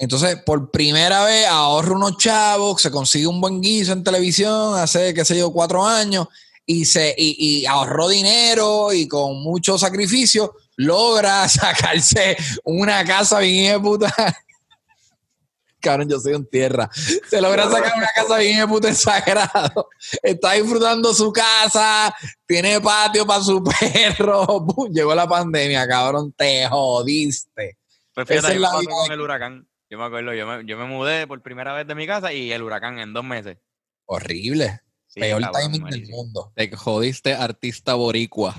Entonces, 0.00 0.36
por 0.46 0.70
primera 0.70 1.24
vez 1.26 1.46
ahorra 1.46 1.94
unos 1.94 2.16
chavos, 2.16 2.80
se 2.80 2.90
consigue 2.90 3.26
un 3.26 3.38
buen 3.38 3.60
guiso 3.60 3.92
en 3.92 4.02
televisión 4.02 4.78
hace, 4.78 5.12
qué 5.12 5.26
sé 5.26 5.36
yo, 5.36 5.52
cuatro 5.52 5.84
años 5.84 6.26
y, 6.64 6.86
se, 6.86 7.14
y, 7.18 7.66
ahorró 7.66 8.08
dinero 8.08 8.94
y 8.94 9.06
con 9.06 9.42
mucho 9.42 9.76
sacrificio 9.76 10.54
logra 10.76 11.46
sacarse 11.50 12.34
una 12.64 13.04
casa 13.04 13.40
bien 13.40 13.74
de 13.74 13.80
puta. 13.80 14.14
Cabrón, 15.80 16.08
yo 16.08 16.18
soy 16.18 16.32
un 16.32 16.46
tierra. 16.46 16.88
Se 17.28 17.40
logra 17.40 17.70
sacar 17.70 17.92
una 17.96 18.08
casa 18.14 18.38
bien 18.38 18.60
de 18.60 18.68
puta 18.68 18.88
exagerado. 18.88 19.88
Está 20.22 20.52
disfrutando 20.52 21.12
su 21.12 21.30
casa, 21.30 22.14
tiene 22.46 22.80
patio 22.80 23.26
para 23.26 23.42
su 23.42 23.62
perro. 23.80 24.66
Llegó 24.90 25.14
la 25.14 25.28
pandemia, 25.28 25.86
cabrón, 25.86 26.32
te 26.32 26.66
jodiste. 26.68 27.78
Pues 28.14 28.28
fíjate, 28.28 28.54
es 28.54 28.60
la 28.60 28.70
con 28.70 29.12
el 29.12 29.20
huracán. 29.20 29.69
Yo 29.90 29.98
me 29.98 30.04
acuerdo, 30.04 30.32
yo 30.32 30.46
me, 30.46 30.64
yo 30.64 30.78
me 30.78 30.84
mudé 30.84 31.26
por 31.26 31.42
primera 31.42 31.74
vez 31.74 31.84
de 31.84 31.96
mi 31.96 32.06
casa 32.06 32.32
y 32.32 32.52
el 32.52 32.62
huracán 32.62 33.00
en 33.00 33.12
dos 33.12 33.24
meses. 33.24 33.58
Horrible. 34.06 34.80
Peor 35.12 35.42
timing 35.50 35.84
del 35.84 36.08
mundo. 36.08 36.52
Te 36.54 36.70
jodiste 36.70 37.34
artista 37.34 37.94
boricua. 37.94 38.54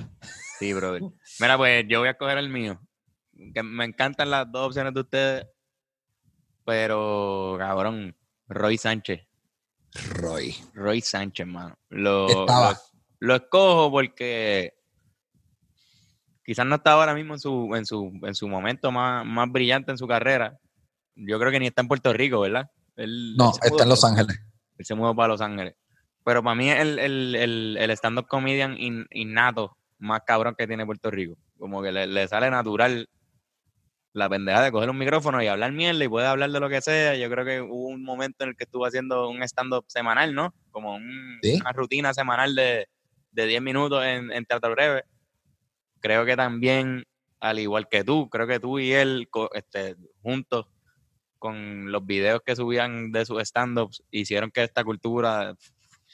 Sí, 0.60 0.74
brother. 0.74 1.04
Mira, 1.40 1.58
pues 1.58 1.86
yo 1.88 2.00
voy 2.00 2.10
a 2.10 2.18
coger 2.18 2.38
el 2.38 2.50
mío. 2.50 2.82
Que 3.54 3.64
me 3.64 3.86
encantan 3.86 4.30
las 4.30 4.52
dos 4.52 4.68
opciones 4.68 4.94
de 4.94 5.00
ustedes. 5.00 5.48
Pero, 6.66 7.56
cabrón, 7.58 8.14
Roy 8.50 8.78
Sánchez. 8.78 9.26
Roy. 10.10 10.54
Roy 10.74 11.00
Sánchez, 11.00 11.48
mano. 11.48 11.80
Lo, 11.88 12.28
lo, 12.28 12.46
lo, 13.20 13.36
escojo 13.36 13.90
porque 13.90 14.74
quizás 16.44 16.66
no 16.66 16.76
está 16.76 16.92
ahora 16.92 17.16
mismo 17.16 17.36
en 17.36 17.40
su, 17.40 17.74
en 17.74 17.86
su, 17.86 18.12
en 18.22 18.36
su 18.36 18.50
momento 18.50 18.92
más, 18.92 19.26
más 19.26 19.50
brillante 19.50 19.92
en 19.92 19.98
su 19.98 20.08
carrera 20.08 20.61
yo 21.16 21.40
creo 21.40 21.52
que 21.52 21.60
ni 21.60 21.68
está 21.68 21.82
en 21.82 21.88
Puerto 21.88 22.14
Rico, 22.14 22.40
¿verdad? 22.42 22.70
no, 22.96 23.52
está 23.62 23.84
en 23.84 23.90
Los 23.90 24.04
Ángeles. 24.04 24.40
Él 24.78 24.86
se 24.86 24.96
mudó 24.96 25.16
para 25.16 25.30
Los 25.30 25.42
Ángeles. 25.42 25.76
Pero 26.24 26.44
para 26.44 26.56
mí 26.56 26.70
es 26.70 26.80
el, 26.80 27.00
el, 27.00 27.78
el, 27.80 27.92
stand-up 27.92 28.28
comedian 28.28 28.76
innato 28.78 29.78
más 29.98 30.22
cabrón 30.26 30.56
que 30.58 30.68
tiene 30.68 30.86
Puerto 30.86 31.10
Rico. 31.10 31.38
Como 31.58 31.82
que 31.82 31.92
le, 31.92 32.28
sale 32.28 32.50
natural 32.52 33.10
la 34.14 34.30
pendeja 34.30 34.62
de 34.62 34.72
coger 34.72 34.90
un 34.90 34.98
micrófono 34.98 35.42
y 35.42 35.48
hablar 35.48 35.72
mierda 35.72 36.04
y 36.04 36.08
puede 36.10 36.28
hablar 36.28 36.52
de 36.52 36.60
lo 36.60 36.70
que 36.70 36.82
sea. 36.82 37.16
Yo 37.16 37.30
creo 37.30 37.46
que 37.46 37.62
hubo 37.62 37.88
un 37.88 38.04
momento 38.04 38.44
en 38.44 38.52
el 38.52 38.56
que 38.56 38.66
estuvo 38.66 38.86
haciendo 38.86 39.30
un 39.30 39.42
stand-up 39.44 39.86
semanal, 39.88 40.36
¿no? 40.36 40.54
Como 40.70 40.96
una 40.96 41.72
rutina 41.74 42.14
semanal 42.14 42.54
de, 42.54 42.88
de 43.32 43.46
10 43.46 43.62
minutos 43.62 44.04
en, 44.04 44.32
en, 44.32 44.46
teatro 44.46 44.72
breve. 44.72 45.04
Creo 46.02 46.26
que 46.26 46.36
también, 46.36 47.06
al 47.40 47.60
igual 47.60 47.88
que 47.90 48.04
tú, 48.04 48.30
creo 48.30 48.48
que 48.48 48.60
tú 48.60 48.80
y 48.80 48.92
él 48.92 49.28
este, 49.54 49.96
juntos 50.22 50.68
con 51.42 51.92
los 51.92 52.06
videos 52.06 52.42
que 52.46 52.56
subían 52.56 53.12
de 53.12 53.26
sus 53.26 53.42
stand-ups, 53.42 54.04
hicieron 54.12 54.52
que 54.52 54.64
esta 54.64 54.84
cultura 54.84 55.56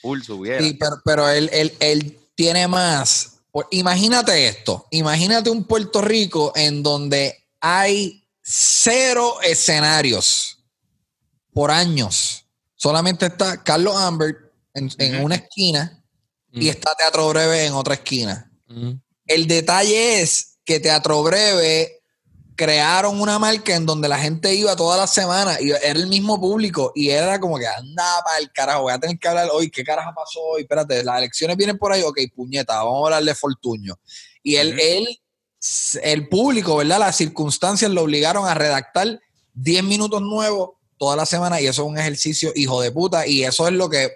full 0.02 0.22
subiera. 0.22 0.64
Sí, 0.64 0.74
pero, 0.80 0.96
pero 1.04 1.30
él, 1.30 1.50
él, 1.52 1.74
él 1.82 2.18
tiene 2.34 2.66
más. 2.68 3.42
Imagínate 3.72 4.48
esto, 4.48 4.88
imagínate 4.92 5.50
un 5.50 5.66
Puerto 5.66 6.02
Rico 6.02 6.54
en 6.56 6.82
donde 6.82 7.46
hay 7.60 8.24
cero 8.42 9.36
escenarios 9.44 10.64
por 11.52 11.72
años. 11.72 12.46
Solamente 12.76 13.26
está 13.26 13.64
Carlos 13.64 13.98
Ambert 13.98 14.38
en, 14.74 15.24
una 15.24 15.36
esquina 15.36 16.02
y 16.54 16.70
está 16.70 16.96
Teatro 16.96 17.28
Breve 17.30 17.66
en 17.66 17.74
otra 17.74 17.96
esquina. 17.96 18.50
El 19.26 19.48
detalle 19.48 20.22
es 20.22 20.60
que 20.64 20.80
Teatro 20.80 21.22
Breve 21.24 21.97
crearon 22.58 23.22
una 23.22 23.38
marca 23.38 23.76
en 23.76 23.86
donde 23.86 24.10
la 24.10 24.18
gente 24.18 24.54
iba 24.54 24.76
todas 24.76 25.00
las 25.00 25.14
semanas 25.14 25.62
y 25.62 25.70
era 25.70 25.92
el 25.92 26.08
mismo 26.08 26.42
público 26.42 26.92
y 26.96 27.10
era 27.10 27.40
como 27.40 27.58
que 27.58 27.68
anda 27.68 28.04
para 28.26 28.40
el 28.40 28.52
carajo, 28.52 28.82
voy 28.82 28.94
a 28.94 29.00
tener 29.00 29.18
que 29.20 29.28
hablar 29.28 29.48
hoy, 29.54 29.70
¿qué 29.70 29.84
carajo 29.84 30.12
pasó 30.16 30.42
hoy? 30.42 30.64
Espérate, 30.64 31.04
las 31.04 31.20
elecciones 31.20 31.56
vienen 31.56 31.78
por 31.78 31.94
ahí, 31.94 32.02
ok, 32.02 32.20
puñeta, 32.36 32.84
vamos 32.84 33.04
a 33.04 33.06
hablar 33.06 33.24
de 33.24 33.36
Fortuño. 33.36 33.94
Y 34.42 34.56
él, 34.56 34.78
él, 34.80 35.08
el 36.02 36.28
público, 36.28 36.78
¿verdad? 36.78 37.00
Las 37.00 37.16
circunstancias 37.16 37.92
lo 37.92 38.02
obligaron 38.02 38.48
a 38.48 38.56
redactar 38.56 39.20
10 39.54 39.84
minutos 39.84 40.22
nuevos 40.22 40.72
toda 40.98 41.16
la 41.16 41.28
semana 41.28 41.62
y 41.62 41.68
eso 41.68 41.84
es 41.84 41.88
un 41.88 42.00
ejercicio 42.00 42.52
hijo 42.56 42.82
de 42.82 42.92
puta 42.92 43.28
y 43.28 43.44
eso 43.44 43.68
es 43.68 43.74
lo 43.74 43.88
que 43.88 44.10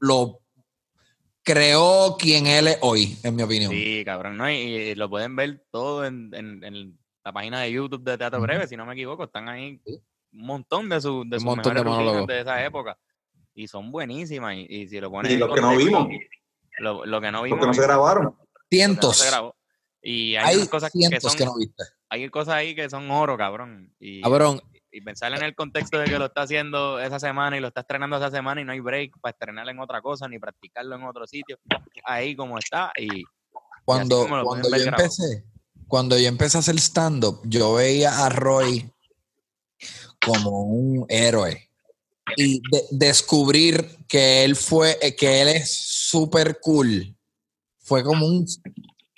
lo 0.00 0.40
creó 1.44 2.16
quien 2.18 2.48
él 2.48 2.66
es 2.66 2.78
hoy, 2.80 3.16
en 3.22 3.36
mi 3.36 3.42
opinión. 3.44 3.70
Sí, 3.70 4.02
cabrón, 4.04 4.38
¿no? 4.38 4.50
Y, 4.50 4.96
lo 4.96 5.08
pueden 5.08 5.36
ver 5.36 5.64
todo 5.70 6.04
en, 6.04 6.30
en, 6.34 6.64
en 6.64 6.98
la 7.24 7.32
página 7.32 7.60
de 7.60 7.72
YouTube 7.72 8.02
de 8.02 8.18
Teatro 8.18 8.40
Breve, 8.40 8.66
si 8.66 8.76
no 8.76 8.84
me 8.84 8.92
equivoco, 8.92 9.24
están 9.24 9.48
ahí 9.48 9.80
un 9.86 10.46
montón 10.46 10.88
de, 10.88 11.00
sus 11.00 11.28
de 11.28 11.40
sus 11.40 11.56
mejores 11.56 12.26
de, 12.26 12.40
esa 12.40 12.64
época. 12.64 12.98
Y 13.54 13.66
son 13.66 13.90
buenísimas. 13.90 14.56
Y, 14.56 14.88
si 14.88 15.00
lo 15.00 15.10
pones. 15.10 15.32
Y 15.32 15.38
lo 15.38 15.52
que 15.52 15.60
no 15.60 15.76
vimos. 15.76 16.08
Lo, 16.78 17.06
lo, 17.06 17.20
que 17.20 17.30
no 17.30 17.42
vimos. 17.42 17.58
Lo 17.58 17.62
que 17.62 17.66
no 17.68 17.74
se 17.74 17.82
grabaron. 17.82 18.36
Cientos. 18.68 19.24
y 20.02 20.36
hay, 20.36 20.66
cosas 20.66 20.92
que, 20.92 21.20
son, 21.20 21.36
que 21.36 21.44
no 21.44 21.56
viste. 21.56 21.84
Hay 22.10 22.28
cosas 22.28 22.56
ahí 22.56 22.74
que 22.74 22.90
son 22.90 23.10
oro, 23.10 23.38
cabrón. 23.38 23.94
Y, 23.98 24.20
cabrón. 24.22 24.60
Y, 24.90 25.00
pensar 25.00 25.32
en 25.32 25.42
el 25.42 25.54
contexto 25.54 25.98
de 25.98 26.04
que 26.04 26.18
lo 26.18 26.26
está 26.26 26.42
haciendo 26.42 27.00
esa 27.00 27.18
semana 27.18 27.56
y 27.56 27.60
lo 27.60 27.68
está 27.68 27.80
estrenando 27.80 28.16
esa 28.16 28.30
semana 28.30 28.60
y 28.60 28.64
no 28.64 28.72
hay 28.72 28.80
break 28.80 29.18
para 29.20 29.30
estrenarlo 29.30 29.70
en 29.70 29.78
otra 29.78 30.02
cosa 30.02 30.28
ni 30.28 30.38
practicarlo 30.38 30.96
en 30.96 31.04
otro 31.04 31.26
sitio. 31.26 31.58
Ahí 32.04 32.36
como 32.36 32.58
está. 32.58 32.92
Y, 32.98 33.24
cuando, 33.84 34.26
cuando 34.44 34.68
yo 34.76 34.84
empecé, 34.84 35.44
cuando 35.94 36.18
yo 36.18 36.26
empecé 36.26 36.56
a 36.56 36.60
hacer 36.60 36.76
stand-up, 36.80 37.40
yo 37.44 37.74
veía 37.74 38.26
a 38.26 38.28
Roy 38.28 38.90
como 40.20 40.62
un 40.62 41.06
héroe. 41.08 41.70
Y 42.36 42.60
descubrir 42.90 44.00
que 44.08 44.42
él 44.42 44.56
fue, 44.56 44.98
que 45.16 45.40
él 45.40 45.50
es 45.50 45.70
súper 45.70 46.58
cool, 46.60 47.16
fue 47.78 48.02
como 48.02 48.26
un 48.26 48.44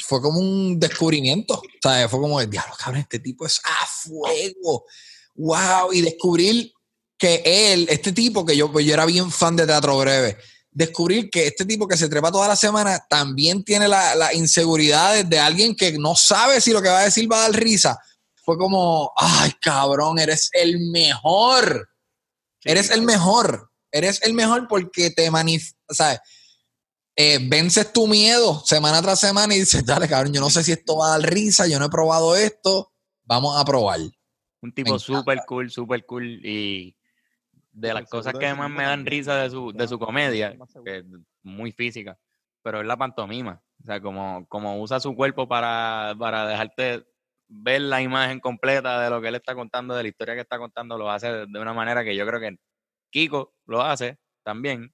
fue 0.01 0.21
como 0.21 0.39
un 0.39 0.79
descubrimiento. 0.79 1.63
sea, 1.83 2.11
Fue 2.11 2.21
como, 2.21 2.45
diablo, 2.45 2.75
cabrón, 2.79 3.01
este 3.01 3.21
tipo 3.21 3.47
es 3.47 3.59
a 3.65 3.87
fuego. 3.87 4.85
Wow. 5.35 5.95
Y 5.95 6.03
descubrir 6.03 6.75
que 7.17 7.41
él, 7.43 7.87
este 7.89 8.13
tipo 8.13 8.45
que 8.45 8.55
yo, 8.55 8.71
pues 8.71 8.85
yo 8.85 8.93
era 8.93 9.07
bien 9.07 9.31
fan 9.31 9.57
de 9.57 9.65
teatro 9.65 9.97
breve, 9.97 10.37
descubrir 10.77 11.31
que 11.31 11.47
este 11.47 11.65
tipo 11.65 11.89
que 11.89 11.97
se 11.97 12.07
trepa 12.07 12.31
toda 12.31 12.49
la 12.49 12.55
semana 12.55 13.03
también 13.09 13.65
tiene 13.65 13.89
las 13.89 14.15
la 14.15 14.35
inseguridades 14.35 15.27
de 15.27 15.39
alguien 15.39 15.75
que 15.75 15.93
no 15.93 16.15
sabe 16.15 16.61
si 16.61 16.71
lo 16.71 16.83
que 16.83 16.91
va 16.91 16.99
a 16.99 17.05
decir 17.05 17.33
va 17.33 17.39
a 17.39 17.49
dar 17.49 17.59
risa. 17.59 17.99
Fue 18.45 18.59
como, 18.59 19.11
ay, 19.17 19.53
cabrón, 19.59 20.19
eres 20.19 20.51
el 20.53 20.79
mejor. 20.91 21.89
eres 22.63 22.91
el 22.91 23.01
mejor. 23.03 23.71
Eres 23.91 24.23
el 24.23 24.35
mejor 24.35 24.69
porque 24.69 25.11
te 25.11 25.31
manifestas, 25.31 26.21
eh, 27.17 27.39
vences 27.41 27.91
tu 27.95 28.07
miedo 28.07 28.63
semana 28.67 29.01
tras 29.01 29.19
semana 29.19 29.55
y 29.55 29.61
dices, 29.61 29.83
dale, 29.87 30.07
cabrón, 30.07 30.35
yo 30.35 30.43
no 30.43 30.51
sé 30.51 30.63
si 30.63 30.73
esto 30.73 30.99
va 30.99 31.07
a 31.07 31.19
dar 31.19 31.31
risa, 31.31 31.67
yo 31.67 31.79
no 31.79 31.87
he 31.87 31.91
probado 31.91 32.37
esto, 32.37 32.93
vamos 33.25 33.59
a 33.59 33.65
probar. 33.65 34.01
Un 34.61 34.75
tipo 34.75 34.99
súper 34.99 35.41
cool, 35.47 35.71
súper 35.71 36.05
cool 36.05 36.45
y 36.45 36.95
de 37.77 37.93
las 37.93 38.09
cosas 38.09 38.33
que 38.39 38.55
más 38.55 38.71
me 38.71 38.85
dan 38.85 39.05
risa 39.05 39.37
de 39.37 39.51
su, 39.51 39.71
de 39.71 39.87
su 39.87 39.99
comedia, 39.99 40.57
que 40.83 40.99
es 40.99 41.05
muy 41.43 41.73
física, 41.73 42.19
pero 42.63 42.81
es 42.81 42.87
la 42.87 42.97
pantomima. 42.97 43.63
O 43.83 43.85
sea, 43.85 44.01
como, 44.01 44.47
como 44.49 44.81
usa 44.81 44.99
su 44.99 45.15
cuerpo 45.15 45.47
para, 45.47 46.15
para 46.19 46.47
dejarte 46.47 47.05
ver 47.49 47.83
la 47.83 48.01
imagen 48.01 48.41
completa 48.41 49.01
de 49.03 49.11
lo 49.11 49.21
que 49.21 49.29
él 49.29 49.35
está 49.35 49.55
contando, 49.55 49.95
de 49.95 50.03
la 50.03 50.09
historia 50.09 50.35
que 50.35 50.41
está 50.41 50.59
contando, 50.59 50.97
lo 50.97 51.11
hace 51.11 51.31
de 51.47 51.61
una 51.61 51.75
manera 51.75 52.03
que 52.03 52.17
yo 52.17 52.27
creo 52.27 52.41
que 52.41 52.57
Kiko 53.11 53.55
lo 53.67 53.83
hace 53.83 54.19
también, 54.43 54.93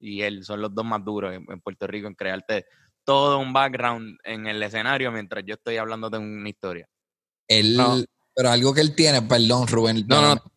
y 0.00 0.22
él 0.22 0.44
son 0.44 0.62
los 0.62 0.74
dos 0.74 0.84
más 0.84 1.04
duros 1.04 1.34
en, 1.34 1.60
Puerto 1.60 1.86
Rico 1.86 2.08
en 2.08 2.14
crearte 2.14 2.64
todo 3.04 3.38
un 3.38 3.52
background 3.52 4.16
en 4.24 4.46
el 4.46 4.62
escenario 4.62 5.12
mientras 5.12 5.44
yo 5.44 5.54
estoy 5.54 5.76
hablando 5.76 6.08
de 6.08 6.18
una 6.18 6.48
historia. 6.48 6.88
Él, 7.46 7.78
pero 8.34 8.48
algo 8.48 8.72
que 8.72 8.80
él 8.80 8.94
tiene, 8.94 9.20
perdón, 9.20 9.68
Rubén. 9.68 10.06
No, 10.06 10.34
no. 10.34 10.53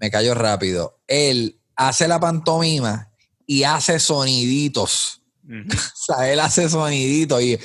Me 0.00 0.10
cayó 0.10 0.34
rápido. 0.34 1.00
Él 1.06 1.60
hace 1.76 2.08
la 2.08 2.20
pantomima 2.20 3.10
y 3.46 3.64
hace 3.64 3.98
soniditos. 3.98 5.22
o 5.48 6.14
sea, 6.14 6.30
él 6.30 6.40
hace 6.40 6.68
soniditos 6.68 7.42
y, 7.42 7.58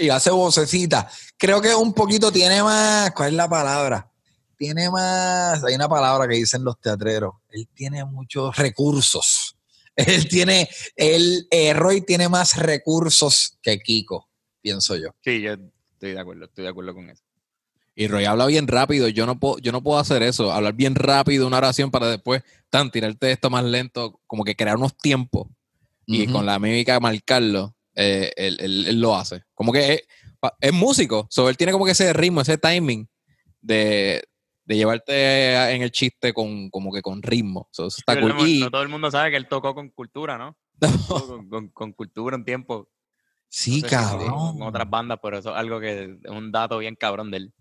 y 0.00 0.08
hace 0.08 0.30
vocecita. 0.30 1.08
Creo 1.36 1.60
que 1.60 1.74
un 1.74 1.92
poquito 1.92 2.32
tiene 2.32 2.62
más. 2.62 3.12
¿Cuál 3.12 3.28
es 3.28 3.34
la 3.34 3.48
palabra? 3.48 4.10
Tiene 4.56 4.90
más. 4.90 5.62
Hay 5.64 5.74
una 5.74 5.88
palabra 5.88 6.26
que 6.26 6.34
dicen 6.34 6.64
los 6.64 6.80
teatreros. 6.80 7.34
Él 7.50 7.68
tiene 7.72 8.04
muchos 8.04 8.56
recursos. 8.56 9.56
Él 9.96 10.28
tiene. 10.28 10.68
Él, 10.96 11.46
eh, 11.50 11.72
Roy 11.74 12.00
tiene 12.02 12.28
más 12.28 12.56
recursos 12.56 13.58
que 13.62 13.78
Kiko, 13.78 14.28
pienso 14.60 14.96
yo. 14.96 15.10
Sí, 15.22 15.40
yo 15.40 15.52
estoy 15.92 16.12
de 16.12 16.20
acuerdo, 16.20 16.44
estoy 16.44 16.64
de 16.64 16.70
acuerdo 16.70 16.94
con 16.94 17.10
eso. 17.10 17.22
Y 18.00 18.06
Roy 18.06 18.26
habla 18.26 18.46
bien 18.46 18.68
rápido. 18.68 19.08
Yo 19.08 19.26
no 19.26 19.40
puedo, 19.40 19.58
yo 19.58 19.72
no 19.72 19.82
puedo 19.82 19.98
hacer 19.98 20.22
eso, 20.22 20.52
hablar 20.52 20.72
bien 20.74 20.94
rápido 20.94 21.48
una 21.48 21.58
oración 21.58 21.90
para 21.90 22.06
después 22.06 22.44
tan 22.70 22.92
tirarte 22.92 23.32
esto 23.32 23.50
más 23.50 23.64
lento, 23.64 24.20
como 24.28 24.44
que 24.44 24.54
crear 24.54 24.76
unos 24.76 24.96
tiempos 24.96 25.48
y 26.06 26.28
con 26.28 26.46
la 26.46 26.60
mímica 26.60 27.00
marcarlo. 27.00 27.74
Eh, 27.96 28.30
él, 28.36 29.00
lo 29.00 29.16
hace. 29.16 29.42
Como 29.52 29.72
que 29.72 30.04
es, 30.60 30.72
músico, 30.72 31.26
so, 31.28 31.48
él 31.48 31.56
tiene 31.56 31.72
como 31.72 31.84
que 31.84 31.90
ese 31.90 32.12
ritmo, 32.12 32.40
ese 32.40 32.56
timing 32.56 33.08
de, 33.60 34.22
llevarte 34.64 35.72
en 35.74 35.82
el 35.82 35.90
chiste 35.90 36.32
con 36.32 36.70
como 36.70 36.92
que 36.92 37.02
con 37.02 37.20
ritmo. 37.20 37.68
está 37.76 38.20
cool. 38.20 38.60
no, 38.60 38.70
todo 38.70 38.82
el 38.82 38.88
mundo 38.90 39.10
sabe 39.10 39.32
que 39.32 39.36
él 39.36 39.48
tocó 39.48 39.74
con 39.74 39.88
cultura, 39.88 40.38
¿no? 40.38 40.56
con, 41.74 41.92
cultura 41.94 42.36
un 42.36 42.44
tiempo. 42.44 42.88
Sí, 43.48 43.82
cabrón. 43.82 44.56
con 44.56 44.68
otras 44.68 44.88
bandas, 44.88 45.18
pero 45.20 45.38
eso 45.38 45.50
es 45.50 45.56
algo 45.56 45.80
que 45.80 46.04
es 46.22 46.30
un 46.30 46.52
dato 46.52 46.78
bien 46.78 46.94
cabrón 46.94 47.32
de 47.32 47.38
él. 47.38 47.54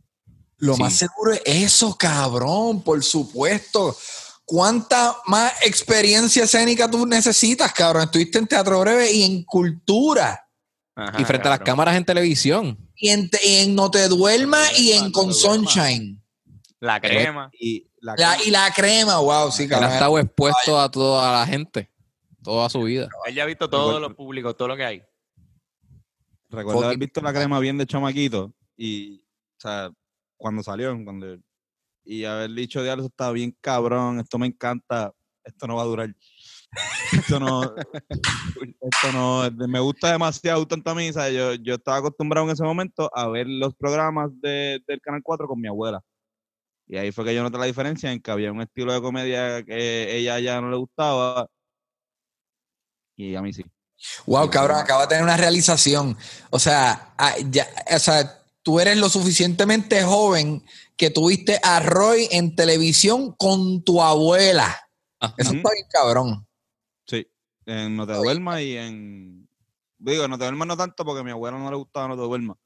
Lo 0.58 0.76
más 0.78 0.94
seguro 0.94 1.34
es 1.34 1.42
eso, 1.46 1.96
cabrón, 1.96 2.82
por 2.82 3.04
supuesto. 3.04 3.96
¿Cuánta 4.44 5.18
más 5.26 5.54
experiencia 5.64 6.46
escénica 6.46 6.90
tú 6.90 7.06
necesitas, 7.06 7.74
cabrón? 7.74 8.04
Estuviste 8.04 8.40
en 8.40 8.48
teatro 8.48 8.80
breve 8.80 9.12
y 9.12 9.24
en 9.24 9.44
cultura. 9.44 10.44
y 11.18 11.26
frente 11.26 11.48
a 11.48 11.52
las 11.52 11.60
cámaras 11.60 11.96
en 11.96 12.06
televisión. 12.06 12.78
Y 12.96 13.10
en, 13.10 13.76
No 13.76 13.92
Te 13.92 14.08
Duermas 14.08 14.80
y 14.80 14.94
en 14.94 15.12
Con 15.12 15.34
Sunshine. 15.34 16.24
La 16.80 17.00
crema. 17.00 17.52
Y 17.60 17.88
la, 18.00 18.38
y 18.46 18.52
la 18.52 18.72
crema, 18.72 19.20
wow, 19.20 19.52
sí, 19.52 19.68
cabrón. 19.68 19.90
Él 19.90 19.92
ha 19.92 19.94
estado 19.96 20.20
expuesto 20.20 20.80
a 20.80 20.90
toda 20.90 21.40
la 21.40 21.46
gente, 21.46 21.92
toda 22.42 22.70
su 22.70 22.84
vida. 22.84 23.10
Él 23.26 23.36
ya 23.36 23.44
ha 23.44 23.46
visto 23.46 23.70
todo 23.70 24.00
lo 24.00 24.16
público, 24.16 24.56
todo 24.56 24.70
lo 24.70 24.78
que 24.78 24.86
hay. 24.86 25.04
Recuerdo 26.50 26.86
haber 26.86 26.98
visto 26.98 27.22
la 27.22 27.34
crema 27.34 27.60
bien 27.60 27.78
de 27.78 27.86
chamaquito 27.86 28.54
y, 28.78 29.18
o 29.18 29.60
sea, 29.60 29.92
cuando 30.38 30.64
salió, 30.64 30.98
cuando, 31.04 31.38
y 32.06 32.24
haber 32.24 32.52
dicho, 32.52 32.84
diablo, 32.84 33.04
eso 33.04 33.10
está 33.10 33.32
bien 33.32 33.56
cabrón, 33.62 34.20
esto 34.20 34.38
me 34.38 34.48
encanta, 34.48 35.12
esto 35.44 35.68
no 35.68 35.76
va 35.76 35.84
a 35.84 35.86
durar. 35.86 36.16
esto 37.14 37.40
no, 37.40 37.76
esto 38.82 39.12
no, 39.14 39.50
me 39.68 39.80
gusta 39.80 40.12
demasiado 40.12 40.68
tanto 40.68 40.92
a 40.92 40.96
mí, 40.96 41.12
Yo, 41.12 41.56
yo 41.56 41.76
estaba 41.76 41.98
acostumbrado 41.98 42.46
en 42.48 42.54
ese 42.54 42.64
momento 42.64 43.10
a 43.14 43.28
ver 43.28 43.48
los 43.48 43.76
programas 43.76 44.30
de, 44.42 44.82
del 44.88 45.02
Canal 45.02 45.22
4 45.24 45.48
con 45.48 45.60
mi 45.60 45.68
abuela. 45.68 46.02
Y 46.88 46.98
ahí 46.98 47.12
fue 47.12 47.26
que 47.26 47.36
yo 47.36 47.44
noté 47.44 47.58
la 47.58 47.66
diferencia 47.66 48.12
en 48.12 48.22
que 48.22 48.32
había 48.32 48.52
un 48.52 48.62
estilo 48.62 48.94
de 48.94 49.02
comedia 49.02 49.64
que 49.64 50.16
ella 50.16 50.40
ya 50.40 50.62
no 50.62 50.70
le 50.70 50.78
gustaba 50.78 51.50
y 53.18 53.36
a 53.36 53.42
mí 53.42 53.52
sí. 53.52 53.66
Wow, 54.28 54.50
cabrón, 54.50 54.78
acaba 54.78 55.02
de 55.02 55.08
tener 55.08 55.24
una 55.24 55.36
realización. 55.36 56.16
O 56.52 56.60
sea, 56.60 57.14
ah, 57.18 57.34
ya, 57.50 57.68
o 57.94 58.00
sea, 58.00 58.44
tú 58.68 58.82
eres 58.82 58.98
lo 58.98 59.08
suficientemente 59.08 60.04
joven 60.04 60.62
que 60.98 61.10
tuviste 61.10 61.58
a 61.64 61.80
Roy 61.80 62.28
en 62.32 62.54
televisión 62.54 63.32
con 63.32 63.82
tu 63.82 64.02
abuela. 64.02 64.78
Eso 65.38 65.54
está 65.54 65.70
bien 65.72 65.86
cabrón. 65.90 66.46
Sí, 67.06 67.26
en 67.66 67.96
No 67.96 68.06
te 68.06 68.12
duermas 68.12 68.60
y 68.60 68.76
en... 68.76 69.48
Digo, 69.98 70.28
No 70.28 70.38
te 70.38 70.44
duermas 70.44 70.68
no 70.68 70.76
tanto 70.76 71.06
porque 71.06 71.22
a 71.22 71.24
mi 71.24 71.32
abuela 71.32 71.58
no 71.58 71.72
le 71.72 71.78
gustaba 71.78 72.10
No 72.10 72.18
te 72.18 72.24
duermas. 72.24 72.58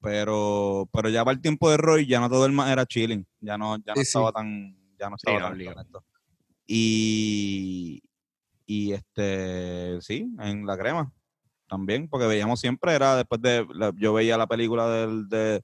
Pero, 0.00 0.88
pero 0.94 1.10
ya 1.10 1.26
para 1.26 1.34
el 1.34 1.42
tiempo 1.42 1.70
de 1.70 1.76
Roy, 1.76 2.06
ya 2.06 2.20
No 2.20 2.30
te 2.30 2.36
duermas 2.36 2.70
era 2.70 2.86
chilling. 2.86 3.26
Ya 3.38 3.58
no, 3.58 3.76
ya 3.84 3.92
no 3.94 4.00
estaba 4.00 4.32
tan... 4.32 4.74
Ya 4.98 5.10
no 5.10 5.16
estaba 5.16 5.50
tan 5.50 5.60
Y, 6.66 8.02
y 8.64 8.92
este, 8.92 10.00
sí, 10.00 10.26
en 10.38 10.64
la 10.64 10.78
crema 10.78 11.12
también, 11.68 12.08
porque 12.08 12.26
veíamos 12.26 12.60
siempre, 12.60 12.94
era 12.94 13.16
después 13.16 13.40
de, 13.40 13.66
yo 13.96 14.12
veía 14.12 14.36
la 14.36 14.46
película 14.46 14.88
del, 14.88 15.28
de, 15.28 15.62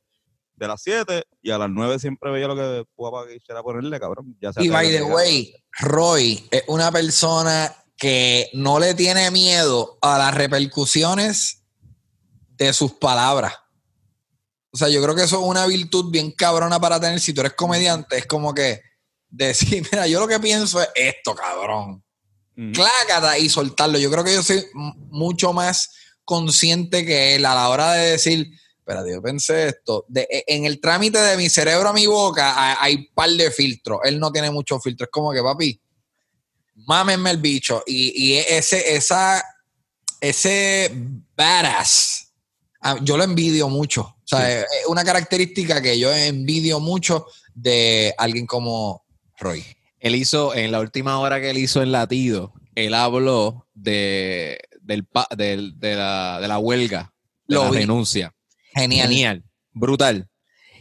de 0.56 0.68
las 0.68 0.82
7 0.82 1.24
y 1.42 1.50
a 1.50 1.58
las 1.58 1.70
9 1.70 1.98
siempre 1.98 2.30
veía 2.30 2.46
lo 2.46 2.56
que 2.56 2.84
papá 2.96 3.26
quisiera 3.26 3.62
ponerle, 3.62 3.98
cabrón. 3.98 4.36
Ya 4.40 4.50
y 4.58 4.68
by 4.68 4.90
the 4.90 5.02
way, 5.02 5.54
Roy 5.80 6.46
es 6.50 6.62
una 6.68 6.92
persona 6.92 7.74
que 7.96 8.50
no 8.52 8.78
le 8.78 8.94
tiene 8.94 9.30
miedo 9.30 9.98
a 10.02 10.18
las 10.18 10.34
repercusiones 10.34 11.64
de 12.50 12.72
sus 12.72 12.92
palabras. 12.92 13.54
O 14.70 14.76
sea, 14.76 14.88
yo 14.88 15.02
creo 15.02 15.14
que 15.14 15.22
eso 15.22 15.40
es 15.40 15.46
una 15.46 15.66
virtud 15.66 16.10
bien 16.10 16.32
cabrona 16.32 16.80
para 16.80 17.00
tener. 17.00 17.20
Si 17.20 17.32
tú 17.32 17.40
eres 17.40 17.54
comediante, 17.54 18.18
es 18.18 18.26
como 18.26 18.52
que 18.52 18.80
decir, 19.28 19.86
mira, 19.92 20.06
yo 20.06 20.20
lo 20.20 20.28
que 20.28 20.40
pienso 20.40 20.80
es 20.80 20.88
esto, 20.94 21.34
cabrón 21.34 22.03
clácata 22.72 23.38
y 23.38 23.48
soltarlo. 23.48 23.98
Yo 23.98 24.10
creo 24.10 24.24
que 24.24 24.34
yo 24.34 24.42
soy 24.42 24.64
mucho 25.10 25.52
más 25.52 25.90
consciente 26.24 27.04
que 27.04 27.34
él 27.34 27.44
a 27.44 27.54
la 27.54 27.68
hora 27.68 27.92
de 27.92 28.12
decir, 28.12 28.50
espérate, 28.78 29.12
yo 29.12 29.22
pensé 29.22 29.68
esto. 29.68 30.04
De, 30.08 30.22
e, 30.30 30.44
en 30.48 30.64
el 30.64 30.80
trámite 30.80 31.18
de 31.18 31.36
mi 31.36 31.48
cerebro 31.48 31.88
a 31.88 31.92
mi 31.92 32.06
boca 32.06 32.80
hay, 32.82 32.96
un 32.96 33.08
par 33.14 33.30
de 33.30 33.50
filtros. 33.50 34.00
Él 34.04 34.18
no 34.18 34.30
tiene 34.30 34.50
muchos 34.50 34.82
filtros. 34.82 35.08
Es 35.08 35.12
como 35.12 35.32
que, 35.32 35.42
papi, 35.42 35.80
mámenme 36.86 37.30
el 37.30 37.38
bicho. 37.38 37.82
Y, 37.86 38.32
y 38.32 38.36
ese, 38.36 38.94
esa, 38.94 39.42
ese 40.20 40.90
badass, 41.36 42.32
yo 43.02 43.16
lo 43.16 43.24
envidio 43.24 43.68
mucho. 43.68 44.02
O 44.02 44.26
sea, 44.26 44.60
es 44.60 44.66
una 44.88 45.04
característica 45.04 45.82
que 45.82 45.98
yo 45.98 46.12
envidio 46.12 46.80
mucho 46.80 47.26
de 47.54 48.14
alguien 48.16 48.46
como 48.46 49.04
Roy. 49.38 49.64
Él 50.04 50.16
hizo, 50.16 50.54
en 50.54 50.70
la 50.70 50.80
última 50.80 51.18
hora 51.18 51.40
que 51.40 51.48
él 51.48 51.56
hizo 51.56 51.82
en 51.82 51.90
Latido, 51.90 52.52
él 52.74 52.92
habló 52.92 53.66
de, 53.72 54.60
del, 54.82 55.08
de, 55.78 55.96
la, 55.96 56.58
huelga, 56.58 57.14
de 57.48 57.56
la 57.56 57.70
renuncia. 57.70 58.34
Genial. 58.74 59.08
Genial, 59.08 59.44
brutal. 59.72 60.28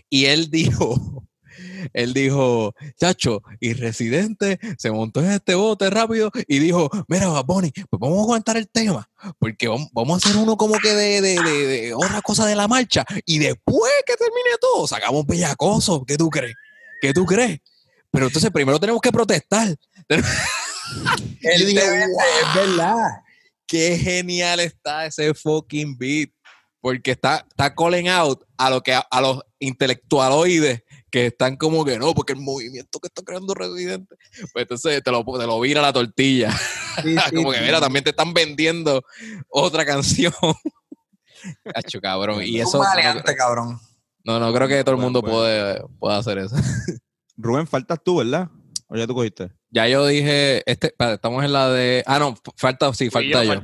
Y 0.09 0.25
él 0.25 0.49
dijo, 0.51 1.23
él 1.93 2.13
dijo, 2.13 2.75
chacho, 2.99 3.41
y 3.61 3.71
Residente 3.71 4.59
se 4.77 4.91
montó 4.91 5.21
en 5.21 5.31
este 5.31 5.55
bote 5.55 5.89
rápido 5.89 6.29
y 6.45 6.59
dijo, 6.59 6.89
mira, 7.07 7.29
Bonnie, 7.43 7.71
pues 7.89 8.01
vamos 8.01 8.19
a 8.19 8.23
aguantar 8.23 8.57
el 8.57 8.67
tema, 8.67 9.09
porque 9.39 9.69
vamos, 9.69 10.21
a 10.21 10.27
hacer 10.27 10.35
uno 10.35 10.57
como 10.57 10.77
que 10.79 10.93
de, 10.93 11.21
de, 11.21 11.41
de, 11.41 11.93
otra 11.93 12.21
cosa 12.21 12.45
de 12.45 12.55
la 12.55 12.67
marcha, 12.67 13.05
y 13.25 13.39
después 13.39 13.93
que 14.05 14.17
termine 14.17 14.57
todo, 14.59 14.85
sacamos 14.85 15.25
bellacoso, 15.25 16.03
¿qué 16.03 16.17
tú 16.17 16.29
crees? 16.29 16.55
¿Qué 17.01 17.13
tú 17.13 17.25
crees? 17.25 17.61
Pero 18.13 18.27
entonces 18.27 18.51
primero 18.51 18.79
tenemos 18.79 19.01
que 19.01 19.11
protestar. 19.11 19.75
Es 20.07 21.75
verdad. 22.55 23.21
Qué 23.65 23.97
genial 23.97 24.59
está 24.59 25.07
ese 25.07 25.33
fucking 25.33 25.97
beat. 25.97 26.29
Porque 26.79 27.11
está, 27.11 27.45
está 27.49 27.73
calling 27.73 28.09
out 28.09 28.43
a, 28.57 28.69
lo 28.69 28.81
que, 28.81 28.93
a, 28.93 29.21
los 29.21 29.41
intelectualoides 29.57 30.83
que 31.09 31.27
están 31.27 31.55
como 31.55 31.85
que 31.85 31.97
no, 31.97 32.13
porque 32.13 32.33
el 32.33 32.41
movimiento 32.41 32.99
que 32.99 33.07
está 33.07 33.21
creando 33.23 33.53
Residente, 33.53 34.15
pues 34.51 34.63
entonces 34.63 35.01
te 35.01 35.09
lo, 35.09 35.23
te 35.23 35.47
lo 35.47 35.59
vira 35.61 35.81
la 35.81 35.93
tortilla. 35.93 36.53
como 37.33 37.51
que 37.51 37.61
mira, 37.61 37.79
también 37.79 38.03
te 38.03 38.09
están 38.09 38.33
vendiendo 38.33 39.01
otra 39.47 39.85
canción. 39.85 40.33
Cacho, 41.73 41.99
cabrón. 42.01 42.43
Y 42.43 42.59
eso. 42.59 42.77
no, 42.77 43.23
cabrón. 43.37 43.79
No, 44.25 44.39
no 44.39 44.53
creo 44.53 44.67
que 44.67 44.83
todo 44.83 44.95
el 44.95 45.01
mundo 45.01 45.23
puede, 45.23 45.81
pueda 45.99 46.17
hacer 46.17 46.37
eso. 46.37 46.55
Rubén, 47.37 47.67
faltas 47.67 48.03
tú, 48.03 48.17
¿verdad? 48.17 48.49
¿O 48.87 48.95
ya 48.95 49.07
tú 49.07 49.15
cogiste? 49.15 49.51
Ya 49.71 49.87
yo 49.87 50.05
dije, 50.05 50.61
este, 50.69 50.93
estamos 50.99 51.43
en 51.43 51.51
la 51.51 51.69
de. 51.69 52.03
Ah, 52.05 52.19
no, 52.19 52.35
falta, 52.57 52.93
sí, 52.93 53.09
falta 53.09 53.43
yo. 53.43 53.61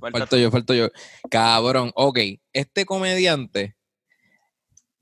Falta, 0.00 0.36
yo, 0.36 0.50
falta 0.50 0.74
yo. 0.74 0.88
Cabrón, 1.28 1.90
ok. 1.94 2.18
Este 2.52 2.84
comediante, 2.86 3.76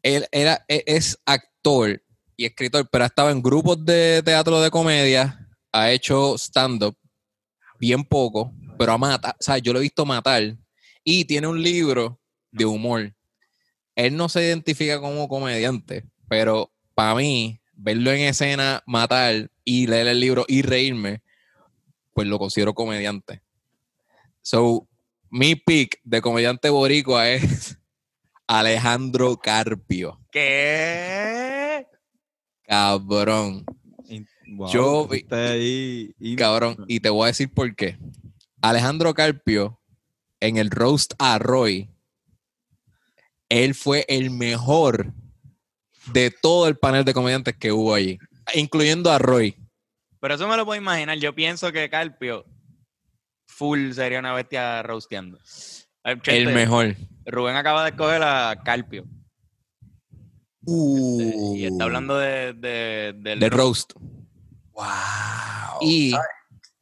él 0.02 0.26
era, 0.32 0.64
e, 0.68 0.85
es 0.86 1.18
actor 1.26 2.02
y 2.36 2.47
escritor, 2.47 2.89
pero 2.90 3.05
ha 3.05 3.09
estado 3.09 3.30
en 3.30 3.43
grupos 3.43 3.85
de 3.85 4.22
teatro 4.24 4.60
de 4.60 4.70
comedia, 4.70 5.48
ha 5.72 5.90
hecho 5.90 6.36
stand-up, 6.39 6.97
bien 7.78 8.05
poco, 8.05 8.55
pero 8.78 8.93
ha 8.93 8.98
matado, 8.98 9.35
o 9.39 9.43
sea, 9.43 9.59
yo 9.59 9.72
lo 9.72 9.80
he 9.80 9.82
visto 9.82 10.06
matar, 10.06 10.56
y 11.05 11.24
tiene 11.24 11.47
un 11.47 11.62
libro 11.62 12.20
de 12.52 12.64
humor. 12.64 13.14
Él 13.97 14.16
no 14.16 14.28
se 14.28 14.44
identifica 14.44 15.01
como 15.01 15.28
comediante, 15.28 16.05
pero 16.28 16.72
para 16.94 17.16
mí, 17.16 17.60
verlo 17.78 18.10
en 18.12 18.20
escena, 18.22 18.82
matar 18.86 19.50
y 19.64 19.86
leer 19.86 20.09
el 20.09 20.20
libro 20.20 20.44
y 20.48 20.62
reírme, 20.62 21.22
pues 22.12 22.26
lo 22.26 22.38
considero 22.38 22.74
comediante. 22.74 23.40
So, 24.42 24.86
mi 25.30 25.55
pick 25.55 26.00
de 26.05 26.20
comediante 26.20 26.70
boricua 26.70 27.28
es 27.30 27.78
Alejandro 28.46 29.36
Carpio. 29.36 30.20
¿Qué? 30.32 31.86
Cabrón. 32.64 33.64
Wow, 34.50 34.70
Yo- 34.72 35.09
ahí 35.30 36.14
y- 36.18 36.36
Cabrón. 36.36 36.84
Y 36.88 37.00
te 37.00 37.10
voy 37.10 37.24
a 37.24 37.26
decir 37.28 37.52
por 37.52 37.74
qué. 37.76 37.98
Alejandro 38.62 39.14
Carpio, 39.14 39.78
en 40.40 40.56
el 40.56 40.70
roast 40.70 41.12
a 41.18 41.38
Roy, 41.38 41.90
él 43.50 43.74
fue 43.74 44.05
el 44.09 44.30
mejor 44.30 45.12
de 46.12 46.30
todo 46.30 46.68
el 46.68 46.76
panel 46.76 47.05
de 47.05 47.14
comediantes 47.14 47.56
que 47.56 47.72
hubo 47.72 47.94
allí, 47.94 48.18
incluyendo 48.55 49.10
a 49.10 49.18
Roy. 49.18 49.56
Pero 50.20 50.35
eso 50.35 50.48
me 50.48 50.56
lo 50.56 50.64
puedo 50.64 50.80
imaginar. 50.80 51.18
Yo 51.18 51.35
pienso 51.35 51.70
que 51.72 51.89
Carpio 51.89 52.44
full 53.47 53.93
sería 53.93 54.18
una 54.18 54.32
bestia 54.35 54.82
roasteando. 54.82 55.39
Ay, 56.02 56.16
El 56.26 56.52
mejor. 56.52 56.97
Rubén 57.26 57.56
acaba 57.56 57.85
de 57.85 57.90
escoger 57.90 58.22
a 58.22 58.60
Carpio. 58.64 59.05
Uh, 60.64 61.56
Y 61.56 61.66
está 61.66 61.85
hablando 61.85 62.18
de, 62.18 62.52
de, 62.52 63.14
del 63.16 63.40
De 63.40 63.48
roast. 63.51 63.93
roast. 63.93 64.12
Wow. 64.72 65.78
Y 65.80 66.12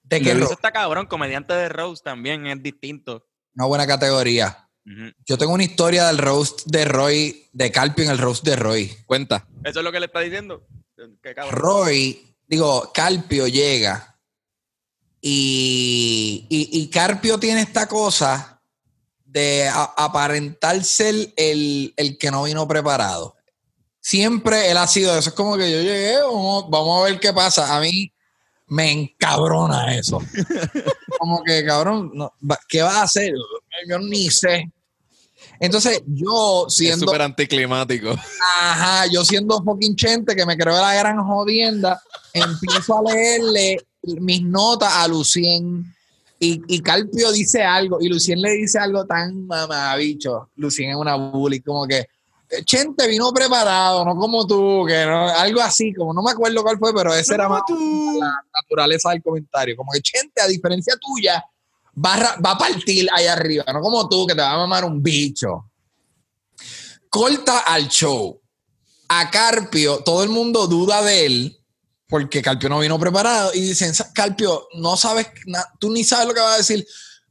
¿De 0.02 0.20
qué 0.20 0.32
Eso 0.32 0.52
está 0.52 0.70
cabrón. 0.72 1.06
Comediante 1.06 1.52
de 1.54 1.68
roast 1.68 2.04
también 2.04 2.46
es 2.46 2.62
distinto. 2.62 3.26
Una 3.54 3.66
buena 3.66 3.86
categoría. 3.86 4.65
Yo 5.26 5.36
tengo 5.36 5.52
una 5.52 5.64
historia 5.64 6.06
del 6.06 6.18
roast 6.18 6.62
de 6.66 6.84
Roy, 6.84 7.48
de 7.52 7.72
Carpio 7.72 8.04
en 8.04 8.10
el 8.10 8.18
roast 8.18 8.44
de 8.44 8.54
Roy. 8.56 8.96
cuenta. 9.06 9.46
Eso 9.64 9.80
es 9.80 9.84
lo 9.84 9.90
que 9.90 9.98
le 10.00 10.06
está 10.06 10.20
diciendo. 10.20 10.64
Qué. 11.22 11.34
Roy, 11.50 12.24
digo, 12.46 12.90
Carpio 12.94 13.48
llega 13.48 14.16
y, 15.20 16.46
y, 16.48 16.80
y 16.80 16.88
Carpio 16.90 17.38
tiene 17.38 17.62
esta 17.62 17.88
cosa 17.88 18.60
de 19.24 19.68
a- 19.68 19.92
aparentar 19.96 20.82
ser 20.84 21.14
el, 21.36 21.92
el 21.96 22.16
que 22.18 22.30
no 22.30 22.44
vino 22.44 22.66
preparado. 22.68 23.34
Siempre 24.00 24.70
él 24.70 24.76
ha 24.76 24.86
sido 24.86 25.18
eso. 25.18 25.30
Es 25.30 25.34
como 25.34 25.56
que 25.56 25.70
yo 25.70 25.78
llegué, 25.82 26.16
vamos, 26.22 26.66
vamos 26.70 27.00
a 27.02 27.04
ver 27.10 27.18
qué 27.18 27.32
pasa. 27.32 27.76
A 27.76 27.80
mí 27.80 28.12
me 28.68 28.90
encabrona 28.92 29.96
eso. 29.96 30.20
como 31.18 31.42
que, 31.42 31.64
cabrón, 31.64 32.12
no, 32.14 32.32
va- 32.48 32.60
¿qué 32.68 32.82
vas 32.82 32.94
a 32.94 33.02
hacer? 33.02 33.32
Yo 33.88 33.98
ni 33.98 34.30
sé. 34.30 34.70
Entonces, 35.60 36.02
yo 36.06 36.66
Es 36.68 36.74
siendo 36.74 37.06
súper 37.06 37.22
anticlimático. 37.22 38.10
Ajá, 38.60 39.06
yo 39.06 39.24
siendo 39.24 39.62
fucking 39.62 39.96
chente 39.96 40.34
que 40.34 40.46
me 40.46 40.56
creo 40.56 40.74
la 40.74 40.94
gran 40.94 41.24
jodienda, 41.24 42.00
empiezo 42.32 42.98
a 42.98 43.02
leerle 43.02 43.78
mis 44.02 44.42
notas 44.42 44.92
a 44.92 45.08
Lucien. 45.08 45.84
Y, 46.38 46.62
y 46.68 46.80
Carpio 46.80 47.32
dice 47.32 47.62
algo, 47.62 47.98
y 48.00 48.08
Lucien 48.08 48.40
le 48.40 48.50
dice 48.52 48.78
algo 48.78 49.06
tan 49.06 49.46
mamabicho. 49.46 50.50
Lucien 50.56 50.90
es 50.90 50.96
una 50.96 51.16
bully, 51.16 51.60
como 51.60 51.86
que 51.86 52.06
Chente 52.64 53.08
vino 53.08 53.32
preparado, 53.32 54.04
no 54.04 54.14
como 54.14 54.46
tú, 54.46 54.84
que 54.86 55.04
no, 55.04 55.28
algo 55.28 55.60
así, 55.60 55.92
como 55.92 56.14
no 56.14 56.22
me 56.22 56.30
acuerdo 56.30 56.62
cuál 56.62 56.78
fue, 56.78 56.94
pero 56.94 57.12
ese 57.12 57.34
era 57.34 57.48
más 57.48 57.62
la 57.68 58.40
naturaleza 58.54 59.10
del 59.10 59.22
comentario. 59.22 59.76
Como 59.76 59.90
que 59.92 60.00
Chente, 60.00 60.40
a 60.40 60.46
diferencia 60.46 60.94
tuya, 61.00 61.44
va 62.04 62.14
a, 62.14 62.40
va 62.40 62.50
a 62.52 62.58
partir 62.58 63.08
allá 63.12 63.32
arriba, 63.32 63.64
no 63.72 63.80
como 63.80 64.08
tú, 64.08 64.26
que 64.26 64.34
te 64.34 64.40
va 64.40 64.52
a 64.52 64.56
mamar 64.58 64.84
un 64.84 65.02
bicho 65.02 65.70
corta 67.08 67.60
al 67.60 67.88
show. 67.88 68.40
A 69.08 69.30
Carpio, 69.30 69.98
todo 70.04 70.22
el 70.22 70.28
mundo 70.28 70.66
duda 70.66 71.00
de 71.02 71.26
él 71.26 71.60
porque 72.08 72.42
Carpio 72.42 72.68
no 72.68 72.78
vino 72.80 72.98
preparado 72.98 73.52
y 73.54 73.60
dicen, 73.60 73.94
"Sa- 73.94 74.12
Carpio, 74.12 74.68
no 74.74 74.96
sabes, 74.96 75.28
tú 75.80 75.90
ni 75.90 76.04
sabes 76.04 76.26
lo 76.28 76.34
que 76.34 76.40
va 76.40 76.54
a 76.54 76.58
decir. 76.58 76.86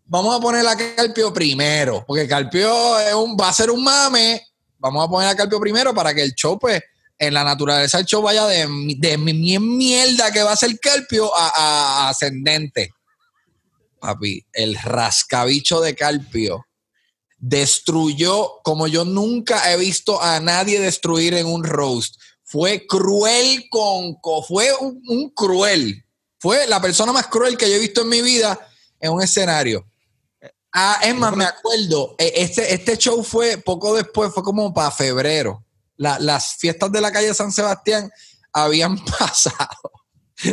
Vamos 0.06 0.36
a 0.36 0.40
poner 0.40 0.66
a 0.68 0.76
Carpio 0.76 1.34
primero, 1.34 2.04
porque 2.08 2.28
Carpio 2.28 2.70
va 3.40 3.50
a 3.50 3.54
ser 3.54 3.72
un 3.72 3.84
mame. 3.84 4.42
Vamos 4.78 5.04
a 5.06 5.10
poner 5.10 5.30
a 5.30 5.36
Carpio 5.36 5.60
primero 5.60 5.94
para 5.94 6.14
que 6.14 6.22
el 6.24 6.34
show, 6.34 6.58
pues, 6.60 6.82
en 7.18 7.34
la 7.34 7.44
naturaleza 7.44 7.98
del 7.98 8.06
show 8.06 8.22
vaya 8.22 8.46
de, 8.48 8.68
de 8.98 9.18
mi- 9.18 9.58
mierda 9.60 10.32
que 10.32 10.44
va 10.44 10.52
a 10.52 10.58
ser 10.58 10.78
Carpio 10.80 11.32
a 11.36 12.10
ascendente. 12.10 12.92
Papi, 14.06 14.46
el 14.54 14.76
rascabicho 14.76 15.82
de 15.82 15.96
Carpio 15.96 16.66
destruyó 17.38 18.62
como 18.64 18.88
yo 18.88 19.06
nunca 19.06 19.72
he 19.72 19.78
visto 19.78 20.22
a 20.22 20.40
nadie 20.40 20.80
destruir 20.80 21.34
en 21.36 21.46
un 21.48 21.64
roast. 21.64 22.16
Fue 22.44 22.86
cruel 22.88 23.66
con, 23.70 24.16
co- 24.22 24.44
fue 24.44 24.72
un, 24.80 25.02
un 25.08 25.30
cruel. 25.32 26.04
Fue 26.40 26.68
la 26.68 26.82
persona 26.82 27.12
más 27.12 27.28
cruel 27.28 27.58
que 27.58 27.70
yo 27.70 27.76
he 27.76 27.80
visto 27.80 28.02
en 28.02 28.10
mi 28.10 28.22
vida 28.22 28.60
en 29.00 29.12
un 29.12 29.22
escenario. 29.22 29.86
Ah, 30.74 31.00
es 31.04 31.16
más, 31.16 31.36
me 31.36 31.46
acuerdo, 31.46 32.16
eh, 32.18 32.34
este, 32.36 32.74
este 32.74 32.98
show 32.98 33.24
fue 33.24 33.58
poco 33.58 33.96
después, 33.96 34.34
fue 34.34 34.44
como 34.44 34.74
para 34.74 34.92
febrero. 34.92 35.64
La- 35.98 36.20
las 36.20 36.56
fiestas 36.58 36.92
de 36.92 37.02
la 37.02 37.12
calle 37.12 37.34
San 37.34 37.52
Sebastián 37.52 38.10
habían 38.54 38.98
pasado. 39.20 39.92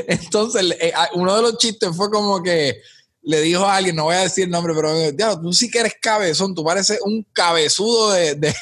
Entonces, 0.06 0.76
eh, 0.80 0.92
uno 1.14 1.34
de 1.36 1.42
los 1.42 1.58
chistes 1.58 1.90
fue 1.96 2.08
como 2.10 2.42
que 2.42 2.80
le 3.22 3.40
dijo 3.40 3.64
a 3.64 3.76
alguien, 3.76 3.94
no 3.96 4.04
voy 4.04 4.16
a 4.16 4.20
decir 4.22 4.44
el 4.44 4.50
nombre, 4.50 4.72
pero 4.74 5.12
diablo, 5.12 5.40
tú 5.40 5.52
sí 5.52 5.70
que 5.70 5.78
eres 5.80 5.94
cabezón, 6.00 6.54
tú 6.54 6.64
pareces 6.64 7.00
un 7.04 7.24
cabezudo 7.32 8.10
de, 8.12 8.34
de, 8.34 8.54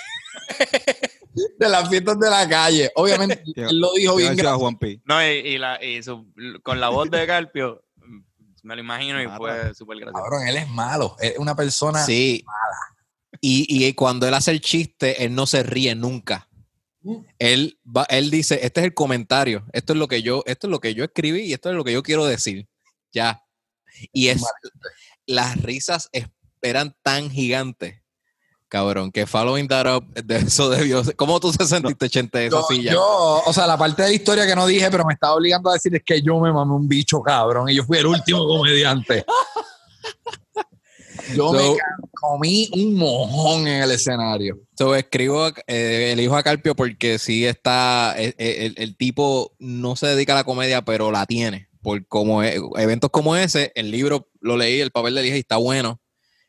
de 1.59 1.69
las 1.69 1.89
fiestas 1.89 2.19
de 2.19 2.29
la 2.31 2.49
calle. 2.49 2.91
Obviamente, 2.95 3.43
¿Qué- 3.55 3.63
él 3.63 3.79
lo 3.79 3.93
dijo 3.95 4.17
¿Qué 4.17 4.23
bien 4.23 4.37
gracioso. 4.37 4.59
Juan 4.59 4.79
P? 4.79 5.01
No, 5.05 5.23
y, 5.25 5.31
y 5.31 5.59
la, 5.59 5.83
y 5.83 6.03
su- 6.03 6.27
con 6.63 6.81
la 6.81 6.89
voz 6.91 7.11
de 7.11 7.27
Carpio, 7.27 7.83
mm, 7.97 8.21
me 8.65 8.75
lo 8.75 8.81
imagino 8.83 9.23
y 9.23 9.29
fue 9.29 9.75
súper 9.75 9.99
gracioso. 9.99 10.23
Cabrón, 10.23 10.47
él 10.47 10.57
es 10.57 10.69
malo, 10.69 11.17
es 11.21 11.39
una 11.39 11.55
persona. 11.55 12.05
Sí. 12.05 12.45
Y, 13.41 13.87
y 13.87 13.93
cuando 13.95 14.27
él 14.29 14.35
hace 14.35 14.51
el 14.51 14.61
chiste, 14.61 15.25
él 15.25 15.35
no 15.35 15.47
se 15.47 15.63
ríe 15.63 15.95
nunca. 15.95 16.47
Él, 17.39 17.79
va, 17.87 18.05
él 18.11 18.31
dice, 18.31 18.61
este 18.63 18.81
es 18.81 18.85
el 18.87 18.93
comentario, 18.93 19.65
esto 19.73 19.95
es 19.95 19.99
lo 19.99 20.07
que 20.07 20.21
yo, 20.21 20.43
esto 20.45 20.67
es 20.67 20.71
lo 20.71 20.81
que 20.81 20.93
yo 20.95 21.03
escribí 21.05 21.45
y 21.45 21.55
esto 21.55 21.71
es 21.71 21.75
lo 21.77 21.83
que 21.83 21.93
yo 21.95 22.03
quiero 22.03 22.27
decir. 22.27 22.69
Ya. 23.11 23.43
Y 24.13 24.29
es 24.29 24.43
las 25.27 25.61
risas 25.63 26.09
eran 26.63 26.95
tan 27.03 27.31
gigantes, 27.31 28.03
cabrón, 28.69 29.11
que 29.13 29.27
following 29.27 29.67
that 29.69 29.97
up, 29.97 30.05
de 30.25 30.37
eso 30.39 30.69
debió 30.71 31.03
ser- 31.05 31.17
¿Cómo 31.17 31.41
tú 31.41 31.53
te 31.53 31.65
sentiste, 31.65 32.09
Chente, 32.11 32.39
de 32.39 32.47
esa 32.47 32.57
Yo, 32.57 32.67
silla? 32.69 32.93
yo, 32.93 33.43
o 33.47 33.53
sea, 33.53 33.67
la 33.67 33.79
parte 33.79 34.03
de 34.03 34.09
la 34.09 34.15
historia 34.15 34.47
que 34.47 34.55
no 34.55 34.67
dije, 34.67 34.91
pero 34.91 35.05
me 35.05 35.15
estaba 35.15 35.35
obligando 35.35 35.71
a 35.71 35.75
decir 35.75 35.95
es 35.95 36.03
que 36.05 36.21
yo 36.23 36.39
me 36.41 36.53
mamé 36.53 36.75
un 36.75 36.87
bicho 36.89 37.21
cabrón 37.23 37.69
y 37.69 37.75
yo 37.77 37.85
fui 37.85 37.99
el 37.99 38.07
último 38.07 38.47
comediante. 38.47 39.25
Yo 41.35 41.53
me 41.53 41.59
So- 41.61 41.77
comí 42.13 42.69
un 42.73 42.95
mojón 42.95 43.67
en 43.69 43.83
el 43.83 43.91
escenario. 43.93 44.59
So, 44.77 44.95
escribo, 44.97 45.49
eh, 45.67 46.11
elijo 46.13 46.35
a 46.37 46.43
Carpio 46.43 46.75
porque 46.75 47.19
sí 47.19 47.47
está, 47.47 48.15
eh, 48.19 48.35
eh, 48.39 48.67
el, 48.67 48.75
el 48.83 48.97
tipo 48.97 49.53
no 49.59 49.95
se 49.97 50.07
dedica 50.09 50.33
a 50.33 50.37
la 50.37 50.45
comedia, 50.45 50.83
pero 50.83 51.13
la 51.13 51.27
tiene. 51.27 51.69
Por 51.83 52.07
como 52.07 52.43
eventos 52.43 53.11
como 53.11 53.37
ese, 53.37 53.73
el 53.75 53.91
libro 53.91 54.29
lo 54.41 54.57
leí, 54.57 54.81
el 54.81 54.91
papel 54.91 55.15
le 55.15 55.23
dije 55.23 55.37
y 55.37 55.41
está 55.41 55.57
bueno. 55.57 56.01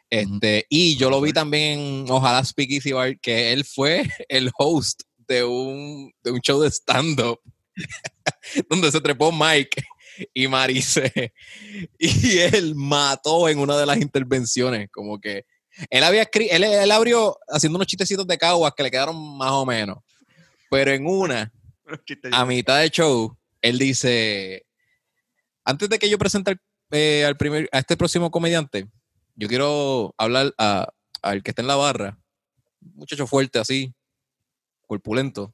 Este, 0.09 0.65
y 0.69 0.97
yo 0.97 1.09
lo 1.09 1.21
vi 1.21 1.31
también 1.31 1.79
en 1.79 2.05
Ojalá 2.11 2.43
Speak 2.43 2.69
Easy 2.69 2.91
Bar, 2.91 3.17
que 3.19 3.53
él 3.53 3.63
fue 3.63 4.03
el 4.29 4.51
host 4.57 5.03
de 5.27 5.43
un, 5.43 6.11
de 6.21 6.31
un 6.31 6.41
show 6.41 6.59
de 6.61 6.69
stand-up 6.69 7.39
donde 8.69 8.91
se 8.91 8.99
trepó 8.99 9.31
Mike 9.31 9.81
y 10.33 10.47
Marice. 10.47 11.33
Y 11.97 12.37
él 12.39 12.75
mató 12.75 13.47
en 13.47 13.59
una 13.59 13.77
de 13.77 13.85
las 13.85 13.97
intervenciones, 13.97 14.89
como 14.91 15.19
que 15.19 15.45
él 15.89 16.03
había 16.03 16.23
escrito, 16.23 16.53
él, 16.53 16.65
él 16.65 16.91
abrió 16.91 17.37
haciendo 17.47 17.77
unos 17.77 17.87
chistecitos 17.87 18.27
de 18.27 18.37
caguas 18.37 18.73
que 18.75 18.83
le 18.83 18.91
quedaron 18.91 19.37
más 19.37 19.51
o 19.51 19.65
menos. 19.65 19.99
Pero 20.69 20.91
en 20.91 21.07
una, 21.07 21.51
a 22.31 22.45
mitad 22.45 22.79
del 22.79 22.91
show, 22.91 23.37
él 23.61 23.79
dice: 23.79 24.65
Antes 25.71 25.89
de 25.89 25.99
que 25.99 26.09
yo 26.09 26.17
presente 26.17 26.51
al, 26.51 26.61
eh, 26.91 27.23
al 27.25 27.37
primer, 27.37 27.69
a 27.71 27.79
este 27.79 27.95
próximo 27.95 28.29
comediante, 28.29 28.89
yo 29.35 29.47
quiero 29.47 30.13
hablar 30.17 30.53
a- 30.57 30.89
al 31.21 31.41
que 31.43 31.51
está 31.51 31.61
en 31.61 31.67
la 31.69 31.77
barra, 31.77 32.19
un 32.81 32.95
muchacho 32.95 33.25
fuerte 33.25 33.57
así, 33.57 33.93
corpulento. 34.87 35.53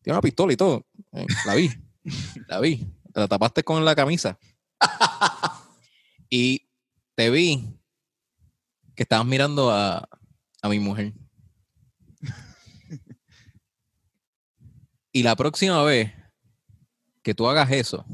Tiene 0.00 0.14
una 0.16 0.22
pistola 0.22 0.52
y 0.52 0.56
todo. 0.56 0.86
Eh, 1.12 1.26
la 1.44 1.54
vi, 1.54 1.70
la 2.48 2.60
vi. 2.60 2.86
La 3.14 3.28
tapaste 3.28 3.62
con 3.62 3.84
la 3.84 3.94
camisa. 3.94 4.38
y 6.30 6.66
te 7.14 7.28
vi 7.28 7.68
que 8.94 9.02
estabas 9.02 9.26
mirando 9.26 9.70
a, 9.70 10.08
a 10.62 10.68
mi 10.70 10.78
mujer. 10.78 11.12
y 15.12 15.22
la 15.22 15.36
próxima 15.36 15.82
vez 15.82 16.12
que 17.22 17.34
tú 17.34 17.48
hagas 17.48 17.70
eso, 17.70 18.04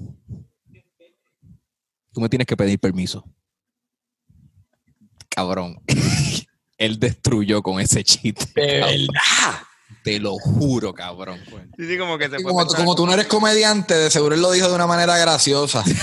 tú 2.19 2.23
me 2.23 2.29
tienes 2.29 2.49
que 2.49 2.57
pedir 2.57 2.81
permiso. 2.81 3.25
Cabrón. 5.29 5.81
Él 6.79 6.99
destruyó 6.99 7.63
con 7.63 7.81
ese 7.81 8.03
chiste. 8.03 8.45
De 8.61 8.81
cabrón. 8.81 9.07
verdad. 9.07 9.63
Te 10.03 10.19
lo 10.19 10.35
juro, 10.35 10.93
cabrón. 10.93 11.41
Sí, 11.77 11.87
sí, 11.87 11.97
como 11.97 12.19
que 12.19 12.29
se 12.29 12.41
fue 12.41 12.53
como, 12.53 12.95
tú 12.97 13.07
no 13.07 13.15
eres 13.15 13.27
comediante, 13.27 13.95
de 13.95 14.11
seguro 14.11 14.35
él 14.35 14.41
lo 14.43 14.51
dijo 14.51 14.69
de 14.69 14.75
una 14.75 14.87
manera 14.87 15.17
graciosa. 15.17 15.85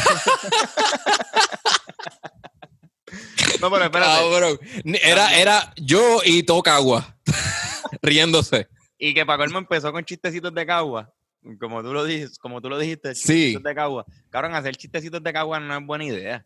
No, 3.62 3.72
pero 3.72 3.86
espérate. 3.86 4.22
Cabrón. 4.22 4.60
Era, 5.02 5.40
era 5.40 5.74
yo 5.78 6.20
y 6.24 6.44
Tocagua 6.44 7.18
riéndose. 8.02 8.68
Y 9.00 9.14
que 9.14 9.26
Paco 9.26 9.44
Elmo 9.44 9.58
empezó 9.58 9.92
con 9.92 10.04
chistecitos 10.04 10.54
de 10.54 10.66
cagua. 10.68 11.15
Como 11.60 11.82
tú 11.84 11.94
lo 11.94 12.04
dijiste, 12.04 12.38
como 12.40 12.62
tú 12.62 12.70
lo 12.70 12.78
dijiste, 12.80 13.14
Sí. 13.16 13.56
de 13.62 13.76
cagua. 13.76 14.06
Cabrón, 14.30 14.56
hacer 14.56 14.76
chistecitos 14.76 15.22
de 15.24 15.34
cagua 15.34 15.60
no 15.60 15.78
es 15.78 15.86
buena 15.86 16.06
idea. 16.06 16.46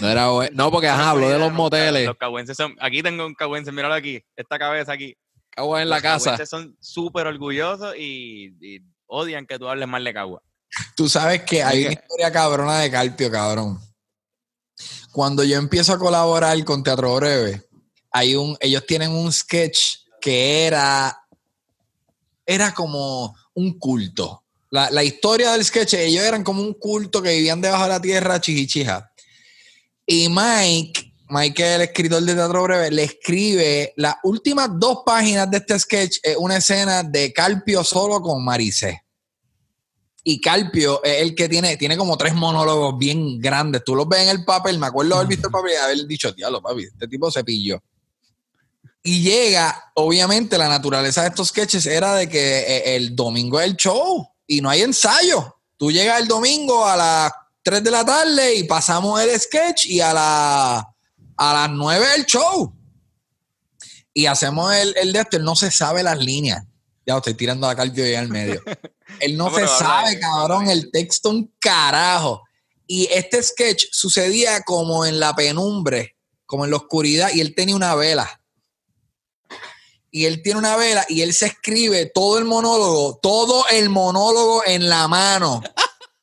No, 0.00 0.08
era, 0.08 0.26
no 0.52 0.70
porque 0.70 0.88
ajá, 0.88 1.10
habló 1.10 1.28
de 1.30 1.38
los 1.38 1.52
moteles. 1.52 2.06
Los 2.06 2.16
cagüenses 2.18 2.56
son. 2.56 2.76
Aquí 2.78 3.02
tengo 3.02 3.24
un 3.26 3.34
cagüense, 3.34 3.72
míralo 3.72 3.94
aquí. 3.94 4.22
Esta 4.36 4.58
cabeza 4.58 4.92
aquí. 4.92 5.16
Cagua 5.50 5.82
en 5.82 5.88
la 5.88 5.96
Los 5.96 6.02
casa. 6.02 6.46
son 6.46 6.76
súper 6.80 7.26
orgullosos 7.26 7.94
y, 7.96 8.54
y 8.60 8.80
odian 9.06 9.46
que 9.46 9.58
tú 9.58 9.68
hables 9.68 9.88
mal 9.88 10.04
de 10.04 10.12
cagua. 10.14 10.42
Tú 10.96 11.08
sabes 11.08 11.42
que 11.42 11.62
hay 11.62 11.82
una 11.84 11.92
historia 11.92 12.32
cabrona 12.32 12.78
de 12.80 12.90
Carpio, 12.90 13.30
cabrón. 13.30 13.78
Cuando 15.10 15.44
yo 15.44 15.56
empiezo 15.58 15.92
a 15.92 15.98
colaborar 15.98 16.62
con 16.64 16.82
Teatro 16.82 17.14
Breve, 17.16 17.62
hay 18.10 18.34
un, 18.34 18.56
ellos 18.60 18.84
tienen 18.86 19.10
un 19.10 19.30
sketch 19.32 19.96
que 20.20 20.66
era, 20.66 21.14
era 22.46 22.72
como 22.72 23.34
un 23.54 23.78
culto. 23.78 24.44
La, 24.70 24.90
la 24.90 25.04
historia 25.04 25.52
del 25.52 25.64
sketch, 25.64 25.94
ellos 25.94 26.24
eran 26.24 26.42
como 26.42 26.62
un 26.62 26.74
culto 26.74 27.20
que 27.20 27.34
vivían 27.34 27.60
debajo 27.60 27.84
de 27.84 27.88
la 27.90 28.00
tierra, 28.00 28.40
chichichija. 28.40 29.12
Y 30.06 30.28
Mike, 30.28 31.12
Mike, 31.28 31.74
el 31.74 31.82
escritor 31.82 32.22
de 32.22 32.34
Teatro 32.34 32.62
Breve, 32.64 32.90
le 32.90 33.04
escribe 33.04 33.92
las 33.96 34.16
últimas 34.22 34.68
dos 34.78 34.98
páginas 35.04 35.50
de 35.50 35.58
este 35.58 35.78
sketch, 35.78 36.18
es 36.22 36.36
una 36.36 36.56
escena 36.56 37.02
de 37.02 37.32
Carpio 37.32 37.84
solo 37.84 38.20
con 38.20 38.44
Maricé. 38.44 39.02
Y 40.24 40.40
Carpio 40.40 41.02
es 41.02 41.22
el 41.22 41.34
que 41.34 41.48
tiene, 41.48 41.76
tiene 41.76 41.96
como 41.96 42.16
tres 42.16 42.34
monólogos 42.34 42.96
bien 42.96 43.40
grandes. 43.40 43.82
Tú 43.84 43.96
los 43.96 44.08
ves 44.08 44.20
en 44.20 44.28
el 44.28 44.44
papel, 44.44 44.78
me 44.78 44.86
acuerdo 44.86 45.16
haber 45.16 45.26
visto 45.26 45.48
el 45.48 45.52
papel 45.52 45.72
y 45.72 45.76
haber 45.76 46.06
dicho, 46.06 46.30
diablo, 46.32 46.62
papi, 46.62 46.84
este 46.84 47.08
tipo 47.08 47.30
se 47.30 47.42
pilló. 47.42 47.82
Y 49.02 49.22
llega, 49.22 49.90
obviamente, 49.94 50.56
la 50.56 50.68
naturaleza 50.68 51.22
de 51.22 51.28
estos 51.28 51.48
sketches 51.48 51.86
era 51.86 52.14
de 52.14 52.28
que 52.28 52.58
eh, 52.60 52.96
el 52.96 53.16
domingo 53.16 53.60
es 53.60 53.66
el 53.66 53.76
show 53.76 54.28
y 54.46 54.60
no 54.60 54.70
hay 54.70 54.82
ensayo. 54.82 55.56
Tú 55.76 55.90
llegas 55.90 56.20
el 56.20 56.28
domingo 56.28 56.86
a 56.86 56.96
las 56.96 57.32
3 57.64 57.82
de 57.82 57.90
la 57.90 58.04
tarde 58.04 58.54
y 58.54 58.64
pasamos 58.64 59.20
el 59.20 59.38
sketch 59.40 59.86
y 59.86 60.00
a, 60.00 60.12
la, 60.12 60.94
a 61.36 61.52
las 61.52 61.70
9 61.70 62.06
el 62.16 62.26
show. 62.26 62.72
Y 64.14 64.26
hacemos 64.26 64.72
el, 64.74 64.94
el 64.96 65.12
de 65.12 65.20
esto, 65.20 65.36
él 65.36 65.44
no 65.44 65.56
se 65.56 65.70
sabe 65.70 66.02
las 66.02 66.18
líneas. 66.18 66.62
Ya 67.04 67.16
estoy 67.16 67.34
tirando 67.34 67.68
a 67.68 67.74
Carpio 67.74 68.04
ahí 68.04 68.14
al 68.14 68.28
medio. 68.28 68.62
Él 69.20 69.36
no, 69.36 69.50
No, 69.50 69.56
se 69.56 69.66
sabe, 69.66 70.18
cabrón, 70.18 70.68
el 70.68 70.90
texto 70.90 71.30
un 71.30 71.52
carajo. 71.58 72.42
Y 72.86 73.08
este 73.12 73.42
sketch 73.42 73.86
sucedía 73.92 74.62
como 74.62 75.04
en 75.04 75.20
la 75.20 75.34
penumbre, 75.34 76.16
como 76.46 76.64
en 76.64 76.70
la 76.70 76.78
oscuridad, 76.78 77.30
y 77.32 77.40
él 77.40 77.54
tenía 77.54 77.76
una 77.76 77.94
vela. 77.94 78.41
Y 80.14 80.26
él 80.26 80.42
tiene 80.42 80.58
una 80.58 80.76
vela 80.76 81.04
y 81.08 81.22
él 81.22 81.32
se 81.32 81.46
escribe 81.46 82.06
todo 82.14 82.38
el 82.38 82.44
monólogo, 82.44 83.18
todo 83.22 83.64
el 83.70 83.88
monólogo 83.88 84.62
en 84.66 84.88
la 84.88 85.08
mano. 85.08 85.62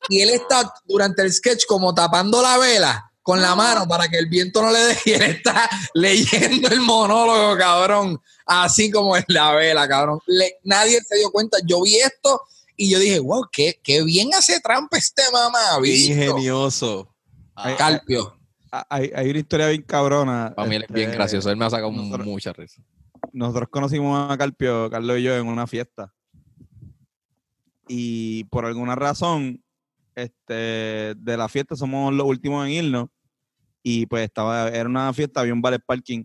Y 0.08 0.20
él 0.22 0.30
está 0.30 0.72
durante 0.84 1.22
el 1.22 1.32
sketch 1.32 1.66
como 1.66 1.92
tapando 1.92 2.40
la 2.40 2.56
vela 2.56 3.10
con 3.22 3.42
la 3.42 3.54
mano 3.54 3.86
para 3.86 4.08
que 4.08 4.16
el 4.18 4.26
viento 4.26 4.62
no 4.62 4.70
le 4.70 4.78
dé 4.78 4.98
y 5.04 5.10
él 5.12 5.22
está 5.22 5.68
leyendo 5.94 6.68
el 6.68 6.80
monólogo, 6.80 7.56
cabrón, 7.58 8.20
así 8.46 8.90
como 8.90 9.16
en 9.16 9.24
la 9.28 9.52
vela, 9.54 9.86
cabrón. 9.88 10.20
Le- 10.26 10.56
nadie 10.64 11.00
se 11.06 11.16
dio 11.16 11.30
cuenta. 11.32 11.58
Yo 11.66 11.82
vi 11.82 11.96
esto 11.96 12.40
y 12.76 12.90
yo 12.90 12.98
dije, 13.00 13.18
wow, 13.18 13.46
qué, 13.52 13.78
qué 13.82 14.02
bien 14.04 14.30
hace 14.34 14.60
trampa 14.60 14.96
este 14.98 15.22
mamá. 15.32 15.58
Qué 15.82 15.96
ingenioso. 15.96 17.12
Ay, 17.56 17.74
Carpio. 17.76 18.36
Ah, 18.72 18.86
Hay, 18.88 19.10
hay 19.14 19.30
una 19.30 19.38
historia 19.40 19.66
bien 19.68 19.82
cabrona. 19.82 20.52
Para 20.56 20.68
mí 20.68 20.76
él 20.76 20.84
es 20.88 20.94
bien 20.94 21.08
este, 21.10 21.16
gracioso. 21.16 21.50
Él 21.50 21.56
me 21.56 21.64
ha 21.66 21.70
sacado 21.70 21.90
nosotros- 21.90 22.24
mucha 22.26 22.52
risa. 22.52 22.80
Nosotros 23.32 23.68
conocimos 23.68 24.30
a 24.30 24.36
Carpio, 24.36 24.90
Carlos 24.90 25.18
y 25.18 25.22
yo, 25.22 25.36
en 25.36 25.46
una 25.46 25.66
fiesta. 25.66 26.12
Y 27.88 28.44
por 28.44 28.64
alguna 28.66 28.94
razón, 28.94 29.62
este, 30.14 31.14
de 31.16 31.36
la 31.36 31.48
fiesta 31.48 31.76
somos 31.76 32.12
los 32.14 32.26
últimos 32.26 32.66
en 32.66 32.72
irnos. 32.72 33.08
Y 33.82 34.06
pues 34.06 34.24
estaba, 34.24 34.68
era 34.68 34.88
una 34.88 35.12
fiesta, 35.12 35.40
había 35.40 35.54
un 35.54 35.62
ballet 35.62 35.82
parking. 35.84 36.24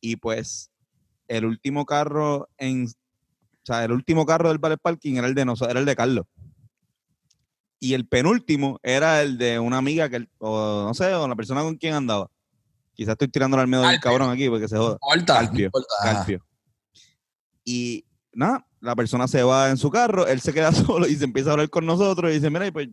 Y 0.00 0.16
pues 0.16 0.70
el 1.28 1.44
último 1.44 1.84
carro 1.84 2.48
en, 2.58 2.86
o 2.86 2.88
sea, 3.64 3.84
el 3.84 3.92
último 3.92 4.26
carro 4.26 4.48
del 4.48 4.58
ballet 4.58 4.78
parking 4.80 5.16
era 5.16 5.26
el 5.26 5.34
de 5.34 5.44
nosotros, 5.44 5.70
era 5.70 5.80
el 5.80 5.86
de 5.86 5.96
Carlos. 5.96 6.26
Y 7.80 7.94
el 7.94 8.06
penúltimo 8.06 8.78
era 8.82 9.22
el 9.22 9.38
de 9.38 9.58
una 9.58 9.78
amiga 9.78 10.08
que, 10.08 10.28
o 10.38 10.84
no 10.86 10.94
sé, 10.94 11.12
o 11.14 11.26
la 11.26 11.36
persona 11.36 11.62
con 11.62 11.76
quien 11.76 11.94
andaba. 11.94 12.30
Quizás 12.96 13.12
estoy 13.12 13.28
tirándole 13.28 13.60
al 13.62 13.68
medio 13.68 13.82
del 13.86 14.00
cabrón 14.00 14.30
aquí 14.30 14.48
porque 14.48 14.66
se 14.68 14.76
joda. 14.76 14.96
Corta, 15.00 15.34
importa. 15.66 15.94
Ajá. 16.02 16.14
Carpio. 16.14 16.44
Y 17.64 18.04
nada, 18.32 18.66
la 18.80 18.96
persona 18.96 19.28
se 19.28 19.42
va 19.42 19.68
en 19.70 19.76
su 19.76 19.90
carro, 19.90 20.26
él 20.26 20.40
se 20.40 20.52
queda 20.52 20.72
solo 20.72 21.06
y 21.06 21.14
se 21.14 21.24
empieza 21.24 21.50
a 21.50 21.52
hablar 21.52 21.68
con 21.70 21.84
nosotros 21.86 22.30
y 22.30 22.34
dice, 22.34 22.48
mira, 22.50 22.66
y 22.66 22.70
pues 22.70 22.88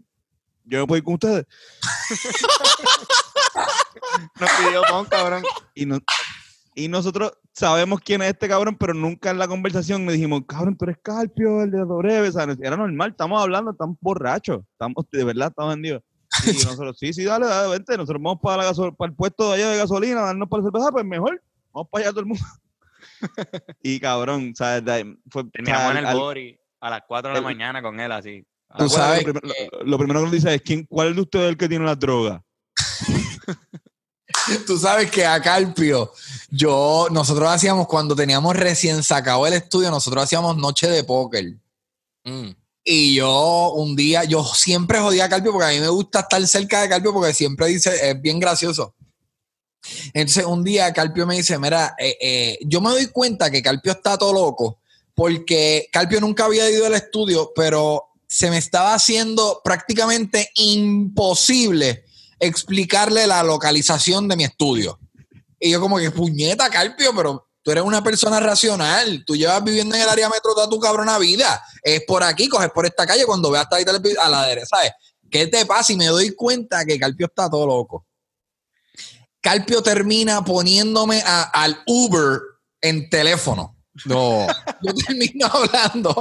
yo 0.66 0.80
me 0.82 0.88
puedo 0.88 0.98
ir 0.98 1.04
con 1.04 1.14
ustedes. 1.16 1.46
Nos 4.40 4.50
pidió 4.52 4.82
pon, 4.90 5.06
cabrón. 5.06 5.44
Y, 5.74 5.86
no- 5.86 6.00
y 6.76 6.88
nosotros 6.88 7.34
sabemos 7.54 8.00
quién 8.04 8.22
es 8.22 8.30
este 8.30 8.48
cabrón, 8.48 8.76
pero 8.78 8.94
nunca 8.94 9.30
en 9.32 9.38
la 9.38 9.48
conversación 9.48 10.06
le 10.06 10.14
dijimos, 10.14 10.42
cabrón, 10.48 10.76
tú 10.78 10.86
eres 10.86 10.98
Carpio, 11.04 11.62
el 11.64 11.72
de 11.72 11.84
Breve. 11.84 12.30
O 12.30 12.32
sea, 12.32 12.44
era 12.62 12.78
normal, 12.78 13.12
estamos 13.12 13.42
hablando, 13.42 13.72
estamos 13.72 13.98
borrachos, 14.02 14.62
estamos, 14.72 15.06
de 15.12 15.24
verdad, 15.24 15.50
estamos 15.50 15.74
vendidos. 15.76 16.02
Y 16.46 16.54
nosotros, 16.54 16.98
sí, 17.00 17.14
sí, 17.14 17.24
dale, 17.24 17.46
dale, 17.48 17.70
vente, 17.70 17.96
nosotros 17.98 18.22
vamos 18.22 18.40
para, 18.42 18.64
la 18.64 18.74
para 18.98 19.10
el 19.12 19.16
puesto 19.16 19.50
de 19.50 19.56
allá 19.56 19.70
de 19.72 19.78
gasolina, 19.78 20.22
darnos 20.22 20.50
para 20.50 20.64
la 20.64 20.70
cerveza, 20.70 20.92
pues 20.92 21.06
mejor, 21.06 21.42
vamos 21.72 21.90
para 21.92 22.04
allá 22.06 22.12
todo 22.12 22.20
el 22.22 22.26
mundo. 22.28 22.44
y 23.84 24.00
cabrón, 24.00 24.52
o 24.54 24.56
sea, 24.56 24.82
de- 24.82 25.16
fue, 25.30 25.44
Terminamos 25.46 25.92
en 25.92 25.98
el 25.98 26.06
al- 26.06 26.18
Bori 26.18 26.60
a 26.82 26.90
las 26.90 27.02
4 27.08 27.30
de 27.30 27.34
la 27.34 27.40
el- 27.40 27.46
mañana 27.46 27.82
con 27.82 28.00
él 28.00 28.12
así. 28.12 28.46
Tú 28.78 28.90
sabes 28.90 29.24
Lo, 29.26 29.34
primero- 29.34 29.56
lo- 29.72 29.84
lo 29.86 29.98
primero 29.98 30.20
que 30.20 30.24
nos 30.26 30.32
dice 30.32 30.56
es, 30.56 30.62
¿quién, 30.64 30.86
¿cuál 30.86 31.14
de 31.16 31.22
ustedes 31.22 31.46
es 31.46 31.50
el 31.52 31.58
que 31.58 31.70
tiene 31.70 31.86
la 31.86 31.96
droga? 31.96 32.44
Tú 34.68 34.78
sabes 34.78 35.10
que 35.12 35.26
a 35.26 35.40
Carpio, 35.42 36.12
yo, 36.50 37.08
nosotros 37.12 37.48
hacíamos 37.50 37.88
cuando 37.88 38.16
teníamos 38.16 38.56
recién 38.56 39.02
sacado 39.04 39.46
el 39.48 39.54
estudio, 39.54 39.90
nosotros 39.92 40.24
hacíamos 40.24 40.58
noche 40.58 40.88
de 40.90 41.04
póker. 41.04 41.54
Mm. 42.26 42.50
Y 42.84 43.16
yo 43.16 43.72
un 43.74 43.96
día, 43.96 44.26
yo 44.26 44.44
siempre 44.44 45.00
jodía 45.00 45.26
a 45.26 45.30
Carpio 45.30 45.52
porque 45.54 45.68
a 45.68 45.72
mí 45.72 45.80
me 45.80 45.88
gusta 45.88 46.22
estar 46.22 46.46
cerca 46.48 46.82
de 46.82 46.90
Carpio 46.90 47.14
porque 47.14 47.34
siempre 47.34 47.68
dice, 47.68 48.10
es 48.10 48.22
bien 48.22 48.40
gracioso. 48.40 48.94
Entonces 50.14 50.46
un 50.46 50.64
día 50.64 50.94
Carpio 50.94 51.26
me 51.26 51.36
dice, 51.36 51.58
mira, 51.60 51.96
eh, 51.98 52.18
eh, 52.22 52.60
yo 52.66 52.82
me 52.82 52.90
doy 52.90 53.08
cuenta 53.08 53.50
que 53.50 53.62
Carpio 53.62 53.92
está 53.92 54.18
todo 54.18 54.34
loco 54.34 54.80
porque 55.16 55.88
Carpio 55.92 56.20
nunca 56.20 56.46
había 56.46 56.70
ido 56.70 56.86
al 56.86 56.96
estudio, 56.96 57.52
pero 57.56 58.06
se 58.28 58.50
me 58.50 58.58
estaba 58.58 58.94
haciendo 58.94 59.62
prácticamente 59.64 60.50
imposible 60.56 62.04
explicarle 62.40 63.28
la 63.28 63.44
localización 63.44 64.28
de 64.28 64.36
mi 64.36 64.44
estudio. 64.44 65.00
Y 65.60 65.72
yo 65.72 65.80
como 65.80 65.98
que, 65.98 66.12
puñeta, 66.12 66.70
Carpio, 66.70 67.12
pero 67.16 67.48
tú 67.64 67.72
eres 67.72 67.84
una 67.84 68.04
persona 68.04 68.40
racional. 68.40 69.24
Tú 69.26 69.36
llevas 69.36 69.64
viviendo 69.64 69.96
en 69.96 70.02
el 70.04 70.10
área 70.10 70.30
metro 70.30 70.54
toda 70.54 70.70
tu 70.70 70.80
cabrona 70.80 71.18
vida. 71.18 71.64
Es 71.82 72.04
por 72.06 72.22
aquí, 72.24 72.48
coges 72.48 72.70
por 72.72 72.86
esta 72.86 73.08
calle 73.08 73.26
cuando 73.26 73.50
veas 73.50 73.64
esta 73.72 73.80
televi- 73.80 74.18
a 74.22 74.30
la 74.30 74.46
derecha, 74.48 74.68
¿sabes? 74.68 74.92
¿Qué 75.32 75.48
te 75.48 75.66
pasa? 75.66 75.92
Y 75.94 75.96
me 75.96 76.06
doy 76.08 76.36
cuenta 76.36 76.86
que 76.86 77.00
Carpio 77.00 77.26
está 77.26 77.50
todo 77.50 77.66
loco. 77.66 78.06
Carpio 79.42 79.82
termina 79.82 80.44
poniéndome 80.44 81.22
a- 81.26 81.44
al 81.44 81.82
Uber 81.88 82.40
en 82.82 83.10
teléfono. 83.10 83.76
No. 84.06 84.48
Yo 84.82 84.94
termino 84.94 85.48
hablando 85.48 86.14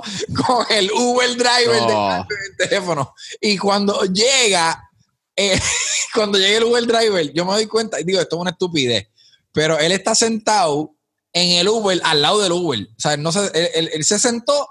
con 0.46 0.66
el 0.70 0.90
Uber 0.92 1.30
driver 1.36 1.80
de. 1.80 1.86
Carpio 1.86 2.36
en 2.36 2.44
el 2.50 2.68
teléfono. 2.68 3.14
Y 3.40 3.56
cuando 3.58 4.04
llega, 4.04 4.90
eh, 5.36 5.58
cuando 6.14 6.38
llega 6.38 6.58
el 6.58 6.64
Uber 6.64 6.86
driver, 6.86 7.32
yo 7.32 7.44
me 7.44 7.52
doy 7.52 7.66
cuenta, 7.66 8.00
y 8.00 8.04
digo, 8.04 8.20
esto 8.20 8.36
es 8.36 8.40
una 8.40 8.50
estupidez, 8.50 9.08
pero 9.52 9.78
él 9.78 9.92
está 9.92 10.14
sentado 10.14 10.94
en 11.32 11.50
el 11.58 11.68
Uber, 11.68 12.00
al 12.04 12.22
lado 12.22 12.40
del 12.42 12.52
Uber. 12.52 12.80
O 12.80 13.00
sea, 13.00 13.16
no 13.16 13.32
se- 13.32 13.46
él, 13.54 13.68
él- 13.74 13.90
él 13.94 14.04
se 14.04 14.18
sentó 14.18 14.68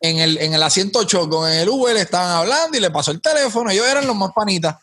en 0.00 0.18
el, 0.18 0.38
en 0.38 0.54
el 0.54 0.62
asiento 0.62 0.98
8 1.00 1.28
con 1.30 1.50
el 1.50 1.68
Uber, 1.68 1.96
estaban 1.96 2.30
hablando 2.36 2.76
y 2.76 2.80
le 2.80 2.90
pasó 2.90 3.10
el 3.10 3.20
teléfono. 3.22 3.70
Ellos 3.70 3.86
eran 3.86 4.06
los 4.06 4.16
más 4.16 4.32
panitas. 4.34 4.76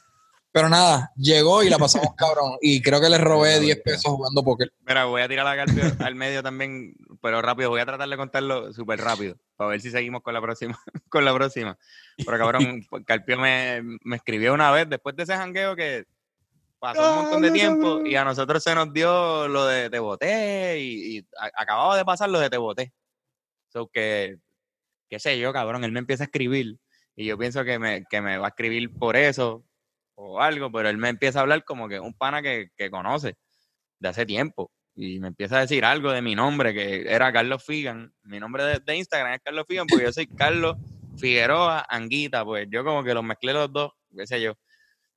Pero 0.53 0.67
nada, 0.67 1.13
llegó 1.15 1.63
y 1.63 1.69
la 1.69 1.77
pasamos 1.77 2.09
cabrón. 2.17 2.57
Y 2.61 2.81
creo 2.81 2.99
que 2.99 3.09
le 3.09 3.17
robé 3.17 3.59
10 3.61 3.77
pesos 3.83 4.11
jugando 4.11 4.43
póker. 4.43 4.73
Mira, 4.85 5.05
voy 5.05 5.21
a 5.21 5.29
tirar 5.29 5.47
a 5.47 5.55
Carpio 5.55 5.83
al 6.05 6.15
medio 6.15 6.43
también, 6.43 6.93
pero 7.21 7.41
rápido. 7.41 7.69
Voy 7.69 7.79
a 7.79 7.85
tratar 7.85 8.09
de 8.09 8.17
contarlo 8.17 8.73
súper 8.73 8.99
rápido 8.99 9.37
para 9.55 9.69
ver 9.69 9.79
si 9.81 9.91
seguimos 9.91 10.21
con 10.23 10.33
la 10.33 10.41
próxima. 10.41 10.77
con 11.09 11.23
la 11.23 11.33
próxima. 11.33 11.77
Pero 12.17 12.37
cabrón, 12.37 12.85
Carpio 13.05 13.37
me, 13.37 13.81
me 14.03 14.17
escribió 14.17 14.53
una 14.53 14.71
vez 14.71 14.89
después 14.89 15.15
de 15.15 15.23
ese 15.23 15.37
jangueo 15.37 15.73
que 15.77 16.03
pasó 16.81 17.13
un 17.13 17.21
montón 17.21 17.41
de 17.43 17.51
tiempo 17.51 18.01
y 18.03 18.15
a 18.15 18.25
nosotros 18.25 18.63
se 18.63 18.73
nos 18.73 18.91
dio 18.91 19.47
lo 19.47 19.67
de 19.67 19.89
Te 19.91 19.99
Boté 19.99 20.79
y, 20.79 21.17
y 21.17 21.27
acababa 21.55 21.95
de 21.95 22.03
pasar 22.03 22.29
lo 22.29 22.39
de 22.39 22.49
Te 22.49 22.57
Boté. 22.57 22.91
So 23.69 23.87
que, 23.87 24.37
qué 25.07 25.19
sé 25.19 25.39
yo, 25.39 25.53
cabrón, 25.53 25.83
él 25.83 25.91
me 25.91 25.99
empieza 25.99 26.23
a 26.23 26.25
escribir 26.25 26.79
y 27.15 27.25
yo 27.25 27.37
pienso 27.37 27.63
que 27.63 27.77
me, 27.77 28.03
que 28.09 28.19
me 28.19 28.37
va 28.37 28.47
a 28.47 28.49
escribir 28.49 28.91
por 28.97 29.15
eso 29.15 29.63
o 30.15 30.41
algo, 30.41 30.71
pero 30.71 30.89
él 30.89 30.97
me 30.97 31.09
empieza 31.09 31.39
a 31.39 31.41
hablar 31.43 31.63
como 31.63 31.87
que 31.87 31.99
un 31.99 32.15
pana 32.15 32.41
que, 32.41 32.69
que 32.75 32.89
conoce 32.89 33.37
de 33.99 34.09
hace 34.09 34.25
tiempo. 34.25 34.71
Y 34.95 35.19
me 35.19 35.27
empieza 35.27 35.57
a 35.57 35.61
decir 35.61 35.85
algo 35.85 36.11
de 36.11 36.21
mi 36.21 36.33
nombre, 36.33 36.73
que 36.73 37.03
era 37.07 37.31
Carlos 37.31 37.63
Figan. 37.63 38.11
Mi 38.23 38.39
nombre 38.39 38.63
de, 38.65 38.79
de 38.79 38.97
Instagram 38.97 39.33
es 39.33 39.41
Carlos 39.43 39.65
Figan, 39.67 39.85
porque 39.87 40.05
yo 40.05 40.11
soy 40.11 40.27
Carlos 40.35 40.77
Figueroa 41.17 41.85
Anguita, 41.87 42.43
pues 42.43 42.67
yo 42.71 42.83
como 42.83 43.03
que 43.03 43.13
los 43.13 43.23
mezclé 43.23 43.53
los 43.53 43.71
dos, 43.71 43.91
qué 44.17 44.25
sé 44.25 44.41
yo. 44.41 44.55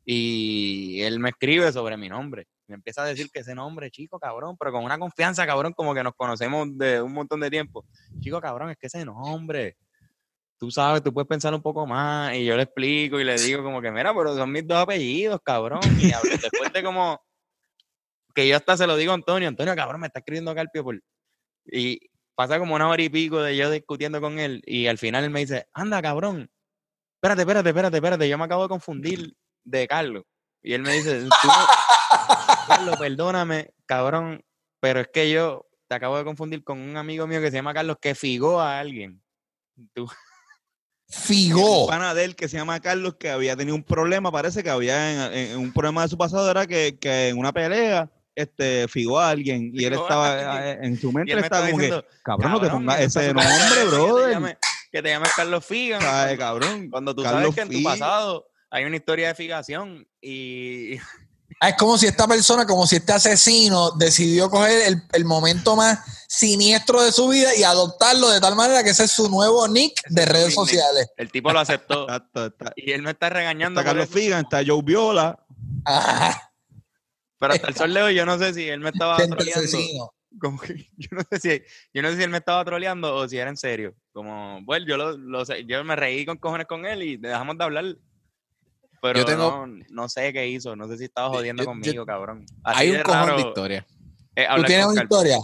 Y 0.04 1.00
él 1.02 1.18
me 1.18 1.30
escribe 1.30 1.72
sobre 1.72 1.96
mi 1.96 2.08
nombre. 2.08 2.46
Me 2.66 2.76
empieza 2.76 3.02
a 3.02 3.06
decir 3.06 3.30
que 3.30 3.40
ese 3.40 3.54
nombre, 3.54 3.90
chico, 3.90 4.18
cabrón, 4.18 4.56
pero 4.58 4.72
con 4.72 4.84
una 4.84 4.98
confianza, 4.98 5.46
cabrón, 5.46 5.72
como 5.72 5.94
que 5.94 6.02
nos 6.02 6.14
conocemos 6.14 6.68
de 6.76 7.00
un 7.00 7.12
montón 7.12 7.40
de 7.40 7.50
tiempo. 7.50 7.84
Chico, 8.20 8.40
cabrón, 8.40 8.70
es 8.70 8.76
que 8.76 8.86
ese 8.86 9.04
nombre, 9.04 9.76
tú 10.58 10.70
sabes, 10.70 11.02
tú 11.02 11.12
puedes 11.12 11.28
pensar 11.28 11.54
un 11.54 11.62
poco 11.62 11.86
más. 11.86 12.34
Y 12.34 12.44
yo 12.44 12.56
le 12.56 12.64
explico 12.64 13.20
y 13.20 13.24
le 13.24 13.36
digo 13.36 13.62
como 13.62 13.80
que, 13.80 13.90
mira, 13.90 14.14
pero 14.14 14.34
son 14.36 14.50
mis 14.50 14.66
dos 14.66 14.78
apellidos, 14.78 15.40
cabrón. 15.42 15.80
Y 15.98 16.08
después 16.08 16.72
de 16.72 16.82
como 16.82 17.20
que 18.34 18.48
yo 18.48 18.56
hasta 18.56 18.76
se 18.76 18.86
lo 18.86 18.96
digo 18.96 19.12
a 19.12 19.14
Antonio, 19.14 19.48
Antonio, 19.48 19.74
cabrón, 19.76 20.00
me 20.00 20.08
está 20.08 20.18
escribiendo 20.18 20.54
Carpio 20.54 20.84
por... 20.84 21.00
Y 21.66 22.00
pasa 22.34 22.58
como 22.58 22.74
una 22.74 22.88
hora 22.88 23.02
y 23.02 23.08
pico 23.08 23.40
de 23.40 23.56
yo 23.56 23.70
discutiendo 23.70 24.20
con 24.20 24.38
él 24.38 24.60
y 24.66 24.86
al 24.86 24.98
final 24.98 25.24
él 25.24 25.30
me 25.30 25.40
dice, 25.40 25.66
anda, 25.72 26.02
cabrón, 26.02 26.50
espérate, 27.14 27.42
espérate, 27.42 27.68
espérate, 27.68 27.96
espérate, 27.96 28.28
yo 28.28 28.36
me 28.36 28.44
acabo 28.44 28.64
de 28.64 28.68
confundir 28.68 29.34
de 29.64 29.88
Carlos. 29.88 30.24
Y 30.62 30.72
él 30.72 30.82
me 30.82 30.92
dice, 30.92 31.26
Carlos, 32.68 32.96
perdóname, 32.96 33.72
cabrón, 33.86 34.44
pero 34.80 35.00
es 35.00 35.08
que 35.12 35.30
yo 35.30 35.66
te 35.88 35.94
acabo 35.94 36.16
de 36.16 36.24
confundir 36.24 36.64
con 36.64 36.78
un 36.78 36.96
amigo 36.96 37.26
mío 37.26 37.40
que 37.40 37.50
se 37.50 37.56
llama 37.56 37.74
Carlos 37.74 37.98
que 38.00 38.14
figó 38.14 38.60
a 38.60 38.78
alguien. 38.78 39.22
Tú. 39.92 40.08
Figó. 41.06 41.82
Un 41.82 41.90
pana 41.90 42.14
de 42.14 42.24
él 42.24 42.34
que 42.34 42.48
se 42.48 42.56
llama 42.56 42.80
Carlos 42.80 43.16
que 43.20 43.30
había 43.30 43.54
tenido 43.56 43.76
un 43.76 43.84
problema, 43.84 44.32
parece 44.32 44.62
que 44.62 44.70
había 44.70 45.32
en, 45.32 45.58
un 45.58 45.70
problema 45.72 46.02
de 46.02 46.08
su 46.08 46.16
pasado, 46.16 46.50
era 46.50 46.66
que, 46.66 46.98
que 46.98 47.28
en 47.28 47.38
una 47.38 47.52
pelea 47.52 48.10
este, 48.34 48.88
figó 48.88 49.20
a 49.20 49.30
alguien 49.30 49.70
y 49.72 49.84
él 49.84 49.92
estaba 49.92 50.66
eh, 50.66 50.78
en 50.82 50.98
su 50.98 51.12
mente 51.12 51.38
estaba 51.38 51.66
como 51.66 51.78
que, 51.78 52.04
cabrón, 52.24 52.52
no 52.52 52.60
te 52.60 52.68
pongas 52.68 53.00
ese 53.00 53.32
nombre, 53.32 53.84
brother. 53.90 54.58
Que 54.90 55.02
te, 55.02 55.08
llames, 55.10 55.32
Carlos 55.36 55.64
Figa. 55.64 56.36
cabrón. 56.36 56.88
Cuando 56.90 57.14
tú 57.14 57.22
sabes 57.22 57.54
que 57.54 57.60
en 57.60 57.68
tu 57.68 57.82
pasado 57.82 58.46
hay 58.74 58.84
una 58.84 58.96
historia 58.96 59.28
de 59.28 59.34
figación 59.34 60.06
y... 60.20 60.96
Ah, 61.60 61.68
es 61.68 61.76
como 61.76 61.96
si 61.96 62.06
esta 62.06 62.26
persona, 62.26 62.66
como 62.66 62.84
si 62.84 62.96
este 62.96 63.12
asesino 63.12 63.92
decidió 63.92 64.50
coger 64.50 64.88
el, 64.88 65.02
el, 65.12 65.24
momento 65.24 65.76
más 65.76 66.00
siniestro 66.26 67.00
de 67.00 67.12
su 67.12 67.28
vida 67.28 67.54
y 67.54 67.62
adoptarlo 67.62 68.28
de 68.30 68.40
tal 68.40 68.56
manera 68.56 68.82
que 68.82 68.90
ese 68.90 69.04
es 69.04 69.12
su 69.12 69.28
nuevo 69.28 69.68
nick 69.68 70.02
de 70.08 70.26
redes 70.26 70.52
sociales. 70.52 71.06
El 71.16 71.30
tipo 71.30 71.52
lo 71.52 71.60
aceptó. 71.60 72.08
y 72.76 72.90
él 72.90 73.04
no 73.04 73.10
está 73.10 73.30
regañando. 73.30 73.80
Está 73.80 73.90
Carlos 73.92 74.08
Figan, 74.10 74.40
está 74.40 74.62
Joe 74.66 74.82
Viola. 74.82 75.38
Ajá. 75.84 76.52
Pero 77.38 77.52
hasta 77.52 77.68
el 77.68 77.76
sol 77.76 77.94
de 77.94 78.02
hoy 78.02 78.14
yo 78.16 78.26
no 78.26 78.36
sé 78.36 78.52
si 78.52 78.68
él 78.68 78.80
me 78.80 78.88
estaba 78.88 79.16
troleando. 79.16 80.12
Como 80.40 80.60
yo, 80.96 81.08
no 81.12 81.22
sé 81.30 81.38
si, 81.38 81.62
yo 81.92 82.02
no 82.02 82.10
sé 82.10 82.16
si 82.16 82.22
él 82.24 82.30
me 82.30 82.38
estaba 82.38 82.64
troleando 82.64 83.14
o 83.14 83.28
si 83.28 83.38
era 83.38 83.50
en 83.50 83.56
serio. 83.56 83.94
Como, 84.12 84.60
bueno, 84.64 84.86
yo, 84.86 84.96
lo, 84.96 85.44
sé, 85.44 85.64
yo 85.66 85.84
me 85.84 85.94
reí 85.94 86.26
con 86.26 86.38
cojones 86.38 86.66
con 86.66 86.84
él 86.84 87.02
y 87.02 87.16
dejamos 87.16 87.56
de 87.56 87.64
hablar. 87.64 87.84
Pero 89.04 89.18
yo 89.18 89.26
tengo, 89.26 89.66
no, 89.90 90.08
sé 90.08 90.32
qué 90.32 90.48
hizo, 90.48 90.74
no 90.74 90.88
sé 90.88 90.96
si 90.96 91.04
estaba 91.04 91.28
jodiendo 91.28 91.62
conmigo, 91.62 92.06
cabrón. 92.06 92.46
hay 92.62 92.90
un 92.90 93.02
cojón 93.02 93.36
de 93.36 93.42
historia. 93.42 93.86
¿Tú 94.34 94.62
tienes 94.64 94.86
una 94.86 95.02
historia? 95.02 95.36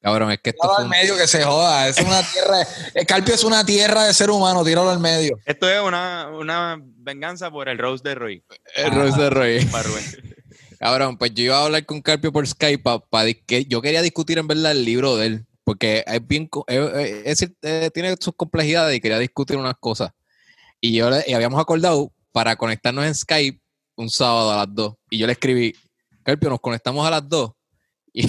Cabrón, 0.00 0.30
es 0.30 0.38
que 0.38 0.48
esto. 0.48 0.78
al 0.78 0.88
medio 0.88 1.14
que 1.18 1.26
se 1.26 1.44
joda. 1.44 1.88
Es 1.88 1.98
una 1.98 2.22
tierra. 2.32 2.66
El 2.94 3.04
Carpio 3.04 3.34
es 3.34 3.44
una 3.44 3.66
tierra 3.66 4.04
de 4.04 4.14
ser 4.14 4.30
humano, 4.30 4.64
tíralo 4.64 4.88
al 4.88 4.98
medio. 4.98 5.38
Esto 5.44 5.68
es 5.68 5.82
una, 5.82 6.30
una 6.32 6.80
venganza 6.82 7.50
por 7.50 7.68
el 7.68 7.76
Rose 7.76 8.02
de 8.02 8.14
Roy. 8.14 8.42
El 8.74 8.90
Rose 8.92 9.20
de 9.20 9.28
Roy. 9.28 9.68
Cabrón, 10.78 11.18
pues 11.18 11.34
yo 11.34 11.44
iba 11.44 11.58
a 11.58 11.64
hablar 11.66 11.84
con 11.84 12.00
Carpio 12.00 12.32
por 12.32 12.46
Skype 12.46 12.82
para 13.10 13.30
que 13.34 13.66
yo 13.66 13.82
quería 13.82 14.00
discutir 14.00 14.38
en 14.38 14.46
verdad 14.46 14.72
el 14.72 14.86
libro 14.86 15.18
de 15.18 15.26
él. 15.26 15.46
Porque 15.64 16.02
es 16.06 16.26
bien, 16.26 16.48
es, 16.66 17.46
tiene 17.92 18.16
sus 18.18 18.34
complejidades 18.34 18.96
y 18.96 19.00
quería 19.02 19.18
discutir 19.18 19.58
unas 19.58 19.74
cosas. 19.78 20.12
Y 20.80 20.94
yo 20.94 21.10
y 21.26 21.32
habíamos 21.34 21.60
acordado 21.60 22.12
para 22.32 22.56
conectarnos 22.56 23.04
en 23.04 23.14
Skype 23.14 23.60
un 23.96 24.08
sábado 24.08 24.52
a 24.52 24.56
las 24.56 24.74
2. 24.74 24.94
Y 25.10 25.18
yo 25.18 25.26
le 25.26 25.32
escribí, 25.32 25.74
Carpio, 26.22 26.50
nos 26.50 26.60
conectamos 26.60 27.06
a 27.06 27.10
las 27.10 27.28
2. 27.28 27.50
Y 28.12 28.26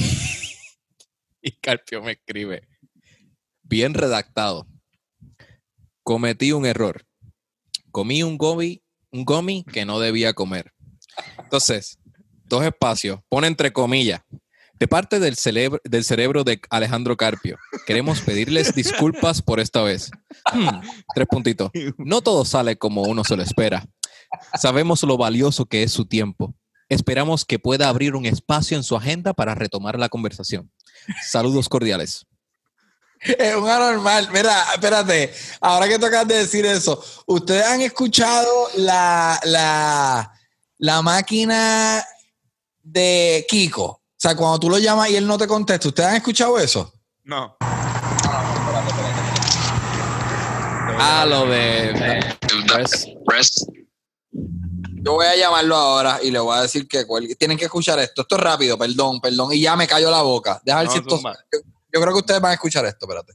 Y 1.44 1.52
Carpio 1.54 2.04
me 2.04 2.12
escribe, 2.12 2.68
bien 3.64 3.96
redactado. 3.96 4.68
Cometí 6.04 6.52
un 6.52 6.66
error. 6.66 7.04
Comí 7.92 8.22
un 8.22 8.38
gomi, 8.38 8.84
un 9.12 9.26
gomi 9.26 9.64
que 9.64 9.86
no 9.86 10.00
debía 10.00 10.34
comer. 10.34 10.72
Entonces, 11.40 11.98
dos 12.46 12.64
espacios, 12.64 13.20
pone 13.28 13.48
entre 13.48 13.74
comillas. 13.74 14.22
De 14.82 14.88
parte 14.88 15.20
del, 15.20 15.38
del 15.84 16.04
cerebro 16.04 16.44
de 16.44 16.60
Alejandro 16.72 17.16
Carpio, 17.16 17.60
queremos 17.86 18.20
pedirles 18.22 18.74
disculpas 18.74 19.40
por 19.40 19.60
esta 19.60 19.84
vez. 19.84 20.10
Hmm, 20.52 20.82
tres 21.14 21.28
puntitos. 21.30 21.70
No 22.00 22.24
todo 22.24 22.44
sale 22.46 22.76
como 22.80 23.04
uno 23.04 23.24
se 23.24 23.36
lo 23.36 23.44
espera. 23.44 23.86
Sabemos 24.60 25.04
lo 25.04 25.18
valioso 25.18 25.68
que 25.68 25.84
es 25.84 25.92
su 25.92 26.08
tiempo. 26.08 26.56
Esperamos 26.90 27.46
que 27.46 27.60
pueda 27.60 27.90
abrir 27.90 28.16
un 28.16 28.26
espacio 28.26 28.76
en 28.76 28.82
su 28.82 28.96
agenda 28.96 29.36
para 29.36 29.54
retomar 29.54 30.00
la 30.00 30.10
conversación. 30.10 30.72
Saludos 31.30 31.70
cordiales. 31.70 32.26
Es 33.20 33.56
un 33.56 33.70
anormal. 33.70 34.30
Mira, 34.34 34.66
espérate. 34.74 35.32
Ahora 35.60 35.88
que 35.88 36.00
tocas 36.00 36.28
de 36.28 36.40
decir 36.40 36.66
eso, 36.66 37.04
¿ustedes 37.28 37.68
han 37.68 37.82
escuchado 37.82 38.50
la, 38.78 39.40
la, 39.44 40.34
la 40.80 41.02
máquina 41.04 42.04
de 42.82 43.46
Kiko? 43.48 44.01
O 44.22 44.28
sea, 44.28 44.36
cuando 44.36 44.60
tú 44.60 44.70
lo 44.70 44.78
llamas 44.78 45.10
y 45.10 45.16
él 45.16 45.26
no 45.26 45.36
te 45.36 45.48
contesta, 45.48 45.88
¿ustedes 45.88 46.10
han 46.10 46.18
escuchado 46.18 46.60
eso? 46.60 46.94
No. 47.24 47.58
Ah, 51.00 51.26
lo 51.28 51.48
de. 51.48 52.38
Press. 53.26 53.66
Yo 54.32 55.14
voy 55.14 55.26
a 55.26 55.36
llamarlo 55.36 55.76
ahora 55.76 56.20
y 56.22 56.30
le 56.30 56.38
voy 56.38 56.56
a 56.56 56.62
decir 56.62 56.88
que 56.88 57.04
tienen 57.40 57.58
que 57.58 57.66
escuchar 57.66 57.98
esto. 57.98 58.22
Esto 58.22 58.36
es 58.36 58.42
rápido, 58.44 58.78
perdón, 58.78 59.20
perdón. 59.20 59.54
Y 59.54 59.62
ya 59.62 59.76
me 59.76 59.88
cayó 59.88 60.12
la 60.12 60.22
boca. 60.22 60.62
Deja 60.64 60.82
ver 60.82 60.90
si 60.90 61.00
esto. 61.00 61.20
Yo, 61.92 62.00
creo 62.00 62.14
que 62.14 62.20
ustedes 62.20 62.42
van 62.42 62.52
a 62.52 62.54
escuchar 62.54 62.86
esto, 62.86 63.08
espérate. 63.08 63.34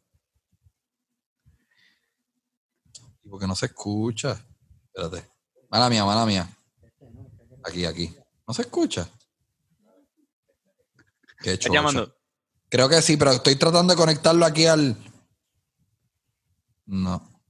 Porque 3.29 3.49
no 3.49 3.57
se 3.57 3.67
escucha. 3.67 4.41
Espérate. 4.95 5.29
Mala 5.69 5.91
mía, 5.91 6.05
mala 6.05 6.25
mía. 6.25 6.49
Aquí, 7.65 7.85
aquí. 7.85 8.15
No 8.47 8.55
se 8.55 8.63
escucha. 8.63 9.11
Qué 11.41 11.53
¿Estás 11.53 11.73
llamando? 11.73 12.15
Creo 12.69 12.89
que 12.89 13.01
sí, 13.03 13.17
pero 13.17 13.33
estoy 13.33 13.57
tratando 13.57 13.95
de 13.95 13.99
conectarlo 13.99 14.45
aquí 14.45 14.67
al. 14.67 14.97
No. 16.87 17.41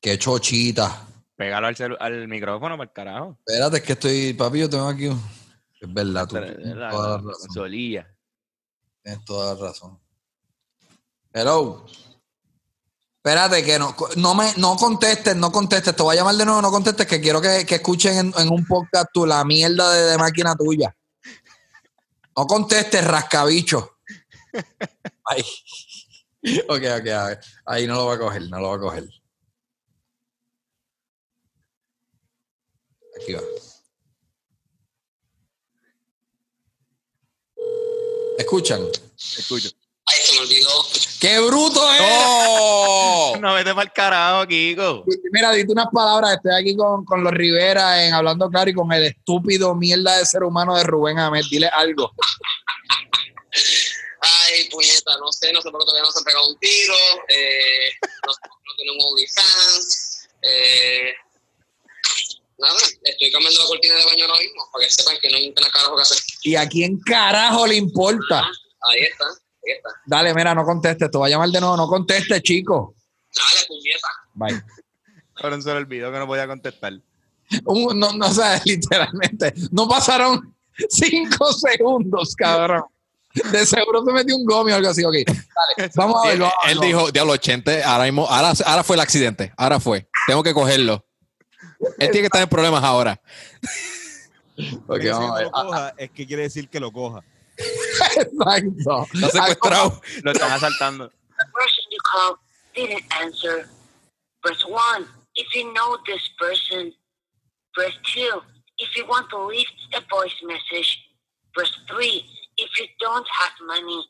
Qué 0.00 0.18
chochita. 0.18 1.06
Pégalo 1.36 1.66
al, 1.66 1.96
al 2.00 2.28
micrófono 2.28 2.76
para 2.76 2.88
el 2.88 2.92
carajo. 2.92 3.38
Espérate, 3.46 3.76
es 3.78 3.82
que 3.82 3.92
estoy, 3.92 4.32
papi, 4.32 4.60
yo 4.60 4.70
tengo 4.70 4.88
aquí. 4.88 5.06
Es 5.06 5.92
verdad, 5.92 6.26
tú. 6.26 6.36
Tienes 6.36 6.74
toda 6.74 7.08
la 7.08 7.18
razón. 7.18 7.50
Solía. 7.52 8.16
Tienes 9.02 9.24
toda 9.24 9.54
la 9.54 9.60
razón. 9.68 9.98
Hello. 11.32 11.84
Espérate, 13.16 13.62
que 13.62 13.78
no, 13.78 13.94
no 14.16 14.34
me 14.34 14.54
no 14.56 14.76
contestes, 14.76 15.36
no 15.36 15.52
contestes. 15.52 15.94
Te 15.94 16.02
voy 16.02 16.14
a 16.14 16.20
llamar 16.20 16.36
de 16.36 16.46
nuevo, 16.46 16.62
no 16.62 16.70
contestes, 16.70 17.06
que 17.06 17.20
quiero 17.20 17.40
que, 17.42 17.66
que 17.66 17.74
escuchen 17.74 18.32
en, 18.34 18.48
un 18.48 18.64
podcast 18.64 19.08
tú 19.12 19.26
la 19.26 19.44
mierda 19.44 19.92
de, 19.92 20.12
de 20.12 20.18
máquina 20.18 20.54
tuya. 20.54 20.95
No 22.36 22.46
contestes, 22.46 23.04
rascabicho. 23.04 23.98
Ay. 25.24 25.42
Ok, 26.68 26.82
ok, 27.00 27.08
a 27.08 27.26
ver. 27.28 27.40
Ahí 27.64 27.86
no 27.86 27.94
lo 27.94 28.06
va 28.06 28.14
a 28.14 28.18
coger, 28.18 28.42
no 28.48 28.60
lo 28.60 28.68
va 28.68 28.76
a 28.76 28.78
coger. 28.78 29.08
Aquí 33.16 33.32
va. 33.32 33.40
¿Escuchan? 38.38 38.82
Escucho. 39.16 39.70
Ay, 40.06 40.18
se 40.22 40.34
me 40.34 40.40
olvidó. 40.40 40.86
¡Qué 41.20 41.40
bruto 41.40 41.92
es! 41.92 42.00
¡No! 42.00 43.36
no 43.40 43.54
vete 43.54 43.70
para 43.70 43.82
el 43.82 43.92
carajo, 43.92 44.46
Kiko. 44.46 45.04
Mira, 45.32 45.52
dite 45.52 45.72
unas 45.72 45.88
palabras. 45.92 46.34
Estoy 46.34 46.52
aquí 46.60 46.76
con, 46.76 47.04
con 47.04 47.24
los 47.24 47.32
Rivera 47.32 48.06
en 48.06 48.14
Hablando 48.14 48.48
Claro 48.48 48.70
y 48.70 48.74
con 48.74 48.92
el 48.92 49.04
estúpido 49.04 49.74
mierda 49.74 50.18
de 50.18 50.26
ser 50.26 50.44
humano 50.44 50.76
de 50.76 50.84
Rubén 50.84 51.18
Ahmed. 51.18 51.44
Dile 51.50 51.68
algo. 51.68 52.12
Ay, 54.20 54.68
puñeta, 54.70 55.16
no 55.18 55.32
sé, 55.32 55.52
no 55.52 55.60
sé 55.60 55.70
por 55.70 55.80
qué 55.80 55.86
todavía 55.86 56.04
no 56.04 56.12
se 56.12 56.18
han 56.18 56.24
pegado 56.24 56.48
un 56.48 56.58
tiro. 56.58 56.94
Eh, 57.28 57.90
no, 58.26 58.32
no 58.32 58.72
tenemos 58.76 59.04
OnlyFans. 59.10 60.28
Eh, 60.42 61.14
nada, 62.58 62.78
estoy 63.02 63.32
cambiando 63.32 63.60
la 63.60 63.66
cortina 63.66 63.96
de 63.96 64.04
baño 64.04 64.24
ahora 64.26 64.38
mismo 64.38 64.68
para 64.72 64.84
que 64.84 64.90
sepan 64.92 65.18
que 65.20 65.30
no 65.30 65.36
hay 65.36 65.50
nada 65.50 65.70
carajo 65.70 65.96
que 65.96 66.02
hacer. 66.02 66.18
¿Y 66.42 66.54
a 66.54 66.68
quién 66.68 67.00
carajo 67.00 67.66
le 67.66 67.76
importa? 67.76 68.48
ahí 68.88 69.02
está, 69.02 69.24
Dale, 70.06 70.34
mira, 70.34 70.54
no 70.54 70.64
contestes, 70.64 71.10
te 71.10 71.18
voy 71.18 71.28
a 71.28 71.34
llamar 71.34 71.48
de 71.50 71.60
nuevo, 71.60 71.76
no 71.76 71.86
contestes, 71.88 72.42
chico. 72.42 72.94
Dale, 73.34 73.66
puñeta. 73.68 74.08
Bye. 74.34 74.62
Cabrón, 75.34 75.62
se 75.62 75.70
le 75.70 75.76
olvidó 75.76 76.10
que 76.12 76.18
no 76.18 76.26
podía 76.26 76.46
contestar. 76.46 76.92
Un- 77.64 77.98
no, 77.98 78.12
no, 78.12 78.26
o 78.26 78.32
sea, 78.32 78.60
literalmente, 78.64 79.52
no 79.72 79.86
pasaron 79.88 80.54
cinco 80.88 81.52
segundos, 81.52 82.34
cabrón. 82.36 82.84
De 83.52 83.66
seguro 83.66 84.02
se 84.04 84.12
metió 84.12 84.34
un 84.34 84.46
gomio 84.46 84.74
o 84.74 84.78
algo 84.78 84.88
así. 84.90 85.04
Ok, 85.04 85.14
dale, 85.26 85.90
vamos 85.94 86.24
a 86.24 86.32
Él, 86.32 86.38
verlo. 86.38 86.52
él 86.68 86.80
dijo, 86.80 87.10
diablo, 87.12 87.32
80, 87.34 87.84
ahora 87.84 88.04
mismo, 88.04 88.26
ahora, 88.26 88.52
ahora 88.64 88.82
fue 88.82 88.96
el 88.96 89.00
accidente, 89.00 89.52
ahora 89.58 89.78
fue. 89.78 90.08
Tengo 90.26 90.42
que 90.42 90.54
cogerlo. 90.54 91.04
Él 91.98 92.10
tiene 92.10 92.20
que 92.20 92.26
estar 92.26 92.40
en 92.42 92.48
problemas 92.48 92.82
ahora. 92.82 93.20
Ok, 94.86 94.98
Ese 95.00 95.10
vamos 95.10 95.30
a 95.32 95.34
que 95.38 95.44
ver. 95.44 95.44
lo 95.44 95.50
coja 95.52 95.94
es 95.98 96.10
que 96.12 96.26
quiere 96.26 96.42
decir 96.44 96.68
que 96.70 96.80
lo 96.80 96.90
coja. 96.90 97.22
Exacto. 98.16 99.06
Está 99.14 99.30
secuestrado. 99.30 100.00
Lo 100.22 100.32
están 100.32 100.52
asaltando. 100.52 101.10
The 101.38 101.44
person 101.52 101.84
you 101.90 101.98
called 102.10 102.38
didn't 102.74 103.04
answer. 103.20 103.68
Press 104.42 104.64
1 104.64 105.06
if 105.36 105.54
you 105.54 105.72
know 105.72 105.96
this 106.06 106.28
person. 106.38 106.92
Press 107.74 107.92
2 108.14 108.40
if 108.78 108.96
you 108.96 109.06
want 109.06 109.28
to 109.30 109.38
leave 109.46 109.66
a 109.94 110.00
voice 110.10 110.34
message. 110.44 110.98
Press 111.54 111.70
3 111.88 112.24
if 112.58 112.70
you 112.78 112.86
don't 113.00 113.26
have 113.40 113.52
money. 113.66 114.04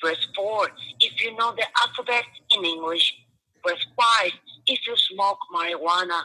Press 0.00 0.18
4 0.34 0.68
if 1.00 1.22
you 1.22 1.36
know 1.36 1.52
the 1.54 1.66
alphabet 1.76 2.24
in 2.50 2.64
English. 2.64 3.14
Press 3.62 3.78
5 4.22 4.32
if 4.66 4.86
you 4.86 4.96
smoke 4.96 5.38
marijuana. 5.54 6.22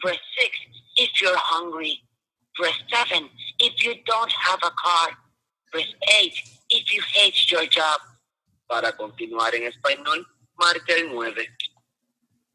Press 0.00 0.18
6 0.38 0.50
if 0.96 1.10
you're 1.20 1.36
hungry. 1.36 2.00
Press 2.56 2.74
7 2.90 3.28
if 3.58 3.84
you 3.84 3.94
don't 4.06 4.32
have 4.32 4.60
a 4.62 4.70
car. 4.70 5.08
Press 5.72 5.88
8 6.22 6.32
if 6.68 6.84
you 6.92 7.02
hate 7.16 7.34
your 7.50 7.62
job. 7.68 8.00
Para 8.66 8.96
continuar 8.96 9.54
en 9.54 9.64
español, 9.64 10.26
marca 10.56 10.94
el 10.94 11.12
9. 11.12 11.46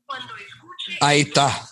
Cuando 0.05 0.33
escuche 0.37 0.97
Ahí 1.01 1.21
está. 1.21 1.67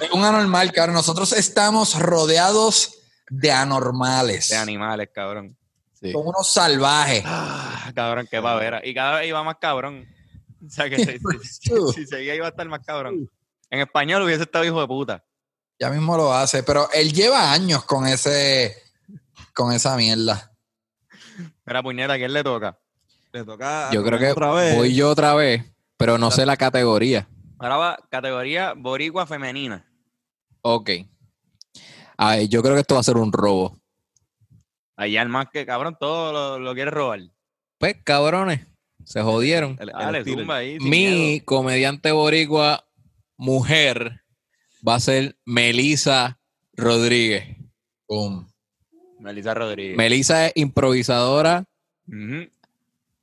Es 0.00 0.10
un 0.12 0.22
anormal, 0.24 0.72
cabrón. 0.72 0.94
Nosotros 0.94 1.32
estamos 1.32 1.98
rodeados 1.98 2.98
de 3.28 3.50
anormales. 3.52 4.48
De 4.48 4.56
animales, 4.56 5.08
cabrón. 5.12 5.56
Sí. 6.00 6.12
Son 6.12 6.22
unos 6.26 6.48
salvajes. 6.48 7.22
Ah, 7.26 7.90
cabrón, 7.94 8.28
qué 8.30 8.40
pavera. 8.40 8.80
Y 8.84 8.94
cada 8.94 9.18
vez 9.18 9.28
iba 9.28 9.42
más 9.42 9.56
cabrón. 9.60 10.06
O 10.64 10.70
sea 10.70 10.88
que 10.88 10.98
si, 10.98 11.18
si- 11.42 11.92
si 11.94 12.06
seguía 12.06 12.34
iba 12.34 12.46
a 12.46 12.50
estar 12.50 12.66
más 12.68 12.80
cabrón. 12.86 13.28
En 13.70 13.80
español 13.80 14.22
hubiese 14.22 14.42
estado 14.44 14.64
hijo 14.64 14.80
de 14.80 14.86
puta. 14.86 15.24
Ya 15.78 15.90
mismo 15.90 16.16
lo 16.16 16.32
hace, 16.32 16.62
pero 16.62 16.88
él 16.92 17.12
lleva 17.12 17.52
años 17.52 17.84
con 17.84 18.06
ese, 18.06 18.85
con 19.56 19.72
esa 19.72 19.96
mierda. 19.96 20.52
Mira, 21.64 21.82
puñeta, 21.82 22.12
¿a 22.12 22.16
quién 22.18 22.32
le 22.32 22.44
toca? 22.44 22.78
Le 23.32 23.42
toca. 23.42 23.88
a 23.88 23.92
Yo 23.92 24.04
creo 24.04 24.18
que 24.18 24.30
otra 24.30 24.52
vez. 24.52 24.76
voy 24.76 24.94
yo 24.94 25.10
otra 25.10 25.34
vez, 25.34 25.64
pero 25.96 26.18
no 26.18 26.30
sé 26.30 26.44
la 26.46 26.56
categoría. 26.58 27.26
Ahora 27.58 27.76
va 27.76 27.98
categoría 28.10 28.74
boricua 28.76 29.26
femenina. 29.26 29.90
Ok. 30.60 30.90
A 32.18 32.36
ver, 32.36 32.48
yo 32.48 32.62
creo 32.62 32.74
que 32.74 32.80
esto 32.82 32.94
va 32.94 33.00
a 33.00 33.04
ser 33.04 33.16
un 33.16 33.32
robo. 33.32 33.78
Allá 34.96 35.22
el 35.22 35.28
más 35.30 35.46
que, 35.50 35.64
cabrón, 35.66 35.96
todo 35.98 36.32
lo, 36.32 36.58
lo 36.58 36.74
quiere 36.74 36.90
robar. 36.90 37.20
Pues, 37.78 37.96
cabrones, 38.04 38.66
se 39.04 39.22
jodieron. 39.22 39.76
Dale, 39.76 40.24
zumba 40.24 40.56
ahí. 40.56 40.78
sin 40.78 40.88
Mi 40.90 41.06
miedo. 41.06 41.44
comediante 41.46 42.12
boricua 42.12 42.86
mujer 43.38 44.22
va 44.86 44.94
a 44.96 45.00
ser 45.00 45.38
Melisa 45.46 46.38
Rodríguez. 46.74 47.56
Boom. 48.08 48.50
Melissa 49.26 49.52
Rodríguez. 49.54 49.96
Melisa 49.96 50.46
es 50.46 50.52
improvisadora, 50.54 51.64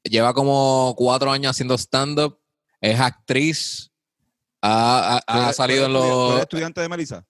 lleva 0.03 0.33
como 0.33 0.93
cuatro 0.97 1.31
años 1.31 1.51
haciendo 1.51 1.75
stand-up, 1.77 2.37
es 2.81 2.99
actriz, 2.99 3.91
ha, 4.61 5.15
ha- 5.17 5.21
¿Tú 5.21 5.33
eres- 5.39 5.49
ha 5.49 5.53
salido 5.53 5.85
en 5.85 5.93
tú 5.93 5.97
eres- 5.99 6.09
tú 6.11 6.13
eres 6.23 6.33
los... 6.33 6.41
estudiante 6.41 6.81
de 6.81 6.89
Melissa? 6.89 7.25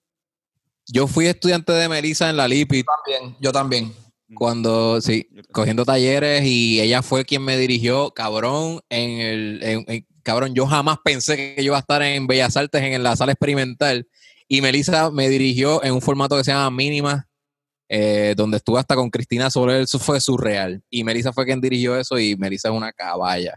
Yo 0.86 1.06
fui 1.06 1.26
estudiante 1.26 1.72
de 1.72 1.88
Melisa 1.88 2.28
en 2.28 2.36
la 2.36 2.46
Lipit 2.46 2.84
También, 2.86 3.36
yo 3.40 3.52
también. 3.52 3.92
cuando, 4.34 5.00
sí, 5.00 5.28
cogiendo 5.52 5.84
talleres 5.84 6.44
y 6.44 6.80
ella 6.80 7.02
fue 7.02 7.24
quien 7.24 7.42
me 7.42 7.56
dirigió, 7.56 8.10
cabrón, 8.10 8.80
en 8.90 9.10
el, 9.20 9.60
en- 9.62 9.84
en- 9.88 10.06
cabrón, 10.22 10.54
yo 10.54 10.66
jamás 10.66 10.98
pensé 11.04 11.36
que 11.36 11.54
yo 11.62 11.66
iba 11.66 11.76
a 11.76 11.80
estar 11.80 12.02
en 12.02 12.26
Bellas 12.26 12.56
Artes, 12.56 12.82
en 12.82 13.02
la 13.02 13.14
sala 13.16 13.32
experimental, 13.32 14.08
y 14.48 14.60
Melissa 14.60 15.10
me 15.10 15.28
dirigió 15.28 15.82
en 15.84 15.94
un 15.94 16.00
formato 16.02 16.36
que 16.36 16.44
se 16.44 16.50
llama 16.52 16.70
Mínima, 16.70 17.28
eh, 17.88 18.34
donde 18.36 18.56
estuve 18.58 18.80
hasta 18.80 18.94
con 18.94 19.10
Cristina 19.10 19.50
Soler, 19.50 19.82
eso 19.82 19.98
fue 19.98 20.20
surreal, 20.20 20.82
y 20.90 21.04
Melissa 21.04 21.32
fue 21.32 21.44
quien 21.44 21.60
dirigió 21.60 21.98
eso, 21.98 22.18
y 22.18 22.36
Melissa 22.36 22.68
es 22.68 22.74
una 22.74 22.92
caballa. 22.92 23.54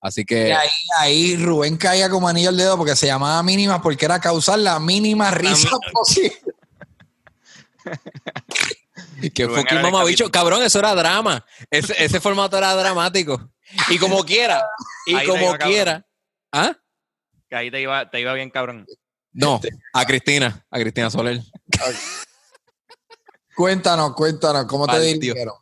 Así 0.00 0.20
Y 0.20 0.24
que, 0.24 0.52
ahí, 0.54 0.70
ahí 0.98 1.36
Rubén 1.36 1.76
caía 1.76 2.08
como 2.08 2.28
anillo 2.28 2.50
al 2.50 2.56
dedo 2.56 2.76
porque 2.76 2.94
se 2.94 3.06
llamaba 3.06 3.42
mínima 3.42 3.82
porque 3.82 4.04
era 4.04 4.20
causar 4.20 4.60
la 4.60 4.78
mínima 4.78 5.32
risa 5.32 5.70
posible. 5.92 6.38
que 9.34 9.48
fucking 9.48 9.82
mamabicho, 9.82 10.30
cabrón, 10.30 10.62
eso 10.62 10.78
era 10.78 10.94
drama, 10.94 11.44
ese, 11.70 11.94
ese 12.02 12.20
formato 12.20 12.56
era 12.56 12.74
dramático, 12.74 13.50
y 13.90 13.98
como 13.98 14.24
quiera, 14.24 14.64
y 15.06 15.14
Ahí 15.14 15.26
como 15.26 15.42
iba, 15.42 15.58
cabrón. 15.58 15.68
quiera, 15.68 16.06
¿ah? 16.52 16.76
Que 17.48 17.56
ahí 17.56 17.70
te 17.70 17.80
iba, 17.80 18.08
te 18.10 18.20
iba 18.20 18.32
bien, 18.34 18.50
cabrón. 18.50 18.86
No, 19.32 19.60
a 19.92 20.06
Cristina, 20.06 20.64
a 20.70 20.78
Cristina 20.78 21.10
Soler. 21.10 21.40
Cuéntanos, 23.58 24.14
cuéntanos, 24.14 24.66
¿cómo 24.66 24.86
te 24.86 25.00
dirigieron? 25.00 25.54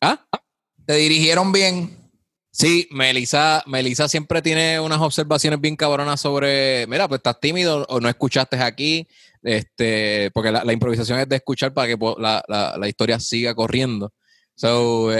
¿Ah? 0.00 0.24
¿Te 0.86 0.94
dirigieron 0.94 1.50
bien? 1.50 1.96
Sí, 2.52 2.86
Melissa, 2.92 3.60
Melissa 3.66 4.06
siempre 4.08 4.40
tiene 4.40 4.78
unas 4.78 5.00
observaciones 5.00 5.60
bien 5.60 5.74
cabronas 5.74 6.20
sobre, 6.20 6.86
mira, 6.86 7.08
pues 7.08 7.18
estás 7.18 7.40
tímido 7.40 7.84
o 7.88 7.98
no 7.98 8.08
escuchaste 8.08 8.56
aquí, 8.62 9.08
este, 9.42 10.30
porque 10.32 10.52
la, 10.52 10.64
la 10.64 10.72
improvisación 10.72 11.18
es 11.18 11.28
de 11.28 11.34
escuchar 11.34 11.74
para 11.74 11.88
que 11.88 11.98
la, 12.18 12.40
la- 12.46 12.76
la 12.78 12.88
historia 12.88 13.18
siga 13.18 13.52
corriendo. 13.52 14.12
So, 14.54 15.12
eh, 15.12 15.16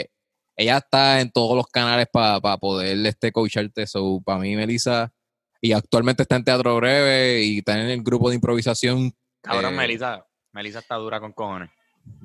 eh, 0.00 0.10
ella 0.56 0.78
está 0.78 1.20
en 1.20 1.30
todos 1.30 1.56
los 1.56 1.68
canales 1.68 2.08
para 2.12 2.40
poder 2.58 3.06
este, 3.06 3.30
coacharte. 3.30 3.86
So, 3.86 4.20
para 4.24 4.40
mí, 4.40 4.56
Melissa, 4.56 5.12
y 5.60 5.70
actualmente 5.70 6.22
está 6.24 6.34
en 6.34 6.42
Teatro 6.44 6.74
Breve 6.78 7.44
y 7.44 7.58
está 7.58 7.74
en 7.80 7.90
el 7.90 8.02
grupo 8.02 8.28
de 8.28 8.34
improvisación. 8.34 9.12
Cabrón, 9.40 9.74
Eh, 9.74 9.76
Melissa. 9.76 10.24
Melissa 10.52 10.78
está 10.80 10.96
dura 10.96 11.20
con 11.20 11.32
cojones. 11.32 11.70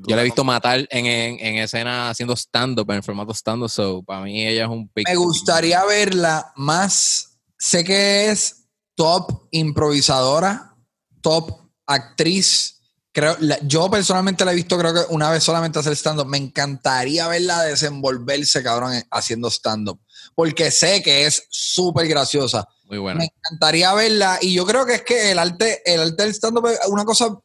Yo 0.07 0.15
la 0.15 0.21
he 0.21 0.25
visto 0.25 0.41
con- 0.43 0.47
matar 0.47 0.79
en, 0.89 1.05
en, 1.05 1.39
en 1.39 1.55
escena 1.57 2.09
haciendo 2.09 2.35
stand-up, 2.35 2.89
en 2.91 2.97
el 2.97 3.03
formato 3.03 3.33
stand-up. 3.33 3.69
So, 3.69 4.01
para 4.03 4.21
mí, 4.21 4.45
ella 4.47 4.63
es 4.63 4.69
un 4.69 4.87
pick. 4.87 5.07
Me 5.07 5.15
gustaría 5.15 5.83
verla 5.85 6.51
más. 6.55 7.37
Sé 7.57 7.83
que 7.83 8.29
es 8.29 8.65
top 8.95 9.47
improvisadora, 9.51 10.75
top 11.21 11.51
actriz. 11.85 12.79
Creo, 13.11 13.35
la- 13.41 13.59
yo 13.61 13.91
personalmente 13.91 14.43
la 14.45 14.53
he 14.53 14.55
visto, 14.55 14.77
creo 14.77 14.93
que 14.93 15.01
una 15.09 15.29
vez 15.29 15.43
solamente 15.43 15.79
hacer 15.79 15.93
stand-up. 15.95 16.27
Me 16.27 16.37
encantaría 16.37 17.27
verla 17.27 17.61
desenvolverse, 17.63 18.63
cabrón, 18.63 18.93
haciendo 19.11 19.49
stand-up. 19.51 19.99
Porque 20.33 20.71
sé 20.71 21.03
que 21.03 21.25
es 21.25 21.45
súper 21.49 22.07
graciosa. 22.07 22.65
Muy 22.85 22.97
buena. 22.99 23.19
Me 23.19 23.25
encantaría 23.25 23.93
verla. 23.93 24.39
Y 24.41 24.53
yo 24.53 24.65
creo 24.65 24.85
que 24.85 24.95
es 24.95 25.01
que 25.03 25.31
el 25.31 25.39
arte, 25.39 25.81
el 25.85 25.99
arte 26.01 26.23
del 26.23 26.33
stand-up 26.33 26.67
es 26.67 26.79
una 26.87 27.03
cosa 27.05 27.37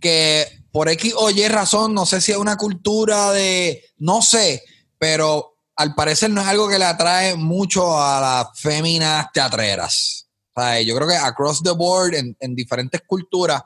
que 0.00 0.46
por 0.70 0.88
X 0.88 1.14
o 1.16 1.30
Y 1.30 1.48
razón, 1.48 1.94
no 1.94 2.06
sé 2.06 2.20
si 2.20 2.32
es 2.32 2.38
una 2.38 2.56
cultura 2.56 3.32
de, 3.32 3.82
no 3.98 4.22
sé, 4.22 4.62
pero 4.98 5.58
al 5.76 5.94
parecer 5.94 6.30
no 6.30 6.40
es 6.40 6.46
algo 6.46 6.68
que 6.68 6.78
le 6.78 6.84
atrae 6.84 7.36
mucho 7.36 8.00
a 8.00 8.20
las 8.20 8.60
féminas 8.60 9.26
teatreras. 9.32 10.28
O 10.54 10.80
yo 10.80 10.96
creo 10.96 11.08
que 11.08 11.16
across 11.16 11.62
the 11.62 11.70
board, 11.70 12.14
en, 12.14 12.36
en 12.40 12.54
diferentes 12.54 13.02
culturas, 13.06 13.62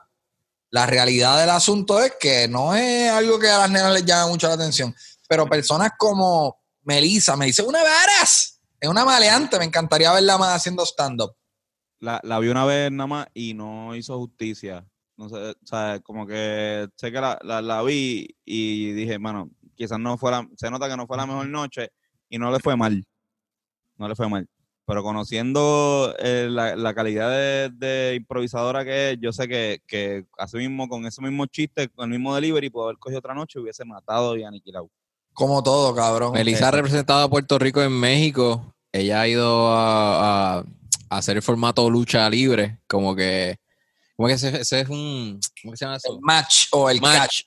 la 0.71 0.85
realidad 0.85 1.39
del 1.39 1.49
asunto 1.49 2.01
es 2.01 2.13
que 2.19 2.47
no 2.47 2.75
es 2.75 3.11
algo 3.11 3.39
que 3.39 3.49
a 3.49 3.59
las 3.59 3.69
nenas 3.69 3.93
les 3.93 4.05
llame 4.05 4.31
mucho 4.31 4.47
la 4.47 4.53
atención. 4.53 4.95
Pero 5.27 5.47
personas 5.47 5.91
como 5.97 6.61
Melissa, 6.83 7.35
me 7.35 7.45
dice 7.45 7.61
una 7.61 7.83
varas, 7.83 8.59
es 8.79 8.89
una 8.89 9.05
maleante, 9.05 9.59
me 9.59 9.65
encantaría 9.65 10.11
verla 10.11 10.37
más 10.37 10.55
haciendo 10.55 10.85
stand-up. 10.85 11.35
La, 11.99 12.19
la 12.23 12.39
vi 12.39 12.47
una 12.47 12.65
vez 12.65 12.91
nada 12.91 13.07
más 13.07 13.27
y 13.33 13.53
no 13.53 13.95
hizo 13.95 14.17
justicia. 14.17 14.85
No 15.21 15.29
sé, 15.29 15.35
o 15.51 15.53
sea, 15.67 15.99
como 16.03 16.25
que 16.25 16.87
sé 16.95 17.11
que 17.11 17.21
la, 17.21 17.37
la, 17.43 17.61
la 17.61 17.83
vi 17.83 18.27
y 18.43 18.91
dije, 18.93 19.19
mano, 19.19 19.51
quizás 19.75 19.99
no 19.99 20.17
fuera, 20.17 20.47
se 20.57 20.71
nota 20.71 20.89
que 20.89 20.97
no 20.97 21.05
fue 21.05 21.15
la 21.15 21.27
mejor 21.27 21.47
noche 21.47 21.91
y 22.27 22.39
no 22.39 22.51
le 22.51 22.57
fue 22.59 22.75
mal. 22.75 23.05
No 23.97 24.07
le 24.07 24.15
fue 24.15 24.27
mal. 24.27 24.47
Pero 24.87 25.03
conociendo 25.03 26.15
eh, 26.17 26.47
la, 26.49 26.75
la 26.75 26.93
calidad 26.95 27.29
de, 27.29 27.69
de 27.69 28.15
improvisadora 28.15 28.83
que 28.83 29.11
es, 29.11 29.17
yo 29.21 29.31
sé 29.31 29.47
que, 29.47 29.79
que 29.85 30.25
así 30.39 30.57
mismo, 30.57 30.89
con 30.89 31.05
ese 31.05 31.21
mismo 31.21 31.45
chiste, 31.45 31.87
con 31.89 32.05
el 32.05 32.17
mismo 32.17 32.33
delivery, 32.33 32.71
pudo 32.71 32.85
haber 32.85 32.97
cogido 32.97 33.19
otra 33.19 33.35
noche 33.35 33.59
y 33.59 33.61
hubiese 33.61 33.85
matado 33.85 34.35
y 34.35 34.43
aniquilado. 34.43 34.89
Como 35.33 35.61
todo, 35.61 35.93
cabrón. 35.93 36.33
Melissa 36.33 36.69
ha 36.69 36.71
representado 36.71 37.23
a 37.23 37.29
Puerto 37.29 37.59
Rico 37.59 37.79
en 37.83 37.93
México. 37.93 38.73
Ella 38.91 39.21
ha 39.21 39.27
ido 39.27 39.67
a, 39.71 40.57
a- 40.57 40.63
a 41.09 41.17
hacer 41.17 41.37
el 41.37 41.43
formato 41.43 41.87
lucha 41.89 42.27
libre. 42.29 42.79
Como 42.87 43.15
que. 43.15 43.57
¿Cómo 44.21 44.27
que 44.27 44.33
ese, 44.35 44.61
ese 44.61 44.81
es 44.81 44.89
un. 44.89 45.39
¿Cómo 45.63 45.71
que 45.71 45.77
se 45.77 45.85
llama 45.85 45.97
eso? 45.97 46.13
El 46.13 46.19
match 46.21 46.65
o 46.73 46.89
el 46.91 47.01
catch. 47.01 47.17
match. 47.17 47.41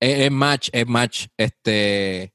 Es, 0.00 0.18
es 0.20 0.30
match, 0.30 0.68
es 0.72 0.86
match. 0.86 1.26
Este. 1.36 2.32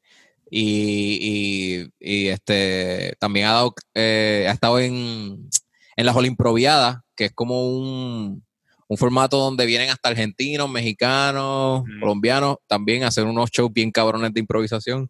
Y, 0.52 1.18
y, 1.20 1.90
y, 2.00 2.28
este 2.28 3.16
también 3.20 3.48
ha 3.48 3.54
dado, 3.54 3.74
eh, 3.96 4.46
ha 4.48 4.52
estado 4.52 4.78
en, 4.80 5.50
en 5.96 6.06
las 6.06 6.16
Olimproviadas, 6.16 6.98
que 7.16 7.26
es 7.26 7.32
como 7.34 7.68
un, 7.68 8.46
un 8.88 8.98
formato 9.00 9.38
donde 9.40 9.66
vienen 9.66 9.90
hasta 9.90 10.10
argentinos, 10.10 10.70
mexicanos, 10.70 11.82
Mm. 11.88 12.00
colombianos, 12.00 12.58
también 12.68 13.04
a 13.04 13.08
hacer 13.08 13.24
unos 13.24 13.50
shows 13.50 13.74
bien 13.74 13.90
cabrones 13.90 14.32
de 14.32 14.42
improvisación. 14.42 15.10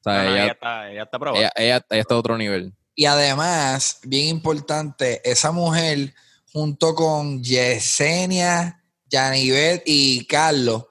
O 0.00 0.02
sea, 0.02 0.24
No, 0.24 0.24
no, 0.24 0.34
ella, 0.34 0.42
ella, 0.44 0.52
está, 0.54 0.90
ella 0.90 1.02
está 1.04 1.18
probada. 1.20 1.38
ella, 1.40 1.52
ella- 1.54 1.86
ella 1.90 2.00
está 2.00 2.14
a 2.16 2.18
otro 2.18 2.36
nivel. 2.36 2.74
Y 2.96 3.04
además, 3.04 4.00
bien 4.02 4.26
importante, 4.26 5.20
esa 5.22 5.52
mujer 5.52 6.12
junto 6.52 6.94
con 6.94 7.42
Yesenia, 7.42 8.82
Yanivet 9.08 9.82
y 9.86 10.26
Carlos 10.26 10.84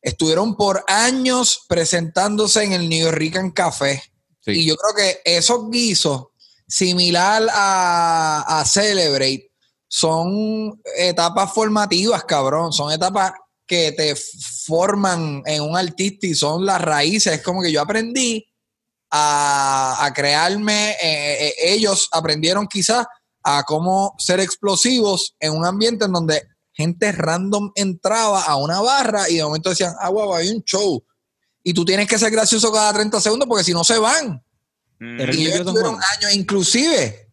estuvieron 0.00 0.56
por 0.56 0.84
años 0.86 1.64
presentándose 1.68 2.64
en 2.64 2.72
el 2.72 2.88
New 2.88 3.10
Rican 3.10 3.50
Café. 3.50 4.02
Sí. 4.40 4.52
Y 4.52 4.66
yo 4.66 4.76
creo 4.76 4.94
que 4.94 5.20
esos 5.24 5.70
guisos, 5.70 6.28
similar 6.66 7.46
a, 7.52 8.60
a 8.60 8.64
Celebrate, 8.64 9.50
son 9.86 10.80
etapas 10.96 11.52
formativas, 11.52 12.24
cabrón. 12.24 12.72
Son 12.72 12.92
etapas 12.92 13.32
que 13.66 13.92
te 13.92 14.14
forman 14.66 15.42
en 15.46 15.62
un 15.62 15.76
artista 15.76 16.26
y 16.26 16.34
son 16.34 16.64
las 16.64 16.80
raíces. 16.80 17.34
Es 17.34 17.42
como 17.42 17.62
que 17.62 17.72
yo 17.72 17.80
aprendí 17.80 18.46
a, 19.10 20.04
a 20.04 20.12
crearme, 20.12 20.90
eh, 21.02 21.48
eh, 21.48 21.54
ellos 21.58 22.08
aprendieron 22.12 22.66
quizás 22.66 23.06
a 23.42 23.62
cómo 23.64 24.14
ser 24.18 24.40
explosivos 24.40 25.34
en 25.40 25.52
un 25.52 25.64
ambiente 25.64 26.04
en 26.04 26.12
donde 26.12 26.42
gente 26.72 27.10
random 27.12 27.72
entraba 27.74 28.42
a 28.42 28.56
una 28.56 28.80
barra 28.80 29.28
y 29.28 29.36
de 29.36 29.42
momento 29.42 29.70
decían, 29.70 29.94
ah, 29.98 30.08
guau, 30.08 30.34
hay 30.34 30.50
un 30.50 30.62
show. 30.62 31.04
Y 31.62 31.74
tú 31.74 31.84
tienes 31.84 32.06
que 32.06 32.18
ser 32.18 32.30
gracioso 32.30 32.72
cada 32.72 32.92
30 32.92 33.20
segundos 33.20 33.48
porque 33.48 33.64
si 33.64 33.72
no 33.72 33.82
se 33.84 33.98
van. 33.98 34.42
Mm. 35.00 35.20
Y 35.32 35.46
ellos 35.46 35.60
estuvieron 35.60 35.94
años, 35.94 36.34
inclusive. 36.34 37.32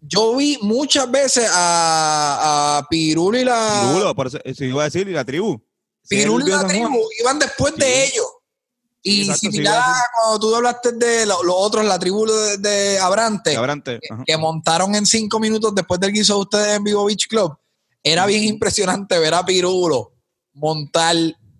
Yo 0.00 0.36
vi 0.36 0.58
muchas 0.62 1.10
veces 1.10 1.48
a, 1.50 2.78
a 2.78 2.88
Pirulo 2.88 3.38
y 3.38 3.44
la... 3.44 3.88
Pirulo, 3.92 4.14
por 4.14 4.26
eso, 4.26 4.38
eso 4.44 4.64
iba 4.64 4.82
a 4.82 4.84
decir, 4.86 5.08
y 5.08 5.12
la 5.12 5.24
tribu. 5.24 5.62
El 6.10 6.30
y 6.30 6.50
la 6.50 6.66
tribu 6.66 7.00
iban 7.20 7.38
después 7.38 7.74
de 7.76 8.04
ellos. 8.04 8.26
Y 9.04 9.22
exacto, 9.28 9.48
cuando 10.14 10.38
tú 10.40 10.54
hablaste 10.54 10.92
de 10.92 11.26
lo- 11.26 11.42
los 11.42 11.54
otros, 11.58 11.84
la 11.84 11.98
tribu 11.98 12.24
de, 12.26 12.58
de 12.58 12.98
Abrante, 13.00 13.58
que 14.24 14.36
montaron 14.36 14.94
en 14.94 15.04
cinco 15.06 15.40
minutos 15.40 15.74
después 15.74 15.98
del 15.98 16.12
guiso 16.12 16.34
de 16.34 16.40
ustedes 16.40 16.76
en 16.76 16.84
Vivo 16.84 17.04
Beach 17.04 17.26
Club, 17.28 17.56
era 18.02 18.26
bien 18.26 18.44
impresionante 18.44 19.18
ver 19.18 19.34
a 19.34 19.44
Pirulo 19.44 20.12
montar 20.54 21.16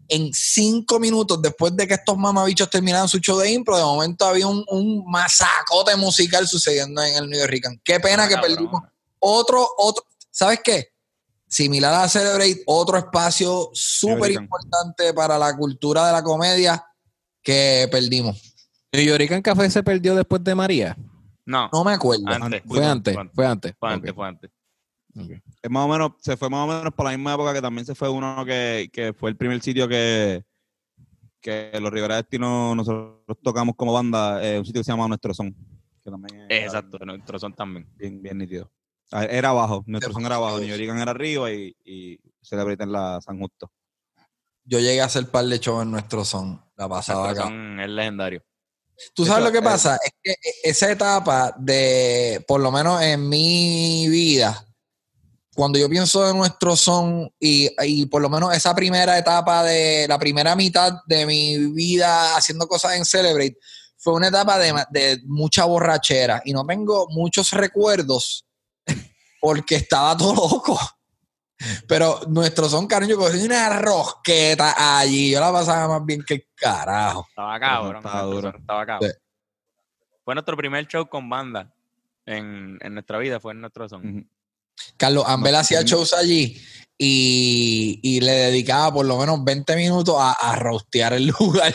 en 0.08 0.30
cinco 0.34 1.00
minutos 1.00 1.40
después 1.40 1.74
de 1.74 1.88
que 1.88 1.94
estos 1.94 2.16
mamabichos 2.18 2.68
terminaran 2.68 3.08
su 3.08 3.18
show 3.18 3.38
de 3.38 3.50
impro. 3.50 3.76
De 3.76 3.82
momento 3.82 4.26
había 4.26 4.46
un, 4.46 4.64
un 4.68 5.04
masacote 5.10 5.96
musical 5.96 6.46
sucediendo 6.46 7.02
en 7.02 7.14
el 7.16 7.30
New 7.30 7.38
York. 7.40 7.80
Qué 7.82 7.98
pena 7.98 8.24
Ah, 8.24 8.28
que 8.28 8.34
cabrón. 8.34 8.54
perdimos 8.54 8.82
otro, 9.18 9.66
otro, 9.78 10.04
¿sabes 10.30 10.60
qué? 10.62 10.88
Similar 11.48 11.94
a 12.04 12.08
Celebrate, 12.08 12.62
otro 12.66 12.98
espacio 12.98 13.70
súper 13.72 14.32
importante 14.32 15.12
para 15.14 15.38
la 15.38 15.56
cultura 15.56 16.06
de 16.06 16.12
la 16.12 16.22
comedia 16.22 16.84
que 17.42 17.88
perdimos. 17.90 18.54
¿New 18.92 19.04
Yorican 19.04 19.42
Café 19.42 19.68
se 19.70 19.82
perdió 19.82 20.14
después 20.14 20.42
de 20.44 20.54
María? 20.54 20.96
No, 21.46 21.68
No 21.72 21.82
me 21.84 21.92
acuerdo. 21.92 22.24
antes. 22.28 22.62
Fue 22.66 22.84
antes, 22.84 23.14
Fue 23.14 23.22
antes. 23.22 23.32
fue 23.34 23.46
antes. 23.46 23.74
Fue 23.78 23.92
antes, 23.92 24.10
Ok. 24.10 24.16
fue 24.16 24.28
antes. 24.28 24.50
Es 25.62 25.70
más 25.70 25.84
o 25.84 25.88
menos, 25.88 26.12
se 26.20 26.36
fue 26.36 26.48
más 26.48 26.64
o 26.68 26.72
menos 26.72 26.94
por 26.94 27.04
la 27.04 27.10
misma 27.12 27.34
época 27.34 27.52
que 27.52 27.60
también 27.60 27.84
se 27.84 27.94
fue 27.94 28.08
uno 28.08 28.44
que, 28.46 28.88
que 28.92 29.12
fue 29.12 29.28
el 29.30 29.36
primer 29.36 29.60
sitio 29.60 29.86
que, 29.88 30.42
que 31.40 31.70
los 31.80 31.92
Rivera 31.92 32.16
Destino 32.16 32.74
nosotros 32.74 33.36
tocamos 33.42 33.74
como 33.76 33.92
banda, 33.92 34.42
eh, 34.42 34.58
un 34.58 34.64
sitio 34.64 34.80
que 34.80 34.84
se 34.84 34.92
llama 34.92 35.08
Nuestro 35.08 35.34
Son. 35.34 35.54
Que 36.04 36.10
también 36.10 36.40
era 36.50 36.64
Exacto, 36.64 36.98
nuestros 37.04 37.40
son 37.40 37.54
también. 37.54 37.86
Bien, 37.96 38.20
bien 38.22 38.38
nítido. 38.38 38.70
Era 39.10 39.50
abajo, 39.50 39.84
Nuestro 39.86 40.12
Son 40.12 40.24
era 40.24 40.36
abajo, 40.36 40.58
New 40.58 40.66
York 40.68 40.80
era 41.00 41.10
arriba 41.10 41.52
y, 41.52 41.76
y 41.84 42.18
Celebrate 42.40 42.82
en 42.82 42.92
la 42.92 43.20
San 43.20 43.38
Justo. 43.38 43.70
Yo 44.64 44.78
llegué 44.80 45.00
a 45.02 45.04
hacer 45.06 45.28
par 45.28 45.44
de 45.44 45.58
shows 45.58 45.82
en 45.82 45.90
nuestro 45.90 46.24
son. 46.24 46.60
La 46.82 46.88
pasaba 46.88 47.30
acá. 47.30 47.44
es 47.44 47.88
legendario. 47.88 48.42
Tú 49.14 49.22
De 49.22 49.28
sabes 49.30 49.44
lo 49.44 49.52
que 49.52 49.58
eh, 49.58 49.62
pasa, 49.62 50.00
es 50.04 50.12
que 50.20 50.34
esa 50.64 50.90
etapa 50.90 51.54
de, 51.56 52.44
por 52.48 52.60
lo 52.60 52.72
menos 52.72 53.00
en 53.02 53.28
mi 53.28 54.08
vida, 54.08 54.66
cuando 55.54 55.78
yo 55.78 55.88
pienso 55.88 56.28
en 56.28 56.38
nuestro 56.38 56.74
son 56.74 57.32
y, 57.38 57.70
y 57.84 58.06
por 58.06 58.20
lo 58.20 58.28
menos 58.28 58.52
esa 58.56 58.74
primera 58.74 59.16
etapa 59.16 59.62
de 59.62 60.06
la 60.08 60.18
primera 60.18 60.56
mitad 60.56 60.92
de 61.06 61.24
mi 61.24 61.56
vida 61.72 62.36
haciendo 62.36 62.66
cosas 62.66 62.96
en 62.96 63.04
Celebrate, 63.04 63.58
fue 63.96 64.14
una 64.14 64.26
etapa 64.26 64.58
de, 64.58 64.74
de 64.90 65.20
mucha 65.26 65.64
borrachera 65.64 66.42
y 66.44 66.52
no 66.52 66.66
tengo 66.66 67.06
muchos 67.10 67.52
recuerdos 67.52 68.44
porque 69.40 69.76
estaba 69.76 70.16
todo 70.16 70.34
loco. 70.34 70.80
Pero 71.86 72.20
nuestro 72.28 72.68
son, 72.68 72.86
cariño, 72.86 73.16
cogí 73.16 73.44
una 73.44 73.78
rosqueta 73.80 74.98
allí. 74.98 75.30
Yo 75.30 75.40
la 75.40 75.52
pasaba 75.52 75.98
más 75.98 76.06
bien 76.06 76.22
que 76.22 76.34
el 76.34 76.46
carajo. 76.54 77.26
Estaba 77.28 77.60
cabrón. 77.60 77.96
estaba 77.96 78.22
nuestros 78.22 78.42
duro. 78.42 78.58
Estaba 78.58 78.86
cabrón. 78.86 79.10
Sí. 79.10 79.18
Fue 80.24 80.34
nuestro 80.34 80.56
primer 80.56 80.86
show 80.86 81.08
con 81.08 81.28
banda 81.28 81.74
en, 82.26 82.78
en 82.80 82.94
nuestra 82.94 83.18
vida, 83.18 83.40
fue 83.40 83.52
en 83.52 83.60
nuestro 83.60 83.88
son. 83.88 84.28
Carlos 84.96 85.24
Ambel 85.26 85.52
No, 85.52 85.58
hacía 85.58 85.82
shows 85.82 86.14
allí 86.14 86.60
y, 86.96 87.98
y 88.02 88.20
le 88.20 88.32
dedicaba 88.32 88.92
por 88.92 89.06
lo 89.06 89.18
menos 89.18 89.42
20 89.42 89.76
minutos 89.76 90.14
a, 90.18 90.32
a 90.32 90.56
rostear 90.56 91.12
el 91.14 91.26
lugar. 91.40 91.74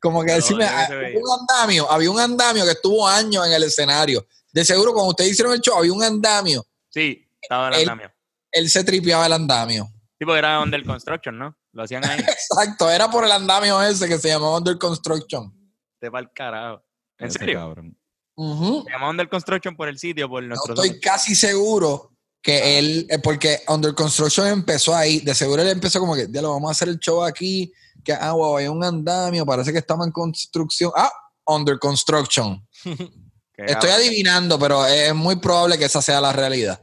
Como 0.00 0.22
que 0.22 0.32
decirme, 0.32 0.64
¿dónde 0.64 0.78
ah, 0.78 0.86
había 0.86 1.18
un 1.18 1.40
andamio, 1.40 1.90
había 1.90 2.10
un 2.10 2.20
andamio 2.20 2.64
que 2.64 2.72
estuvo 2.72 3.06
años 3.06 3.46
en 3.46 3.52
el 3.52 3.64
escenario. 3.64 4.26
De 4.52 4.64
seguro, 4.64 4.92
cuando 4.92 5.10
ustedes 5.10 5.32
hicieron 5.32 5.52
el 5.54 5.60
show, 5.60 5.76
había 5.78 5.92
un 5.92 6.02
andamio. 6.02 6.64
Sí, 6.88 7.26
estaba 7.40 7.68
el 7.68 7.74
Él- 7.74 7.80
andamio. 7.88 8.12
Él 8.58 8.68
se 8.68 8.84
tripeaba 8.84 9.26
el 9.26 9.32
andamio. 9.32 9.86
Sí, 10.18 10.24
porque 10.24 10.38
era 10.38 10.60
Under 10.60 10.84
Construction, 10.84 11.38
¿no? 11.38 11.56
Lo 11.72 11.84
hacían 11.84 12.04
ahí. 12.04 12.18
Exacto, 12.28 12.90
era 12.90 13.10
por 13.10 13.24
el 13.24 13.32
andamio 13.32 13.80
ese 13.82 14.08
que 14.08 14.18
se 14.18 14.28
llamaba 14.28 14.58
Under 14.58 14.76
Construction. 14.78 15.52
Te 16.00 16.08
va 16.08 16.20
el 16.20 16.30
carajo. 16.32 16.82
¿En 17.18 17.28
Ese 17.28 17.38
serio? 17.38 17.58
cabrón. 17.60 17.96
Se 18.36 18.92
llama 18.92 19.10
Under 19.10 19.28
Construction 19.28 19.76
por 19.76 19.88
el 19.88 19.98
sitio, 19.98 20.28
por 20.28 20.42
No 20.42 20.50
nuestro 20.50 20.74
estoy 20.74 20.90
son. 20.90 20.98
casi 21.00 21.34
seguro 21.34 22.12
que 22.40 22.78
él, 22.78 23.06
eh, 23.10 23.18
porque 23.18 23.60
Under 23.66 23.94
Construction 23.94 24.46
empezó 24.46 24.94
ahí, 24.94 25.18
de 25.20 25.34
seguro 25.34 25.60
él 25.62 25.68
empezó 25.68 25.98
como 25.98 26.14
que, 26.14 26.28
ya 26.30 26.40
lo 26.40 26.52
vamos 26.52 26.68
a 26.68 26.72
hacer 26.72 26.88
el 26.88 26.98
show 27.00 27.24
aquí, 27.24 27.72
que 28.04 28.12
ah, 28.12 28.32
wow, 28.32 28.56
hay 28.58 28.68
un 28.68 28.82
andamio, 28.84 29.44
parece 29.44 29.72
que 29.72 29.78
estamos 29.78 30.06
en 30.06 30.12
construcción. 30.12 30.92
Ah, 30.96 31.10
Under 31.46 31.78
Construction. 31.80 32.64
Estoy 33.56 33.90
adivinando, 33.90 34.56
pero 34.56 34.86
es 34.86 35.12
muy 35.14 35.34
probable 35.36 35.76
que 35.76 35.86
esa 35.86 36.00
sea 36.00 36.20
la 36.20 36.32
realidad. 36.32 36.80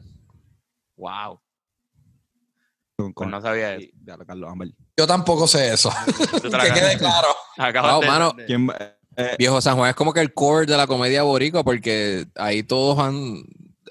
Wow. 0.97 1.39
Con- 2.97 3.13
Pues 3.13 3.25
con- 3.25 3.31
no 3.31 3.41
sabía 3.41 3.75
eso. 3.75 3.87
Carlos 4.25 4.49
Ambel. 4.51 4.75
Yo 4.97 5.05
tampoco 5.07 5.47
sé 5.47 5.73
eso. 5.73 5.91
Te 6.41 6.49
la 6.49 6.63
que 6.65 6.73
quede 6.73 6.97
claro. 6.97 7.27
acabas 7.57 7.99
de- 8.01 8.07
mano. 8.07 8.31
de- 8.33 8.45
¿Quién 8.45 8.69
va- 8.69 8.77
eh, 9.17 9.35
Viejo 9.37 9.61
San 9.61 9.75
Juan 9.77 9.89
es 9.89 9.95
como 9.95 10.13
que 10.13 10.19
el 10.21 10.33
core 10.33 10.65
de 10.65 10.75
la 10.77 10.87
comedia 10.87 11.23
boricua 11.23 11.63
porque 11.63 12.25
ahí 12.35 12.63
todos 12.63 12.99
han 12.99 13.43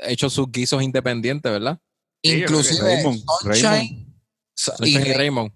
hecho 0.03 0.29
sus 0.31 0.51
guisos 0.51 0.83
independientes, 0.83 1.51
¿verdad? 1.51 1.79
Sí, 2.23 2.41
yo 2.41 2.47
creo 2.47 2.63
que 2.63 2.65
Inclusive 2.69 2.95
Raymond, 2.97 3.23
Sunshine. 3.43 3.83
Y 3.85 4.15
Sunshine 4.55 5.01
y 5.01 5.05
Ray- 5.05 5.13
Raymond. 5.15 5.53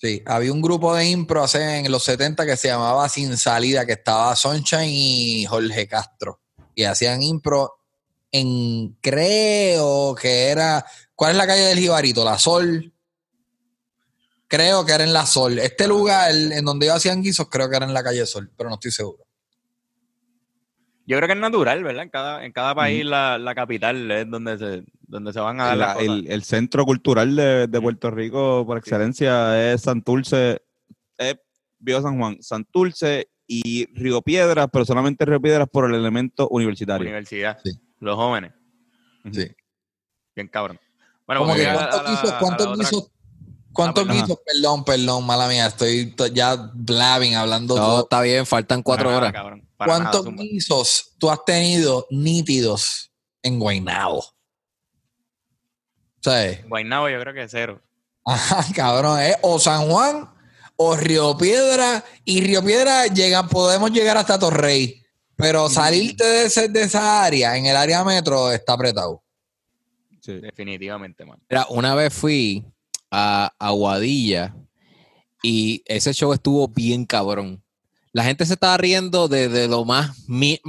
Sí, 0.00 0.22
había 0.26 0.52
un 0.52 0.62
grupo 0.62 0.94
de 0.94 1.06
impro 1.08 1.42
hace 1.42 1.78
en 1.78 1.90
los 1.90 2.04
70 2.04 2.46
que 2.46 2.56
se 2.56 2.68
llamaba 2.68 3.08
Sin 3.08 3.36
Salida, 3.36 3.84
que 3.84 3.92
estaba 3.94 4.34
Sunshine 4.36 4.88
y 4.88 5.44
Jorge 5.46 5.88
Castro. 5.88 6.40
Y 6.76 6.84
hacían 6.84 7.20
impro 7.22 7.72
en, 8.30 8.96
creo 9.00 10.14
que 10.14 10.48
era, 10.50 10.84
¿cuál 11.18 11.32
es 11.32 11.36
la 11.36 11.46
calle 11.48 11.62
del 11.62 11.78
Jibarito? 11.80 12.24
La 12.24 12.38
Sol. 12.38 12.92
Creo 14.46 14.86
que 14.86 14.92
era 14.92 15.02
en 15.04 15.12
La 15.12 15.26
Sol. 15.26 15.58
Este 15.58 15.88
lugar 15.88 16.30
en 16.30 16.64
donde 16.64 16.86
ellos 16.86 16.96
hacían 16.96 17.22
guisos, 17.22 17.48
creo 17.50 17.68
que 17.68 17.76
era 17.76 17.86
en 17.86 17.92
la 17.92 18.02
calle 18.04 18.24
Sol, 18.24 18.50
pero 18.56 18.70
no 18.70 18.76
estoy 18.76 18.92
seguro. 18.92 19.24
Yo 21.06 21.16
creo 21.16 21.26
que 21.26 21.32
es 21.34 21.40
natural, 21.40 21.82
¿verdad? 21.82 22.02
En 22.02 22.10
cada, 22.10 22.44
en 22.44 22.52
cada 22.52 22.74
país 22.74 23.04
la, 23.04 23.38
la 23.38 23.54
capital 23.54 24.10
es 24.10 24.30
donde 24.30 24.58
se, 24.58 24.84
donde 25.00 25.32
se 25.32 25.40
van 25.40 25.58
a 25.60 25.64
dar 25.68 25.76
la- 25.76 25.86
las 25.86 25.94
cosas. 25.96 26.08
el, 26.08 26.30
el 26.30 26.42
centro 26.44 26.84
cultural 26.84 27.34
de, 27.34 27.66
de 27.66 27.80
Puerto 27.80 28.10
Rico 28.10 28.64
por 28.66 28.76
excelencia 28.78 29.72
es 29.72 29.80
Santurce, 29.82 30.60
es 31.16 31.36
Viejo 31.78 32.02
San 32.02 32.18
Juan, 32.18 32.42
Santurce 32.42 33.30
y 33.46 33.86
Río 33.98 34.20
Piedras, 34.20 34.68
pero 34.70 34.84
solamente 34.84 35.24
Río 35.24 35.40
Piedras 35.40 35.66
por 35.72 35.88
el 35.88 35.94
elemento 35.94 36.46
universitario. 36.50 37.06
Universidad. 37.06 37.58
Sí. 37.64 37.70
Los 38.00 38.16
jóvenes. 38.16 38.52
Sí. 39.32 39.46
Bien 40.36 40.48
cabrón. 40.48 40.78
Bueno, 41.28 41.42
Como 41.42 41.52
vamos 41.52 41.56
que 41.62 41.68
a- 41.68 41.72
a 41.72 41.76
¿cuántos 41.76 42.02
la- 42.02 42.10
guisos? 42.10 42.32
¿Cuántos 42.40 42.78
guisos? 42.78 43.10
¿Cuántos 43.72 44.06
Ah, 44.08 44.12
guisos? 44.12 44.38
Perdón, 44.44 44.84
perdón, 44.84 45.24
mala 45.26 45.46
mía. 45.46 45.66
Estoy 45.66 46.12
ya 46.32 46.56
blabbing, 46.74 47.36
hablando 47.36 47.76
No, 47.76 47.80
todo. 47.84 48.02
está 48.04 48.22
bien, 48.22 48.44
faltan 48.46 48.82
cuatro 48.82 49.06
nada, 49.10 49.18
horas. 49.18 49.32
cabrón. 49.32 49.58
Nada, 49.78 49.86
¿Cuántos 49.86 50.24
zumba. 50.24 50.42
guisos 50.42 51.14
tú 51.18 51.30
has 51.30 51.44
tenido 51.44 52.06
nítidos 52.10 53.12
en 53.42 53.60
Guaynabo? 53.60 54.24
¿Sabes? 56.22 56.66
Guaynabo 56.68 57.08
yo 57.08 57.20
creo 57.20 57.34
que 57.34 57.48
cero. 57.48 57.80
Ajá, 58.24 58.64
cabrón, 58.74 59.20
¿eh? 59.20 59.36
O 59.42 59.58
San 59.58 59.88
Juan 59.88 60.28
o 60.76 60.96
Río 60.96 61.36
Piedra. 61.36 62.04
Y 62.24 62.40
Río 62.40 62.64
Piedra 62.64 63.06
llega, 63.06 63.46
podemos 63.46 63.90
llegar 63.92 64.16
hasta 64.16 64.38
Torrey. 64.38 65.02
Pero 65.36 65.68
salirte 65.68 66.24
de, 66.24 66.42
ese- 66.46 66.68
de 66.68 66.82
esa 66.82 67.22
área, 67.22 67.56
en 67.56 67.66
el 67.66 67.76
área 67.76 68.02
metro, 68.02 68.50
está 68.50 68.72
apretado. 68.72 69.22
Sí. 70.28 70.40
Definitivamente, 70.40 71.24
mano. 71.24 71.42
Mira, 71.48 71.66
una 71.70 71.94
vez 71.94 72.12
fui 72.12 72.62
a 73.10 73.50
Aguadilla 73.58 74.54
y 75.42 75.82
ese 75.86 76.12
show 76.12 76.34
estuvo 76.34 76.68
bien 76.68 77.06
cabrón. 77.06 77.62
La 78.12 78.24
gente 78.24 78.44
se 78.44 78.52
estaba 78.52 78.76
riendo 78.76 79.28
de, 79.28 79.48
de 79.48 79.68
lo 79.68 79.86
más, 79.86 80.28
mi- 80.28 80.60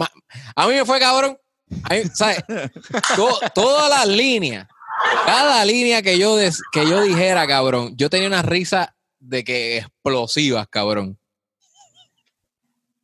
A 0.55 0.65
mí 0.67 0.75
me 0.75 0.85
fue 0.85 0.97
cabrón. 0.99 1.37
A 1.83 1.93
mí, 1.95 2.01
¿sabes? 2.13 2.37
To- 3.17 3.39
todas 3.53 3.89
las 3.89 4.07
líneas, 4.07 4.65
cada 5.25 5.65
línea 5.65 6.01
que 6.01 6.17
yo, 6.17 6.37
des- 6.37 6.61
que 6.71 6.87
yo 6.87 7.01
dijera, 7.01 7.45
cabrón, 7.45 7.93
yo 7.97 8.09
tenía 8.09 8.29
una 8.29 8.41
risa 8.41 8.95
de 9.19 9.43
que 9.43 9.79
explosivas, 9.79 10.69
cabrón. 10.69 11.19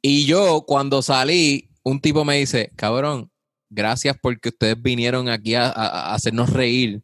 Y 0.01 0.25
yo, 0.25 0.63
cuando 0.65 1.01
salí, 1.01 1.69
un 1.83 1.99
tipo 1.99 2.23
me 2.23 2.37
dice, 2.37 2.71
cabrón, 2.77 3.29
gracias 3.69 4.15
porque 4.21 4.49
ustedes 4.49 4.81
vinieron 4.81 5.29
aquí 5.29 5.55
a, 5.55 5.65
a- 5.67 6.11
a 6.11 6.13
hacernos 6.15 6.49
reír 6.51 7.01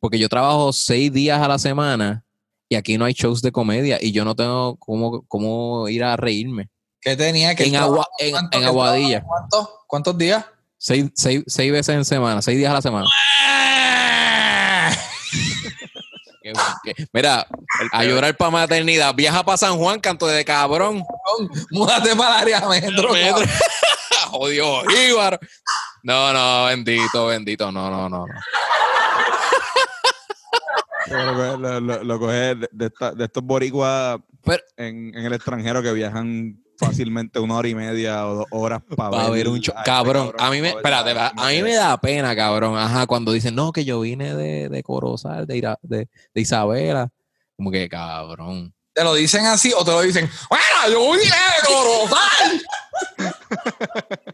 porque 0.00 0.18
yo 0.18 0.28
trabajo 0.28 0.72
seis 0.72 1.12
días 1.12 1.40
a 1.40 1.48
la 1.48 1.58
semana 1.58 2.24
y 2.68 2.76
aquí 2.76 2.98
no 2.98 3.04
hay 3.04 3.12
shows 3.14 3.40
de 3.42 3.52
comedia 3.52 3.98
y 4.00 4.12
yo 4.12 4.24
no 4.24 4.34
tengo 4.34 4.76
cómo, 4.76 5.22
cómo 5.28 5.88
ir 5.88 6.04
a 6.04 6.16
reírme. 6.16 6.68
¿Qué 7.00 7.16
tenía 7.16 7.54
que 7.54 7.64
En, 7.64 7.76
agua, 7.76 8.06
en, 8.18 8.30
¿Cuánto 8.32 8.56
en 8.56 8.62
que 8.62 8.68
Aguadilla, 8.68 9.22
¿Cuántos? 9.22 9.68
¿Cuántos 9.86 10.16
días? 10.18 10.44
seis, 10.78 11.06
seis, 11.14 11.42
seis 11.46 11.72
veces 11.72 11.94
en 11.94 12.04
semana, 12.04 12.42
seis 12.42 12.58
días 12.58 12.70
a 12.70 12.74
la 12.74 12.82
semana. 12.82 13.06
Mira, 17.12 17.46
a 17.92 18.04
llorar 18.04 18.36
para 18.36 18.50
maternidad, 18.50 19.14
viaja 19.14 19.42
para 19.44 19.56
San 19.56 19.78
Juan, 19.78 19.98
canto 20.00 20.26
de 20.26 20.44
cabrón. 20.44 21.02
Múdate 21.70 22.14
para 22.14 22.42
el 22.42 22.54
área 22.54 22.68
metro. 22.68 23.12
Metro. 23.12 23.44
Jodió, 24.30 24.82
Íbaro. 25.08 25.38
No, 26.04 26.32
no, 26.32 26.66
bendito, 26.66 27.26
bendito, 27.26 27.72
no, 27.72 27.90
no, 27.90 28.08
no. 28.08 28.26
no. 28.26 28.34
Lo, 31.06 31.56
lo- 31.58 31.80
lo- 31.80 32.04
lo 32.04 32.18
coge 32.18 32.54
de, 32.54 32.68
de 32.72 32.86
esta- 32.86 33.12
de 33.12 33.24
estos 33.24 33.42
boricuas 33.42 34.18
en, 34.76 35.14
en 35.14 35.24
el 35.24 35.32
extranjero 35.32 35.82
que 35.82 35.92
viajan 35.92 36.62
fácilmente 36.78 37.38
una 37.38 37.56
hora 37.56 37.68
y 37.68 37.74
media 37.74 38.26
o 38.26 38.34
dos 38.36 38.46
horas 38.50 38.82
para 38.96 39.10
Para 39.10 39.30
ver 39.30 39.48
un 39.48 39.60
show. 39.60 39.74
Cabrón, 39.84 40.32
a 40.38 40.50
mí 40.50 40.60
me, 40.60 40.70
espérate, 40.70 41.10
a, 41.12 41.28
a 41.36 41.48
mí 41.48 41.62
me 41.62 41.74
da 41.74 41.98
pena, 42.00 42.34
cabrón. 42.36 42.76
Ajá, 42.76 43.06
cuando 43.06 43.32
dicen, 43.32 43.54
no, 43.54 43.72
que 43.72 43.84
yo 43.84 44.00
vine 44.00 44.34
de, 44.34 44.68
de 44.68 44.82
Corozal, 44.82 45.46
de, 45.46 45.56
Ira- 45.56 45.78
de, 45.82 46.08
de 46.34 46.40
Isabela. 46.40 47.08
Como 47.56 47.70
que, 47.70 47.88
cabrón. 47.88 48.74
¿Te 48.92 49.04
lo 49.04 49.14
dicen 49.14 49.44
así 49.46 49.72
o 49.76 49.84
te 49.84 49.90
lo 49.90 50.00
dicen? 50.02 50.28
¡Bueno, 50.50 50.64
yo 50.90 51.12
vine 51.12 51.24
de 51.24 51.66
Corozal! 51.66 52.62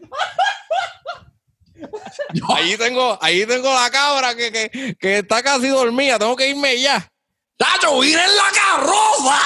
Ahí 2.55 2.77
tengo, 2.77 3.17
ahí 3.21 3.45
tengo 3.45 3.73
la 3.73 3.89
cabra 3.89 4.35
que, 4.35 4.51
que, 4.51 4.95
que 4.99 5.17
está 5.19 5.41
casi 5.43 5.67
dormida. 5.69 6.17
Tengo 6.19 6.35
que 6.35 6.49
irme 6.49 6.79
ya. 6.79 7.07
¡Tacho, 7.57 7.99
vine 7.99 8.21
en 8.23 8.35
la 8.35 8.51
carroza! 8.53 9.39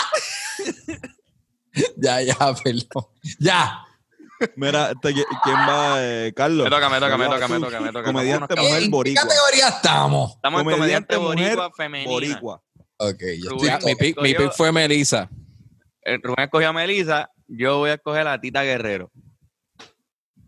ya, 1.98 2.22
ya, 2.22 2.36
perdón. 2.64 3.06
Ya. 3.40 3.82
Mira, 4.56 4.92
este, 4.92 5.10
¿qui- 5.16 5.26
¿quién 5.44 5.56
va? 5.56 5.96
Eh, 6.00 6.34
Carlos. 6.36 6.66
Me 6.66 6.70
toca, 6.70 6.90
me 6.90 7.00
toca, 7.00 7.18
me 7.18 7.26
toca, 7.26 7.48
me 7.48 7.56
Tú, 7.58 7.62
toca, 7.66 7.80
me 7.82 7.92
toca. 7.92 8.04
Comediante 8.04 8.56
mujer 8.56 8.78
¿En 8.78 8.84
qué 8.84 8.90
boricua. 8.90 9.24
categoría 9.24 9.68
estamos? 9.70 10.32
Estamos 10.36 10.62
en 10.62 10.70
Comediante 10.72 11.16
boricua 11.18 11.72
femenina. 11.76 12.12
Boricua. 12.12 12.62
Ok, 12.98 13.22
yo 13.44 13.50
Rubén, 13.52 13.74
estoy... 13.74 13.92
Mi 13.92 13.96
pick, 13.98 14.22
mi 14.22 14.34
pick 14.34 14.52
fue 14.54 14.72
Melissa. 14.72 15.30
Eh, 16.04 16.18
Rubén 16.22 16.46
escogió 16.46 16.70
a 16.70 16.74
Melissa, 16.74 17.30
yo 17.48 17.78
voy 17.80 17.90
a 17.92 17.94
escoger 17.96 18.28
a 18.28 18.40
Tita 18.40 18.64
Guerrero. 18.64 19.10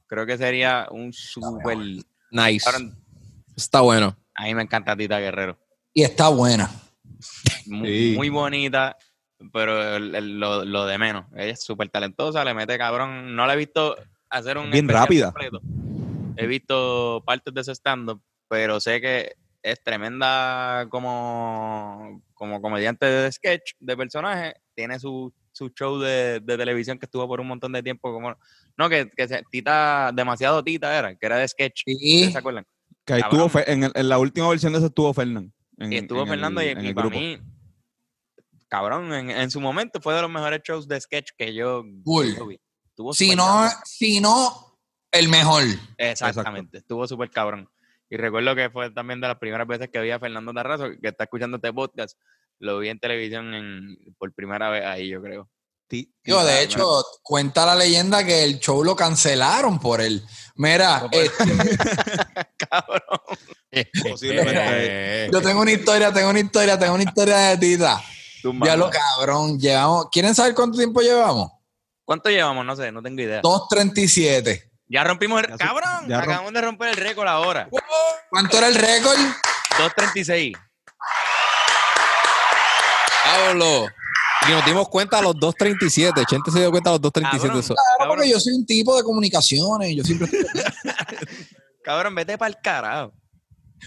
Creo 0.07 0.25
que 0.25 0.37
sería 0.37 0.87
un 0.91 1.11
súper... 1.13 1.77
Nice. 2.31 2.65
Cabrón, 2.65 2.97
Está 3.55 3.81
bueno. 3.81 4.15
A 4.35 4.43
mí 4.43 4.53
me 4.55 4.61
encanta 4.63 4.95
Tita 4.95 5.19
Guerrero. 5.19 5.57
Y 5.93 6.03
está 6.03 6.29
buena. 6.29 6.69
Muy, 7.65 7.87
Sí. 8.11 8.13
muy 8.15 8.29
bonita, 8.29 8.95
pero 9.51 9.95
el- 9.95 10.13
el- 10.15 10.39
lo, 10.39 10.63
lo 10.63 10.85
de 10.85 10.97
menos. 10.97 11.25
Ella 11.33 11.53
es 11.53 11.63
súper 11.63 11.89
talentosa, 11.89 12.43
le 12.45 12.53
mete 12.53 12.77
cabrón. 12.77 13.35
No 13.35 13.45
la 13.47 13.53
he 13.53 13.57
visto 13.57 13.95
hacer 14.29 14.57
un. 14.57 14.69
Bien 14.69 14.87
rápida. 14.87 15.31
completo. 15.31 15.59
He 16.35 16.45
visto 16.45 17.23
partes 17.25 17.51
de 17.53 17.61
ese 17.61 17.71
stand-up, 17.73 18.21
pero 18.47 18.79
sé 18.79 19.01
que 19.01 19.33
es 19.63 19.81
tremenda 19.83 20.85
como, 20.89 22.21
como 22.35 22.61
comediante 22.61 23.05
de 23.07 23.31
sketch, 23.31 23.71
de 23.79 23.97
personaje. 23.97 24.53
Tiene 24.75 24.99
su, 24.99 25.33
su 25.57 25.69
show 25.69 25.97
de, 25.99 26.39
de 26.39 26.57
televisión 26.57 26.97
que 26.99 27.05
estuvo 27.05 27.27
por 27.27 27.41
un 27.41 27.47
montón 27.47 27.71
de 27.73 27.83
tiempo. 27.83 28.11
como 28.13 28.35
No, 28.77 28.89
que, 28.89 29.09
que 29.15 29.27
se- 29.27 29.43
Tita, 29.51 30.11
demasiado 30.13 30.63
Tita 30.63 30.97
era, 30.97 31.15
que 31.15 31.25
era 31.25 31.37
de 31.37 31.47
sketch. 31.47 31.81
Sí. 31.85 31.93
¿Ustedes 31.95 32.31
¿Se 32.33 32.37
acuerdan? 32.37 32.65
Que 33.05 33.13
ahí 33.13 33.21
estuvo 33.21 33.49
Fe- 33.49 33.71
en, 33.71 33.83
el- 33.85 33.91
en 33.95 34.09
la 34.09 34.19
última 34.19 34.49
versión 34.49 34.71
de 34.73 34.77
eso 34.79 34.87
estuvo 34.87 35.13
Fernán. 35.13 35.51
en- 35.77 35.93
Y 35.93 35.97
estuvo 35.97 36.21
en 36.21 36.27
Fernando 36.27 36.61
el- 36.61 36.67
y, 36.67 36.69
en 36.71 36.85
y 36.85 36.87
el 36.89 36.95
para 36.95 37.07
grupo. 37.09 37.19
mí, 37.21 37.39
cabrón, 38.67 39.13
en, 39.13 39.29
en 39.31 39.51
su 39.51 39.59
momento 39.61 40.01
fue 40.01 40.13
de 40.13 40.21
los 40.21 40.29
mejores 40.31 40.61
shows 40.63 40.87
de 40.87 40.99
sketch 40.99 41.31
que 41.37 41.53
yo, 41.53 41.83
Cool. 42.03 42.35
yo 42.35 42.47
vi. 42.47 42.59
Estuvo 42.89 43.13
Si 43.13 43.35
no, 43.35 43.45
cabrón. 43.45 43.71
si 43.85 44.19
no, 44.19 44.77
el 45.11 45.29
mejor. 45.29 45.63
Exactamente, 45.97 46.79
estuvo 46.79 47.07
súper 47.07 47.29
cabrón. 47.29 47.69
Y 48.09 48.17
recuerdo 48.17 48.55
que 48.55 48.69
fue 48.69 48.89
también 48.91 49.19
de 49.21 49.27
las 49.27 49.37
primeras 49.37 49.67
veces 49.67 49.89
que 49.89 49.99
vi 50.01 50.11
a 50.11 50.19
Fernando 50.19 50.53
Tarrazo, 50.53 50.85
que 51.01 51.09
está 51.09 51.25
escuchando 51.25 51.57
este 51.57 51.71
podcast. 51.73 52.17
Lo 52.59 52.79
vi 52.79 52.89
en 52.89 52.99
televisión 52.99 53.53
en, 53.53 53.97
por 54.17 54.33
primera 54.33 54.69
vez 54.69 54.83
ahí, 54.85 55.09
yo 55.09 55.21
creo. 55.21 55.49
Ti- 55.87 56.11
Yo, 56.23 56.43
de 56.43 56.63
hecho, 56.63 57.03
cuenta 57.23 57.65
la 57.65 57.73
leyenda 57.75 58.25
que 58.25 58.43
el 58.43 58.59
show 58.59 58.83
lo 58.83 58.95
cancelaron 58.95 59.79
por 59.79 60.01
él. 60.01 60.21
Mira, 60.55 60.99
No 61.01 61.09
este, 61.11 61.43
cabrón. 62.57 63.01
Posiblemente. 64.09 65.29
Yo 65.33 65.41
tengo 65.41 65.61
una 65.61 65.71
historia, 65.71 66.11
tengo 66.11 66.29
una 66.29 66.39
historia, 66.39 66.77
tengo 66.77 66.93
una 66.95 67.03
historia 67.03 67.37
de 67.37 67.57
Tita. 67.57 68.01
Tumba. 68.41 68.67
Ya 68.67 68.75
lo 68.75 68.89
cabrón, 68.89 69.57
llevamos. 69.59 70.07
¿Quieren 70.11 70.35
saber 70.35 70.53
cuánto 70.55 70.77
tiempo 70.77 71.01
llevamos? 71.01 71.51
¿Cuánto 72.03 72.29
llevamos? 72.29 72.65
No 72.65 72.75
sé, 72.75 72.91
no 72.91 73.01
tengo 73.01 73.21
idea. 73.21 73.41
2.37. 73.41 74.63
Ya 74.89 75.03
rompimos 75.03 75.41
el... 75.43 75.49
Ya 75.49 75.57
¡Cabrón! 75.57 76.07
ya 76.07 76.19
Acabamos 76.19 76.53
de 76.53 76.61
romper 76.61 76.89
el 76.89 76.95
récord 76.95 77.27
ahora. 77.27 77.67
¿Cuánto 78.29 78.57
era 78.57 78.67
el 78.67 78.75
récord? 78.75 79.17
2.36. 79.97 80.53
Pablo. 83.47 83.87
Y 84.47 84.51
nos 84.51 84.65
dimos 84.65 84.87
cuenta 84.89 85.19
a 85.19 85.21
los 85.21 85.35
2.37. 85.35 86.25
Chente 86.27 86.51
se 86.51 86.59
dio 86.59 86.71
cuenta 86.71 86.89
a 86.91 86.93
los 86.93 87.01
2.37. 87.01 87.21
Cabrón. 87.41 87.59
Eso. 87.59 87.73
Claro, 87.73 87.89
Cabrón. 87.99 88.15
porque 88.17 88.29
yo 88.29 88.39
soy 88.39 88.53
un 88.53 88.65
tipo 88.65 88.95
de 88.95 89.03
comunicaciones. 89.03 89.95
Yo 89.95 90.03
siempre 90.03 90.27
estoy- 90.27 90.63
Cabrón, 91.83 92.15
vete 92.15 92.37
para 92.37 92.49
el 92.49 92.57
carajo. 92.61 93.13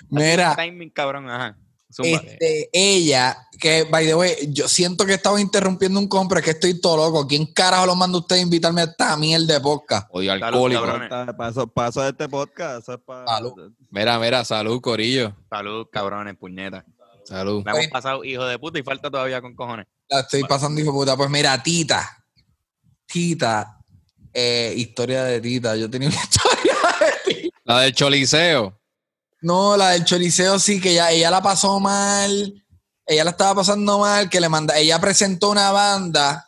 Mira, 0.09 0.55
Timing, 0.57 0.91
cabrón, 0.91 1.28
ajá. 1.28 1.57
Este, 2.05 2.70
ella, 2.73 3.36
que 3.59 3.83
by 3.83 4.07
the 4.07 4.15
way, 4.15 4.36
yo 4.52 4.69
siento 4.69 5.05
que 5.05 5.15
estaba 5.15 5.41
interrumpiendo 5.41 5.99
un 5.99 6.07
compra, 6.07 6.39
es 6.39 6.44
que 6.44 6.51
estoy 6.52 6.81
todo 6.81 6.97
loco. 6.97 7.27
¿Quién 7.27 7.47
carajo 7.52 7.86
lo 7.86 7.97
manda 7.97 8.17
a 8.17 8.20
usted 8.20 8.36
a 8.36 8.41
invitarme 8.41 8.83
a 8.83 8.85
esta 8.85 9.17
mierda 9.17 9.55
de 9.55 9.60
podcast? 9.60 10.07
Odio 10.12 10.33
alcohólico. 10.33 10.85
Paso, 11.36 11.67
paso 11.67 12.01
de 12.02 12.10
este 12.10 12.28
podcast. 12.28 12.83
Eso 12.85 12.94
es 12.94 13.01
para. 13.05 13.27
Salud. 13.27 13.73
Mira, 13.91 14.19
mira, 14.20 14.44
salud, 14.44 14.81
Corillo. 14.81 15.35
Salud, 15.51 15.86
cabrones, 15.91 16.36
puñeta. 16.36 16.85
Salud. 17.25 17.65
Me 17.65 17.71
hemos 17.73 17.87
pasado 17.89 18.25
hijo 18.25 18.45
de 18.45 18.59
puta 18.59 18.79
y 18.79 18.83
falta 18.83 19.11
todavía 19.11 19.41
con 19.41 19.55
cojones. 19.55 19.87
La 20.09 20.21
estoy 20.21 20.43
pasando, 20.45 20.81
hijo 20.81 20.91
de 20.93 20.97
puta. 20.99 21.17
Pues 21.17 21.31
mira, 21.31 21.63
Tita. 21.63 22.25
Tita. 23.07 23.79
eh, 24.33 24.73
historia 24.77 25.25
de 25.25 25.41
Tita. 25.41 25.77
Yo 25.77 25.89
tenía 25.91 26.09
una 26.09 26.17
historia 26.23 26.75
de 27.01 27.35
Tita. 27.35 27.57
La 27.65 27.81
del 27.81 27.93
choliseo. 27.95 28.81
No, 29.43 29.77
la 29.77 29.91
del 29.91 30.05
choriceo 30.05 30.59
sí, 30.59 30.81
que 30.81 30.93
ella, 30.93 31.11
ella 31.13 31.31
la 31.31 31.43
pasó 31.43 31.81
mal. 31.81 32.63
Ella 33.07 33.25
la 33.25 33.31
estaba 33.31 33.57
pasando 33.57 33.99
mal, 33.99 34.29
que 34.31 34.41
le 34.41 34.49
manda, 34.49 34.79
ella 34.79 35.01
presentó 35.01 35.51
una 35.51 35.73
banda, 35.73 36.47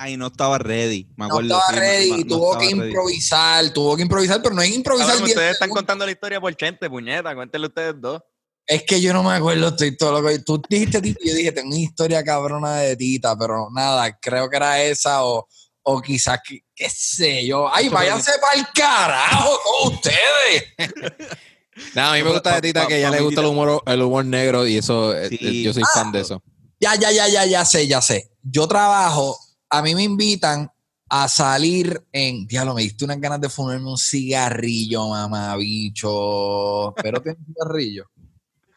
Ay, 0.00 0.16
no 0.16 0.28
estaba 0.28 0.58
ready. 0.58 1.06
Me 1.16 1.26
no 1.26 1.32
acuerdo. 1.34 1.56
estaba 1.58 1.68
sí, 1.70 1.76
ready, 1.80 2.10
no- 2.24 2.26
tuvo 2.36 2.52
estaba 2.52 2.58
que 2.60 2.74
ready. 2.76 2.88
improvisar, 2.88 3.70
tuvo 3.70 3.96
que 3.96 4.02
improvisar, 4.02 4.40
pero 4.40 4.54
no 4.54 4.62
es 4.62 4.70
improvisar 4.70 5.16
10 5.16 5.28
ustedes 5.28 5.52
están 5.54 5.70
contando 5.70 6.06
la 6.06 6.12
historia 6.12 6.40
por 6.40 6.54
Chente, 6.56 6.88
puñeta. 6.88 7.34
Cuéntenle 7.34 7.66
ustedes 7.66 7.94
dos. 8.00 8.22
Es 8.70 8.82
que 8.84 9.00
yo 9.00 9.14
no 9.14 9.22
me 9.22 9.32
acuerdo, 9.32 9.68
estoy 9.68 9.96
todo 9.96 10.20
loco. 10.20 10.28
Tú 10.44 10.62
dijiste 10.68 11.00
Tita, 11.00 11.18
y 11.24 11.28
yo 11.30 11.34
dije, 11.34 11.52
tengo 11.52 11.68
una 11.70 11.78
historia 11.78 12.22
cabrona 12.22 12.76
de 12.76 12.96
Tita, 12.96 13.34
pero 13.38 13.68
nada, 13.72 14.18
creo 14.20 14.50
que 14.50 14.56
era 14.58 14.82
esa 14.82 15.24
o, 15.24 15.48
o 15.84 16.02
quizás, 16.02 16.38
qué, 16.46 16.60
qué 16.74 16.90
sé 16.90 17.46
yo. 17.46 17.72
Ay, 17.74 17.88
váyanse 17.88 18.32
para 18.40 18.60
el 18.60 18.66
carajo 18.74 19.58
con 19.64 19.92
ustedes. 19.94 20.64
Nada, 21.94 22.12
a 22.12 22.16
mí 22.16 22.22
me 22.24 22.30
gusta 22.32 22.56
de 22.56 22.60
Tita 22.60 22.82
pa- 22.82 22.88
que 22.88 22.94
a 22.94 22.98
ella 22.98 23.08
pa- 23.10 23.16
le 23.16 23.22
gusta 23.22 23.40
el 23.40 23.46
humor, 23.46 23.82
el 23.86 24.02
humor 24.02 24.24
negro 24.26 24.66
y 24.66 24.76
eso, 24.76 25.16
eh, 25.16 25.28
Sí. 25.30 25.38
eh, 25.40 25.62
yo 25.62 25.72
soy 25.72 25.84
fan 25.94 26.12
de 26.12 26.20
eso. 26.20 26.42
Ya, 26.80 26.94
ya, 26.96 27.10
ya, 27.10 27.26
ya, 27.28 27.46
ya 27.46 27.64
sé, 27.64 27.86
ya 27.86 28.02
sé. 28.02 28.30
Yo 28.42 28.68
trabajo, 28.68 29.38
a 29.70 29.80
mí 29.80 29.94
me 29.94 30.02
invitan 30.02 30.70
a 31.08 31.26
salir 31.28 32.02
en. 32.12 32.46
Diablo, 32.46 32.74
me 32.74 32.82
diste 32.82 33.04
unas 33.06 33.18
ganas 33.20 33.40
de 33.40 33.48
fumarme 33.48 33.88
un 33.90 33.96
cigarrillo, 33.96 35.08
mamá, 35.08 35.56
bicho. 35.56 36.92
Pero 37.02 37.22
tiene 37.22 37.38
un 37.38 37.46
cigarrillo. 37.46 38.04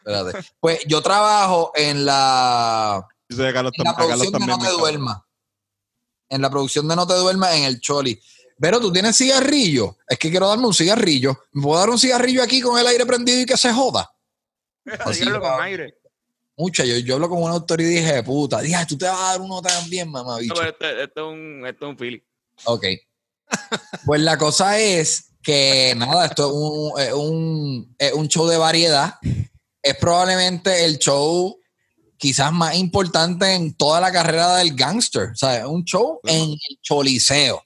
Espérate. 0.04 0.46
Pues 0.58 0.80
yo 0.86 1.00
trabajo 1.00 1.72
en 1.74 2.04
la, 2.04 3.06
en 3.28 3.94
producción 3.96 4.32
de 4.32 4.46
No 4.46 4.58
Te. 4.58 4.70
Duermas. 4.70 5.18
En 6.28 6.42
la 6.42 6.50
producción 6.50 6.88
de 6.88 6.96
No 6.96 7.06
Te 7.06 7.14
Duermas 7.14 7.54
en 7.54 7.64
el 7.64 7.80
Choli. 7.80 8.20
Pero 8.60 8.80
tú 8.80 8.92
tienes 8.92 9.16
cigarrillo. 9.16 9.96
Es 10.08 10.18
que 10.18 10.30
quiero 10.30 10.48
darme 10.48 10.66
un 10.66 10.74
cigarrillo. 10.74 11.36
¿Me 11.52 11.62
puedo 11.62 11.78
dar 11.78 11.90
un 11.90 11.98
cigarrillo 11.98 12.42
aquí 12.42 12.60
con 12.60 12.78
el 12.78 12.86
aire 12.86 13.06
prendido 13.06 13.40
y 13.40 13.46
que 13.46 13.56
se 13.56 13.72
joda? 13.72 14.12
Así, 15.00 15.24
con 15.24 15.62
aire. 15.62 15.94
Mucha, 16.56 16.84
yo, 16.84 16.96
yo 16.98 17.14
hablo 17.14 17.28
con 17.28 17.42
una 17.42 17.54
autoridad 17.54 17.90
y 17.90 17.94
dije, 17.94 18.22
puta, 18.22 18.60
dije, 18.60 18.76
tú 18.86 18.98
te 18.98 19.06
vas 19.06 19.18
a 19.18 19.32
dar 19.32 19.40
uno 19.40 19.62
también, 19.62 20.10
mamá 20.10 20.38
bicho. 20.38 20.54
pero 20.54 20.68
Este, 20.68 21.02
este 21.04 21.20
es 21.20 21.26
un, 21.26 21.64
este 21.66 21.84
es 21.84 21.88
un 21.88 21.96
Philly. 21.96 22.22
Ok. 22.64 22.84
Pues 24.04 24.20
la 24.20 24.36
cosa 24.38 24.78
es 24.78 25.32
que, 25.42 25.94
nada, 25.96 26.26
esto 26.26 26.46
es 26.46 26.52
un, 26.54 27.00
es 27.00 27.12
un, 27.12 27.94
es 27.98 28.12
un 28.12 28.28
show 28.28 28.46
de 28.46 28.58
variedad. 28.58 29.14
Es 29.82 29.96
probablemente 29.96 30.84
el 30.84 30.98
show 30.98 31.58
quizás 32.16 32.52
más 32.52 32.76
importante 32.76 33.52
en 33.54 33.74
toda 33.74 34.00
la 34.00 34.12
carrera 34.12 34.56
del 34.56 34.74
gangster. 34.76 35.30
O 35.30 35.34
sea, 35.36 35.66
un 35.66 35.84
show 35.84 36.20
en 36.24 36.50
el 36.50 36.78
choliseo. 36.80 37.62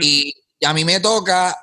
Y 0.00 0.32
a 0.64 0.72
mí 0.72 0.84
me 0.84 1.00
toca, 1.00 1.56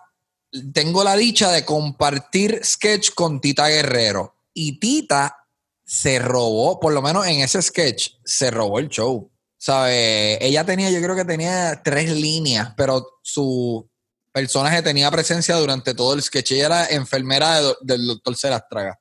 tengo 0.74 1.04
la 1.06 1.16
dicha 1.16 1.52
de 1.52 1.64
compartir 1.64 2.60
sketch 2.66 3.12
con 3.14 3.40
Tita 3.40 3.70
Guerrero. 3.70 4.36
Y 4.54 4.78
Tita 4.80 5.38
se 5.86 6.20
robó, 6.20 6.80
por 6.80 6.92
lo 6.94 7.02
menos 7.02 7.26
en 7.28 7.40
ese 7.40 7.62
sketch, 7.62 8.10
se 8.26 8.52
robó 8.52 8.80
el 8.80 8.90
show. 8.90 9.32
¿Sabe? 9.58 10.38
Ella 10.46 10.66
tenía, 10.66 10.90
yo 10.90 11.02
creo 11.02 11.16
que 11.16 11.26
tenía 11.26 11.82
tres 11.84 12.12
líneas, 12.12 12.74
pero 12.78 13.20
su 13.24 13.90
personaje 14.32 14.82
tenía 14.82 15.10
presencia 15.12 15.56
durante 15.56 15.94
todo 15.94 16.14
el 16.14 16.22
sketch. 16.22 16.52
Ella 16.52 16.66
era 16.66 16.86
enfermera 16.88 17.56
de 17.56 17.62
do- 17.64 17.78
del 17.82 18.06
doctor 18.08 18.36
Serastraga. 18.38 19.00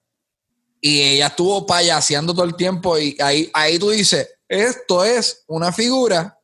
Y 0.81 1.00
ella 1.00 1.26
estuvo 1.28 1.66
payaseando 1.66 2.32
todo 2.34 2.44
el 2.44 2.55
tiempo 2.57 2.98
y 2.98 3.16
ahí, 3.20 3.50
ahí 3.52 3.78
tú 3.78 3.90
dices, 3.90 4.28
esto 4.48 5.05
es 5.05 5.44
una 5.48 5.73
figura 5.73 6.39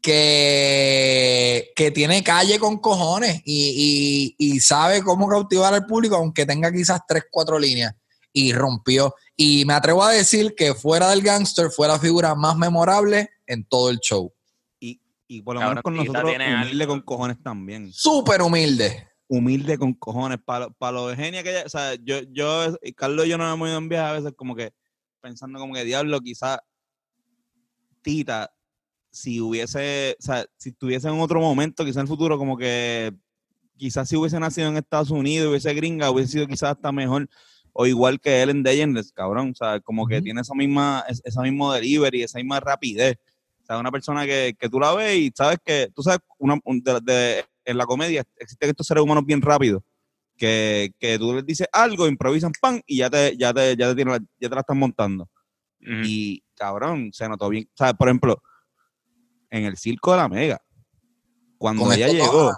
que, 0.00 1.70
que 1.76 1.90
tiene 1.90 2.22
calle 2.24 2.58
con 2.58 2.78
cojones 2.78 3.42
y, 3.44 4.34
y- 4.38 4.52
y 4.54 4.60
sabe 4.60 5.02
cómo 5.02 5.28
cautivar 5.28 5.74
al 5.74 5.86
público, 5.86 6.16
aunque 6.16 6.46
tenga 6.46 6.72
quizás 6.72 7.00
tres, 7.06 7.24
cuatro 7.30 7.58
líneas. 7.58 7.94
Y 8.32 8.52
rompió. 8.52 9.14
Y 9.36 9.64
me 9.64 9.74
atrevo 9.74 10.04
a 10.04 10.12
decir 10.12 10.54
que 10.56 10.72
fuera 10.74 11.10
del 11.10 11.20
gangster 11.20 11.68
fue 11.70 11.88
la 11.88 11.98
figura 11.98 12.34
más 12.36 12.56
memorable 12.56 13.28
en 13.46 13.64
todo 13.64 13.90
el 13.90 13.98
show. 13.98 14.32
Y, 14.78 15.00
y 15.26 15.42
por 15.42 15.56
lo 15.56 15.62
menos 15.62 15.82
con 15.82 15.96
nosotros, 15.96 16.30
tiene 16.30 16.54
humilde 16.54 16.82
algo. 16.84 16.94
con 16.94 17.00
cojones 17.02 17.42
también. 17.42 17.92
Súper 17.92 18.40
humilde. 18.42 19.08
Humilde 19.32 19.78
con 19.78 19.94
cojones. 19.94 20.38
Para 20.44 20.68
lo 20.92 21.06
de 21.06 21.14
genia 21.14 21.44
que 21.44 21.50
ella, 21.50 21.62
o 21.64 21.68
sea, 21.68 21.94
yo, 21.94 22.20
yo, 22.32 22.76
Carlos 22.96 23.26
y 23.26 23.28
yo 23.28 23.38
nos 23.38 23.54
hemos 23.54 23.68
ido 23.68 23.78
en 23.78 23.88
viaje 23.88 24.08
a 24.08 24.12
veces 24.14 24.32
como 24.36 24.56
que 24.56 24.72
pensando 25.20 25.60
como 25.60 25.72
que 25.72 25.84
diablo, 25.84 26.20
quizá 26.20 26.60
Tita, 28.02 28.52
si 29.10 29.40
hubiese, 29.40 30.16
o 30.18 30.22
sea, 30.22 30.46
si 30.56 30.70
estuviese 30.70 31.08
en 31.08 31.20
otro 31.20 31.40
momento, 31.40 31.84
quizá 31.84 32.00
en 32.00 32.04
el 32.04 32.08
futuro, 32.08 32.38
como 32.38 32.56
que 32.56 33.12
quizás 33.76 34.08
si 34.08 34.16
hubiese 34.16 34.40
nacido 34.40 34.68
en 34.68 34.76
Estados 34.78 35.10
Unidos, 35.10 35.48
hubiese 35.50 35.72
gringa, 35.74 36.10
hubiese 36.10 36.32
sido 36.32 36.46
quizás 36.46 36.70
hasta 36.72 36.90
mejor, 36.90 37.28
o 37.72 37.86
igual 37.86 38.20
que 38.20 38.42
él 38.42 38.50
en 38.50 38.62
DeGeneres, 38.62 39.12
cabrón, 39.12 39.50
o 39.50 39.54
sea, 39.54 39.78
como 39.80 40.06
que 40.06 40.20
tiene 40.22 40.40
esa 40.40 40.54
misma, 40.54 41.04
es- 41.08 41.22
esa 41.24 41.42
mismo 41.42 41.72
delivery, 41.72 42.22
esa 42.22 42.38
misma 42.38 42.58
rapidez. 42.60 43.16
O 43.62 43.66
sea, 43.66 43.78
una 43.78 43.92
persona 43.92 44.26
que, 44.26 44.56
que 44.58 44.68
tú 44.68 44.80
la 44.80 44.92
ves 44.94 45.16
y 45.18 45.30
sabes 45.34 45.58
que, 45.64 45.88
tú 45.94 46.02
sabes, 46.02 46.20
una, 46.38 46.58
un- 46.64 46.82
de- 46.82 47.00
de- 47.00 47.44
en 47.64 47.76
la 47.76 47.86
comedia 47.86 48.24
existen 48.38 48.70
estos 48.70 48.86
seres 48.86 49.02
humanos 49.02 49.24
bien 49.26 49.40
rápidos, 49.42 49.82
que, 50.36 50.92
que 50.98 51.18
tú 51.18 51.34
les 51.34 51.44
dices 51.44 51.68
algo, 51.72 52.06
improvisan, 52.08 52.52
pan, 52.60 52.80
y 52.86 52.98
ya 52.98 53.10
te, 53.10 53.36
ya 53.36 53.52
te, 53.52 53.76
ya 53.76 53.88
te, 53.88 53.94
tienen 53.94 54.14
la- 54.14 54.24
ya 54.38 54.48
te 54.48 54.54
la 54.54 54.60
están 54.60 54.78
montando. 54.78 55.28
Y 56.04 56.42
cabrón, 56.54 57.10
se 57.12 57.28
notó 57.28 57.48
bien. 57.48 57.68
O 57.72 57.76
sea, 57.76 57.94
por 57.94 58.08
ejemplo, 58.08 58.42
en 59.50 59.64
el 59.64 59.76
circo 59.76 60.10
de 60.12 60.16
la 60.18 60.28
Mega, 60.28 60.60
cuando 61.58 61.84
Con 61.84 61.92
ella 61.92 62.08
llegó, 62.08 62.52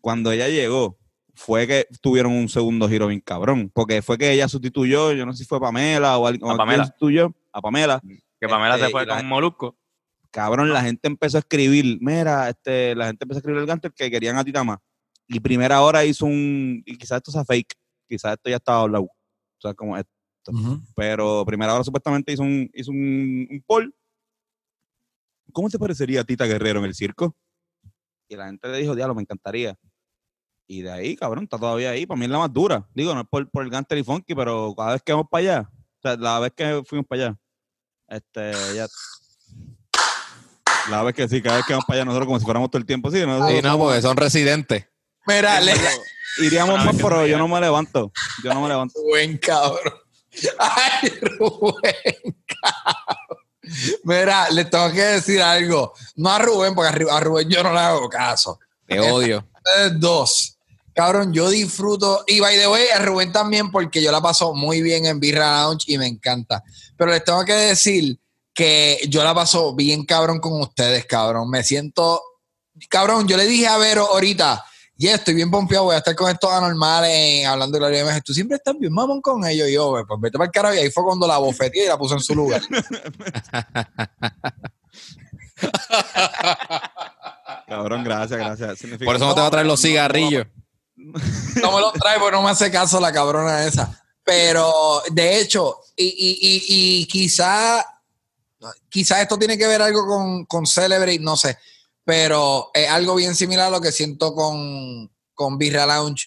cuando 0.00 0.30
ella 0.32 0.48
llegó, 0.48 0.96
fue 1.34 1.66
que 1.66 1.86
tuvieron 2.00 2.32
un 2.32 2.48
segundo 2.48 2.88
giro 2.88 3.08
bien 3.08 3.20
cabrón. 3.20 3.70
Porque 3.74 4.02
fue 4.02 4.16
que 4.18 4.32
ella 4.32 4.48
sustituyó, 4.48 5.12
yo 5.12 5.26
no 5.26 5.32
sé 5.32 5.38
si 5.44 5.48
fue 5.48 5.60
Pamela 5.60 6.16
o 6.18 6.26
alguien 6.26 6.50
A 6.50 6.56
Pamela. 6.56 6.84
sustituyó, 6.84 7.34
a 7.52 7.60
Pamela. 7.60 8.00
Que 8.40 8.48
Pamela 8.48 8.74
Este, 8.74 8.86
se 8.86 8.92
fue 8.92 9.06
la- 9.06 9.14
con 9.16 9.22
un 9.24 9.28
molusco. 9.28 9.76
Cabrón, 10.36 10.70
la 10.70 10.82
gente 10.82 11.08
empezó 11.08 11.38
a 11.38 11.40
escribir, 11.40 11.96
mira, 12.02 12.50
este, 12.50 12.94
la 12.94 13.06
gente 13.06 13.24
empezó 13.24 13.38
a 13.38 13.40
escribir 13.40 13.62
el 13.62 13.66
Gantel 13.66 13.94
que 13.94 14.10
querían 14.10 14.36
a 14.36 14.44
Tita 14.44 14.62
más. 14.62 14.76
Y 15.26 15.40
primera 15.40 15.80
hora 15.80 16.04
hizo 16.04 16.26
un, 16.26 16.82
y 16.84 16.98
quizás 16.98 17.16
esto 17.16 17.30
sea 17.30 17.42
fake, 17.42 17.72
quizás 18.06 18.34
esto 18.34 18.50
ya 18.50 18.56
estaba 18.56 18.82
hablado. 18.82 19.04
O 19.04 19.58
sea, 19.58 19.72
como 19.72 19.96
esto. 19.96 20.10
Pero 20.94 21.42
primera 21.46 21.74
hora 21.74 21.82
supuestamente 21.82 22.34
hizo 22.34 22.42
un, 22.42 22.70
hizo 22.74 22.90
un, 22.90 23.48
un 23.50 23.64
poll. 23.66 23.94
¿Cómo 25.54 25.70
te 25.70 25.78
parecería 25.78 26.20
a 26.20 26.24
Tita 26.24 26.44
Guerrero 26.44 26.80
en 26.80 26.84
el 26.84 26.94
circo? 26.94 27.34
Y 28.28 28.36
la 28.36 28.44
gente 28.48 28.68
le 28.68 28.76
dijo, 28.76 28.94
diablo, 28.94 29.14
me 29.14 29.22
encantaría. 29.22 29.74
Y 30.66 30.82
de 30.82 30.92
ahí, 30.92 31.16
cabrón, 31.16 31.44
está 31.44 31.56
todavía 31.56 31.92
ahí. 31.92 32.04
Para 32.04 32.18
mí 32.18 32.26
es 32.26 32.30
la 32.30 32.40
más 32.40 32.52
dura. 32.52 32.86
Digo, 32.92 33.14
no 33.14 33.22
es 33.22 33.26
por, 33.26 33.48
por 33.48 33.64
el 33.64 33.70
Gantel 33.70 34.00
y 34.00 34.04
Funky, 34.04 34.34
pero 34.34 34.74
cada 34.76 34.92
vez 34.92 35.02
que 35.02 35.12
vamos 35.12 35.28
para 35.30 35.40
allá, 35.40 35.70
o 35.72 36.02
sea, 36.02 36.16
la 36.18 36.40
vez 36.40 36.52
que 36.54 36.82
fuimos 36.84 37.06
para 37.06 37.22
allá, 37.22 37.38
este, 38.08 38.52
ya. 38.74 38.86
La 40.90 41.02
vez 41.02 41.14
que 41.14 41.28
sí, 41.28 41.42
cada 41.42 41.56
vez 41.56 41.66
que 41.66 41.72
vamos 41.72 41.84
para 41.86 41.98
allá, 41.98 42.04
nosotros 42.04 42.26
como 42.26 42.38
si 42.38 42.44
fuéramos 42.44 42.70
todo 42.70 42.78
el 42.78 42.86
tiempo, 42.86 43.10
sí, 43.10 43.20
nosotros 43.26 43.50
Sí, 43.50 43.62
no, 43.62 43.78
porque 43.78 44.02
son 44.02 44.16
residentes. 44.16 44.86
Mira, 45.26 45.60
le, 45.60 45.74
iríamos 46.38 46.84
más, 46.84 46.94
pero 46.96 47.26
yo 47.26 47.36
no 47.38 47.48
me 47.48 47.60
levanto. 47.60 48.12
Yo 48.44 48.54
no 48.54 48.60
me 48.62 48.68
levanto. 48.68 48.94
Rubén, 49.00 49.38
cabrón. 49.38 49.94
Ay, 50.58 51.08
Rubén, 51.20 52.36
cabrón. 52.62 53.42
Mira, 54.04 54.48
le 54.50 54.64
tengo 54.66 54.92
que 54.92 55.02
decir 55.02 55.42
algo. 55.42 55.92
No 56.16 56.30
a 56.30 56.38
Rubén, 56.38 56.74
porque 56.74 56.88
a 56.90 56.92
Ru- 56.94 57.10
a 57.10 57.20
Rubén 57.20 57.48
yo 57.48 57.62
no 57.62 57.72
le 57.72 57.80
hago 57.80 58.08
caso. 58.08 58.58
Te 58.86 59.00
odio. 59.00 59.44
Ustedes 59.64 59.98
dos. 59.98 60.58
Cabrón, 60.94 61.32
yo 61.32 61.50
disfruto. 61.50 62.22
Y 62.28 62.38
by 62.40 62.56
the 62.56 62.68
way, 62.68 62.88
a 62.94 63.00
Rubén 63.00 63.32
también, 63.32 63.70
porque 63.72 64.00
yo 64.00 64.12
la 64.12 64.20
paso 64.20 64.54
muy 64.54 64.80
bien 64.82 65.04
en 65.06 65.18
Birra 65.18 65.62
Lounge 65.62 65.84
y 65.88 65.98
me 65.98 66.06
encanta. 66.06 66.62
Pero 66.96 67.10
les 67.10 67.24
tengo 67.24 67.44
que 67.44 67.52
decir 67.52 68.16
que 68.56 68.98
yo 69.08 69.22
la 69.22 69.34
paso 69.34 69.74
bien 69.74 70.04
cabrón 70.06 70.40
con 70.40 70.60
ustedes, 70.62 71.04
cabrón. 71.04 71.48
Me 71.50 71.62
siento. 71.62 72.20
Cabrón, 72.88 73.28
yo 73.28 73.36
le 73.36 73.44
dije 73.46 73.66
a 73.68 73.76
Vero 73.76 74.06
ahorita, 74.06 74.64
ya 74.96 75.14
estoy 75.14 75.34
bien 75.34 75.50
pompeado, 75.50 75.84
voy 75.84 75.94
a 75.94 75.98
estar 75.98 76.14
con 76.16 76.30
estos 76.30 76.50
anormales 76.50 77.46
hablando 77.46 77.78
de 77.78 77.82
la 77.82 77.88
vida. 77.90 78.20
Tú 78.22 78.32
siempre 78.34 78.56
estás 78.56 78.74
bien 78.78 78.92
mamón 78.92 79.20
con 79.20 79.46
ellos. 79.46 79.68
Y 79.68 79.74
yo, 79.74 79.92
pues 80.08 80.20
vete 80.20 80.38
para 80.38 80.46
el 80.46 80.52
carajo. 80.52 80.74
Y 80.74 80.78
ahí 80.78 80.90
fue 80.90 81.04
cuando 81.04 81.26
la 81.28 81.36
bofeteé 81.38 81.84
y 81.84 81.88
la 81.88 81.98
puse 81.98 82.14
en 82.14 82.20
su 82.20 82.34
lugar. 82.34 82.62
Cabrón, 87.66 88.04
gracias, 88.04 88.38
gracias. 88.38 88.78
Significa- 88.78 89.04
Por 89.06 89.16
eso 89.16 89.26
no 89.26 89.34
te 89.34 89.40
va 89.40 89.46
a 89.46 89.50
traer 89.50 89.66
los 89.66 89.80
cigarrillos. 89.80 90.46
no 90.96 91.72
me 91.72 91.80
lo 91.80 91.92
trae 91.92 92.18
porque 92.18 92.36
no 92.36 92.42
me 92.42 92.50
hace 92.50 92.70
caso 92.70 93.00
la 93.00 93.12
cabrona 93.12 93.64
esa. 93.64 94.02
Pero 94.24 95.02
de 95.12 95.40
hecho, 95.40 95.78
y, 95.96 96.04
y, 96.04 96.38
y, 96.40 97.00
y 97.02 97.06
quizá, 97.06 97.84
quizá 98.88 99.20
esto 99.22 99.38
tiene 99.38 99.56
que 99.58 99.66
ver 99.66 99.82
algo 99.82 100.06
con, 100.06 100.44
con 100.46 100.66
Celebrate, 100.66 101.18
no 101.20 101.36
sé. 101.36 101.58
Pero 102.04 102.70
es 102.72 102.88
algo 102.88 103.14
bien 103.16 103.34
similar 103.34 103.66
a 103.66 103.70
lo 103.70 103.80
que 103.80 103.92
siento 103.92 104.34
con, 104.34 105.10
con 105.34 105.58
Birra 105.58 105.86
Lounge. 105.86 106.26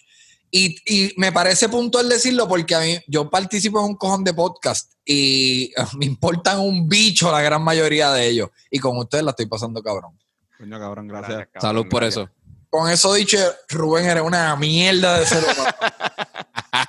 Y, 0.50 0.76
y 0.84 1.12
me 1.16 1.30
parece 1.32 1.68
puntual 1.68 2.08
decirlo 2.08 2.48
porque 2.48 2.74
a 2.74 2.80
mí, 2.80 2.98
yo 3.06 3.30
participo 3.30 3.78
en 3.80 3.86
un 3.86 3.94
cojón 3.96 4.24
de 4.24 4.34
podcast 4.34 4.92
y 5.04 5.72
me 5.98 6.06
importan 6.06 6.58
un 6.60 6.88
bicho 6.88 7.30
la 7.30 7.40
gran 7.40 7.62
mayoría 7.62 8.10
de 8.12 8.26
ellos. 8.26 8.50
Y 8.70 8.78
con 8.78 8.96
ustedes 8.98 9.24
la 9.24 9.30
estoy 9.30 9.46
pasando 9.46 9.82
cabrón. 9.82 10.18
Coño, 10.58 10.78
cabrón, 10.78 11.06
gracias. 11.08 11.28
Gracias, 11.28 11.48
cabrón, 11.52 11.68
Salud 11.70 11.88
por 11.88 12.02
gracias. 12.02 12.24
eso. 12.26 12.34
Con 12.68 12.88
eso 12.90 13.14
dicho, 13.14 13.38
Rubén 13.70 14.06
eres 14.06 14.22
una 14.22 14.54
mierda 14.56 15.18
de 15.18 15.26
ser 15.26 15.42
humano. 15.42 15.70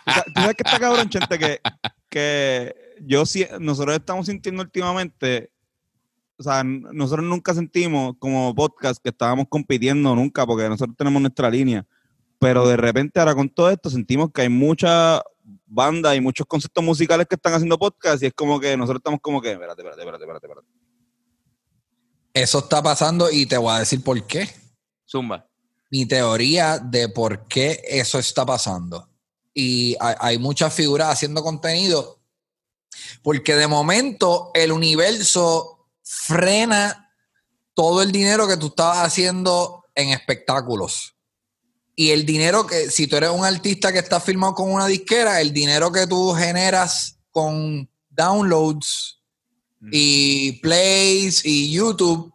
¿Tú 0.05 0.11
sa- 0.11 0.23
tú 0.25 0.31
sabes 0.41 0.55
que 0.55 0.63
está 0.65 0.79
cabrón, 0.79 1.09
Chente? 1.09 1.39
Que, 1.39 1.61
que 2.09 2.75
yo 3.05 3.25
sí, 3.25 3.45
nosotros 3.59 3.95
estamos 3.95 4.27
sintiendo 4.27 4.61
últimamente, 4.63 5.51
o 6.37 6.43
sea, 6.43 6.63
nosotros 6.63 7.25
nunca 7.25 7.53
sentimos 7.53 8.15
como 8.19 8.53
podcast 8.55 9.01
que 9.01 9.09
estábamos 9.09 9.45
compitiendo 9.49 10.15
nunca, 10.15 10.45
porque 10.45 10.67
nosotros 10.69 10.95
tenemos 10.97 11.21
nuestra 11.21 11.49
línea. 11.49 11.85
Pero 12.39 12.67
de 12.67 12.77
repente 12.77 13.19
ahora 13.19 13.35
con 13.35 13.49
todo 13.49 13.69
esto 13.69 13.89
sentimos 13.89 14.31
que 14.31 14.41
hay 14.41 14.49
muchas 14.49 15.21
bandas 15.67 16.15
y 16.15 16.21
muchos 16.21 16.47
conceptos 16.47 16.83
musicales 16.83 17.27
que 17.27 17.35
están 17.35 17.53
haciendo 17.53 17.77
podcast 17.77 18.21
y 18.23 18.27
es 18.27 18.33
como 18.33 18.59
que 18.59 18.75
nosotros 18.75 18.99
estamos 18.99 19.19
como 19.21 19.41
que, 19.41 19.51
espérate, 19.51 19.81
espérate, 19.81 20.01
espérate, 20.01 20.23
espérate, 20.23 20.47
espérate. 20.47 20.67
Eso 22.33 22.59
está 22.59 22.81
pasando 22.81 23.29
y 23.29 23.45
te 23.45 23.57
voy 23.57 23.73
a 23.73 23.79
decir 23.79 24.03
por 24.03 24.25
qué. 24.25 24.49
Zumba. 25.07 25.45
mi 25.89 26.05
teoría 26.05 26.79
de 26.79 27.09
por 27.09 27.47
qué 27.47 27.81
eso 27.85 28.17
está 28.17 28.45
pasando. 28.45 29.09
Y 29.53 29.97
hay, 29.99 30.15
hay 30.19 30.37
muchas 30.37 30.73
figuras 30.73 31.09
haciendo 31.09 31.43
contenido, 31.43 32.20
porque 33.21 33.55
de 33.55 33.67
momento 33.67 34.51
el 34.53 34.71
universo 34.71 35.87
frena 36.03 37.11
todo 37.73 38.01
el 38.01 38.11
dinero 38.11 38.47
que 38.47 38.57
tú 38.57 38.67
estabas 38.67 38.99
haciendo 38.99 39.85
en 39.95 40.09
espectáculos. 40.09 41.15
Y 41.95 42.11
el 42.11 42.25
dinero 42.25 42.65
que, 42.65 42.89
si 42.89 43.07
tú 43.07 43.17
eres 43.17 43.29
un 43.29 43.45
artista 43.45 43.91
que 43.91 43.99
está 43.99 44.19
firmado 44.19 44.55
con 44.55 44.71
una 44.71 44.87
disquera, 44.87 45.41
el 45.41 45.53
dinero 45.53 45.91
que 45.91 46.07
tú 46.07 46.33
generas 46.33 47.17
con 47.29 47.89
downloads 48.09 49.19
y 49.91 50.53
plays 50.61 51.45
y 51.45 51.71
YouTube, 51.71 52.33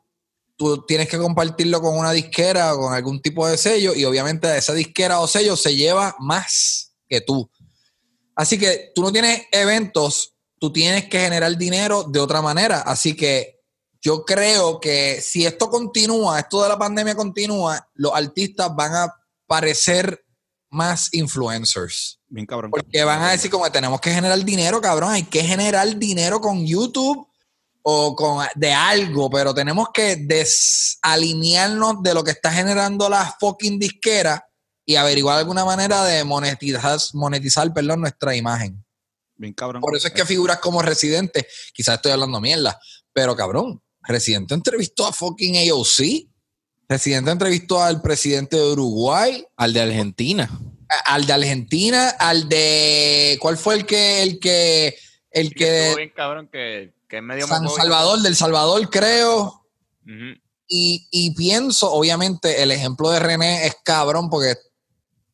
tú 0.56 0.84
tienes 0.86 1.08
que 1.08 1.18
compartirlo 1.18 1.80
con 1.80 1.96
una 1.96 2.12
disquera 2.12 2.74
o 2.74 2.80
con 2.80 2.94
algún 2.94 3.20
tipo 3.20 3.46
de 3.46 3.58
sello 3.58 3.94
y 3.94 4.04
obviamente 4.04 4.56
esa 4.56 4.72
disquera 4.72 5.20
o 5.20 5.26
sello 5.26 5.56
se 5.56 5.76
lleva 5.76 6.16
más 6.18 6.94
que 7.08 7.20
tú. 7.20 7.50
Así 8.34 8.58
que 8.58 8.92
tú 8.94 9.02
no 9.02 9.12
tienes 9.12 9.42
eventos, 9.52 10.34
tú 10.58 10.72
tienes 10.72 11.08
que 11.08 11.20
generar 11.20 11.56
dinero 11.56 12.04
de 12.04 12.20
otra 12.20 12.42
manera. 12.42 12.80
Así 12.80 13.14
que 13.14 13.60
yo 14.00 14.24
creo 14.24 14.78
que 14.80 15.20
si 15.20 15.46
esto 15.46 15.68
continúa, 15.68 16.38
esto 16.38 16.62
de 16.62 16.68
la 16.68 16.78
pandemia 16.78 17.14
continúa, 17.14 17.88
los 17.94 18.12
artistas 18.14 18.74
van 18.74 18.94
a 18.94 19.14
parecer 19.46 20.24
más 20.70 21.12
influencers. 21.12 22.20
Bien 22.28 22.46
cabrón. 22.46 22.70
Porque 22.70 23.04
van 23.04 23.22
a 23.22 23.30
decir 23.30 23.50
como 23.50 23.70
tenemos 23.70 24.00
que 24.00 24.12
generar 24.12 24.38
dinero, 24.44 24.80
cabrón, 24.80 25.10
hay 25.10 25.24
que 25.24 25.42
generar 25.42 25.96
dinero 25.96 26.40
con 26.40 26.66
YouTube 26.66 27.26
o 27.82 28.16
con 28.16 28.46
de 28.54 28.72
algo, 28.72 29.30
pero 29.30 29.54
tenemos 29.54 29.88
que 29.92 30.16
desalinearnos 30.16 32.02
de 32.02 32.14
lo 32.14 32.24
que 32.24 32.32
está 32.32 32.52
generando 32.52 33.08
la 33.08 33.36
fucking 33.38 33.78
disquera 33.78 34.44
y 34.84 34.96
averiguar 34.96 35.38
alguna 35.38 35.64
manera 35.64 36.04
de 36.04 36.24
monetizar, 36.24 36.98
monetizar 37.14 37.72
perdón, 37.72 38.02
nuestra 38.02 38.34
imagen. 38.36 38.85
Bien 39.36 39.52
cabrón. 39.52 39.82
Por 39.82 39.96
eso 39.96 40.08
es 40.08 40.14
que 40.14 40.24
figuras 40.24 40.58
como 40.58 40.82
Residente, 40.82 41.46
quizás 41.74 41.96
estoy 41.96 42.12
hablando 42.12 42.40
mierda, 42.40 42.78
pero 43.12 43.36
cabrón, 43.36 43.82
Residente 44.02 44.54
entrevistó 44.54 45.06
a 45.06 45.12
fucking 45.12 45.56
AOC. 45.70 46.28
Residente 46.88 47.30
entrevistó 47.30 47.82
al 47.82 48.00
presidente 48.00 48.56
de 48.56 48.62
Uruguay, 48.62 49.44
Al 49.56 49.72
de 49.72 49.80
Argentina. 49.80 50.48
al 51.06 51.26
de 51.26 51.32
Argentina, 51.32 52.10
al 52.10 52.48
de 52.48 53.36
¿cuál 53.40 53.56
fue 53.56 53.74
el 53.74 53.86
que 53.86 54.22
el 54.22 54.38
que 54.38 54.96
el 55.32 55.52
Que 55.52 55.64
estuvo 55.64 55.96
que 55.96 56.02
bien 56.02 56.12
cabrón 56.14 56.48
que, 56.52 56.94
que 57.08 57.16
es 57.16 57.22
medio 57.22 57.46
San. 57.48 57.68
Salvador 57.68 58.20
del 58.22 58.36
Salvador 58.36 58.88
creo 58.88 59.66
y, 60.68 61.08
y 61.10 61.34
pienso 61.34 61.92
obviamente 61.92 62.62
el 62.62 62.70
ejemplo 62.70 63.10
de 63.10 63.18
René 63.18 63.66
es 63.66 63.76
cabrón 63.82 64.30
porque 64.30 64.54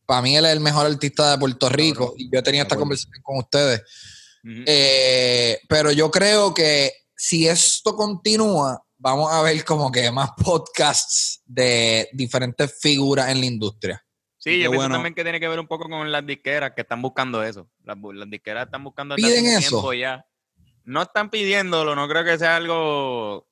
para 0.07 0.23
mí 0.23 0.37
él 0.37 0.45
es 0.45 0.53
el 0.53 0.61
mejor 0.61 0.87
artista 0.87 1.33
de 1.33 1.39
Puerto 1.39 1.69
Rico 1.69 2.15
y 2.17 2.31
yo 2.31 2.39
he 2.39 2.43
tenido 2.43 2.63
esta 2.63 2.77
conversación 2.77 3.23
con 3.23 3.39
ustedes. 3.39 3.83
Eh, 4.45 5.61
pero 5.69 5.93
yo 5.93 6.11
creo 6.11 6.53
que 6.53 6.93
si 7.15 7.47
esto 7.47 7.95
continúa, 7.95 8.83
vamos 8.99 9.33
a 9.33 9.43
ver 9.43 9.65
como 9.65 9.91
que 9.91 10.11
más 10.11 10.31
podcasts 10.45 11.43
de 11.45 12.09
diferentes 12.13 12.79
figuras 12.81 13.29
en 13.31 13.41
la 13.41 13.47
industria. 13.47 14.05
Sí, 14.39 14.59
yo 14.59 14.71
pienso 14.71 14.77
bueno. 14.77 14.95
también 14.97 15.15
que 15.15 15.23
tiene 15.23 15.39
que 15.39 15.47
ver 15.47 15.61
un 15.61 15.69
poco 15.69 15.89
con 15.89 16.11
las 16.11 16.27
disqueras 16.27 16.73
que 16.75 16.81
están 16.81 17.01
buscando 17.01 17.45
eso. 17.45 17.71
Las, 17.85 17.97
las 18.15 18.29
disqueras 18.29 18.67
están 18.67 18.83
buscando 18.83 19.15
¿Piden 19.15 19.47
eso? 19.47 19.69
tiempo 19.69 19.93
ya. 19.93 20.27
No 20.85 21.03
están 21.03 21.31
pidiéndolo, 21.31 21.95
no 21.95 22.09
creo 22.09 22.25
que 22.25 22.39
sea 22.39 22.57
algo 22.57 23.47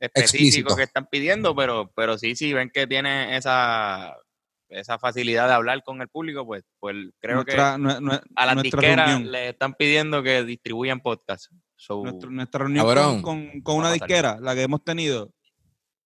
específico 0.00 0.20
Explícito. 0.20 0.76
que 0.76 0.82
están 0.82 1.06
pidiendo, 1.06 1.54
pero, 1.54 1.92
pero 1.94 2.18
sí, 2.18 2.34
sí, 2.34 2.52
ven 2.52 2.70
que 2.70 2.88
tiene 2.88 3.36
esa, 3.36 4.16
esa 4.72 4.98
facilidad 4.98 5.48
de 5.48 5.54
hablar 5.54 5.82
con 5.84 6.00
el 6.02 6.08
público, 6.08 6.44
pues, 6.46 6.64
pues 6.80 6.96
creo 7.20 7.36
nuestra, 7.36 7.76
que 7.78 8.20
a 8.36 8.46
las 8.46 8.62
disqueras 8.62 9.08
reunión. 9.10 9.30
le 9.32 9.48
están 9.50 9.74
pidiendo 9.74 10.22
que 10.22 10.44
distribuyan 10.44 11.00
podcasts. 11.00 11.48
So, 11.76 12.02
Nuestra, 12.02 12.30
nuestra 12.30 12.58
reunión 12.60 12.86
Cabrón. 12.86 13.22
con, 13.22 13.46
con- 13.48 13.60
con 13.62 13.74
Va 13.76 13.78
una 13.80 13.92
disquera, 13.92 14.38
la 14.40 14.54
que 14.54 14.62
hemos 14.62 14.82
tenido, 14.84 15.32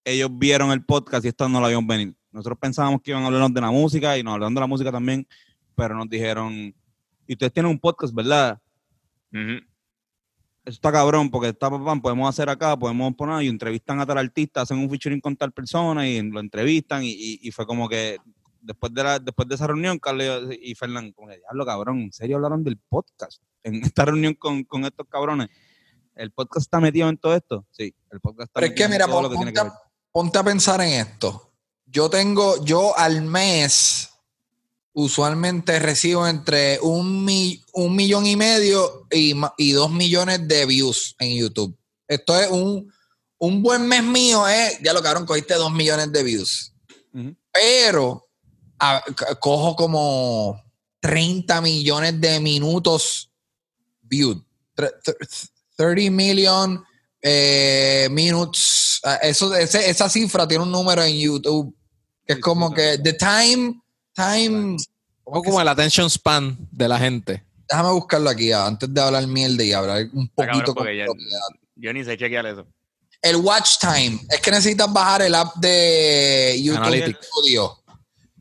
ellos 0.05 0.31
vieron 0.33 0.71
el 0.73 0.85
podcast 0.85 1.25
y 1.25 1.29
esto 1.29 1.49
no 1.49 1.61
lo 1.61 1.67
habían 1.67 1.87
venir. 1.87 2.15
Nosotros 2.31 2.59
pensábamos 2.61 3.01
que 3.03 3.11
iban 3.11 3.23
a 3.25 3.27
hablarnos 3.27 3.53
de 3.55 3.61
la 3.61 3.71
música 3.71 4.17
y 4.19 4.23
nos 4.23 4.35
hablaron 4.35 4.55
de 4.55 4.61
la 4.61 4.67
música 4.67 4.93
también, 4.93 5.27
pero 5.75 5.95
nos 5.95 6.09
dijeron, 6.09 6.53
y 7.27 7.33
ustedes 7.33 7.53
tienen 7.53 7.71
un 7.73 7.79
podcast, 7.79 8.15
¿verdad? 8.15 8.61
Eso 10.65 10.75
está 10.75 10.91
cabrón, 10.91 11.31
porque 11.31 11.49
está 11.49 11.71
papá, 11.71 11.95
podemos 12.01 12.29
hacer 12.29 12.49
acá, 12.49 12.77
podemos 12.77 13.15
poner 13.15 13.43
y 13.43 13.49
entrevistan 13.49 14.01
a 14.01 14.07
tal 14.07 14.19
artista, 14.19 14.63
hacen 14.63 14.79
un 14.79 14.91
featuring 14.91 15.21
con 15.21 15.37
tal 15.37 15.53
persona 15.53 16.09
y 16.09 16.21
lo 16.23 16.41
entrevistan 16.41 17.05
y, 17.05 17.11
y- 17.13 17.39
y 17.43 17.51
fue 17.53 17.67
como 17.67 17.89
que 17.89 18.19
después 18.67 18.93
de 18.93 19.03
la, 19.03 19.19
después 19.19 19.49
de 19.49 19.55
esa 19.55 19.67
reunión, 19.67 19.99
Carlos 19.99 20.51
y 20.61 20.75
Fernán, 20.75 21.13
como 21.13 21.29
que 21.29 21.39
diablo 21.39 21.65
cabrón, 21.65 22.01
¿en 22.01 22.13
serio 22.13 22.37
hablaron 22.37 22.63
del 22.65 22.77
podcast? 22.79 23.41
En 23.67 23.83
esta 23.85 24.05
reunión 24.05 24.35
con, 24.35 24.63
con 24.63 24.85
estos 24.85 25.07
cabrones. 25.09 25.49
¿El 26.15 26.31
podcast 26.31 26.67
está 26.67 26.79
metido 26.79 27.09
en 27.09 27.19
todo 27.19 27.35
esto? 27.35 27.67
Sí, 27.73 27.93
el 28.13 28.21
podcast 28.21 28.49
está 28.49 28.61
Pero 28.61 28.67
es 28.67 28.71
metido 28.71 28.77
que, 28.77 28.85
en 28.85 28.91
mira, 28.99 29.07
todo 29.07 29.23
lo 29.23 29.29
que 29.31 29.35
ponte, 29.35 29.53
tiene 29.53 29.53
que 29.53 29.63
ver. 29.65 29.73
a, 29.73 29.91
ponte 30.13 30.39
a 30.39 30.45
pensar 30.45 30.81
en 30.83 30.89
esto. 31.01 31.53
Yo 31.85 32.09
tengo, 32.09 32.65
yo 32.65 32.97
al 32.97 33.23
mes 33.23 34.11
usualmente 34.93 35.79
recibo 35.79 36.27
entre 36.27 36.79
un, 36.81 37.25
mi- 37.25 37.63
un 37.75 37.95
millón 37.97 38.25
y 38.27 38.37
medio 38.37 39.07
y, 39.11 39.35
y 39.59 39.73
dos 39.73 39.91
millones 39.91 40.47
de 40.49 40.65
views 40.65 41.15
en 41.19 41.37
YouTube. 41.37 41.77
Esto 42.09 42.39
es 42.41 42.49
un, 42.51 42.91
un 43.39 43.63
buen 43.63 43.87
mes 43.87 44.03
mío, 44.05 44.49
eh. 44.49 44.79
Ya 44.83 44.93
lo 44.93 45.03
cabrón, 45.03 45.27
cogiste 45.27 45.55
dos 45.55 45.73
millones 45.73 46.13
de 46.13 46.23
views. 46.23 46.73
Ujú. 47.13 47.37
Pero 47.53 48.26
a- 48.79 49.03
cojo 49.41 49.77
como 49.77 50.63
30 51.01 51.61
millones 51.61 52.21
de 52.21 52.41
minutos 52.41 53.31
viewed. 54.03 54.39
Tre- 54.75 54.93
tre- 55.05 55.49
30 55.77 56.11
million 56.11 56.85
eh, 57.23 58.09
minutes. 58.11 59.01
Ah, 59.05 59.17
Eso, 59.23 59.55
ese- 59.55 59.89
esa 59.91 60.09
cifra 60.09 60.47
tiene 60.47 60.65
un 60.65 60.71
número 60.71 61.03
en 61.03 61.17
YouTube 61.17 61.75
que 62.27 62.35
es 62.35 62.41
como 62.41 62.73
que 62.75 62.99
the 62.99 63.13
time, 63.13 63.81
time. 64.15 64.49
Un 64.49 64.77
¿cómo 65.23 65.35
poco 65.37 65.43
que 65.43 65.49
como 65.51 65.61
el 65.61 65.69
attention 65.69 66.09
span 66.11 66.57
de 66.73 66.89
la 66.89 66.99
gente. 66.99 67.45
Déjame 67.69 67.91
buscarlo 67.93 68.31
aquí 68.31 68.53
ah, 68.53 68.67
antes 68.67 68.93
de 68.93 69.01
hablar 69.01 69.27
mierda 69.27 69.63
y 69.65 69.73
hablar 69.73 70.07
un 70.13 70.29
poquito 70.29 70.75
con 70.75 70.87
ya- 70.87 71.07
yo 71.77 71.93
ni 71.93 72.05
sé 72.05 72.17
chequear 72.17 72.47
eso. 72.47 72.67
El 73.23 73.37
watch 73.37 73.79
time. 73.81 74.21
Es 74.31 74.41
que 74.41 74.51
necesitas 74.51 74.93
bajar 74.93 75.23
el 75.23 75.35
app 75.35 75.57
de 75.57 76.61
YouTube 76.63 76.79
Analytics. 76.79 77.27
Studio. 77.27 77.83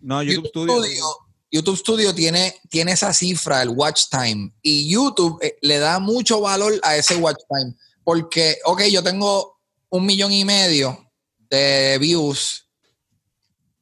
No, 0.06 0.22
YouTube, 0.22 0.46
YouTube, 0.46 0.70
Studio. 0.70 0.84
Studio, 0.84 1.06
YouTube 1.52 1.78
Studio 1.78 2.16
tiene, 2.16 2.62
tiene 2.70 2.92
esa 2.92 3.12
cifra, 3.12 3.64
el 3.64 3.70
watch 3.70 4.04
time. 4.12 4.52
Y 4.62 4.88
YouTube 4.88 5.40
eh, 5.42 5.58
le 5.62 5.80
da 5.80 6.00
mucho 6.00 6.42
valor 6.42 6.80
a 6.84 6.96
ese 6.96 7.16
watch 7.16 7.40
time. 7.50 7.74
Porque, 8.04 8.60
ok, 8.66 8.84
yo 8.84 9.02
tengo 9.02 9.58
un 9.90 10.06
millón 10.06 10.32
y 10.32 10.46
medio 10.46 11.12
de 11.50 11.98
views, 12.00 12.68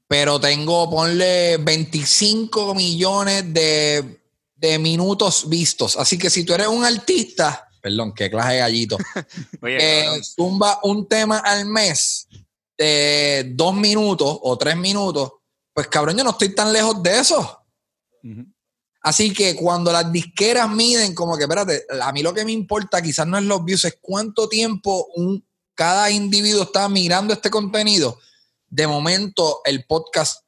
pero 0.07 0.39
tengo, 0.39 0.89
ponle 0.89 1.57
25 1.57 2.73
millones 2.73 3.53
de, 3.53 4.21
de 4.55 4.79
minutos 4.79 5.49
vistos. 5.49 5.97
Así 5.97 6.17
que 6.17 6.29
si 6.29 6.45
tú 6.45 6.53
eres 6.53 6.67
un 6.67 6.85
artista, 6.85 7.67
perdón, 7.81 8.13
qué 8.13 8.29
clase 8.29 8.53
de 8.53 8.59
gallito, 8.59 8.97
que 9.61 10.03
cabrón, 10.05 10.23
zumba 10.23 10.79
un 10.83 11.05
tema 11.05 11.39
al 11.39 11.65
mes 11.65 12.29
de 12.77 13.51
dos 13.55 13.75
minutos 13.75 14.37
o 14.41 14.57
tres 14.57 14.77
minutos, 14.77 15.33
pues 15.73 15.87
cabrón, 15.87 16.17
yo 16.17 16.23
no 16.23 16.31
estoy 16.31 16.53
tan 16.53 16.71
lejos 16.71 17.01
de 17.01 17.19
eso. 17.19 17.59
Así 19.01 19.33
que 19.33 19.55
cuando 19.55 19.91
las 19.91 20.11
disqueras 20.11 20.69
miden, 20.69 21.13
como 21.13 21.35
que, 21.35 21.43
espérate, 21.43 21.85
a 22.01 22.11
mí 22.13 22.23
lo 22.23 22.33
que 22.33 22.45
me 22.45 22.53
importa 22.53 23.01
quizás 23.01 23.27
no 23.27 23.37
es 23.37 23.43
los 23.43 23.65
views, 23.65 23.83
es 23.85 23.97
cuánto 23.99 24.47
tiempo 24.47 25.07
un, 25.15 25.45
cada 25.75 26.09
individuo 26.09 26.63
está 26.63 26.87
mirando 26.87 27.33
este 27.33 27.49
contenido. 27.49 28.17
De 28.69 28.87
momento, 28.87 29.61
el 29.65 29.85
podcast 29.85 30.43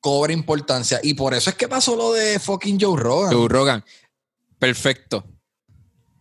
cobra 0.00 0.32
importancia. 0.32 1.00
Y 1.02 1.14
por 1.14 1.34
eso 1.34 1.50
es 1.50 1.56
que 1.56 1.68
pasó 1.68 1.96
lo 1.96 2.12
de 2.12 2.38
fucking 2.38 2.78
Joe 2.80 2.98
Rogan. 2.98 3.34
Joe 3.34 3.48
Rogan. 3.48 3.84
Perfecto. 4.58 5.24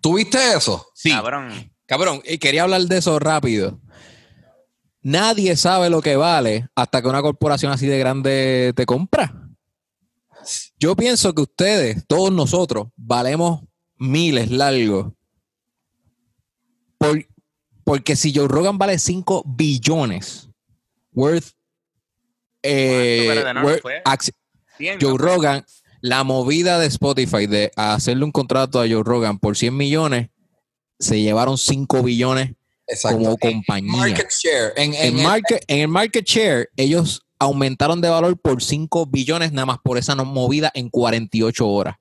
¿Tú 0.01 0.15
viste 0.15 0.53
eso? 0.53 0.89
Sí. 0.95 1.11
cabrón. 1.11 1.71
Cabrón, 1.85 2.21
y 2.23 2.37
quería 2.37 2.63
hablar 2.63 2.81
de 2.81 2.97
eso 2.97 3.17
rápido. 3.19 3.79
Nadie 5.01 5.55
sabe 5.55 5.89
lo 5.89 6.01
que 6.01 6.15
vale 6.15 6.67
hasta 6.75 7.01
que 7.01 7.07
una 7.07 7.21
corporación 7.21 7.71
así 7.71 7.87
de 7.87 7.97
grande 7.99 8.73
te 8.75 8.85
compra. 8.85 9.49
Yo 10.77 10.95
pienso 10.95 11.33
que 11.33 11.41
ustedes, 11.41 12.05
todos 12.07 12.31
nosotros, 12.31 12.87
valemos 12.95 13.61
miles 13.97 14.51
largos. 14.51 15.13
Por- 16.97 17.25
porque 17.83 18.15
si 18.15 18.33
Joe 18.33 18.47
Rogan 18.47 18.77
vale 18.77 18.99
5 18.99 19.43
billones 19.45 20.49
worth, 21.13 21.53
eh, 22.61 23.25
Joe. 25.01 25.17
Rogan, 25.17 25.65
la 26.01 26.23
movida 26.23 26.77
de 26.79 26.87
Spotify 26.87 27.47
de 27.47 27.71
hacerle 27.75 28.25
un 28.25 28.31
contrato 28.31 28.79
a 28.79 28.87
Joe 28.87 29.03
Rogan 29.03 29.39
por 29.39 29.57
100 29.57 29.75
millones, 29.75 30.29
se 30.99 31.21
llevaron 31.21 31.57
5 31.57 32.03
billones 32.03 32.53
como 33.01 33.37
compañía. 33.37 33.91
Market 33.91 34.29
share. 34.31 34.73
En, 34.75 34.93
en 34.93 35.01
En, 35.13 35.17
el- 35.19 35.23
market, 35.23 35.63
en 35.67 35.79
el 35.79 35.87
market 35.87 36.25
share, 36.25 36.69
ellos 36.77 37.21
aumentaron 37.39 38.01
de 38.01 38.09
valor 38.09 38.37
por 38.39 38.61
5 38.61 39.05
billones 39.05 39.51
nada 39.53 39.65
más 39.65 39.77
por 39.83 39.97
esa 39.97 40.13
movida 40.15 40.71
en 40.73 40.89
48 40.89 41.67
horas. 41.67 41.95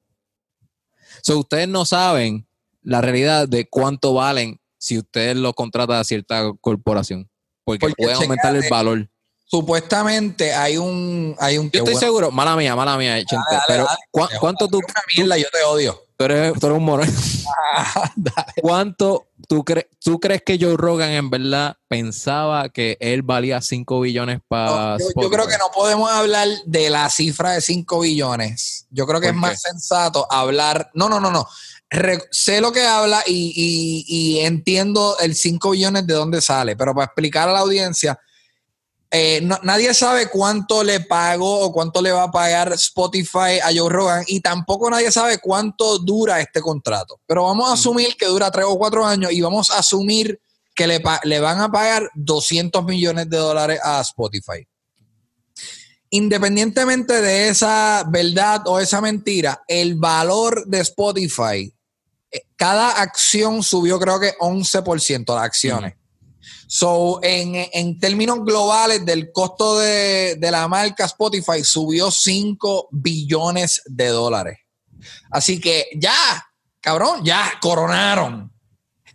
So, 1.22 1.38
ustedes 1.38 1.68
no 1.68 1.84
saben 1.84 2.46
la 2.82 3.00
realidad 3.00 3.48
de 3.48 3.68
cuánto 3.68 4.14
valen 4.14 4.60
si 4.78 4.98
ustedes 4.98 5.36
lo 5.36 5.52
contratan 5.52 5.96
a 5.96 6.04
cierta 6.04 6.52
corporación. 6.60 7.28
Porque, 7.64 7.80
Porque 7.86 8.02
pueden 8.02 8.16
aumentar 8.22 8.54
el 8.56 8.64
valor. 8.70 9.08
supuestamente 9.44 10.54
hay 10.54 10.76
un 10.78 11.36
hay 11.38 11.58
un 11.58 11.64
Yo 11.70 11.78
estoy 11.80 11.94
bueno, 11.94 12.00
seguro, 12.00 12.30
mala 12.30 12.56
mía, 12.56 12.74
mala 12.76 12.96
mía, 12.96 13.14
dale, 13.14 13.24
pero 13.66 13.84
dale. 13.84 13.98
¿cu- 14.10 14.28
¿cuánto 14.40 14.68
tú, 14.68 14.80
mierda, 15.16 15.36
yo 15.36 15.46
te 15.52 15.62
odio. 15.64 16.04
Tú 16.18 16.24
eres, 16.24 16.52
tú 16.58 16.66
eres 16.66 16.78
un 16.78 16.84
mono. 16.84 17.04
¿Cuánto 18.60 19.28
tú, 19.46 19.64
crees 19.64 19.86
tú 20.02 20.18
crees 20.18 20.42
que 20.42 20.58
Joe 20.60 20.76
Rogan 20.76 21.10
en 21.10 21.30
verdad 21.30 21.76
pensaba 21.86 22.68
que 22.70 22.96
él 23.00 23.22
valía 23.22 23.60
5 23.60 24.00
billones 24.00 24.40
para 24.48 24.96
No, 24.96 24.98
yo, 24.98 25.22
yo 25.22 25.30
creo 25.30 25.46
que 25.46 25.56
no 25.58 25.70
podemos 25.72 26.10
hablar 26.10 26.48
de 26.66 26.90
la 26.90 27.08
cifra 27.08 27.52
de 27.52 27.60
5 27.60 28.00
billones. 28.00 28.86
Yo 28.90 29.06
creo 29.06 29.20
que 29.20 29.28
es 29.28 29.32
¿Por 29.32 29.40
más 29.42 29.60
sensato 29.60 30.26
hablar. 30.30 30.90
No, 30.94 31.08
no, 31.08 31.20
no, 31.20 31.30
no. 31.30 31.46
Re- 31.90 32.24
sé 32.30 32.60
lo 32.60 32.72
que 32.72 32.84
habla 32.84 33.22
y, 33.26 33.52
y- 33.56 34.04
y 34.08 34.40
entiendo 34.40 35.16
el 35.20 35.34
5 35.36 35.70
billones 35.70 36.06
de 36.06 36.14
dónde 36.14 36.40
sale, 36.40 36.76
pero 36.76 36.94
para 36.94 37.06
explicar 37.06 37.48
a 37.48 37.52
la 37.52 37.60
audiencia, 37.60 38.18
eh, 39.10 39.40
no- 39.42 39.58
nadie 39.62 39.94
sabe 39.94 40.28
cuánto 40.28 40.84
le 40.84 41.00
pagó 41.00 41.60
o 41.60 41.72
cuánto 41.72 42.02
le 42.02 42.12
va 42.12 42.24
a 42.24 42.30
pagar 42.30 42.72
Spotify 42.74 43.58
a 43.62 43.70
Joe 43.74 43.88
Rogan 43.88 44.24
y 44.26 44.40
tampoco 44.40 44.90
nadie 44.90 45.10
sabe 45.10 45.38
cuánto 45.38 45.98
dura 45.98 46.40
este 46.40 46.60
contrato. 46.60 47.18
Pero 47.26 47.44
vamos 47.44 47.70
a 47.70 47.72
asumir 47.74 48.16
que 48.16 48.26
dura 48.26 48.50
3 48.50 48.66
o 48.68 48.76
4 48.78 49.06
años 49.06 49.32
y 49.32 49.40
vamos 49.40 49.70
a 49.70 49.78
asumir 49.78 50.40
que 50.74 50.86
le, 50.86 51.02
le 51.24 51.40
van 51.40 51.60
a 51.60 51.70
pagar 51.72 52.10
200 52.14 52.84
millones 52.84 53.28
de 53.30 53.36
dólares 53.38 53.80
a 53.82 54.00
Spotify. 54.02 54.66
Independientemente 56.10 57.20
de 57.20 57.48
esa 57.48 58.04
verdad 58.08 58.62
o 58.66 58.80
esa 58.80 59.00
mentira, 59.00 59.62
el 59.68 59.96
valor 59.96 60.66
de 60.66 60.80
Spotify, 60.80 61.70
eh, 62.30 62.42
cada 62.56 62.92
acción 63.02 63.62
subió 63.62 63.98
creo 63.98 64.18
que 64.18 64.32
11% 64.40 65.34
las 65.34 65.44
acciones. 65.44 65.94
So, 66.70 67.18
en, 67.22 67.54
en 67.72 67.98
términos 67.98 68.44
globales 68.44 69.02
del 69.06 69.32
costo 69.32 69.78
de, 69.78 70.36
de 70.36 70.50
la 70.50 70.68
marca 70.68 71.06
Spotify 71.06 71.64
subió 71.64 72.10
5 72.10 72.88
billones 72.90 73.80
de 73.86 74.08
dólares. 74.08 74.58
Así 75.30 75.58
que 75.58 75.86
ya, 75.96 76.12
cabrón, 76.78 77.24
ya 77.24 77.52
coronaron. 77.62 78.52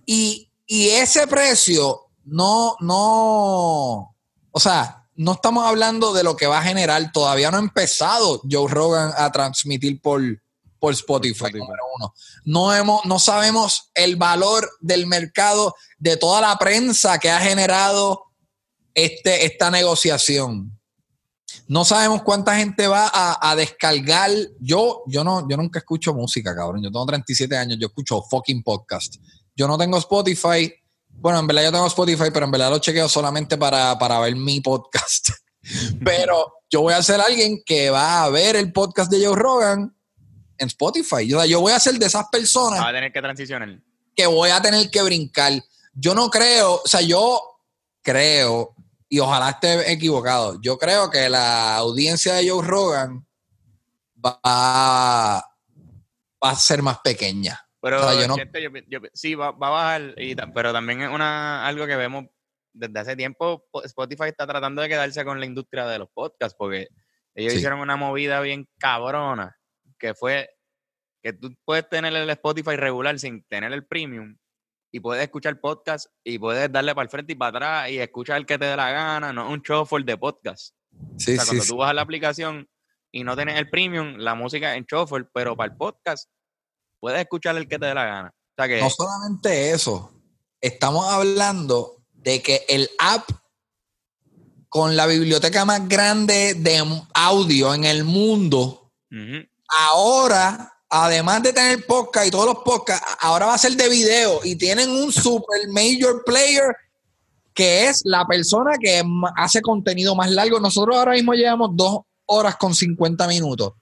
Y, 0.03 0.51
y 0.65 0.89
ese 0.89 1.27
precio 1.27 2.07
no, 2.25 2.75
no, 2.79 4.15
o 4.49 4.59
sea, 4.59 5.07
no 5.15 5.33
estamos 5.33 5.63
hablando 5.63 6.11
de 6.11 6.23
lo 6.23 6.35
que 6.35 6.47
va 6.47 6.57
a 6.57 6.63
generar. 6.63 7.11
Todavía 7.11 7.51
no 7.51 7.57
ha 7.57 7.61
empezado 7.61 8.41
Joe 8.49 8.67
Rogan 8.67 9.11
a 9.15 9.31
transmitir 9.31 10.01
por, 10.01 10.21
por 10.83 10.91
Spotify, 10.91 11.45
Spotify. 11.45 11.59
número 11.59 11.83
uno. 11.97 12.13
No, 12.43 12.75
hemos, 12.75 13.05
no 13.05 13.17
sabemos 13.17 13.89
el 13.93 14.17
valor 14.17 14.69
del 14.81 15.07
mercado 15.07 15.73
de 15.97 16.17
toda 16.17 16.41
la 16.41 16.57
prensa 16.57 17.19
que 17.19 17.31
ha 17.31 17.39
generado 17.39 18.25
este, 18.93 19.45
esta 19.45 19.71
negociación. 19.71 20.77
No 21.69 21.85
sabemos 21.85 22.23
cuánta 22.23 22.57
gente 22.57 22.85
va 22.87 23.09
a, 23.13 23.49
a 23.49 23.55
descargar. 23.55 24.29
Yo, 24.59 25.03
yo, 25.07 25.23
no, 25.23 25.47
yo 25.49 25.55
nunca 25.55 25.79
escucho 25.79 26.13
música, 26.13 26.53
cabrón. 26.53 26.83
Yo 26.83 26.91
tengo 26.91 27.05
37 27.05 27.55
años, 27.55 27.77
yo 27.79 27.87
escucho 27.87 28.21
fucking 28.21 28.61
podcast. 28.61 29.15
Yo 29.55 29.69
no 29.69 29.77
tengo 29.77 29.97
Spotify. 29.99 30.69
Bueno, 31.07 31.39
en 31.39 31.47
verdad 31.47 31.63
yo 31.63 31.71
tengo 31.71 31.87
Spotify, 31.87 32.29
pero 32.33 32.43
en 32.43 32.51
verdad 32.51 32.71
lo 32.71 32.79
chequeo 32.79 33.07
solamente 33.07 33.57
para, 33.57 33.97
para 33.97 34.19
ver 34.19 34.35
mi 34.35 34.59
podcast. 34.59 35.29
pero 36.03 36.55
yo 36.69 36.81
voy 36.81 36.93
a 36.93 37.01
ser 37.01 37.21
alguien 37.21 37.61
que 37.65 37.89
va 37.89 38.25
a 38.25 38.29
ver 38.29 38.57
el 38.57 38.73
podcast 38.73 39.09
de 39.09 39.25
Joe 39.25 39.37
Rogan 39.37 39.95
en 40.57 40.67
Spotify. 40.67 41.27
Yo, 41.27 41.43
yo 41.45 41.61
voy 41.61 41.71
a 41.73 41.79
ser 41.79 41.95
de 41.95 42.05
esas 42.05 42.25
personas 42.31 42.79
Va 42.79 42.89
a 42.89 42.93
tener 42.93 43.11
que 43.11 43.21
transicionar. 43.21 43.79
que 44.15 44.25
voy 44.27 44.49
a 44.49 44.61
tener 44.61 44.89
que 44.89 45.01
brincar. 45.01 45.53
Yo 45.93 46.13
no 46.15 46.29
creo, 46.29 46.75
o 46.83 46.87
sea, 46.87 47.01
yo 47.01 47.41
creo, 48.01 48.75
y 49.09 49.19
ojalá 49.19 49.51
esté 49.51 49.91
equivocado, 49.91 50.59
yo 50.61 50.77
creo 50.77 51.09
que 51.09 51.29
la 51.29 51.75
audiencia 51.77 52.33
de 52.35 52.49
Joe 52.49 52.65
Rogan 52.65 53.25
va, 54.25 55.37
va 56.43 56.49
a 56.49 56.55
ser 56.55 56.81
más 56.81 56.99
pequeña. 56.99 57.59
Pero 57.81 57.97
O 58.05 58.11
sea, 58.11 58.21
yo 58.21 58.27
no- 58.27 58.37
yo 58.37 58.69
yo 58.87 58.99
sí, 59.13 59.35
va, 59.35 59.51
va 59.51 59.67
a 59.67 59.71
bajar, 59.71 60.13
y 60.17 60.35
pero 60.53 60.71
también 60.71 61.01
es 61.01 61.09
una, 61.09 61.67
algo 61.67 61.85
que 61.85 61.95
vemos 61.97 62.25
desde 62.71 62.99
hace 62.99 63.15
tiempo. 63.15 63.65
po- 63.71 63.83
Spotify 63.83 64.25
está 64.29 64.47
tratando 64.47 64.81
de 64.81 64.89
quedarse 64.89 65.25
con 65.25 65.39
la 65.39 65.45
industria 65.45 65.85
de 65.87 65.99
los 65.99 66.07
podcasts 66.13 66.55
porque 66.57 66.87
ellos 67.35 67.51
Sí. 67.51 67.57
hicieron 67.59 67.79
una 67.79 67.95
movida 67.97 68.39
bien 68.39 68.67
cabrona 68.77 69.57
que 70.03 70.13
fue 70.13 70.49
que 71.23 71.31
tú 71.31 71.55
puedes 71.63 71.87
tener 71.87 72.13
el 72.13 72.29
Spotify 72.31 72.75
regular 72.75 73.17
sin 73.17 73.41
tener 73.43 73.71
el 73.71 73.85
premium 73.85 74.35
y 74.91 74.99
puedes 74.99 75.23
escuchar 75.23 75.61
podcast 75.61 76.07
y 76.25 76.37
puedes 76.37 76.69
darle 76.69 76.93
para 76.93 77.03
el 77.03 77.09
frente 77.09 77.31
y 77.31 77.35
para 77.37 77.57
atrás 77.57 77.89
y 77.89 77.99
escuchar 77.99 78.35
el 78.35 78.45
que 78.45 78.57
te 78.57 78.65
dé 78.65 78.75
la 78.75 78.91
gana, 78.91 79.31
no 79.31 79.47
es 79.47 79.53
un 79.53 79.61
shuffle 79.61 80.03
de 80.03 80.17
podcast. 80.17 80.75
Sí, 81.17 81.31
O 81.31 81.35
sea, 81.35 81.45
sí, 81.45 81.47
cuando 81.47 81.63
sí. 81.63 81.69
tú 81.69 81.77
vas 81.77 81.91
a 81.91 81.93
la 81.93 82.01
aplicación 82.01 82.67
y 83.13 83.23
no 83.23 83.37
tienes 83.37 83.57
el 83.57 83.69
premium, 83.69 84.17
la 84.17 84.35
música 84.35 84.75
en 84.75 84.83
shuffle, 84.83 85.25
pero 85.33 85.55
para 85.55 85.71
el 85.71 85.77
podcast 85.77 86.29
puedes 86.99 87.21
escuchar 87.21 87.55
el 87.55 87.69
que 87.69 87.79
te 87.79 87.85
dé 87.85 87.93
la 87.93 88.03
gana. 88.03 88.29
O 88.29 88.53
sea 88.57 88.67
que 88.67 88.81
No 88.81 88.89
solamente 88.89 89.71
eso, 89.71 90.21
estamos 90.59 91.05
hablando 91.07 92.03
de 92.11 92.41
que 92.41 92.65
el 92.67 92.89
app 92.99 93.29
con 94.67 94.97
la 94.97 95.07
biblioteca 95.07 95.63
más 95.63 95.87
grande 95.87 96.55
de 96.55 96.83
audio 97.13 97.73
en 97.73 97.85
el 97.85 98.03
mundo 98.03 98.91
ahora, 99.67 100.73
además 100.89 101.43
de 101.43 101.53
tener 101.53 101.85
podcast 101.85 102.27
y 102.27 102.31
todos 102.31 102.45
los 102.45 102.63
podcasts, 102.63 103.05
ahora 103.19 103.47
va 103.47 103.53
a 103.53 103.57
ser 103.57 103.75
de 103.75 103.89
video 103.89 104.41
y 104.43 104.55
tienen 104.55 104.89
un 104.89 105.11
super 105.11 105.67
major 105.69 106.23
player 106.25 106.75
que 107.53 107.87
es 107.87 108.01
la 108.05 108.25
persona 108.25 108.71
que 108.79 109.03
hace 109.35 109.61
contenido 109.61 110.15
más 110.15 110.31
largo. 110.31 110.59
Nosotros 110.59 110.95
ahora 110.95 111.13
mismo 111.13 111.33
llevamos 111.33 111.71
dos 111.73 112.01
horas 112.25 112.55
con 112.57 112.73
50 112.73 113.27
minutos. 113.27 113.73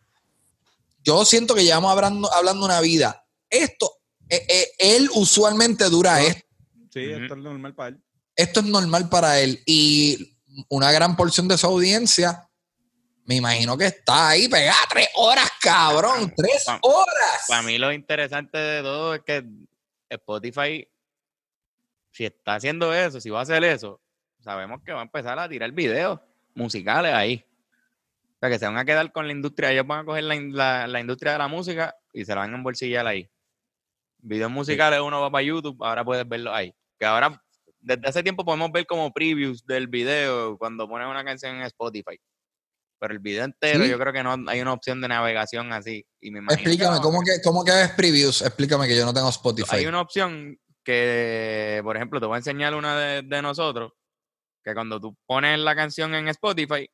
Yo 1.04 1.26
siento 1.26 1.56
que 1.56 1.64
llevamos 1.64 1.92
hablando, 1.92 2.32
hablando 2.34 2.66
una 2.66 2.82
vida. 2.82 3.26
Esto, 3.50 3.92
eh, 4.30 4.46
eh, 4.48 4.68
él 4.78 5.10
usualmente 5.16 5.90
dura 5.90 6.22
esto. 6.22 6.46
Sí, 6.94 7.00
esto 7.00 7.34
es 7.34 7.40
normal 7.42 7.74
para 7.74 7.90
él. 7.90 8.04
Esto 8.36 8.60
es 8.60 8.66
normal 8.66 9.10
para 9.10 9.40
él. 9.40 9.62
Y 9.66 10.38
una 10.70 10.92
gran 10.92 11.16
porción 11.16 11.48
de 11.48 11.58
su 11.58 11.68
audiencia, 11.68 12.50
me 13.26 13.36
imagino 13.36 13.78
que 13.78 13.86
está 13.86 14.30
ahí 14.30 14.48
pegada 14.48 14.78
tres 14.90 15.08
horas, 15.16 15.50
cabrón. 15.62 16.34
Tres 16.36 16.66
horas. 16.82 17.46
Para 17.48 17.62
mí 17.62 17.78
lo 17.78 17.92
interesante 17.92 18.58
de 18.58 18.82
todo 18.82 19.16
es 19.16 19.22
que 19.22 19.46
Spotify, 20.10 20.88
si 22.12 22.26
está 22.26 22.56
haciendo 22.56 22.94
eso, 22.94 23.22
si 23.22 23.30
va 23.30 23.40
a 23.40 23.44
hacer 23.44 23.64
eso, 23.64 24.02
sabemos 24.40 24.82
que 24.84 24.92
va 24.92 25.00
a 25.00 25.04
empezar 25.04 25.38
a 25.40 25.48
tirar 25.48 25.72
videos 25.72 26.20
musicales 26.56 27.14
ahí. 27.14 27.46
O 28.36 28.40
sea, 28.42 28.50
que 28.50 28.60
se 28.60 28.66
van 28.66 28.78
a 28.78 28.86
quedar 28.86 29.12
con 29.12 29.28
la 29.28 29.34
industria, 29.34 29.72
ellos 29.72 29.86
van 29.86 30.00
a 30.00 30.06
coger 30.06 30.24
la, 30.24 30.36
la- 30.36 30.88
la 30.88 31.00
industria 31.00 31.34
de 31.34 31.38
la 31.38 31.48
música 31.48 31.96
y 32.12 32.26
se 32.26 32.34
la 32.34 32.42
van 32.42 32.54
a 32.54 32.58
embolsillar 32.58 33.06
ahí. 33.08 33.30
Videos 34.18 34.52
musicales, 34.52 35.00
uno 35.00 35.22
va 35.22 35.30
para 35.32 35.44
YouTube, 35.44 35.78
ahora 35.84 36.04
puedes 36.04 36.28
verlo 36.28 36.54
ahí. 36.54 36.74
Que 37.00 37.06
ahora, 37.06 37.42
desde 37.80 38.08
hace 38.08 38.24
tiempo 38.24 38.44
podemos 38.44 38.72
ver 38.72 38.86
como 38.86 39.12
previews 39.14 39.66
del 39.66 39.88
video 39.88 40.58
cuando 40.58 40.88
pones 40.90 41.08
una 41.08 41.24
canción 41.24 41.56
en 41.56 41.62
Spotify. 41.64 42.20
Pero 43.02 43.14
el 43.14 43.20
video 43.20 43.46
entero, 43.46 43.84
Sí. 43.84 43.90
yo 43.90 43.98
creo 43.98 44.14
que 44.14 44.22
no 44.22 44.38
hay 44.48 44.62
una 44.62 44.74
opción 44.74 45.02
de 45.02 45.08
navegación 45.08 45.74
así. 45.74 46.06
Y 46.22 46.30
me 46.30 46.38
imagino 46.38 46.64
que 46.64 46.70
Explícame, 46.70 46.98
no, 46.98 47.02
¿cómo 47.02 47.22
que, 47.22 47.32
¿cómo 47.44 47.66
que 47.66 47.72
ves 47.72 47.90
previews? 47.98 48.44
Explícame 48.44 48.88
que 48.88 48.96
yo 48.96 49.06
no 49.06 49.12
tengo 49.14 49.28
Spotify. 49.30 49.78
hay 49.78 49.88
una 49.88 50.02
opción 50.02 50.56
que, 50.84 51.82
por 51.84 51.96
ejemplo, 51.96 52.20
te 52.20 52.28
voy 52.28 52.36
a 52.36 52.38
enseñar 52.38 52.76
una 52.76 52.96
de, 53.00 53.22
de 53.24 53.42
nosotros, 53.42 53.94
que 54.64 54.76
cuando 54.76 55.00
tú 55.02 55.18
pones 55.26 55.58
la 55.60 55.76
canción 55.76 56.14
en 56.14 56.28
Spotify, 56.28 56.88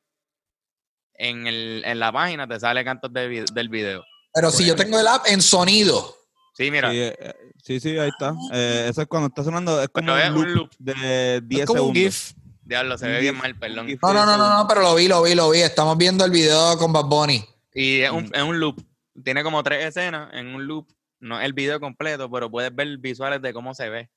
en, 1.12 1.46
el, 1.46 1.82
en 1.84 1.98
la 1.98 2.10
página 2.10 2.48
te 2.48 2.58
sale 2.58 2.82
cantos 2.84 3.12
de 3.12 3.44
del 3.52 3.68
video. 3.68 4.02
Pero 4.32 4.50
si 4.50 4.64
yo 4.64 4.74
tengo 4.76 4.98
el 4.98 5.06
app 5.08 5.26
en 5.26 5.42
sonido. 5.42 6.14
Sí, 6.54 6.70
mira, 6.70 6.90
Sí, 6.90 6.96
eh, 7.00 7.16
eh, 7.20 7.34
sí, 7.62 7.80
sí, 7.80 7.98
ahí 7.98 8.08
está. 8.08 8.34
Eh, 8.52 8.86
eso 8.88 9.02
es 9.02 9.08
cuando 9.08 9.28
está 9.28 9.44
sonando, 9.44 9.82
es 9.82 9.88
como 9.90 10.06
Pero 10.06 10.18
es 10.18 10.30
un 10.30 10.36
un 10.38 10.54
loop, 10.54 10.56
loop. 10.56 10.70
de 10.78 11.40
10 11.44 11.60
Es 11.60 11.66
como 11.66 11.82
un 11.82 11.94
segundos. 11.94 12.14
GIF. 12.14 12.37
Diablo, 12.68 12.98
se 12.98 13.08
ve 13.08 13.20
bien 13.20 13.36
mal, 13.36 13.58
perdón. 13.58 13.86
No, 14.02 14.12
no, 14.12 14.26
no, 14.26 14.36
no, 14.36 14.58
no, 14.58 14.68
pero 14.68 14.82
lo 14.82 14.94
vi, 14.94 15.08
lo 15.08 15.22
vi, 15.22 15.34
lo 15.34 15.50
vi. 15.50 15.60
Estamos 15.60 15.96
viendo 15.96 16.24
el 16.24 16.30
video 16.30 16.76
con 16.78 16.92
Bad 16.92 17.06
Bunny. 17.06 17.44
Y 17.74 18.00
es 18.00 18.10
un, 18.10 18.24
Mm. 18.26 18.34
es 18.34 18.42
un 18.42 18.60
loop. 18.60 18.80
Tiene 19.24 19.42
como 19.42 19.62
tres 19.62 19.84
escenas 19.86 20.32
en 20.34 20.48
un 20.54 20.66
loop. 20.66 20.86
No 21.20 21.40
es 21.40 21.46
el 21.46 21.52
video 21.52 21.80
completo, 21.80 22.30
pero 22.30 22.50
puedes 22.50 22.72
ver 22.74 22.98
visuales 22.98 23.40
de 23.42 23.52
cómo 23.52 23.74
se 23.74 23.88
ve. 23.88 24.10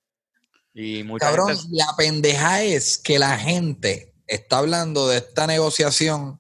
Y 0.74 1.04
mucha 1.04 1.26
Cabrón, 1.28 1.48
gente- 1.58 1.68
la 1.72 1.96
pendeja 1.98 2.62
es 2.64 2.98
que 2.98 3.18
la 3.18 3.38
gente 3.38 4.14
está 4.28 4.60
hablando 4.60 5.08
de 5.08 5.18
esta 5.18 5.48
negociación 5.48 6.40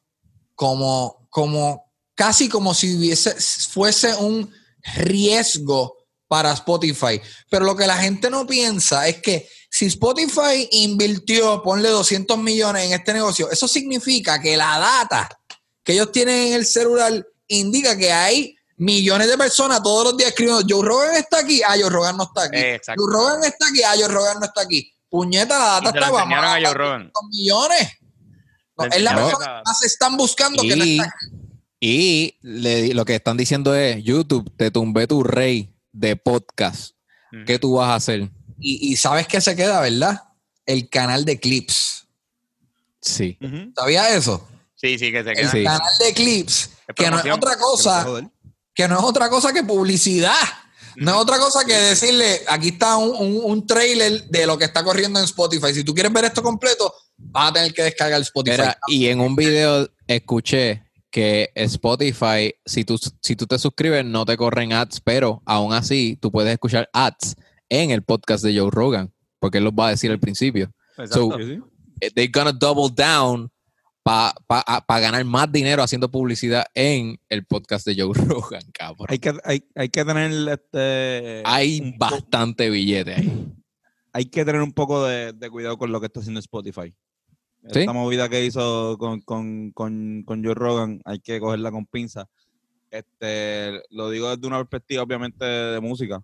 como, 0.55 1.27
como 1.29 1.91
casi 2.15 2.47
como 2.49 2.73
si 2.73 2.97
hubiese, 2.97 3.33
fuese 3.69 4.13
un 4.15 4.53
riesgo 4.95 5.97
para 6.27 6.53
Spotify. 6.53 7.19
Pero 7.49 7.65
lo 7.65 7.75
que 7.75 7.87
la 7.87 7.97
gente 7.97 8.29
no 8.29 8.45
piensa 8.47 9.07
es 9.07 9.21
que 9.21 9.47
si 9.73 9.85
Spotify 9.85 10.67
invirtió, 10.71 11.63
ponle 11.63 11.87
200 11.89 12.37
millones 12.37 12.85
en 12.87 12.93
este 12.93 13.13
negocio, 13.13 13.49
eso 13.49 13.67
significa 13.67 14.39
que 14.41 14.57
la 14.57 14.77
data 14.77 15.29
que 15.83 15.93
ellos 15.93 16.11
tienen 16.11 16.47
en 16.49 16.53
el 16.55 16.65
celular 16.65 17.25
indica 17.47 17.97
que 17.97 18.11
hay 18.11 18.55
millones 18.77 19.27
de 19.29 19.37
personas 19.37 19.81
todos 19.81 20.03
los 20.03 20.17
días 20.17 20.29
escribiendo, 20.31 20.61
Joe 20.67 20.85
Rogan 20.85 21.15
está 21.15 21.39
aquí, 21.39 21.61
ah, 21.63 21.75
Joe 21.79 21.89
Rogan 21.89 22.17
no 22.17 22.23
está 22.23 22.43
aquí. 22.43 22.57
Exacto. 22.57 23.01
Joe 23.01 23.13
Rogan 23.13 23.43
está 23.45 23.67
aquí, 23.67 23.81
ah, 23.83 23.93
Joe 23.97 24.07
Rogan 24.09 24.39
no 24.39 24.45
está 24.45 24.61
aquí. 24.61 24.91
Puñeta, 25.09 25.57
la 25.57 25.65
Y 25.81 25.85
data 25.85 25.91
se 25.91 25.99
lo 25.99 26.05
está 26.05 26.11
vamos 26.11 26.21
enseñaron 26.21 26.49
a 26.49 26.53
Joe 26.53 26.61
dar 26.63 26.77
Rogan. 26.77 27.11
200 27.13 27.23
millones. 27.31 27.89
No, 28.77 28.85
es 28.85 29.01
la 29.01 29.15
persona 29.15 29.45
que 29.45 29.61
más 29.65 29.83
están 29.83 30.17
buscando 30.17 30.61
que 30.63 30.75
no 30.75 30.85
Y- 30.85 30.97
está 30.99 31.03
aquí. 31.09 31.35
Y 31.83 32.37
le 32.41 32.81
di- 32.83 32.93
lo 32.93 33.05
que 33.05 33.15
están 33.15 33.37
diciendo 33.37 33.73
es, 33.75 34.03
YouTube, 34.03 34.51
te 34.57 34.69
tumbé 34.69 35.07
tu 35.07 35.23
rey 35.23 35.73
de 35.91 36.15
podcast. 36.15 36.91
¿Qué 37.47 37.57
tú 37.59 37.73
vas 37.75 37.89
a 37.89 37.95
hacer? 37.95 38.29
Y, 38.61 38.91
y 38.91 38.95
sabes 38.97 39.27
que 39.27 39.41
se 39.41 39.55
queda, 39.55 39.81
¿verdad? 39.81 40.21
El 40.65 40.87
canal 40.89 41.25
de 41.25 41.39
clips. 41.39 42.05
Sí. 43.01 43.37
Ujú. 43.41 43.73
¿Sabías 43.75 44.11
eso? 44.11 44.47
Sí, 44.75 44.97
sí, 44.97 45.11
que 45.11 45.23
se 45.23 45.31
El 45.31 45.35
queda. 45.37 45.51
Sí. 45.51 45.63
canal 45.63 45.97
de 45.99 46.13
clips, 46.13 46.69
que 46.95 47.09
no 47.09 47.19
es 47.19 47.31
otra 47.33 47.57
cosa, 47.57 48.05
que 48.73 48.87
no 48.87 48.97
es 48.99 49.03
otra 49.03 49.29
cosa 49.29 49.51
que 49.53 49.63
publicidad. 49.63 50.33
No 50.97 51.11
es 51.11 51.17
otra 51.17 51.39
cosa 51.39 51.63
que 51.63 51.73
decirle, 51.73 52.41
aquí 52.49 52.69
está 52.69 52.97
un, 52.97 53.15
un- 53.15 53.41
un 53.45 53.65
trailer 53.65 54.25
de 54.25 54.45
lo 54.45 54.57
que 54.57 54.65
está 54.65 54.83
corriendo 54.83 55.19
en 55.19 55.25
Spotify. 55.25 55.73
Si 55.73 55.83
tú 55.85 55.93
quieres 55.93 56.11
ver 56.11 56.25
esto 56.25 56.43
completo, 56.43 56.93
vas 57.17 57.49
a 57.49 57.53
tener 57.53 57.73
que 57.73 57.83
descargar 57.83 58.19
Spotify. 58.21 58.57
Mira, 58.59 58.77
y 58.87 59.07
en 59.07 59.21
un 59.21 59.35
video 59.35 59.89
escuché 60.05 60.83
que 61.09 61.49
Spotify, 61.55 62.53
si 62.65 62.83
tú, 62.83 62.99
si 63.21 63.35
tú 63.37 63.47
te 63.47 63.57
suscribes, 63.57 64.03
no 64.03 64.25
te 64.25 64.35
corren 64.35 64.73
ads, 64.73 64.99
pero 64.99 65.41
aún 65.45 65.73
así 65.73 66.17
tú 66.21 66.29
puedes 66.29 66.51
escuchar 66.51 66.89
ads 66.91 67.35
en 67.71 67.89
el 67.89 68.03
podcast 68.03 68.43
de 68.43 68.59
Joe 68.59 68.69
Rogan, 68.69 69.11
porque 69.39 69.59
él 69.59 69.63
los 69.63 69.73
va 69.73 69.87
a 69.87 69.91
decir 69.91 70.11
al 70.11 70.19
principio. 70.19 70.71
Exacto. 70.97 71.31
So, 71.31 71.39
eh, 71.39 72.11
they're 72.13 72.29
gonna 72.31 72.51
double 72.51 72.89
down 72.93 73.49
para 74.03 74.99
ganar 74.99 75.23
más 75.23 75.49
dinero 75.51 75.81
haciendo 75.81 76.11
publicidad 76.11 76.65
en 76.73 77.17
el 77.29 77.45
podcast 77.45 77.87
de 77.87 77.95
Joe 77.95 78.13
Rogan, 78.27 78.63
cabrón. 78.73 79.07
Hay 79.09 79.19
que, 79.19 79.33
hay, 79.45 79.63
hay 79.73 79.89
que 79.89 80.03
tener 80.03 80.49
este. 80.49 81.43
Hay 81.45 81.95
bastante 81.97 82.69
billete 82.69 83.13
ahí. 83.13 83.53
hay 84.11 84.25
que 84.25 84.43
tener 84.43 84.61
un 84.61 84.73
poco 84.73 85.05
de, 85.05 85.31
de 85.31 85.49
cuidado 85.49 85.77
con 85.77 85.93
lo 85.93 86.01
que 86.01 86.07
está 86.07 86.19
haciendo 86.19 86.41
Spotify. 86.41 86.93
¿Sí? 87.71 87.79
Esta 87.79 87.93
movida 87.93 88.27
que 88.27 88.43
hizo 88.43 88.97
con, 88.97 89.21
con, 89.21 89.71
con, 89.71 90.23
con 90.25 90.43
Joe 90.43 90.55
Rogan, 90.55 90.99
hay 91.05 91.19
que 91.19 91.39
cogerla 91.39 91.71
con 91.71 91.85
pinza. 91.85 92.27
Este, 92.89 93.81
lo 93.91 94.09
digo 94.09 94.35
desde 94.35 94.47
una 94.47 94.57
perspectiva, 94.57 95.03
obviamente, 95.03 95.45
de 95.45 95.79
música, 95.79 96.21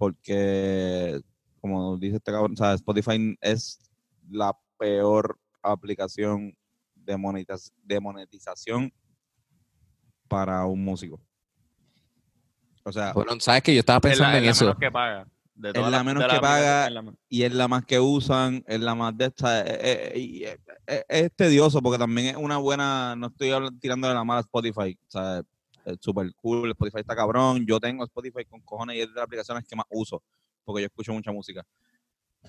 porque, 0.00 1.20
como 1.60 1.98
dice 1.98 2.16
este 2.16 2.32
cabrón, 2.32 2.54
o 2.54 2.56
sea, 2.56 2.72
Spotify 2.72 3.36
es 3.42 3.78
la 4.30 4.56
peor 4.78 5.38
aplicación 5.62 6.56
de, 6.94 7.18
monetiz- 7.18 7.70
de 7.84 8.00
monetización 8.00 8.90
para 10.26 10.64
un 10.64 10.82
músico. 10.82 11.20
O 12.82 12.90
sea, 12.90 13.12
Bueno, 13.12 13.38
sabes 13.40 13.62
que 13.62 13.74
yo 13.74 13.80
estaba 13.80 13.98
Es 13.98 14.02
pensando 14.02 14.38
es 14.38 14.38
en 14.38 14.44
la 14.46 14.50
eso. 14.52 14.64
menos 14.64 14.78
que 14.78 14.90
paga. 14.90 15.28
De 15.54 15.68
Es 15.68 15.76
la 15.90 16.02
menos 16.02 16.22
de 16.22 16.28
que 16.30 16.40
paga. 16.40 16.86
es 16.86 16.92
la 16.94 17.14
y 17.28 17.42
es 17.42 17.52
la 17.52 17.68
más 17.68 17.84
que 17.84 18.00
usan, 18.00 18.64
es 18.66 18.80
la 18.80 18.94
más 18.94 19.14
de 19.18 19.26
esta. 19.26 19.60
eh, 19.66 20.56
eh, 20.86 21.04
es 21.10 21.30
tedioso 21.36 21.82
porque 21.82 21.98
también 21.98 22.28
es 22.28 22.36
una 22.36 22.56
buena. 22.56 23.14
No 23.16 23.26
estoy 23.26 23.50
tirando 23.80 24.08
de 24.08 24.14
la 24.14 24.24
mala 24.24 24.38
a 24.38 24.40
Spotify. 24.40 24.98
O 25.08 25.10
sea, 25.10 25.40
es 25.40 25.44
súper 26.00 26.32
cool. 26.36 26.70
Spotify 26.70 27.00
está 27.00 27.14
cabrón. 27.16 27.64
Yo 27.66 27.78
tengo 27.80 28.04
Spotify 28.04 28.44
con 28.44 28.60
cojones 28.62 28.96
y 28.96 29.00
es 29.00 29.08
de 29.08 29.14
las 29.14 29.24
aplicaciones 29.24 29.64
que 29.68 29.76
más 29.76 29.86
uso 29.90 30.22
porque 30.64 30.82
yo 30.82 30.86
escucho 30.86 31.12
mucha 31.12 31.32
música. 31.32 31.64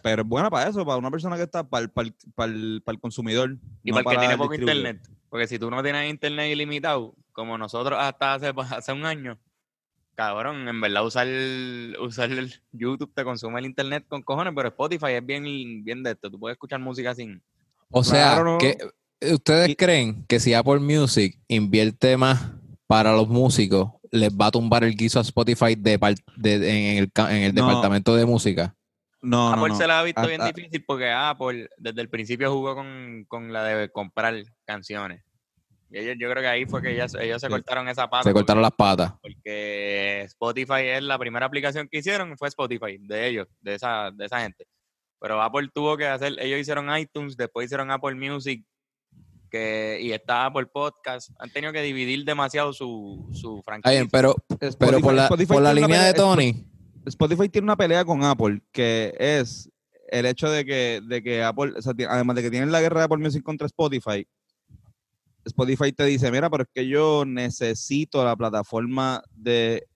Pero 0.03 0.21
es 0.21 0.27
buena 0.27 0.49
para 0.49 0.69
eso, 0.69 0.85
para 0.85 0.97
una 0.97 1.11
persona 1.11 1.35
que 1.35 1.43
está 1.43 1.63
para 1.67 1.83
el, 1.83 1.89
para 1.89 2.07
el, 2.07 2.15
para 2.35 2.51
el- 2.51 2.81
para 2.85 2.93
el 2.95 2.99
consumidor. 3.01 3.57
Y 3.83 3.91
no 3.91 4.03
para 4.03 4.11
el 4.11 4.17
que 4.17 4.19
tiene 4.27 4.37
poco 4.37 4.53
internet. 4.55 5.01
Porque 5.29 5.47
si 5.47 5.57
tú 5.59 5.69
no 5.71 5.81
tienes 5.83 6.09
internet 6.09 6.51
ilimitado, 6.51 7.13
como 7.33 7.57
nosotros 7.57 7.97
hasta 7.99 8.33
hace, 8.35 8.53
hace 8.77 8.93
un 8.93 9.05
año, 9.05 9.37
cabrón, 10.15 10.67
en 10.67 10.79
verdad 10.81 11.05
usar, 11.05 11.27
usar 11.99 12.31
el 12.31 12.53
YouTube 12.71 13.11
te 13.13 13.23
consume 13.23 13.59
el 13.59 13.65
internet 13.65 14.05
con 14.07 14.21
cojones, 14.21 14.53
pero 14.55 14.69
Spotify 14.69 15.13
es 15.13 15.25
bien, 15.25 15.83
bien 15.83 16.03
de 16.03 16.11
esto. 16.11 16.29
Tú 16.29 16.39
puedes 16.39 16.55
escuchar 16.55 16.79
música 16.79 17.13
sin. 17.15 17.41
O 17.89 18.03
sea, 18.03 18.33
Claro, 18.35 18.43
¿no? 18.53 18.57
que 18.59 18.77
eh, 19.19 19.33
¿ustedes 19.33 19.69
Y- 19.69 19.75
creen 19.75 20.25
que 20.27 20.39
si 20.39 20.53
Apple 20.53 20.79
Music 20.79 21.37
invierte 21.47 22.15
más 22.17 22.51
para 22.91 23.13
los 23.13 23.29
músicos, 23.29 23.89
les 24.11 24.29
va 24.35 24.47
a 24.47 24.51
tumbar 24.51 24.83
el 24.83 24.95
guiso 24.95 25.19
a 25.19 25.21
Spotify 25.21 25.75
de, 25.77 25.97
par- 25.97 26.15
de- 26.35 26.55
en 26.97 26.97
el, 27.03 27.11
en 27.29 27.43
el 27.43 27.55
No. 27.55 27.67
departamento 27.67 28.13
de 28.15 28.25
música? 28.25 28.75
No, 29.21 29.49
no, 29.49 29.53
Apple 29.61 29.69
no. 29.69 29.77
se 29.77 29.87
la 29.87 29.99
ha 29.99 30.03
visto 30.03 30.27
bien 30.27 30.41
Hasta- 30.41 30.51
difícil 30.53 30.83
porque 30.85 31.09
Apple 31.09 31.69
desde 31.77 32.01
el 32.01 32.09
principio 32.09 32.51
jugó 32.51 32.75
con, 32.75 33.23
con 33.29 33.53
la 33.53 33.63
de 33.63 33.89
comprar 33.89 34.35
canciones. 34.65 35.23
Y 35.89 35.99
ellos, 35.99 36.15
yo 36.19 36.29
creo 36.29 36.41
que 36.43 36.49
ahí 36.49 36.65
fue 36.65 36.81
que 36.81 36.91
ellos, 36.93 37.15
ellos 37.15 37.39
se 37.39 37.47
Sí. 37.47 37.51
cortaron 37.51 37.87
esa 37.87 38.09
pata. 38.09 38.23
Se 38.23 38.33
cortaron 38.33 38.61
las 38.61 38.71
patas. 38.71 39.11
porque, 39.21 39.35
porque 39.35 40.21
Spotify 40.23 40.81
es 40.97 41.03
la 41.03 41.17
primera 41.17 41.45
aplicación 41.45 41.87
que 41.89 41.99
hicieron, 41.99 42.37
fue 42.37 42.49
Spotify, 42.49 42.97
de 42.99 43.27
ellos, 43.27 43.47
de 43.61 43.75
esa, 43.75 44.11
de 44.11 44.25
esa 44.25 44.41
gente. 44.41 44.65
Pero 45.19 45.41
Apple 45.41 45.69
tuvo 45.73 45.95
que 45.95 46.07
hacer, 46.07 46.33
ellos 46.39 46.59
hicieron 46.59 46.93
iTunes, 46.97 47.37
después 47.37 47.65
hicieron 47.67 47.89
Apple 47.91 48.15
Music, 48.15 48.65
que, 49.51 49.99
y 50.01 50.11
está 50.13 50.45
Apple 50.47 50.65
Podcast. 50.65 51.29
Han 51.39 51.51
tenido 51.51 51.71
que 51.73 51.81
dividir 51.83 52.23
demasiado 52.25 52.73
su, 52.73 53.29
su 53.33 53.61
franquicia. 53.63 53.91
bien, 53.91 54.09
pero, 54.09 54.35
Spotify- 54.49 54.75
pero 54.79 54.99
por 55.01 55.13
la, 55.13 55.23
Spotify 55.25 55.53
por 55.53 55.61
la 55.61 55.73
línea 55.73 56.03
de 56.05 56.13
Tony, 56.13 56.65
Spotify 57.05 57.49
tiene 57.49 57.65
una 57.65 57.75
pelea 57.77 58.03
con 58.05 58.23
Apple 58.23 58.61
que 58.71 59.13
es 59.19 59.69
el 60.09 60.25
hecho 60.25 60.49
de 60.49 60.65
que, 60.65 61.01
de 61.07 61.21
que 61.21 61.43
Apple, 61.43 61.73
o 61.77 61.81
sea, 61.81 61.93
ti- 61.93 62.03
además 62.03 62.35
de 62.35 62.41
que 62.43 62.49
tienen 62.51 62.71
la 62.71 62.81
guerra 62.81 62.99
de 63.01 63.05
Apple 63.05 63.17
Music 63.17 63.43
contra 63.43 63.67
Spotify, 63.67 64.25
Spotify 65.45 65.91
te 65.91 66.05
dice, 66.05 66.31
mira, 66.31 66.49
pero 66.49 66.63
es 66.63 66.69
que 66.73 66.87
yo 66.87 67.23
necesito 67.25 68.23
la 68.23 68.35
plataforma 68.35 69.23
de 69.31 69.87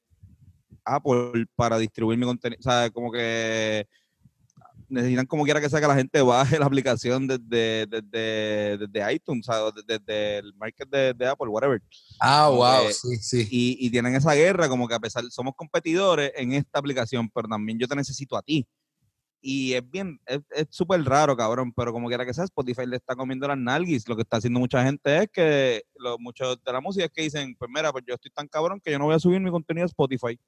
Apple 0.84 1.46
para 1.56 1.78
distribuir 1.78 2.18
mi 2.18 2.26
contenido. 2.26 2.60
O 2.60 2.64
sea, 2.64 2.90
como 2.90 3.12
que 3.12 3.88
necesitan 4.90 5.26
como 5.26 5.44
quiera 5.44 5.60
que 5.62 5.70
sea 5.70 5.82
que 5.82 5.88
la 5.88 5.96
gente 5.96 6.22
baje 6.22 6.60
la 6.60 6.66
aplicación 6.66 7.28
desde, 7.28 7.86
desde, 7.88 8.78
desde 8.78 9.14
iTunes, 9.14 9.48
o 9.50 9.72
desde, 9.72 10.38
el 10.40 10.54
market 10.56 10.90
de, 10.90 11.14
de 11.14 11.28
Apple, 11.28 11.48
whatever 11.50 11.82
Ah, 12.20 12.46
como 12.48 12.60
wow, 12.60 12.88
que- 12.88 12.94
sí, 12.94 13.16
sí. 13.18 13.48
y, 13.52 13.78
y 13.86 13.90
tienen 13.90 14.16
esa 14.16 14.34
guerra, 14.34 14.70
como 14.70 14.88
que 14.88 14.96
a 14.96 15.00
pesar, 15.00 15.24
somos 15.30 15.54
competidores 15.56 16.32
en 16.36 16.54
esta 16.54 16.80
aplicación, 16.80 17.30
pero 17.30 17.48
también 17.48 17.78
yo 17.78 17.88
te 17.88 17.96
necesito 17.96 18.38
a 18.38 18.42
ti. 18.42 18.66
Y 19.42 19.74
es 19.74 19.88
bien, 19.88 20.20
es 20.26 20.40
es 20.50 20.66
súper 20.72 21.04
raro, 21.04 21.38
cabrón, 21.38 21.72
pero 21.72 21.94
como 21.94 22.08
quiera 22.08 22.26
que 22.26 22.34
sea, 22.34 22.46
Spotify 22.46 22.88
le 22.88 22.96
está 22.96 23.16
comiendo 23.16 23.48
las 23.48 23.58
nalguis. 23.58 24.08
Lo 24.10 24.16
que 24.16 24.24
está 24.24 24.38
haciendo 24.38 24.60
mucha 24.60 24.84
gente 24.84 25.18
es 25.24 25.30
que, 25.32 25.84
lo, 26.00 26.18
muchos 26.18 26.58
de 26.64 26.74
la 26.74 26.82
música 26.82 27.06
es 27.06 27.12
que 27.12 27.22
dicen, 27.22 27.56
pues 27.56 27.70
mira, 27.72 27.92
pues 27.92 28.04
yo 28.08 28.16
estoy 28.16 28.32
tan 28.32 28.48
cabrón 28.48 28.82
que 28.84 28.92
yo 28.92 28.98
no 28.98 29.06
voy 29.06 29.14
a 29.14 29.20
subir 29.20 29.40
mi 29.40 29.52
contenido 29.52 29.84
a 29.84 29.88
Spotify. 29.88 30.40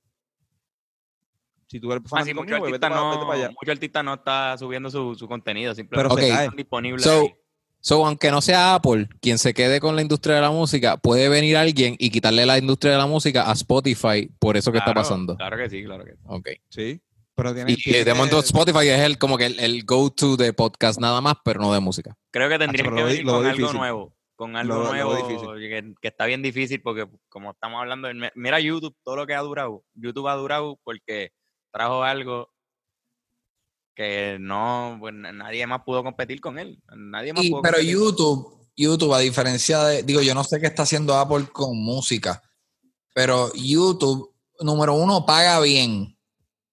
Si 1.67 1.79
tú 1.79 1.91
eres 1.91 2.03
Ah, 2.11 2.23
sí, 2.23 2.33
muchos 2.33 2.57
pues 2.59 2.73
artistas 2.73 2.89
no, 2.91 3.25
muchos 3.25 3.69
artistas 3.69 4.03
no 4.03 4.13
está 4.13 4.57
subiendo 4.57 4.89
su, 4.89 5.15
su 5.15 5.27
contenido, 5.27 5.75
simplemente 5.75 6.15
Pero 6.15 6.21
se 6.27 6.29
están 6.43 6.55
disponibles 6.55 7.03
So, 7.79 8.05
aunque 8.05 8.31
no 8.31 8.41
sea 8.41 8.73
Apple 8.75 9.07
quien 9.21 9.37
se 9.37 9.53
quede 9.53 9.79
con 9.79 9.95
la 9.95 10.01
industria 10.01 10.35
de 10.35 10.41
la 10.41 10.49
música, 10.51 10.97
puede 10.97 11.29
venir 11.29 11.55
alguien 11.57 11.95
y 11.99 12.09
quitarle 12.09 12.45
la 12.45 12.57
industria 12.57 12.93
de 12.93 12.97
la 12.97 13.05
música 13.05 13.49
a 13.49 13.53
Spotify 13.53 14.29
por 14.39 14.57
eso 14.57 14.71
que 14.71 14.79
está 14.79 14.93
pasando. 14.93 15.37
Claro 15.37 15.57
que 15.57 15.69
sí, 15.69 15.83
claro 15.83 16.03
que 16.03 16.11
sí. 16.13 16.17
Ok. 16.25 16.49
Sí, 16.69 17.01
pero 17.35 17.53
tiene, 17.53 17.71
Y 17.71 17.75
tiene 17.75 18.03
de 18.03 18.13
momento 18.13 18.39
Spotify 18.39 18.87
es 18.89 19.01
el 19.01 19.17
como 19.19 19.37
que 19.37 19.45
el, 19.45 19.59
el 19.59 19.83
go-to 19.85 20.35
de 20.37 20.53
podcast 20.53 20.99
nada 20.99 21.21
más, 21.21 21.35
pero 21.45 21.61
no 21.61 21.71
de 21.71 21.79
música. 21.79 22.15
Creo 22.31 22.49
que 22.49 22.57
tendrían 22.57 22.93
que 22.95 23.03
venir 23.03 23.25
con 23.25 23.45
algo 23.45 23.73
nuevo. 23.73 24.15
Con 24.35 24.55
algo 24.55 24.75
Lo- 24.83 24.87
nuevo 24.93 25.15
difícil. 25.15 25.47
que, 25.59 25.93
que 26.01 26.07
está 26.07 26.25
bien 26.25 26.41
difícil 26.41 26.81
porque 26.81 27.07
como 27.29 27.51
estamos 27.51 27.79
hablando, 27.79 28.11
mi- 28.13 28.27
mira 28.35 28.59
YouTube, 28.59 28.95
todo 29.03 29.15
lo 29.15 29.27
que 29.27 29.33
ha 29.35 29.41
durado. 29.41 29.83
YouTube 29.93 30.27
ha 30.27 30.35
durado 30.35 30.79
porque 30.83 31.31
trajo 31.71 32.03
algo 32.03 32.49
que 33.95 34.37
no, 34.39 34.97
pues 34.99 35.13
na- 35.13 35.31
nadie 35.31 35.65
más 35.65 35.81
pudo 35.83 36.03
competir 36.03 36.39
con 36.39 36.59
él. 36.59 36.81
Nadie 36.95 37.33
más 37.33 37.43
Y- 37.43 37.49
pudo 37.49 37.61
pero 37.61 37.75
competir. 37.77 37.93
YouTube, 37.95 38.67
YouTube, 38.75 39.13
a 39.13 39.19
diferencia 39.19 39.83
de, 39.85 40.03
digo, 40.03 40.21
yo 40.21 40.35
no 40.35 40.43
sé 40.43 40.59
qué 40.59 40.67
está 40.67 40.83
haciendo 40.83 41.15
Apple 41.17 41.47
con 41.51 41.75
música, 41.77 42.41
pero 43.13 43.51
YouTube, 43.55 44.33
número 44.59 44.93
uno, 44.93 45.25
paga 45.25 45.59
bien. 45.61 46.15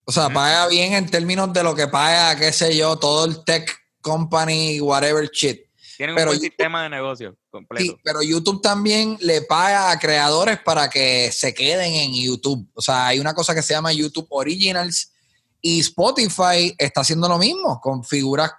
O 0.06 0.12
sea, 0.12 0.28
paga 0.28 0.68
bien 0.68 0.92
en 0.92 1.06
términos 1.08 1.50
de 1.54 1.62
lo 1.62 1.74
que 1.74 1.88
paga, 1.88 2.38
qué 2.38 2.52
sé 2.52 2.76
yo, 2.76 2.96
todo 2.96 3.24
el 3.24 3.42
tech 3.44 3.74
company, 4.02 4.78
whatever 4.80 5.30
shit. 5.32 5.62
Tienen 5.96 6.14
pero 6.16 6.30
un 6.30 6.36
buen 6.36 6.38
YouTube- 6.40 6.50
sistema 6.50 6.82
de 6.82 6.88
negocio 6.90 7.36
completo. 7.50 7.84
Sí, 7.92 8.00
pero 8.02 8.22
YouTube 8.22 8.60
también 8.62 9.16
le 9.20 9.42
paga 9.42 9.90
a 9.90 9.98
creadores 9.98 10.58
para 10.60 10.88
que 10.90 11.30
se 11.32 11.52
queden 11.54 11.92
en 11.94 12.12
YouTube. 12.14 12.68
O 12.74 12.82
sea, 12.82 13.06
hay 13.08 13.18
una 13.20 13.34
cosa 13.34 13.54
que 13.54 13.62
se 13.62 13.74
llama 13.74 13.92
YouTube 13.92 14.26
Originals 14.30 15.12
y 15.60 15.80
Spotify 15.80 16.74
está 16.78 17.00
haciendo 17.02 17.28
lo 17.28 17.38
mismo 17.38 17.80
con 17.80 18.04
figuras 18.04 18.50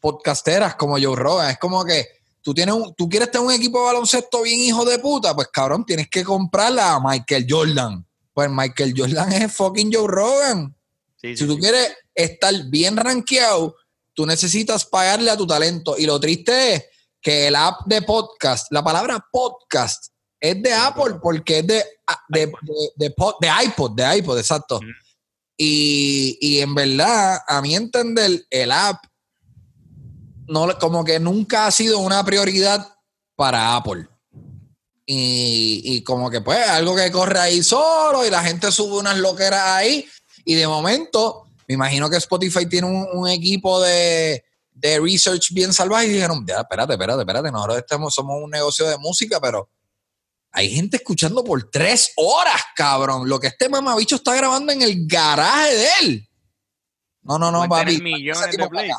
podcasteras 0.00 0.74
como 0.76 0.98
Joe 1.00 1.16
Rogan. 1.16 1.50
Es 1.50 1.58
como 1.58 1.84
que 1.84 2.06
tú 2.42 2.52
tienes 2.54 2.74
un, 2.74 2.94
tú 2.94 3.08
quieres 3.08 3.30
tener 3.30 3.46
un 3.46 3.52
equipo 3.52 3.78
de 3.80 3.86
baloncesto 3.86 4.42
bien 4.42 4.58
hijo 4.60 4.84
de 4.84 4.98
puta, 4.98 5.34
pues 5.34 5.48
cabrón, 5.52 5.84
tienes 5.84 6.08
que 6.08 6.22
comprarla 6.24 6.94
a 6.94 7.00
Michael 7.00 7.46
Jordan. 7.48 8.06
Pues 8.32 8.50
Michael 8.50 8.94
Jordan 8.96 9.32
es 9.32 9.52
fucking 9.54 9.92
Joe 9.92 10.06
Rogan. 10.08 10.74
Sí, 11.16 11.28
sí, 11.30 11.36
Si 11.38 11.46
tú 11.46 11.54
sí. 11.54 11.60
quieres 11.60 11.96
estar 12.14 12.52
bien 12.66 12.96
rankeado, 12.96 13.76
tú 14.14 14.24
necesitas 14.26 14.84
pagarle 14.86 15.30
a 15.30 15.36
tu 15.36 15.46
talento. 15.46 15.96
Y 15.98 16.06
lo 16.06 16.18
triste 16.18 16.74
es 16.74 16.84
que 17.20 17.48
el 17.48 17.56
app 17.56 17.86
de 17.86 18.02
podcast, 18.02 18.66
la 18.70 18.82
palabra 18.82 19.24
podcast, 19.30 20.06
es 20.40 20.62
de 20.62 20.72
Apple 20.72 21.16
porque 21.22 21.60
es 21.60 21.66
de, 21.66 21.84
de, 22.28 22.46
de, 22.46 22.52
de 22.96 23.14
pod- 23.14 23.36
de 23.40 23.48
iPod, 23.64 23.92
de 23.92 24.16
iPod, 24.18 24.38
exacto. 24.38 24.78
Y, 25.56 26.36
y 26.40 26.60
en 26.60 26.74
verdad, 26.74 27.38
a 27.46 27.60
mi 27.62 27.74
entender, 27.74 28.44
el 28.50 28.72
app 28.72 29.04
no, 30.46 30.78
como 30.78 31.04
que 31.04 31.18
nunca 31.18 31.66
ha 31.66 31.70
sido 31.70 31.98
una 32.00 32.22
prioridad 32.24 32.86
para 33.36 33.74
Apple. 33.76 34.06
y, 35.06 35.80
y 35.84 36.02
como 36.04 36.30
que 36.30 36.40
pues 36.40 36.66
algo 36.68 36.94
que 36.96 37.10
corre 37.10 37.38
ahí 37.38 37.62
solo 37.62 38.26
y 38.26 38.30
la 38.30 38.42
gente 38.42 38.70
sube 38.72 38.96
unas 38.98 39.18
loqueras 39.18 39.62
ahí 39.66 40.06
y 40.44 40.54
de 40.54 40.66
momento 40.66 41.43
me 41.68 41.74
imagino 41.74 42.08
que 42.10 42.16
Spotify 42.16 42.66
tiene 42.66 42.86
un, 42.86 43.06
un 43.12 43.28
equipo 43.28 43.80
de, 43.80 44.44
de 44.72 45.00
research 45.00 45.52
bien 45.52 45.72
salvaje 45.72 46.06
y 46.06 46.12
dijeron, 46.12 46.44
ya, 46.46 46.60
espérate, 46.60 46.92
espérate, 46.94 47.20
espérate, 47.20 47.50
nosotros 47.50 47.78
estamos, 47.78 48.14
somos 48.14 48.42
un 48.42 48.50
negocio 48.50 48.88
de 48.88 48.98
música, 48.98 49.40
pero 49.40 49.68
hay 50.50 50.70
gente 50.70 50.98
escuchando 50.98 51.42
por 51.42 51.70
tres 51.70 52.12
horas, 52.16 52.62
cabrón. 52.76 53.28
Lo 53.28 53.40
que 53.40 53.48
este 53.48 53.68
mamabicho 53.68 54.16
está 54.16 54.36
grabando 54.36 54.72
en 54.72 54.82
el 54.82 55.06
garaje 55.06 55.74
de 55.74 55.88
él. 56.00 56.28
No, 57.22 57.38
no, 57.38 57.50
no, 57.50 57.68
papi. 57.68 58.00
millones 58.00 58.56
de 58.56 58.68
plays. 58.68 58.94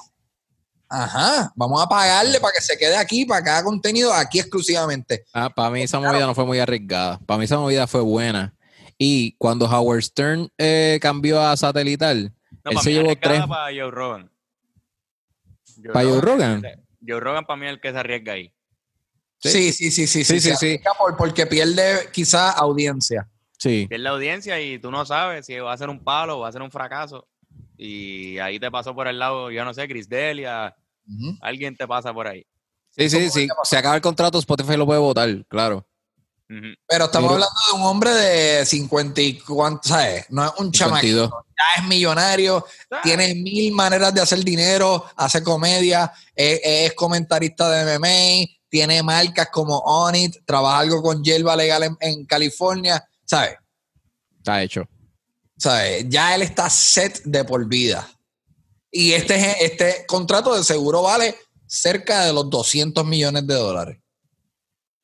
Ajá, 0.88 1.52
vamos 1.56 1.82
a 1.82 1.88
pagarle 1.88 2.40
para 2.40 2.54
que 2.54 2.62
se 2.62 2.78
quede 2.78 2.96
aquí, 2.96 3.26
para 3.26 3.44
cada 3.44 3.64
contenido 3.64 4.14
aquí 4.14 4.40
exclusivamente. 4.40 5.26
Ah, 5.34 5.50
para 5.50 5.70
mí 5.70 5.82
esa 5.82 6.00
movida 6.00 6.26
no 6.26 6.36
fue 6.36 6.46
muy 6.46 6.60
arriesgada. 6.60 7.20
Para 7.26 7.38
mí 7.38 7.46
esa 7.46 7.58
movida 7.58 7.88
fue 7.88 8.02
buena. 8.02 8.54
Y 8.98 9.34
cuando 9.38 9.66
Howard 9.66 10.04
Stern 10.04 10.50
eh, 10.58 11.00
cambió 11.02 11.42
a 11.42 11.58
satelital, 11.58 12.34
No, 12.66 12.72
él 12.72 12.76
para 12.76 12.84
se 12.84 12.90
mí 12.90 12.96
llevó 12.96 13.16
tres. 13.16 13.46
para 13.48 13.66
Joe 13.68 13.92
Rogan. 13.92 14.32
¿Para 15.94 16.06
Joe 16.10 16.22
Rogan? 16.22 16.64
Joe 17.08 17.20
Rogan 17.20 17.46
para 17.46 17.58
mí 17.58 17.66
es 17.68 17.74
el 17.74 17.80
que 17.82 17.92
se 17.92 17.98
arriesga 17.98 18.34
ahí. 18.34 18.52
Sí, 19.40 19.72
sí, 19.72 19.92
sí, 19.92 20.08
sí, 20.08 20.24
sí. 20.24 20.40
Sí, 20.40 20.56
sí, 20.56 20.80
por- 20.98 21.16
porque 21.16 21.46
pierde 21.46 22.10
quizá 22.12 22.52
audiencia. 22.52 23.30
Sí. 23.58 23.88
La 23.92 24.10
audiencia 24.12 24.60
y 24.60 24.80
tú 24.80 24.90
no 24.92 25.06
sabes 25.06 25.46
si 25.46 25.58
va 25.60 25.72
a 25.74 25.78
ser 25.78 25.90
un 25.90 26.04
palo 26.04 26.38
o 26.38 26.40
va 26.42 26.50
a 26.50 26.52
ser 26.52 26.62
un 26.62 26.72
fracaso. 26.72 27.28
Y 27.78 28.38
ahí 28.40 28.60
te 28.60 28.72
pasó 28.72 28.96
por 28.96 29.08
el 29.08 29.20
lado, 29.20 29.52
yo 29.52 29.64
no 29.66 29.74
sé, 29.74 29.88
Chris 29.88 30.08
Delia, 30.10 30.76
alguien 31.42 31.76
te 31.76 31.88
pasa 31.88 32.14
por 32.14 32.28
ahí. 32.28 32.46
Sí, 32.92 33.10
sí, 33.10 33.30
sí. 33.30 33.48
Se 33.64 33.78
acaba 33.78 33.96
el 33.96 34.02
contrato, 34.02 34.40
Spotify 34.40 34.78
lo 34.78 34.86
puede 34.86 35.00
votar, 35.00 35.46
claro. 35.48 35.86
Pero 36.48 37.06
estamos 37.06 37.32
hablando 37.32 37.56
de 37.72 37.76
un 37.76 37.88
hombre 37.88 38.12
de 38.12 38.66
50 38.66 39.22
y 39.22 39.40
cuánto, 39.40 39.90
¿sabes? 39.90 40.26
No 40.30 40.46
es 40.46 40.52
un 40.58 40.72
52. 40.72 40.74
chamaquito. 40.74 41.46
Ya 41.58 41.82
es 41.82 41.88
millonario, 41.88 42.66
tiene 43.02 43.34
mil 43.34 43.74
maneras 43.74 44.14
de 44.14 44.22
hacer 44.22 44.44
dinero, 44.44 45.06
hace 45.16 45.42
comedia, 45.42 46.12
es, 46.36 46.60
es 46.64 46.94
comentarista 46.94 47.70
de 47.70 47.98
MMA, 47.98 48.52
tiene 48.70 49.02
marcas 49.02 49.50
como 49.52 49.78
On 49.80 50.14
It, 50.14 50.36
trabaja 50.46 50.80
algo 50.80 51.02
con 51.02 51.24
Yelva 51.24 51.56
Legal 51.56 51.84
en, 51.84 51.98
en 52.00 52.26
California, 52.26 53.04
¿sabes? 53.24 53.56
Está 54.38 54.62
hecho. 54.62 54.88
¿Sabes? 55.58 56.06
Ya 56.10 56.36
él 56.36 56.42
está 56.44 56.70
set 56.70 57.24
de 57.24 57.44
por 57.46 57.66
vida. 57.66 58.08
Y 58.92 59.14
este, 59.14 59.66
este 59.66 60.06
contrato 60.06 60.56
de 60.56 60.64
seguro 60.64 61.02
vale 61.02 61.36
cerca 61.66 62.26
de 62.26 62.34
los 62.34 62.50
200 62.50 63.06
millones 63.06 63.48
de 63.48 63.54
dólares. 63.56 63.98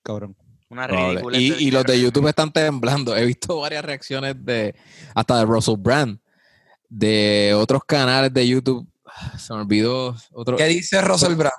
Cabrón. 0.03 0.35
Una 0.71 0.87
ridícula. 0.87 1.37
Y, 1.37 1.69
los 1.69 1.83
de. 1.83 1.99
YouTube 1.99 2.29
están 2.29 2.49
temblando. 2.49 3.15
He 3.15 3.25
visto 3.25 3.59
varias 3.59 3.83
reacciones 3.83 4.35
de 4.39 4.73
hasta 5.13 5.39
de 5.39 5.45
Russell 5.45 5.75
Brand, 5.77 6.17
de 6.87 7.53
otros 7.57 7.83
canales 7.85 8.33
de 8.33 8.47
YouTube. 8.47 8.87
Ah, 9.05 9.37
Se 9.37 9.53
me 9.53 9.59
olvidó 9.59 10.15
otro. 10.31 10.55
¿Qué 10.55 10.65
dice 10.67 11.01
Russell 11.01 11.35
Brand? 11.35 11.51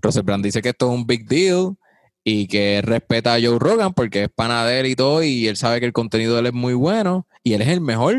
Russell 0.00 0.22
Brand 0.22 0.44
dice 0.44 0.62
que 0.62 0.68
esto 0.68 0.86
es 0.86 0.94
un 0.94 1.08
big 1.08 1.26
deal 1.26 1.76
y 2.22 2.46
que 2.46 2.80
respeta 2.82 3.34
a 3.34 3.40
Joe 3.40 3.58
Rogan 3.58 3.92
porque 3.92 4.24
es 4.24 4.28
panadero 4.28 4.86
y 4.86 4.94
todo 4.94 5.24
y 5.24 5.48
él 5.48 5.56
sabe 5.56 5.80
que 5.80 5.86
el 5.86 5.92
contenido 5.92 6.34
de 6.34 6.40
él 6.40 6.46
es 6.46 6.52
muy 6.52 6.74
bueno 6.74 7.26
y 7.42 7.54
él 7.54 7.62
es 7.62 7.68
el 7.68 7.80
mejor 7.80 8.14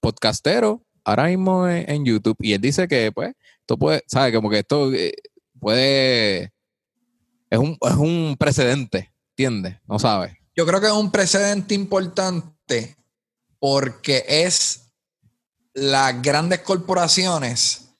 podcastero 0.00 0.82
ahora 1.04 1.26
mismo 1.26 1.68
en, 1.68 1.90
en 1.90 2.04
YouTube 2.04 2.36
y 2.40 2.52
él 2.52 2.60
dice 2.60 2.88
que 2.88 3.10
pues 3.12 3.34
esto 3.60 3.78
puede, 3.78 4.02
sabe 4.06 4.32
como 4.34 4.50
que 4.50 4.58
esto 4.58 4.92
eh, 4.92 5.14
puede 5.60 6.51
es 7.52 7.58
un, 7.58 7.76
es 7.82 7.96
un 7.96 8.36
precedente, 8.38 9.12
¿entiendes? 9.32 9.76
No 9.86 9.98
sabe. 9.98 10.38
Yo 10.56 10.64
creo 10.64 10.80
que 10.80 10.86
es 10.86 10.92
un 10.92 11.12
precedente 11.12 11.74
importante 11.74 12.96
porque 13.58 14.24
es 14.26 14.84
las 15.74 16.22
grandes 16.22 16.60
corporaciones 16.60 17.90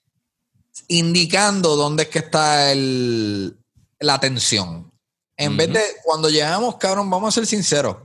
indicando 0.89 1.77
dónde 1.77 2.05
es 2.05 2.09
que 2.09 2.21
está 2.21 2.73
el, 2.73 3.59
la 4.01 4.15
atención. 4.15 4.91
En 5.37 5.59
vez 5.59 5.71
de, 5.71 5.83
cuando 6.03 6.31
llegamos, 6.31 6.77
cabrón, 6.77 7.11
vamos 7.11 7.29
a 7.29 7.41
ser 7.41 7.47
sinceros. 7.47 7.97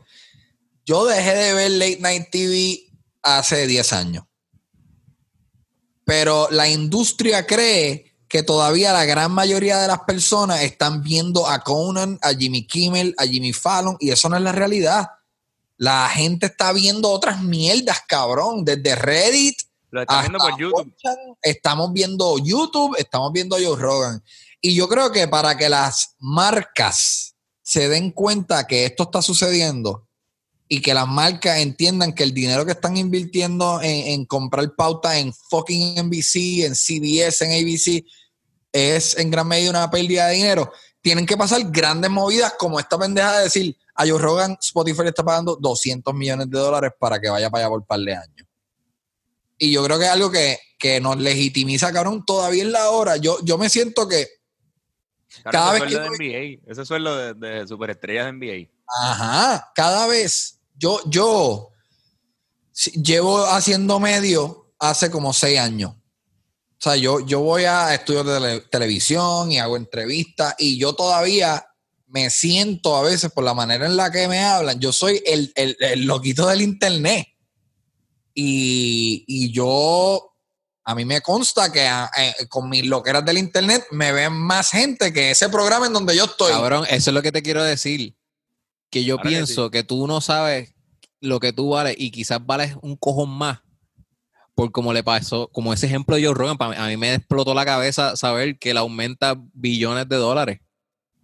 Yo 0.85 1.05
dejé 1.05 1.33
de 1.33 1.53
ver 1.53 1.71
Late 1.71 1.99
Night 2.01 2.29
TV 2.29 2.89
hace 3.21 3.67
10 3.67 3.93
años. 3.93 4.25
Pero 6.03 6.49
la 6.51 6.67
industria 6.67 7.47
cree 7.47 8.06
que 8.27 8.43
todavía 8.43 8.93
la 8.93 9.05
gran 9.05 9.31
mayoría 9.31 9.77
de 9.79 9.87
las 9.87 10.01
personas 10.01 10.61
están 10.61 11.01
viendo 11.01 11.47
a 11.47 11.59
Conan, 11.59 12.19
a 12.21 12.33
Jimmy 12.33 12.65
Kimmel, 12.65 13.15
a 13.17 13.25
Jimmy 13.25 13.53
Fallon, 13.53 13.95
y 13.99 14.11
eso 14.11 14.27
no 14.29 14.35
es 14.35 14.41
la 14.41 14.51
realidad. 14.51 15.07
La 15.77 16.09
gente 16.09 16.47
está 16.47 16.73
viendo 16.73 17.09
otras 17.09 17.41
mierdas, 17.41 17.99
cabrón, 18.07 18.65
desde 18.65 18.95
Reddit. 18.95 19.57
Lo 19.91 20.01
están 20.01 20.21
viendo 20.21 20.39
por 20.39 20.59
YouTube. 20.59 20.93
4chan, 20.95 21.37
Estamos 21.41 21.93
viendo 21.93 22.37
YouTube, 22.39 22.95
estamos 22.97 23.31
viendo 23.31 23.55
a 23.55 23.59
Joe 23.63 23.79
Rogan. 23.79 24.23
Y 24.59 24.75
yo 24.75 24.89
creo 24.89 25.11
que 25.11 25.27
para 25.27 25.55
que 25.55 25.69
las 25.69 26.15
marcas 26.19 27.35
se 27.61 27.87
den 27.87 28.11
cuenta 28.11 28.65
que 28.65 28.85
esto 28.85 29.03
está 29.03 29.21
sucediendo 29.21 30.06
y 30.67 30.81
que 30.81 30.93
las 30.93 31.07
marcas 31.07 31.59
entiendan 31.59 32.13
que 32.13 32.23
el 32.23 32.33
dinero 32.33 32.65
que 32.65 32.73
están 32.73 32.97
invirtiendo 32.97 33.81
en, 33.81 34.07
en 34.07 34.25
comprar 34.25 34.75
pauta 34.75 35.17
en 35.17 35.33
fucking 35.33 35.95
NBC, 36.05 36.65
en 36.65 36.75
CBS, 36.75 37.45
en 37.45 37.51
ABC, 37.51 38.05
es 38.71 39.17
en 39.17 39.31
gran 39.31 39.47
medida 39.47 39.69
una 39.69 39.89
pérdida 39.89 40.27
de 40.27 40.35
dinero. 40.35 40.71
Tienen 41.01 41.25
que 41.25 41.37
pasar 41.37 41.61
grandes 41.71 42.11
movidas 42.11 42.53
como 42.59 42.79
esta 42.79 42.97
pendeja 42.97 43.37
de 43.37 43.43
decir 43.45 43.77
a 43.95 44.05
Joe 44.05 44.19
Rogan, 44.19 44.57
Spotify 44.61 45.03
le 45.03 45.09
está 45.09 45.23
pagando 45.23 45.55
200 45.55 46.13
millones 46.13 46.49
de 46.49 46.59
dólares 46.59 46.91
para 46.99 47.19
que 47.19 47.29
vaya 47.29 47.49
para 47.49 47.63
allá 47.63 47.69
por 47.69 47.79
un 47.79 47.85
par 47.85 47.99
de 47.99 48.13
años. 48.13 48.47
Y 49.57 49.71
yo 49.71 49.83
creo 49.83 49.97
que 49.97 50.05
es 50.05 50.11
algo 50.11 50.29
que, 50.29 50.59
que 50.77 50.99
nos 50.99 51.17
legitimiza, 51.17 51.91
cabrón, 51.91 52.23
todavía 52.23 52.61
en 52.61 52.71
la 52.71 52.91
hora. 52.91 53.17
Yo, 53.17 53.37
yo 53.43 53.57
me 53.57 53.69
siento 53.69 54.07
que 54.07 54.27
Claro, 55.43 55.51
Cada 55.51 55.77
ese 55.77 55.83
vez 55.83 55.93
sueldo 55.93 56.11
que 56.11 56.23
de 56.23 56.59
NBA. 56.59 56.71
Ese 56.71 56.85
sueldo 56.85 57.17
de, 57.17 57.33
de 57.33 57.67
superestrellas 57.67 58.25
de 58.25 58.31
NBA. 58.33 58.71
Ajá, 58.87 59.71
cada 59.75 60.07
vez 60.07 60.56
yo, 60.77 61.01
yo 61.09 61.69
llevo 63.01 63.45
haciendo 63.45 63.99
medio 63.99 64.73
hace 64.79 65.09
como 65.11 65.33
seis 65.33 65.59
años. 65.59 65.91
O 65.91 66.79
sea, 66.79 66.95
yo, 66.95 67.19
yo 67.25 67.39
voy 67.39 67.63
a 67.63 67.93
estudios 67.95 68.25
de 68.25 68.33
tele- 68.33 68.69
televisión 68.69 69.51
y 69.51 69.57
hago 69.59 69.77
entrevistas 69.77 70.53
y 70.59 70.77
yo 70.77 70.93
todavía 70.93 71.65
me 72.05 72.29
siento 72.29 72.95
a 72.95 73.01
veces 73.01 73.31
por 73.31 73.43
la 73.43 73.53
manera 73.55 73.85
en 73.87 73.97
la 73.97 74.11
que 74.11 74.27
me 74.27 74.39
hablan. 74.39 74.79
Yo 74.79 74.93
soy 74.93 75.21
el, 75.25 75.51
el- 75.55 76.05
loquito 76.05 76.47
del 76.47 76.61
internet. 76.61 77.27
Y, 78.33 79.23
y 79.27 79.51
yo, 79.51 80.33
a 80.83 80.93
mí 80.95 81.05
me 81.05 81.21
consta 81.21 81.71
que 81.71 81.85
eh, 81.85 82.33
con 82.47 82.69
mis 82.69 82.85
loqueras 82.85 83.25
del 83.25 83.39
internet 83.39 83.85
me 83.91 84.11
ven 84.11 84.33
más 84.33 84.69
gente 84.69 85.11
que 85.11 85.31
ese 85.31 85.49
programa 85.49 85.87
en 85.87 85.93
donde 85.93 86.15
yo 86.15 86.25
estoy. 86.25 86.51
Cabrón, 86.51 86.85
eso 86.89 87.09
es 87.09 87.13
lo 87.15 87.21
que 87.23 87.31
te 87.31 87.41
quiero 87.41 87.63
decir. 87.63 88.15
Que 88.89 89.03
yo 89.03 89.17
que 89.17 89.29
pienso 89.29 89.69
que, 89.69 89.83
tú 89.83 90.07
no 90.07 90.21
sabes 90.21 90.73
lo 91.19 91.39
que 91.39 91.51
tú 91.53 91.69
vales 91.69 91.95
y 91.97 92.11
quizás 92.11 92.45
vales 92.45 92.75
un 92.81 92.95
cojón 92.95 93.29
más. 93.29 93.59
Por 94.55 94.71
como 94.71 94.91
le 94.91 95.03
pasó, 95.03 95.49
como 95.49 95.71
ese 95.71 95.85
ejemplo 95.85 96.15
de 96.15 96.25
Joe 96.25 96.33
Rogan, 96.33 96.57
a 96.59 96.87
mí 96.87 96.97
me 96.97 97.13
explotó 97.13 97.53
la 97.53 97.65
cabeza 97.65 98.15
saber 98.15 98.57
que 98.57 98.71
él 98.71 98.77
aumenta 98.77 99.35
billones 99.53 100.09
de 100.09 100.15
dólares. 100.15 100.59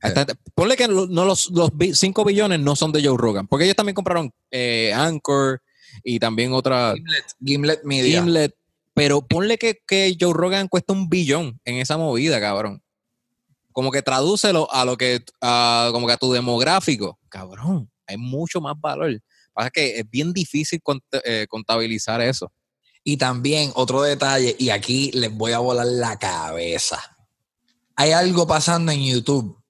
A 0.03 0.09
esta 0.09 0.25
gente- 0.25 0.35
ponle 0.53 0.75
que 0.75 0.88
no 0.88 1.08
los, 1.08 1.50
los 1.50 1.72
5 1.93 2.25
billones 2.25 2.59
no 2.59 2.75
son 2.75 2.92
de 2.92 3.01
Joe 3.03 3.17
Rogan, 3.17 3.48
porque 3.48 3.64
ellos 3.64 3.75
también 3.75 3.95
compraron 3.95 4.32
eh, 4.51 4.93
Anchor 4.93 5.64
y 6.03 6.19
también 6.19 6.53
otra 6.53 6.93
Gimlet, 6.93 7.25
Gimlet 7.43 7.83
Media. 7.83 8.22
Gimlet, 8.22 8.53
pero 8.93 9.25
ponle 9.25 9.58
que, 9.58 9.80
que 9.88 10.16
Joe 10.19 10.33
Rogan 10.33 10.67
cuesta 10.67 10.93
un 10.93 11.09
billón 11.09 11.59
en 11.66 11.77
esa 11.77 11.98
movida, 11.98 12.40
cabrón. 12.40 12.83
Como 13.74 13.92
que 13.92 14.02
tradúcelo 14.02 14.72
a 14.72 14.85
lo 14.85 14.95
que, 14.95 15.24
a- 15.42 15.90
como 15.92 16.08
que 16.08 16.14
a 16.14 16.18
tu 16.18 16.32
demográfico, 16.32 17.19
cabrón. 17.30 17.92
Hay 18.08 18.18
mucho 18.18 18.61
más 18.61 18.80
valor. 18.80 19.19
Pasa 19.53 19.69
que 19.69 20.00
es 20.00 20.10
bien 20.10 20.32
difícil 20.34 20.82
eh, 21.26 21.45
contabilizar 21.50 22.22
eso. 22.22 22.52
Y 23.03 23.18
también 23.18 23.72
otro 23.76 24.02
detalle, 24.02 24.56
y 24.58 24.69
aquí 24.69 25.11
les 25.11 25.32
voy 25.35 25.52
a 25.52 25.60
volar 25.60 25.85
la 25.85 26.18
cabeza. 26.18 27.02
Hay 27.95 28.11
algo 28.11 28.48
pasando 28.48 28.92
en 28.92 29.03
YouTube 29.03 29.61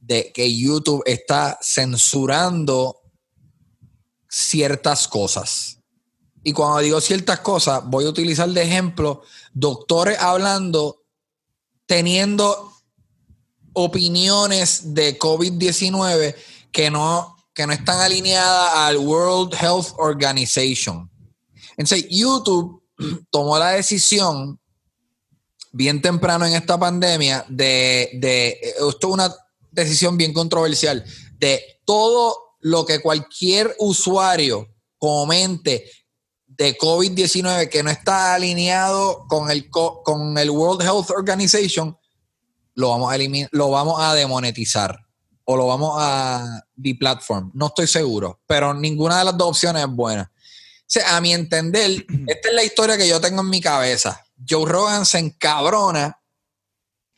de 0.00 0.32
que 0.32 0.54
YouTube 0.54 1.02
está 1.06 1.58
censurando 1.62 3.00
ciertas 4.28 5.06
cosas. 5.08 5.78
Y 6.42 6.52
cuando 6.52 6.80
digo 6.80 7.00
ciertas 7.00 7.40
cosas, 7.40 7.82
voy 7.86 8.04
a 8.04 8.08
utilizar 8.10 8.48
de 8.50 8.62
ejemplo 8.62 9.22
doctores 9.54 10.18
hablando, 10.18 11.04
teniendo 11.86 12.73
opiniones 13.74 14.94
de 14.94 15.18
COVID-19 15.18 16.34
que 16.72 16.90
no, 16.90 17.36
que 17.54 17.66
no 17.66 17.72
están 17.72 18.00
alineadas 18.00 18.72
al 18.74 18.96
World 18.98 19.54
Health 19.54 19.88
Organization. 19.98 21.10
Entonces, 21.76 22.06
YouTube 22.10 22.82
tomó 23.30 23.58
la 23.58 23.70
decisión 23.70 24.58
bien 25.72 26.00
temprano 26.00 26.46
en 26.46 26.54
esta 26.54 26.78
pandemia 26.78 27.44
de, 27.48 28.10
de 28.14 28.60
esto 28.88 29.08
es 29.08 29.12
una 29.12 29.34
decisión 29.72 30.16
bien 30.16 30.32
controversial 30.32 31.04
de 31.38 31.80
todo 31.84 32.36
lo 32.60 32.86
que 32.86 33.00
cualquier 33.00 33.74
usuario 33.78 34.68
comente 34.98 35.90
de 36.46 36.78
COVID-19 36.78 37.68
que 37.68 37.82
no 37.82 37.90
está 37.90 38.34
alineado 38.34 39.26
con 39.28 39.50
el, 39.50 39.68
co- 39.68 40.02
con 40.04 40.38
el 40.38 40.48
World 40.50 40.82
Health 40.82 41.10
Organization, 41.10 41.98
lo 42.74 42.90
vamos 42.90 43.12
a 43.12 43.14
eliminar, 43.16 43.48
lo 43.52 43.70
vamos 43.70 44.00
a 44.02 44.14
demonetizar 44.14 45.00
o 45.44 45.56
lo 45.56 45.66
vamos 45.66 45.94
a 45.98 46.64
deplatform. 46.74 47.50
No 47.54 47.66
estoy 47.66 47.86
seguro, 47.86 48.40
pero 48.46 48.72
ninguna 48.74 49.18
de 49.18 49.24
las 49.26 49.36
dos 49.36 49.48
opciones 49.48 49.82
es 49.84 49.88
buena. 49.90 50.30
O 50.34 50.84
sea, 50.86 51.16
a 51.16 51.20
mi 51.20 51.32
entender, 51.32 51.90
esta 52.26 52.48
es 52.48 52.54
la 52.54 52.64
historia 52.64 52.96
que 52.96 53.08
yo 53.08 53.20
tengo 53.20 53.42
en 53.42 53.50
mi 53.50 53.60
cabeza. 53.60 54.24
Joe 54.48 54.66
Rogan 54.70 55.06
se 55.06 55.18
encabrona 55.18 56.18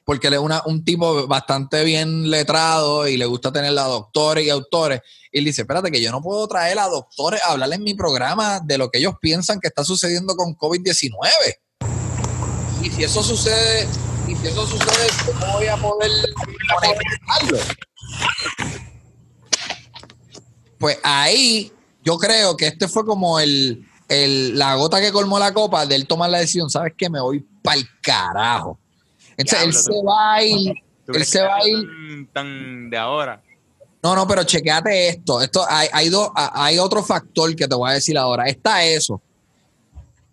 porque 0.05 0.29
él 0.29 0.35
es 0.35 0.41
una- 0.41 0.63
un 0.67 0.85
tipo 0.85 1.27
bastante 1.27 1.83
bien 1.83 2.31
letrado 2.31 3.09
y 3.09 3.17
le 3.17 3.27
gusta 3.27 3.51
tener 3.53 3.77
a 3.77 3.83
doctores 3.85 4.47
y 4.47 4.51
autores. 4.51 5.01
Y 5.33 5.39
él 5.39 5.45
dice, 5.45 5.63
espérate, 5.63 5.91
que 5.91 6.01
yo 6.01 6.13
no 6.13 6.23
puedo 6.23 6.47
traer 6.47 6.79
a 6.79 6.87
doctores 6.87 7.43
a 7.43 7.51
hablar 7.53 7.73
en 7.73 7.83
mi 7.83 7.95
programa 7.95 8.61
de 8.61 8.79
lo 8.79 8.89
que 8.89 8.99
ellos 8.99 9.15
piensan 9.21 9.59
que 9.59 9.67
está 9.67 9.83
sucediendo 9.85 10.37
con 10.37 10.57
COVID-19. 10.57 11.19
Y 12.83 12.91
si 12.91 13.03
eso 13.03 13.21
sucede, 13.23 13.89
si 14.47 14.53
eso 14.53 14.67
sucede, 14.67 15.09
¿cómo 15.41 15.53
voy 15.55 15.67
a 15.67 15.77
poder 15.77 16.11
monetizarlo? 16.73 17.59
Pues 20.79 20.99
ahí 21.03 21.73
yo 22.05 22.19
creo 22.19 22.57
que 22.57 22.67
este 22.67 22.87
fue 22.89 23.05
como 23.05 23.41
el, 23.41 23.87
el- 24.09 24.59
la 24.59 24.75
gota 24.77 25.01
que 25.01 25.13
colmó 25.13 25.39
la 25.39 25.53
copa 25.53 25.87
de 25.87 25.95
él 25.97 26.07
tomar 26.07 26.31
la 26.31 26.39
decisión, 26.39 26.69
¿sabes 26.71 26.93
qué? 26.97 27.09
Me 27.09 27.21
voy 27.21 27.41
para 27.63 27.79
el 27.79 27.87
carajo. 28.03 28.79
Entonces 29.37 29.67
él 29.67 29.73
se 29.75 29.91
tú- 29.91 30.05
va 30.05 30.35
a 30.35 30.43
ir, 30.43 30.75
¿Tú 31.07 31.13
él 31.15 31.25
se 31.25 31.41
va 31.43 31.57
a 31.57 31.61
es 31.61 31.67
ir 31.69 31.77
tan- 31.85 32.29
tan 32.33 32.91
de 32.91 32.97
ahora? 32.99 33.43
no, 34.03 34.15
no, 34.15 34.27
pero 34.29 34.45
chequeate 34.45 35.09
esto. 35.09 35.41
Esto 35.43 35.65
hay, 35.69 35.89
hay, 35.93 36.09
dos- 36.11 36.31
hay 36.35 36.79
otro 36.79 37.03
factor 37.03 37.55
que 37.57 37.67
te 37.67 37.75
voy 37.75 37.91
a 37.91 37.95
decir 37.95 38.17
ahora. 38.17 38.47
Está 38.47 38.85
eso. 38.85 39.21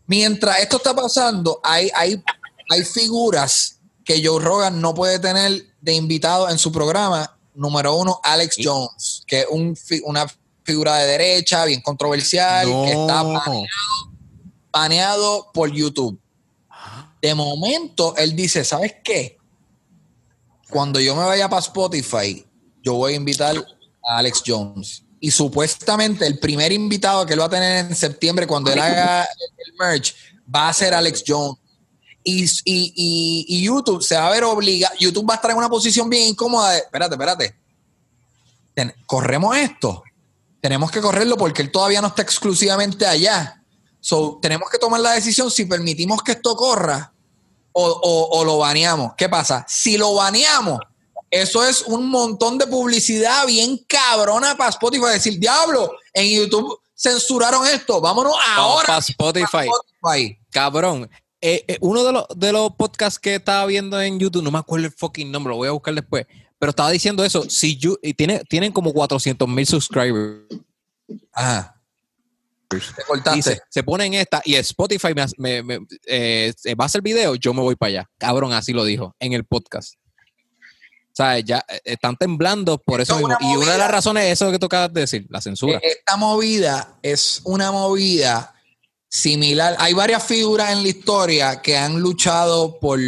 Mientras 0.06 0.60
esto 0.60 0.78
está 0.78 0.94
pasando, 0.94 1.60
hay, 1.64 1.90
hay, 1.96 2.22
hay 2.70 2.84
figuras 2.84 3.80
que 4.04 4.26
Joe 4.26 4.44
Rogan 4.44 4.82
no 4.82 4.94
puede 4.94 5.20
tener 5.20 5.66
de 5.82 5.94
invitado 5.94 6.50
en 6.50 6.58
su 6.58 6.72
programa. 6.72 7.38
Número 7.56 7.96
uno, 7.96 8.20
Alex 8.24 8.58
Jones, 8.62 9.24
que 9.28 9.42
es 9.42 9.48
un 9.50 9.78
una 10.06 10.26
figura 10.64 10.96
de 10.98 11.08
derecha, 11.08 11.66
bien 11.66 11.82
controversial, 11.82 12.66
que 12.66 12.92
está 12.92 13.22
baneado, 13.22 13.66
baneado 14.72 15.52
por 15.54 15.72
YouTube. 15.72 16.20
De 17.22 17.36
momento, 17.36 18.16
él 18.18 18.36
dice, 18.36 18.64
¿sabes 18.64 18.96
qué? 19.04 19.38
Cuando 20.70 21.00
yo 21.00 21.16
me 21.16 21.24
vaya 21.24 21.48
para 21.48 21.62
Spotify, 21.62 22.46
yo 22.82 22.96
voy 22.96 23.14
a 23.14 23.16
invitar 23.16 23.56
a 24.04 24.18
Alex 24.18 24.44
Jones. 24.46 25.04
Y 25.20 25.32
supuestamente 25.32 26.28
el 26.28 26.40
primer 26.40 26.72
invitado 26.74 27.26
que 27.26 27.34
él 27.34 27.40
va 27.40 27.46
a 27.46 27.50
tener 27.50 27.86
en 27.86 27.96
septiembre, 27.96 28.46
cuando 28.46 28.72
él 28.74 28.80
haga 28.80 29.24
el 29.24 29.74
merch, 29.80 30.16
va 30.54 30.68
a 30.68 30.74
ser 30.74 30.94
Alex 30.94 31.24
Jones. 31.26 31.58
Y, 32.24 32.44
y- 32.46 32.94
y- 32.96 33.46
y 33.48 33.64
YouTube 33.64 34.02
se 34.02 34.16
va 34.16 34.28
a 34.28 34.32
ver 34.32 34.44
obligado. 34.44 34.96
YouTube 35.00 35.28
va 35.30 35.34
a 35.34 35.36
estar 35.36 35.52
en 35.52 35.58
una 35.58 35.70
posición 35.70 36.10
bien 36.10 36.30
incómoda. 36.30 36.72
de, 36.72 36.78
espérate, 36.80 37.16
espérate. 37.16 37.56
Ten- 38.74 38.94
corremos 39.06 39.56
esto. 39.58 40.04
Tenemos 40.62 40.90
que 40.92 41.02
correrlo 41.02 41.36
porque 41.38 41.62
él 41.62 41.72
todavía 41.72 42.02
no 42.02 42.08
está 42.08 42.22
exclusivamente 42.22 43.06
allá. 43.06 43.62
So, 44.00 44.40
tenemos 44.42 44.70
que 44.70 44.78
tomar 44.78 45.00
la 45.02 45.12
decisión 45.12 45.52
si 45.52 45.66
permitimos 45.66 46.22
que 46.24 46.34
esto 46.34 46.56
corra 46.56 47.14
o, 47.74 47.86
o- 47.86 48.40
o 48.40 48.44
lo 48.46 48.58
baneamos. 48.60 49.14
¿Qué 49.18 49.28
pasa? 49.30 49.66
Si 49.68 49.98
lo 49.98 50.14
baneamos, 50.14 50.80
eso 51.30 51.66
es 51.66 51.82
un 51.84 52.10
montón 52.10 52.58
de 52.58 52.68
publicidad 52.68 53.46
bien 53.48 53.78
cabrona 53.88 54.56
para 54.56 54.70
Spotify. 54.70 55.06
Decir, 55.14 55.40
diablo, 55.40 55.92
en 56.14 56.30
YouTube 56.40 56.80
censuraron 56.96 57.66
esto. 57.68 58.00
Vámonos 58.00 58.34
ahora. 58.56 58.86
para 58.88 59.00
Spotify. 59.00 59.68
Spotify. 59.68 60.38
Cabrón. 60.52 61.10
Eh, 61.46 61.66
eh, 61.68 61.78
uno 61.82 62.06
de 62.06 62.14
los, 62.14 62.26
de 62.38 62.54
los 62.54 62.74
podcasts 62.76 63.20
que 63.20 63.36
estaba 63.36 63.66
viendo 63.66 64.00
en 64.02 64.18
YouTube, 64.18 64.42
no 64.44 64.50
me 64.50 64.60
acuerdo 64.60 64.86
el 64.86 64.94
fucking 64.94 65.30
nombre, 65.30 65.52
lo 65.52 65.58
voy 65.58 65.68
a 65.68 65.72
buscar 65.72 65.94
después, 65.94 66.26
pero 66.58 66.70
estaba 66.70 66.90
diciendo 66.90 67.26
eso. 67.26 67.50
Si 67.50 67.76
you- 67.78 68.00
y 68.02 68.14
tiene, 68.14 68.40
tienen 68.48 68.72
como 68.72 68.94
400 68.94 69.46
mil 69.50 69.66
subscribers. 69.68 70.46
Ajá. 71.34 71.82
Te 72.70 72.80
cortaste. 73.06 73.36
Dice, 73.36 73.62
se 73.70 73.84
ponen 73.84 74.14
esta 74.14 74.42
y 74.46 74.56
Spotify 74.56 75.10
me, 75.14 75.26
me- 75.38 75.64
me- 75.80 75.88
eh, 76.08 76.54
va 76.80 76.86
a 76.86 76.88
hacer 76.88 77.02
video, 77.02 77.36
yo 77.36 77.54
me 77.54 77.62
voy 77.62 77.76
para 77.76 77.90
allá. 77.90 78.10
Cabrón, 78.18 78.54
así 78.54 78.72
lo 78.72 78.86
dijo 78.86 79.14
en 79.20 79.34
el 79.34 79.44
podcast. 79.44 79.96
O 79.96 81.16
sea, 81.16 81.38
ya 81.40 81.64
están 81.84 82.16
temblando 82.16 82.78
por 82.80 83.02
eso 83.02 83.14
es 83.16 83.20
mismo. 83.20 83.36
una 83.38 83.54
Y 83.54 83.58
una 83.58 83.74
de 83.74 83.78
las 83.78 83.92
razones 83.92 84.24
es 84.24 84.32
eso 84.32 84.50
que 84.50 84.58
tú 84.58 84.66
acabas 84.68 84.92
de 84.94 85.02
decir, 85.02 85.28
la 85.30 85.42
censura. 85.42 85.78
Eh, 85.80 85.98
Esta 86.00 86.16
movida 86.18 86.98
es 87.04 87.42
una 87.44 87.72
movida 87.72 88.53
similar. 89.14 89.76
Hay 89.78 89.94
varias 89.94 90.24
figuras 90.24 90.72
en 90.72 90.82
la 90.82 90.90
historia 90.90 91.62
que 91.62 91.78
han 91.78 92.00
luchado 92.00 92.80
por, 92.80 93.00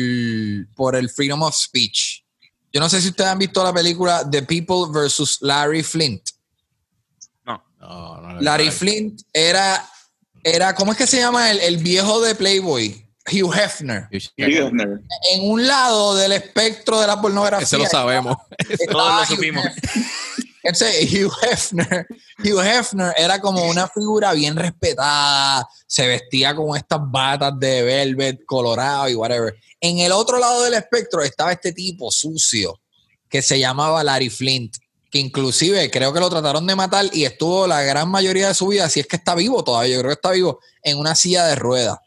por 0.75 0.95
el 0.95 1.09
freedom 1.09 1.41
of 1.41 1.55
speech. 1.55 2.23
Yo 2.71 2.79
no 2.79 2.89
sé 2.89 3.01
si 3.01 3.09
ustedes 3.09 3.31
han 3.31 3.39
visto 3.39 3.63
la 3.63 3.73
película 3.73 4.29
The 4.29 4.43
People 4.43 4.87
versus 4.93 5.39
Larry 5.41 5.81
Flint. 5.81 6.29
No. 7.43 7.63
No, 7.79 8.21
no, 8.21 8.33
no, 8.33 8.41
Larry. 8.41 8.69
Flint 8.69 9.21
era, 9.33 9.89
era 10.43 10.75
¿cómo 10.75 10.91
es 10.91 10.97
que 10.97 11.07
se 11.07 11.17
llama 11.17 11.49
el, 11.49 11.59
el 11.59 11.77
viejo 11.77 12.21
de 12.21 12.35
Playboy? 12.35 13.03
Hugh 13.27 13.51
Hefner. 13.55 14.07
En 14.11 15.49
un 15.49 15.65
lado 15.65 16.15
del 16.15 16.33
espectro 16.33 17.01
de 17.01 17.07
la 17.07 17.19
pornografía. 17.19 17.65
Ese 17.65 17.79
lo 17.79 17.87
sabemos. 17.87 18.37
Todos 18.91 19.21
lo 19.21 19.25
Hugh 19.25 19.25
supimos. 19.25 19.65
Hugh 21.11 21.31
Hefner, 21.43 22.07
Hugh 22.39 22.59
Hefner 22.59 23.13
era 23.17 23.39
como 23.39 23.65
una 23.65 23.87
figura 23.87 24.33
bien 24.33 24.55
respetada, 24.55 25.67
se 25.85 26.07
vestía 26.07 26.55
con 26.55 26.75
estas 26.75 26.99
batas 27.03 27.53
de 27.59 27.83
velvet 27.83 28.45
colorado 28.45 29.07
y 29.09 29.15
whatever. 29.15 29.55
En 29.79 29.99
el 29.99 30.11
otro 30.11 30.39
lado 30.39 30.63
del 30.63 30.73
espectro 30.73 31.21
estaba 31.21 31.51
este 31.51 31.71
tipo 31.71 32.09
sucio 32.11 32.79
que 33.29 33.41
se 33.41 33.59
llamaba 33.59 34.03
Larry 34.03 34.29
Flint, 34.29 34.77
que 35.11 35.19
inclusive 35.19 35.91
creo 35.91 36.11
que 36.11 36.19
lo 36.19 36.29
trataron 36.29 36.65
de 36.65 36.75
matar 36.75 37.05
y 37.13 37.25
estuvo 37.25 37.67
la 37.67 37.83
gran 37.83 38.09
mayoría 38.09 38.47
de 38.47 38.53
su 38.55 38.67
vida, 38.67 38.89
si 38.89 38.99
es 38.99 39.07
que 39.07 39.17
está 39.17 39.35
vivo 39.35 39.63
todavía, 39.63 39.95
yo 39.95 39.99
creo 39.99 40.09
que 40.09 40.15
está 40.15 40.31
vivo, 40.31 40.59
en 40.81 40.97
una 40.97 41.13
silla 41.13 41.45
de 41.45 41.55
ruedas. 41.55 41.99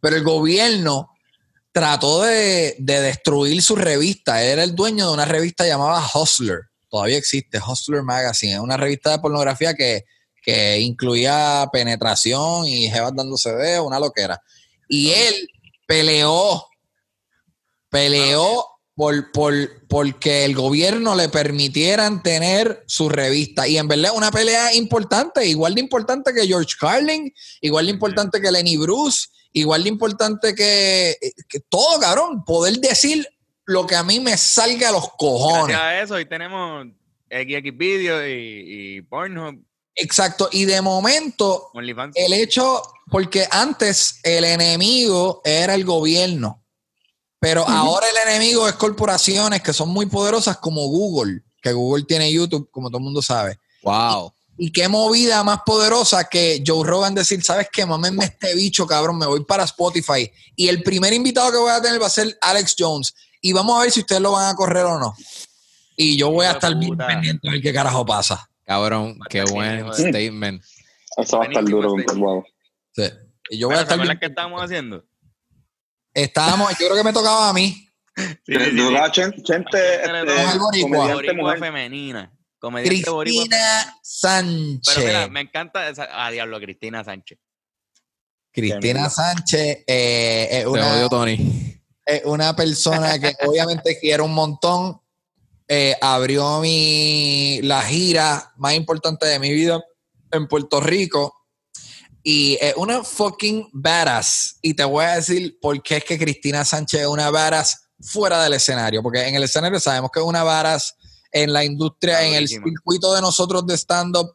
Pero 0.00 0.16
el 0.16 0.24
gobierno 0.24 1.10
trató 1.72 2.22
de, 2.22 2.76
de 2.78 3.00
destruir 3.00 3.60
su 3.62 3.76
revista. 3.76 4.42
Él 4.42 4.52
era 4.52 4.64
el 4.64 4.74
dueño 4.74 5.08
de 5.08 5.14
una 5.14 5.24
revista 5.24 5.66
llamada 5.66 6.04
Hustler. 6.14 6.60
Todavía 6.94 7.18
existe, 7.18 7.58
Hustler 7.58 8.04
Magazine. 8.04 8.52
Es 8.52 8.60
una 8.60 8.76
revista 8.76 9.10
de 9.10 9.18
pornografía 9.18 9.74
que, 9.74 10.04
que 10.40 10.78
incluía 10.78 11.68
penetración 11.72 12.68
y 12.68 12.88
jevas 12.88 13.12
dándose 13.16 13.52
de 13.52 13.80
una 13.80 13.98
loquera. 13.98 14.40
Y 14.88 15.10
él 15.10 15.48
peleó, 15.88 16.68
peleó 17.90 18.64
por, 18.94 19.32
por, 19.32 19.54
porque 19.88 20.44
el 20.44 20.54
gobierno 20.54 21.16
le 21.16 21.28
permitieran 21.28 22.22
tener 22.22 22.84
su 22.86 23.08
revista. 23.08 23.66
Y 23.66 23.76
en 23.76 23.88
verdad 23.88 24.12
una 24.14 24.30
pelea 24.30 24.72
importante, 24.72 25.44
igual 25.48 25.74
de 25.74 25.80
importante 25.80 26.32
que 26.32 26.46
George 26.46 26.76
Carlin, 26.78 27.34
igual 27.60 27.86
de 27.86 27.90
importante 27.90 28.40
que 28.40 28.52
Lenny 28.52 28.76
Bruce, 28.76 29.26
igual 29.52 29.82
de 29.82 29.88
importante 29.88 30.54
que, 30.54 31.16
que 31.48 31.58
todo, 31.58 31.98
cabrón. 31.98 32.44
Poder 32.44 32.78
decir 32.78 33.26
lo 33.66 33.86
que 33.86 33.96
a 33.96 34.02
mí 34.02 34.20
me 34.20 34.36
salga 34.36 34.88
a 34.88 34.92
los 34.92 35.10
cojones. 35.16 35.76
Gracias 35.76 35.82
a 35.82 36.02
eso, 36.02 36.14
hoy 36.14 36.26
tenemos 36.26 36.86
XX 37.30 37.76
Video 37.76 38.26
y, 38.26 38.96
y 38.96 39.02
Pornhub, 39.02 39.64
Exacto. 39.94 40.48
Y 40.50 40.64
de 40.64 40.80
momento, 40.80 41.70
OnlyFans. 41.72 42.16
el 42.16 42.32
hecho, 42.32 42.82
porque 43.10 43.46
antes 43.50 44.20
el 44.22 44.44
enemigo 44.44 45.40
era 45.44 45.74
el 45.74 45.84
gobierno, 45.84 46.62
pero 47.38 47.66
ahora 47.68 48.06
el 48.08 48.28
enemigo 48.28 48.66
es 48.68 48.74
corporaciones 48.74 49.62
que 49.62 49.72
son 49.72 49.90
muy 49.90 50.06
poderosas 50.06 50.56
como 50.58 50.86
Google, 50.88 51.42
que 51.62 51.72
Google 51.72 52.04
tiene 52.04 52.32
YouTube, 52.32 52.68
como 52.70 52.88
todo 52.88 52.98
el 52.98 53.04
mundo 53.04 53.22
sabe. 53.22 53.58
Wow. 53.82 54.32
Y 54.56 54.70
qué 54.70 54.88
movida 54.88 55.42
más 55.42 55.60
poderosa 55.66 56.24
que 56.24 56.62
Joe 56.64 56.86
Rogan 56.86 57.14
decir, 57.14 57.42
¿sabes 57.44 57.68
qué? 57.72 57.84
Mámenme 57.84 58.24
este 58.24 58.54
bicho, 58.54 58.86
cabrón, 58.86 59.18
me 59.18 59.26
voy 59.26 59.44
para 59.44 59.64
Spotify. 59.64 60.30
Y 60.54 60.68
el 60.68 60.82
primer 60.82 61.12
invitado 61.12 61.50
que 61.50 61.58
voy 61.58 61.70
a 61.70 61.82
tener 61.82 62.00
va 62.00 62.06
a 62.06 62.10
ser 62.10 62.36
Alex 62.40 62.76
Jones. 62.78 63.14
Y 63.46 63.52
vamos 63.52 63.78
a 63.78 63.82
ver 63.82 63.90
si 63.90 64.00
ustedes 64.00 64.22
lo 64.22 64.32
van 64.32 64.48
a 64.48 64.56
correr 64.56 64.84
o 64.86 64.98
no. 64.98 65.14
Y 65.98 66.16
yo 66.16 66.30
voy 66.30 66.46
a 66.46 66.52
estar 66.52 66.74
bien 66.76 66.96
pendiente 66.96 67.46
a 67.46 67.52
ver 67.52 67.60
qué 67.60 67.74
carajo 67.74 68.06
pasa. 68.06 68.48
Cabrón, 68.64 69.18
qué 69.28 69.44
buen 69.44 69.92
statement. 69.92 70.64
Eso 71.18 71.36
va 71.36 71.44
a 71.44 71.48
estar 71.48 71.62
duro 71.62 71.90
con 71.90 72.44
sí. 72.96 73.02
Y 73.50 73.58
yo 73.58 73.66
voy 73.68 73.76
a 73.76 73.76
Bueno, 73.76 73.76
¿se 73.76 73.82
estar 73.82 74.00
bien. 74.00 74.18
que 74.18 74.26
estábamos 74.26 74.62
haciendo? 74.62 75.04
Estábamos, 76.14 76.70
yo 76.70 76.86
creo 76.86 76.96
que 76.96 77.04
me 77.04 77.12
tocaba 77.12 77.50
a 77.50 77.52
mí. 77.52 77.86
Sí, 78.16 78.24
sí, 78.24 78.34
sí, 78.46 78.64
sí. 78.70 78.76
Dura 78.76 79.12
Chen- 79.12 79.32
Chente, 79.42 79.44
Chente 79.44 79.96
este, 79.96 80.08
femenina. 80.08 80.58
Comediante 80.80 81.14
boricua 81.14 81.56
femenina. 81.58 82.32
Cristina 82.82 83.98
Sánchez. 84.02 84.94
Pero 84.94 85.06
mira, 85.06 85.28
me 85.28 85.40
encanta 85.42 85.86
esa. 85.90 86.08
Ah, 86.10 86.30
diablo, 86.30 86.58
Cristina 86.60 87.04
Sánchez. 87.04 87.38
Cristina 88.50 89.10
Sánchez 89.10 89.84
eh, 89.86 90.48
es 90.50 90.62
Te 90.62 90.68
odio, 90.80 91.08
Tony. 91.10 91.74
Es 92.04 92.24
una 92.24 92.54
persona 92.54 93.18
que 93.18 93.34
obviamente 93.46 93.98
quiero 94.00 94.24
un 94.24 94.34
montón. 94.34 95.00
eh, 95.66 95.96
abrió 96.00 96.60
mi, 96.60 97.60
la 97.62 97.82
gira 97.82 98.52
más 98.56 98.74
importante 98.74 99.26
de 99.26 99.38
mi 99.38 99.50
vida 99.50 99.82
en 100.30 100.46
Puerto 100.46 100.80
Rico. 100.80 101.34
Y 102.22 102.58
es 102.60 102.74
una 102.76 103.04
fucking 103.04 103.68
badass. 103.72 104.58
Y 104.62 104.74
te 104.74 104.84
voy 104.84 105.04
a 105.04 105.16
decir 105.16 105.58
por 105.60 105.82
qué 105.82 105.98
es 105.98 106.04
que 106.04 106.18
Cristina 106.18 106.64
Sánchez 106.64 107.02
es 107.02 107.06
una 107.06 107.30
badass 107.30 107.88
fuera 108.00 108.42
del 108.42 108.54
escenario. 108.54 109.02
Porque 109.02 109.26
en 109.26 109.34
el 109.34 109.42
escenario 109.42 109.78
sabemos 109.80 110.10
que 110.12 110.20
es 110.20 110.26
una 110.26 110.42
badass 110.42 110.94
en 111.32 111.52
la 111.52 111.64
industria, 111.64 112.22
en 112.22 112.34
el 112.34 112.48
circuito 112.48 113.12
de 113.14 113.20
nosotros 113.20 113.66
de 113.66 113.76
stand-up. 113.76 114.34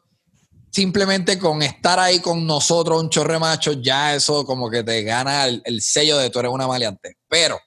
Simplemente 0.70 1.38
con 1.38 1.62
estar 1.62 1.98
ahí 1.98 2.20
con 2.20 2.46
nosotros, 2.46 3.02
un 3.02 3.10
chorre 3.10 3.38
macho, 3.38 3.72
ya 3.72 4.14
eso 4.14 4.44
como 4.44 4.70
que 4.70 4.84
te 4.84 5.02
gana 5.02 5.46
el, 5.46 5.60
el 5.64 5.82
sello 5.82 6.16
de 6.18 6.30
tú 6.30 6.38
eres 6.38 6.52
una 6.52 6.68
maleante. 6.68 7.16
Pero 7.28 7.58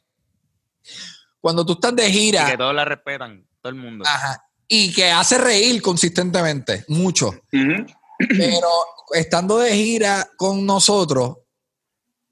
cuando 1.44 1.66
tú 1.66 1.74
estás 1.74 1.94
de 1.94 2.08
Y 2.08 2.14
gira, 2.14 2.50
que 2.50 2.58
todos 2.58 2.74
la 2.74 2.86
respetan, 2.86 3.46
todo 3.62 3.70
el 3.72 3.76
mundo. 3.76 4.06
Ajá. 4.08 4.46
Y 4.66 4.94
que 4.94 5.12
hace 5.12 5.38
reír 5.38 5.82
consistentemente, 5.82 6.86
mucho. 6.88 7.32
Pero 7.52 8.70
estando 9.14 9.58
de 9.58 9.76
gira 9.76 10.30
con 10.38 10.66
nosotros, 10.66 11.40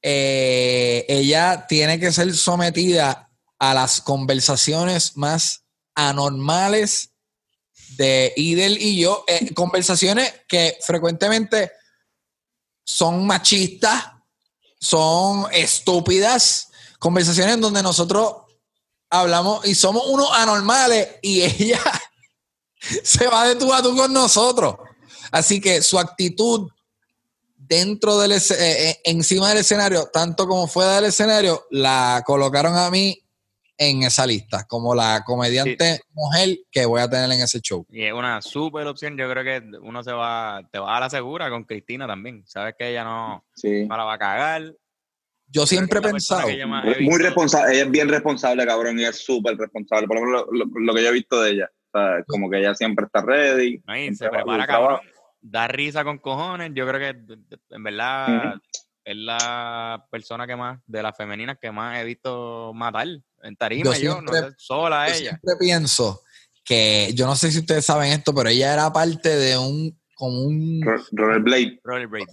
eh, 0.02 1.06
ella 1.10 1.68
tiene 1.68 2.00
que 2.00 2.14
ser 2.14 2.34
sometida 2.34 3.30
a 3.60 3.74
las 3.74 4.00
conversaciones 4.00 5.18
más 5.18 5.66
anormales 5.94 7.11
de 7.98 8.34
Idel 8.36 8.82
y 8.82 9.00
yo. 9.00 9.24
eh, 9.28 9.54
conversaciones 9.54 10.34
que 10.48 10.78
frecuentemente 10.82 11.72
son 12.84 13.26
machistas, 13.26 14.06
son 14.80 15.48
estúpidas, 15.52 16.70
conversaciones 17.00 17.56
en 17.56 17.62
donde 17.62 17.84
nosotros 17.84 18.36
hablamos 19.10 19.66
y 19.66 19.76
somos 19.76 20.08
unos 20.08 20.30
anormales 20.34 21.08
y 21.22 21.42
ella 21.60 21.82
se 23.04 23.28
va 23.28 23.48
de 23.48 23.56
tú 23.56 23.74
a 23.74 23.82
tú 23.82 23.96
con 23.96 24.12
nosotros. 24.12 24.76
Así 25.32 25.62
que 25.62 25.82
su 25.82 26.00
actitud 26.00 26.70
dentro 27.56 28.18
del 28.18 28.34
eh, 28.34 28.42
eh, 28.60 29.02
encima 29.06 29.50
del 29.50 29.60
escenario, 29.60 30.10
tanto 30.12 30.48
como 30.48 30.68
fuera 30.68 30.96
del 30.96 31.06
escenario, 31.06 31.68
la 31.70 32.24
colocaron 32.26 32.76
a 32.76 32.90
mí 32.90 33.22
en 33.84 34.04
esa 34.04 34.28
lista, 34.28 34.64
como 34.68 34.94
la 34.94 35.24
comediante 35.26 36.02
mujer 36.14 36.50
que 36.70 36.86
voy 36.86 37.02
a 37.02 37.10
tener 37.10 37.26
en 37.32 37.42
ese 37.42 37.60
show. 37.62 37.84
Y 37.90 38.04
es 38.04 38.14
una 38.14 38.40
súper 38.40 38.86
opción. 38.86 39.18
Yo 39.18 39.28
creo 39.28 39.44
que 39.44 39.78
uno 39.82 40.04
se 40.04 40.12
va, 40.12 40.62
te 40.72 40.78
va 40.78 40.98
a 40.98 41.00
la 41.00 41.10
segura 41.10 41.50
con 41.50 41.64
Cristina 41.64 42.06
también. 42.06 42.44
Sabes 42.46 42.76
que 42.78 42.90
ella 42.92 43.04
no, 43.04 43.44
Sí. 43.56 43.88
no 43.88 43.98
la 43.98 44.04
va 44.04 44.14
a 44.14 44.18
cagar. 44.20 44.72
Yo 45.48 45.66
siempre 45.66 45.98
he 45.98 46.02
pensado, 46.04 46.48
Muy 47.00 47.18
responsable, 47.24 47.74
ella 47.74 47.86
es 47.86 47.92
bien 47.92 48.08
responsable, 48.08 48.66
cabrón, 48.68 49.00
y 49.00 49.04
es 49.04 49.18
súper 49.18 49.58
responsable. 49.58 50.06
Por 50.08 50.20
lo 50.20 50.26
menos 50.28 50.46
lo, 50.52 50.66
lo- 50.66 50.72
lo 50.80 50.94
que 50.94 51.02
yo 51.02 51.10
he 51.10 51.14
visto 51.14 51.42
de 51.42 51.50
ella. 51.52 51.72
O 51.92 51.98
sea, 52.00 52.24
como 52.28 52.52
que 52.52 52.60
ella 52.60 52.76
siempre 52.76 53.08
está 53.08 53.22
ready. 53.24 53.82
¿no? 53.88 53.96
Y 53.98 54.00
siempre 54.16 54.28
se 54.28 54.30
prepara 54.30 54.68
cabrón. 54.68 55.00
Da 55.42 55.68
risa 55.68 56.04
con 56.04 56.20
cojones. 56.20 56.72
Yo 56.76 56.88
creo 56.88 57.00
que 57.00 57.36
en 57.72 57.84
verdad 57.84 58.54
es 59.04 59.16
la 59.18 60.06
persona 60.12 60.46
que 60.46 60.56
más, 60.56 60.80
de 60.86 61.02
las 61.02 61.18
femeninas 61.18 61.58
que 61.60 61.72
más 61.72 62.00
he 62.00 62.04
visto 62.06 62.72
matar. 62.76 63.08
En 63.44 63.56
tarima, 63.56 63.96
Yo 63.96 64.02
yo, 64.02 64.22
no 64.22 64.32
siempre- 64.32 64.50
sé, 64.52 64.56
sola 64.58 65.08
yo 65.08 65.14
ella. 65.16 65.30
siempre 65.30 65.54
pienso 65.60 66.22
que, 66.64 67.12
yo 67.16 67.26
no 67.26 67.36
sé 67.36 67.52
si 67.52 67.60
ustedes 67.60 67.86
saben 67.86 68.12
esto, 68.12 68.34
pero 68.34 68.50
ella 68.50 68.74
era 68.74 68.92
parte 68.94 69.30
de 69.36 69.58
un, 69.58 70.00
como 70.16 70.42
un. 70.44 70.82
Rollerblade. 71.12 71.80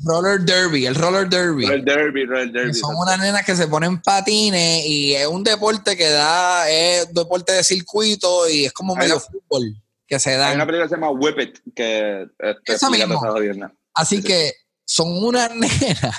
roller 0.02 0.40
derby, 0.40 0.84
el 0.86 0.94
roller 0.94 1.28
derby. 1.28 1.64
Robert 1.66 1.84
Derby, 1.84 2.26
que 2.28 2.46
Derby. 2.58 2.74
son 2.74 2.94
unas 2.96 3.18
nenas 3.18 3.44
que 3.46 3.56
se 3.56 3.66
ponen 3.66 4.00
patines 4.02 4.84
y 4.84 5.14
es 5.14 5.26
un 5.26 5.42
deporte 5.42 5.96
que 5.96 6.10
da, 6.10 6.68
es 6.70 7.12
deporte 7.14 7.52
de 7.52 7.64
circuito 7.64 8.48
y 8.48 8.66
es 8.66 8.72
como 8.72 8.94
medio 8.94 9.14
una- 9.16 9.20
fútbol 9.24 9.82
que 10.06 10.18
se 10.18 10.34
Hay 10.36 10.54
una 10.54 10.66
película 10.66 10.84
que 10.84 10.88
se 10.90 10.94
llama 10.94 11.10
Whip 11.10 11.38
It, 11.38 11.58
que 11.74 12.26
este, 12.38 12.72
Esa 12.74 12.88
jodienda. 12.88 13.72
Así 13.94 14.22
que 14.22 14.52
son 14.86 15.22
unas 15.24 15.50
nenas 15.54 16.16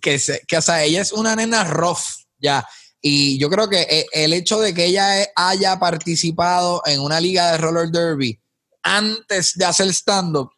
que, 0.00 0.18
se, 0.18 0.40
que, 0.46 0.56
o 0.56 0.62
sea, 0.62 0.82
ella 0.84 1.00
es 1.02 1.12
una 1.12 1.36
nena 1.36 1.64
rough, 1.64 2.00
ya. 2.38 2.66
Y 3.02 3.38
yo 3.38 3.48
creo 3.48 3.68
que 3.68 3.80
eh, 3.82 4.06
el 4.12 4.32
hecho 4.32 4.60
de 4.60 4.74
que 4.74 4.86
ella 4.86 5.22
eh, 5.22 5.28
haya 5.36 5.78
participado 5.78 6.82
en 6.84 7.00
una 7.00 7.20
liga 7.20 7.52
de 7.52 7.58
roller 7.58 7.88
derby 7.88 8.38
antes 8.82 9.54
de 9.56 9.64
hacer 9.64 9.88
stand-up 9.88 10.50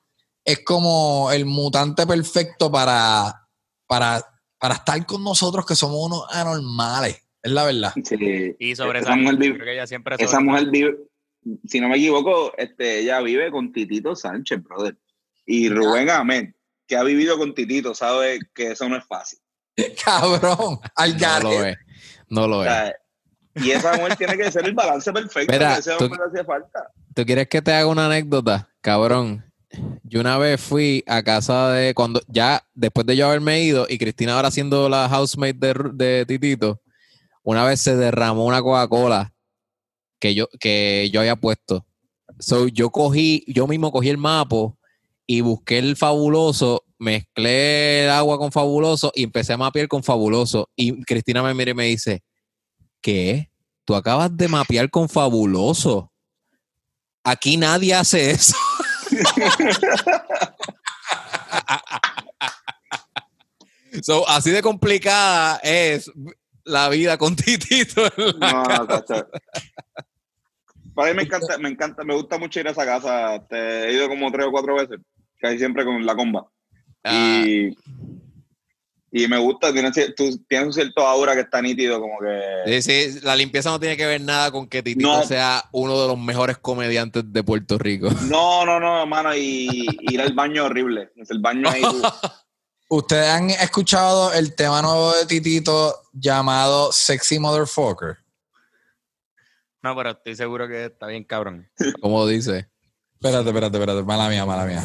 es 0.45 0.61
como 0.65 1.31
el 1.33 1.45
mutante 1.45 2.07
perfecto 2.07 2.71
para, 2.71 3.49
para, 3.87 4.25
para 4.59 4.75
estar 4.75 5.07
con 5.07 5.23
nosotros 5.23 5.65
que 5.65 5.77
somos 5.77 6.05
unos 6.05 6.25
anormales. 6.31 7.17
Es 7.43 7.51
la 7.51 7.65
verdad. 7.65 7.93
Sí. 8.05 8.57
Y 8.59 8.75
sobre 8.77 9.01
esa 9.01 9.17
mujer, 9.17 9.37
vive, 9.37 9.55
creo 9.55 9.67
que 9.67 9.73
ella 9.75 9.87
siempre 9.87 10.17
esa 10.19 10.41
mujer 10.41 10.71
vive, 10.71 10.97
si 11.67 11.81
no 11.81 11.89
me 11.89 11.97
equivoco, 11.97 12.53
este, 12.57 13.01
ella 13.01 13.21
vive 13.21 13.51
con 13.51 13.73
Titito 13.73 14.15
Sánchez, 14.15 14.62
brother. 14.62 14.97
Y 15.45 15.69
Rubén 15.69 16.09
Ahmed, 16.11 16.51
que 16.87 16.97
ha 16.97 17.03
vivido 17.03 17.37
con 17.39 17.55
Titito, 17.55 17.95
sabe 17.95 18.39
que 18.55 18.73
eso 18.73 18.89
no 18.89 18.97
es 18.97 19.05
fácil. 19.07 19.39
Cabrón, 20.05 20.79
al 20.95 21.12
No 21.15 21.19
garete. 21.19 21.45
lo 21.45 21.65
es. 21.67 21.77
No 22.33 22.49
lo 22.49 22.61
O 22.61 22.65
es. 22.65 22.94
y 23.57 23.73
esa 23.73 23.93
mujer 23.93 24.17
tiene 24.17 24.39
que 24.39 24.51
ser 24.51 24.65
el 24.65 24.73
balance 24.73 25.12
perfecto 25.12 25.52
Mira, 25.52 25.77
ese 25.77 25.93
hombre 25.93 26.19
hacía 26.27 26.44
falta. 26.44 26.91
¿Tú 27.15 27.27
quieres 27.27 27.47
que 27.47 27.61
te 27.61 27.75
haga 27.75 27.86
una 27.86 28.07
anécdota? 28.07 28.70
Cabrón. 28.81 29.44
Yo 30.02 30.20
una 30.20 30.39
vez 30.39 30.59
fui 30.59 31.05
a 31.07 31.23
casa 31.23 31.70
de 31.70 31.93
cuando 31.93 32.23
ya 32.28 32.65
después 32.75 33.07
de 33.07 33.17
yo 33.17 33.27
haberme 33.27 33.61
ido 33.62 33.86
y 33.86 33.99
Cristina 33.99 34.35
ahora 34.35 34.51
siendo 34.51 34.89
la 34.89 35.09
housemate 35.11 35.59
de, 35.59 35.75
de 35.93 36.27
Titito, 36.27 36.81
una 37.43 37.65
vez 37.65 37.81
se 37.81 37.97
derramó 37.97 38.47
una 38.47 38.62
Coca-Cola 38.62 39.35
que 40.19 40.35
yo 40.35 40.49
que 40.59 41.11
yo 41.12 41.20
había 41.20 41.36
puesto. 41.36 41.85
So 42.39 42.69
yo 42.69 42.91
cogí, 42.91 43.44
yo 43.47 43.67
mismo 43.67 43.93
cogí 43.93 44.09
el 44.09 44.19
mapo 44.19 44.78
y 45.27 45.43
busqué 45.43 45.78
el 45.78 45.97
fabuloso, 45.97 46.85
mezclé 47.03 48.05
el 48.05 48.11
agua 48.11 48.39
con 48.39 48.53
fabuloso 48.53 49.11
y 49.15 49.25
empecé 49.25 49.53
a 49.53 49.57
mapear 49.57 49.89
con 49.89 50.03
fabuloso. 50.03 50.71
Y 50.77 51.03
Cristina 51.05 51.43
me 51.43 51.53
mira 51.53 51.73
y 51.73 51.75
me 51.75 51.87
dice, 51.87 52.23
¿qué? 53.01 53.51
Tú 53.85 53.95
acabas 53.95 54.35
de 54.37 54.49
mapear 54.49 54.89
con 54.89 55.09
fabuloso. 55.09 56.13
Aquí 57.25 57.57
nadie 57.57 57.95
hace 57.95 58.31
eso. 58.31 58.57
So, 64.03 64.27
así 64.27 64.51
de 64.51 64.63
complicada 64.63 65.61
es 65.63 66.11
la 66.65 66.89
vida 66.89 67.19
con 67.19 67.37
Titito. 67.37 68.03
No, 68.41 68.63
no, 68.63 68.87
tacho. 68.87 69.29
Para 70.95 71.11
mí 71.11 71.17
me 71.17 71.23
encanta, 71.25 71.59
me 71.59 71.69
encanta, 71.69 72.03
me 72.03 72.15
gusta 72.15 72.39
mucho 72.39 72.59
ir 72.59 72.69
a 72.69 72.71
esa 72.71 72.87
casa. 72.87 73.47
Te 73.49 73.89
he 73.89 73.93
ido 73.93 74.09
como 74.09 74.33
tres 74.33 74.47
o 74.47 74.51
cuatro 74.51 74.77
veces, 74.77 74.99
casi 75.39 75.59
siempre 75.59 75.85
con 75.85 76.07
la 76.07 76.17
comba. 76.17 76.49
Ah, 77.05 77.43
Y, 77.47 77.77
y 79.15 79.29
me 79.29 79.37
gusta, 79.39 79.73
tiene, 79.73 79.91
cier- 79.91 80.15
tú- 80.17 80.43
tiene 80.49 80.67
un 80.67 80.73
cierto 80.73 81.07
aura 81.07 81.35
que 81.35 81.41
está 81.43 81.61
nítido, 81.61 82.01
como 82.01 82.19
que... 82.19 82.81
sí, 82.81 83.11
sí, 83.13 83.21
la 83.23 83.37
limpieza 83.37 83.71
no 83.71 83.79
tiene 83.79 83.97
que 83.97 84.07
ver 84.07 84.21
nada 84.23 84.51
con 84.51 84.67
que 84.69 84.83
Titito 84.83 85.09
No. 85.19 85.23
sea 85.25 85.65
uno 85.73 86.01
de 86.01 86.09
los 86.09 86.19
mejores 86.19 86.57
comediantes 86.59 87.25
de 87.33 87.43
Puerto 87.45 87.77
Rico. 87.79 88.09
No, 88.29 88.65
no, 88.65 88.81
no, 88.81 89.03
hermano, 89.03 89.35
y 89.37 89.87
ir 90.11 90.21
al 90.21 90.33
baño 90.33 90.65
horrible. 90.65 91.11
Es 91.17 91.31
el 91.31 91.41
baño 91.41 91.69
ahí. 91.69 91.83
Ustedes 92.89 93.29
han 93.29 93.51
escuchado 93.51 94.33
el 94.35 94.55
tema 94.55 94.81
nuevo 94.83 95.13
de 95.15 95.27
Titito 95.27 95.95
llamado 96.13 96.93
Sexy 96.93 97.39
Motherfucker. 97.39 98.19
No, 99.83 99.97
pero 99.97 100.11
estoy 100.11 100.37
seguro 100.37 100.69
que 100.69 100.85
está 100.87 101.07
bien 101.07 101.25
cabrón. 101.25 101.69
Como 102.01 102.27
dice. 102.27 102.69
Espérate, 103.15 103.49
espérate, 103.49 103.77
espérate. 103.79 104.03
Mala 104.05 104.29
mía, 104.29 104.45
mala 104.47 104.65
mía. 104.65 104.85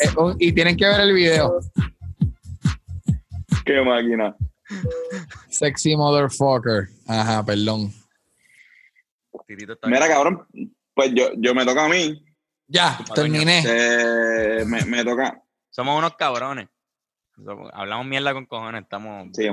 Eh, 0.00 0.08
oh, 0.16 0.34
y 0.38 0.52
tienen 0.52 0.76
que 0.76 0.86
ver 0.86 1.00
el 1.00 1.12
video. 1.12 1.60
Qué 3.64 3.82
máquina. 3.82 4.36
Sexy 5.48 5.96
Motherfucker. 5.96 6.88
Ajá, 7.06 7.44
perdón. 7.44 7.92
Mira, 9.84 10.08
cabrón, 10.08 10.46
pues 10.94 11.12
yo, 11.12 11.30
yo 11.36 11.54
me 11.54 11.64
toca 11.64 11.86
a 11.86 11.88
mí. 11.88 12.24
Ya, 12.68 12.98
terminé. 13.14 13.62
eh, 13.66 14.64
me, 14.64 14.84
me 14.84 15.04
toca. 15.04 15.42
Somos 15.70 15.98
unos 15.98 16.14
cabrones. 16.16 16.68
Hablamos 17.72 18.06
mierda 18.06 18.32
con 18.32 18.46
cojones. 18.46 18.82
Estamos. 18.82 19.28
Sí. 19.34 19.44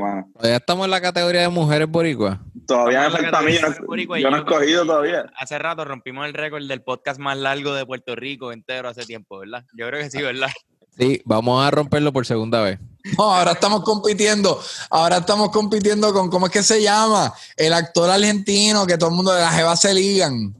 Ya 0.44 0.56
estamos 0.56 0.86
en 0.86 0.92
la 0.92 1.02
categoría 1.02 1.42
de 1.42 1.50
mujeres 1.50 1.88
boricuas. 1.88 2.40
Todavía 2.68 3.02
me 3.04 3.12
falta 3.12 3.40
a 3.40 3.42
mí. 3.42 3.54
Yo 3.54 3.62
no, 3.62 4.46
yo 4.48 4.62
he 4.62 4.68
que 4.68 4.74
todavía. 4.76 5.26
Hace 5.38 5.58
rato 5.58 5.86
rompimos 5.86 6.26
el 6.26 6.34
récord 6.34 6.68
del 6.68 6.82
podcast 6.82 7.20
más 7.20 7.38
largo 7.38 7.74
de 7.74 7.86
Puerto 7.86 8.16
Rico 8.16 8.52
entero 8.52 8.90
hace 8.90 9.06
tiempo, 9.06 9.40
¿verdad? 9.40 9.64
Yo 9.78 9.88
creo 9.88 10.02
que 10.02 10.10
sí, 10.10 10.22
¿verdad? 10.22 10.50
Sí, 10.98 11.22
vamos 11.26 11.64
a 11.66 11.70
romperlo 11.70 12.12
por 12.12 12.26
segunda 12.26 12.62
vez. 12.62 12.80
No, 13.18 13.36
ahora 13.36 13.52
estamos 13.52 13.84
compitiendo. 13.84 14.60
Ahora 14.90 15.18
estamos 15.18 15.52
compitiendo 15.52 16.12
con, 16.12 16.30
¿cómo 16.30 16.48
es 16.48 16.52
que 16.52 16.64
se 16.64 16.82
llama? 16.82 17.32
El 17.56 17.74
actor 17.74 18.10
argentino 18.10 18.86
que 18.88 18.98
todo 18.98 19.12
el 19.12 19.16
mundo 19.16 19.32
de 19.32 19.42
la 19.42 19.52
jeva 19.52 19.76
se 19.76 19.94
ligan. 19.94 20.56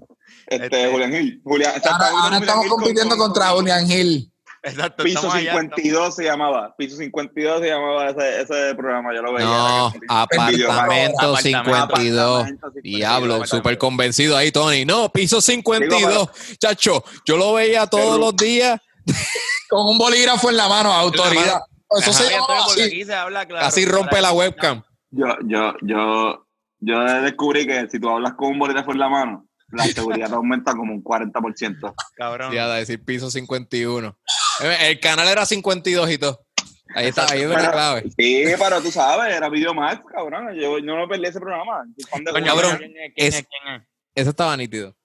Este, 0.46 0.66
Este- 0.66 0.92
Julián 0.92 1.12
Gil. 1.12 1.42
Julián, 1.44 1.74
Ahora, 1.84 2.10
ahora 2.22 2.38
estamos 2.38 2.68
compitiendo 2.68 3.18
contra 3.18 3.48
Julián 3.50 3.88
Gil. 3.88 4.32
Exacto, 4.70 5.04
Piso 5.04 5.18
estamos 5.20 5.36
allá, 5.36 5.52
52 5.54 6.16
se 6.16 6.24
llamaba. 6.24 6.76
Piso 6.78 6.98
52 6.98 7.62
se 7.62 7.68
llamaba 7.68 8.10
ese, 8.10 8.42
ese 8.42 8.76
programa. 8.76 9.14
Yo 9.16 9.22
lo 9.22 9.34
veía. 9.34 9.46
No, 9.46 9.94
apartamento 10.10 10.72
Apartamento, 10.72 11.38
52. 11.38 11.78
Apartamento 11.78 12.72
52. 12.72 12.84
Diablo, 12.84 13.46
súper 13.46 13.78
convencido 13.78 14.36
ahí, 14.38 14.52
Tony. 14.52 14.86
No, 14.86 15.10
piso 15.12 15.42
52. 15.42 16.30
Chacho, 16.60 17.04
yo 17.26 17.38
lo 17.38 17.54
veía 17.54 17.88
todos 17.88 18.06
Pero- 18.06 18.18
los 18.18 18.36
días. 18.36 18.80
Con 19.70 19.88
un 19.88 19.98
bolígrafo 19.98 20.50
en 20.50 20.58
la 20.58 20.68
mano, 20.68 20.92
autoridad. 20.92 21.62
Eso 22.00 22.10
Ajá. 22.12 22.14
se 22.14 22.24
Oye, 22.26 22.32
llama 22.34 22.46
Antonio, 22.48 22.64
porque 22.68 22.82
así. 22.84 22.92
aquí 22.96 23.06
se 23.06 23.14
habla 23.16 23.46
claro. 23.46 23.66
Casi 23.66 23.86
rompe 23.86 24.22
la 24.22 24.32
webcam. 24.34 24.84
Yo, 25.12 25.26
yo, 25.46 25.74
yo, 25.82 26.46
yo 26.82 27.00
descubrí 27.22 27.66
que 27.66 27.88
si 27.90 28.00
tú 28.00 28.10
hablas 28.10 28.34
con 28.34 28.50
un 28.50 28.60
bolígrafo 28.60 28.92
en 28.92 29.00
la 29.00 29.08
mano, 29.08 29.47
la 29.70 29.86
seguridad 29.86 30.34
aumenta 30.34 30.74
como 30.74 30.94
un 30.94 31.04
40%. 31.04 31.94
Cabrón. 32.16 32.54
Ya, 32.54 32.68
decir 32.70 33.04
piso 33.04 33.30
51. 33.30 34.18
Eh, 34.64 34.78
El 34.92 35.00
canal 35.00 35.28
era 35.28 35.46
52 35.46 36.12
y 36.12 36.18
todo. 36.18 36.46
Ahí 36.96 37.08
está, 37.08 37.26
ahí 37.30 37.42
es 37.42 37.50
la 37.50 37.72
clave. 37.72 38.04
Sí, 38.18 38.46
pero 38.58 38.82
tú 38.82 38.90
sabes, 38.92 39.36
era 39.36 39.50
Videomax, 39.50 40.02
cabrón. 40.10 40.56
Yo, 40.56 40.80
yo 40.80 40.96
no 40.96 41.08
perdí 41.08 41.26
ese 41.26 41.40
programa. 41.40 41.84
Coño, 42.32 42.46
cabrón, 42.46 42.78
¿quién 42.78 43.34
es? 43.34 43.46
Eso 44.16 44.30
estaba 44.30 44.56
nítido. 44.56 44.96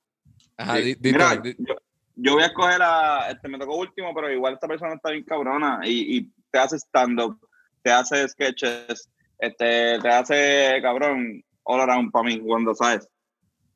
Ajá, 0.56 0.76
Sí. 0.76 0.82
di- 0.82 0.94
di 0.94 1.12
Mira, 1.12 1.36
di- 1.36 1.56
yo, 1.58 1.74
yo 2.14 2.32
voy 2.34 2.42
a 2.44 2.46
escoger 2.46 2.80
a. 2.82 3.30
Este, 3.30 3.48
me 3.48 3.58
tocó 3.58 3.76
último, 3.76 4.14
pero 4.14 4.30
igual 4.32 4.54
esta 4.54 4.68
persona 4.68 4.94
está 4.94 5.10
bien 5.10 5.24
cabrona 5.24 5.80
y, 5.84 6.16
y 6.18 6.30
te 6.50 6.58
hace 6.60 6.76
stand-up, 6.78 7.36
te 7.82 7.90
hace 7.90 8.28
sketches, 8.28 9.08
este, 9.38 9.98
te 9.98 10.08
hace 10.08 10.78
cabrón 10.82 11.42
all 11.64 11.80
around 11.80 12.12
para 12.12 12.24
mí, 12.26 12.38
cuando 12.38 12.74
sabes. 12.74 13.08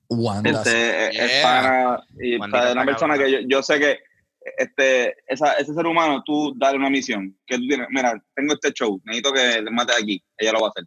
Wanda. 0.08 0.50
Este, 0.50 1.10
Yeah. 1.12 1.94
es 1.96 2.00
y 2.20 2.36
Wandita 2.38 2.58
para 2.60 2.72
una 2.72 2.84
persona 2.84 3.18
que 3.18 3.30
yo, 3.30 3.38
yo 3.46 3.62
sé 3.62 3.78
que 3.80 3.98
este, 4.58 5.16
esa, 5.26 5.54
ese 5.54 5.74
ser 5.74 5.86
humano, 5.86 6.22
tú 6.24 6.54
dale 6.56 6.76
una 6.78 6.88
misión. 6.90 7.36
Que 7.46 7.56
tú 7.56 7.66
tienes, 7.66 7.88
mira, 7.90 8.14
tengo 8.34 8.54
este 8.54 8.72
show, 8.72 9.00
necesito 9.04 9.32
que 9.32 9.60
le 9.62 9.70
mate 9.70 9.92
aquí. 10.00 10.22
Ella 10.38 10.52
lo 10.52 10.60
va 10.60 10.66
a 10.68 10.70
hacer. 10.70 10.84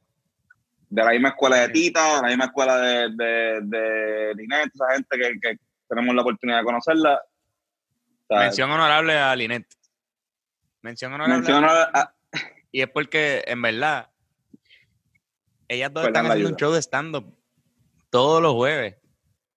De 0.90 1.04
la 1.04 1.12
misma 1.12 1.30
escuela 1.30 1.58
de 1.58 1.70
Tita, 1.70 2.16
de 2.16 2.22
la 2.22 2.28
misma 2.30 2.46
escuela 2.46 2.78
de, 2.78 3.10
de, 3.16 3.60
de 3.64 4.34
Linet, 4.36 4.72
esa 4.74 4.86
gente 4.94 5.18
que, 5.18 5.40
que 5.42 5.58
tenemos 5.90 6.16
la 6.16 6.22
oportunidad 6.22 6.60
de 6.60 6.64
conocerla. 6.64 7.22
O 8.24 8.28
sea, 8.36 8.40
Mención 8.40 8.72
honorable 8.72 9.18
a 9.18 9.36
Linet. 9.36 9.68
Mención 10.82 11.14
honorable. 11.14 11.36
mención 11.36 11.66
a- 11.66 11.90
a- 11.94 12.14
Y 12.72 12.82
es 12.82 12.88
porque, 12.90 13.44
en 13.46 13.62
verdad, 13.62 14.10
ellas 15.68 15.92
dos 15.94 16.04
Pues 16.04 16.10
están 16.10 16.26
haciendo 16.28 16.50
un 16.50 16.56
show 16.56 16.72
de 16.72 16.82
stand-up 16.82 17.36
todos 18.10 18.42
los 18.42 18.54
jueves 18.54 18.96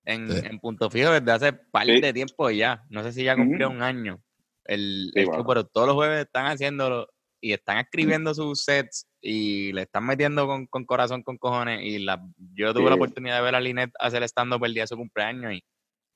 en, 0.05 0.31
Sí. 0.31 0.47
en 0.47 0.59
Punto 0.59 0.91
Fijo 0.91 1.11
desde 1.13 1.33
hace 1.33 1.53
par 1.53 1.87
Sí. 1.87 2.01
de 2.01 2.13
tiempo 2.13 2.51
ya. 2.51 2.85
No 2.91 3.03
sé 3.03 3.13
si 3.13 3.25
ya 3.25 3.37
cumplió 3.37 3.71
un 3.71 3.83
año 3.83 4.21
el, 4.65 5.11
Sí, 5.13 5.21
el 5.21 5.27
bueno. 5.27 5.39
show, 5.41 5.47
pero 5.49 5.65
todos 5.67 5.87
los 5.87 5.97
jueves 5.97 6.25
están 6.27 6.47
haciéndolo 6.47 7.09
y 7.41 7.53
están 7.53 7.79
escribiendo 7.79 8.33
sus 8.35 8.63
sets 8.65 9.09
y 9.21 9.73
le 9.73 9.83
están 9.83 10.07
metiendo 10.07 10.47
con, 10.47 10.67
con 10.67 10.85
corazón, 10.85 11.23
con 11.23 11.37
cojones. 11.39 11.81
Y 11.83 11.99
la, 11.99 12.25
yo 12.55 12.73
tuve 12.73 12.89
la 12.89 12.95
oportunidad 12.95 13.37
de 13.37 13.43
ver 13.43 13.55
a 13.57 13.61
Linet 13.61 13.91
hacer 13.99 14.23
stand-up 14.25 14.65
el 14.65 14.75
día 14.75 14.85
de 14.85 14.89
su 14.89 14.97
cumpleaños 14.97 15.53
y, 15.55 15.65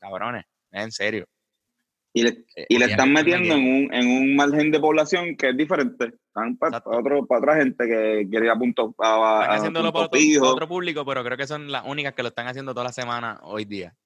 cabrones, 0.00 0.44
es 0.70 0.82
en 0.84 0.92
serio. 0.92 1.26
y 2.12 2.22
le, 2.22 2.28
Eh, 2.54 2.66
y 2.68 2.78
le 2.78 2.86
están 2.86 3.12
me 3.12 3.22
metiendo 3.22 3.54
en 3.54 3.60
un, 3.62 3.92
en 3.94 4.06
un 4.08 4.36
margen 4.36 4.70
de 4.70 4.78
población 4.80 5.36
que 5.36 5.50
es 5.50 5.56
diferente. 5.56 6.12
Están 6.36 6.58
para, 6.58 6.82
otro, 6.84 7.24
para 7.24 7.38
otra 7.38 7.56
gente 7.56 7.86
que 7.86 8.26
quiere 8.28 8.44
ir 8.44 8.50
a 8.50 8.58
punto, 8.58 8.94
a, 8.98 9.40
Están 9.40 9.56
haciéndolo 9.56 9.90
punto 9.90 10.10
para 10.10 10.50
otro, 10.52 10.68
público, 10.68 11.02
pero 11.06 11.24
creo 11.24 11.38
que 11.38 11.46
son 11.46 11.72
las 11.72 11.86
únicas 11.86 12.12
que 12.12 12.22
lo 12.22 12.28
están 12.28 12.46
haciendo 12.46 12.74
toda 12.74 12.84
la 12.84 12.92
semana 12.92 13.40
hoy 13.42 13.64
día. 13.64 13.96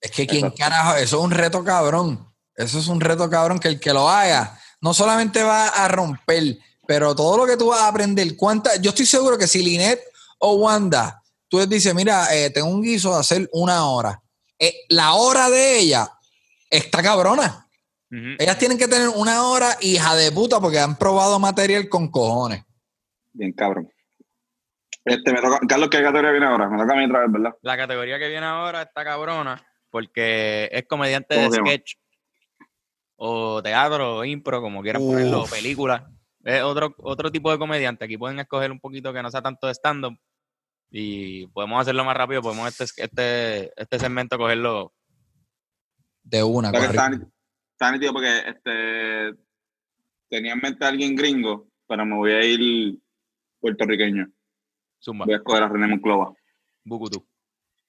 Es 0.00 0.10
que 0.10 0.26
quién 0.26 0.46
Exacto. 0.46 0.58
carajo, 0.58 0.96
eso 0.96 1.18
es 1.18 1.24
un 1.24 1.30
reto 1.30 1.62
cabrón. 1.62 2.26
Eso 2.56 2.80
es 2.80 2.88
un 2.88 3.00
reto 3.00 3.30
cabrón 3.30 3.60
que 3.60 3.68
el 3.68 3.78
que 3.78 3.92
lo 3.92 4.08
haga 4.08 4.58
no 4.80 4.92
solamente 4.92 5.44
va 5.44 5.68
a 5.68 5.86
romper, 5.86 6.58
pero 6.88 7.14
todo 7.14 7.36
lo 7.36 7.46
que 7.46 7.56
tú 7.56 7.68
vas 7.68 7.82
a 7.82 7.88
aprender, 7.88 8.36
cuánta, 8.36 8.74
yo 8.80 8.90
estoy 8.90 9.06
seguro 9.06 9.38
que 9.38 9.46
si 9.46 9.62
Linet 9.62 10.00
o 10.38 10.56
Wanda, 10.56 11.22
tú 11.46 11.58
les 11.58 11.68
dices, 11.68 11.94
mira, 11.94 12.34
eh, 12.34 12.50
tengo 12.50 12.66
un 12.66 12.82
guiso 12.82 13.14
de 13.14 13.20
hacer 13.20 13.48
una 13.52 13.88
hora. 13.88 14.20
Eh, 14.58 14.74
la 14.88 15.14
hora 15.14 15.48
de 15.50 15.78
ella 15.78 16.10
está 16.68 17.00
cabrona. 17.00 17.61
Ellas 18.38 18.58
tienen 18.58 18.76
que 18.76 18.88
tener 18.88 19.08
una 19.08 19.44
hora 19.44 19.76
hija 19.80 20.14
de 20.14 20.30
puta 20.32 20.60
porque 20.60 20.78
han 20.78 20.98
probado 20.98 21.38
material 21.38 21.88
con 21.88 22.10
cojones. 22.10 22.62
Bien 23.32 23.52
cabrón. 23.52 23.90
Este, 25.04 25.32
me 25.32 25.40
toca, 25.40 25.60
Carlos, 25.66 25.88
¿qué 25.88 26.02
categoría 26.02 26.30
viene 26.30 26.46
ahora? 26.46 26.68
Me 26.68 26.78
toca 26.78 26.92
a 26.92 26.96
mí 26.96 27.06
otra 27.06 27.20
vez, 27.20 27.32
¿verdad? 27.32 27.54
La 27.62 27.76
categoría 27.76 28.18
que 28.18 28.28
viene 28.28 28.44
ahora 28.44 28.82
está 28.82 29.02
cabrona 29.02 29.60
porque 29.90 30.68
es 30.72 30.84
comediante 30.86 31.36
¿Cómo 31.36 31.50
de 31.50 31.56
sketch 31.58 31.94
o 33.16 33.62
teatro 33.62 34.16
o 34.18 34.24
impro, 34.24 34.60
como 34.60 34.82
quieran 34.82 35.02
Uf. 35.02 35.12
ponerlo, 35.12 35.42
o 35.42 35.46
película. 35.46 36.10
Es 36.44 36.62
otro, 36.62 36.94
otro 36.98 37.32
tipo 37.32 37.50
de 37.50 37.58
comediante. 37.58 38.04
Aquí 38.04 38.18
pueden 38.18 38.38
escoger 38.40 38.70
un 38.70 38.80
poquito 38.80 39.12
que 39.12 39.22
no 39.22 39.30
sea 39.30 39.42
tanto 39.42 39.68
de 39.68 39.74
stand-up 39.74 40.18
y 40.90 41.46
podemos 41.48 41.80
hacerlo 41.80 42.04
más 42.04 42.16
rápido. 42.16 42.42
Podemos 42.42 42.68
este, 42.68 43.02
este, 43.02 43.80
este 43.80 43.98
segmento 43.98 44.36
cogerlo. 44.36 44.92
De 46.24 46.42
una, 46.42 46.70
que 46.70 46.78
correcto. 46.78 47.31
Está, 47.82 47.92
nítido 47.92 48.12
porque 48.12 48.38
este, 48.46 49.34
tenía 50.28 50.52
en 50.52 50.60
mente 50.60 50.84
a 50.84 50.88
alguien 50.88 51.16
gringo, 51.16 51.68
pero 51.88 52.06
me 52.06 52.14
voy 52.14 52.32
a 52.32 52.44
ir 52.44 52.98
puertorriqueño. 53.60 54.30
Zumba, 55.02 55.24
Voy 55.24 55.34
a 55.34 55.38
escoger 55.38 55.62
a 55.64 55.68
René 55.68 55.88
Monclova. 55.88 56.32
Bucutú. 56.84 57.26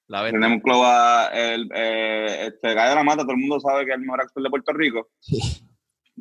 La. 0.07 0.23
René 0.29 0.47
Monclova, 0.47 1.27
el, 1.27 1.69
eh, 1.73 2.47
este 2.47 2.73
Gallo 2.73 2.89
de 2.89 2.95
la 2.95 3.03
Mata, 3.03 3.21
todo 3.21 3.33
el 3.33 3.37
mundo 3.37 3.59
sabe 3.59 3.85
que 3.85 3.91
es 3.91 3.97
el 3.97 4.01
mejor 4.01 4.21
actor 4.21 4.41
de 4.43 4.49
Puerto 4.49 4.73
Rico. 4.73 5.09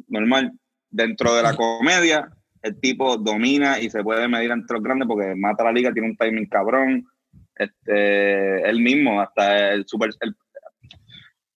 Normal. 0.09 0.53
Dentro 0.91 1.35
de 1.35 1.43
la 1.43 1.57
comedia, 1.57 2.31
el 2.61 2.79
tipo 2.79 3.17
domina 3.17 3.81
y 3.81 3.89
se 3.89 4.03
puede 4.03 4.29
medir 4.29 4.51
entre 4.51 4.75
los 4.75 4.83
grandes 4.85 5.09
porque 5.09 5.35
mata 5.35 5.65
la 5.65 5.73
liga, 5.73 5.91
tiene 5.93 6.11
un 6.11 6.17
timing 6.17 6.47
cabrón. 6.47 7.07
Este, 7.55 8.69
él 8.69 8.81
mismo, 8.81 9.19
hasta 9.21 9.73
el 9.73 9.87
super. 9.87 10.11
el- 10.21 10.37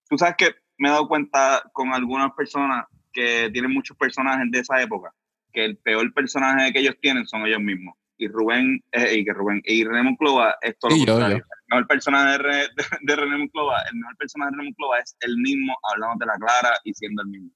Tú 0.09 0.17
sabes 0.17 0.37
que 0.39 0.55
me 0.79 0.89
he 0.89 0.91
dado 0.93 1.09
cuenta 1.09 1.63
con 1.73 1.93
algunas 1.93 2.33
personas 2.33 2.87
que 3.13 3.49
tienen 3.53 3.73
muchos 3.73 3.97
personajes 3.97 4.47
de 4.51 4.59
esa 4.61 4.81
época, 4.83 5.13
que 5.53 5.65
el 5.65 5.77
peor 5.79 6.13
personaje 6.13 6.73
que 6.73 6.81
ellos 6.81 6.97
tienen 7.01 7.27
son 7.27 7.47
ellos 7.47 7.61
mismos. 7.61 7.95
Y 8.19 8.29
Rubén, 8.29 8.83
eh, 8.93 9.17
y 9.19 9.25
que 9.27 9.33
Rubén, 9.35 9.61
y 9.65 9.85
René 9.85 10.03
Monclova 10.03 10.57
es 10.63 10.79
todo 10.79 10.91
lo 10.91 10.97
yo, 10.97 11.05
contrario. 11.07 11.37
yo. 11.39 11.45
El 11.45 11.67
mejor 11.69 11.87
personaje 11.87 12.31
de, 12.33 12.39
Re- 12.39 12.69
de, 12.75 12.85
de 13.03 13.17
René 13.17 13.37
Monclova, 13.37 13.83
el 13.91 13.97
mejor 13.99 14.17
personaje 14.17 14.51
de 14.53 14.57
René 14.57 14.69
Monclova 14.71 14.99
es 15.01 15.17
el 15.21 15.37
mismo, 15.37 15.77
hablando 15.93 16.17
de 16.25 16.27
la 16.27 16.35
clara 16.39 16.77
y 16.85 16.95
siendo 16.95 17.23
el 17.23 17.29
mismo. 17.29 17.51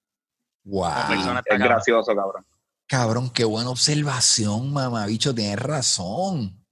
Wow. 0.65 0.82
Persona 1.08 1.39
está 1.40 1.55
Es 1.55 1.58
cabrón. 1.58 1.68
gracioso, 1.68 2.15
cabrón. 2.15 2.47
Cabrón, 2.86 3.31
qué 3.31 3.44
buena 3.44 3.70
observación, 3.70 4.73
mamabicho. 4.73 5.34
Tienes 5.34 5.58
razón. 5.58 6.62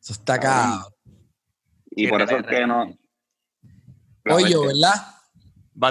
Eso 0.00 0.12
está 0.14 0.40
Cabrón. 0.40 0.78
cabrón. 0.80 0.92
Y 1.90 2.08
por 2.08 2.22
eso 2.22 2.36
es 2.38 2.46
que 2.46 2.66
no. 2.66 2.98
Oye. 4.30 4.56
¿verdad? 4.66 5.13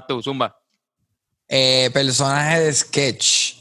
Tú, 0.08 0.22
Zumba. 0.22 0.56
Eh, 1.48 1.90
personaje 1.94 2.62
de 2.62 2.74
sketch. 2.74 3.56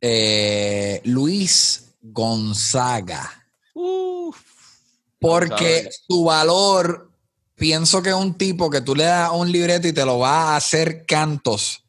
Eh, 0.00 1.00
Luis 1.04 1.94
Gonzaga. 2.00 3.30
Porque 5.18 5.82
Gonzaga. 5.82 5.90
su 6.08 6.24
valor, 6.24 7.10
pienso 7.54 8.02
que 8.02 8.10
es 8.10 8.14
un 8.14 8.36
tipo 8.38 8.70
que 8.70 8.80
tú 8.80 8.94
le 8.94 9.04
das 9.04 9.30
un 9.32 9.50
libreto 9.50 9.88
y 9.88 9.92
te 9.92 10.04
lo 10.04 10.18
va 10.18 10.52
a 10.52 10.56
hacer 10.56 11.04
cantos. 11.06 11.84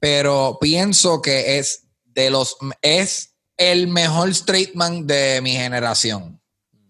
Pero 0.00 0.58
pienso 0.60 1.20
que 1.20 1.58
es 1.58 1.84
de 2.06 2.30
los 2.30 2.56
es 2.82 3.34
el 3.56 3.88
mejor 3.88 4.30
straight 4.30 4.74
man 4.74 5.06
de 5.06 5.40
mi 5.42 5.52
generación. 5.52 6.40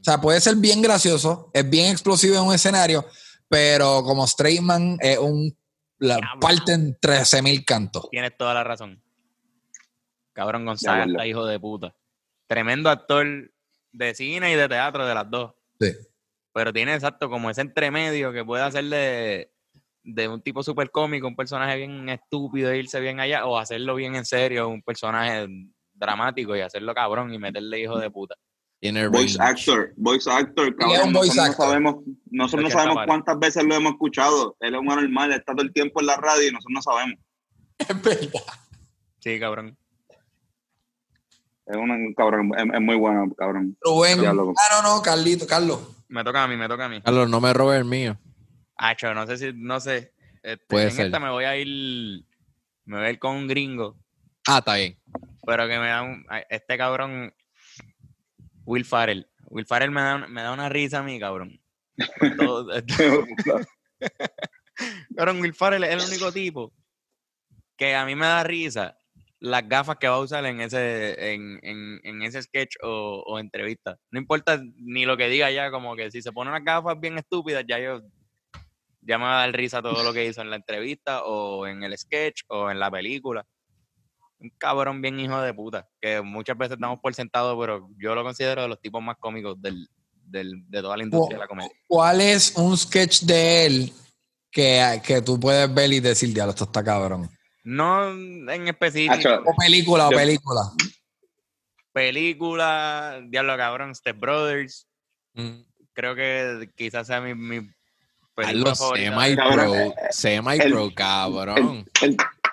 O 0.00 0.04
sea, 0.04 0.20
puede 0.20 0.40
ser 0.40 0.56
bien 0.56 0.80
gracioso, 0.80 1.50
es 1.52 1.68
bien 1.68 1.90
explosivo 1.90 2.36
en 2.36 2.42
un 2.42 2.54
escenario, 2.54 3.04
pero 3.48 4.02
como 4.04 4.24
straight 4.26 4.60
man 4.60 4.96
es 5.00 5.18
un 5.18 5.54
la 5.98 6.16
Diablo. 6.16 6.40
parte 6.40 6.72
en 6.72 6.98
13 6.98 7.42
mil 7.42 7.64
cantos. 7.64 8.08
Tienes 8.10 8.36
toda 8.36 8.54
la 8.54 8.64
razón. 8.64 9.02
Cabrón 10.32 10.64
Gonzaga 10.64 11.02
acuerdo. 11.02 11.12
está 11.12 11.26
hijo 11.26 11.46
de 11.46 11.60
puta. 11.60 11.94
Tremendo 12.46 12.90
actor 12.90 13.26
de 13.92 14.14
cine 14.14 14.52
y 14.52 14.54
de 14.54 14.68
teatro, 14.68 15.06
de 15.06 15.14
las 15.14 15.30
dos. 15.30 15.54
Sí. 15.80 15.92
Pero 16.52 16.72
tiene 16.72 16.94
exacto 16.94 17.28
como 17.28 17.50
ese 17.50 17.60
entremedio 17.60 18.32
que 18.32 18.44
puede 18.44 18.62
hacer 18.62 18.84
de, 18.84 19.52
de 20.04 20.28
un 20.28 20.40
tipo 20.40 20.62
súper 20.62 20.90
cómico, 20.90 21.26
un 21.26 21.36
personaje 21.36 21.76
bien 21.76 22.08
estúpido 22.08 22.70
e 22.70 22.78
irse 22.78 23.00
bien 23.00 23.20
allá, 23.20 23.46
o 23.46 23.58
hacerlo 23.58 23.94
bien 23.94 24.14
en 24.14 24.24
serio, 24.24 24.68
un 24.68 24.82
personaje 24.82 25.46
dramático 25.92 26.56
y 26.56 26.60
hacerlo 26.60 26.94
cabrón 26.94 27.34
y 27.34 27.38
meterle 27.38 27.80
hijo 27.80 27.98
de 27.98 28.10
puta. 28.10 28.36
Voice 28.80 29.36
range. 29.36 29.36
actor, 29.40 29.92
voice 29.96 30.30
actor, 30.30 30.68
es 30.68 30.74
cabrón. 30.76 31.08
un 31.08 31.12
voice 31.12 31.34
nosotros 31.36 31.48
actor. 31.50 31.58
no 31.66 31.70
sabemos, 31.70 31.94
nosotros 32.30 32.62
no 32.64 32.70
sabemos 32.70 33.04
cuántas 33.06 33.38
veces 33.40 33.64
lo 33.64 33.74
hemos 33.74 33.92
escuchado. 33.92 34.56
Él 34.60 34.74
es 34.74 34.80
un 34.80 34.90
anormal, 34.90 35.32
está 35.32 35.52
todo 35.52 35.62
el 35.64 35.72
tiempo 35.72 36.00
en 36.00 36.06
la 36.06 36.16
radio 36.16 36.48
y 36.48 36.52
nosotros 36.52 36.74
no 36.74 36.82
sabemos. 36.82 37.18
Es 37.78 38.02
verdad. 38.02 38.42
Sí, 39.20 39.40
cabrón. 39.40 39.76
Es 41.66 41.76
un, 41.76 42.14
cabrón, 42.14 42.50
es, 42.56 42.64
es 42.74 42.80
muy 42.80 42.96
bueno, 42.96 43.32
cabrón. 43.36 43.76
Rubén. 43.80 44.22
Loco. 44.24 44.54
Ah, 44.56 44.80
no, 44.82 44.96
no, 44.96 45.02
Carlito, 45.02 45.46
Carlos. 45.46 45.80
Me 46.08 46.24
toca 46.24 46.44
a 46.44 46.48
mí, 46.48 46.56
me 46.56 46.68
toca 46.68 46.86
a 46.86 46.88
mí. 46.88 47.02
Carlos, 47.02 47.28
no 47.28 47.40
me 47.40 47.52
robes 47.52 47.78
el 47.78 47.84
mío. 47.84 48.16
Hacho, 48.76 49.12
no 49.12 49.26
sé 49.26 49.36
si, 49.36 49.52
no 49.54 49.78
sé. 49.80 50.14
Este, 50.42 50.64
Puede 50.68 50.84
en 50.86 50.92
ser. 50.92 51.06
esta 51.06 51.18
me 51.20 51.30
voy 51.30 51.44
a 51.44 51.56
ir, 51.56 52.24
me 52.86 52.96
voy 52.96 53.06
a 53.06 53.10
ir 53.10 53.18
con 53.18 53.34
un 53.34 53.48
gringo, 53.48 53.96
Ah, 54.46 54.58
está 54.58 54.76
bien. 54.76 54.96
pero 55.44 55.66
que 55.68 55.78
me 55.78 55.88
da 55.88 56.02
un, 56.02 56.24
este 56.48 56.78
cabrón, 56.78 57.34
Will 58.68 58.84
Farrell. 58.84 59.26
Will 59.48 59.64
Farrell 59.66 59.90
me 59.90 60.00
da, 60.02 60.18
me 60.28 60.42
da 60.42 60.52
una 60.52 60.68
risa 60.68 60.98
a 60.98 61.02
mí, 61.02 61.18
cabrón. 61.18 61.58
Todo- 62.38 62.70
cabrón, 65.16 65.40
Will 65.40 65.54
Farrell 65.54 65.84
es 65.84 65.90
el 65.90 66.00
único 66.00 66.30
tipo 66.32 66.72
que 67.78 67.94
a 67.94 68.04
mí 68.04 68.14
me 68.14 68.26
da 68.26 68.44
risa 68.44 68.98
las 69.40 69.66
gafas 69.68 69.96
que 69.98 70.08
va 70.08 70.16
a 70.16 70.20
usar 70.20 70.44
en 70.44 70.60
ese, 70.60 71.32
en, 71.32 71.58
en, 71.62 72.00
en 72.02 72.22
ese 72.22 72.42
sketch 72.42 72.74
o, 72.82 73.22
o 73.26 73.38
entrevista. 73.38 73.96
No 74.10 74.20
importa 74.20 74.60
ni 74.76 75.06
lo 75.06 75.16
que 75.16 75.28
diga 75.28 75.50
ya, 75.50 75.70
como 75.70 75.96
que 75.96 76.10
si 76.10 76.20
se 76.20 76.32
pone 76.32 76.50
unas 76.50 76.64
gafas 76.64 76.98
bien 77.00 77.16
estúpidas, 77.16 77.64
ya 77.66 77.78
yo 77.78 78.02
ya 79.00 79.16
me 79.16 79.24
va 79.24 79.42
a 79.42 79.46
dar 79.46 79.56
risa 79.56 79.80
todo 79.80 80.02
lo 80.04 80.12
que 80.12 80.26
hizo 80.26 80.42
en 80.42 80.50
la 80.50 80.56
entrevista 80.56 81.22
o 81.24 81.66
en 81.66 81.82
el 81.84 81.96
sketch 81.96 82.42
o 82.48 82.70
en 82.70 82.78
la 82.80 82.90
película. 82.90 83.46
Un 84.40 84.50
cabrón 84.56 85.02
bien 85.02 85.18
hijo 85.18 85.40
de 85.40 85.52
puta, 85.52 85.88
que 86.00 86.20
muchas 86.22 86.56
veces 86.56 86.78
damos 86.78 87.00
por 87.00 87.12
sentado, 87.14 87.58
pero 87.58 87.88
yo 87.98 88.14
lo 88.14 88.22
considero 88.22 88.62
de 88.62 88.68
los 88.68 88.80
tipos 88.80 89.02
más 89.02 89.16
cómicos 89.18 89.60
del, 89.60 89.88
del- 90.12 90.62
de 90.70 90.80
toda 90.80 90.96
la 90.96 91.02
industria 91.04 91.38
de 91.38 91.42
la 91.42 91.48
comedia. 91.48 91.70
¿Cuál 91.88 92.20
es 92.20 92.54
un 92.56 92.76
sketch 92.78 93.22
de 93.22 93.66
él 93.66 93.92
que, 94.50 95.00
que 95.04 95.22
tú 95.22 95.40
puedes 95.40 95.72
ver 95.74 95.92
y 95.92 95.98
decir, 96.00 96.32
diablo, 96.32 96.50
esto 96.50 96.64
está 96.64 96.84
cabrón? 96.84 97.28
No 97.64 98.10
en 98.10 98.68
específico, 98.68 99.12
Hacho, 99.14 99.42
O 99.44 99.54
película, 99.56 100.06
o 100.08 100.10
Yo- 100.12 100.16
película. 100.16 100.60
película, 101.92 103.20
Diablo 103.26 103.56
Cabrón, 103.56 103.94
Step 103.94 104.18
Brothers, 104.18 104.86
Mm. 105.34 105.62
creo 105.92 106.14
que 106.14 106.70
quizás 106.76 107.06
sea 107.06 107.20
mi, 107.20 107.34
mi 107.34 107.68
película 108.34 108.74
favorita. 108.74 109.10
semi-pro, 109.20 109.44
Cabrón, 109.44 109.94
semi-pro, 110.10 110.84
el- 110.84 110.94
cabrón. 110.94 111.86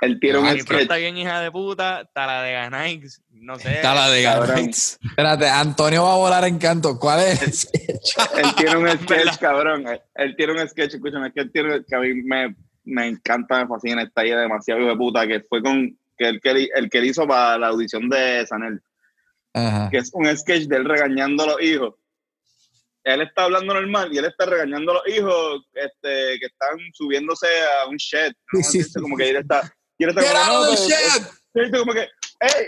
Él, 0.01 0.19
tiene 0.19 0.39
un 0.39 0.59
sketch. 0.59 0.81
está 0.81 0.95
bien 0.97 1.17
hija 1.17 1.39
de 1.39 1.51
puta, 1.51 2.01
está 2.01 2.25
la 2.27 2.41
de 2.43 2.53
Ganix, 2.53 3.21
no 3.31 3.57
sé. 3.59 3.75
Está 3.75 3.93
la 3.93 4.09
de. 4.09 4.21
Garnets. 4.23 4.99
Espérate, 5.03 5.47
Antonio 5.49 6.03
va 6.03 6.13
a 6.13 6.17
volar 6.17 6.45
en 6.45 6.57
canto. 6.57 6.97
¿Cuál 6.99 7.21
es? 7.21 7.69
Él 7.73 8.55
tiene 8.55 8.77
un 8.77 8.89
sketch, 8.89 9.37
cabrón. 9.39 9.87
Él, 9.87 10.01
él 10.15 10.35
tiene 10.35 10.53
un 10.61 10.67
sketch, 10.69 10.95
escúchame, 10.95 11.27
es 11.27 11.33
que 11.33 11.41
él 11.41 11.51
tiene, 11.51 11.83
que 11.87 11.95
a 11.95 11.99
mí 11.99 12.13
me, 12.23 12.55
me 12.83 13.07
encanta, 13.07 13.59
me 13.63 13.67
fascina, 13.67 14.03
está 14.03 14.21
ahí 14.21 14.31
demasiado 14.31 14.81
hijo 14.81 14.89
de 14.89 14.95
puta, 14.97 15.27
que 15.27 15.41
fue 15.41 15.61
con, 15.61 15.97
que 16.17 16.29
el 16.29 16.41
que, 16.41 16.49
él- 16.51 16.69
el 16.75 16.89
que 16.89 16.97
él 16.99 17.05
hizo 17.05 17.27
para 17.27 17.57
la 17.57 17.67
audición 17.67 18.09
de 18.09 18.45
Sanel, 18.47 18.81
Ajá. 19.53 19.89
que 19.89 19.97
es 19.97 20.11
un 20.13 20.25
sketch 20.37 20.63
de 20.67 20.77
él 20.77 20.85
regañando 20.85 21.43
a 21.43 21.47
los 21.47 21.61
hijos. 21.61 21.95
Él 23.03 23.21
está 23.21 23.43
hablando 23.43 23.75
normal 23.75 24.11
y 24.11 24.17
él 24.17 24.25
está 24.25 24.47
regañando 24.47 24.91
a 24.91 24.95
los 24.95 25.15
hijos 25.15 25.61
este, 25.75 26.39
que 26.39 26.47
están 26.47 26.75
subiéndose 26.91 27.45
a 27.83 27.87
un 27.87 27.97
shed. 27.97 28.33
¿no? 28.51 28.61
Sí, 28.63 28.63
sí, 28.63 28.77
Entonces, 28.79 28.93
sí. 28.93 28.99
como 28.99 29.15
que 29.15 29.29
él 29.29 29.35
está, 29.35 29.71
y 29.97 30.03
él 30.03 30.09
está 30.09 30.21
Get 30.21 30.31
como, 30.31 30.43
out 30.43 30.47
no, 30.47 30.59
of 30.59 30.69
the 30.69 30.75
pues, 30.75 30.89
shed. 30.89 31.23
Sí, 31.53 31.59
dice 31.61 31.77
como 31.77 31.93
que, 31.93 32.07
hey, 32.41 32.67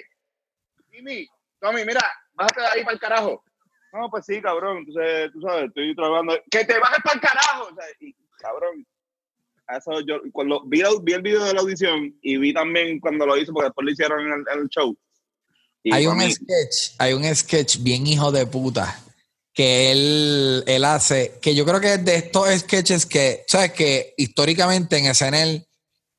Jimmy, 0.91 1.27
Tommy, 1.59 1.85
mira, 1.85 2.01
bájate 2.33 2.61
de 2.61 2.67
ahí 2.67 2.83
para 2.83 2.93
el 2.93 2.99
carajo. 2.99 3.43
No, 3.93 4.09
pues 4.09 4.25
sí, 4.25 4.41
cabrón, 4.41 4.79
entonces, 4.79 5.31
tú 5.33 5.41
sabes, 5.41 5.65
estoy 5.65 5.95
trabajando. 5.95 6.37
¡Que 6.51 6.65
te 6.65 6.79
bajes 6.79 6.99
para 7.03 7.15
el 7.15 7.21
carajo! 7.21 7.63
O 7.71 7.75
sea, 7.75 7.85
y, 7.99 8.15
cabrón, 8.37 8.85
eso 9.75 10.01
yo, 10.01 10.21
cuando 10.31 10.63
vi, 10.65 10.81
vi 11.01 11.13
el 11.13 11.21
video 11.21 11.43
de 11.43 11.53
la 11.53 11.61
audición 11.61 12.15
y 12.21 12.37
vi 12.37 12.53
también 12.53 12.99
cuando 12.99 13.25
lo 13.25 13.37
hizo, 13.37 13.53
porque 13.53 13.67
después 13.67 13.85
lo 13.85 13.91
hicieron 13.91 14.21
en 14.21 14.33
el, 14.33 14.45
en 14.53 14.59
el 14.61 14.69
show. 14.69 14.95
Y 15.83 15.93
Hay 15.93 16.07
un 16.07 16.17
mí, 16.17 16.31
sketch, 16.31 16.95
hay 16.99 17.13
un 17.13 17.35
sketch 17.35 17.79
bien 17.79 18.07
hijo 18.07 18.31
de 18.31 18.45
puta 18.45 18.99
que 19.53 19.91
él, 19.91 20.63
él 20.67 20.85
hace, 20.85 21.39
que 21.41 21.55
yo 21.55 21.65
creo 21.65 21.81
que 21.81 21.95
es 21.95 22.05
de 22.05 22.15
estos 22.15 22.47
sketches 22.59 23.05
que, 23.05 23.43
¿sabes? 23.47 23.71
Que 23.71 24.13
históricamente 24.15 24.97
en 24.97 25.13
SNL 25.13 25.66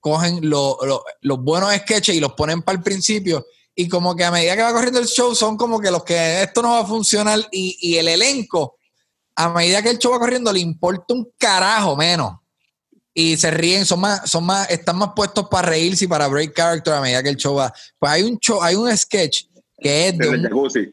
cogen 0.01 0.49
lo- 0.49 0.79
lo- 0.85 1.05
los 1.23 1.39
buenos 1.43 1.75
sketches 1.75 2.15
y 2.15 2.21
los 2.21 2.33
ponen 2.33 2.63
para 2.63 2.79
el 2.79 2.85
principio 2.85 3.47
y 3.75 3.89
como 3.89 4.15
que 4.17 4.25
a 4.25 4.31
medida 4.31 4.57
que 4.57 4.63
va 4.63 4.73
corriendo 4.73 4.99
el 5.01 5.07
show 5.07 5.35
son 5.35 5.57
como 5.57 5.79
que 5.81 5.91
los 5.91 6.03
que 6.05 6.43
esto 6.43 6.63
no 6.63 6.73
va 6.73 6.81
a 6.81 6.87
funcionar 6.87 7.39
y, 7.53 7.77
y 7.81 7.97
el 7.97 8.09
elenco, 8.09 8.77
a 9.37 9.49
medida 9.51 9.83
que 9.83 9.91
el 9.91 9.99
show 9.99 10.11
va 10.13 10.19
corriendo 10.19 10.53
le 10.53 10.61
importa 10.61 11.15
un 11.15 11.31
carajo 11.39 11.97
menos. 11.97 12.35
Y 13.15 13.37
se 13.37 13.51
ríen, 13.51 13.85
son 13.85 14.01
más, 14.01 14.31
son 14.31 14.45
más, 14.45 14.71
están 14.71 14.97
más 14.97 15.11
puestos 15.15 15.49
para 15.49 15.69
reírse 15.71 16.05
y 16.05 16.09
para 16.09 16.29
break 16.29 16.55
character 16.55 16.93
a 16.95 17.01
medida 17.01 17.23
que 17.23 17.31
el 17.31 17.37
show 17.37 17.55
va. 17.57 17.73
Pues 17.99 18.13
hay 18.13 18.23
un 18.23 18.39
show, 18.39 18.63
hay 18.63 18.77
un 18.77 18.97
sketch 18.97 19.45
que 19.81 20.09
es 20.09 20.19
de 20.19 20.29
un, 20.29 20.43
jacuzzi. 20.43 20.93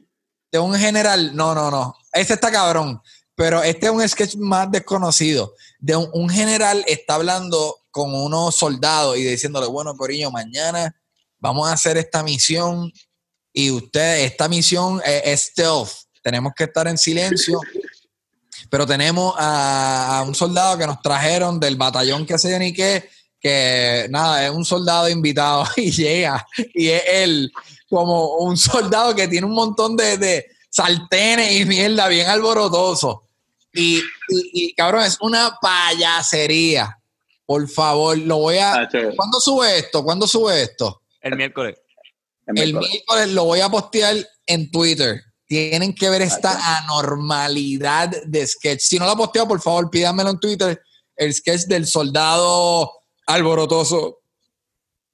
de 0.52 0.60
un 0.60 0.74
general, 0.76 1.36
no, 1.36 1.54
no, 1.54 1.70
no, 1.70 1.96
este 2.14 2.34
está 2.34 2.52
cabrón, 2.52 3.00
pero 3.36 3.62
este 3.64 3.88
es 3.88 3.92
un 3.92 4.08
sketch 4.08 4.36
más 4.38 4.72
desconocido. 4.72 5.54
De 5.80 5.96
un, 5.96 6.10
un 6.14 6.30
general 6.30 6.84
está 6.88 7.16
hablando 7.16 7.78
con 7.96 8.14
unos 8.14 8.58
soldados 8.58 9.18
y 9.18 9.24
diciéndole, 9.24 9.68
bueno, 9.68 9.96
Corillo, 9.96 10.30
mañana 10.30 10.94
vamos 11.40 11.70
a 11.70 11.72
hacer 11.72 11.96
esta 11.96 12.24
misión 12.24 12.92
y 13.54 13.72
usted, 13.72 14.26
esta 14.26 14.50
misión 14.50 15.02
es, 15.06 15.22
es 15.24 15.42
stealth, 15.44 15.92
tenemos 16.22 16.52
que 16.54 16.66
estar 16.66 16.90
en 16.90 16.98
silencio, 16.98 17.58
pero 18.70 18.86
tenemos 18.86 19.34
a, 19.38 20.18
a 20.18 20.24
un 20.24 20.36
soldado 20.36 20.78
que 20.78 20.86
nos 20.86 21.02
trajeron 21.02 21.58
del 21.58 21.78
batallón 21.78 22.26
que 22.26 22.36
yo 22.38 22.60
ni 22.60 22.74
qué, 22.74 23.10
que 23.40 24.08
nada, 24.10 24.46
es 24.46 24.52
un 24.52 24.66
soldado 24.66 25.08
invitado 25.08 25.66
y 25.78 25.90
llega 25.90 26.46
y 26.74 26.90
es 26.90 27.04
él 27.08 27.54
como 27.90 28.40
un 28.40 28.58
soldado 28.58 29.16
que 29.16 29.30
tiene 29.30 29.48
un 29.48 29.54
montón 29.54 29.96
de, 29.96 30.18
de 30.18 30.46
sartenes 30.70 31.50
y 31.50 31.64
mierda 31.64 32.10
bien 32.10 32.28
alborotoso. 32.28 33.30
Y, 33.72 34.00
y, 34.28 34.52
y, 34.52 34.74
cabrón, 34.74 35.04
es 35.04 35.18
una 35.22 35.58
payasería. 35.62 37.00
Por 37.46 37.68
favor, 37.70 38.18
lo 38.18 38.38
voy 38.38 38.58
a. 38.58 38.74
Ah. 38.74 38.90
¿Cuándo 39.16 39.40
sube 39.40 39.78
esto? 39.78 40.04
¿Cuándo 40.04 40.28
sube 40.28 40.64
esto? 40.64 41.02
El 41.22 41.36
miércoles. 41.36 41.76
El 42.48 42.54
miércoles. 42.54 42.90
miércoles 42.90 43.30
lo 43.30 43.46
voy 43.46 43.60
a 43.60 43.70
postear 43.70 44.16
en 44.48 44.72
Twitter. 44.72 45.22
Tienen 45.48 45.94
que 45.94 46.10
ver 46.10 46.24
esta 46.24 46.80
anormalidad 46.80 48.10
de 48.26 48.48
sketch. 48.48 48.80
Si 48.80 48.98
no 48.98 49.06
lo 49.06 49.12
ha 49.12 49.18
posteado, 49.18 49.48
por 49.48 49.62
favor, 49.62 49.90
pídanmelo 49.92 50.32
en 50.32 50.40
Twitter. 50.40 50.82
El 51.16 51.34
sketch 51.34 51.66
del 51.66 51.86
soldado 51.86 52.92
alborotoso 53.28 54.20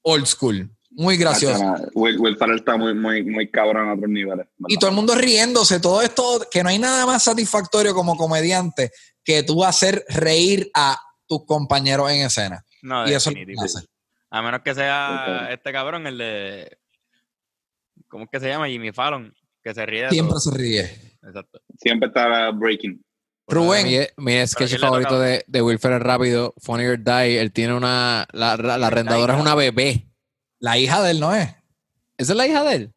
old 0.02 0.26
school. 0.26 0.70
Muy 0.90 1.16
gracioso. 1.16 1.62
Ah, 1.62 1.80
Will, 1.94 2.36
está 2.54 2.76
muy, 2.76 2.94
muy, 2.94 3.22
muy 3.22 3.50
cabrón 3.50 3.88
a 3.88 3.94
otros 3.94 4.10
niveles. 4.10 4.46
Y 4.68 4.76
todo 4.76 4.90
el 4.90 4.96
mundo 4.96 5.14
riéndose, 5.14 5.80
todo 5.80 6.02
esto, 6.02 6.46
que 6.50 6.62
no 6.62 6.68
hay 6.68 6.78
nada 6.78 7.06
más 7.06 7.22
satisfactorio 7.22 7.94
como 7.94 8.16
comediante 8.16 8.90
que 9.24 9.42
tú 9.42 9.64
hacer 9.64 10.04
reír 10.08 10.70
a 10.74 10.98
tus 11.38 11.46
compañeros 11.46 12.10
en 12.10 12.26
escena. 12.26 12.64
No, 12.82 13.08
Y 13.08 13.12
eso 13.14 13.30
es. 13.30 13.88
A 14.30 14.42
menos 14.42 14.60
que 14.62 14.74
sea 14.74 15.48
este 15.50 15.72
cabrón, 15.72 16.06
el 16.06 16.18
de. 16.18 16.78
¿Cómo 18.08 18.24
es 18.24 18.30
que 18.30 18.40
se 18.40 18.48
llama? 18.48 18.68
Jimmy 18.68 18.92
Fallon, 18.92 19.34
que 19.62 19.74
se 19.74 19.84
ríe 19.86 20.08
Siempre 20.10 20.30
todo. 20.30 20.40
se 20.40 20.50
ríe. 20.56 20.80
Exacto. 21.22 21.60
Siempre 21.78 22.08
está 22.08 22.50
breaking. 22.50 23.02
Rubén, 23.48 23.86
Mi, 23.86 23.98
mi 24.38 24.46
sketch 24.46 24.70
¿quién 24.70 24.80
le 24.80 24.86
favorito 24.86 25.18
de, 25.18 25.44
de 25.46 25.62
Will 25.62 25.78
Ferrell 25.78 26.00
rápido, 26.00 26.54
Funny 26.62 26.86
or 26.86 26.98
Die, 27.02 27.38
él 27.40 27.52
tiene 27.52 27.74
una, 27.74 28.26
la, 28.32 28.56
la, 28.56 28.78
la 28.78 28.86
arrendadora 28.86 29.34
es 29.34 29.40
una 29.40 29.54
bebé. 29.54 30.06
la 30.58 30.78
hija 30.78 31.02
de 31.02 31.10
él 31.10 31.20
no 31.20 31.34
es. 31.34 31.48
¿Esa 32.16 32.32
es 32.32 32.36
la 32.36 32.46
hija 32.46 32.62
de 32.64 32.74
él? 32.74 32.94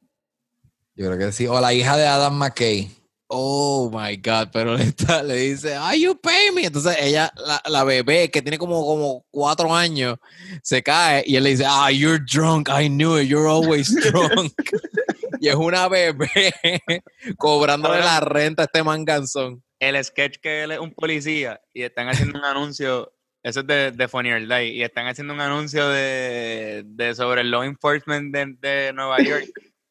Yo 0.96 1.08
creo 1.08 1.18
que 1.18 1.32
sí. 1.34 1.48
O 1.48 1.60
la 1.60 1.74
hija 1.74 1.98
de 1.98 2.08
Adam 2.08 2.36
McKay. 2.38 2.90
Oh 3.28 3.90
my 3.92 4.18
God, 4.18 4.50
pero 4.54 4.76
le, 4.78 4.84
está- 4.84 5.24
le 5.24 5.36
dice, 5.36 5.76
"Ay, 5.76 6.02
you 6.04 6.20
pay 6.22 6.52
me. 6.54 6.66
Entonces 6.66 6.95
ella, 7.00 7.32
la, 7.36 7.62
la 7.66 7.84
bebé 7.84 8.30
que 8.30 8.42
tiene 8.42 8.58
como, 8.60 8.86
como 8.86 9.26
cuatro 9.32 9.74
años, 9.74 10.18
se 10.62 10.84
cae 10.84 11.24
y 11.26 11.36
él 11.36 11.44
le 11.44 11.50
dice, 11.52 11.66
Ah, 11.68 11.90
you're 11.92 12.24
drunk. 12.24 12.70
I 12.70 12.88
knew 12.88 13.18
it. 13.20 13.28
You're 13.28 13.48
always 13.50 13.90
drunk. 14.12 14.54
y 15.42 15.48
es 15.50 15.56
una 15.56 15.88
bebé 15.88 16.28
cobrándole 17.38 18.00
la 18.00 18.20
renta 18.20 18.64
a 18.64 18.66
este 18.66 18.84
manganzón. 18.84 19.64
El 19.80 20.02
sketch 20.04 20.38
que 20.42 20.64
él 20.64 20.72
es 20.72 20.80
un 20.80 20.94
policía 20.94 21.60
y 21.74 21.82
están 21.84 22.08
haciendo 22.10 22.38
un 22.40 22.45
anuncio. 22.45 23.12
Eso 23.44 23.60
es 23.60 23.68
de, 23.68 23.92
de 23.92 24.08
Funny 24.08 24.32
or 24.32 24.48
Die. 24.48 24.68
Y 24.74 24.84
están 24.84 25.08
haciendo 25.08 25.34
un 25.34 25.42
anuncio 25.42 25.88
de, 25.90 26.84
de 26.86 27.14
sobre 27.16 27.42
el 27.42 27.52
law 27.52 27.64
enforcement 27.64 28.34
de, 28.34 28.56
de 28.60 28.94
Nueva 28.94 29.18
York, 29.22 29.45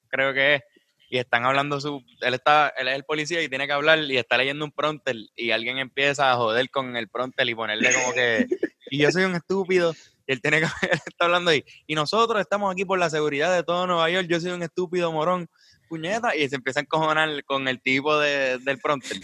creo 0.08 0.32
que 0.32 0.54
es. 0.56 0.62
Y 1.10 1.18
están 1.18 1.44
hablando 1.44 1.80
su. 1.80 2.02
Él 2.20 2.34
está, 2.34 2.68
él 2.76 2.88
es 2.88 2.94
el 2.96 3.04
policía 3.04 3.42
y 3.42 3.48
tiene 3.48 3.66
que 3.66 3.72
hablar 3.72 3.98
y 4.00 4.16
está 4.16 4.36
leyendo 4.36 4.64
un 4.64 4.72
prompter. 4.72 5.16
Y 5.36 5.50
alguien 5.50 5.78
empieza 5.78 6.32
a 6.32 6.36
joder 6.36 6.70
con 6.70 6.96
el 6.96 7.08
prompter 7.08 7.48
y 7.48 7.54
ponerle 7.54 7.92
como 7.92 8.12
que. 8.14 8.46
Y 8.90 8.98
yo 8.98 9.10
soy 9.12 9.24
un 9.24 9.34
estúpido. 9.34 9.94
Y 10.26 10.32
él 10.32 10.40
tiene 10.40 10.60
que 10.60 10.66
él 10.90 11.00
está 11.06 11.26
hablando 11.26 11.50
ahí. 11.50 11.64
Y 11.86 11.94
nosotros 11.94 12.40
estamos 12.40 12.72
aquí 12.72 12.84
por 12.84 12.98
la 12.98 13.10
seguridad 13.10 13.54
de 13.54 13.62
todo 13.62 13.86
Nueva 13.86 14.08
York. 14.10 14.26
Yo 14.28 14.40
soy 14.40 14.50
un 14.52 14.62
estúpido 14.62 15.12
morón. 15.12 15.48
Puñeta. 15.88 16.34
Y 16.34 16.48
se 16.48 16.56
empieza 16.56 16.80
a 16.80 16.82
encojonar 16.82 17.44
con 17.44 17.68
el 17.68 17.80
tipo 17.82 18.18
de, 18.18 18.58
del 18.58 18.78
prompter. 18.78 19.18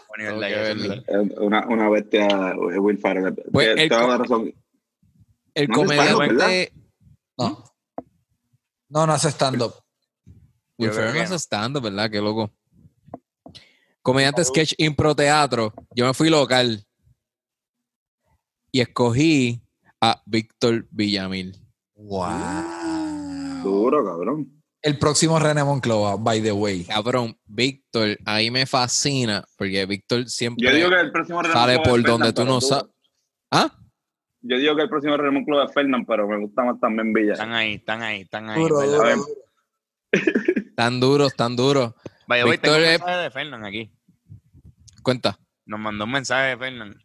Es 1.07 1.37
Una, 1.37 1.65
una 1.67 1.89
bestia, 1.89 2.27
eh, 2.27 2.79
Will 2.79 2.97
Ferrell. 2.97 3.33
Pues 3.51 3.75
Te- 3.75 3.83
el 3.83 3.89
te 3.89 3.95
doy 3.95 4.03
co- 4.05 4.11
la 4.11 4.17
razón. 4.17 4.53
El 5.53 5.67
No, 5.67 5.73
comediante. 5.75 6.73
No. 7.37 7.63
No, 8.91 9.07
no 9.07 9.13
hace 9.13 9.29
stand-up. 9.29 9.73
Will 10.77 10.91
Ferrell 10.91 11.15
no 11.15 11.21
hace 11.21 11.31
no. 11.31 11.39
stand 11.39 11.81
¿verdad? 11.81 12.11
Qué 12.11 12.19
loco. 12.19 12.51
Comediante 14.01 14.43
sketch 14.43 14.73
impro 14.77 15.15
teatro. 15.15 15.73
Yo 15.95 16.05
me 16.05 16.13
fui 16.13 16.29
local. 16.29 16.85
Y 18.73 18.81
escogí 18.81 19.61
a 20.01 20.21
Víctor 20.25 20.87
Villamil. 20.91 21.57
Wow. 21.95 23.63
Duro, 23.63 24.03
cabrón. 24.03 24.61
El 24.81 24.97
próximo 24.97 25.39
René 25.39 25.63
Monclova, 25.63 26.17
by 26.17 26.41
the 26.41 26.51
way. 26.51 26.83
Cabrón, 26.83 27.39
Víctor, 27.45 28.17
ahí 28.25 28.51
me 28.51 28.65
fascina 28.65 29.45
porque 29.55 29.85
Víctor 29.85 30.27
siempre 30.27 30.65
Yo 30.65 30.73
digo 30.73 30.89
que 30.89 30.99
el 30.99 31.11
próximo 31.11 31.41
René 31.41 31.53
sale 31.53 31.79
por 31.79 32.01
donde 32.01 32.33
tú 32.33 32.43
no 32.43 32.59
sabes. 32.59 32.89
¿Ah? 33.51 33.71
Yo 34.43 34.57
digo 34.57 34.75
que 34.75 34.81
el 34.83 34.89
próximo 34.89 35.15
René 35.17 35.31
Monclova 35.31 35.65
es 35.65 35.73
Fernan, 35.73 36.05
pero 36.05 36.27
me 36.27 36.37
gusta 36.39 36.63
más 36.63 36.79
también 36.79 37.13
Villa. 37.13 37.33
Están 37.33 37.53
ahí, 37.53 37.75
están 37.75 38.01
ahí, 38.01 38.21
están 38.21 38.49
ahí. 38.49 38.59
Duro, 38.59 38.81
duro. 38.81 39.25
Tan 40.75 40.99
duros, 40.99 41.35
tan 41.35 41.55
duros. 41.55 41.93
The 42.27 42.45
way, 42.45 42.57
tengo 42.57 42.75
un 42.77 42.81
mensaje 42.81 43.17
de 43.17 43.31
Fernan 43.31 43.65
aquí. 43.65 43.91
Cuenta, 45.03 45.37
Nos 45.65 45.79
mandó 45.79 46.05
un 46.05 46.11
mensaje 46.11 46.49
de 46.49 46.57
Fernan. 46.57 46.95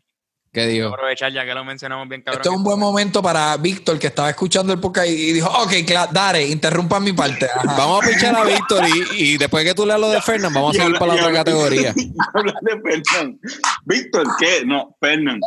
¿qué 0.52 0.62
Voy 0.62 0.70
a 0.70 0.72
dijo? 0.74 0.88
aprovechar 0.88 1.30
ya 1.32 1.44
que 1.44 1.52
lo 1.52 1.64
mencionamos 1.64 2.08
bien, 2.08 2.22
cabrón. 2.22 2.40
Este 2.40 2.48
es 2.48 2.56
un 2.56 2.64
buen 2.64 2.78
momento 2.78 3.20
para 3.22 3.54
Víctor, 3.58 3.98
que 3.98 4.06
estaba 4.06 4.30
escuchando 4.30 4.72
el 4.72 4.80
podcast 4.80 5.06
y 5.08 5.32
dijo, 5.32 5.48
ok, 5.48 5.72
claro, 5.86 6.10
dale, 6.14 6.46
interrumpa 6.46 6.98
mi 6.98 7.12
parte. 7.12 7.46
Ajá. 7.46 7.74
Vamos 7.76 8.02
a 8.02 8.08
pichar 8.08 8.34
a 8.34 8.44
Víctor 8.44 8.84
y, 9.14 9.32
y 9.34 9.36
después 9.36 9.64
que 9.64 9.74
tú 9.74 9.84
leas 9.84 10.00
lo 10.00 10.08
de 10.08 10.22
Fernan, 10.22 10.54
vamos 10.54 10.74
a 10.78 10.82
seguir 10.82 10.98
para 10.98 11.14
la 11.14 11.20
otra 11.20 11.32
categoría. 11.34 11.92
Habla 12.34 12.54
de 12.62 12.80
Fernan. 12.80 13.38
Víctor, 13.84 14.26
¿qué? 14.38 14.64
No, 14.64 14.96
Fernan. 15.00 15.40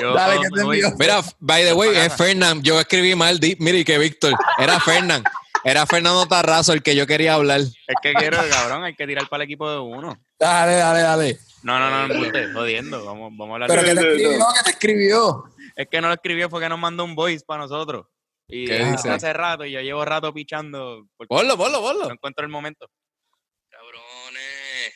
Yo 0.00 0.14
Dale, 0.14 0.40
que 0.40 0.48
te 0.54 0.60
envío. 0.62 0.90
Mira, 0.98 1.22
by 1.40 1.64
the 1.64 1.72
way, 1.74 1.96
es 1.96 2.14
Fernan. 2.16 2.62
Yo 2.62 2.78
escribí 2.80 3.14
mal. 3.14 3.38
Mire, 3.58 3.84
que 3.84 3.98
Víctor. 3.98 4.34
Era 4.58 4.80
Fernan. 4.80 5.22
Era 5.64 5.84
Fernando 5.86 6.26
Tarrazo 6.26 6.72
el 6.72 6.82
que 6.82 6.94
yo 6.94 7.06
quería 7.06 7.34
hablar. 7.34 7.60
Es 7.60 7.96
que 8.00 8.12
quiero, 8.14 8.38
cabrón, 8.48 8.84
hay 8.84 8.94
que 8.94 9.06
tirar 9.06 9.28
para 9.28 9.42
el 9.42 9.48
equipo 9.50 9.68
de 9.70 9.78
uno. 9.78 10.16
Dale, 10.38 10.74
dale, 10.76 11.00
dale. 11.00 11.38
No, 11.62 11.78
no, 11.80 11.90
no, 11.90 12.14
embuste, 12.14 12.52
jodiendo. 12.52 13.04
Vamos, 13.04 13.32
vamos 13.36 13.50
a 13.50 13.54
hablar 13.54 13.68
Pero 13.68 13.82
de 13.82 13.88
que 13.88 13.94
te 13.94 14.02
no, 14.04 14.08
no. 14.08 14.14
escribió, 14.14 14.46
que 14.54 14.62
te 14.62 14.70
escribió. 14.70 15.44
Es 15.74 15.88
que 15.90 16.00
no 16.00 16.06
lo 16.08 16.14
escribió, 16.14 16.48
fue 16.48 16.60
que 16.60 16.68
nos 16.68 16.78
mandó 16.78 17.02
un 17.02 17.16
voice 17.16 17.44
para 17.44 17.62
nosotros. 17.62 18.06
Y 18.46 18.66
¿Qué 18.66 18.84
dice? 18.84 19.10
hace 19.10 19.32
rato, 19.32 19.64
y 19.64 19.72
yo 19.72 19.80
llevo 19.80 20.04
rato 20.04 20.32
pichando 20.32 21.04
porque 21.16 21.28
Ponlo, 21.34 21.56
ponlo, 21.56 21.80
no 21.80 21.84
ponlo. 21.84 22.12
encuentro 22.12 22.44
el 22.44 22.50
momento. 22.52 22.88
Cabrones, 23.68 24.94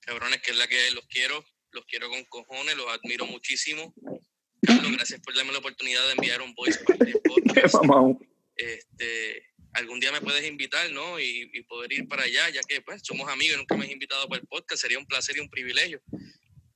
cabrones, 0.00 0.42
que 0.42 0.50
es 0.50 0.56
la 0.56 0.66
que 0.66 0.90
los 0.92 1.06
quiero, 1.06 1.44
los 1.72 1.84
quiero 1.86 2.08
con 2.08 2.24
cojones, 2.24 2.76
los 2.76 2.86
admiro 2.88 3.26
muchísimo. 3.26 3.94
Carlos, 4.62 4.92
gracias 4.92 5.20
por 5.20 5.34
darme 5.34 5.52
la 5.52 5.58
oportunidad 5.58 6.04
de 6.06 6.12
enviar 6.12 6.42
un 6.42 6.54
voice 6.54 6.78
para 6.84 7.04
el 7.08 7.20
podcast. 7.20 7.76
Este, 8.56 9.46
algún 9.72 10.00
día 10.00 10.12
me 10.12 10.20
puedes 10.20 10.46
invitar, 10.46 10.90
¿no? 10.92 11.18
Y, 11.18 11.50
y 11.52 11.62
poder 11.62 11.92
ir 11.92 12.08
para 12.08 12.24
allá, 12.24 12.50
ya 12.50 12.60
que 12.68 12.80
pues 12.82 13.00
somos 13.04 13.28
amigos 13.30 13.58
nunca 13.58 13.76
me 13.76 13.86
has 13.86 13.90
invitado 13.90 14.28
para 14.28 14.40
el 14.40 14.46
podcast, 14.46 14.82
sería 14.82 14.98
un 14.98 15.06
placer 15.06 15.36
y 15.36 15.40
un 15.40 15.48
privilegio. 15.48 16.02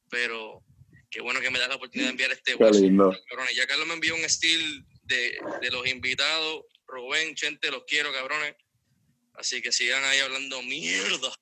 Pero 0.08 0.62
qué 1.10 1.20
bueno 1.20 1.40
que 1.40 1.50
me 1.50 1.58
das 1.58 1.68
la 1.68 1.76
oportunidad 1.76 2.08
de 2.08 2.12
enviar 2.12 2.32
este 2.32 2.52
Qué 2.52 2.64
voice. 2.64 2.80
lindo. 2.80 3.14
Cabrones, 3.28 3.54
ya 3.54 3.66
Carlos 3.66 3.86
me 3.86 3.94
envió 3.94 4.14
un 4.14 4.24
estilo 4.24 4.64
de, 5.02 5.38
de 5.60 5.70
los 5.70 5.86
invitados. 5.86 6.64
Rubén, 6.86 7.34
Chente, 7.34 7.70
los 7.70 7.84
quiero, 7.84 8.12
cabrones. 8.12 8.54
Así 9.34 9.60
que 9.60 9.72
sigan 9.72 10.04
ahí 10.04 10.20
hablando 10.20 10.62
mierda. 10.62 11.34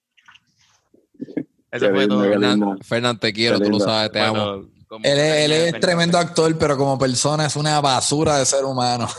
Eso 1.72 1.86
Qué 1.86 1.90
fue 1.90 2.00
lindo, 2.00 2.14
todo. 2.14 2.22
qué 2.24 2.28
Fernan, 2.30 2.60
lindo. 2.60 2.76
Fernan, 2.84 3.18
te 3.18 3.32
quiero, 3.32 3.58
Qué 3.58 3.64
tú 3.64 3.70
lo 3.70 3.80
sabes, 3.80 4.12
te 4.12 4.20
amo. 4.20 4.66
Él 5.02 5.18
es, 5.18 5.50
él 5.72 5.80
tremendo 5.80 6.18
actor, 6.18 6.56
pero 6.58 6.76
como 6.76 6.98
persona 6.98 7.46
es 7.46 7.56
una 7.56 7.80
basura 7.80 8.38
de 8.38 8.44
ser 8.44 8.64
humano. 8.64 9.08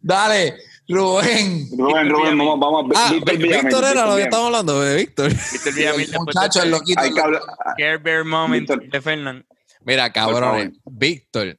Dale, 0.00 0.56
Rubén. 0.88 1.68
Rubén, 1.76 2.08
Rubén, 2.08 2.38
vamos, 2.38 2.58
vamos. 2.58 2.92
Ah, 2.96 3.12
Víctor 3.12 3.84
era 3.84 4.06
lo 4.06 4.16
que 4.16 4.22
estamos 4.22 4.46
hablando 4.46 4.80
de 4.80 4.96
Víctor. 4.96 5.30
Víctor 5.30 5.74
Villamil, 5.74 6.10
muchacho, 6.18 6.62
el 6.62 6.70
loquito. 6.70 7.00
Hay 7.00 7.12
que 7.12 7.20
hablar. 7.20 7.42
Care 7.76 7.98
Bear 7.98 8.24
Moment 8.24 8.68
Víctor. 8.68 8.90
de 8.90 9.00
Fernan. 9.00 9.46
Mira, 9.82 10.12
cabrones, 10.12 10.70
favor. 10.76 10.98
Víctor, 10.98 11.58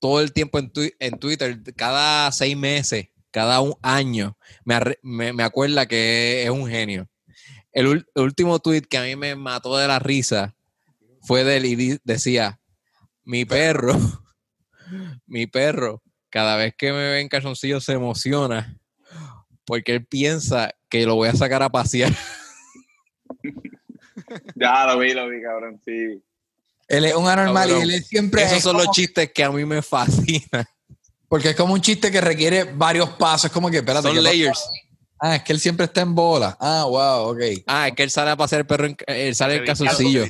todo 0.00 0.20
el 0.20 0.32
tiempo 0.32 0.58
en 0.58 1.18
Twitter, 1.18 1.60
cada 1.76 2.32
seis 2.32 2.56
meses, 2.56 3.08
cada 3.30 3.60
un 3.60 3.74
año, 3.82 4.36
me, 4.64 4.78
me, 5.02 5.32
me 5.32 5.42
acuerda 5.42 5.86
que 5.86 6.42
es 6.44 6.50
un 6.50 6.68
genio. 6.68 7.08
El, 7.72 8.04
último 8.16 8.58
tweet 8.58 8.82
que 8.82 8.98
a 8.98 9.02
mí 9.02 9.16
me 9.16 9.36
mató 9.36 9.76
de 9.76 9.86
la 9.86 9.98
risa 9.98 10.56
fue 11.22 11.44
de 11.44 11.58
él 11.58 11.66
y 11.66 11.98
decía, 12.04 12.60
mi 13.24 13.44
perro, 13.44 13.96
mi 15.26 15.46
perro, 15.46 16.02
cada 16.30 16.56
vez 16.56 16.74
que 16.76 16.92
me 16.92 16.98
ve 16.98 17.20
en 17.20 17.28
calzoncillo 17.28 17.80
se 17.80 17.92
emociona 17.92 18.76
porque 19.64 19.94
él 19.94 20.06
piensa 20.06 20.72
que 20.88 21.06
lo 21.06 21.14
voy 21.14 21.28
a 21.28 21.34
sacar 21.34 21.62
a 21.62 21.70
pasear. 21.70 22.12
Ya 24.54 24.86
lo 24.86 24.98
vi, 24.98 25.12
lo 25.12 25.28
vi, 25.28 25.42
cabrón, 25.42 25.80
sí. 25.84 26.22
Él 26.86 27.04
es 27.04 27.14
un 27.14 27.26
anormal 27.26 27.68
y 27.70 27.72
él 27.72 27.90
es 27.90 28.06
siempre. 28.06 28.42
Esos 28.42 28.58
es 28.58 28.62
son 28.62 28.76
los 28.76 28.90
chistes 28.90 29.32
que 29.32 29.42
a 29.42 29.50
mí 29.50 29.64
me 29.64 29.82
fascinan. 29.82 30.64
Porque 31.30 31.50
es 31.50 31.56
como 31.56 31.74
un 31.74 31.80
chiste 31.80 32.10
que 32.10 32.20
requiere 32.20 32.64
varios 32.64 33.08
pasos. 33.10 33.44
Es 33.44 33.52
como 33.52 33.70
que, 33.70 33.76
espérate. 33.76 34.08
Son 34.08 34.20
layers. 34.20 34.68
Ah, 35.20 35.36
es 35.36 35.44
que 35.44 35.52
él 35.52 35.60
siempre 35.60 35.86
está 35.86 36.00
en 36.00 36.12
bola. 36.12 36.56
Ah, 36.58 36.84
wow, 36.88 37.30
ok. 37.30 37.62
Ah, 37.68 37.86
es 37.86 37.94
que 37.94 38.02
él 38.02 38.10
sale 38.10 38.32
a 38.32 38.36
pasear 38.36 38.62
el 38.62 38.66
perro, 38.66 38.86
en, 38.86 38.96
él 39.06 39.32
sale 39.36 39.54
en 39.54 39.64
calzoncillo. 39.64 40.24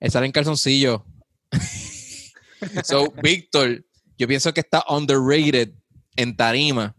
Él 0.00 0.10
sale 0.10 0.26
en 0.26 0.32
calzoncillo. 0.32 1.06
so, 2.82 3.12
Víctor, 3.22 3.84
yo 4.18 4.26
pienso 4.26 4.52
que 4.52 4.62
está 4.62 4.84
underrated 4.88 5.70
en 6.16 6.36
tarima. 6.36 6.96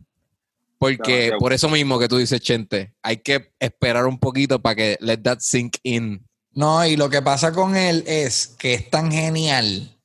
Porque 0.77 1.33
por 1.37 1.51
eso 1.51 1.67
mismo 1.67 1.99
que 1.99 2.07
tú 2.07 2.15
dices, 2.15 2.39
Chente, 2.39 2.93
hay 3.01 3.17
que 3.17 3.51
esperar 3.59 4.05
un 4.05 4.19
poquito 4.19 4.61
para 4.61 4.75
que 4.75 4.97
let 5.01 5.17
that 5.17 5.39
sink 5.41 5.79
in. 5.83 6.25
No, 6.53 6.85
y 6.85 6.95
lo 6.95 7.09
que 7.09 7.21
pasa 7.21 7.51
con 7.51 7.75
él 7.75 8.05
es 8.07 8.47
que 8.57 8.73
es 8.75 8.89
tan 8.89 9.11
genial. 9.11 10.00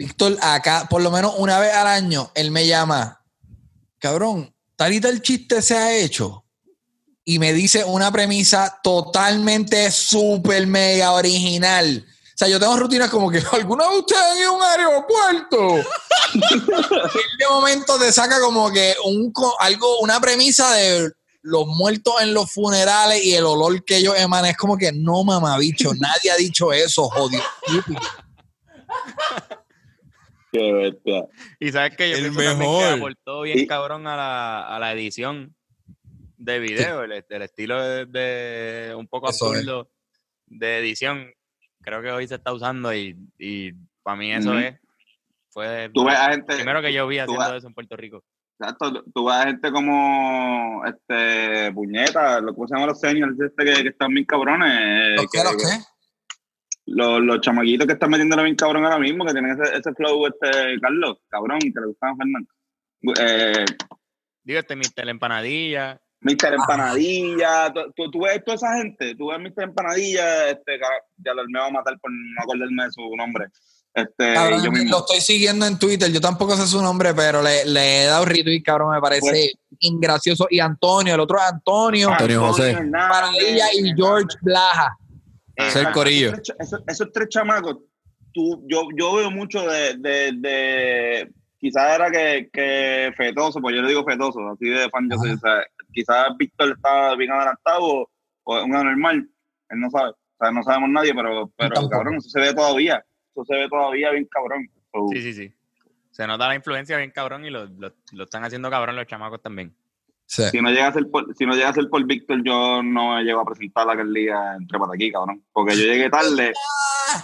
Víctor, 0.00 0.38
acá, 0.40 0.86
por 0.88 1.02
lo 1.02 1.10
menos 1.10 1.34
una 1.36 1.58
vez 1.58 1.74
al 1.74 1.86
año, 1.86 2.32
él 2.34 2.50
me 2.50 2.66
llama, 2.66 3.22
cabrón, 3.98 4.50
tal 4.74 4.94
y 4.94 4.98
tal 4.98 5.20
chiste 5.20 5.60
se 5.60 5.76
ha 5.76 5.94
hecho. 5.94 6.46
Y 7.22 7.38
me 7.38 7.52
dice 7.52 7.84
una 7.84 8.10
premisa 8.10 8.80
totalmente 8.82 9.90
súper 9.90 10.66
mega 10.66 11.12
original. 11.12 12.02
O 12.08 12.32
sea, 12.34 12.48
yo 12.48 12.58
tengo 12.58 12.78
rutinas 12.78 13.10
como 13.10 13.30
que 13.30 13.42
alguna 13.52 13.90
vez 13.90 13.98
ustedes 13.98 14.22
han 14.22 14.38
ido 14.38 14.52
a 14.52 14.56
un 14.56 14.62
aeropuerto. 14.62 15.90
Y 16.32 17.38
de 17.38 17.48
momento 17.50 17.98
te 17.98 18.10
saca 18.10 18.40
como 18.40 18.70
que 18.70 18.96
un 19.04 19.30
algo, 19.58 20.00
una 20.00 20.18
premisa 20.18 20.72
de 20.76 21.12
los 21.42 21.66
muertos 21.66 22.14
en 22.22 22.32
los 22.32 22.50
funerales 22.50 23.22
y 23.22 23.34
el 23.34 23.44
olor 23.44 23.84
que 23.84 23.98
ellos 23.98 24.14
emanan. 24.16 24.52
Es 24.52 24.56
como 24.56 24.78
que 24.78 24.92
no, 24.92 25.24
mamabicho, 25.24 25.92
nadie 25.92 26.30
ha 26.30 26.36
dicho 26.36 26.72
eso, 26.72 27.10
jodido. 27.10 27.44
Qué 30.52 30.72
bestia. 30.72 31.24
Y 31.60 31.70
sabes 31.70 31.96
que 31.96 32.10
yo 32.10 32.16
El 32.16 32.32
pienso 32.34 32.56
mejor. 32.58 32.82
que 32.84 32.90
aportó 32.94 33.42
bien 33.42 33.58
Y- 33.60 33.66
cabrón 33.66 34.06
a 34.06 34.16
la, 34.16 34.62
a 34.76 34.78
la 34.78 34.92
edición 34.92 35.54
de 36.36 36.58
video, 36.58 37.02
el, 37.04 37.12
el 37.28 37.42
estilo 37.42 37.80
de, 37.82 38.06
de 38.06 38.94
un 38.94 39.06
poco 39.06 39.30
Eso 39.30 39.52
es. 39.52 39.58
absurdo 39.60 39.90
de 40.46 40.78
edición. 40.78 41.30
Creo 41.82 42.02
que 42.02 42.10
hoy 42.10 42.26
se 42.26 42.34
está 42.36 42.52
usando 42.52 42.92
y, 42.94 43.16
y 43.38 43.72
para 44.02 44.16
mí 44.16 44.32
eso 44.32 44.58
es. 44.58 44.76
Fue 45.50 45.90
Tú 45.92 46.04
ves 46.04 46.16
a 46.16 46.30
gente. 46.32 46.54
primero 46.56 46.80
que 46.82 46.92
yo 46.92 47.06
vi 47.06 47.18
haciendo 47.18 47.44
ves- 47.48 47.58
eso 47.58 47.66
en 47.68 47.74
Puerto 47.74 47.96
Rico. 47.96 48.24
Exacto, 48.58 49.02
tú 49.14 49.24
ves 49.26 49.36
a 49.36 49.44
gente 49.46 49.72
como 49.72 50.82
este 50.84 51.72
puñeta, 51.72 52.40
lo 52.40 52.54
que 52.54 52.60
se 52.68 52.74
llama 52.74 52.86
los 52.88 53.00
seniors 53.00 53.34
este 53.40 53.64
que, 53.64 53.82
que 53.82 53.88
están 53.88 54.12
bien 54.12 54.26
cabrones. 54.26 55.16
¿Los 55.16 55.26
que- 55.30 55.38
qué, 55.38 55.44
los 55.44 55.56
que- 55.56 55.62
qué? 55.62 55.84
Los, 56.90 57.20
los 57.20 57.40
chamaquitos 57.40 57.86
que 57.86 57.92
están 57.94 58.10
metiéndole 58.10 58.42
bien 58.44 58.56
cabrón 58.56 58.84
ahora 58.84 58.98
mismo, 58.98 59.24
que 59.24 59.32
tienen 59.32 59.58
ese, 59.60 59.76
ese 59.76 59.92
flow, 59.94 60.26
este 60.26 60.80
Carlos, 60.80 61.18
cabrón, 61.28 61.58
que 61.60 61.80
le 61.80 61.86
gustaba 61.86 62.12
a 62.12 62.16
Fernando. 62.16 62.48
Eh, 63.20 63.64
Digo, 64.42 64.58
este 64.60 64.76
Mr. 64.76 65.04
La 65.04 65.10
Empanadilla. 65.10 66.00
Mr. 66.22 66.52
Empanadilla, 66.54 67.72
tú, 67.72 67.80
tú, 67.96 68.10
tú 68.10 68.20
ves 68.24 68.42
toda 68.44 68.56
esa 68.56 68.76
gente, 68.76 69.14
tú 69.14 69.28
ves 69.28 69.38
Mr. 69.40 69.62
Empanadilla, 69.64 70.50
este, 70.50 70.78
ya 71.18 71.32
lo, 71.32 71.44
me 71.48 71.58
va 71.58 71.66
a 71.66 71.70
matar 71.70 71.98
por 72.00 72.10
no 72.10 72.42
acordarme 72.42 72.84
de 72.84 72.90
su 72.92 73.16
nombre. 73.16 73.46
Este, 73.94 74.34
Cabrón, 74.34 74.62
yo 74.62 74.70
mismo. 74.70 74.90
lo 74.90 74.98
estoy 74.98 75.20
siguiendo 75.20 75.66
en 75.66 75.78
Twitter. 75.78 76.12
Yo 76.12 76.20
tampoco 76.20 76.54
sé 76.56 76.66
su 76.66 76.80
nombre, 76.82 77.12
pero 77.14 77.42
le, 77.42 77.64
le 77.64 78.02
he 78.02 78.06
dado 78.06 78.24
retweet, 78.24 78.62
cabrón. 78.62 78.92
Me 78.94 79.00
parece 79.00 79.20
Pues- 79.30 79.52
ingracioso. 79.80 80.46
Y 80.50 80.60
Antonio, 80.60 81.14
el 81.14 81.20
otro 81.20 81.38
es 81.38 81.44
Antonio, 81.44 82.10
Antonio 82.10 82.40
José. 82.42 82.70
Hernández, 82.72 83.08
Paradilla 83.08 83.64
y 83.74 83.92
George 83.96 84.36
Blaja. 84.42 84.96
Ese 85.68 85.80
es 85.80 85.86
el 85.86 85.92
corillo. 85.92 86.32
Esos, 86.32 86.54
esos- 86.58 86.82
esos 86.86 87.12
tres 87.12 87.28
chamacos, 87.28 87.78
tú, 88.32 88.64
yo, 88.68 88.88
yo 88.96 89.14
veo 89.16 89.30
mucho 89.30 89.62
de, 89.66 89.94
de, 89.98 90.32
de 90.34 91.32
quizás 91.58 91.94
era 91.96 92.10
que, 92.10 92.48
que 92.52 93.12
Fetoso, 93.16 93.60
pues 93.60 93.74
yo 93.76 93.82
le 93.82 93.88
digo 93.88 94.04
Fetoso, 94.04 94.40
así 94.50 94.68
de 94.68 94.88
fan 94.90 95.08
yo 95.10 95.16
soy, 95.18 95.32
o 95.32 95.38
sea, 95.38 95.64
quizás 95.92 96.28
Víctor 96.38 96.72
está 96.72 97.14
bien 97.16 97.30
adelantado 97.32 98.08
o, 98.44 98.58
es 98.58 98.64
un 98.64 98.74
anormal, 98.74 99.28
él 99.68 99.80
no 99.80 99.90
sabe, 99.90 100.10
o 100.10 100.16
sea, 100.38 100.50
no 100.52 100.62
sabemos 100.62 100.90
nadie, 100.90 101.14
pero, 101.14 101.50
pero 101.56 101.74
cabrón, 101.88 102.14
eso 102.16 102.28
se 102.30 102.40
ve 102.40 102.54
todavía, 102.54 103.04
eso 103.32 103.44
se 103.44 103.54
ve 103.56 103.68
todavía 103.68 104.10
bien 104.10 104.26
cabrón. 104.30 104.68
So, 104.92 105.06
Sí, 105.12 105.20
sí, 105.22 105.32
sí. 105.34 105.54
Se 106.10 106.26
nota 106.26 106.48
la 106.48 106.54
influencia 106.56 106.96
bien 106.96 107.10
cabrón 107.12 107.44
y 107.44 107.50
lo, 107.50 107.66
lo, 107.66 107.92
lo 108.12 108.24
están 108.24 108.44
haciendo 108.44 108.68
cabrón 108.70 108.96
los 108.96 109.06
chamacos 109.06 109.40
también. 109.40 109.72
Sí. 110.32 110.44
Si 110.52 110.60
no 110.62 110.70
llega 110.70 110.86
a 110.86 110.92
ser 110.92 111.08
por, 111.10 111.34
si 111.36 111.44
no 111.44 111.54
llega 111.54 111.70
a 111.70 111.74
ser 111.74 111.88
por 111.88 112.06
Víctor, 112.06 112.40
yo 112.44 112.84
no 112.84 113.16
me 113.16 113.24
llego 113.24 113.40
a 113.40 113.44
presentar 113.44 113.84
la 113.84 113.96
día 114.04 114.54
entre 114.56 114.78
aquí, 114.94 115.10
cabrón. 115.10 115.42
Porque 115.52 115.74
yo 115.76 115.82
llegué 115.82 116.08
tarde, 116.08 116.52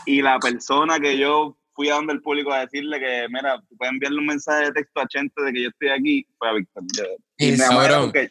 y 0.07 0.23
la 0.23 0.41
persona 0.41 0.99
que 0.99 1.17
yo 1.17 1.57
fui 1.73 1.89
a 1.89 1.95
donde 1.95 2.15
el 2.15 2.21
público 2.21 2.53
a 2.53 2.63
decirle 2.67 2.99
que, 2.99 3.27
mira, 3.29 3.63
tú 3.69 3.77
puedes 3.77 3.93
enviarle 3.93 4.19
un 4.19 4.27
mensaje 4.27 4.65
de 4.65 4.73
texto 4.73 5.01
a 5.01 5.07
Chente 5.07 5.41
de 5.41 5.53
que 5.53 5.63
yo 5.63 5.69
estoy 5.69 5.89
aquí, 5.91 6.27
fue 6.37 6.49
a 6.49 6.53
Víctor. 6.55 6.83
Yo- 6.97 7.05
Y 7.39 7.53
me 7.53 7.65
porque 8.01 8.31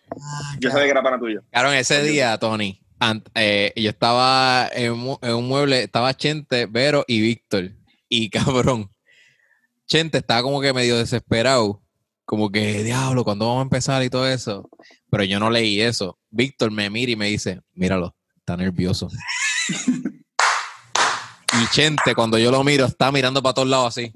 yo 0.59 0.69
sabía 0.69 0.83
que 0.85 0.91
era 0.91 1.03
para 1.03 1.19
tuyo. 1.19 1.41
Claro, 1.51 1.71
ese 1.71 2.03
día, 2.03 2.37
Tony, 2.37 2.81
ant- 2.99 3.29
eh, 3.33 3.71
yo 3.77 3.89
estaba 3.89 4.67
en, 4.73 4.93
en 5.21 5.35
un 5.35 5.47
mueble, 5.47 5.83
estaba 5.83 6.13
Chente, 6.15 6.65
Vero 6.65 7.05
y 7.07 7.21
Víctor. 7.21 7.71
Y 8.09 8.29
cabrón, 8.75 8.89
Chente 9.87 10.17
estaba 10.17 10.41
como 10.41 10.59
que 10.59 10.73
medio 10.73 10.97
desesperado. 10.97 11.81
Como 12.25 12.51
que, 12.51 12.83
diablo, 12.83 13.23
¿cuándo 13.23 13.45
vamos 13.45 13.59
a 13.59 13.63
empezar 13.63 14.03
y 14.03 14.09
todo 14.09 14.27
eso? 14.27 14.67
Pero 15.11 15.23
yo 15.23 15.39
no 15.39 15.49
leí 15.49 15.79
eso. 15.79 16.17
Víctor 16.31 16.71
me 16.71 16.89
mira 16.89 17.11
y 17.11 17.15
me 17.15 17.27
dice, 17.27 17.61
míralo, 17.73 18.15
está 18.37 18.57
nervioso. 18.57 19.09
y 21.53 21.67
Chente, 21.71 22.15
cuando 22.15 22.37
yo 22.39 22.49
lo 22.51 22.63
miro, 22.63 22.85
está 22.85 23.11
mirando 23.11 23.43
para 23.43 23.53
todos 23.53 23.67
lados 23.67 23.97
así. 23.97 24.11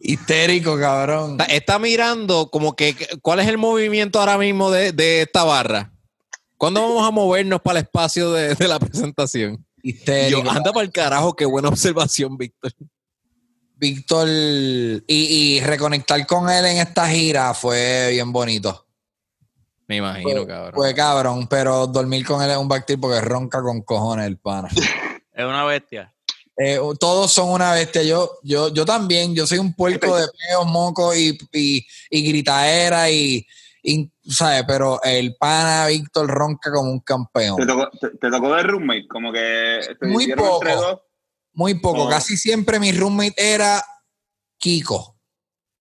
Histérico, 0.00 0.78
cabrón. 0.78 1.32
Está, 1.32 1.44
está 1.44 1.78
mirando 1.78 2.50
como 2.50 2.74
que, 2.74 2.96
¿cuál 3.22 3.40
es 3.40 3.48
el 3.48 3.58
movimiento 3.58 4.18
ahora 4.18 4.36
mismo 4.36 4.70
de, 4.70 4.92
de 4.92 5.22
esta 5.22 5.44
barra? 5.44 5.92
¿Cuándo 6.56 6.82
vamos 6.82 7.06
a 7.06 7.10
movernos 7.10 7.60
para 7.60 7.78
el 7.78 7.84
espacio 7.84 8.32
de, 8.32 8.54
de 8.54 8.68
la 8.68 8.78
presentación? 8.80 9.64
Histérico. 9.82 10.42
yo, 10.42 10.50
anda 10.50 10.72
para 10.72 10.84
el 10.84 10.90
carajo, 10.90 11.36
qué 11.36 11.44
buena 11.44 11.68
observación, 11.68 12.36
Víctor. 12.36 12.72
Víctor, 13.84 14.26
y, 14.28 15.02
y 15.06 15.60
reconectar 15.60 16.26
con 16.26 16.48
él 16.48 16.64
en 16.64 16.78
esta 16.78 17.06
gira 17.06 17.52
fue 17.52 18.08
bien 18.12 18.32
bonito. 18.32 18.86
Me 19.86 19.96
imagino, 19.96 20.30
Fue, 20.30 20.46
cabrón. 20.46 20.72
fue 20.74 20.94
cabrón, 20.94 21.46
pero 21.48 21.86
dormir 21.86 22.24
con 22.24 22.40
él 22.42 22.50
es 22.50 22.56
un 22.56 22.66
bactil 22.66 22.98
porque 22.98 23.20
ronca 23.20 23.60
con 23.60 23.82
cojones 23.82 24.26
el 24.26 24.38
pana. 24.38 24.68
Es 25.36 25.44
una 25.44 25.64
bestia. 25.64 26.14
Eh, 26.56 26.78
todos 27.00 27.30
son 27.32 27.50
una 27.50 27.72
bestia. 27.72 28.02
Yo, 28.04 28.38
yo, 28.44 28.72
yo 28.72 28.84
también, 28.86 29.34
yo 29.34 29.46
soy 29.48 29.58
un 29.58 29.74
puerco 29.74 30.16
de 30.16 30.26
peos, 30.28 30.64
mocos 30.66 31.14
y, 31.16 31.36
y, 31.52 31.84
y 32.08 32.22
gritaera 32.28 33.10
y, 33.10 33.44
y, 33.82 34.10
¿sabes? 34.26 34.62
Pero 34.66 35.02
el 35.02 35.34
pana 35.36 35.88
Víctor 35.88 36.28
ronca 36.28 36.70
como 36.72 36.90
un 36.92 37.00
campeón. 37.00 37.56
¿Te 37.56 37.66
tocó, 37.66 37.90
te, 38.00 38.08
te 38.10 38.30
tocó 38.30 38.54
de 38.54 38.62
roommate? 38.62 39.08
Como 39.08 39.32
que 39.32 39.80
Muy 40.02 40.22
hicieron 40.22 40.46
entre 40.54 40.74
poco. 40.74 40.82
dos. 40.86 41.00
Muy 41.54 41.74
poco. 41.74 42.08
Casi 42.08 42.36
siempre 42.36 42.78
mi 42.78 42.92
roommate 42.92 43.34
era 43.36 43.82
Kiko. 44.58 45.16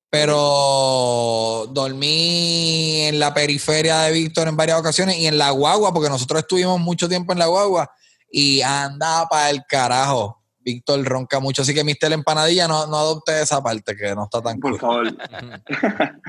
Pero 0.09 1.65
dormí 1.71 3.01
en 3.01 3.19
la 3.19 3.33
periferia 3.33 4.01
de 4.01 4.11
Víctor 4.11 4.47
en 4.47 4.55
varias 4.55 4.79
ocasiones 4.79 5.17
y 5.17 5.25
en 5.25 5.39
la 5.39 5.49
guagua, 5.49 5.91
porque 5.91 6.09
nosotros 6.09 6.41
estuvimos 6.41 6.79
mucho 6.79 7.09
tiempo 7.09 7.33
en 7.33 7.39
la 7.39 7.47
guagua 7.47 7.89
y 8.29 8.61
andaba 8.61 9.27
para 9.27 9.49
el 9.49 9.63
carajo. 9.67 10.43
Víctor 10.59 11.03
ronca 11.03 11.39
mucho, 11.39 11.63
así 11.63 11.73
que 11.73 11.83
Mister 11.83 12.11
Empanadilla 12.13 12.67
no, 12.67 12.87
no 12.87 12.97
adopte 12.97 13.41
esa 13.41 13.61
parte 13.61 13.95
que 13.95 14.15
no 14.15 14.25
está 14.25 14.41
tan 14.41 14.59
Por 14.59 14.79
cool. 14.79 14.79
favor. 14.79 15.07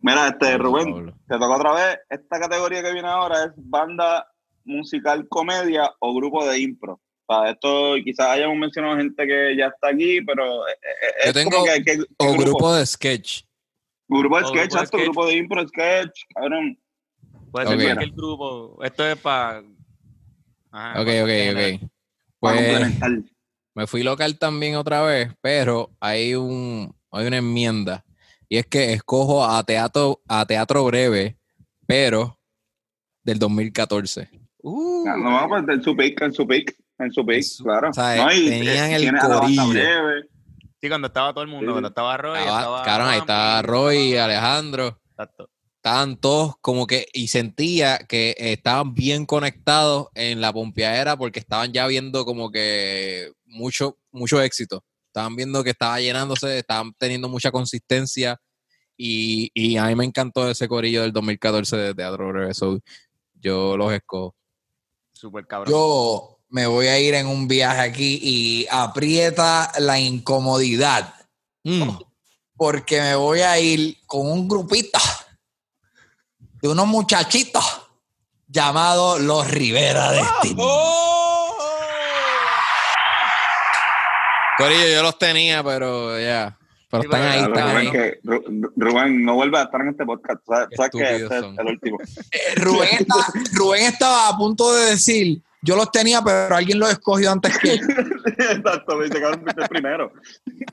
Mira, 0.00 0.28
este, 0.28 0.56
Rubén, 0.58 1.14
te 1.28 1.38
tocó 1.38 1.54
otra 1.54 1.72
vez. 1.74 1.98
Esta 2.08 2.40
categoría 2.40 2.82
que 2.82 2.92
viene 2.92 3.08
ahora 3.08 3.44
es 3.44 3.50
banda 3.56 4.26
musical 4.64 5.26
comedia 5.28 5.92
o 6.00 6.14
grupo 6.14 6.46
de 6.46 6.60
impro. 6.60 7.00
Sea, 7.28 7.50
esto 7.50 7.94
quizás 8.02 8.26
hayamos 8.28 8.56
mencionado 8.56 8.96
gente 8.96 9.26
que 9.26 9.54
ya 9.56 9.66
está 9.66 9.88
aquí, 9.88 10.20
pero 10.22 10.66
eh, 10.66 10.72
eh, 10.72 11.24
Yo 11.24 11.28
es 11.28 11.32
tengo- 11.34 11.50
como 11.50 11.64
que, 11.66 11.82
que- 11.84 12.02
O 12.16 12.32
que 12.32 12.38
grupo 12.38 12.74
de 12.74 12.86
sketch. 12.86 13.42
grupo 14.08 14.38
de 14.38 14.44
o 14.44 14.48
sketch, 14.48 14.48
grupo 14.48 14.58
de 14.58 14.64
exacto, 14.64 14.86
sketch. 14.96 15.04
grupo 15.04 15.26
de 15.26 15.34
impro, 15.36 15.68
sketch, 15.68 16.20
cabrón. 16.34 16.78
Puede 17.52 17.66
Ok. 17.66 17.72
ser 17.72 17.84
cualquier 17.84 18.10
grupo. 18.14 18.82
Esto 18.84 19.06
es 19.06 19.18
para. 19.18 19.58
Ok, 19.60 21.08
ok, 21.22 21.30
ok. 21.52 21.90
Para 22.40 22.54
Pues 22.54 22.54
complementar. 22.56 23.10
me 23.74 23.86
fui 23.86 24.02
local 24.02 24.38
también 24.38 24.76
otra 24.76 25.02
vez, 25.02 25.30
pero 25.40 25.90
hay 26.00 26.34
un 26.34 26.94
hay 27.10 27.26
una 27.26 27.38
enmienda 27.38 28.04
y 28.50 28.58
es 28.58 28.66
que 28.66 28.92
escojo 28.92 29.44
a 29.44 29.62
teatro 29.64 30.22
a 30.28 30.44
teatro 30.46 30.84
breve, 30.84 31.36
pero 31.86 32.38
del 33.22 33.38
2014. 33.38 34.30
Uh, 34.60 35.04
No, 35.06 35.16
no, 35.16 35.48
pues 35.48 35.64
en 35.68 35.82
su 35.82 35.96
pick, 35.96 36.20
en 36.22 36.32
su 36.32 36.46
pick, 36.46 36.74
en 36.98 37.12
su 37.12 37.24
pick, 37.24 37.44
claro. 37.62 37.90
o 37.90 37.92
sea, 37.92 38.16
no, 38.24 38.32
y, 38.32 38.48
tenían 38.48 38.90
eh, 38.90 38.96
el 38.96 39.18
corillo. 39.18 39.68
breve. 39.68 40.22
Sí, 40.80 40.88
cuando 40.88 41.08
estaba 41.08 41.32
todo 41.32 41.42
el 41.42 41.48
mundo. 41.50 41.66
Sí. 41.66 41.72
Cuando 41.72 41.88
estaba 41.88 42.16
Roy. 42.16 42.38
estaba- 42.38 42.78
estaba 42.80 43.10
ahí 43.10 43.18
está 43.18 43.62
Roy 43.62 43.96
y 43.96 44.08
estaba- 44.12 44.24
Alejandro. 44.26 45.00
Exacto. 45.10 45.50
estaban 45.76 46.16
todos 46.16 46.54
como 46.60 46.86
que, 46.86 47.06
y 47.12 47.28
sentía 47.28 47.98
que 47.98 48.34
estaban 48.38 48.94
bien 48.94 49.26
conectados 49.26 50.08
en 50.14 50.40
la 50.40 50.52
pompeadera 50.52 51.16
porque 51.16 51.38
estaban 51.38 51.72
ya 51.72 51.86
viendo 51.86 52.24
como 52.24 52.50
que 52.50 53.32
mucho, 53.46 53.96
mucho 54.10 54.42
éxito. 54.42 54.84
Estaban 55.06 55.34
viendo 55.36 55.64
que 55.64 55.70
estaba 55.70 55.98
llenándose, 56.00 56.58
estaban 56.58 56.92
teniendo 56.98 57.28
mucha 57.28 57.50
consistencia 57.52 58.38
y, 58.96 59.50
y 59.54 59.76
a 59.76 59.86
mí 59.86 59.94
me 59.94 60.04
encantó 60.04 60.48
ese 60.50 60.68
corillo 60.68 61.02
del 61.02 61.12
2014 61.12 61.76
de 61.76 61.94
Teatro 61.94 62.28
Breve. 62.28 62.54
So, 62.54 62.78
yo 63.40 63.76
los 63.76 63.92
escojo. 63.92 64.34
Súper 65.18 65.48
cabrón. 65.48 65.72
Yo 65.72 66.38
me 66.50 66.68
voy 66.68 66.86
a 66.86 66.96
ir 67.00 67.14
en 67.14 67.26
un 67.26 67.48
viaje 67.48 67.80
aquí 67.80 68.20
y 68.22 68.66
aprieta 68.70 69.72
la 69.80 69.98
incomodidad 69.98 71.12
Mm. 71.64 71.90
porque 72.56 73.00
me 73.00 73.16
voy 73.16 73.40
a 73.40 73.58
ir 73.58 73.98
con 74.06 74.30
un 74.30 74.46
grupito 74.46 75.00
de 76.62 76.68
unos 76.68 76.86
muchachitos 76.86 77.64
llamados 78.46 79.20
los 79.20 79.50
Rivera 79.50 80.12
Destino. 80.12 80.62
Corillo, 84.56 84.86
yo 84.88 85.02
los 85.02 85.18
tenía, 85.18 85.64
pero 85.64 86.18
ya. 86.20 86.56
Pero 86.90 87.02
Sí, 87.02 87.06
están 87.08 87.20
pero- 87.20 87.32
ahí, 87.32 87.38
Claro, 87.38 87.54
están 87.54 87.70
Rubén, 87.70 87.86
ahí. 87.86 87.92
que, 87.92 88.20
Ru- 88.22 88.72
Rubén, 88.76 89.24
no 89.24 89.34
vuelve 89.34 89.58
a 89.58 89.62
estar 89.64 89.80
en 89.82 89.88
este 89.88 90.04
podcast. 90.06 90.40
Sabes, 90.46 90.68
que 90.90 91.16
este 91.16 91.34
es 91.36 91.40
son. 91.42 91.56
el 91.60 91.66
último. 91.66 91.98
Eh, 92.32 92.54
Rubén, 92.56 92.88
estaba, 93.00 93.26
Rubén 93.52 93.82
estaba 93.86 94.28
a 94.28 94.36
punto 94.36 94.72
de 94.74 94.90
decir, 94.90 95.42
yo 95.62 95.76
los 95.76 95.90
tenía, 95.90 96.22
pero 96.22 96.54
alguien 96.56 96.78
los 96.78 96.90
escogió 96.90 97.30
antes 97.32 97.58
que. 97.58 97.74
Exacto, 98.38 98.96
me 98.96 99.06
el 99.06 99.68
primero. 99.68 100.12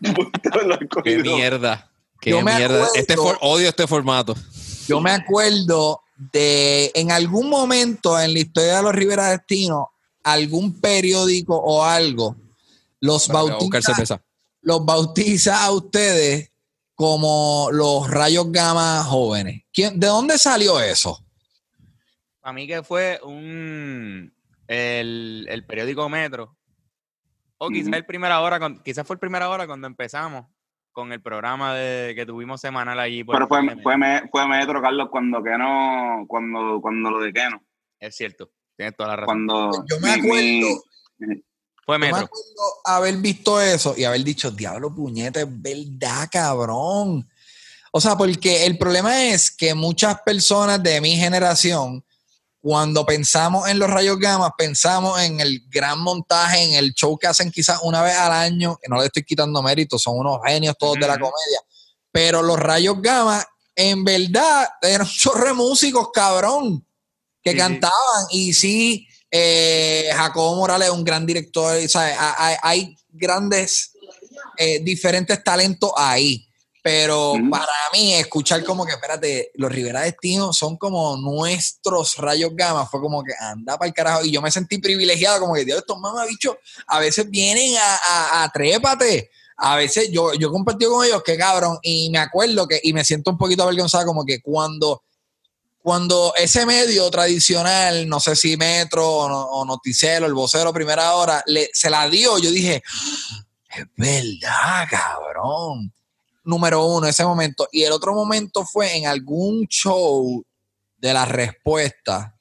Qué 1.04 1.18
mierda. 1.18 1.92
Qué 2.22 2.32
Yo 2.32 2.42
me 2.42 2.56
mierda. 2.56 2.88
Este 2.96 3.16
for- 3.16 3.38
odio 3.42 3.70
este 3.70 3.88
formato. 3.88 4.36
Yo 4.88 5.02
me 5.02 5.12
acuerdo 5.12 6.02
de 6.32 6.92
en 6.96 7.12
algún 7.12 7.50
momento 7.50 8.20
en 8.20 8.34
la 8.34 8.40
historia 8.40 8.78
de 8.78 8.84
los 8.84 8.94
Rivera 8.96 9.30
Destino, 9.32 9.92
algún 10.24 10.80
periódico 10.80 11.56
o 11.58 11.84
algo 11.84 12.36
los 13.02 13.28
Voy 13.28 13.38
a 13.38 13.42
buscar 13.42 13.60
bautiza, 13.60 13.94
cerveza. 13.94 14.22
Los 14.66 14.84
bautiza 14.86 15.64
a 15.64 15.72
ustedes 15.72 16.52
como 16.96 17.70
los 17.72 18.10
rayos 18.10 18.52
gamma 18.52 19.04
jóvenes. 19.04 19.62
¿Quién, 19.72 20.00
¿De 20.00 20.08
dónde 20.08 20.38
salió 20.38 20.80
eso? 20.82 21.24
A 22.42 22.52
mí 22.52 22.68
que 22.68 22.82
fue 22.84 23.20
un 23.24 24.34
el, 24.68 25.46
el 25.50 25.66
periódico 25.66 26.10
Metro. 26.10 26.58
O 27.58 27.70
quizás 27.70 27.94
el 27.94 28.06
primera 28.06 28.42
hora, 28.42 28.60
quizás 28.84 29.06
fue 29.08 29.14
el 29.16 29.20
primera 29.20 29.50
hora 29.50 29.66
cuando 29.68 29.88
empezamos 29.88 30.46
con 30.92 31.12
el 31.12 31.22
programa 31.22 31.74
de, 31.76 32.14
que 32.16 32.26
tuvimos 32.26 32.60
semanal 32.60 33.00
allí. 33.00 33.24
por 33.24 33.36
Pero 33.36 33.48
fue, 33.48 33.82
fue, 33.84 33.98
me- 33.98 34.28
fue 34.32 34.48
Metro, 34.48 34.82
Carlos, 34.82 35.10
cuando 35.12 35.44
Keno, 35.44 36.26
cuando, 36.28 36.80
cuando 36.82 37.12
lo 37.12 37.20
de 37.22 37.32
Keno. 37.34 37.62
Es 38.00 38.16
cierto, 38.16 38.52
tienes 38.76 38.96
toda 38.96 39.10
la 39.10 39.16
razón. 39.18 39.46
Cuando 39.48 39.86
Yo 39.88 40.00
me 40.00 40.18
mi- 40.18 40.62
mi- 41.20 41.44
Fue 41.86 41.96
Yo 41.96 42.00
me 42.00 42.08
acuerdo 42.08 42.82
haber 42.84 43.18
visto 43.18 43.62
eso 43.62 43.94
y 43.96 44.06
haber 44.06 44.24
dicho, 44.24 44.50
diablo 44.50 44.94
puñete, 44.94 45.42
es 45.42 45.48
verdad, 45.50 46.28
cabrón. 46.32 47.30
O 47.92 48.02
sea, 48.02 48.18
porque 48.18 48.66
el 48.66 48.78
problema 48.78 49.26
es 49.28 49.52
que 49.52 49.74
muchas 49.74 50.20
personas 50.22 50.82
de 50.82 51.00
mi 51.00 51.16
generación, 51.16 52.04
cuando 52.60 53.06
pensamos 53.06 53.70
en 53.70 53.78
los 53.78 53.90
rayos 53.90 54.18
gamma, 54.18 54.54
pensamos 54.58 55.22
en 55.22 55.40
el 55.40 55.62
gran 55.70 56.00
montaje, 56.00 56.64
en 56.64 56.74
el 56.74 56.94
show 56.96 57.18
que 57.18 57.28
hacen 57.28 57.52
quizás 57.52 57.80
una 57.84 58.02
vez 58.02 58.16
al 58.16 58.32
año, 58.32 58.78
que 58.82 58.90
no 58.90 59.00
le 59.00 59.06
estoy 59.06 59.24
quitando 59.24 59.62
mérito, 59.62 60.00
son 60.00 60.18
unos 60.18 60.40
genios 60.44 60.76
todos 60.78 60.96
de 60.96 61.08
la 61.08 61.20
comedia. 61.20 61.62
Pero 62.12 62.42
los 62.42 62.60
rayos 62.60 63.00
gamma, 63.00 63.46
en 63.76 64.04
verdad, 64.04 64.68
eran 64.82 65.08
de 65.46 65.54
músicos, 65.54 66.10
cabrón, 66.12 66.84
que 67.44 67.52
sí. 67.52 67.58
cantaban. 67.58 68.26
Y 68.32 68.54
sí, 68.54 69.08
eh, 69.38 70.10
Jacobo 70.16 70.56
Morales 70.56 70.88
es 70.88 70.94
un 70.94 71.04
gran 71.04 71.26
director, 71.26 71.76
¿sabes? 71.90 72.16
Ha- 72.18 72.36
Hay, 72.48 72.56
hay 72.62 72.98
grandes, 73.12 73.92
eh, 74.58 74.80
diferentes 74.80 75.44
talentos 75.44 75.92
ahí. 75.98 76.42
Pero 76.82 77.34
para 77.50 77.66
mí, 77.94 78.14
escuchar 78.14 78.64
como 78.64 78.86
que, 78.86 78.92
espérate, 78.94 79.50
los 79.56 79.72
Rivera 79.72 80.02
Destino 80.02 80.54
son 80.54 80.78
como 80.78 81.18
nuestros 81.18 82.16
rayos 82.18 82.52
gamma, 82.54 82.86
fue 82.86 83.02
como 83.02 83.24
que 83.24 83.34
anda 83.40 83.76
para 83.76 83.88
el 83.88 83.94
carajo. 83.94 84.24
Y 84.24 84.32
yo 84.32 84.40
me 84.40 84.52
sentí 84.52 84.78
privilegiado, 84.78 85.40
como 85.40 85.56
que, 85.56 85.66
Dios, 85.66 85.80
estos 85.80 85.98
mamabichos 86.00 86.56
a 86.86 87.00
veces 87.00 87.28
vienen 87.30 87.76
a, 87.76 87.96
a, 87.96 88.44
a 88.44 88.50
trépate. 88.52 89.32
A 89.58 89.78
veces 89.78 90.10
yo, 90.12 90.34
yo 90.36 90.48
he 90.50 90.52
compartido 90.52 90.92
con 90.92 91.04
ellos, 91.06 91.24
que 91.24 91.36
cabrón, 91.38 91.80
y 91.82 92.10
me 92.12 92.20
acuerdo 92.20 92.68
que, 92.68 92.80
y 92.84 92.94
me 92.94 93.04
siento 93.04 93.32
un 93.32 93.38
poquito 93.40 93.64
avergonzado, 93.64 94.06
como 94.06 94.24
que 94.24 94.40
cuando 94.42 95.02
cuando 95.86 96.34
ese 96.36 96.66
medio 96.66 97.12
tradicional, 97.12 98.10
no 98.10 98.20
sé 98.20 98.36
si 98.36 98.58
Metro 98.58 99.08
o, 99.08 99.30
no- 99.30 99.46
o 99.52 99.66
Noticero, 99.66 100.26
el 100.26 100.34
vocero 100.34 100.74
primera 100.74 101.14
hora, 101.14 101.44
le, 101.46 101.70
se 101.74 101.92
la 101.92 102.10
dio, 102.10 102.40
yo 102.40 102.50
dije, 102.50 102.82
es 103.70 103.86
verdad, 103.96 104.88
cabrón. 104.90 105.94
Número 106.44 106.84
uno, 106.88 107.06
ese 107.06 107.24
momento. 107.24 107.68
Y 107.72 107.84
el 107.84 107.92
otro 107.92 108.16
momento 108.16 108.66
fue 108.66 108.98
en 108.98 109.06
algún 109.06 109.68
show 109.68 110.44
de 110.98 111.14
la 111.14 111.26
respuesta 111.26 112.36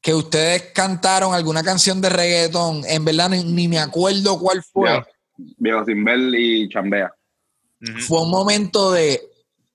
que 0.00 0.14
ustedes 0.14 0.70
cantaron 0.72 1.34
alguna 1.34 1.64
canción 1.64 2.00
de 2.00 2.08
reggaetón. 2.08 2.82
En 2.86 3.04
verdad 3.04 3.30
ni, 3.30 3.42
ni 3.42 3.66
me 3.66 3.80
acuerdo 3.80 4.38
cuál 4.38 4.62
fue. 4.62 4.90
Viejo, 5.58 5.84
ver 5.84 6.20
y 6.38 6.68
chambea. 6.68 7.12
Fue 8.06 8.22
un 8.22 8.30
momento 8.30 8.92
de 8.92 9.20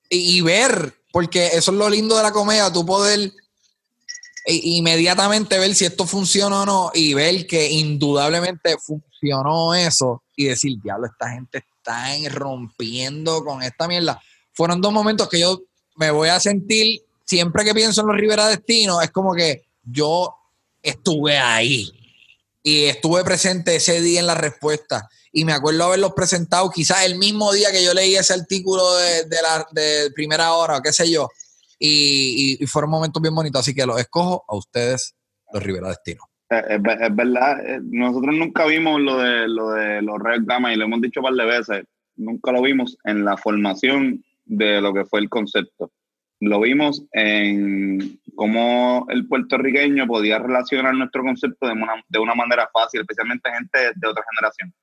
y, 0.09 0.37
y 0.37 0.41
ver, 0.41 0.93
porque 1.11 1.47
eso 1.53 1.71
es 1.71 1.77
lo 1.77 1.89
lindo 1.89 2.15
de 2.17 2.23
la 2.23 2.31
comedia, 2.31 2.71
tú 2.71 2.85
poder 2.85 3.31
i- 4.47 4.77
inmediatamente 4.77 5.57
ver 5.57 5.73
si 5.75 5.85
esto 5.85 6.05
funciona 6.05 6.61
o 6.61 6.65
no 6.65 6.91
y 6.93 7.13
ver 7.13 7.45
que 7.47 7.69
indudablemente 7.71 8.77
funcionó 8.77 9.73
eso 9.73 10.23
y 10.35 10.45
decir, 10.45 10.77
diablo, 10.81 11.07
esta 11.07 11.31
gente 11.31 11.59
está 11.77 12.15
en- 12.15 12.31
rompiendo 12.31 13.43
con 13.43 13.61
esta 13.63 13.87
mierda. 13.87 14.21
Fueron 14.53 14.81
dos 14.81 14.93
momentos 14.93 15.27
que 15.29 15.39
yo 15.39 15.61
me 15.95 16.11
voy 16.11 16.29
a 16.29 16.39
sentir, 16.39 17.01
siempre 17.25 17.63
que 17.65 17.73
pienso 17.73 18.01
en 18.01 18.07
los 18.07 18.15
Rivera 18.17 18.47
Destino, 18.47 19.01
es 19.01 19.11
como 19.11 19.33
que 19.33 19.65
yo 19.83 20.35
estuve 20.81 21.37
ahí 21.37 21.91
y 22.63 22.85
estuve 22.85 23.23
presente 23.23 23.75
ese 23.75 24.01
día 24.01 24.19
en 24.19 24.27
la 24.27 24.35
respuesta 24.35 25.09
y 25.31 25.45
me 25.45 25.53
acuerdo 25.53 25.83
haberlos 25.85 26.13
presentado 26.13 26.69
quizás 26.69 27.05
el 27.05 27.17
mismo 27.17 27.51
día 27.53 27.71
que 27.71 27.83
yo 27.83 27.93
leí 27.93 28.15
ese 28.15 28.33
artículo 28.33 28.95
de, 28.97 29.23
la 29.41 29.65
de 29.71 30.11
primera 30.15 30.53
hora 30.53 30.77
o 30.77 30.81
qué 30.81 30.91
sé 30.91 31.11
yo 31.11 31.27
y, 31.77 32.57
y- 32.59 32.63
y 32.63 32.67
fueron 32.67 32.91
momentos 32.91 33.21
bien 33.21 33.33
bonitos 33.35 33.61
así 33.61 33.73
que 33.73 33.85
los 33.85 33.99
escojo 33.99 34.43
a 34.47 34.55
ustedes 34.55 35.15
los 35.53 35.63
Rivera 35.63 35.89
Destino 35.89 36.21
Eh, 36.51 36.63
es 37.01 37.15
verdad, 37.15 37.59
eh, 37.65 37.79
nosotros 37.83 38.35
nunca 38.35 38.65
vimos 38.65 38.99
lo 39.01 39.17
de, 39.19 39.47
lo 39.47 39.69
de 39.71 40.01
los 40.01 40.17
Red 40.19 40.41
Gama 40.45 40.73
y 40.73 40.77
lo 40.77 40.85
hemos 40.85 40.99
dicho 41.01 41.19
un 41.19 41.25
par 41.25 41.33
de 41.35 41.45
veces, 41.45 41.85
nunca 42.15 42.51
lo 42.51 42.61
vimos 42.63 42.97
en 43.03 43.23
la 43.23 43.37
formación 43.37 44.23
de 44.45 44.81
lo 44.81 44.91
que 44.93 45.05
fue 45.05 45.19
el 45.19 45.29
concepto. 45.29 45.91
Lo 46.41 46.59
vimos 46.61 47.03
en 47.11 48.19
cómo 48.35 49.05
el 49.09 49.27
puertorriqueño 49.27 50.07
podía 50.07 50.39
relacionar 50.39 50.95
nuestro 50.95 51.21
concepto 51.21 51.67
de 51.67 51.73
una, 51.73 52.03
de 52.07 52.17
una 52.19 52.33
manera 52.33 52.67
fácil, 52.73 53.01
especialmente 53.01 53.51
gente 53.51 53.79
de 53.95 54.07
otra 54.07 54.23
generación. 54.31 54.73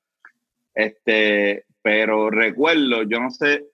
Este, 0.76 1.64
pero 1.82 2.30
recuerdo, 2.30 3.02
yo 3.04 3.18
no 3.18 3.30
sé 3.30 3.66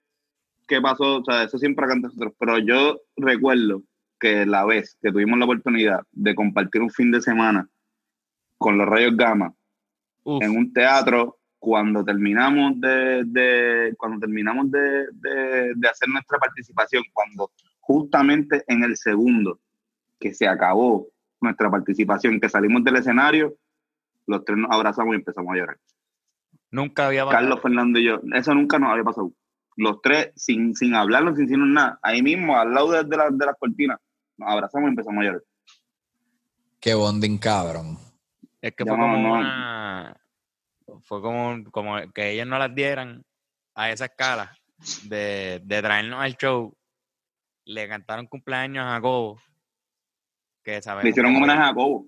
qué 0.67 0.79
pasó, 0.81 1.17
o 1.19 1.23
sea, 1.23 1.43
eso 1.43 1.57
siempre 1.57 1.85
acá 1.85 1.95
nosotros, 1.95 2.33
pero 2.39 2.57
yo 2.59 3.01
recuerdo 3.17 3.83
que 4.19 4.45
la 4.45 4.63
vez 4.65 4.97
que 5.01 5.11
tuvimos 5.11 5.37
la 5.37 5.43
oportunidad 5.45 6.01
de 6.13 6.33
compartir 6.33 6.81
un 6.81 6.89
fin 6.89 7.11
de 7.11 7.21
semana 7.21 7.67
con 8.57 8.77
los 8.77 8.87
rayos 8.87 9.17
gamma 9.17 9.53
Uf. 10.23 10.41
en 10.41 10.51
un 10.57 10.71
teatro 10.71 11.37
cuando 11.59 12.05
terminamos 12.05 12.79
de, 12.79 13.23
de- 13.25 13.93
cuando 13.97 14.19
terminamos 14.19 14.71
de, 14.71 15.07
de- 15.11 15.73
de 15.75 15.87
hacer 15.89 16.07
nuestra 16.07 16.39
participación 16.39 17.03
cuando 17.11 17.51
justamente 17.81 18.63
en 18.67 18.83
el 18.83 18.95
segundo 18.95 19.59
que 20.19 20.33
se 20.33 20.47
acabó 20.47 21.07
nuestra 21.41 21.69
participación 21.69 22.39
que 22.39 22.47
salimos 22.47 22.81
del 22.85 22.95
escenario 22.95 23.53
los 24.25 24.45
tres 24.45 24.57
nos 24.57 24.71
abrazamos 24.71 25.13
y 25.13 25.17
empezamos 25.17 25.53
a 25.53 25.57
llorar 25.57 25.77
Nunca 26.73 27.07
había 27.07 27.23
pasado. 27.23 27.39
Carlos 27.41 27.61
Fernando 27.61 27.99
y 27.99 28.05
yo 28.05 28.19
eso 28.33 28.53
nunca 28.53 28.79
nos 28.79 28.89
había 28.91 29.03
pasado 29.03 29.31
los 29.77 30.01
tres 30.01 30.31
sin, 30.35 30.75
sin 30.75 30.93
hablarnos 30.95 31.35
sin 31.35 31.45
decirnos 31.45 31.67
nada 31.69 31.99
ahí 32.01 32.21
mismo 32.21 32.57
al 32.59 32.73
lado 32.73 32.91
de, 32.91 33.03
de, 33.03 33.17
la- 33.17 33.29
de 33.31 33.45
las 33.45 33.55
cortinas 33.57 33.97
nos 34.37 34.51
abrazamos 34.51 34.87
y 34.87 34.89
empezamos 34.89 35.21
a 35.21 35.25
llorar 35.25 35.41
qué 36.79 36.93
bonding 36.93 37.37
cabrón 37.37 37.97
Es 38.61 38.73
que 38.75 38.83
Ya 38.85 38.91
fue 38.91 38.97
no, 38.97 39.03
como 39.13 39.17
no. 39.27 39.33
una. 39.35 40.17
Fue 41.03 41.21
como, 41.21 41.63
como 41.71 41.95
que 42.13 42.31
ellos 42.31 42.45
no 42.47 42.57
las 42.59 42.73
dieran 42.75 43.23
a 43.75 43.89
esa 43.91 44.05
escala 44.05 44.55
de, 45.03 45.59
de 45.63 45.81
traernos 45.81 46.21
al 46.21 46.35
show. 46.37 46.73
Le 47.65 47.87
cantaron 47.87 48.27
cumpleaños 48.27 48.85
a 48.85 48.91
Jacobo. 48.95 49.39
Que 50.63 50.81
sabemos 50.81 51.03
le 51.05 51.09
hicieron 51.09 51.35
homenaje 51.35 51.61
a 51.61 51.65
Jacobo 51.67 52.07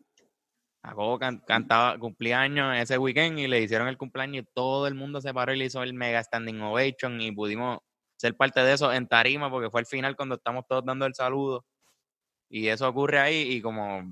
Jacobo 0.85 1.17
can- 1.19 1.39
cantaba 1.47 1.97
cumpleaños 1.97 2.77
ese 2.77 2.97
weekend 2.97 3.39
y 3.39 3.47
le 3.47 3.61
hicieron 3.61 3.87
el 3.87 3.97
cumpleaños 3.97 4.43
y 4.43 4.47
todo 4.53 4.87
el 4.87 4.95
mundo 4.95 5.19
se 5.21 5.33
paró 5.33 5.53
y 5.53 5.57
le 5.57 5.65
hizo 5.65 5.81
el 5.83 5.93
mega 5.93 6.23
standing 6.23 6.61
ovation 6.61 7.19
y 7.21 7.31
pudimos 7.31 7.79
ser 8.17 8.35
parte 8.37 8.61
de 8.61 8.73
eso 8.73 8.93
en 8.93 9.07
tarima 9.07 9.49
porque 9.49 9.69
fue 9.69 9.81
el 9.81 9.87
final 9.87 10.15
cuando 10.15 10.35
estamos 10.35 10.65
todos 10.67 10.85
dando 10.85 11.05
el 11.05 11.13
saludo 11.15 11.65
y 12.49 12.67
eso 12.67 12.87
ocurre 12.87 13.19
ahí 13.19 13.41
y 13.53 13.61
como 13.61 14.03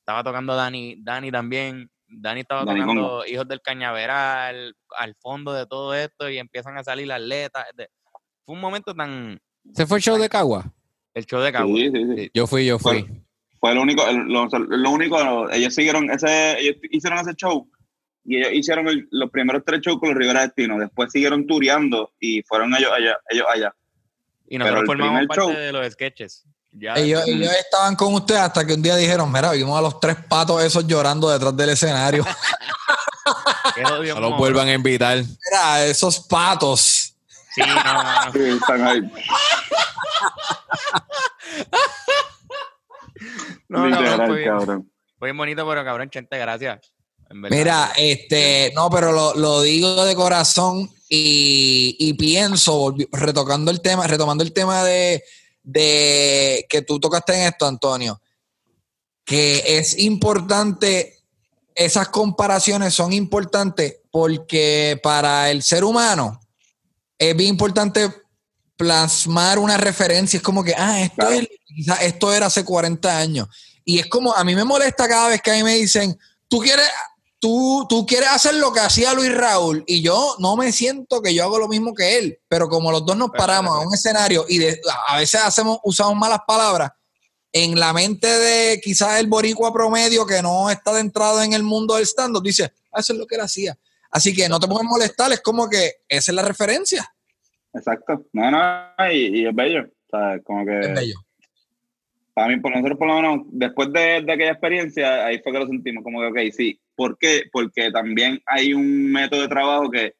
estaba 0.00 0.24
tocando 0.24 0.54
Dani, 0.56 0.96
Dani 1.00 1.30
también, 1.30 1.88
Dani 2.08 2.40
estaba 2.40 2.64
Dani 2.64 2.80
tocando 2.80 3.24
Hijos 3.26 3.46
del 3.48 3.60
Cañaveral 3.62 4.74
al 4.98 5.14
fondo 5.20 5.52
de 5.52 5.66
todo 5.66 5.94
esto 5.94 6.28
y 6.28 6.38
empiezan 6.38 6.76
a 6.76 6.84
salir 6.84 7.06
las 7.06 7.20
letras. 7.20 7.66
fue 8.44 8.54
un 8.54 8.60
momento 8.60 8.94
tan... 8.94 9.40
¿Se 9.74 9.86
fue 9.86 9.98
el 9.98 10.02
show 10.02 10.18
de 10.18 10.28
Cagua? 10.28 10.64
El 11.14 11.24
show 11.26 11.40
de 11.40 11.52
Cabo. 11.52 11.68
sí, 11.76 11.90
sí, 11.92 12.04
sí. 12.16 12.30
Yo 12.34 12.46
fui, 12.46 12.66
yo 12.66 12.78
fui. 12.78 13.02
Fue- 13.04 13.22
fue 13.62 13.74
lo 13.76 13.82
único, 13.82 14.04
el- 14.08 14.24
lo, 14.26 14.48
lo 14.48 14.90
único, 14.90 15.48
ellos 15.50 15.72
siguieron 15.72 16.10
ese, 16.10 16.58
ellos 16.58 16.76
hicieron 16.90 17.20
ese 17.20 17.32
show 17.36 17.70
y 18.24 18.38
ellos 18.38 18.50
hicieron 18.54 18.88
el- 18.88 19.06
los 19.12 19.30
primeros 19.30 19.62
tres 19.64 19.80
shows 19.82 20.00
con 20.00 20.08
los 20.08 20.18
Rivera 20.18 20.40
Destino, 20.42 20.78
después 20.78 21.12
siguieron 21.12 21.46
tureando 21.46 22.10
y 22.18 22.42
fueron 22.42 22.74
ellos 22.74 22.90
allá, 22.92 23.16
ellos 23.30 23.46
allá. 23.48 23.72
Y 24.48 24.58
Pero 24.58 24.64
nosotros 24.64 24.80
el 24.80 24.86
formamos 24.86 25.26
parte 25.28 25.40
show- 25.40 25.52
de 25.52 25.72
los 25.72 25.92
sketches. 25.92 26.42
Ya 26.72 26.94
ellos, 26.94 27.22
ellos 27.28 27.52
estaban 27.52 27.94
con 27.94 28.14
ustedes 28.14 28.40
hasta 28.40 28.66
que 28.66 28.72
un 28.74 28.82
día 28.82 28.96
dijeron 28.96 29.30
mira 29.30 29.52
vimos 29.52 29.78
a 29.78 29.82
los 29.82 30.00
tres 30.00 30.16
patos 30.28 30.64
esos 30.64 30.86
llorando 30.86 31.28
detrás 31.30 31.54
del 31.56 31.68
escenario 31.70 32.24
No 34.12 34.20
los 34.20 34.36
vuelvan 34.38 34.68
a 34.68 34.72
invitar. 34.72 35.18
mira 35.18 35.84
esos 35.84 36.18
patos 36.20 37.14
Sí, 37.54 37.60
no, 37.60 37.74
mano. 37.76 38.32
Sí, 38.32 38.40
están 38.40 38.86
ahí. 38.86 39.02
No, 43.72 43.86
Literal, 43.86 44.04
cabrón, 44.10 44.26
fue, 44.28 44.36
bien, 44.38 44.50
cabrón. 44.50 44.92
fue 45.18 45.28
bien 45.28 45.36
bonito, 45.38 45.66
pero 45.68 45.84
cabrón, 45.84 46.10
Chente, 46.10 46.38
gracias. 46.38 46.92
Mira, 47.30 47.92
este, 47.96 48.72
no, 48.74 48.90
pero 48.90 49.10
lo, 49.12 49.34
lo 49.34 49.62
digo 49.62 50.04
de 50.04 50.14
corazón 50.14 50.90
y, 51.08 51.96
y 51.98 52.12
pienso, 52.12 52.78
volvi- 52.78 53.08
retocando 53.10 53.70
el 53.70 53.80
tema, 53.80 54.06
retomando 54.06 54.44
el 54.44 54.52
tema 54.52 54.84
de, 54.84 55.24
de 55.62 56.66
que 56.68 56.82
tú 56.82 57.00
tocaste 57.00 57.34
en 57.34 57.48
esto, 57.48 57.66
Antonio, 57.66 58.20
que 59.24 59.78
es 59.78 59.98
importante, 59.98 61.20
esas 61.74 62.08
comparaciones 62.08 62.92
son 62.92 63.14
importantes 63.14 64.00
porque 64.10 65.00
para 65.02 65.50
el 65.50 65.62
ser 65.62 65.84
humano 65.84 66.38
es 67.18 67.34
bien 67.34 67.48
importante 67.50 68.10
plasmar 68.76 69.58
una 69.58 69.78
referencia, 69.78 70.36
es 70.36 70.42
como 70.42 70.62
que, 70.62 70.74
ah, 70.76 71.00
esto, 71.00 71.14
Claro. 71.16 71.32
es, 71.36 71.48
quizás 71.74 72.02
esto 72.02 72.32
era 72.32 72.46
hace 72.46 72.64
40 72.64 73.16
años. 73.18 73.48
Y 73.84 73.98
es 73.98 74.06
como, 74.06 74.32
a 74.34 74.44
mí 74.44 74.54
me 74.54 74.64
molesta 74.64 75.08
cada 75.08 75.28
vez 75.28 75.42
que 75.42 75.50
a 75.50 75.54
mí 75.54 75.62
me 75.62 75.74
dicen, 75.74 76.16
tú 76.48 76.60
quieres, 76.60 76.86
tú, 77.38 77.84
tú 77.88 78.06
quieres 78.06 78.28
hacer 78.28 78.54
lo 78.54 78.72
que 78.72 78.80
hacía 78.80 79.12
Luis 79.14 79.34
Raúl 79.34 79.82
y 79.86 80.00
yo 80.02 80.36
no 80.38 80.56
me 80.56 80.70
siento 80.72 81.20
que 81.20 81.34
yo 81.34 81.42
hago 81.44 81.58
lo 81.58 81.66
mismo 81.68 81.92
que 81.94 82.18
él, 82.18 82.38
pero 82.48 82.68
como 82.68 82.92
los 82.92 83.04
dos 83.04 83.16
nos 83.16 83.30
paramos 83.30 83.80
en 83.80 83.88
un 83.88 83.94
escenario 83.94 84.44
y 84.48 84.58
de- 84.58 84.80
a 85.08 85.16
veces 85.18 85.40
hacemos, 85.42 85.78
usamos 85.82 86.14
malas 86.16 86.40
palabras, 86.46 86.92
en 87.54 87.78
la 87.78 87.92
mente 87.92 88.26
de 88.26 88.80
quizás 88.80 89.18
el 89.20 89.26
boricua 89.26 89.72
promedio 89.74 90.24
que 90.24 90.40
no 90.40 90.70
está 90.70 90.90
adentrado 90.92 91.42
en 91.42 91.52
el 91.52 91.62
mundo 91.62 91.96
del 91.96 92.06
stand-up, 92.06 92.42
dice, 92.42 92.72
ah, 92.92 93.00
eso 93.00 93.12
es 93.12 93.18
lo 93.18 93.26
que 93.26 93.34
él 93.34 93.42
hacía. 93.42 93.76
Así 94.10 94.34
que 94.34 94.48
no 94.48 94.58
te 94.60 94.66
puedes 94.68 94.84
molestar, 94.88 95.32
es 95.32 95.40
como 95.40 95.68
que 95.68 95.96
esa 96.08 96.30
es 96.30 96.34
la 96.34 96.42
referencia. 96.42 97.12
Exacto. 97.74 98.24
No, 98.32 98.50
no, 98.50 99.12
y, 99.12 99.40
y 99.40 99.46
es 99.46 99.54
bello. 99.54 99.82
O 99.84 100.10
sea, 100.10 100.38
como 100.44 100.64
que 100.64 100.80
Es 100.80 100.94
bello. 100.94 101.14
Para 102.34 102.48
mí, 102.48 102.60
por 102.60 102.72
nosotros 102.72 102.98
por 102.98 103.08
lo 103.08 103.14
menos, 103.16 103.40
después 103.50 103.92
de, 103.92 104.22
de 104.22 104.32
aquella 104.32 104.52
experiencia, 104.52 105.26
ahí 105.26 105.38
fue 105.42 105.52
que 105.52 105.58
lo 105.58 105.66
sentimos, 105.66 106.02
como 106.02 106.20
que, 106.20 106.26
ok, 106.26 106.52
sí. 106.52 106.80
¿Por 106.94 107.18
qué? 107.18 107.44
Porque 107.52 107.90
también 107.90 108.40
hay 108.46 108.74
un 108.74 109.12
método 109.12 109.42
de 109.42 109.48
trabajo 109.48 109.90
que 109.90 110.14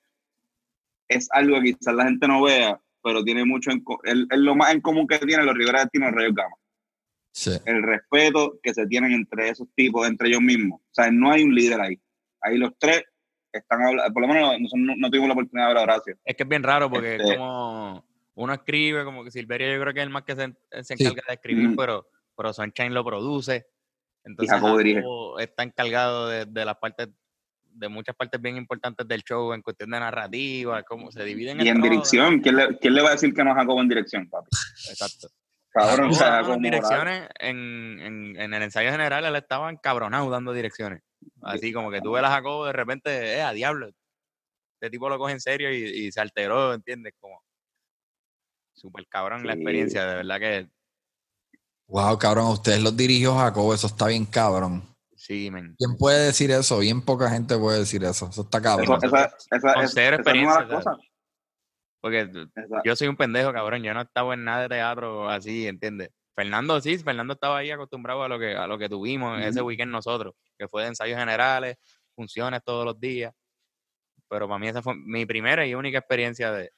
es 1.09 1.29
algo 1.33 1.61
que 1.61 1.75
quizás 1.75 1.95
la 1.95 2.05
gente 2.05 2.27
no 2.29 2.43
vea, 2.43 2.81
pero 3.03 3.25
tiene 3.25 3.45
mucho 3.45 3.71
en 3.71 3.83
es, 4.05 4.15
es 4.31 4.39
lo 4.39 4.55
más 4.55 4.73
en 4.73 4.81
común 4.81 5.07
que 5.07 5.19
tienen 5.19 5.47
los 5.47 5.57
Rivera 5.57 5.81
Destino 5.81 6.07
y 6.07 6.11
los 6.11 6.17
Rayos 6.17 6.35
Gama. 6.35 6.57
Sí. 7.33 7.51
El 7.65 7.83
respeto 7.83 8.59
que 8.63 8.75
se 8.75 8.87
tienen 8.87 9.13
entre 9.13 9.49
esos 9.49 9.67
tipos, 9.75 10.07
entre 10.07 10.29
ellos 10.29 10.43
mismos. 10.43 10.81
O 10.81 10.95
sea, 10.95 11.11
no 11.11 11.31
hay 11.31 11.43
un 11.43 11.55
líder 11.55 11.81
ahí. 11.81 11.99
Ahí 12.43 12.59
los 12.59 12.73
tres 12.79 13.05
están 13.53 13.83
hablando, 13.83 14.13
por 14.13 14.23
lo 14.23 14.29
menos 14.29 14.61
nosotros 14.61 14.87
no, 14.87 14.97
no 14.97 15.09
tuvimos 15.11 15.29
la 15.29 15.35
oportunidad 15.35 15.69
de 15.69 15.75
ver 15.75 15.79
a 15.79 15.83
Horacio. 15.83 16.19
Es 16.25 16.37
que 16.37 16.43
es 16.43 16.49
bien 16.49 16.63
raro 16.63 16.91
porque 16.91 17.17
Este- 17.17 17.37
como 17.37 18.05
uno 18.35 18.55
escribe, 18.55 19.05
como 19.05 19.25
que 19.25 19.31
Silverio 19.31 19.75
yo 19.75 19.81
creo 19.81 19.93
que 19.95 20.01
es 20.01 20.07
el 20.07 20.11
más 20.11 20.23
que 20.25 20.35
se, 20.37 20.55
se 20.85 20.97
Sí. 20.97 21.05
encarga 21.05 21.25
de 21.29 21.35
escribir, 21.35 21.67
Ujú. 21.69 21.77
pero, 21.77 22.09
pero 22.37 22.53
Sunshine 22.53 22.95
lo 22.95 23.05
produce. 23.05 23.67
Entonces 24.25 24.55
Jacobo 24.55 24.79
dirige. 24.79 25.01
Jacobo 25.01 25.39
está 25.39 25.63
encargado 25.65 26.29
de, 26.29 26.45
de 26.47 26.65
las 26.65 26.77
partes, 26.77 27.09
de 27.65 27.89
muchas 27.89 28.15
partes 28.15 28.41
bien 28.41 28.57
importantes 28.57 29.07
del 29.09 29.23
show 29.23 29.53
en 29.53 29.63
cuestión 29.63 29.91
de 29.91 30.01
narrativa, 30.01 30.83
cómo 30.85 31.11
se 31.11 31.25
dividen 31.25 31.61
Y 31.61 31.69
en 31.69 31.77
roles. 31.79 31.91
dirección, 31.91 32.41
¿quién 32.41 32.57
le, 32.57 32.79
quién 32.79 32.95
le 32.95 33.03
va 33.03 33.09
a 33.09 33.13
decir 33.13 33.35
que 33.35 33.43
no 33.45 33.51
es 33.51 33.57
Jacobo 33.57 33.81
en 33.81 33.89
dirección, 33.89 34.29
papi? 34.29 34.49
Exacto. 34.89 35.29
Cabrón, 35.75 36.11
o 36.11 36.13
sea, 36.13 36.43
como 36.43 36.59
direcciones 36.59 37.29
en, 37.39 37.99
en, 38.01 38.37
en 38.41 38.53
el 38.55 38.63
ensayo 38.63 38.91
general, 38.91 39.25
él 39.25 39.35
estaba 39.37 39.71
encabronado 39.71 40.29
dando 40.29 40.53
direcciones. 40.53 41.03
Así 41.41 41.73
como 41.73 41.91
que 41.91 42.03
tú 42.03 42.13
ves 42.13 42.23
a 42.25 42.29
Jacobo 42.29 42.67
de 42.67 42.73
repente, 42.75 43.37
eh, 43.37 43.41
a 43.43 43.53
diablo. 43.55 43.89
Este 44.75 44.91
tipo 44.91 45.09
lo 45.09 45.17
coge 45.17 45.33
en 45.33 45.41
serio 45.41 45.73
y, 45.73 45.77
y 45.85 46.13
se 46.13 46.21
alteró, 46.21 46.75
¿entiendes? 46.75 47.15
Como 47.19 47.43
súper 48.75 49.07
cabrón 49.09 49.47
la 49.47 49.55
experiencia, 49.55 50.05
de 50.07 50.15
verdad 50.17 50.39
que 50.41 50.69
Wow, 51.89 52.19
cabrón, 52.19 52.47
ustedes 52.53 52.83
los 52.83 52.97
dirigió 52.97 53.35
Jacobo, 53.37 53.75
eso 53.75 53.87
está 53.87 54.07
bien 54.07 54.25
cabrón. 54.25 54.83
sí, 55.15 55.51
men. 55.51 55.75
¿Quién 55.79 55.97
puede 55.99 56.27
decir 56.27 56.51
eso? 56.51 56.79
Bien 56.79 57.03
poca 57.03 57.29
gente 57.29 57.57
puede 57.59 57.81
decir 57.81 58.03
eso. 58.05 58.29
Eso 58.31 58.43
está 58.43 58.59
Eso, 58.59 58.65
cabrón. 58.65 58.99
esa, 59.03 59.25
esa, 59.51 59.75
Con 59.75 59.85
esa- 59.85 60.03
esa 60.03 60.15
experiencia, 60.15 60.69
cosas. 60.69 60.97
Porque 62.01 62.23
Esa- 62.23 62.83
yo 62.85 62.97
soy 62.97 63.09
un 63.09 63.17
pendejo, 63.17 63.53
cabrón. 63.53 63.83
Yo 63.83 63.93
no 63.95 64.01
estaba 64.01 64.35
en 64.35 64.45
nada 64.45 64.63
de 64.63 64.69
teatro 64.71 65.29
así, 65.29 65.67
¿entiendes? 65.69 66.11
Fernando 66.35 66.81
sí, 66.81 66.97
Fernando 66.99 67.35
estaba 67.35 67.59
ahí 67.59 67.71
acostumbrado 67.71 68.23
a 68.23 68.29
lo 68.29 68.39
que, 68.39 68.57
a 68.57 68.67
lo 68.67 68.79
que 68.79 68.89
tuvimos 68.89 69.39
ese 69.43 69.61
weekend 69.61 69.93
nosotros, 69.93 70.35
que 70.59 70.67
fue 70.67 70.83
de 70.83 70.89
ensayos 70.89 71.19
generales, 71.19 71.77
funciones 72.17 72.63
todos 72.65 72.87
los 72.87 72.99
días. 72.99 73.35
Pero 74.29 74.49
para 74.49 74.59
mí 74.59 74.67
esa 74.67 74.81
fue 74.83 74.95
mi 74.97 75.27
primera 75.27 75.67
y 75.67 75.75
única 75.75 75.99
experiencia 75.99 76.51
de... 76.53 76.73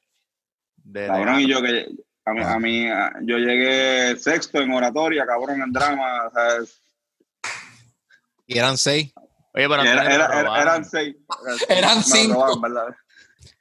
de 0.85 1.07
Cabrón, 1.09 1.41
y 1.41 1.49
yo 1.49 1.61
que 1.63 1.87
a 2.27 2.33
mí, 2.33 2.41
Ah. 2.43 2.53
a 2.55 2.59
mí 2.61 2.87
a- 2.87 3.13
yo 3.23 3.37
llegué 3.39 4.17
sexto 4.17 4.61
en 4.61 4.73
oratoria, 4.73 5.27
cabrón, 5.27 5.61
en 5.63 5.73
drama, 5.73 6.27
o 6.27 6.31
sea, 6.31 6.57
es- 6.63 6.81
Y 8.47 8.59
eran 8.59 8.77
seis. 8.79 9.13
Oye, 9.55 9.69
pero 9.69 9.83
era- 9.83 10.61
eran 10.63 10.85
seis. 10.85 11.17
Eran 11.69 12.03
cinco. 12.03 12.35
robaron, 12.35 12.61
¿verdad? 12.61 12.97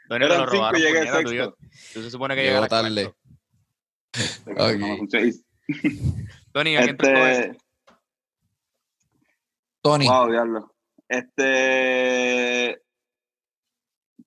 Eran 0.09 0.29
lo 0.29 0.35
cinco 0.35 0.53
y 0.53 0.57
robaron, 0.57 0.81
llegué 0.81 0.99
puñeta, 0.99 1.21
tú, 1.23 1.29
sexto. 1.29 1.57
Tú 1.93 2.03
se 2.03 2.11
supone 2.11 2.35
que 2.35 2.43
Llegó 2.43 2.67
tarde. 2.67 3.05
Ok. 4.45 4.57
No, 4.79 4.97
son 4.97 5.09
seis. 5.09 5.43
Tony, 6.51 6.75
¿a 6.77 6.81
quién? 6.83 6.97
Este, 6.99 7.57
Tony, 9.81 10.07
wow, 10.07 10.29
diablo. 10.31 10.75
Este, 11.07 12.81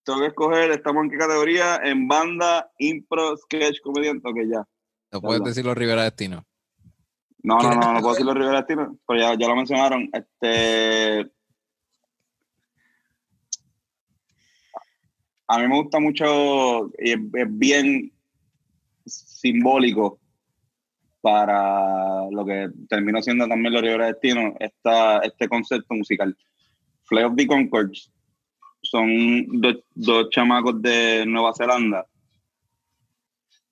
tengo 0.06 0.20
que 0.20 0.26
escoger, 0.28 0.70
estamos 0.70 1.04
en 1.04 1.10
qué 1.10 1.18
categoría, 1.18 1.80
en 1.82 2.06
banda, 2.06 2.70
impro, 2.78 3.36
sketch, 3.36 3.80
comediante, 3.82 4.28
ok, 4.28 4.36
ya. 4.48 4.64
No 5.10 5.20
puedes 5.20 5.40
Hola. 5.40 5.48
decirlo 5.48 5.74
Rivera 5.74 6.04
Destino. 6.04 6.46
No, 7.42 7.56
no, 7.56 7.60
¿Quieres 7.60 7.78
no, 7.78 7.92
no 7.92 8.00
puedo 8.00 8.14
decirlo 8.14 8.34
Rivera 8.34 8.58
Destino, 8.58 8.96
pero 9.06 9.20
ya, 9.20 9.34
ya 9.36 9.48
lo 9.48 9.56
mencionaron. 9.56 10.08
Este. 10.12 11.28
A 15.48 15.58
mí 15.58 15.68
me 15.68 15.82
gusta 15.82 15.98
mucho 15.98 16.86
y 16.98 17.10
es, 17.10 17.18
es 17.34 17.58
bien 17.58 18.12
simbólico 19.04 20.20
para 21.20 22.30
lo 22.30 22.44
que 22.44 22.68
terminó 22.88 23.20
siendo 23.22 23.48
también 23.48 23.74
los 23.74 23.82
Rivera 23.82 24.06
Destino, 24.06 24.54
esta, 24.60 25.18
este 25.18 25.48
concepto 25.48 25.94
musical. 25.94 26.36
Fly 27.02 27.22
of 27.24 27.34
the 27.36 27.46
Concords 27.46 28.12
son 28.89 29.47
dos, 29.60 29.76
dos 29.94 30.31
chamacos 30.31 30.81
de 30.82 31.24
Nueva 31.26 31.52
Zelanda 31.55 32.06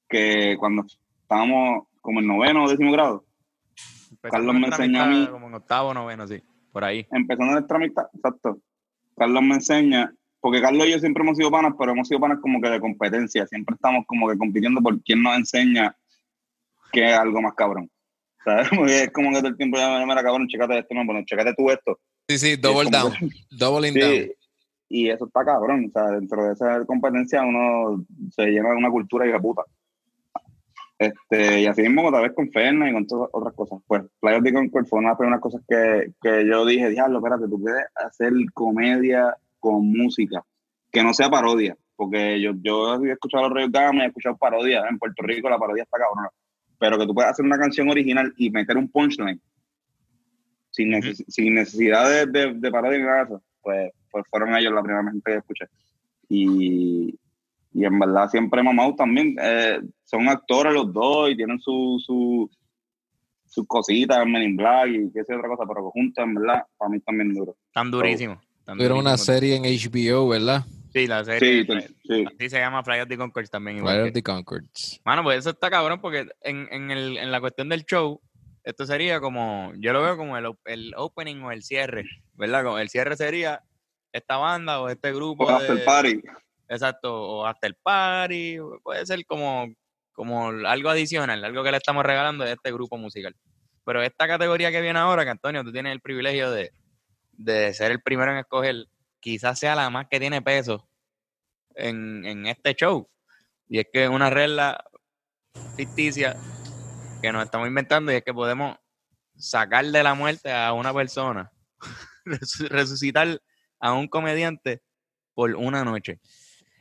que 0.08 0.56
cuando 0.58 0.84
estábamos 1.22 1.86
como 2.00 2.20
en 2.20 2.26
noveno 2.26 2.64
o 2.64 2.68
décimo 2.70 2.92
grado, 2.92 3.24
Carlos 4.20 4.54
me 4.54 4.66
enseñó 4.66 5.02
a 5.02 5.06
mí- 5.06 5.26
Como 5.28 5.48
en 5.48 5.54
octavo, 5.54 5.94
noveno, 5.94 6.26
sí. 6.28 6.42
Por 6.72 6.84
ahí. 6.84 7.06
empezando 7.10 7.52
nuestra 7.52 7.76
amistad, 7.76 8.04
exacto. 8.14 8.58
Carlos 9.16 9.42
me 9.42 9.54
enseña, 9.54 10.12
porque 10.40 10.60
Carlos 10.60 10.86
y 10.86 10.90
yo 10.92 10.98
siempre 10.98 11.22
hemos 11.22 11.36
sido 11.36 11.50
panas, 11.50 11.74
pero 11.78 11.92
hemos 11.92 12.08
sido 12.08 12.20
panas 12.20 12.38
como 12.40 12.60
que 12.60 12.68
de 12.68 12.80
competencia. 12.80 13.46
Siempre 13.46 13.74
estamos 13.76 14.04
como 14.06 14.28
que 14.28 14.36
compitiendo 14.36 14.80
por 14.80 15.00
quién 15.02 15.22
nos 15.22 15.36
enseña 15.36 15.96
que 16.92 17.10
es 17.10 17.16
algo 17.18 17.40
más 17.40 17.54
cabrón. 17.54 17.90
¿Sabes? 18.44 18.68
Porque 18.76 19.02
es 19.04 19.10
como 19.12 19.30
que 19.30 19.38
todo 19.38 19.48
el 19.48 19.56
tiempo 19.56 19.78
ya, 19.78 20.04
mira, 20.04 20.22
cabrón, 20.22 20.46
chécate 20.48 20.78
esto, 20.80 20.94
no, 20.94 21.04
bueno, 21.06 21.22
chécate 21.24 21.54
tú 21.56 21.70
esto. 21.70 21.98
Sí, 22.28 22.38
sí, 22.38 22.56
double 22.56 22.90
down. 22.90 23.12
que- 23.12 23.28
Doubling 23.50 23.94
down. 23.94 24.28
Y 24.88 25.08
eso 25.10 25.26
está 25.26 25.44
cabrón. 25.44 25.86
O 25.88 25.90
sea, 25.90 26.10
dentro 26.10 26.44
de 26.44 26.52
esa 26.52 26.84
competencia 26.84 27.42
uno 27.42 28.04
se 28.30 28.46
llena 28.46 28.70
de 28.70 28.76
una 28.76 28.90
cultura 28.90 29.26
y 29.26 29.32
de 29.32 29.40
puta. 29.40 29.62
Este, 30.98 31.60
y 31.62 31.66
así 31.66 31.82
mismo 31.82 32.06
otra 32.06 32.20
vez 32.20 32.32
con 32.32 32.50
Ferna 32.50 32.88
y 32.88 32.92
con 32.92 33.06
todas 33.06 33.28
otras 33.32 33.54
cosas. 33.54 33.80
Pues 33.86 34.02
Play 34.20 34.36
of 34.36 34.44
the 34.44 34.52
Concord 34.52 34.86
fue 34.86 35.00
una 35.00 35.08
de 35.08 35.12
las 35.12 35.18
primeras 35.18 35.40
cosas 35.40 35.62
que, 35.68 36.12
que 36.22 36.46
yo 36.46 36.64
dije, 36.64 36.88
diablo, 36.90 37.18
espérate, 37.18 37.48
tú 37.48 37.60
puedes 37.60 37.84
hacer 37.96 38.32
comedia 38.52 39.36
con 39.58 39.90
música, 39.90 40.44
que 40.92 41.02
no 41.02 41.12
sea 41.12 41.28
parodia. 41.30 41.76
Porque 41.96 42.40
yo, 42.40 42.52
yo 42.60 43.04
he 43.04 43.12
escuchado 43.12 43.44
los 43.44 43.52
Reyes 43.54 43.72
Gama, 43.72 44.04
he 44.04 44.08
escuchado 44.08 44.36
parodias. 44.36 44.84
En 44.88 44.98
Puerto 44.98 45.22
Rico 45.22 45.48
la 45.48 45.58
parodia 45.58 45.82
está 45.84 45.98
cabrona. 45.98 46.28
Pero 46.78 46.98
que 46.98 47.06
tú 47.06 47.14
puedas 47.14 47.32
hacer 47.32 47.44
una 47.44 47.58
canción 47.58 47.88
original 47.88 48.32
y 48.36 48.50
meter 48.50 48.76
un 48.76 48.88
punchline 48.90 49.40
sin, 50.70 50.90
neces- 50.90 51.24
sin 51.28 51.54
necesidad 51.54 52.08
de, 52.10 52.26
de, 52.26 52.54
de 52.54 52.70
parodia 52.70 52.98
ni 52.98 53.04
nada 53.04 53.18
de 53.18 53.24
eso, 53.24 53.42
pues, 53.62 53.92
pues 54.14 54.24
fueron 54.30 54.54
ellos 54.54 54.72
la 54.72 54.82
primera 54.82 55.02
gente 55.10 55.22
que 55.32 55.36
escuché. 55.38 55.64
Y, 56.28 57.18
y 57.72 57.84
en 57.84 57.98
verdad 57.98 58.28
siempre 58.28 58.62
mamado 58.62 58.94
también. 58.94 59.36
eh, 59.40 59.80
son 60.04 60.28
actores 60.28 60.72
los 60.72 60.92
dos 60.92 61.30
y 61.30 61.36
tienen 61.36 61.58
su, 61.58 62.00
su, 62.04 62.48
sus 63.46 63.66
cositas 63.66 64.18
en 64.22 64.30
Men 64.32 64.42
in 64.42 64.56
Black 64.56 64.88
y 64.88 65.12
qué 65.12 65.24
sé 65.24 65.34
otra 65.34 65.48
cosa, 65.48 65.64
pero 65.66 65.90
juntos 65.90 66.24
en 66.24 66.34
verdad, 66.34 66.62
para 66.78 66.90
mí 66.90 67.00
también 67.00 67.34
duro. 67.34 67.56
Tan 67.72 67.90
durísimo. 67.90 68.40
tan 68.64 68.76
Tuvieron 68.76 68.98
una 68.98 69.10
durísimo. 69.16 69.34
serie 69.34 69.56
en 69.56 69.62
HBO, 69.64 70.28
¿verdad? 70.28 70.64
Sí, 70.92 71.08
la 71.08 71.24
serie. 71.24 71.64
Sí, 71.66 71.94
sí. 72.04 72.24
Así 72.38 72.50
se 72.50 72.58
llama 72.60 72.84
Fly 72.84 73.00
of 73.00 73.08
the 73.08 73.16
Concords 73.18 73.50
también. 73.50 73.78
que- 73.84 74.02
of 74.02 74.12
the 74.12 74.22
Concords. 74.22 75.00
Mano, 75.04 75.24
pues 75.24 75.38
eso 75.40 75.50
está 75.50 75.68
cabrón 75.68 76.00
porque 76.00 76.28
en, 76.42 76.68
en, 76.70 76.90
el, 76.92 77.16
en 77.18 77.32
la 77.32 77.40
cuestión 77.40 77.68
del 77.68 77.84
show, 77.84 78.20
esto 78.62 78.86
sería 78.86 79.20
como, 79.20 79.72
yo 79.78 79.92
lo 79.92 80.00
veo 80.02 80.16
como 80.16 80.38
el, 80.38 80.46
el 80.66 80.92
opening 80.96 81.42
o 81.42 81.50
el 81.50 81.62
cierre, 81.64 82.04
¿verdad? 82.34 82.62
Como 82.64 82.78
el 82.78 82.88
cierre 82.88 83.16
sería 83.16 83.62
esta 84.14 84.36
banda 84.36 84.80
o 84.80 84.88
este 84.88 85.12
grupo. 85.12 85.44
O 85.44 85.50
After 85.50 85.76
de- 85.76 85.84
Party. 85.84 86.22
Exacto, 86.68 87.12
o 87.14 87.46
hasta 87.46 87.66
el 87.66 87.74
party, 87.74 88.56
puede 88.82 89.04
ser 89.04 89.26
como, 89.26 89.66
como 90.12 90.48
algo 90.48 90.88
adicional, 90.88 91.44
algo 91.44 91.62
que 91.62 91.70
le 91.70 91.76
estamos 91.76 92.04
regalando 92.06 92.44
de 92.44 92.52
este 92.52 92.72
grupo 92.72 92.96
musical. 92.96 93.36
Pero 93.84 94.02
esta 94.02 94.26
categoría 94.26 94.70
que 94.72 94.80
viene 94.80 94.98
ahora, 94.98 95.24
que 95.24 95.30
Antonio, 95.30 95.62
tú 95.62 95.70
tienes 95.72 95.92
el 95.92 96.00
privilegio 96.00 96.50
de, 96.50 96.72
de 97.32 97.74
ser 97.74 97.90
el 97.92 98.00
primero 98.00 98.32
en 98.32 98.38
escoger, 98.38 98.86
quizás 99.20 99.58
sea 99.58 99.74
la 99.74 99.90
más 99.90 100.06
que 100.08 100.18
tiene 100.18 100.40
peso 100.40 100.88
en, 101.74 102.24
en 102.24 102.46
este 102.46 102.74
show. 102.74 103.10
Y 103.68 103.80
es 103.80 103.86
que 103.92 104.04
es 104.04 104.10
una 104.10 104.30
regla 104.30 104.82
ficticia 105.76 106.34
que 107.20 107.30
nos 107.32 107.44
estamos 107.44 107.68
inventando 107.68 108.10
y 108.10 108.16
es 108.16 108.22
que 108.24 108.32
podemos 108.32 108.76
sacar 109.36 109.84
de 109.84 110.02
la 110.02 110.14
muerte 110.14 110.50
a 110.52 110.72
una 110.72 110.94
persona, 110.94 111.52
resu- 112.24 112.68
resucitar 112.70 113.40
a 113.84 113.92
un 113.92 114.08
comediante 114.08 114.80
por 115.34 115.54
una 115.54 115.84
noche. 115.84 116.18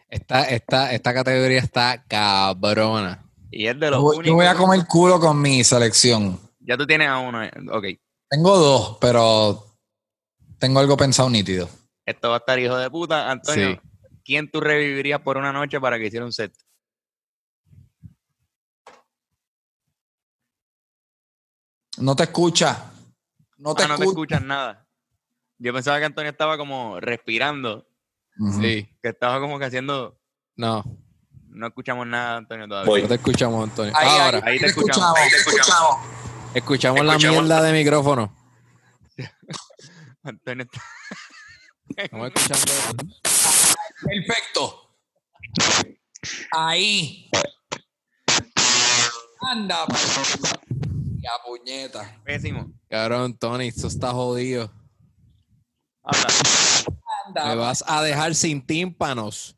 Esta, 0.07 0.43
esta, 0.49 0.93
esta 0.93 1.13
categoría 1.13 1.59
está 1.59 2.01
cabrona. 2.07 3.25
Y 3.51 3.67
es 3.67 3.77
de 3.77 3.91
los 3.91 3.99
voy, 4.01 4.15
yo 4.15 4.19
únicos. 4.19 4.35
voy 4.37 4.45
a 4.45 4.55
comer 4.55 4.85
culo 4.87 5.19
con 5.19 5.41
mi 5.41 5.63
selección. 5.65 6.39
Ya 6.61 6.77
tú 6.77 6.87
tienes 6.87 7.09
a 7.09 7.17
uno. 7.19 7.43
eh, 7.43 7.51
Ok. 7.71 7.85
Tengo 8.29 8.57
dos, 8.57 8.97
pero 9.01 9.65
tengo 10.59 10.79
algo 10.79 10.95
pensado 10.95 11.29
nítido. 11.29 11.67
Esto 12.05 12.29
va 12.29 12.35
a 12.35 12.39
estar 12.39 12.57
hijo 12.57 12.77
de 12.77 12.89
puta. 12.89 13.29
Antonio, 13.29 13.71
Sí. 13.73 13.79
¿quién 14.23 14.49
tú 14.49 14.61
revivirías 14.61 15.19
por 15.19 15.35
una 15.37 15.51
noche 15.51 15.79
para 15.81 15.97
que 15.99 16.05
hiciera 16.07 16.25
un 16.25 16.31
set? 16.31 16.53
No 21.97 22.15
te 22.15 22.23
escucha. 22.23 22.91
No 23.57 23.75
te 23.75 23.83
Ah, 23.83 23.87
no 23.87 23.97
te 23.97 24.03
escucha. 24.05 24.35
escuchas 24.35 24.41
nada. 24.43 24.82
Yo 25.59 25.73
pensaba 25.73 25.99
que 25.99 26.05
Antonio 26.05 26.31
estaba 26.31 26.57
como 26.57 26.99
respirando. 26.99 27.87
Sí. 28.59 28.89
que 29.01 29.09
estaba 29.09 29.39
como 29.39 29.59
que 29.59 29.65
haciendo. 29.65 30.19
No, 30.55 30.83
No 31.49 31.67
escuchamos 31.67 32.07
nada, 32.07 32.37
Antonio, 32.37 32.67
todavía. 32.67 32.89
Voy. 32.89 33.01
no 33.03 33.07
te 33.07 33.15
escuchamos, 33.15 33.63
Antonio. 33.69 33.93
Ahí, 33.95 34.07
Ahora, 34.19 34.41
ahí 34.43 34.59
te 34.59 34.65
escuchamos, 34.67 35.17
ahí 35.17 35.29
te 35.29 35.35
escuchamos. 35.37 35.95
escuchamos 36.55 37.05
la 37.05 37.13
escuchamos. 37.13 37.43
mierda 37.43 37.61
de 37.61 37.73
micrófono. 37.73 38.35
Antonio 40.23 40.65
está- 40.65 40.81
Estamos 41.95 42.31
escuchando. 42.33 43.03
Perfecto. 44.03 44.95
Ahí. 46.51 47.29
Anda. 49.41 49.85
Ya 51.21 51.31
puñeta. 51.45 52.21
pésimo. 52.23 52.71
Cabrón, 52.89 53.37
Tony, 53.37 53.67
esto 53.67 53.87
está 53.87 54.11
jodido. 54.11 54.71
Habla. 56.03 56.27
Anda. 57.25 57.45
Me 57.47 57.55
vas 57.55 57.83
a 57.87 58.03
dejar 58.03 58.35
sin 58.35 58.65
tímpanos. 58.65 59.57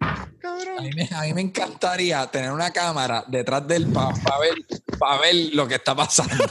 A 0.00 0.82
mí, 0.82 0.90
me, 0.94 1.08
a 1.14 1.22
mí 1.22 1.34
me 1.34 1.40
encantaría 1.42 2.26
tener 2.30 2.52
una 2.52 2.70
cámara 2.70 3.24
detrás 3.26 3.66
del 3.66 3.86
para 3.92 4.14
ver, 4.40 4.54
pa 4.98 5.20
ver 5.20 5.34
lo 5.52 5.68
que 5.68 5.74
está 5.74 5.94
pasando. 5.94 6.44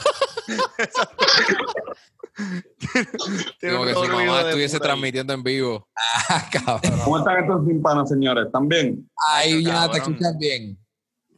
Como 3.60 3.84
que 3.84 3.94
si 3.94 4.06
ruido 4.06 4.32
mamá 4.32 4.40
estuviese 4.42 4.78
transmitiendo 4.80 5.32
en 5.32 5.42
vivo. 5.42 5.88
Ah, 6.28 6.48
cabrón. 6.50 7.00
¿Cómo 7.04 7.18
están 7.18 7.38
estos 7.38 7.66
tímpanos, 7.66 8.08
señores? 8.08 8.46
¿Están 8.46 8.68
bien? 8.68 9.10
Ahí 9.32 9.64
ya 9.64 9.90
te 9.90 9.98
escuchas 9.98 10.36
bien. 10.38 10.78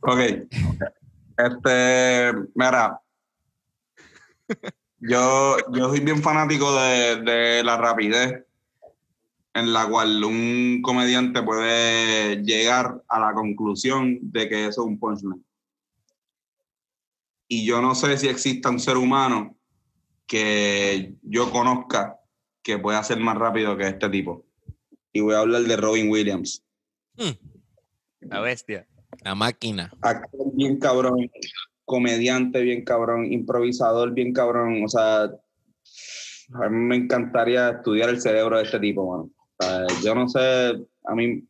Ok. 0.02 0.18
Este, 1.38 2.32
mira. 2.54 3.00
Yo, 5.04 5.56
yo 5.72 5.88
soy 5.88 6.00
bien 6.00 6.22
fanático 6.22 6.72
de, 6.76 7.22
de 7.22 7.64
la 7.64 7.76
rapidez 7.76 8.44
en 9.54 9.72
la 9.72 9.86
cual 9.86 10.22
un 10.24 10.80
comediante 10.82 11.42
puede 11.42 12.36
llegar 12.42 13.02
a 13.08 13.20
la 13.20 13.34
conclusión 13.34 14.18
de 14.22 14.48
que 14.48 14.66
eso 14.66 14.82
es 14.82 14.86
un 14.86 14.98
punchline. 14.98 15.44
Y 17.48 17.66
yo 17.66 17.82
no 17.82 17.94
sé 17.94 18.16
si 18.16 18.28
exista 18.28 18.70
un 18.70 18.80
ser 18.80 18.96
humano 18.96 19.56
que 20.26 21.14
yo 21.22 21.50
conozca 21.50 22.18
que 22.62 22.78
pueda 22.78 23.02
ser 23.02 23.18
más 23.18 23.36
rápido 23.36 23.76
que 23.76 23.88
este 23.88 24.08
tipo. 24.08 24.46
Y 25.12 25.20
voy 25.20 25.34
a 25.34 25.40
hablar 25.40 25.62
de 25.62 25.76
Robin 25.76 26.10
Williams. 26.10 26.64
La 28.20 28.40
bestia. 28.40 28.86
La 29.22 29.34
máquina. 29.34 29.92
actor 30.00 30.46
bien 30.54 30.78
cabrón, 30.78 31.30
comediante 31.92 32.62
bien 32.62 32.84
cabrón, 32.84 33.30
improvisador 33.30 34.12
bien 34.14 34.32
cabrón. 34.32 34.82
O 34.82 34.88
sea, 34.88 35.24
a 35.24 36.68
mí 36.70 36.76
me 36.76 36.96
encantaría 36.96 37.68
estudiar 37.68 38.08
el 38.08 38.18
cerebro 38.20 38.56
de 38.56 38.64
este 38.64 38.80
tipo, 38.80 39.10
mano. 39.10 39.30
O 39.58 39.62
sea, 39.62 39.86
yo 40.02 40.14
no 40.14 40.26
sé, 40.26 40.40
a 41.04 41.14
mí, 41.14 41.44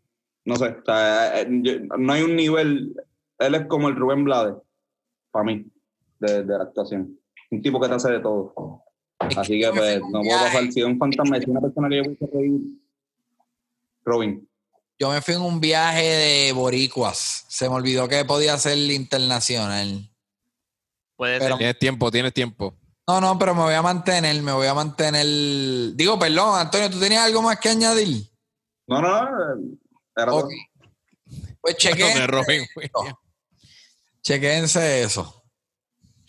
no 0.44 0.56
sé, 0.56 0.64
o 0.66 0.84
sea, 0.84 1.40
eh, 1.40 1.46
yo- 1.62 1.78
no 1.96 2.12
hay 2.12 2.22
un 2.22 2.34
nivel, 2.34 2.92
él 3.38 3.54
es 3.54 3.66
como 3.66 3.88
el 3.88 3.94
Rubén 3.94 4.24
Blades, 4.24 4.56
para 5.30 5.44
mí, 5.44 5.64
de, 6.18 6.42
de 6.42 6.58
la 6.58 6.64
actuación. 6.64 7.16
Un 7.52 7.62
tipo 7.62 7.80
que 7.80 7.88
te 7.88 7.94
hace 7.94 8.10
de 8.10 8.18
todo. 8.20 8.52
Así 9.18 9.60
que, 9.60 9.70
pues, 9.70 10.00
no 10.10 10.22
puedo 10.22 10.38
pasar, 10.40 10.72
si 10.72 10.80
es 10.80 10.86
un 10.86 10.98
fantasma, 10.98 11.36
es 11.36 11.46
una 11.46 11.60
persona 11.60 11.88
que 11.88 11.96
yo 12.02 12.02
a 12.02 12.30
reír, 12.36 12.60
Robin. 14.04 14.48
Yo 14.98 15.10
me 15.10 15.20
fui 15.20 15.34
en 15.34 15.42
un 15.42 15.60
viaje 15.60 16.02
de 16.04 16.52
boricuas. 16.52 17.44
Se 17.48 17.68
me 17.68 17.74
olvidó 17.74 18.08
que 18.08 18.24
podía 18.24 18.56
ser 18.58 18.78
internacional. 18.78 20.08
Puede 21.16 21.38
Pero- 21.38 21.50
ser. 21.54 21.58
Tienes 21.58 21.78
tiempo, 21.78 22.10
tienes 22.10 22.32
tiempo. 22.34 22.74
No, 23.06 23.20
no, 23.20 23.38
pero 23.38 23.54
me 23.54 23.62
voy 23.62 23.74
a 23.74 23.82
mantener, 23.82 24.40
me 24.42 24.52
voy 24.52 24.66
a 24.66 24.74
mantener. 24.74 25.26
Digo, 25.96 26.18
perdón, 26.18 26.58
Antonio, 26.60 26.88
¿tú 26.88 27.00
tenías 27.00 27.24
algo 27.24 27.42
más 27.42 27.58
que 27.58 27.68
añadir? 27.70 28.30
No, 28.86 29.00
no, 29.02 29.22
no, 29.30 29.56
era 30.16 30.32
Ok. 30.32 30.40
todo. 30.40 30.48
Pues 31.60 31.74
Con 31.74 31.74
chequen, 31.74 32.16
el 32.16 32.28
Robin 32.28 32.66
Williams. 32.76 33.14
chequense 34.22 35.02
eso. 35.02 35.42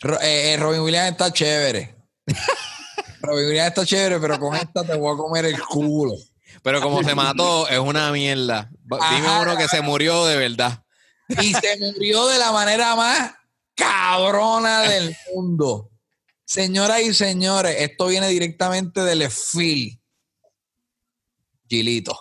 Ro- 0.00 0.20
eh, 0.20 0.52
eh, 0.52 0.56
Robin 0.58 0.80
Williams 0.80 1.12
está 1.12 1.32
chévere. 1.32 1.94
Robin 3.22 3.46
Williams 3.46 3.68
está 3.68 3.86
chévere, 3.86 4.18
pero 4.20 4.38
con 4.38 4.54
esta 4.54 4.84
te 4.84 4.96
voy 4.96 5.14
a 5.14 5.16
comer 5.16 5.46
el 5.46 5.60
culo. 5.62 6.14
Pero 6.62 6.80
como 6.80 7.02
se 7.02 7.14
mató, 7.14 7.68
es 7.68 7.78
una 7.78 8.10
mierda. 8.12 8.70
Dime 8.84 9.26
Ajá. 9.28 9.40
uno 9.42 9.56
que 9.56 9.68
se 9.68 9.80
murió 9.80 10.24
de 10.26 10.36
verdad. 10.36 10.82
Y 11.40 11.52
se 11.54 11.78
murió 11.78 12.26
de 12.26 12.38
la 12.38 12.52
manera 12.52 12.94
más 12.96 13.32
cabrona 13.74 14.82
del 14.82 15.16
mundo. 15.34 15.90
Señoras 16.44 17.00
y 17.02 17.14
señores, 17.14 17.76
esto 17.78 18.06
viene 18.06 18.28
directamente 18.28 19.00
del 19.02 19.22
EFIL. 19.22 20.00
Gilito. 21.68 22.18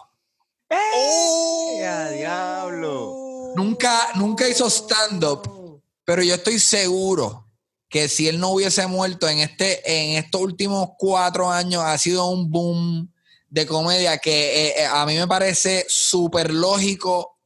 ¡Ya, 1.80 2.10
diablo! 2.10 3.54
Nunca, 3.56 4.10
nunca 4.16 4.48
hizo 4.48 4.68
stand-up, 4.70 5.82
pero 6.04 6.24
yo 6.24 6.36
estoy 6.36 6.58
seguro 6.60 7.48
que 7.90 8.10
si 8.10 8.28
él 8.28 8.40
no 8.40 8.50
hubiese 8.50 8.88
muerto 8.88 9.28
en, 9.28 9.40
este, 9.40 9.82
en 9.86 10.24
estos 10.24 10.42
últimos 10.42 10.90
cuatro 10.98 11.52
años, 11.52 11.84
ha 11.84 11.96
sido 12.00 12.26
un 12.28 12.50
boom 12.50 13.14
de 13.50 13.68
comedia 13.68 14.18
que 14.18 14.70
eh, 14.70 14.74
eh, 14.82 14.86
a 14.86 15.06
mí 15.06 15.16
me 15.16 15.28
parece 15.28 15.86
súper 15.88 16.52
lógico, 16.52 17.38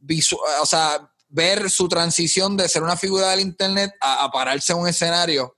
visu- 0.00 0.38
o 0.60 0.66
sea, 0.66 1.10
ver 1.34 1.68
su 1.68 1.88
transición 1.88 2.56
de 2.56 2.68
ser 2.68 2.82
una 2.84 2.96
figura 2.96 3.30
del 3.30 3.40
internet 3.40 3.92
a, 4.00 4.22
a 4.24 4.30
pararse 4.30 4.72
en 4.72 4.78
un 4.78 4.88
escenario 4.88 5.56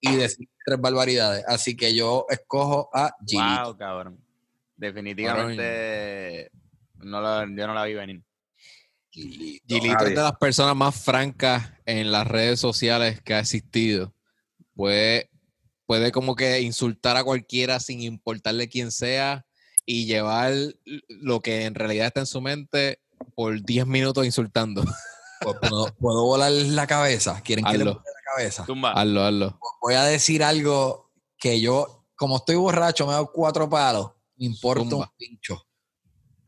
y 0.00 0.14
decir 0.14 0.48
tres 0.64 0.80
barbaridades. 0.80 1.44
Así 1.48 1.76
que 1.76 1.92
yo 1.94 2.26
escojo 2.30 2.88
a 2.94 3.12
Gilito. 3.26 3.64
Wow, 3.64 3.76
cabrón. 3.76 4.24
Definitivamente 4.76 6.50
no 6.98 7.20
la- 7.20 7.46
yo 7.48 7.66
no 7.66 7.74
la 7.74 7.84
vi 7.84 7.94
venir. 7.94 8.22
Gilito 9.10 9.74
es 9.74 9.82
Nadie. 9.84 10.08
de 10.10 10.22
las 10.22 10.36
personas 10.38 10.76
más 10.76 10.94
francas 10.94 11.72
en 11.84 12.12
las 12.12 12.26
redes 12.26 12.60
sociales 12.60 13.20
que 13.22 13.34
ha 13.34 13.40
existido. 13.40 14.14
Puede, 14.74 15.28
puede 15.86 16.12
como 16.12 16.36
que 16.36 16.60
insultar 16.60 17.16
a 17.16 17.24
cualquiera 17.24 17.80
sin 17.80 18.00
importarle 18.02 18.68
quién 18.68 18.92
sea 18.92 19.44
y 19.84 20.06
llevar 20.06 20.52
lo 21.08 21.40
que 21.40 21.64
en 21.64 21.74
realidad 21.74 22.06
está 22.06 22.20
en 22.20 22.26
su 22.26 22.40
mente 22.40 23.00
por 23.34 23.60
10 23.62 23.86
minutos 23.86 24.24
insultando. 24.26 24.82
Pues, 25.42 25.56
¿Puedo, 25.58 25.86
puedo 25.94 26.24
volar 26.26 26.52
la 26.52 26.86
cabeza? 26.86 27.40
¿Quieren 27.42 27.64
que 27.64 27.72
le 27.72 27.84
Hazlo. 27.84 27.94
vole 27.94 28.04
la 28.04 28.30
cabeza? 28.34 28.66
Tumba. 28.66 28.92
Hazlo, 28.92 29.24
hazlo. 29.24 29.58
voy 29.80 29.94
a 29.94 30.04
decir 30.04 30.44
algo 30.44 31.10
que 31.38 31.62
yo, 31.62 32.04
como 32.14 32.36
estoy 32.36 32.56
borracho, 32.56 33.06
me 33.06 33.14
doy 33.14 33.26
cuatro 33.32 33.66
palos, 33.66 34.10
me 34.36 34.44
importa 34.44 34.82
un 34.82 34.90
Zumba. 34.90 35.14
pincho. 35.16 35.66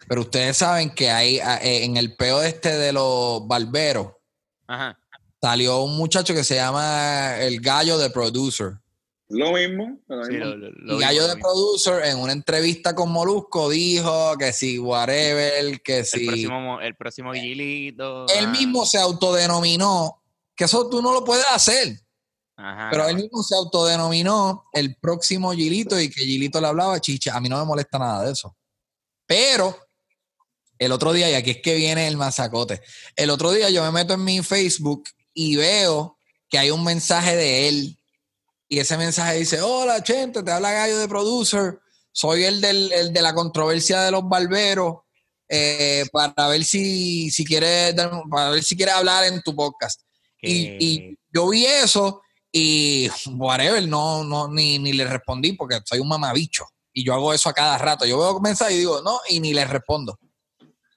Pero 0.06 0.20
ustedes 0.20 0.58
saben 0.58 0.90
que 0.94 1.10
hay 1.10 1.36
eh, 1.38 1.84
en 1.84 1.96
el 1.96 2.14
peo 2.16 2.42
este 2.42 2.76
de 2.76 2.92
los 2.92 3.48
barberos, 3.48 4.08
Ajá. 4.66 4.98
salió 5.40 5.80
un 5.84 5.96
muchacho 5.96 6.34
que 6.34 6.44
se 6.44 6.56
llama 6.56 7.36
el 7.38 7.62
gallo 7.62 7.96
de 7.96 8.10
producer. 8.10 8.74
Lo 9.28 9.52
mismo. 9.52 9.98
lo 10.08 10.24
Sí, 10.24 10.32
mismo. 10.32 10.44
lo, 10.46 10.56
lo- 10.56 10.70
lo 10.98 11.00
y 11.12 11.18
de 11.18 11.36
producer 11.36 12.04
en 12.04 12.18
una 12.18 12.32
entrevista 12.32 12.94
con 12.94 13.10
Molusco 13.10 13.70
dijo 13.70 14.36
que 14.38 14.52
si 14.52 14.78
whatever, 14.78 15.80
que 15.82 15.98
El 16.00 16.04
si 16.04 16.26
próximo, 16.26 16.80
el 16.80 16.94
próximo 16.96 17.32
Gilito. 17.32 18.26
él 18.28 18.44
ah, 18.46 18.50
mismo 18.50 18.84
se 18.84 18.98
autodenominó, 18.98 20.22
que 20.54 20.64
eso 20.64 20.88
tú 20.90 21.00
no 21.00 21.12
lo 21.12 21.24
puedes 21.24 21.46
hacer. 21.50 21.98
Ajá, 22.56 22.88
Pero 22.90 23.08
él 23.08 23.16
mismo 23.16 23.42
se 23.42 23.54
autodenominó 23.56 24.64
el 24.72 24.96
próximo 24.96 25.52
Gilito 25.52 25.98
y 25.98 26.10
que 26.10 26.20
Gilito 26.22 26.60
le 26.60 26.66
hablaba 26.66 27.00
chicha. 27.00 27.34
A 27.34 27.40
mí 27.40 27.48
no 27.48 27.58
me 27.58 27.64
molesta 27.64 27.98
nada 27.98 28.24
de 28.26 28.32
eso. 28.32 28.54
Pero 29.26 29.74
el 30.78 30.92
otro 30.92 31.12
día, 31.12 31.30
y 31.30 31.34
aquí 31.34 31.52
es 31.52 31.62
que 31.62 31.74
viene 31.74 32.06
el 32.06 32.16
masacote, 32.18 32.82
el 33.16 33.30
otro 33.30 33.50
día 33.52 33.70
yo 33.70 33.82
me 33.82 33.90
meto 33.90 34.14
en 34.14 34.24
mi 34.24 34.42
Facebook 34.42 35.04
y 35.32 35.56
veo 35.56 36.18
que 36.50 36.58
hay 36.58 36.70
un 36.70 36.84
mensaje 36.84 37.34
de 37.36 37.68
él. 37.68 37.98
Y 38.72 38.78
ese 38.78 38.96
mensaje 38.96 39.36
dice, 39.36 39.60
hola, 39.60 40.02
Chente, 40.02 40.42
te 40.42 40.50
habla 40.50 40.72
Gallo 40.72 40.96
de 40.96 41.06
Producer. 41.06 41.78
Soy 42.10 42.44
el, 42.44 42.62
del, 42.62 42.90
el 42.90 43.12
de 43.12 43.20
la 43.20 43.34
controversia 43.34 44.00
de 44.00 44.10
los 44.10 44.26
barberos. 44.26 45.00
eh, 45.46 46.06
para 46.10 46.48
ver 46.48 46.64
si, 46.64 47.30
si 47.30 47.44
quieres 47.44 47.94
dar- 47.94 48.22
para 48.30 48.48
ver 48.48 48.64
si 48.64 48.74
quieres 48.74 48.94
hablar 48.94 49.24
en 49.24 49.42
tu 49.42 49.54
podcast. 49.54 50.00
Y, 50.40 51.18
yo 51.30 51.50
vi 51.50 51.66
eso 51.66 52.22
y 52.50 53.10
whatever, 53.34 53.86
no, 53.86 54.24
no, 54.24 54.48
ni, 54.48 54.78
ni 54.78 54.94
le 54.94 55.04
respondí 55.04 55.52
porque 55.52 55.78
soy 55.84 55.98
un 55.98 56.08
mamabicho. 56.08 56.64
Y 56.94 57.04
yo 57.04 57.12
hago 57.12 57.34
eso 57.34 57.50
a 57.50 57.52
cada 57.52 57.76
rato. 57.76 58.06
Yo 58.06 58.18
veo 58.18 58.40
mensajes 58.40 58.74
y 58.74 58.78
digo, 58.78 59.02
no, 59.02 59.20
y 59.28 59.38
ni 59.40 59.52
le 59.52 59.66
respondo. 59.66 60.18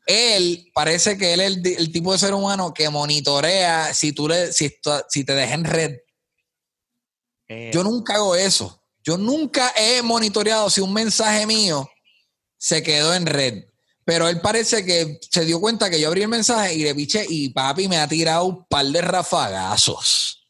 Él 0.05 0.71
parece 0.73 1.17
que 1.17 1.33
él 1.33 1.41
es 1.41 1.57
el, 1.77 1.91
tipo 1.91 2.13
de 2.13 2.19
ser 2.19 2.33
humano 2.33 2.73
que 2.73 2.87
monitorea 2.87 3.93
si 3.93 4.13
tú 4.13 4.29
le, 4.29 4.53
si, 4.53 4.71
si 5.09 5.25
te 5.25 5.33
deja 5.35 5.55
en 5.55 5.65
red. 5.65 5.97
Eh, 7.47 7.71
Yo 7.73 7.83
nunca 7.83 8.15
hago 8.15 8.35
eso. 8.35 8.81
Yo 9.03 9.17
nunca 9.17 9.71
he 9.77 10.01
monitoreado 10.01 10.69
si 10.69 10.81
un 10.81 10.91
mensaje 10.93 11.45
mío 11.45 11.87
se 12.57 12.81
quedó 12.81 13.13
en 13.13 13.25
red. 13.25 13.63
Pero 14.03 14.27
él 14.27 14.39
parece 14.41 14.85
que 14.85 15.19
se 15.31 15.45
dio 15.45 15.59
cuenta 15.59 15.89
que 15.89 15.99
yo 15.99 16.07
abrí 16.07 16.21
el 16.21 16.27
mensaje 16.27 16.75
y 16.75 16.83
le 16.83 16.93
piché 16.95 17.25
y 17.27 17.49
papi 17.49 17.87
me 17.87 17.97
ha 17.97 18.07
tirado 18.07 18.45
un 18.45 18.65
par 18.67 18.85
de 18.85 19.01
rafagazos. 19.01 20.47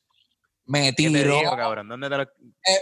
Me 0.66 0.94
¿Qué 0.96 1.04
te 1.04 1.10
tiró. 1.20 1.38
digo, 1.40 1.56
cabrón? 1.56 1.88
¿Dónde 1.88 2.10
te 2.10 2.18
lo.? 2.18 2.24
Eh, 2.24 2.28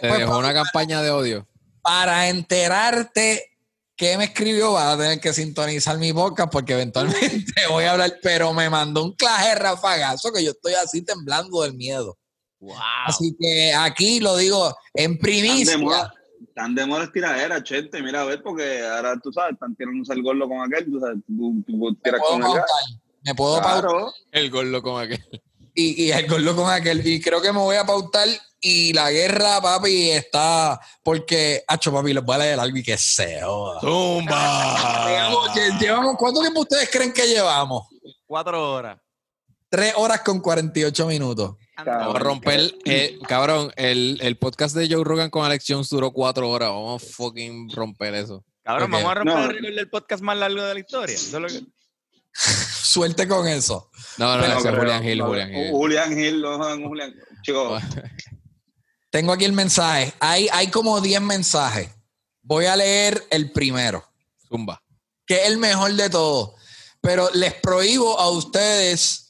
Te 0.01 0.07
pues, 0.07 0.19
dejó 0.19 0.37
una 0.37 0.53
campaña 0.53 1.01
de 1.01 1.11
odio. 1.11 1.47
para 1.81 2.29
enterarte 2.29 3.51
qué 3.95 4.17
me 4.17 4.23
escribió, 4.25 4.73
vas 4.73 4.95
a 4.95 4.97
tener 4.97 5.19
que 5.19 5.33
sintonizar 5.33 5.97
mi 5.97 6.11
podcast 6.13 6.51
porque 6.51 6.73
eventualmente 6.73 7.53
voy 7.69 7.83
a 7.85 7.91
hablar. 7.91 8.13
Pero 8.23 8.53
me 8.53 8.69
mandó 8.69 9.03
un 9.03 9.13
claje 9.15 9.49
de 9.49 9.55
rafagazo 9.55 10.31
que 10.31 10.43
yo 10.43 10.51
estoy 10.51 10.73
así 10.75 11.03
temblando 11.03 11.61
del 11.61 11.73
miedo. 11.75 12.17
¡Wow! 12.63 12.75
Así 13.05 13.35
que 13.39 13.73
aquí 13.73 14.19
lo 14.19 14.37
digo 14.37 14.75
en 14.93 15.17
primicia. 15.17 15.77
tan 16.55 16.75
de 16.75 16.85
moda 16.85 17.03
es 17.05 17.11
tiradera, 17.11 17.63
Chente, 17.63 18.01
mira 18.01 18.21
a 18.21 18.25
ver, 18.25 18.41
porque 18.43 18.81
ahora 18.85 19.15
tú 19.21 19.31
sabes, 19.33 19.53
están 19.53 19.75
tirándose 19.75 20.13
el 20.13 20.21
gordo 20.23 20.47
con 20.47 20.59
aquel, 20.61 20.85
tú 20.91 20.99
sabes, 20.99 21.17
tú, 21.27 21.63
tú 21.67 21.77
Me 21.77 21.95
tiras 22.03 22.19
puedo 22.21 22.33
con 22.33 22.41
acá. 22.43 22.51
pautar. 22.51 22.65
Me 23.25 23.35
puedo 23.35 23.55
pautar. 23.61 23.81
Claro, 23.81 24.13
El 24.31 24.49
gordo 24.51 24.81
con 24.81 25.01
aquel. 25.01 25.23
y, 25.75 26.03
y 26.05 26.11
el 26.11 26.27
gordo 26.27 26.55
con 26.55 26.69
aquel. 26.71 27.05
Y 27.07 27.19
creo 27.21 27.41
que 27.41 27.51
me 27.51 27.59
voy 27.59 27.75
a 27.75 27.85
pautar. 27.85 28.27
Y 28.65 28.93
la 28.93 29.11
guerra, 29.11 29.59
papi, 29.61 30.11
está. 30.11 30.79
Porque, 31.03 31.63
hacho, 31.67 31.91
papi, 31.91 32.13
les 32.13 32.23
voy 32.23 32.35
a 32.35 32.39
leer 32.39 32.59
algo 32.61 32.77
y 32.77 32.83
que 32.83 32.97
se 32.97 33.41
joda. 33.41 33.81
¡Tumba! 33.81 35.05
Llevamos, 35.09 35.49
lle- 35.49 35.79
llevamos- 35.79 36.15
¿Cuánto 36.17 36.39
tiempo 36.41 36.61
ustedes 36.61 36.89
creen 36.89 37.11
que 37.11 37.27
llevamos? 37.27 37.87
Cuatro 38.25 38.73
horas. 38.73 38.99
3 39.69 39.93
horas 39.97 40.21
con 40.21 40.39
48 40.39 41.07
minutos. 41.07 41.55
Vamos 41.85 42.15
a 42.15 42.19
romper, 42.19 42.75
eh, 42.85 43.17
cabrón, 43.27 43.71
el, 43.75 44.17
el 44.21 44.37
podcast 44.37 44.75
de 44.75 44.87
Joe 44.93 45.03
Rogan 45.03 45.29
con 45.29 45.45
Alex 45.45 45.65
Jones 45.67 45.89
duró 45.89 46.11
cuatro 46.11 46.49
horas. 46.49 46.69
Vamos 46.69 47.03
a 47.03 47.05
fucking 47.05 47.69
romper 47.71 48.13
eso. 48.15 48.43
Cabrón, 48.63 48.91
vamos 48.91 49.11
a 49.11 49.13
romper 49.15 49.35
No. 49.35 49.43
el 49.45 49.49
récord 49.55 49.75
del 49.75 49.89
podcast 49.89 50.23
más 50.23 50.37
largo 50.37 50.63
de 50.63 50.73
la 50.73 50.79
historia. 50.79 51.15
Eso 51.15 51.37
es 51.37 51.41
lo 51.41 51.47
que- 51.47 51.67
Suerte 52.33 53.27
con 53.27 53.47
eso. 53.47 53.89
No, 54.17 54.37
no, 54.37 54.43
es. 54.45 54.53
Julián 54.55 55.17
No, 55.17 55.25
Julián 55.27 55.53
Hill. 55.53 55.71
Julián 55.71 56.19
Hill, 56.19 56.41
no 56.41 56.57
jodan, 56.57 56.83
Julián. 56.87 57.13
Chicos, 57.43 57.81
Tengo 59.09 59.31
aquí 59.33 59.45
el 59.45 59.53
mensaje. 59.53 60.13
Hay, 60.19 60.47
hay 60.51 60.67
como 60.67 60.99
10 61.01 61.21
mensajes. 61.21 61.89
Voy 62.41 62.65
a 62.65 62.75
leer 62.75 63.23
el 63.29 63.51
primero, 63.51 64.03
Zumba. 64.49 64.81
que 65.25 65.35
es 65.43 65.47
el 65.47 65.57
mejor 65.57 65.93
de 65.93 66.09
todos. 66.09 66.51
Pero 67.01 67.29
les 67.33 67.53
prohíbo 67.55 68.19
a 68.19 68.29
ustedes, 68.31 69.22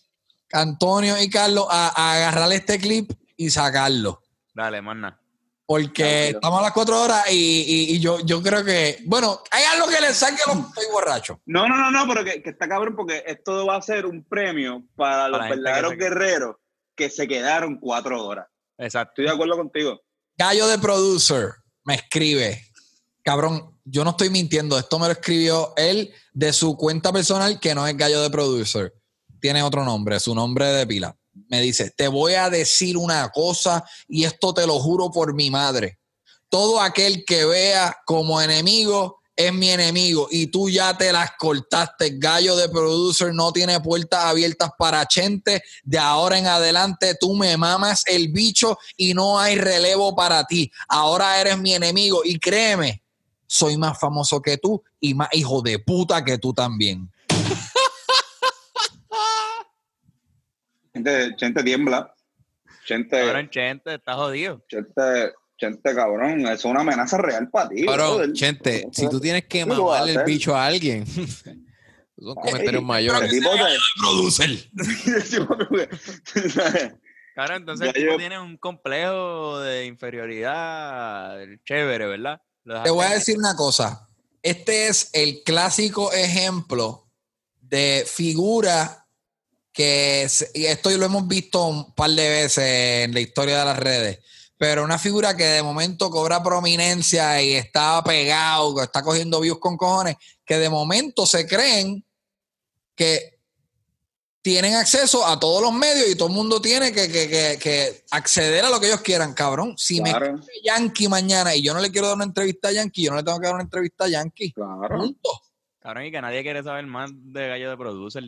Antonio 0.53 1.22
y 1.22 1.30
Carlos, 1.30 1.67
a, 1.69 1.90
a 1.95 2.14
agarrar 2.15 2.51
este 2.53 2.80
clip 2.80 3.11
y 3.35 3.49
sacarlo. 3.49 4.22
Dale, 4.53 4.82
manna. 4.82 5.19
Porque 5.65 6.03
Tranquilo. 6.03 6.38
estamos 6.40 6.59
a 6.59 6.64
las 6.64 6.72
4 6.73 7.01
horas 7.01 7.23
y, 7.32 7.35
y- 7.35 7.95
y 7.95 7.99
yo, 7.99 8.19
yo 8.19 8.41
creo 8.43 8.64
que, 8.64 8.99
bueno, 9.06 9.41
hay 9.49 9.64
algo 9.64 9.88
que 9.88 9.99
le 10.01 10.14
saque 10.14 10.41
a 10.45 10.53
los 10.53 10.67
estoy 10.67 10.85
borracho. 10.91 11.40
No, 11.45 11.67
no, 11.67 11.77
no, 11.77 11.90
no, 11.90 12.06
pero 12.07 12.23
que, 12.23 12.43
que 12.43 12.49
está 12.51 12.67
cabrón 12.67 12.95
porque 12.95 13.23
esto 13.25 13.65
va 13.65 13.77
a 13.77 13.82
ser 13.82 14.06
un 14.06 14.23
premio 14.23 14.83
para 14.95 15.30
los 15.30 15.41
que 15.41 15.49
verdaderos 15.49 15.93
guerreros 15.98 16.56
que 16.95 17.09
se 17.09 17.27
quedaron 17.27 17.77
cuatro 17.80 18.23
horas. 18.25 18.48
Exacto. 18.77 19.14
Estoy 19.14 19.25
de 19.25 19.32
acuerdo 19.32 19.56
contigo. 19.57 20.01
Gallo 20.38 20.67
de 20.67 20.77
Producer 20.80 21.53
me 21.85 21.95
escribe, 21.95 22.61
cabrón, 23.23 23.80
yo 23.85 24.03
no 24.03 24.11
estoy 24.11 24.30
mintiendo, 24.30 24.77
esto 24.77 24.99
me 24.99 25.07
lo 25.07 25.14
escribió 25.14 25.73
él 25.77 26.14
de 26.33 26.51
su 26.53 26.75
cuenta 26.77 27.11
personal 27.14 27.59
que 27.59 27.73
no 27.73 27.88
es 27.88 27.95
Gallo 27.98 28.22
de 28.22 28.30
Producer, 28.30 28.93
tiene 29.43 29.61
otro 29.61 29.83
nombre, 29.83 30.22
su 30.22 30.33
nombre 30.33 30.67
de 30.67 30.88
pila. 30.88 31.17
Me 31.49 31.59
dice, 31.59 31.91
te 31.97 32.07
voy 32.07 32.35
a 32.35 32.49
decir 32.49 32.95
una 32.95 33.27
cosa 33.27 33.83
y 34.07 34.23
esto 34.23 34.53
te 34.53 34.65
lo 34.65 34.80
juro 34.80 35.11
por 35.11 35.33
mi 35.33 35.51
madre. 35.51 35.99
Todo 36.47 36.80
aquel 36.80 37.25
que 37.25 37.43
vea 37.43 37.93
como 38.05 38.41
enemigo 38.41 39.19
es 39.35 39.53
mi 39.53 39.69
enemigo 39.69 40.30
y 40.31 40.47
tú 40.47 40.69
ya 40.69 40.97
te 40.97 41.11
las 41.11 41.31
cortaste. 41.38 42.11
Gallo 42.19 42.55
de 42.55 42.69
Producer 42.69 43.33
no 43.33 43.51
tiene 43.51 43.81
puertas 43.81 44.23
abiertas 44.23 44.69
para 44.80 45.05
Chente. 45.05 45.61
De 45.83 45.97
ahora 45.97 46.38
en 46.38 46.47
adelante 46.47 47.17
tú 47.19 47.35
me 47.35 47.57
mamas 47.57 48.03
el 48.05 48.30
bicho 48.30 48.77
y 48.95 49.13
no 49.13 49.41
hay 49.41 49.57
relevo 49.57 50.15
para 50.15 50.45
ti. 50.45 50.72
Ahora 50.88 51.41
eres 51.41 51.57
mi 51.57 51.73
enemigo 51.73 52.22
y 52.23 52.39
créeme, 52.39 53.03
soy 53.45 53.75
más 53.75 53.99
famoso 53.99 54.41
que 54.41 54.57
tú 54.57 54.81
y 55.01 55.13
más 55.13 55.27
hijo 55.33 55.61
de 55.61 55.80
puta 55.80 56.23
que 56.23 56.38
tú 56.38 56.53
también. 56.53 57.11
Gente, 60.93 61.35
gente 61.39 61.63
tiembla. 61.63 62.13
Gente, 62.85 63.17
Cabrón, 63.19 63.49
Chente, 63.49 63.95
está 63.95 64.13
jodido. 64.15 64.63
gente, 64.69 65.33
gente 65.57 65.95
cabrón. 65.95 66.41
Eso 66.41 66.51
es 66.53 66.65
una 66.65 66.81
amenaza 66.81 67.17
real 67.17 67.49
para 67.49 67.69
ti. 67.69 67.85
Cabrón. 67.85 68.33
Chente, 68.33 68.88
si 68.91 69.09
tú 69.09 69.19
tienes 69.19 69.43
que 69.43 69.59
¿Qué 69.59 69.65
lo 69.65 69.85
vas 69.85 70.01
a 70.01 70.05
mamarle 70.05 70.19
el 70.22 70.25
bicho 70.25 70.55
a 70.55 70.65
alguien, 70.65 71.05
son 71.07 72.35
comentarios 72.35 72.73
El 72.81 72.85
mayores. 72.85 73.30
tipo 73.31 73.49
Producer. 73.99 74.49
el 74.49 75.23
tipo 75.30 75.57
te- 75.57 75.89
Claro, 77.35 77.55
entonces 77.55 77.88
el 77.88 77.93
Ya 77.93 77.99
tipo 77.99 78.11
yo- 78.11 78.17
tiene 78.17 78.39
un 78.39 78.57
complejo 78.57 79.59
de 79.61 79.85
inferioridad 79.88 81.38
chévere, 81.65 82.05
¿verdad? 82.05 82.41
Te 82.83 82.91
voy 82.91 83.05
a 83.05 83.09
decir 83.09 83.38
una 83.38 83.55
cosa. 83.55 84.07
Este 84.41 84.88
es 84.88 85.09
el 85.13 85.41
clásico 85.43 86.11
ejemplo 86.13 87.09
de 87.61 88.03
figura 88.05 89.02
que 89.74 90.27
se- 90.30 90.52
y 90.53 90.66
esto 90.66 90.90
lo 90.92 91.06
hemos 91.06 91.27
visto 91.27 91.66
un 91.66 91.93
par 91.95 92.11
de 92.11 92.30
veces 92.30 93.06
en 93.06 93.14
la 93.14 93.19
historia 93.19 93.60
de 93.60 93.66
las 93.66 93.80
redes, 93.80 94.19
pero 94.58 94.84
una 94.84 95.00
figura 95.00 95.35
que 95.35 95.43
de 95.45 95.64
momento 95.64 96.10
cobra 96.11 96.42
prominencia 96.43 97.42
y 97.42 97.53
está 97.56 98.02
pegado, 98.03 98.76
que 98.76 98.84
está 98.84 99.02
cogiendo 99.02 99.42
views 99.42 99.58
con 99.60 99.76
cojones, 99.76 100.16
que 100.45 100.58
de 100.60 100.69
momento 100.69 101.26
se 101.26 101.48
creen 101.48 102.06
que 102.95 103.34
tienen 104.43 104.76
acceso 104.76 105.26
a 105.26 105.40
todos 105.40 105.61
los 105.61 105.72
medios 105.74 106.08
y 106.10 106.16
todo 106.16 106.27
el 106.27 106.34
mundo 106.35 106.61
tiene 106.61 106.92
que, 106.92 107.10
que- 107.11 107.30
que- 107.30 107.58
que 107.60 108.03
acceder 108.11 108.66
a 108.66 108.69
lo 108.69 108.80
que 108.80 108.88
ellos 108.88 109.02
quieran, 109.02 109.34
cabrón. 109.34 109.74
Si 109.77 110.02
me 110.02 110.10
Claro, 110.11 110.35
Yankee 110.64 111.08
mañana 111.08 111.56
y 111.56 111.64
yo 111.64 111.74
no 111.74 111.80
le 111.80 111.90
quiero 111.90 112.08
dar 112.08 112.18
una 112.18 112.26
entrevista 112.26 112.68
a 112.68 112.72
Yankee, 112.74 113.03
yo 113.03 113.11
no 113.11 113.18
le 113.18 113.24
tengo 113.24 113.40
que 113.40 113.45
dar 113.48 113.56
una 113.56 113.64
entrevista 113.64 114.03
a 114.03 114.10
Yankee. 114.10 114.52
claro. 114.52 114.98
Punto. 115.00 115.30
Cabrón, 115.80 116.06
y 116.06 116.11
que 116.11 116.22
nadie 116.22 116.43
quiere 116.43 116.61
saber 116.61 116.85
más 116.85 117.10
de 117.14 117.48
gallo 117.48 117.69
de 117.69 117.77
producer. 117.77 118.24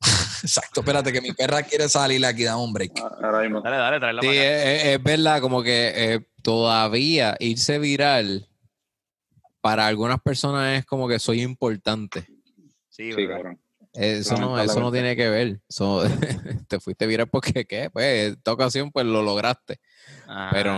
Exacto, 0.42 0.80
espérate 0.80 1.12
que 1.12 1.20
mi 1.20 1.32
perra 1.32 1.62
quiere 1.62 1.88
salir 1.88 2.24
aquí, 2.24 2.44
dame 2.44 2.62
un 2.62 2.72
break. 2.72 2.92
Ahora 3.22 3.40
mismo. 3.40 3.60
Dale, 3.60 3.76
dale, 3.76 3.98
tráela 3.98 4.22
Sí, 4.22 4.28
para 4.28 4.40
acá. 4.40 4.48
es, 4.72 4.82
es- 4.84 4.88
es 4.96 5.02
verdad, 5.02 5.40
como 5.40 5.62
que 5.62 5.92
eh, 5.94 6.20
todavía 6.42 7.36
irse 7.40 7.78
viral 7.78 8.48
para 9.60 9.86
algunas 9.86 10.20
personas 10.20 10.78
es 10.78 10.86
como 10.86 11.08
que 11.08 11.18
soy 11.18 11.42
importante. 11.42 12.26
Sí, 12.88 13.12
Sí, 13.12 13.26
¿verdad? 13.26 13.36
cabrón. 13.36 13.60
Eso 13.94 14.38
no, 14.38 14.60
eso 14.60 14.80
no 14.80 14.92
tiene 14.92 15.16
que 15.16 15.28
ver. 15.28 15.60
Eso, 15.68 16.02
te 16.68 16.78
fuiste 16.78 17.06
viral 17.06 17.28
porque, 17.28 17.64
¿qué? 17.64 17.90
Pues, 17.90 18.32
esta 18.34 18.52
ocasión, 18.52 18.92
pues 18.92 19.04
lo 19.06 19.22
lograste. 19.22 19.80
Ajá. 20.26 20.50
Pero 20.52 20.74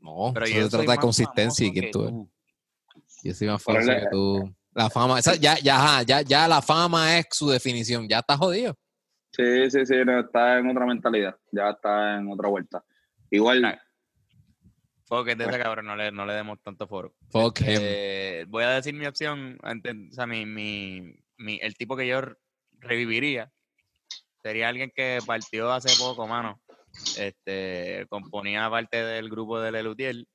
no, 0.00 0.32
Pero 0.34 0.46
eso 0.46 0.62
se 0.62 0.68
trata 0.70 0.92
de 0.92 0.98
consistencia 0.98 1.66
y 1.66 1.72
quién 1.72 1.84
que 1.86 1.90
tú 1.92 2.02
eres. 2.08 2.14
Yo 3.22 3.34
soy 3.34 3.48
más 3.48 3.62
famoso 3.62 3.86
que 3.92 4.06
tú. 4.10 4.55
La 4.76 4.90
fama, 4.90 5.18
esa- 5.18 5.36
ya, 5.36 5.58
ya, 5.58 5.76
ajá, 5.76 6.02
ya, 6.02 6.20
ya 6.20 6.46
la 6.46 6.60
fama 6.60 7.18
es 7.18 7.26
su 7.30 7.48
definición. 7.48 8.06
Ya 8.06 8.18
está 8.18 8.36
jodido. 8.36 8.76
Sí, 9.32 9.70
sí, 9.70 9.86
sí, 9.86 9.94
no, 10.04 10.20
está 10.20 10.58
en 10.58 10.68
otra 10.70 10.84
mentalidad. 10.84 11.34
Ya 11.50 11.70
está 11.70 12.16
en 12.18 12.30
otra 12.30 12.48
vuelta. 12.50 12.84
Igual. 13.30 13.80
Foque 15.06 15.34
de 15.34 15.44
ese 15.46 15.58
cabrón, 15.58 15.86
no 15.86 15.96
le, 15.96 16.12
no 16.12 16.26
le 16.26 16.34
demos 16.34 16.60
tanto 16.62 16.86
foro. 16.86 17.14
Fuck 17.30 17.60
him. 17.60 17.66
Eh, 17.80 18.44
voy 18.48 18.64
a 18.64 18.70
decir 18.70 18.92
mi 18.92 19.06
opción, 19.06 19.56
antes, 19.62 19.94
o 20.10 20.14
sea, 20.14 20.26
mi, 20.26 20.44
mi, 20.44 21.14
mi- 21.38 21.58
el 21.62 21.74
tipo 21.76 21.96
que 21.96 22.06
yo 22.06 22.20
reviviría 22.78 23.50
sería 24.42 24.68
alguien 24.68 24.92
que 24.94 25.20
partió 25.24 25.72
hace 25.72 25.96
poco, 25.98 26.26
mano. 26.26 26.60
Este, 27.18 28.04
componía 28.10 28.68
parte 28.68 29.02
del 29.02 29.30
grupo 29.30 29.58
de 29.60 29.72
Lelutiel, 29.72 30.28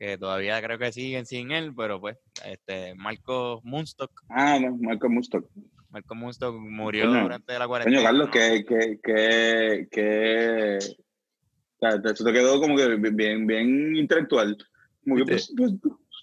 que 0.00 0.16
todavía 0.16 0.60
creo 0.62 0.78
que 0.78 0.92
siguen 0.92 1.26
sin 1.26 1.52
él, 1.52 1.74
pero 1.76 2.00
pues, 2.00 2.16
este, 2.46 2.94
Marco 2.94 3.60
Munstock, 3.64 4.10
ah, 4.30 4.58
no, 4.58 4.74
Michael 4.76 5.12
Mustock. 5.12 5.46
Marco 5.90 6.14
Munstock 6.14 6.54
murió 6.56 7.06
Coño, 7.06 7.22
durante 7.22 7.58
la 7.58 7.68
cuarentena. 7.68 7.96
Coño, 7.98 8.06
Carlos, 8.06 8.26
¿no? 8.28 8.32
que, 8.32 8.64
que, 8.64 8.98
que, 9.02 9.88
que, 9.90 10.78
o 10.78 11.78
sea, 11.80 12.00
te- 12.00 12.12
eso 12.12 12.24
te 12.24 12.32
quedó 12.32 12.60
como 12.60 12.76
que 12.76 12.96
bien, 12.96 13.46
bien 13.46 13.94
intelectual. 13.94 14.56
Como 15.04 15.16
que, 15.16 15.24
pues, 15.24 15.52
pues, 15.56 15.72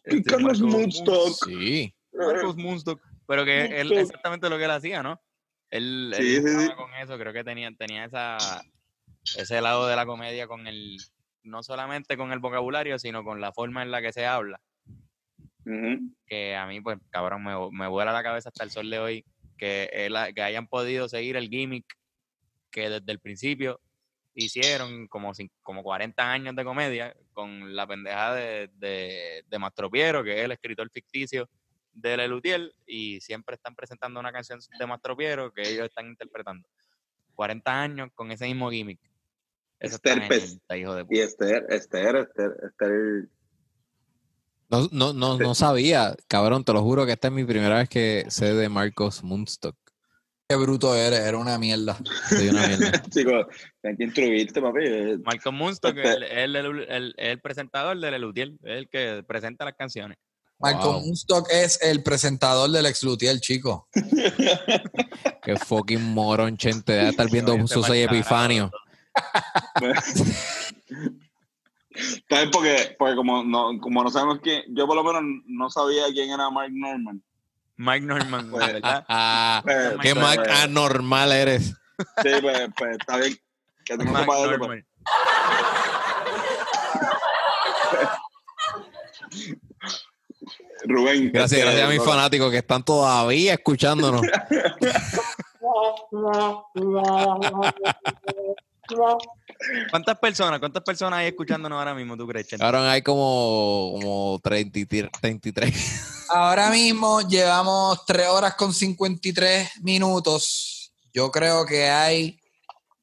Este, 0.06 0.24
Carlos 0.24 0.60
Marco 0.62 0.78
Munstock. 0.80 1.34
Sí. 1.46 1.94
Marcos 2.14 2.56
Munstock, 2.58 3.02
pero 3.28 3.46
que 3.46 3.66
él 3.66 3.90
Munstock. 3.90 3.98
exactamente 4.00 4.50
lo 4.50 4.58
que 4.58 4.64
él 4.64 4.72
hacía, 4.72 5.04
¿no? 5.04 5.22
Él, 5.70 6.14
él 6.18 6.24
Sí, 6.24 6.36
sí, 6.38 6.42
jugaba 6.42 6.62
sí. 6.64 6.72
con 6.78 6.94
eso, 6.96 7.18
creo 7.20 7.32
que 7.34 7.44
tenía, 7.44 7.70
tenía 7.78 8.06
esa, 8.06 8.38
ese 9.38 9.62
lado 9.62 9.86
de 9.88 9.96
la 9.96 10.06
comedia 10.08 10.48
con 10.48 10.66
el, 10.66 10.98
no 11.48 11.64
solamente 11.64 12.18
con 12.18 12.32
el 12.32 12.40
vocabulario, 12.40 13.00
sino 13.00 13.24
con 13.24 13.42
la 13.42 13.52
forma 13.52 13.82
en 13.84 13.92
la 13.92 14.02
que 14.02 14.14
se 14.14 14.26
habla, 14.26 14.60
que 16.28 16.56
a 16.56 16.66
mí, 16.68 16.80
pues, 16.82 16.98
cabrón, 17.10 17.44
me, 17.44 17.54
me 17.72 17.88
vuela 17.88 18.14
la 18.14 18.24
cabeza 18.24 18.50
hasta 18.50 18.64
el 18.64 18.72
sol 18.72 18.90
de 18.90 19.00
hoy, 19.00 19.26
que, 19.58 19.90
él 19.92 20.16
ha- 20.16 20.32
que 20.32 20.42
hayan 20.42 20.68
podido 20.68 21.10
seguir 21.10 21.36
el 21.36 21.50
gimmick 21.50 21.86
que 22.72 22.90
desde 22.90 23.12
el 23.12 23.20
principio 23.20 23.80
hicieron 24.36 25.08
como, 25.08 25.32
como 25.64 25.82
40 25.84 26.32
años 26.32 26.56
de 26.56 26.64
comedia 26.64 27.16
con 27.34 27.76
la 27.76 27.88
pendeja 27.88 28.34
de, 28.36 28.70
de, 28.76 29.44
de 29.48 29.60
Mastropiero, 29.60 30.24
que 30.24 30.38
es 30.40 30.46
el 30.46 30.52
escritor 30.52 30.90
ficticio 30.92 31.50
de 31.92 32.16
Lelutiel, 32.18 32.72
y 32.86 33.20
siempre 33.22 33.56
están 33.56 33.74
presentando 33.76 34.20
una 34.20 34.32
canción 34.32 34.60
de 34.78 34.86
Mastropiero 34.86 35.52
que 35.52 35.64
ellos 35.68 35.86
están 35.86 36.08
interpretando. 36.08 36.68
40 37.34 37.82
años 37.82 38.10
con 38.14 38.32
ese 38.32 38.46
mismo 38.46 38.70
gimmick. 38.70 39.00
Esther 39.80 40.24
hijo 40.76 40.96
de 40.96 41.06
Y. 41.10 41.20
Esther, 41.20 41.66
Esther, 41.70 42.16
Esther, 42.16 42.52
Esther. 42.66 43.30
No, 44.70 44.90
no, 44.92 45.14
no, 45.14 45.38
no 45.38 45.56
sabía, 45.56 46.16
cabrón, 46.28 46.64
te 46.64 46.74
lo 46.74 46.82
juro 46.82 47.06
que 47.06 47.14
esta 47.14 47.28
es 47.30 47.34
mi 47.34 47.46
primera 47.46 47.78
vez 47.78 47.88
que 47.90 48.26
sé 48.30 48.54
de 48.54 48.68
Marcos 48.70 49.24
Munstock. 49.24 49.76
Qué 50.50 50.56
bruto 50.56 50.96
eres, 50.96 51.20
era 51.20 51.38
una 51.38 51.58
mierda. 51.58 51.98
Soy 52.30 52.50
una 52.50 52.68
mierda. 52.68 52.92
Chicos, 53.10 53.48
tienes 53.82 53.98
que 53.98 54.04
instruirte, 54.06 54.62
papi. 54.62 54.80
Eh, 54.84 55.18
Marco 55.24 55.52
Munstock, 55.52 55.98
Este- 55.98 56.44
el, 56.44 56.56
el, 56.56 57.14
el, 57.18 57.42
presentador 57.42 58.00
de 58.00 58.12
Lelutiel, 58.12 58.58
es 58.64 58.78
el 58.78 58.90
que 58.90 59.24
presenta 59.28 59.66
las 59.66 59.76
canciones. 59.76 60.18
Marco 60.60 60.94
Wow. 60.94 61.02
Munstock 61.02 61.50
es 61.52 61.80
el 61.82 62.02
presentador 62.02 62.72
del 62.72 62.86
ex 62.88 63.04
Lutiel, 63.04 63.40
chico. 63.42 63.88
Qué 65.44 65.56
fucking 65.58 66.02
morón, 66.02 66.58
chente. 66.58 66.94
Debe 66.94 67.10
estar 67.10 67.30
viendo 67.30 67.68
Susay 67.68 68.06
pa'l 68.06 68.16
Epifanio. 68.16 68.72
¿Sabes? 72.30 72.50
Porque, 72.52 72.96
porque 73.00 73.16
como, 73.16 73.44
no, 73.44 73.80
como 73.80 74.04
no 74.04 74.12
sabemos 74.12 74.40
quién, 74.44 74.64
yo 74.70 74.86
por 74.86 74.96
lo 74.96 75.04
menos 75.04 75.24
no 75.48 75.70
sabía 75.70 76.04
quién 76.14 76.30
era 76.30 76.50
Mark 76.50 76.72
Norman. 76.72 77.24
Mike 77.78 78.06
Norman, 78.06 78.50
Pues, 78.52 78.74
¿verdad? 78.74 79.06
Ah, 79.08 79.62
Pues, 79.64 79.94
qué 80.02 80.16
pues, 80.16 80.38
anormal 80.64 81.32
eres. 81.32 81.74
Sí, 82.22 82.30
pues, 82.42 82.68
pues 82.78 82.98
está 83.00 83.18
bien. 83.18 83.38
Que 83.86 83.98
tú 83.98 84.04
no 84.04 84.18
sepas 84.18 84.40
eso, 84.40 84.58
pues. 84.60 84.84
Rubén. 90.86 91.32
Gracias, 91.32 91.60
este, 91.60 91.64
gracias 91.64 91.88
a 91.88 91.92
mis 91.92 92.04
fanáticos 92.04 92.52
que 92.52 92.58
están 92.58 92.84
todavía 92.84 93.54
escuchándonos. 93.54 94.22
¿Cuántas 99.92 100.18
personas, 100.20 100.60
cuántas 100.60 100.84
personas 100.84 101.20
hay 101.20 101.28
escuchándonos 101.28 101.78
ahora 101.78 101.94
mismo, 101.94 102.16
tú 102.16 102.28
crees? 102.28 102.48
Ahora 102.60 102.92
hay 102.92 103.02
como, 103.02 103.92
como 103.94 104.40
33. 104.44 105.10
33. 105.20 106.28
Ahora 106.30 106.70
mismo 106.70 107.22
llevamos 107.22 108.06
3 108.06 108.28
horas 108.28 108.56
con 108.56 108.74
53 108.74 109.82
minutos. 109.82 110.92
Yo 111.14 111.32
creo 111.32 111.66
que 111.66 111.90
hay 111.90 112.40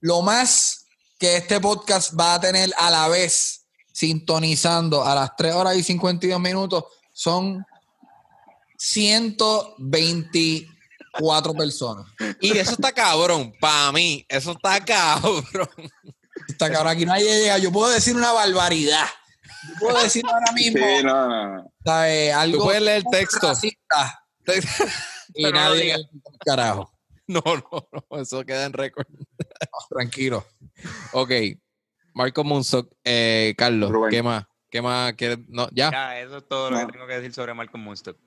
lo 0.01 0.23
más 0.23 0.87
que 1.19 1.37
este 1.37 1.61
podcast 1.61 2.19
va 2.19 2.35
a 2.35 2.41
tener 2.41 2.71
a 2.79 2.91
la 2.91 3.09
vez 3.09 3.67
sintonizando 3.93 5.05
a 5.05 5.15
las 5.15 5.37
3 5.37 5.55
horas 5.55 5.77
y 5.77 5.83
52 5.83 6.41
minutos 6.41 6.85
son 7.13 7.65
124 11.19 11.55
personas. 11.55 12.07
Y 12.41 12.57
eso 12.59 12.73
está 12.73 12.93
cabrón, 12.93 13.53
para 13.61 13.93
mí, 13.93 14.25
eso 14.29 14.53
está 14.53 14.85
cabrón. 14.85 15.69
Está 16.49 16.71
cabrón, 16.71 16.93
aquí 16.93 17.07
nadie 17.07 17.25
llega. 17.43 17.59
Yo 17.59 17.71
puedo 17.73 17.91
decir 17.91 18.15
una 18.17 18.33
barbaridad. 18.33 19.07
Yo 19.69 19.75
puedo 19.81 20.03
decir 20.03 20.23
ahora 20.27 20.53
mismo 20.53 20.79
Sí, 20.79 21.03
no, 21.05 21.29
no, 21.29 21.57
no. 21.57 21.73
¿sabes? 21.85 22.35
algo 22.35 22.59
Tú 22.59 22.65
puedes 22.65 22.83
leer 22.83 22.97
el 22.99 23.05
texto. 23.11 23.49
racista 23.49 24.25
y 25.35 25.43
Pero 25.45 25.55
no 25.55 25.61
nadie 25.61 25.83
digas. 25.83 26.01
carajo. 26.45 26.91
No, 27.27 27.43
no, 27.47 27.89
no, 28.11 28.21
eso 28.21 28.45
queda 28.45 28.67
en 28.67 28.75
récord. 28.75 29.07
Tranquilo. 29.89 30.45
Ok, 31.13 31.31
Marco 32.13 32.45
Munstock, 32.45 32.93
eh, 33.03 33.55
Carlos, 33.57 33.91
Rubén. 33.91 34.11
¿qué 34.11 34.23
más? 34.23 34.45
¿Qué 34.71 34.83
más 34.83 35.15
quieres? 35.15 35.39
No, 35.49 35.69
ya. 35.73 35.91
Ya, 35.91 36.21
eso 36.21 36.37
es 36.39 36.49
todo 36.49 36.71
lo 36.71 36.79
No. 36.81 36.87
que 36.87 36.93
tengo 36.93 37.07
que 37.07 37.15
decir 37.15 37.33
sobre 37.33 37.55
Malcolm 37.55 37.83
Munstock. 37.83 38.19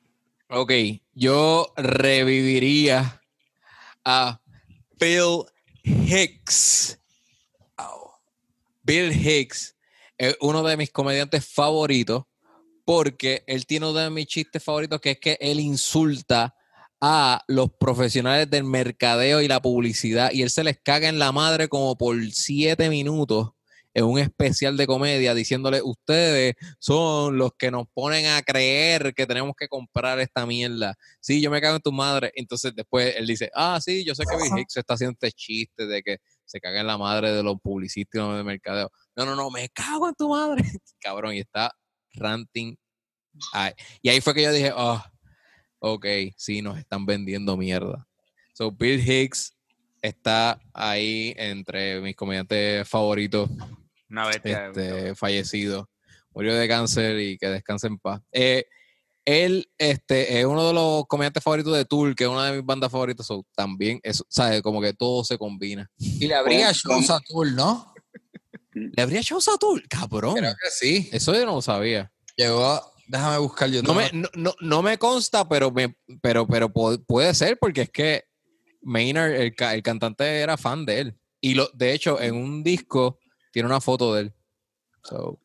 Ok, 0.50 0.72
yo 1.14 1.74
reviviría 1.76 3.22
a 4.06 4.40
Bill 4.98 5.44
Hicks. 5.84 6.98
Bill 8.82 9.12
Hicks 9.12 9.76
es 10.18 10.38
uno 10.40 10.64
de 10.64 10.78
mis 10.78 10.90
comediantes 10.90 11.46
favoritos 11.46 12.24
porque 12.86 13.44
él 13.46 13.66
tiene 13.66 13.90
uno 13.90 14.00
de 14.00 14.10
mis 14.10 14.28
chistes 14.28 14.64
favoritos 14.64 15.02
que 15.02 15.12
es 15.12 15.20
que 15.20 15.38
él 15.42 15.60
insulta 15.60 16.56
a 17.02 17.44
los 17.48 17.70
profesionales 17.74 18.50
del 18.50 18.64
mercadeo 18.64 19.42
y 19.42 19.50
la 19.50 19.62
publicidad 19.62 20.32
y 20.32 20.44
él 20.44 20.50
se 20.50 20.64
les 20.64 20.80
caga 20.82 21.10
en 21.10 21.20
la 21.20 21.34
madre 21.34 21.68
como 21.68 21.98
por 21.98 22.16
siete 22.32 22.90
minutos 22.90 23.50
en 23.98 24.04
un 24.04 24.20
especial 24.20 24.78
de 24.78 24.86
comedia 24.86 25.34
diciéndole 25.34 25.82
ustedes 25.82 26.54
son 26.78 27.36
los 27.36 27.54
que 27.58 27.72
nos 27.72 27.88
ponen 27.88 28.28
a 28.28 28.44
creer 28.44 29.12
que 29.16 29.26
tenemos 29.26 29.56
que 29.58 29.68
comprar 29.68 30.20
esta 30.20 30.46
mierda. 30.46 30.94
Sí, 31.20 31.42
yo 31.42 31.50
me 31.50 31.60
cago 31.60 31.78
en 31.78 31.82
tu 31.82 31.92
madre. 31.92 32.32
Entonces 32.36 32.76
después 32.76 33.16
él 33.16 33.26
dice, 33.26 33.50
ah, 33.56 33.80
sí, 33.84 34.06
yo 34.06 34.14
sé 34.14 34.26
que 34.30 34.38
Bill 34.38 34.62
Hicks 34.62 34.78
está 34.78 34.94
haciendo 34.94 35.14
este 35.14 35.32
chiste 35.32 35.88
de 35.88 36.04
que 36.04 36.18
se 36.46 36.62
caga 36.62 36.82
en 36.82 36.86
la 36.86 37.00
madre 37.00 37.32
de 37.32 37.42
los 37.42 37.60
publicistas 37.60 38.38
de 38.38 38.44
mercadeo. 38.44 38.92
No, 39.16 39.26
no, 39.26 39.36
no, 39.36 39.50
me 39.50 39.68
cago 39.70 40.08
en 40.10 40.14
tu 40.14 40.30
madre. 40.30 40.62
Cabrón, 41.02 41.34
y 41.34 41.40
está 41.40 41.74
ranting. 42.14 42.78
Ay, 43.52 43.74
Y 44.04 44.10
ahí 44.10 44.22
fue 44.22 44.36
que 44.36 44.44
yo 44.44 44.52
dije, 44.52 44.74
oh, 44.76 45.04
ok, 45.80 46.06
sí, 46.36 46.62
nos 46.62 46.78
están 46.78 47.08
vendiendo 47.08 47.58
mierda. 47.58 48.08
So, 48.54 48.72
Bill 48.72 49.02
Hicks 49.02 49.58
está 50.04 50.62
ahí 50.72 51.34
entre 51.36 52.00
mis 52.00 52.16
comediantes 52.16 52.88
favoritos 52.88 53.50
Una 54.10 54.28
bestia. 54.28 54.68
este, 54.68 55.16
fallecido. 55.16 55.90
Murió 56.34 56.56
de 56.56 56.68
cáncer 56.68 57.20
y 57.20 57.38
que 57.38 57.48
descanse 57.48 57.88
en 57.88 57.98
paz. 57.98 58.22
Eh, 58.32 58.66
él 59.26 59.70
este, 59.78 60.40
es 60.40 60.46
uno 60.46 60.66
de 60.68 60.74
los 60.74 61.06
comediantes 61.08 61.44
favoritos 61.44 61.76
de 61.76 61.84
Tool, 61.86 62.16
que 62.16 62.24
es 62.26 62.30
una 62.30 62.46
de 62.46 62.58
mis 62.58 62.66
bandas 62.66 62.92
favoritas. 62.92 63.26
so, 63.26 63.46
también, 63.56 64.00
eso, 64.04 64.24
¿sabes? 64.30 64.62
Como 64.62 64.80
que 64.82 64.94
todo 64.94 65.24
se 65.24 65.38
combina. 65.38 65.90
Y 65.98 66.28
le 66.28 66.36
habría 66.36 66.72
¿Cómo? 66.86 67.00
shows 67.02 67.10
a 67.10 67.20
Tool, 67.28 67.56
¿no? 67.56 67.94
¿Le 68.74 69.02
habría 69.02 69.22
shows 69.22 69.48
a 69.50 69.58
Tool? 69.58 69.84
Cabrón. 69.90 70.36
Creo 70.36 70.54
que 70.54 70.70
sí. 70.72 71.10
Eso 71.12 71.34
yo 71.34 71.46
no 71.46 71.56
lo 71.56 71.62
sabía. 71.62 72.12
Llegó, 72.38 72.80
déjame 73.08 73.38
buscar 73.40 73.70
yo. 73.70 73.82
No 73.82 73.94
me, 73.96 74.10
no, 74.14 74.30
no- 74.36 74.56
no 74.62 74.82
me 74.84 74.98
consta, 74.98 75.50
pero, 75.50 75.72
me, 75.72 75.98
pero, 76.22 76.48
pero 76.48 76.72
puede 76.72 77.34
ser 77.34 77.58
porque 77.60 77.82
es 77.82 77.90
que 77.90 78.24
Maynard, 78.82 79.32
el, 79.34 79.56
ca- 79.56 79.74
el 79.74 79.82
cantante, 79.84 80.24
era 80.40 80.56
fan 80.56 80.86
de 80.86 81.00
él. 81.00 81.18
Y 81.42 81.56
lo, 81.56 81.70
de 81.74 81.94
hecho, 81.94 82.22
en 82.22 82.36
un 82.36 82.64
disco 82.64 83.20
tiene 83.58 83.70
una 83.70 83.82
foto 83.82 84.14
de 84.14 84.22
él. 84.22 84.34
So, 85.04 85.40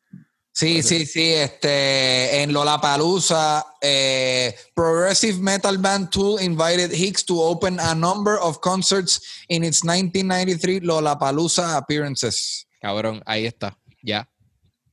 Sí, 0.55 0.83
sí, 0.83 1.07
sí. 1.07 1.33
Este, 1.33 2.43
en 2.43 2.53
Lollapalooza, 2.53 3.65
eh, 3.81 4.55
Progressive 4.75 5.39
Metal 5.39 5.79
Band 5.79 6.11
Tool 6.11 6.39
invited 6.39 6.91
Hicks 6.93 7.25
to 7.25 7.41
open 7.41 7.79
a 7.79 7.95
number 7.95 8.37
of 8.39 8.59
concerts 8.59 9.19
in 9.47 9.63
its 9.63 9.83
1993 9.83 10.83
Lollapalooza 10.83 11.75
appearances. 11.75 12.67
Cabrón, 12.79 13.23
ahí 13.25 13.47
está, 13.47 13.79
ya. 14.03 14.29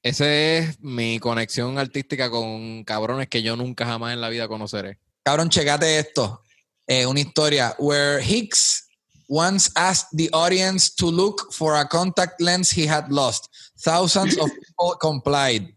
Esa 0.02 0.32
es 0.32 0.80
mi 0.80 1.18
conexión 1.18 1.78
artística 1.78 2.30
con 2.30 2.82
cabrones 2.84 3.28
que 3.28 3.42
yo 3.42 3.54
nunca 3.54 3.84
jamás 3.84 4.14
en 4.14 4.22
la 4.22 4.30
vida 4.30 4.48
conoceré. 4.48 4.98
Cabrón, 5.22 5.50
checate 5.50 5.98
esto. 5.98 6.42
Eh, 6.86 7.04
una 7.04 7.20
historia 7.20 7.76
where 7.78 8.24
Hicks 8.24 8.88
once 9.32 9.70
asked 9.76 10.08
the 10.16 10.28
audience 10.32 10.92
to 10.92 11.06
look 11.08 11.52
for 11.52 11.76
a 11.76 11.86
contact 11.86 12.40
lens 12.40 12.70
he 12.76 12.88
had 12.88 13.08
lost. 13.10 13.46
Thousands 13.78 14.36
of 14.38 14.50
people 14.50 14.96
complied. 15.00 15.72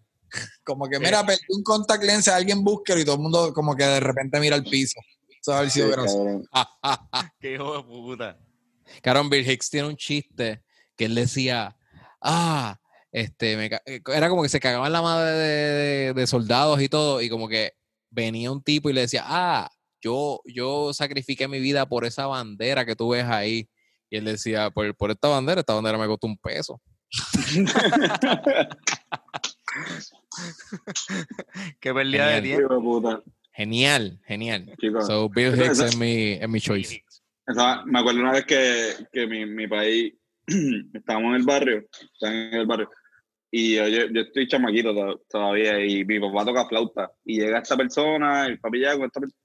Como 0.63 0.89
que, 0.89 0.97
mira, 0.99 1.23
perdí 1.23 1.45
un 1.49 1.61
contact 1.63 2.03
lens, 2.03 2.27
alguien 2.27 2.63
búsquelo 2.63 2.99
y 2.99 3.05
todo 3.05 3.15
el 3.15 3.21
mundo 3.21 3.53
como 3.53 3.75
que 3.75 3.83
de 3.83 3.99
repente 3.99 4.39
mira 4.39 4.55
al 4.55 4.63
piso. 4.63 4.99
Eso 5.39 5.53
haber 5.53 5.69
sido 5.69 5.89
gracioso. 5.89 6.41
Qué 7.39 7.53
hijo 7.53 7.77
de 7.77 7.83
puta. 7.83 8.39
Cabrón, 9.03 9.29
Bill 9.29 9.47
Hicks 9.47 9.69
tiene 9.69 9.87
un 9.89 9.97
chiste 9.97 10.63
que 10.95 11.05
él 11.05 11.13
decía, 11.13 11.75
ah, 12.21 12.79
este, 13.11 13.55
me 13.57 13.69
era 14.15 14.29
como 14.29 14.41
que 14.41 14.49
se 14.49 14.59
cagaban 14.59 14.91
la 14.91 15.01
madre 15.03 15.31
de, 15.31 15.73
de- 16.07 16.13
de 16.13 16.27
soldados 16.27 16.81
y 16.81 16.89
todo, 16.89 17.21
y 17.21 17.29
como 17.29 17.47
que 17.47 17.73
venía 18.09 18.51
un 18.51 18.63
tipo 18.63 18.89
y 18.89 18.93
le 18.93 19.01
decía, 19.01 19.23
ah, 19.27 19.69
yo, 20.03 20.41
yo 20.45 20.93
sacrifiqué 20.93 21.47
mi 21.47 21.59
vida 21.59 21.85
por 21.87 22.05
esa 22.05 22.27
bandera 22.27 22.85
que 22.85 22.95
tú 22.95 23.09
ves 23.09 23.25
ahí. 23.25 23.67
Y 24.09 24.17
él 24.17 24.25
decía, 24.25 24.69
por, 24.69 24.95
por 24.95 25.09
esta 25.11 25.27
bandera, 25.29 25.61
esta 25.61 25.73
bandera 25.73 25.97
me 25.97 26.05
costó 26.07 26.27
un 26.27 26.37
peso. 26.37 26.79
Qué 31.79 31.93
pérdida 31.93 32.27
de 32.27 32.41
Genial. 32.41 32.57
tiempo. 32.67 33.23
Genial, 33.55 34.19
genial. 34.25 34.73
Chicos. 34.79 35.05
So, 35.07 35.29
Bill 35.29 35.53
Hicks 35.55 35.79
es 35.79 35.95
mi, 35.97 36.33
es 36.33 36.49
mi 36.49 36.59
choice. 36.59 37.03
Esa- 37.45 37.83
me 37.85 37.99
acuerdo 37.99 38.21
una 38.21 38.31
vez 38.31 38.45
que, 38.45 38.93
que 39.11 39.27
mi, 39.27 39.45
mi 39.45 39.67
país, 39.67 40.13
estábamos 40.93 41.29
en 41.29 41.35
el 41.35 41.43
barrio, 41.43 41.83
están 42.13 42.33
en 42.33 42.53
el 42.55 42.65
barrio, 42.65 42.89
y 43.51 43.75
yo, 43.75 43.87
yo, 43.87 44.07
yo 44.11 44.21
estoy 44.21 44.47
chamaquito 44.47 44.93
to- 44.95 45.21
todavía, 45.29 45.85
y 45.85 46.03
mi 46.05 46.19
papá 46.19 46.45
toca 46.45 46.67
flauta, 46.67 47.11
y 47.25 47.41
llega 47.41 47.59
esta 47.59 47.77
persona, 47.77 48.47
el 48.47 48.59
papi 48.59 48.79
llega 48.79 48.95
con 48.97 49.05
esta 49.05 49.19
persona, 49.19 49.42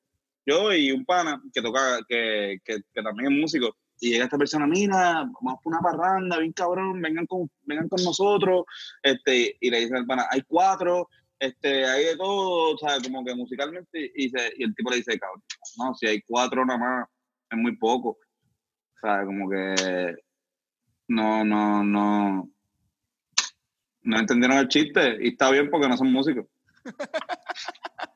yo 0.49 0.73
y 0.73 0.91
un 0.93 1.05
pana 1.05 1.41
que 1.53 1.63
toca, 1.63 2.01
que, 2.09 2.59
que, 2.65 2.81
también 3.03 3.33
es 3.33 3.41
músico, 3.41 3.77
y 4.01 4.11
llega 4.11 4.25
esta 4.25 4.39
persona, 4.39 4.67
mira, 4.67 5.29
vamos 5.43 5.61
por 5.63 5.73
una 5.73 5.81
parranda, 5.81 6.39
bien 6.39 6.53
cabrón, 6.53 7.01
vengan 7.01 7.27
con, 7.27 7.51
vengan 7.63 7.89
con 7.89 8.03
nosotros, 8.05 8.65
este, 9.03 9.57
y 9.61 9.71
le 9.71 9.81
dicen 9.81 9.97
al 9.97 10.07
pana, 10.07 10.27
hay 10.31 10.43
cuatro, 10.47 11.09
este, 11.39 11.85
hay 11.85 12.05
de 12.05 12.17
todo, 12.17 12.75
o 12.75 12.77
como 13.03 13.25
que 13.25 13.35
musicalmente, 13.35 14.13
y, 14.15 14.29
se- 14.31 14.53
y 14.57 14.65
el 14.65 14.75
tipo 14.75 14.91
le 14.91 14.99
dice, 14.99 15.19
cabrón, 15.19 15.43
no, 15.79 15.95
si 15.95 16.07
hay 16.07 16.23
cuatro 16.23 16.65
nada 16.65 16.79
más, 16.79 17.09
es 17.51 17.59
muy 17.59 17.77
poco. 17.77 18.19
O 19.03 19.27
como 19.27 19.49
que 19.49 20.17
no, 21.09 21.45
no, 21.45 21.85
no, 21.85 22.51
no 24.03 24.19
entendieron 24.19 24.59
el 24.59 24.69
chiste 24.69 25.19
y 25.21 25.29
está 25.29 25.51
bien 25.51 25.71
porque 25.71 25.89
no 25.89 25.97
son 25.97 26.13
músicos. 26.13 26.47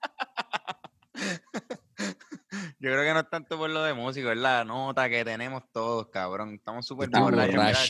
Yo 2.83 2.91
creo 2.91 3.03
que 3.05 3.13
no 3.15 3.21
es 3.21 3.31
tanto 3.31 3.57
por 3.57 3.71
lo 3.71 3.85
de 3.85 3.95
músico, 3.95 4.33
es 4.33 4.37
la 4.39 4.65
nota 4.65 5.09
que 5.09 5.25
tenemos 5.25 5.63
todos, 5.73 6.09
cabrón. 6.09 6.55
Estamos 6.55 6.85
súper 6.85 7.09
borrachos. 7.53 7.87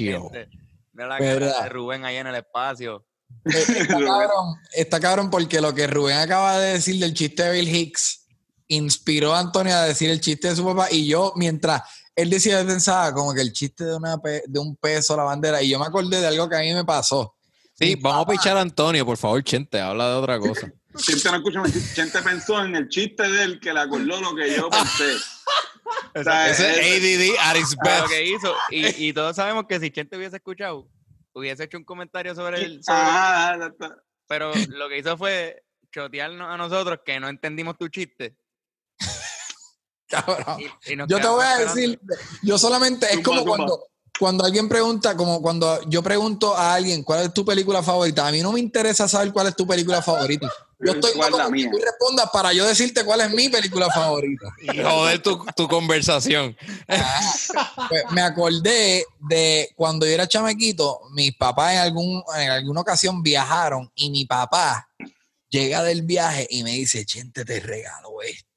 Mira 0.93 1.09
la 1.09 1.19
cara 1.19 1.63
de 1.63 1.69
Rubén 1.71 2.05
ahí 2.05 2.17
en 2.17 2.27
el 2.27 2.35
espacio. 2.35 3.07
Eh, 3.47 3.51
Está 3.79 3.97
cabrón, 3.99 4.55
está 4.75 5.01
cabrón 5.01 5.31
porque 5.31 5.63
lo 5.63 5.75
que 5.75 5.87
Rubén 5.87 6.19
acaba 6.19 6.59
de 6.59 6.75
decir 6.75 7.01
del 7.01 7.15
chiste 7.15 7.43
de 7.43 7.53
Bill 7.53 7.75
Hicks 7.75 8.27
inspiró 8.69 9.35
a 9.35 9.39
Antonio 9.41 9.75
a 9.75 9.85
decir 9.85 10.11
el 10.11 10.21
chiste 10.21 10.49
de 10.49 10.57
su 10.57 10.65
papá 10.65 10.89
y 10.91 11.07
yo 11.07 11.33
mientras 11.37 11.83
él 12.15 12.29
decía 12.29 12.61
yo 12.61 12.67
pensaba 12.67 13.13
como 13.15 13.33
que 13.33 13.41
el 13.41 13.53
chiste 13.55 13.85
de, 13.85 13.97
una 13.97 14.19
pe- 14.19 14.43
de 14.47 14.59
un 14.59 14.77
peso 14.77 15.17
la 15.17 15.23
bandera 15.25 15.63
y 15.63 15.71
yo 15.71 15.79
me 15.79 15.87
acordé 15.87 16.21
de 16.21 16.27
algo 16.27 16.47
que 16.49 16.57
a 16.57 16.61
mí 16.61 16.75
me 16.75 16.85
pasó. 16.85 17.35
Sí, 17.73 17.97
Mi 17.97 18.03
vamos 18.03 18.27
a 18.27 18.31
pichar 18.31 18.57
a 18.59 18.61
Antonio, 18.61 19.07
por 19.07 19.17
favor, 19.17 19.43
Chente, 19.43 19.81
habla 19.81 20.11
de 20.11 20.15
otra 20.17 20.39
cosa. 20.39 20.71
Chente 20.97 21.31
no 21.31 21.37
escucha. 21.37 21.63
Chente 21.95 22.23
pensó 22.23 22.65
en 22.65 22.77
el 22.77 22.89
chiste 22.89 23.23
de 23.29 23.43
él 23.45 23.61
que 23.61 23.73
le 23.73 23.81
acordó 23.81 24.21
lo 24.21 24.35
que 24.35 24.55
yo 24.55 24.69
pensé. 24.71 25.17
O 26.15 26.23
sea, 26.23 26.49
Ese 26.51 26.71
es- 26.71 27.35
ADD 27.35 27.39
at 27.41 27.57
its 27.57 27.77
Pero 27.83 27.91
best. 27.95 28.03
lo 28.03 28.09
que 28.09 28.25
hizo, 28.27 28.55
y, 28.71 29.09
y 29.09 29.13
todos 29.13 29.35
sabemos 29.37 29.65
que 29.69 29.81
si 29.81 29.91
Chente 29.91 30.17
hubiese 30.17 30.37
escuchado, 30.37 30.89
hubiese 31.33 31.65
hecho 31.65 31.77
un 31.79 31.85
comentario 31.85 32.35
sobre 32.35 32.59
sobre- 32.61 32.81
Ah, 32.89 33.57
ya 33.59 33.67
está. 33.67 33.97
pero 34.27 34.53
lo 34.69 34.89
que 34.89 34.99
hizo 34.99 35.17
fue 35.19 35.63
chotearnos 35.91 36.49
a 36.51 36.57
nosotros 36.57 37.01
que 37.05 37.19
no 37.19 37.29
entendimos 37.29 37.77
tu 37.79 37.89
chiste. 37.89 38.37
Cabrón. 40.09 40.61
y- 40.87 40.93
y 40.93 40.97
nos 40.97 41.09
Yo 41.09 41.21
te 41.21 41.27
voy 41.27 41.45
a 41.45 41.59
decir, 41.59 41.99
yo 42.43 42.59
solamente, 42.59 43.07
es 43.13 43.21
como 43.23 43.45
cuando, 43.45 43.87
cuando 44.23 44.45
alguien 44.45 44.69
pregunta, 44.69 45.17
como 45.17 45.43
cuando 45.43 45.81
yo 45.89 46.01
pregunto 46.01 46.57
a 46.57 46.75
alguien 46.75 47.03
cuál 47.03 47.25
es 47.25 47.35
tu 47.35 47.45
película 47.45 47.83
favorita. 47.83 48.25
A 48.25 48.31
mí 48.31 48.41
no 48.41 48.53
me 48.53 48.61
interesa 48.61 49.09
saber 49.09 49.33
cuál 49.33 49.49
es 49.49 49.57
tu 49.57 49.67
película 49.67 50.01
favorita. 50.01 50.49
Yo 50.79 50.93
estoy 50.93 51.11
¿Cuál 51.17 51.33
es 51.33 51.39
la 51.39 51.45
como 51.47 51.57
que 51.57 51.63
mía? 51.63 51.71
tú 51.73 51.79
respondas 51.79 52.31
para 52.33 52.53
yo 52.53 52.65
decirte 52.65 53.05
cuál 53.05 53.23
es 53.23 53.31
mi 53.33 53.49
película 53.49 53.91
favorita. 53.91 54.47
Y 54.63 54.81
joder 54.81 55.21
tu, 55.21 55.45
tu 55.57 55.67
conversación. 55.67 56.57
Pues, 56.87 58.05
me 58.13 58.21
acordé 58.21 59.05
de 59.19 59.71
cuando 59.75 60.07
yo 60.07 60.13
era 60.13 60.29
chamaquito, 60.29 61.01
mis 61.15 61.35
papás 61.35 61.73
en, 61.73 61.79
algún, 61.79 62.23
en 62.39 62.49
alguna 62.49 62.83
ocasión 62.83 63.25
viajaron 63.25 63.91
y 63.97 64.09
mi 64.11 64.25
papá 64.25 64.89
llega 65.49 65.83
del 65.83 66.03
viaje 66.03 66.47
y 66.49 66.63
me 66.63 66.71
dice, 66.71 67.05
Chente, 67.05 67.45
te 67.45 67.59
regalo 67.59 68.23
esto. 68.23 68.52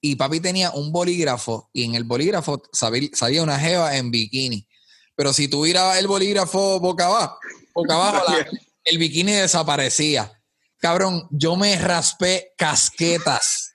Y 0.00 0.16
papi 0.16 0.40
tenía 0.40 0.70
un 0.70 0.92
bolígrafo 0.92 1.68
y 1.72 1.84
en 1.84 1.94
el 1.94 2.04
bolígrafo 2.04 2.62
salía 2.72 3.42
una 3.42 3.58
jeva 3.58 3.96
en 3.96 4.10
bikini. 4.10 4.66
Pero 5.14 5.32
si 5.32 5.48
tú 5.48 5.62
mirabas 5.64 5.98
el 5.98 6.06
bolígrafo 6.06 6.80
boca 6.80 7.06
abajo, 7.06 7.38
boca 7.74 7.94
abajo 7.94 8.24
la- 8.30 8.46
el 8.84 8.98
bikini 8.98 9.32
desaparecía. 9.32 10.32
Cabrón, 10.78 11.28
yo 11.30 11.56
me 11.56 11.76
raspé 11.76 12.52
casquetas 12.56 13.74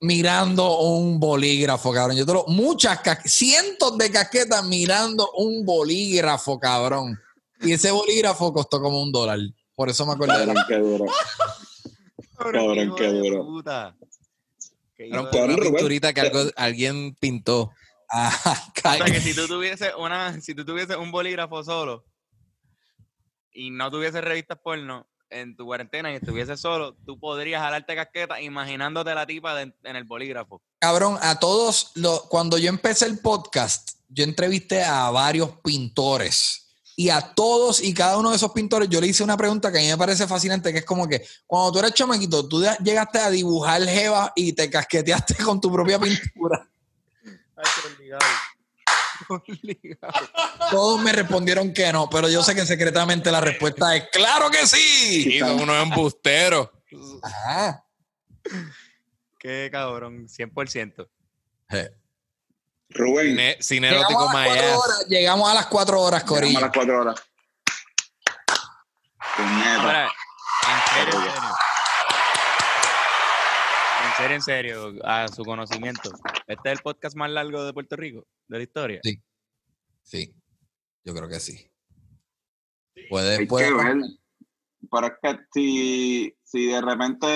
mirando 0.00 0.78
un 0.80 1.18
bolígrafo, 1.18 1.92
cabrón. 1.92 2.16
Yo 2.16 2.24
te 2.26 2.32
lo, 2.32 2.44
muchas, 2.46 3.00
cientos 3.24 3.98
de 3.98 4.10
casquetas 4.12 4.64
mirando 4.64 5.28
un 5.36 5.64
bolígrafo, 5.64 6.60
cabrón. 6.60 7.18
Y 7.60 7.72
ese 7.72 7.90
bolígrafo 7.90 8.52
costó 8.52 8.80
como 8.80 9.02
un 9.02 9.10
dólar. 9.10 9.38
Por 9.74 9.88
eso 9.88 10.06
me 10.06 10.12
acuerdo 10.12 10.38
de 10.38 10.46
la- 10.46 10.54
Cabrón, 10.54 10.66
qué 10.68 10.76
duro. 10.78 11.04
Cabrón, 12.38 12.94
qué 12.96 13.08
duro. 13.08 13.62
De- 14.96 15.10
una 15.54 15.56
pinturita 15.76 16.12
que 16.12 16.20
algo- 16.22 16.50
alguien 16.56 17.14
pintó. 17.20 17.72
Ah, 18.10 18.30
O 18.84 19.06
sea, 19.06 19.06
que 19.06 19.20
si 19.20 19.34
tú 19.34 19.46
tuviese 19.48 19.94
una, 19.96 20.40
si 20.40 20.54
tú 20.54 20.64
tuvieses 20.64 20.96
un 20.96 21.10
bolígrafo 21.10 21.64
solo 21.64 22.04
y 23.52 23.70
no 23.70 23.90
tuvieses 23.90 24.22
revistas 24.22 24.58
porno 24.62 25.08
en 25.30 25.56
tu 25.56 25.64
cuarentena 25.64 26.12
y 26.12 26.16
estuvieses 26.16 26.60
solo, 26.60 26.94
tú 27.06 27.18
podrías 27.18 27.60
jalarte 27.60 27.96
casqueta 27.96 28.40
imaginándote 28.40 29.14
la 29.14 29.26
tipa 29.26 29.54
de- 29.56 29.74
en 29.82 29.96
el 29.96 30.04
bolígrafo. 30.04 30.62
Cabrón, 30.80 31.18
a 31.22 31.38
todos, 31.40 31.90
los, 31.94 32.24
cuando 32.28 32.58
yo 32.58 32.68
empecé 32.68 33.06
el 33.06 33.18
podcast, 33.18 33.98
yo 34.08 34.22
entrevisté 34.24 34.84
a 34.84 35.10
varios 35.10 35.50
pintores. 35.64 36.63
Y 36.96 37.10
a 37.10 37.20
todos 37.20 37.82
y 37.82 37.92
cada 37.92 38.18
uno 38.18 38.30
de 38.30 38.36
esos 38.36 38.52
pintores, 38.52 38.88
yo 38.88 39.00
le 39.00 39.08
hice 39.08 39.24
una 39.24 39.36
pregunta 39.36 39.72
que 39.72 39.78
a 39.78 39.80
mí 39.80 39.88
me 39.88 39.96
parece 39.96 40.26
fascinante, 40.26 40.72
que 40.72 40.78
es 40.78 40.84
como 40.84 41.08
que 41.08 41.26
cuando 41.46 41.72
tú 41.72 41.78
eres 41.80 41.94
chamaquito, 41.94 42.48
tú 42.48 42.64
llegaste 42.82 43.18
a 43.18 43.30
dibujar 43.30 43.82
jeva 43.82 44.32
y 44.36 44.52
te 44.52 44.70
casqueteaste 44.70 45.42
con 45.42 45.60
tu 45.60 45.72
propia 45.72 45.98
pintura. 45.98 46.68
Todos 50.70 51.00
me 51.00 51.12
respondieron 51.12 51.72
que 51.72 51.92
no, 51.92 52.08
pero 52.10 52.28
yo 52.28 52.42
sé 52.42 52.54
que 52.54 52.66
secretamente 52.66 53.30
la 53.30 53.40
respuesta 53.40 53.96
es 53.96 54.08
¡Claro 54.12 54.50
que 54.50 54.66
sí! 54.66 55.36
Y 55.36 55.38
son 55.40 55.60
unos 55.60 55.82
embusteros. 55.82 56.70
Ajá. 57.22 57.84
Qué 59.38 59.68
cabrón, 59.72 60.28
100%. 60.28 61.08
Rubén, 62.90 63.28
Cine, 63.30 63.56
cine 63.60 63.90
Llegamos 63.90 64.10
erótico 64.12 64.28
a, 64.28 64.34
las 64.34 64.44
cuatro 64.44 64.62
Maya. 64.62 64.78
horas, 64.78 65.06
llegamos 65.08 65.50
a 65.50 65.54
las 65.54 65.66
cuatro 65.66 66.00
horas, 66.00 66.22
llegamos 66.22 66.40
Corillo. 66.40 66.58
a 66.58 66.60
las 66.62 66.72
cuatro 66.72 67.00
horas. 67.00 67.22
Ahora, 69.36 70.04
en 70.06 70.94
serio, 70.94 71.18
en 71.18 71.22
serio. 71.32 71.50
En 74.04 74.12
serio, 74.16 74.36
en 74.36 74.42
serio, 74.42 74.92
a 75.04 75.28
su 75.28 75.44
conocimiento. 75.44 76.10
Este 76.46 76.68
es 76.70 76.78
el 76.78 76.82
podcast 76.82 77.16
más 77.16 77.30
largo 77.30 77.64
de 77.64 77.72
Puerto 77.72 77.96
Rico, 77.96 78.26
de 78.48 78.58
la 78.58 78.62
historia. 78.62 79.00
Sí. 79.02 79.20
Sí, 80.02 80.34
yo 81.04 81.14
creo 81.14 81.28
que 81.28 81.40
sí. 81.40 81.68
Puede, 83.08 83.46
puede- 83.46 83.68
es 83.68 85.12
que 85.22 85.38
si, 85.52 86.36
si 86.54 86.66
de 86.66 86.80
repente 86.80 87.26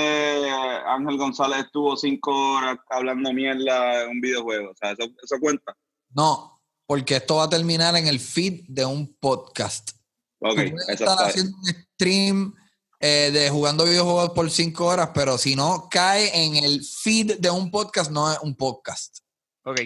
Ángel 0.87 1.17
González 1.17 1.65
estuvo 1.65 1.97
cinco 1.97 2.31
horas 2.53 2.79
hablando 2.89 3.33
mierda 3.33 4.05
en 4.05 4.11
un 4.11 4.21
videojuego, 4.21 4.71
o 4.71 4.75
sea, 4.77 4.93
eso, 4.93 5.11
eso 5.21 5.37
cuenta. 5.41 5.77
No, 6.11 6.63
porque 6.87 7.17
esto 7.17 7.35
va 7.37 7.45
a 7.45 7.51
terminar 7.51 7.97
en 7.97 8.07
el 8.07 8.21
feed 8.21 8.67
de 8.69 8.85
un 8.85 9.13
podcast. 9.19 9.91
Ok, 10.39 10.51
Tú 10.51 10.71
puedes 10.71 10.89
eso 10.89 10.93
estar 10.93 11.09
está 11.09 11.27
haciendo 11.27 11.57
un 11.57 11.65
stream 11.65 12.55
eh, 13.01 13.31
de 13.33 13.51
jugando 13.51 13.85
videojuegos 13.85 14.31
por 14.31 14.49
cinco 14.53 14.87
horas, 14.87 15.11
pero 15.13 15.37
si 15.37 15.57
no 15.57 15.89
cae 15.91 16.45
en 16.45 16.55
el 16.63 16.85
feed 16.85 17.41
de 17.41 17.51
un 17.51 17.73
podcast, 17.73 18.13
no 18.13 18.31
es 18.31 18.39
un 18.39 18.55
podcast. 18.55 19.19
Ok. 19.65 19.81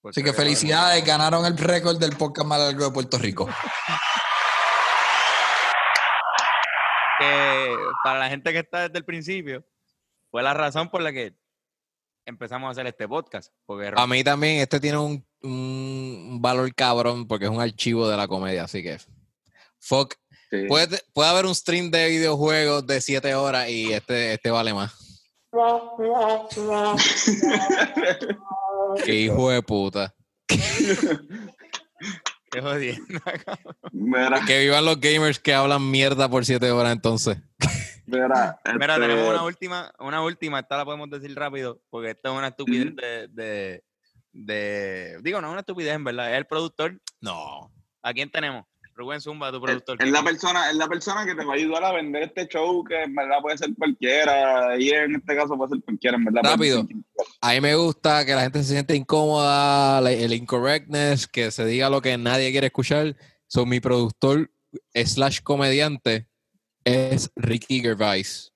Pues 0.00 0.16
Así 0.16 0.24
que 0.24 0.32
felicidades, 0.32 1.04
ganaron 1.04 1.46
el 1.46 1.56
récord 1.56 1.96
del 1.98 2.16
podcast 2.16 2.48
más 2.48 2.58
largo 2.58 2.86
de 2.86 2.90
Puerto 2.90 3.18
Rico. 3.18 3.48
que 7.18 7.53
para 8.02 8.18
la 8.18 8.28
gente 8.28 8.52
que 8.52 8.60
está 8.60 8.82
desde 8.82 8.98
el 8.98 9.04
principio, 9.04 9.64
fue 10.30 10.42
la 10.42 10.54
razón 10.54 10.90
por 10.90 11.02
la 11.02 11.12
que 11.12 11.34
empezamos 12.26 12.68
a 12.68 12.70
hacer 12.72 12.86
este 12.86 13.08
podcast. 13.08 13.52
Porque 13.66 13.92
A 13.94 14.06
mí 14.06 14.24
también 14.24 14.60
este 14.60 14.80
tiene 14.80 14.98
un, 14.98 15.24
un 15.42 16.38
valor 16.40 16.74
cabrón 16.74 17.26
porque 17.26 17.46
es 17.46 17.50
un 17.50 17.60
archivo 17.60 18.08
de 18.08 18.16
la 18.16 18.28
comedia, 18.28 18.64
así 18.64 18.82
que 18.82 18.98
fuck. 19.78 20.14
Sí. 20.50 20.66
Puede, 20.68 21.00
puede 21.12 21.30
haber 21.30 21.46
un 21.46 21.54
stream 21.54 21.90
de 21.90 22.08
videojuegos 22.08 22.86
de 22.86 23.00
7 23.00 23.34
horas 23.34 23.68
y 23.68 23.92
este, 23.92 24.34
este 24.34 24.50
vale 24.50 24.72
más. 24.72 24.94
Qué 29.04 29.14
hijo 29.14 29.50
de 29.50 29.62
puta. 29.62 30.14
Qué 32.54 32.60
jodiendo. 32.62 33.04
Mira, 33.92 34.40
Que 34.46 34.60
vivan 34.60 34.84
los 34.84 35.00
gamers 35.00 35.38
que 35.38 35.54
hablan 35.54 35.90
mierda 35.90 36.28
por 36.28 36.44
7 36.44 36.70
horas 36.70 36.92
entonces. 36.92 37.38
mira, 38.06 38.60
Mira, 38.64 38.94
este, 38.94 39.00
tenemos 39.00 39.28
una 39.28 39.42
última, 39.44 39.92
una 39.98 40.22
última, 40.22 40.60
esta 40.60 40.76
la 40.76 40.84
podemos 40.84 41.10
decir 41.10 41.34
rápido, 41.36 41.80
porque 41.90 42.10
esto 42.10 42.32
es 42.32 42.38
una 42.38 42.48
estupidez 42.48 42.94
de, 42.96 43.28
de, 43.28 43.84
de- 44.32 45.18
Digo, 45.22 45.40
no 45.40 45.48
es 45.48 45.52
una 45.52 45.60
estupidez, 45.60 45.94
en 45.94 46.04
verdad. 46.04 46.30
Es 46.32 46.38
el 46.38 46.46
productor. 46.46 47.00
No. 47.20 47.72
¿A 48.02 48.12
quién 48.12 48.30
tenemos? 48.30 48.64
Rubén 48.96 49.20
Zumba, 49.20 49.50
tu 49.50 49.56
Es, 49.56 49.62
productor. 49.62 50.02
es 50.02 50.10
la 50.10 50.22
persona, 50.22 50.70
es 50.70 50.76
la 50.76 50.86
persona 50.88 51.26
que 51.26 51.34
te 51.34 51.44
va 51.44 51.54
a 51.54 51.56
ayudar 51.56 51.84
a 51.84 51.92
vender 51.92 52.22
este 52.24 52.46
show 52.46 52.84
que 52.84 53.02
en 53.02 53.14
verdad 53.14 53.38
puede 53.42 53.58
ser 53.58 53.74
cualquiera. 53.76 54.78
Y 54.78 54.90
en 54.90 55.16
este 55.16 55.34
caso 55.34 55.56
puede 55.56 55.70
ser 55.70 55.84
cualquiera, 55.84 56.16
en 56.16 56.24
verdad. 56.24 56.42
Rápido. 56.44 56.86
A 57.40 57.52
mí 57.52 57.60
me 57.60 57.74
gusta 57.74 58.24
que 58.24 58.34
la 58.34 58.42
gente 58.42 58.62
se 58.62 58.72
siente 58.72 58.94
incómoda, 58.94 59.98
el 60.10 60.32
incorrectness, 60.32 61.26
que 61.26 61.50
se 61.50 61.64
diga 61.66 61.90
lo 61.90 62.00
que 62.00 62.16
nadie 62.16 62.52
quiere 62.52 62.68
escuchar. 62.68 63.16
So, 63.48 63.66
mi 63.66 63.80
productor 63.80 64.50
slash 64.94 65.40
comediante 65.42 66.28
es 66.84 67.30
Ricky 67.34 67.80
Gervais. 67.80 68.52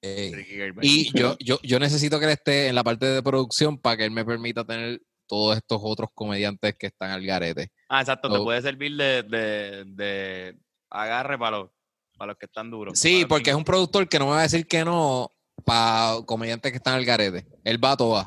Ey. 0.00 0.34
Ricky 0.34 0.54
Gervais. 0.54 0.90
Y 0.90 1.18
yo, 1.18 1.36
yo, 1.38 1.58
yo 1.62 1.78
necesito 1.78 2.18
que 2.18 2.26
él 2.26 2.32
esté 2.32 2.68
en 2.68 2.74
la 2.74 2.84
parte 2.84 3.04
de 3.06 3.22
producción 3.22 3.76
para 3.78 3.98
que 3.98 4.04
él 4.04 4.10
me 4.10 4.24
permita 4.24 4.64
tener 4.64 5.02
todos 5.26 5.56
estos 5.56 5.80
otros 5.82 6.08
comediantes 6.14 6.74
que 6.78 6.86
están 6.86 7.10
al 7.10 7.24
garete. 7.24 7.70
Ah, 7.88 8.00
exacto, 8.00 8.28
te 8.30 8.36
Oh. 8.38 8.44
puede 8.44 8.60
servir 8.62 8.96
de, 8.96 9.22
de, 9.22 9.84
de 9.86 10.58
agarre 10.90 11.38
para 11.38 11.58
los, 11.58 11.70
para 12.16 12.32
los 12.32 12.38
que 12.38 12.46
están 12.46 12.70
duros. 12.70 12.98
Sí, 12.98 13.24
porque 13.26 13.50
es 13.50 13.56
un 13.56 13.64
productor 13.64 14.08
que 14.08 14.18
no 14.18 14.26
me 14.26 14.32
va 14.32 14.40
a 14.40 14.42
decir 14.42 14.66
que 14.66 14.84
no 14.84 15.30
para 15.64 16.16
comediantes 16.26 16.70
que 16.72 16.76
están 16.78 16.94
al 16.94 17.04
garete. 17.04 17.46
Él 17.64 17.82
va 17.82 17.92
a 17.92 17.96
todo. 17.96 18.24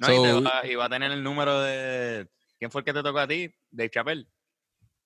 No, 0.00 0.08
y, 0.08 0.22
te 0.22 0.30
So- 0.30 0.42
va, 0.42 0.66
y 0.66 0.74
va 0.76 0.84
a 0.86 0.88
tener 0.88 1.10
el 1.12 1.22
número 1.22 1.60
de. 1.60 2.28
¿Quién 2.58 2.70
fue 2.70 2.80
el 2.80 2.84
que 2.84 2.92
te 2.92 3.02
tocó 3.02 3.18
a 3.18 3.26
ti? 3.28 3.52
De 3.70 3.90
Chapel. 3.90 4.28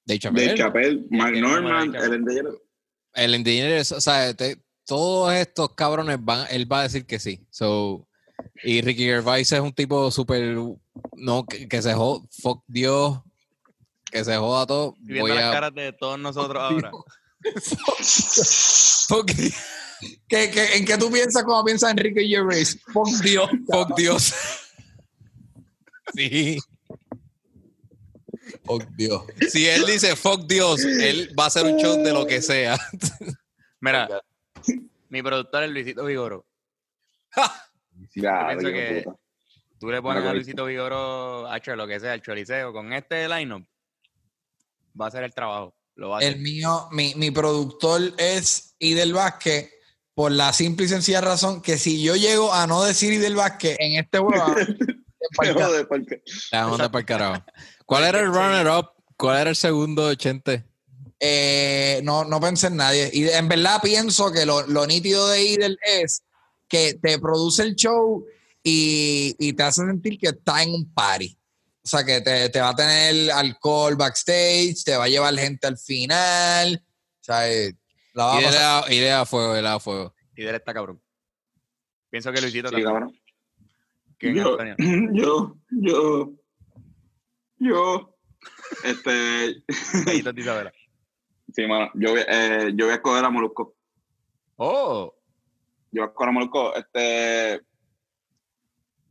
De 0.05 0.15
De 0.15 0.19
Chappelle. 0.21 0.55
Chapel, 0.55 1.07
Mark 1.11 1.33
tiene 1.33 1.49
número 1.49 1.63
de 1.81 1.87
Norman, 1.87 1.95
el 2.05 2.13
endeñero. 2.15 2.61
el 3.15 3.35
engineer, 3.35 3.81
o 3.81 3.85
sea, 4.01 4.35
te- 4.35 4.63
todos 4.87 5.33
estos 5.33 5.71
cabrones 5.75 6.19
van, 6.21 6.47
él 6.51 6.71
va 6.71 6.81
a 6.81 6.83
decir 6.83 7.07
que 7.07 7.19
sí. 7.19 7.47
So, 7.51 8.07
y 8.63 8.83
Ricky 8.83 9.05
Gervais 9.05 9.51
es 9.51 9.61
un 9.61 9.73
tipo 9.73 10.11
súper, 10.11 10.57
no, 11.17 11.47
que, 11.47 11.67
que 11.69 11.81
se 11.81 11.95
joda, 11.95 12.23
fuck 12.43 12.63
Dios, 12.67 13.19
que 14.15 14.25
se 14.25 14.37
joda 14.37 14.65
todo. 14.65 14.95
Y 15.03 15.07
viendo 15.07 15.23
Voy 15.23 15.37
las 15.37 15.51
a, 15.51 15.53
caras 15.53 15.75
de 15.75 15.93
todos 15.93 16.19
nosotros 16.21 16.63
ahora. 16.63 16.93
fuck, 19.09 19.27
¿Qué, 20.29 20.51
qué, 20.51 20.77
en 20.77 20.85
qué 20.85 20.97
tú 20.97 21.11
piensas 21.11 21.43
cuando 21.43 21.65
piensas 21.65 21.91
en 21.91 21.99
Enrique 21.99 22.25
Gervais? 22.25 22.81
Fuck 22.93 23.09
Dios. 23.23 23.51
fuck 23.71 23.97
Dios. 23.97 24.35
sí, 26.15 26.59
Fuck 28.65 28.85
Dios. 28.97 29.25
si 29.51 29.67
él 29.67 29.85
dice 29.85 30.15
fuck 30.15 30.47
Dios, 30.47 30.85
él 30.85 31.35
va 31.39 31.45
a 31.45 31.47
hacer 31.49 31.67
un 31.67 31.77
show 31.77 32.01
de 32.03 32.13
lo 32.13 32.25
que 32.25 32.41
sea. 32.41 32.79
Mira, 33.81 34.09
Mi 35.09 35.23
productor 35.23 35.65
es 35.65 35.71
Luisito 35.71 36.05
Vigoro. 36.05 36.47
Pienso 38.13 38.69
que-. 38.69 39.05
Tú 39.81 39.91
le 39.91 40.01
pones 40.01 40.25
a 40.25 40.33
Luisito 40.33 40.65
Vigoro, 40.67 41.53
hecho 41.53 41.75
lo 41.75 41.87
que 41.87 41.99
sea, 41.99 42.15
el 42.15 42.23
choriceo, 42.23 42.73
con 42.73 42.93
este 42.93 43.29
line 43.29 43.67
va 44.99 45.07
a 45.07 45.09
hacer 45.09 45.25
el 45.25 45.35
trabajo. 45.35 45.75
Lo 45.97 46.11
va 46.11 46.17
a 46.17 46.19
hacer. 46.19 46.35
El 46.35 46.41
mío, 46.41 46.89
mi, 46.91 47.15
mi 47.17 47.31
productor 47.31 48.15
es 48.19 48.75
Idel 48.79 49.13
Vázquez 49.13 49.71
por 50.15 50.33
la 50.33 50.53
simple 50.53 50.87
y 50.87 50.89
sencilla 50.89 51.21
razón 51.21 51.61
que 51.61 51.79
si 51.79 52.03
yo 52.03 52.17
llego 52.17 52.53
a 52.53 52.67
no 52.67 52.83
decir 52.83 53.13
Idel 53.13 53.37
Vázquez 53.37 53.77
en 53.81 53.99
este 53.99 54.19
carajo. 57.07 57.45
¿Cuál 57.87 58.05
era 58.05 58.21
el 58.21 58.27
runner-up? 58.27 58.91
¿Cuál 59.17 59.41
era 59.41 59.51
el 59.51 59.57
segundo 59.57 60.09
de 60.09 60.17
Chente? 60.17 60.65
eh, 61.21 62.01
no, 62.05 62.25
no 62.25 62.41
pensé 62.41 62.67
en 62.67 62.77
nadie. 62.77 63.09
Y 63.13 63.29
en 63.29 63.49
verdad 63.49 63.81
pienso 63.83 64.31
que 64.31 64.45
lo, 64.45 64.67
lo 64.67 64.87
nítido 64.87 65.29
de 65.29 65.43
Idel 65.43 65.79
es 65.83 66.23
que 66.69 66.99
te 67.01 67.19
produce 67.19 67.63
el 67.63 67.77
show 67.77 68.27
y, 68.63 69.35
y 69.39 69.53
te 69.55 69.63
hace 69.63 69.87
sentir 69.87 70.19
que 70.19 70.29
estás 70.29 70.63
en 70.63 70.75
un 70.75 70.93
party. 70.93 71.37
O 71.85 71.89
sea, 71.89 72.03
que 72.05 72.21
te, 72.23 72.49
te 72.49 72.61
va 72.61 72.71
a 72.71 72.75
tener 72.75 73.31
alcohol 73.31 73.95
backstage, 73.97 74.85
te 74.85 74.97
va 74.97 75.05
a 75.05 75.09
llevar 75.09 75.35
gente 75.37 75.67
al 75.67 75.77
final. 75.77 76.83
O 76.83 77.23
sea, 77.25 77.51
eh, 77.53 77.75
la 78.15 78.25
va 78.25 78.33
a 78.39 78.41
pasar. 78.41 78.53
Idea, 78.91 78.99
idea 79.01 79.21
a 79.21 79.27
fuego, 79.27 79.59
idea 79.59 79.75
a 79.75 79.81
fuego. 79.81 80.15
Él 80.35 80.55
está 80.55 80.73
cabrón. 80.73 81.03
Pienso 82.11 82.33
que 82.33 82.41
Luisito 82.41 82.69
Sí, 82.69 82.73
también. 82.75 82.91
cabrón. 82.91 83.21
¿Quién, 84.19 84.35
Yo, 84.37 84.57
yo, 85.13 85.57
yo, 85.71 86.33
yo, 87.59 88.17
este, 88.85 89.63
sí, 91.55 91.67
mano, 91.67 91.91
yo, 91.95 92.11
voy- 92.13 92.25
eh, 92.27 92.73
yo 92.75 92.87
voy 92.87 92.93
a 92.93 92.97
escoger 92.97 93.25
a 93.25 93.31
Molusco. 93.31 93.77
Oh, 94.57 95.15
Yo 95.91 96.01
voy 96.03 96.07
a 96.07 96.07
escoger 96.11 96.29
a 96.29 96.33
Molusco. 96.33 96.75
Este, 96.77 97.61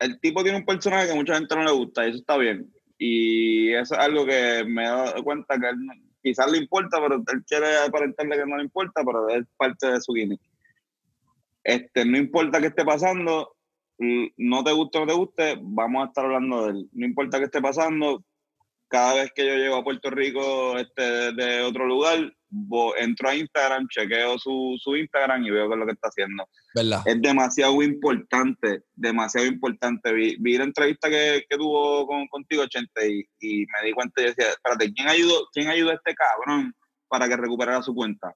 el 0.03 0.19
tipo 0.19 0.43
tiene 0.43 0.59
un 0.59 0.65
personaje 0.65 1.07
que 1.07 1.15
mucha 1.15 1.35
gente 1.35 1.55
no 1.55 1.63
le 1.63 1.71
gusta 1.71 2.05
y 2.05 2.09
eso 2.09 2.19
está 2.19 2.37
bien. 2.37 2.71
Y 2.97 3.73
eso 3.73 3.95
es 3.95 3.99
algo 3.99 4.25
que 4.25 4.63
me 4.67 4.83
he 4.83 4.87
dado 4.87 5.23
cuenta 5.23 5.59
que 5.59 5.69
él 5.69 5.77
quizás 6.21 6.51
le 6.51 6.57
importa, 6.57 6.99
pero 7.01 7.15
él 7.15 7.43
quiere 7.45 7.77
aparentarle 7.77 8.37
que 8.37 8.45
no 8.45 8.57
le 8.57 8.63
importa, 8.63 9.03
pero 9.05 9.29
es 9.29 9.45
parte 9.57 9.91
de 9.91 10.01
su 10.01 10.13
gimmick. 10.13 10.41
Este, 11.63 12.05
no 12.05 12.17
importa 12.17 12.59
qué 12.59 12.67
esté 12.67 12.83
pasando, 12.83 13.55
no 13.97 14.63
te 14.63 14.71
guste 14.73 14.97
o 14.97 15.01
no 15.01 15.07
te 15.07 15.13
guste, 15.13 15.59
vamos 15.61 16.03
a 16.03 16.07
estar 16.07 16.25
hablando 16.25 16.65
de 16.65 16.71
él. 16.71 16.89
No 16.91 17.05
importa 17.05 17.39
qué 17.39 17.45
esté 17.45 17.61
pasando, 17.61 18.23
cada 18.87 19.15
vez 19.15 19.31
que 19.33 19.45
yo 19.45 19.55
llego 19.55 19.75
a 19.75 19.83
Puerto 19.83 20.09
Rico 20.09 20.77
este, 20.77 21.33
de 21.33 21.61
otro 21.61 21.85
lugar, 21.85 22.33
entro 22.97 23.29
a 23.29 23.35
Instagram, 23.35 23.87
chequeo 23.87 24.37
su, 24.37 24.77
su 24.79 24.95
Instagram 24.95 25.43
y 25.43 25.51
veo 25.51 25.67
qué 25.67 25.73
es 25.73 25.79
lo 25.79 25.85
que 25.85 25.91
está 25.93 26.07
haciendo 26.07 26.47
¿Verdad? 26.75 27.01
es 27.05 27.21
demasiado 27.21 27.81
importante, 27.81 28.83
demasiado 28.95 29.47
importante. 29.47 30.13
Vi, 30.13 30.37
vi 30.39 30.57
la 30.57 30.65
entrevista 30.65 31.09
que, 31.09 31.45
que 31.49 31.57
tuvo 31.57 32.05
con, 32.05 32.27
contigo, 32.27 32.65
Chente, 32.67 33.09
y, 33.11 33.19
y 33.39 33.65
me 33.65 33.87
di 33.87 33.93
cuenta 33.93 34.21
y 34.21 34.25
decía, 34.25 34.49
espérate, 34.49 34.93
¿quién 34.93 35.07
ayudó, 35.07 35.47
¿quién 35.51 35.69
ayudó 35.69 35.91
a 35.91 35.95
este 35.95 36.13
cabrón 36.13 36.73
para 37.07 37.27
que 37.27 37.37
recuperara 37.37 37.81
su 37.81 37.93
cuenta? 37.93 38.33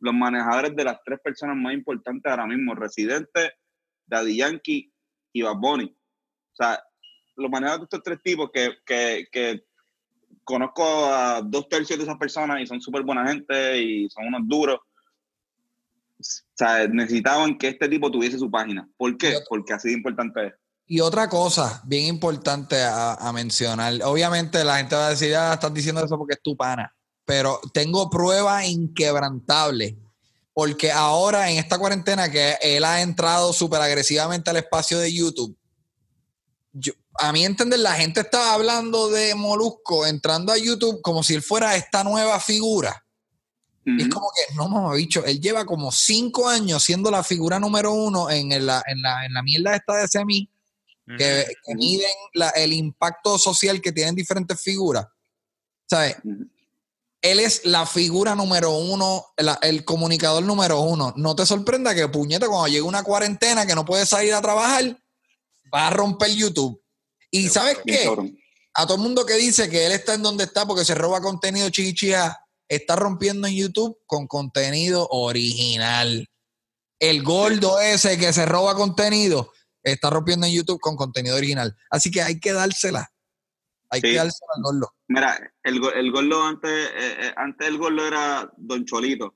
Los 0.00 0.14
manejadores 0.14 0.74
de 0.74 0.84
las 0.84 0.98
tres 1.04 1.20
personas 1.22 1.56
más 1.56 1.74
importantes 1.74 2.30
ahora 2.30 2.46
mismo, 2.46 2.74
Residente, 2.74 3.52
Daddy 4.06 4.36
Yankee 4.36 4.92
y 5.32 5.42
Bad 5.42 5.56
Bunny. 5.56 5.84
O 5.84 6.56
sea, 6.56 6.82
los 7.36 7.50
manejadores 7.50 7.80
de 7.80 7.96
estos 7.96 8.02
tres 8.02 8.22
tipos 8.22 8.50
que, 8.52 8.76
que, 8.84 9.26
que 9.30 9.64
conozco 10.44 10.82
a 11.06 11.42
dos 11.42 11.68
tercios 11.68 11.98
de 11.98 12.04
esas 12.04 12.18
personas 12.18 12.60
y 12.60 12.66
son 12.66 12.80
súper 12.80 13.02
buena 13.02 13.26
gente 13.26 13.80
y 13.80 14.08
son 14.10 14.26
unos 14.26 14.42
duros. 14.44 14.78
O 16.18 16.22
sea, 16.54 16.86
necesitaban 16.88 17.56
que 17.56 17.68
este 17.68 17.88
tipo 17.88 18.10
tuviese 18.10 18.38
su 18.38 18.50
página. 18.50 18.88
¿Por 18.96 19.16
qué? 19.16 19.38
Porque 19.48 19.72
así 19.72 19.88
de 19.88 19.94
importante 19.94 20.46
es. 20.48 20.52
Y 20.86 21.00
otra 21.00 21.28
cosa 21.28 21.80
bien 21.86 22.06
importante 22.06 22.82
a, 22.82 23.14
a 23.14 23.32
mencionar, 23.32 23.94
obviamente 24.02 24.64
la 24.64 24.76
gente 24.78 24.96
va 24.96 25.06
a 25.06 25.10
decir, 25.10 25.34
ah, 25.36 25.54
estás 25.54 25.72
diciendo 25.72 26.04
eso 26.04 26.18
porque 26.18 26.34
es 26.34 26.42
tu 26.42 26.56
pana, 26.56 26.92
pero 27.24 27.60
tengo 27.72 28.10
prueba 28.10 28.66
inquebrantable, 28.66 29.96
porque 30.52 30.90
ahora 30.90 31.48
en 31.48 31.58
esta 31.58 31.78
cuarentena 31.78 32.28
que 32.28 32.56
él 32.60 32.82
ha 32.84 33.02
entrado 33.02 33.52
súper 33.52 33.80
agresivamente 33.80 34.50
al 34.50 34.56
espacio 34.56 34.98
de 34.98 35.14
YouTube, 35.14 35.56
yo- 35.56 35.59
a 37.20 37.32
mi 37.32 37.44
entender 37.44 37.78
la 37.78 37.94
gente 37.94 38.20
estaba 38.20 38.54
hablando 38.54 39.08
de 39.10 39.34
Molusco 39.34 40.06
entrando 40.06 40.52
a 40.52 40.58
YouTube 40.58 41.00
como 41.02 41.22
si 41.22 41.34
él 41.34 41.42
fuera 41.42 41.76
esta 41.76 42.02
nueva 42.04 42.40
figura. 42.40 43.04
Y 43.84 44.02
es 44.02 44.08
como 44.08 44.30
que, 44.34 44.54
no, 44.54 44.68
mamá, 44.68 44.94
bicho, 44.94 45.24
él 45.24 45.40
lleva 45.40 45.64
como 45.64 45.90
cinco 45.90 46.48
años 46.48 46.82
siendo 46.84 47.10
la 47.10 47.24
figura 47.24 47.58
número 47.58 47.92
uno 47.92 48.30
en 48.30 48.48
la, 48.66 48.82
en 48.86 49.02
la, 49.02 49.24
en 49.24 49.32
la 49.34 49.42
mierda 49.42 49.74
esta 49.74 49.96
de 49.96 50.06
semi 50.08 50.50
que, 51.18 51.46
que 51.64 51.74
miden 51.74 52.10
la- 52.34 52.50
el 52.50 52.72
impacto 52.72 53.36
social 53.38 53.80
que 53.80 53.90
tienen 53.90 54.14
diferentes 54.14 54.60
figuras. 54.60 55.06
¿Sabes? 55.88 56.16
Él 57.22 57.40
es 57.40 57.64
la 57.64 57.84
figura 57.84 58.34
número 58.34 58.70
uno, 58.70 59.26
la- 59.36 59.58
el 59.62 59.84
comunicador 59.84 60.44
número 60.44 60.80
uno. 60.82 61.12
No 61.16 61.34
te 61.34 61.44
sorprenda 61.46 61.94
que, 61.94 62.06
puñeta, 62.08 62.46
cuando 62.46 62.68
llegue 62.68 62.82
una 62.82 63.02
cuarentena 63.02 63.66
que 63.66 63.74
no 63.74 63.84
puede 63.84 64.06
salir 64.06 64.32
a 64.34 64.40
trabajar, 64.40 64.96
va 65.74 65.88
a 65.88 65.90
romper 65.90 66.30
YouTube. 66.30 66.80
Y 67.30 67.48
¿sabes 67.48 67.78
qué? 67.84 68.04
cabrón. 68.04 68.36
A 68.74 68.86
todo 68.86 68.96
el 68.96 69.02
mundo 69.02 69.26
que 69.26 69.34
dice 69.34 69.68
que 69.68 69.86
él 69.86 69.92
está 69.92 70.14
en 70.14 70.22
donde 70.22 70.44
está 70.44 70.66
porque 70.66 70.84
se 70.84 70.94
roba 70.94 71.20
contenido 71.20 71.68
chichichía, 71.70 72.38
está 72.68 72.94
rompiendo 72.96 73.48
en 73.48 73.54
YouTube 73.56 73.98
con 74.06 74.26
contenido 74.28 75.08
original. 75.10 76.28
El 77.00 77.22
gordo 77.22 77.80
ese 77.80 78.16
que 78.18 78.32
se 78.32 78.46
roba 78.46 78.74
contenido 78.74 79.52
está 79.82 80.10
rompiendo 80.10 80.46
en 80.46 80.52
YouTube 80.52 80.78
con 80.80 80.94
contenido 80.96 81.36
original. 81.36 81.76
Así 81.90 82.10
que 82.10 82.22
hay 82.22 82.38
que 82.38 82.52
dársela. 82.52 83.10
Hay 83.88 84.00
Sí. 84.00 84.08
que 84.08 84.14
dársela 84.16 84.50
al 84.56 84.62
gordo. 84.62 84.92
Mira, 85.08 85.52
el, 85.64 85.80
el 85.96 86.12
gordo 86.12 86.42
antes, 86.44 86.70
eh, 86.70 87.16
eh, 87.22 87.32
antes 87.36 87.66
el 87.66 87.76
gordo 87.78 88.06
era 88.06 88.52
Don 88.56 88.84
Cholito. 88.84 89.34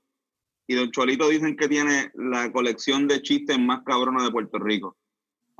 Y 0.68 0.74
Don 0.76 0.92
Cholito 0.92 1.28
dicen 1.28 1.56
que 1.56 1.68
tiene 1.68 2.12
la 2.14 2.52
colección 2.52 3.08
de 3.08 3.20
chistes 3.20 3.58
más 3.58 3.80
cabrones 3.84 4.22
de 4.22 4.30
Puerto 4.30 4.58
Rico. 4.58 4.96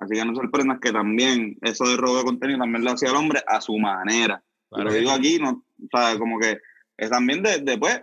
Así 0.04 0.14
que 0.14 0.24
no 0.24 0.34
sorprendas 0.34 0.78
que 0.80 0.92
también 0.92 1.56
eso 1.62 1.84
de 1.88 1.96
robo 1.96 2.18
de 2.18 2.24
contenido 2.24 2.58
también 2.60 2.84
lo 2.84 2.92
hacía 2.92 3.10
el 3.10 3.16
hombre 3.16 3.42
a 3.46 3.60
su 3.60 3.76
manera. 3.78 4.42
Claro 4.70 4.84
lo 4.84 4.90
que 4.90 4.98
digo 4.98 5.10
aquí, 5.10 5.38
no, 5.38 5.64
o 5.82 5.98
sea, 5.98 6.18
como 6.18 6.38
que 6.38 6.58
es 6.96 7.10
también 7.10 7.42
de, 7.42 7.58
después, 7.60 8.02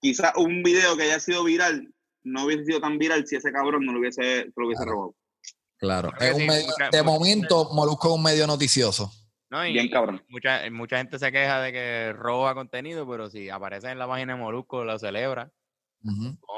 quizás 0.00 0.32
un 0.36 0.62
video 0.62 0.96
que 0.96 1.04
haya 1.04 1.20
sido 1.20 1.44
viral 1.44 1.90
no 2.24 2.44
hubiese 2.46 2.64
sido 2.64 2.80
tan 2.80 2.98
viral 2.98 3.26
si 3.26 3.36
ese 3.36 3.52
cabrón 3.52 3.84
no 3.84 3.92
lo 3.92 4.00
hubiese, 4.00 4.22
se 4.22 4.52
lo 4.56 4.66
hubiese 4.66 4.82
Claro. 4.84 4.92
robado. 4.92 5.14
Claro. 5.76 6.10
Es 6.18 6.32
un 6.34 6.40
sí, 6.40 6.46
medio- 6.46 6.72
de 6.90 7.02
momento, 7.02 7.68
Molusco 7.74 8.08
es 8.08 8.14
un 8.14 8.22
medio 8.22 8.46
noticioso. 8.46 9.10
No, 9.50 9.64
y 9.66 9.72
Bien 9.74 9.88
cabrón. 9.90 10.22
Mucha, 10.28 10.62
mucha 10.70 10.96
gente 10.98 11.18
se 11.18 11.30
queja 11.30 11.60
de 11.60 11.70
que 11.72 12.12
roba 12.14 12.54
contenido, 12.54 13.06
pero 13.08 13.28
si 13.28 13.50
aparece 13.50 13.90
en 13.90 13.98
la 13.98 14.08
página 14.08 14.34
de 14.34 14.40
Molusco, 14.40 14.82
lo 14.84 14.98
celebra. 14.98 15.50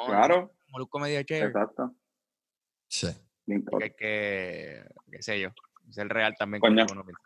Claro, 0.07 0.53
Molusco 0.69 0.99
medio 0.99 1.23
chévere. 1.25 1.47
exacto. 1.49 1.95
Sí. 2.89 3.09
Bien 3.47 3.61
Que, 3.63 3.71
cabrón. 3.71 3.91
que, 3.99 4.85
qué 5.11 5.23
sé 5.23 5.41
yo, 5.41 5.51
ser 5.91 6.09
real 6.09 6.35
también. 6.39 6.61
Coño. 6.61 6.85
como 6.87 7.01
uno 7.01 7.05
piensa. 7.07 7.23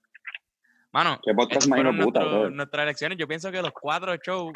Mano, 0.93 1.21
Qué 1.25 1.33
podcast 1.35 1.53
estas 1.63 1.69
más 1.69 1.77
fueron 1.79 1.95
hijo 1.95 2.01
de 2.03 2.07
puta, 2.07 2.21
nuestro- 2.21 2.39
brother. 2.41 2.57
nuestras 2.57 2.83
elecciones. 2.83 3.19
Yo 3.19 3.29
pienso 3.29 3.51
que 3.53 3.63
los 3.63 3.73
cuatro 3.73 4.17
shows 4.17 4.53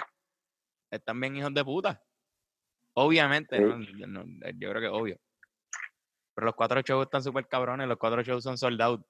están 0.90 1.20
bien 1.20 1.36
hijos 1.36 1.54
de 1.54 1.64
puta. 1.64 2.02
Obviamente, 2.94 3.56
Sí. 3.56 3.62
¿no? 4.06 4.24
No, 4.24 4.24
yo 4.58 4.70
creo 4.70 4.80
que 4.80 4.86
es 4.86 4.92
obvio. 4.92 5.20
Pero 6.34 6.46
los 6.46 6.54
cuatro 6.56 6.80
shows 6.82 7.04
están 7.06 7.22
súper 7.22 7.46
cabrones. 7.46 7.86
Los 7.88 7.98
cuatro 7.98 8.22
shows 8.22 8.42
son 8.42 8.58
sold 8.58 8.80
out 8.82 9.06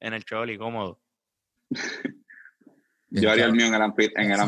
en 0.00 0.12
el 0.12 0.24
Choli, 0.24 0.58
cómodo. 0.58 1.00
Yo 3.10 3.30
haría 3.30 3.44
el 3.44 3.52
mío 3.52 3.66
en 3.66 3.74
el 3.74 3.82
Amphi. 3.82 4.10
En 4.16 4.32
el. 4.32 4.40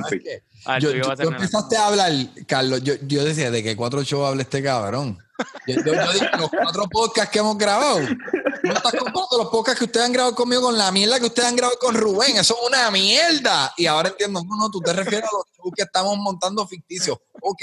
Ah, 0.64 0.76
el 0.78 0.82
Yo, 0.82 0.90
el- 0.90 1.28
empezaste 1.28 1.76
a 1.76 1.86
hablar, 1.86 2.10
Carlos. 2.48 2.82
Yo, 2.82 2.94
yo 3.02 3.24
decía 3.24 3.50
de 3.52 3.62
que 3.62 3.76
cuatro 3.76 4.02
shows 4.02 4.28
habla 4.28 4.42
este 4.42 4.60
cabrón. 4.62 5.18
Yo, 5.66 5.74
yo- 5.84 5.92
yo 5.94 6.38
los 6.38 6.50
cuatro 6.50 6.84
podcasts 6.90 7.30
que 7.30 7.38
hemos 7.40 7.58
grabado. 7.58 8.00
No 8.00 8.72
estás 8.72 8.92
comparando 8.92 9.38
los 9.38 9.48
podcasts 9.48 9.78
que 9.78 9.84
ustedes 9.84 10.06
han 10.06 10.12
grabado 10.12 10.34
conmigo 10.34 10.62
con 10.62 10.78
la 10.78 10.90
mierda 10.90 11.18
que 11.20 11.26
ustedes 11.26 11.48
han 11.48 11.56
grabado 11.56 11.78
con 11.78 11.94
Rubén. 11.94 12.36
Eso 12.36 12.56
es 12.60 12.68
una 12.68 12.90
mierda. 12.90 13.72
Y 13.76 13.86
ahora 13.86 14.08
entiendo, 14.08 14.42
no, 14.44 14.56
no, 14.56 14.70
tú 14.70 14.80
te 14.80 14.92
refieres 14.92 15.24
a 15.28 15.36
los 15.36 15.44
shows 15.56 15.72
que 15.76 15.82
estamos 15.82 16.16
montando 16.18 16.66
ficticios. 16.66 17.18
Ok. 17.42 17.62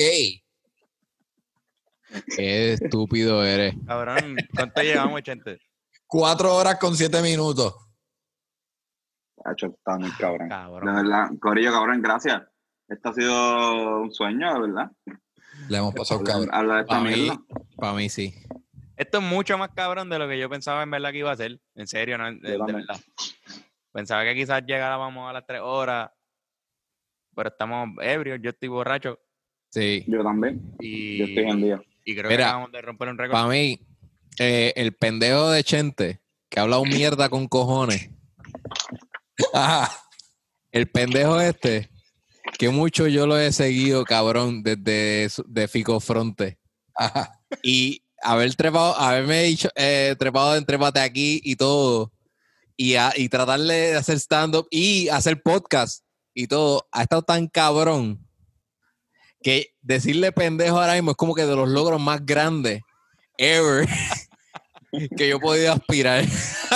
Qué 2.35 2.73
estúpido 2.73 3.43
eres. 3.43 3.73
Cabrón, 3.87 4.35
¿cuánto 4.55 4.81
llevamos, 4.81 5.21
gente? 5.23 5.59
Cuatro 6.05 6.55
horas 6.55 6.77
con 6.79 6.95
siete 6.95 7.21
minutos. 7.21 7.73
Hacho, 9.45 9.67
está 9.67 9.97
muy 9.97 10.11
cabrón. 10.11 10.47
Cabrón. 10.47 10.85
De 10.95 11.01
verdad, 11.01 11.29
Corillo, 11.41 11.71
cabrón, 11.71 12.01
gracias. 12.01 12.43
Esto 12.87 13.09
ha 13.09 13.13
sido 13.13 14.01
un 14.01 14.13
sueño, 14.13 14.53
de 14.53 14.59
verdad. 14.59 14.91
Le 15.73 15.79
hemos 15.79 15.95
pasado 15.95 16.23
cabrón. 16.23 16.49
hablar 16.53 16.75
de 16.77 16.81
esta 16.83 16.93
Para 16.99 17.09
mí, 17.09 17.15
mierda. 17.21 17.41
para 17.77 17.93
mí 17.93 18.09
sí. 18.09 18.31
Esto 18.95 19.17
es 19.17 19.23
mucho 19.23 19.57
más 19.57 19.69
cabrón 19.71 20.07
de 20.07 20.19
lo 20.19 20.27
que 20.29 20.37
yo 20.37 20.47
pensaba 20.47 20.83
en 20.83 20.91
verdad 20.91 21.11
que 21.11 21.17
iba 21.17 21.31
a 21.31 21.35
ser. 21.35 21.59
En 21.73 21.87
serio, 21.87 22.15
no, 22.19 22.25
de, 22.31 22.37
de 22.39 22.57
verdad. 22.59 22.99
Pensaba 23.91 24.23
que 24.23 24.35
quizás 24.35 24.63
llegábamos 24.67 25.27
a 25.27 25.33
las 25.33 25.45
tres 25.47 25.61
horas, 25.63 26.11
pero 27.35 27.49
estamos 27.49 27.89
ebrios, 28.01 28.39
yo 28.41 28.51
estoy 28.51 28.69
borracho 28.69 29.17
Sí. 29.71 30.03
Yo 30.07 30.21
también. 30.21 30.61
y, 30.79 31.17
Yo 31.17 31.25
estoy 31.25 31.43
en 31.49 31.61
día. 31.61 31.81
Y 32.05 32.13
creo 32.13 32.29
Mira, 32.29 32.37
que 32.37 32.43
acabamos 32.43 32.71
de 32.71 32.81
romper 32.83 33.07
un 33.09 33.17
récord. 33.17 33.31
Para 33.33 33.47
mí, 33.47 33.79
eh, 34.37 34.73
el 34.75 34.93
pendejo 34.93 35.49
de 35.49 35.63
Chente, 35.63 36.21
que 36.49 36.59
ha 36.59 36.63
hablado 36.63 36.85
mierda 36.85 37.27
con 37.29 37.47
cojones. 37.47 38.11
Ajá. 39.53 39.89
El 40.71 40.91
pendejo 40.91 41.41
este, 41.41 41.89
que 42.57 42.69
mucho 42.69 43.07
yo 43.07 43.25
lo 43.27 43.37
he 43.39 43.51
seguido, 43.51 44.03
cabrón, 44.05 44.63
desde 44.63 45.29
de 45.47 45.67
Fico 45.67 45.99
Fronte. 45.99 46.57
Y 47.61 48.03
haber 48.21 48.53
trepado, 48.55 48.95
haberme 48.97 49.43
dicho, 49.43 49.69
eh, 49.75 50.15
trepado 50.19 50.55
en 50.55 50.65
Trépate 50.65 50.99
aquí 50.99 51.41
y 51.43 51.55
todo. 51.55 52.11
Y, 52.75 52.95
a- 52.95 53.13
y 53.15 53.29
tratarle 53.29 53.73
de 53.73 53.95
hacer 53.95 54.19
stand-up 54.19 54.67
y 54.71 55.07
hacer 55.09 55.41
podcast 55.41 56.03
y 56.33 56.47
todo. 56.47 56.87
Ha 56.91 57.03
estado 57.03 57.21
tan 57.21 57.47
cabrón 57.47 58.27
que 59.41 59.73
decirle 59.81 60.31
pendejo 60.31 60.79
ahora 60.79 60.93
mismo 60.93 61.11
es 61.11 61.17
como 61.17 61.35
que 61.35 61.45
de 61.45 61.55
los 61.55 61.67
logros 61.69 61.99
más 62.01 62.25
grandes 62.25 62.81
ever 63.37 63.87
que 65.17 65.27
yo 65.27 65.35
he 65.37 65.39
podido 65.39 65.73
aspirar. 65.73 66.25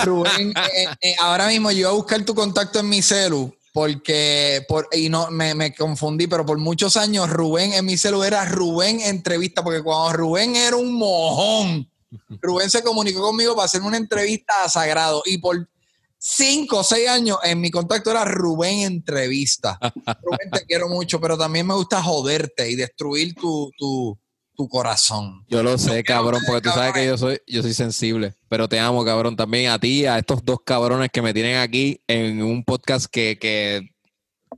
Rubén, 0.03 0.51
eh, 0.51 0.85
eh, 1.01 1.15
ahora 1.19 1.47
mismo 1.47 1.71
yo 1.71 1.87
voy 1.89 1.95
a 1.97 2.01
buscar 2.01 2.23
tu 2.25 2.35
contacto 2.35 2.79
en 2.79 2.89
mi 2.89 3.01
celu 3.01 3.55
porque 3.77 4.65
por, 4.67 4.87
y 4.91 5.07
no 5.07 5.29
me, 5.29 5.53
me 5.53 5.71
confundí, 5.71 6.25
pero 6.25 6.43
por 6.43 6.57
muchos 6.57 6.97
años 6.97 7.29
Rubén 7.29 7.73
en 7.73 7.85
mi 7.85 7.95
celu 7.95 8.23
era 8.23 8.43
Rubén 8.43 9.01
entrevista, 9.01 9.63
porque 9.63 9.83
cuando 9.83 10.17
Rubén 10.17 10.55
era 10.55 10.75
un 10.77 10.93
mojón, 10.93 11.87
Rubén 12.41 12.71
se 12.71 12.81
comunicó 12.81 13.21
conmigo 13.21 13.53
para 13.53 13.65
hacer 13.65 13.83
una 13.83 13.97
entrevista 13.97 14.63
a 14.63 14.69
Sagrado 14.69 15.21
y 15.27 15.37
por 15.37 15.69
cinco 16.17 16.79
o 16.79 16.83
seis 16.83 17.07
años 17.07 17.37
en 17.43 17.61
mi 17.61 17.69
contacto 17.69 18.09
era 18.09 18.25
Rubén 18.25 18.79
entrevista. 18.79 19.77
Rubén, 20.23 20.49
te 20.51 20.65
quiero 20.65 20.89
mucho, 20.89 21.21
pero 21.21 21.37
también 21.37 21.67
me 21.67 21.75
gusta 21.75 22.01
joderte 22.01 22.71
y 22.71 22.75
destruir 22.75 23.35
tu, 23.35 23.69
tu, 23.77 24.17
tu 24.57 24.67
corazón. 24.67 25.45
Yo 25.47 25.61
lo 25.61 25.77
sé, 25.77 26.03
cabrón, 26.03 26.41
porque 26.45 26.61
tú 26.61 26.69
sabes 26.71 26.91
que 26.91 27.05
yo 27.05 27.15
soy, 27.15 27.39
yo 27.45 27.61
soy 27.61 27.73
sensible. 27.73 28.33
Pero 28.49 28.67
te 28.67 28.79
amo, 28.79 29.05
cabrón, 29.05 29.35
también 29.35 29.69
a 29.69 29.77
ti, 29.77 30.07
a 30.07 30.17
estos 30.17 30.43
dos 30.43 30.61
cabrones 30.65 31.11
que 31.13 31.21
me 31.21 31.31
tienen 31.31 31.57
aquí 31.57 32.01
en 32.07 32.41
un 32.41 32.63
podcast 32.63 33.05
que, 33.05 33.37
que 33.39 33.91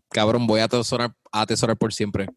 cabrón, 0.10 0.48
voy 0.48 0.62
a 0.62 0.64
atesorar, 0.64 1.12
a 1.34 1.42
atesorar 1.42 1.78
por 1.78 1.94
siempre. 1.94 2.28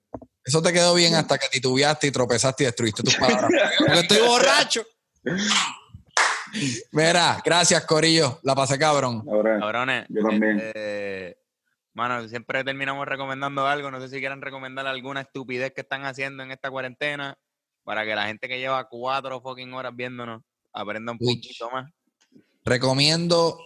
Eso 0.45 0.61
te 0.61 0.73
quedó 0.73 0.93
bien 0.95 1.15
hasta 1.15 1.39
que 1.39 1.47
titubeaste 1.49 2.09
y 2.09 2.11
tropezaste 2.11 2.65
y 2.65 2.67
destruiste 2.67 3.05
tus 3.05 3.15
palabras. 3.15 3.51
Porque 3.79 4.01
estoy 4.01 4.19
borracho. 4.27 4.83
Mira, 6.91 7.41
gracias, 7.45 7.87
Corillo. 7.87 8.41
La 8.43 8.57
pasé 8.57 8.77
cabrón. 8.77 9.25
Cabrones. 9.25 10.07
Yo 10.09 10.21
también. 10.23 10.59
este, 10.59 11.39
mano, 11.95 12.29
siempre 12.29 12.65
terminamos 12.65 13.07
recomendando 13.07 13.69
algo. 13.69 13.93
No 13.93 14.01
sé 14.01 14.09
si 14.09 14.19
quieren 14.19 14.43
recomendar 14.43 14.89
alguna 14.89 15.21
estupidez 15.21 15.73
que 15.73 15.83
están 15.83 16.05
haciendo 16.05 16.43
en 16.43 16.51
esta 16.51 16.71
cuarentena 16.71 17.39
para 17.85 18.05
que 18.05 18.15
la 18.15 18.27
gente 18.27 18.49
que 18.49 18.59
lleva 18.59 18.89
cuatro 18.89 19.41
fucking 19.41 19.73
horas 19.73 19.95
viéndonos 19.95 20.43
aprenda 20.73 21.13
un 21.13 21.19
Twitch. 21.19 21.59
poquito 21.59 21.71
más. 21.71 21.91
Recomiendo 22.65 23.59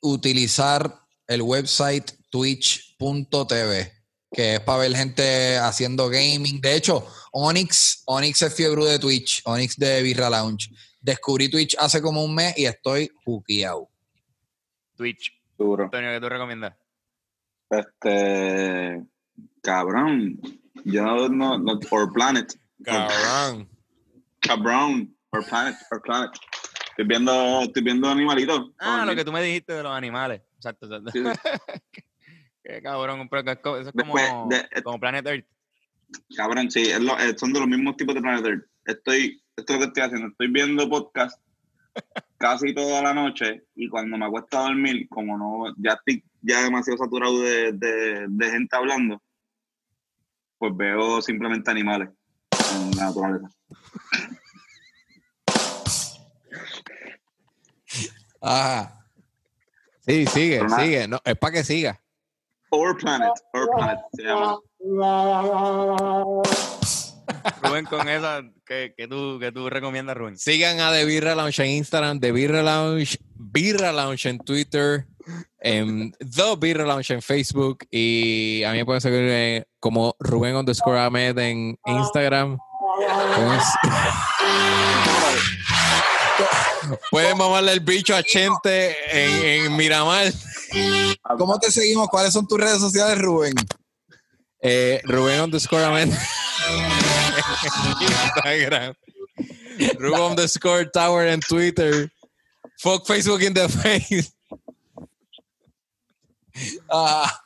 utilizar 0.00 1.00
el 1.26 1.42
website 1.42 2.12
twitch.tv, 2.30 3.92
que 4.30 4.54
es 4.54 4.60
para 4.60 4.78
ver 4.78 4.94
gente 4.94 5.56
haciendo 5.56 6.08
gaming. 6.08 6.60
De 6.60 6.76
hecho, 6.76 7.06
Onyx, 7.32 8.02
Onyx 8.06 8.42
es 8.42 8.54
fiebre 8.54 8.84
de 8.84 8.98
Twitch, 8.98 9.42
Onyx 9.44 9.76
de 9.76 10.02
Birra 10.02 10.28
Lounge. 10.28 10.70
Descubrí 11.00 11.50
Twitch 11.50 11.76
hace 11.78 12.00
como 12.02 12.24
un 12.24 12.34
mes 12.34 12.56
y 12.56 12.66
estoy 12.66 13.10
juqueado. 13.24 13.88
Twitch. 14.96 15.32
duro. 15.58 15.84
Antonio, 15.84 16.10
¿qué 16.10 16.20
tú 16.20 16.28
recomiendas? 16.28 16.74
Este. 17.70 19.02
Cabrón. 19.62 20.40
Yo 20.84 21.28
no. 21.28 21.58
no 21.58 21.78
or 21.90 22.12
Planet. 22.12 22.54
Cabrón. 22.84 23.68
Cabrón. 24.40 25.16
Or 25.30 25.44
Planet. 25.46 25.76
Or 25.90 26.02
Planet. 26.02 26.30
Estoy 26.90 27.06
viendo, 27.06 27.60
estoy 27.62 27.82
viendo 27.82 28.08
animalitos. 28.08 28.70
Ah, 28.78 29.04
lo 29.04 29.16
que 29.16 29.24
tú 29.24 29.32
me 29.32 29.42
dijiste 29.42 29.72
de 29.72 29.82
los 29.82 29.92
animales. 29.92 30.42
Exacto, 30.56 30.86
exacto. 30.86 31.10
Sí, 31.12 31.22
Qué 32.64 32.80
cabrón, 32.80 33.28
pero 33.28 33.42
eso 33.42 33.78
es 33.80 33.92
como, 33.92 34.14
Después 34.14 34.32
de- 34.48 34.82
como 34.82 34.98
Planet 35.00 35.26
Earth. 35.26 35.46
Cabrón, 36.36 36.70
sí, 36.70 36.82
es 36.82 37.00
lo- 37.00 37.18
eh, 37.18 37.36
son 37.36 37.52
de 37.52 37.60
los 37.60 37.68
mismos 37.68 37.96
tipos 37.96 38.14
de 38.14 38.20
Planet 38.22 38.46
Earth. 38.46 38.64
Estoy, 38.86 39.42
esto 39.56 39.72
es 39.74 39.78
lo 39.80 39.84
que 39.84 39.86
estoy 39.88 40.02
haciendo. 40.04 40.28
Estoy 40.28 40.48
viendo 40.48 40.88
podcast 40.88 41.40
casi 42.38 42.72
toda 42.74 43.02
la 43.02 43.12
noche 43.12 43.64
y 43.74 43.88
cuando 43.88 44.16
me 44.16 44.24
acuesto 44.26 44.56
a 44.58 44.62
dormir, 44.62 45.08
como 45.08 45.36
no, 45.36 45.74
ya 45.78 45.92
estoy 45.94 46.24
ya 46.42 46.62
demasiado 46.62 46.98
saturado 46.98 47.40
de, 47.40 47.72
de, 47.72 48.26
de 48.28 48.50
gente 48.50 48.76
hablando, 48.76 49.20
pues 50.58 50.76
veo 50.76 51.20
simplemente 51.22 51.70
animales 51.70 52.08
en 52.94 52.98
la 53.00 53.04
naturaleza. 53.06 53.48
Ajá. 58.40 59.00
Sí, 60.06 60.26
sigue, 60.26 60.56
Pero 60.58 60.68
nada. 60.68 60.82
sigue. 60.82 61.08
No, 61.08 61.20
es 61.24 61.36
para 61.36 61.52
que 61.52 61.64
siga. 61.64 62.00
Or 62.70 62.96
Planet, 62.96 63.30
Or 63.52 63.70
Planet 63.76 63.98
se 64.12 64.22
llama. 64.22 64.58
Rubén, 67.62 67.86
con 67.86 68.08
esa 68.08 68.42
que, 68.66 68.92
que, 68.96 69.08
tú, 69.08 69.38
que 69.40 69.50
tú 69.52 69.70
recomiendas, 69.70 70.16
Rubén. 70.16 70.36
Sigan 70.36 70.80
a 70.80 70.92
The 70.92 71.04
Birra 71.04 71.34
Lounge 71.34 71.62
en 71.62 71.70
Instagram, 71.70 72.20
The 72.20 72.32
Birra 72.32 72.62
Lounge, 72.62 73.18
Birra 73.34 73.92
Lounge 73.92 74.28
en 74.28 74.38
Twitter, 74.40 75.06
en 75.60 76.12
The 76.12 76.56
Birra 76.58 76.84
Lounge 76.84 77.14
en 77.14 77.22
Facebook 77.22 77.86
y 77.90 78.62
a 78.64 78.72
mí 78.72 78.78
me 78.78 78.84
pueden 78.84 79.00
seguir 79.00 79.20
eh, 79.22 79.64
como 79.80 80.14
Rubén 80.18 80.56
underscore 80.56 80.98
Ahmed 80.98 81.38
en 81.38 81.78
Instagram. 81.86 82.58
Pues- 82.96 83.64
Pueden 87.10 87.36
mamarle 87.38 87.72
el 87.72 87.80
bicho 87.80 88.14
a 88.14 88.22
Chente 88.22 88.94
en, 89.10 89.66
en 89.66 89.76
Miramar. 89.76 90.32
¿Cómo 91.38 91.58
te 91.58 91.70
seguimos? 91.70 92.08
¿Cuáles 92.08 92.32
son 92.32 92.46
tus 92.46 92.58
redes 92.58 92.78
sociales, 92.78 93.18
Rubén? 93.18 93.54
Eh, 94.60 95.00
Rubén 95.04 95.40
underscore 95.42 95.84
Ahmed 95.84 96.08
en 96.10 96.12
Instagram. 98.02 98.94
Rubén 99.98 100.20
underscore 100.22 100.86
Tower 100.92 101.28
en 101.28 101.40
Twitter. 101.40 102.12
Fuck 102.78 103.06
Facebook 103.06 103.42
in 103.42 103.54
the 103.54 103.68
face. 103.68 104.30
Ah, 106.90 107.40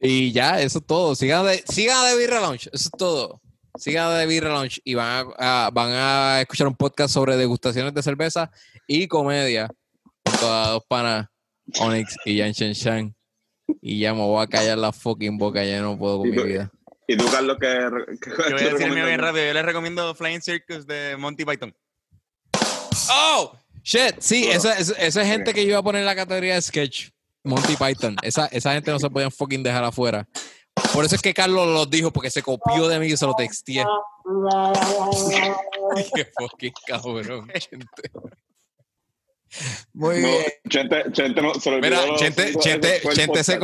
Y 0.00 0.32
ya, 0.32 0.60
eso 0.60 0.78
es 0.78 0.86
todo. 0.86 1.14
Sigan 1.14 1.44
de, 1.46 1.62
sigan 1.68 1.96
a 2.04 2.08
The 2.10 2.16
Birra 2.16 2.40
Lounge, 2.40 2.68
eso 2.72 2.88
es 2.88 2.90
todo. 2.96 3.40
Sigan 3.78 4.10
a 4.12 4.18
The 4.18 4.26
Birra 4.26 4.50
Lounge 4.50 4.80
y 4.84 4.94
van 4.94 5.26
a, 5.38 5.66
a- 5.66 5.70
van 5.70 5.90
a 5.92 6.40
escuchar 6.40 6.66
un 6.66 6.74
podcast 6.76 7.12
sobre 7.14 7.36
degustaciones 7.36 7.92
de 7.94 8.02
cerveza 8.02 8.50
y 8.86 9.06
comedia 9.08 9.68
junto 10.24 10.52
a 10.52 10.68
dos 10.70 10.82
panas, 10.88 11.26
Onyx 11.80 12.16
y 12.24 12.36
Yan 12.36 12.52
Shen 12.52 12.72
Shan. 12.72 13.14
Y 13.80 13.98
ya 14.00 14.14
me 14.14 14.20
voy 14.20 14.42
a 14.42 14.46
callar 14.46 14.78
la 14.78 14.92
fucking 14.92 15.38
boca, 15.38 15.64
ya 15.64 15.80
no 15.80 15.98
puedo 15.98 16.18
con 16.18 16.30
mi 16.30 16.36
vida. 16.42 16.70
¿Y 17.08 17.16
tú, 17.16 17.24
Carlos, 17.30 17.56
qué, 17.60 17.66
qué 18.20 18.30
Yo 18.30 18.56
voy 18.56 18.64
a 18.66 18.72
decir 18.72 18.90
mío 18.92 19.06
bien 19.06 19.18
rápido. 19.20 19.46
Yo 19.46 19.52
les 19.54 19.64
recomiendo 19.64 20.14
Flying 20.14 20.40
Circus 20.42 20.86
de 20.86 21.16
Monty 21.16 21.44
Python. 21.44 21.74
¡Oh! 23.10 23.52
Shit, 23.82 24.16
sí, 24.18 24.48
esa, 24.48 24.76
esa 24.78 25.22
es 25.22 25.28
gente 25.28 25.54
que 25.54 25.62
yo 25.62 25.70
iba 25.70 25.78
a 25.78 25.82
poner 25.82 26.00
en 26.00 26.06
la 26.06 26.16
categoría 26.16 26.54
de 26.54 26.62
sketch. 26.62 27.10
Monty 27.44 27.76
Python. 27.76 28.16
Esa, 28.22 28.46
esa 28.46 28.72
gente 28.72 28.90
no 28.90 28.98
se 28.98 29.08
podían 29.08 29.30
fucking 29.30 29.62
dejar 29.62 29.84
afuera. 29.84 30.26
Por 30.92 31.04
eso 31.04 31.14
es 31.16 31.22
que 31.22 31.32
Carlos 31.34 31.66
lo 31.68 31.86
dijo, 31.86 32.12
porque 32.12 32.30
se 32.30 32.42
copió 32.42 32.88
de 32.88 32.98
mí 32.98 33.06
y 33.06 33.16
se 33.16 33.26
lo 33.26 33.34
texteé. 33.34 33.84
Qué 36.14 36.30
fucking 36.38 36.72
cabrón, 36.86 37.48
gente. 37.70 38.10
muy 39.92 40.20
No, 40.20 40.28
bien. 40.28 40.44
Chente, 40.68 41.04
Chente 41.12 41.40
no, 41.42 41.54
se 41.54 41.70
lo 41.70 41.78
Mira, 41.80 42.00
Chente, 42.16 42.52
se 43.44 43.58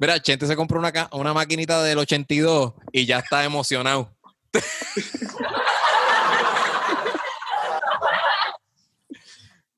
Mira, 0.00 0.22
Chente 0.22 0.46
se 0.46 0.56
compró 0.56 0.78
una, 0.78 0.92
ca- 0.92 1.10
una 1.12 1.34
maquinita 1.34 1.82
del 1.82 1.98
82 1.98 2.72
y 2.92 3.04
ya 3.06 3.18
está 3.18 3.44
emocionado. 3.44 4.14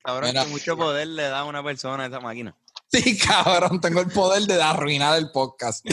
Cabrón, 0.03 0.29
Mira. 0.29 0.43
que 0.45 0.49
mucho 0.49 0.75
poder 0.77 1.07
le 1.07 1.23
da 1.23 1.39
a 1.39 1.43
una 1.45 1.63
persona 1.63 2.03
a 2.03 2.07
esa 2.07 2.19
máquina. 2.19 2.55
Sí, 2.91 3.17
cabrón, 3.17 3.79
tengo 3.79 4.01
el 4.01 4.07
poder 4.07 4.41
de 4.43 4.61
arruinar 4.61 5.17
el 5.17 5.31
podcast. 5.31 5.85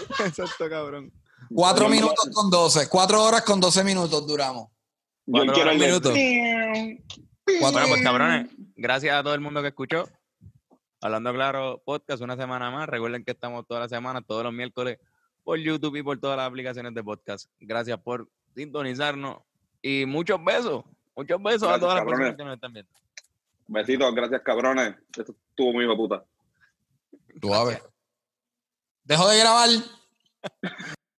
Exacto, 0.26 0.68
cabrón. 0.68 1.12
Cuatro 1.54 1.88
minutos 1.88 2.28
con 2.34 2.50
doce, 2.50 2.88
cuatro 2.88 3.22
horas 3.22 3.42
con 3.42 3.60
doce 3.60 3.82
minutos 3.84 4.26
duramos. 4.26 4.68
Yo 5.26 5.46
quiero 5.52 5.70
el 5.70 5.78
minutos. 5.78 6.12
Cuatro- 7.60 7.80
Bueno, 7.80 7.88
pues 7.88 8.02
cabrones, 8.02 8.50
gracias 8.76 9.14
a 9.16 9.22
todo 9.22 9.34
el 9.34 9.40
mundo 9.40 9.62
que 9.62 9.68
escuchó. 9.68 10.08
Hablando 11.00 11.32
claro, 11.32 11.80
podcast 11.84 12.22
una 12.22 12.36
semana 12.36 12.70
más. 12.70 12.88
Recuerden 12.88 13.24
que 13.24 13.30
estamos 13.30 13.66
todas 13.66 13.82
las 13.82 13.90
semanas, 13.90 14.24
todos 14.26 14.42
los 14.42 14.52
miércoles, 14.52 14.98
por 15.44 15.58
YouTube 15.58 15.96
y 15.96 16.02
por 16.02 16.18
todas 16.18 16.36
las 16.36 16.46
aplicaciones 16.48 16.92
de 16.92 17.02
podcast. 17.04 17.48
Gracias 17.60 17.98
por 18.00 18.28
sintonizarnos 18.54 19.38
y 19.80 20.04
muchos 20.06 20.42
besos. 20.44 20.84
Muchos 21.16 21.42
besos 21.42 21.68
a 21.68 21.78
todas 21.78 21.94
las 21.96 22.04
cabrones. 22.04 22.18
personas 22.18 22.36
que 22.36 22.44
nos 22.44 22.54
están 22.54 22.72
viendo. 22.72 22.90
Besitos, 23.68 24.14
gracias, 24.14 24.42
cabrones. 24.42 24.94
Esto 25.16 25.34
estuvo 25.50 25.72
muy 25.72 25.84
hijo 25.84 25.96
puta. 25.96 26.24
Suave. 27.40 27.80
Dejo 29.08 29.26
de 29.26 29.38
grabar. 29.38 29.70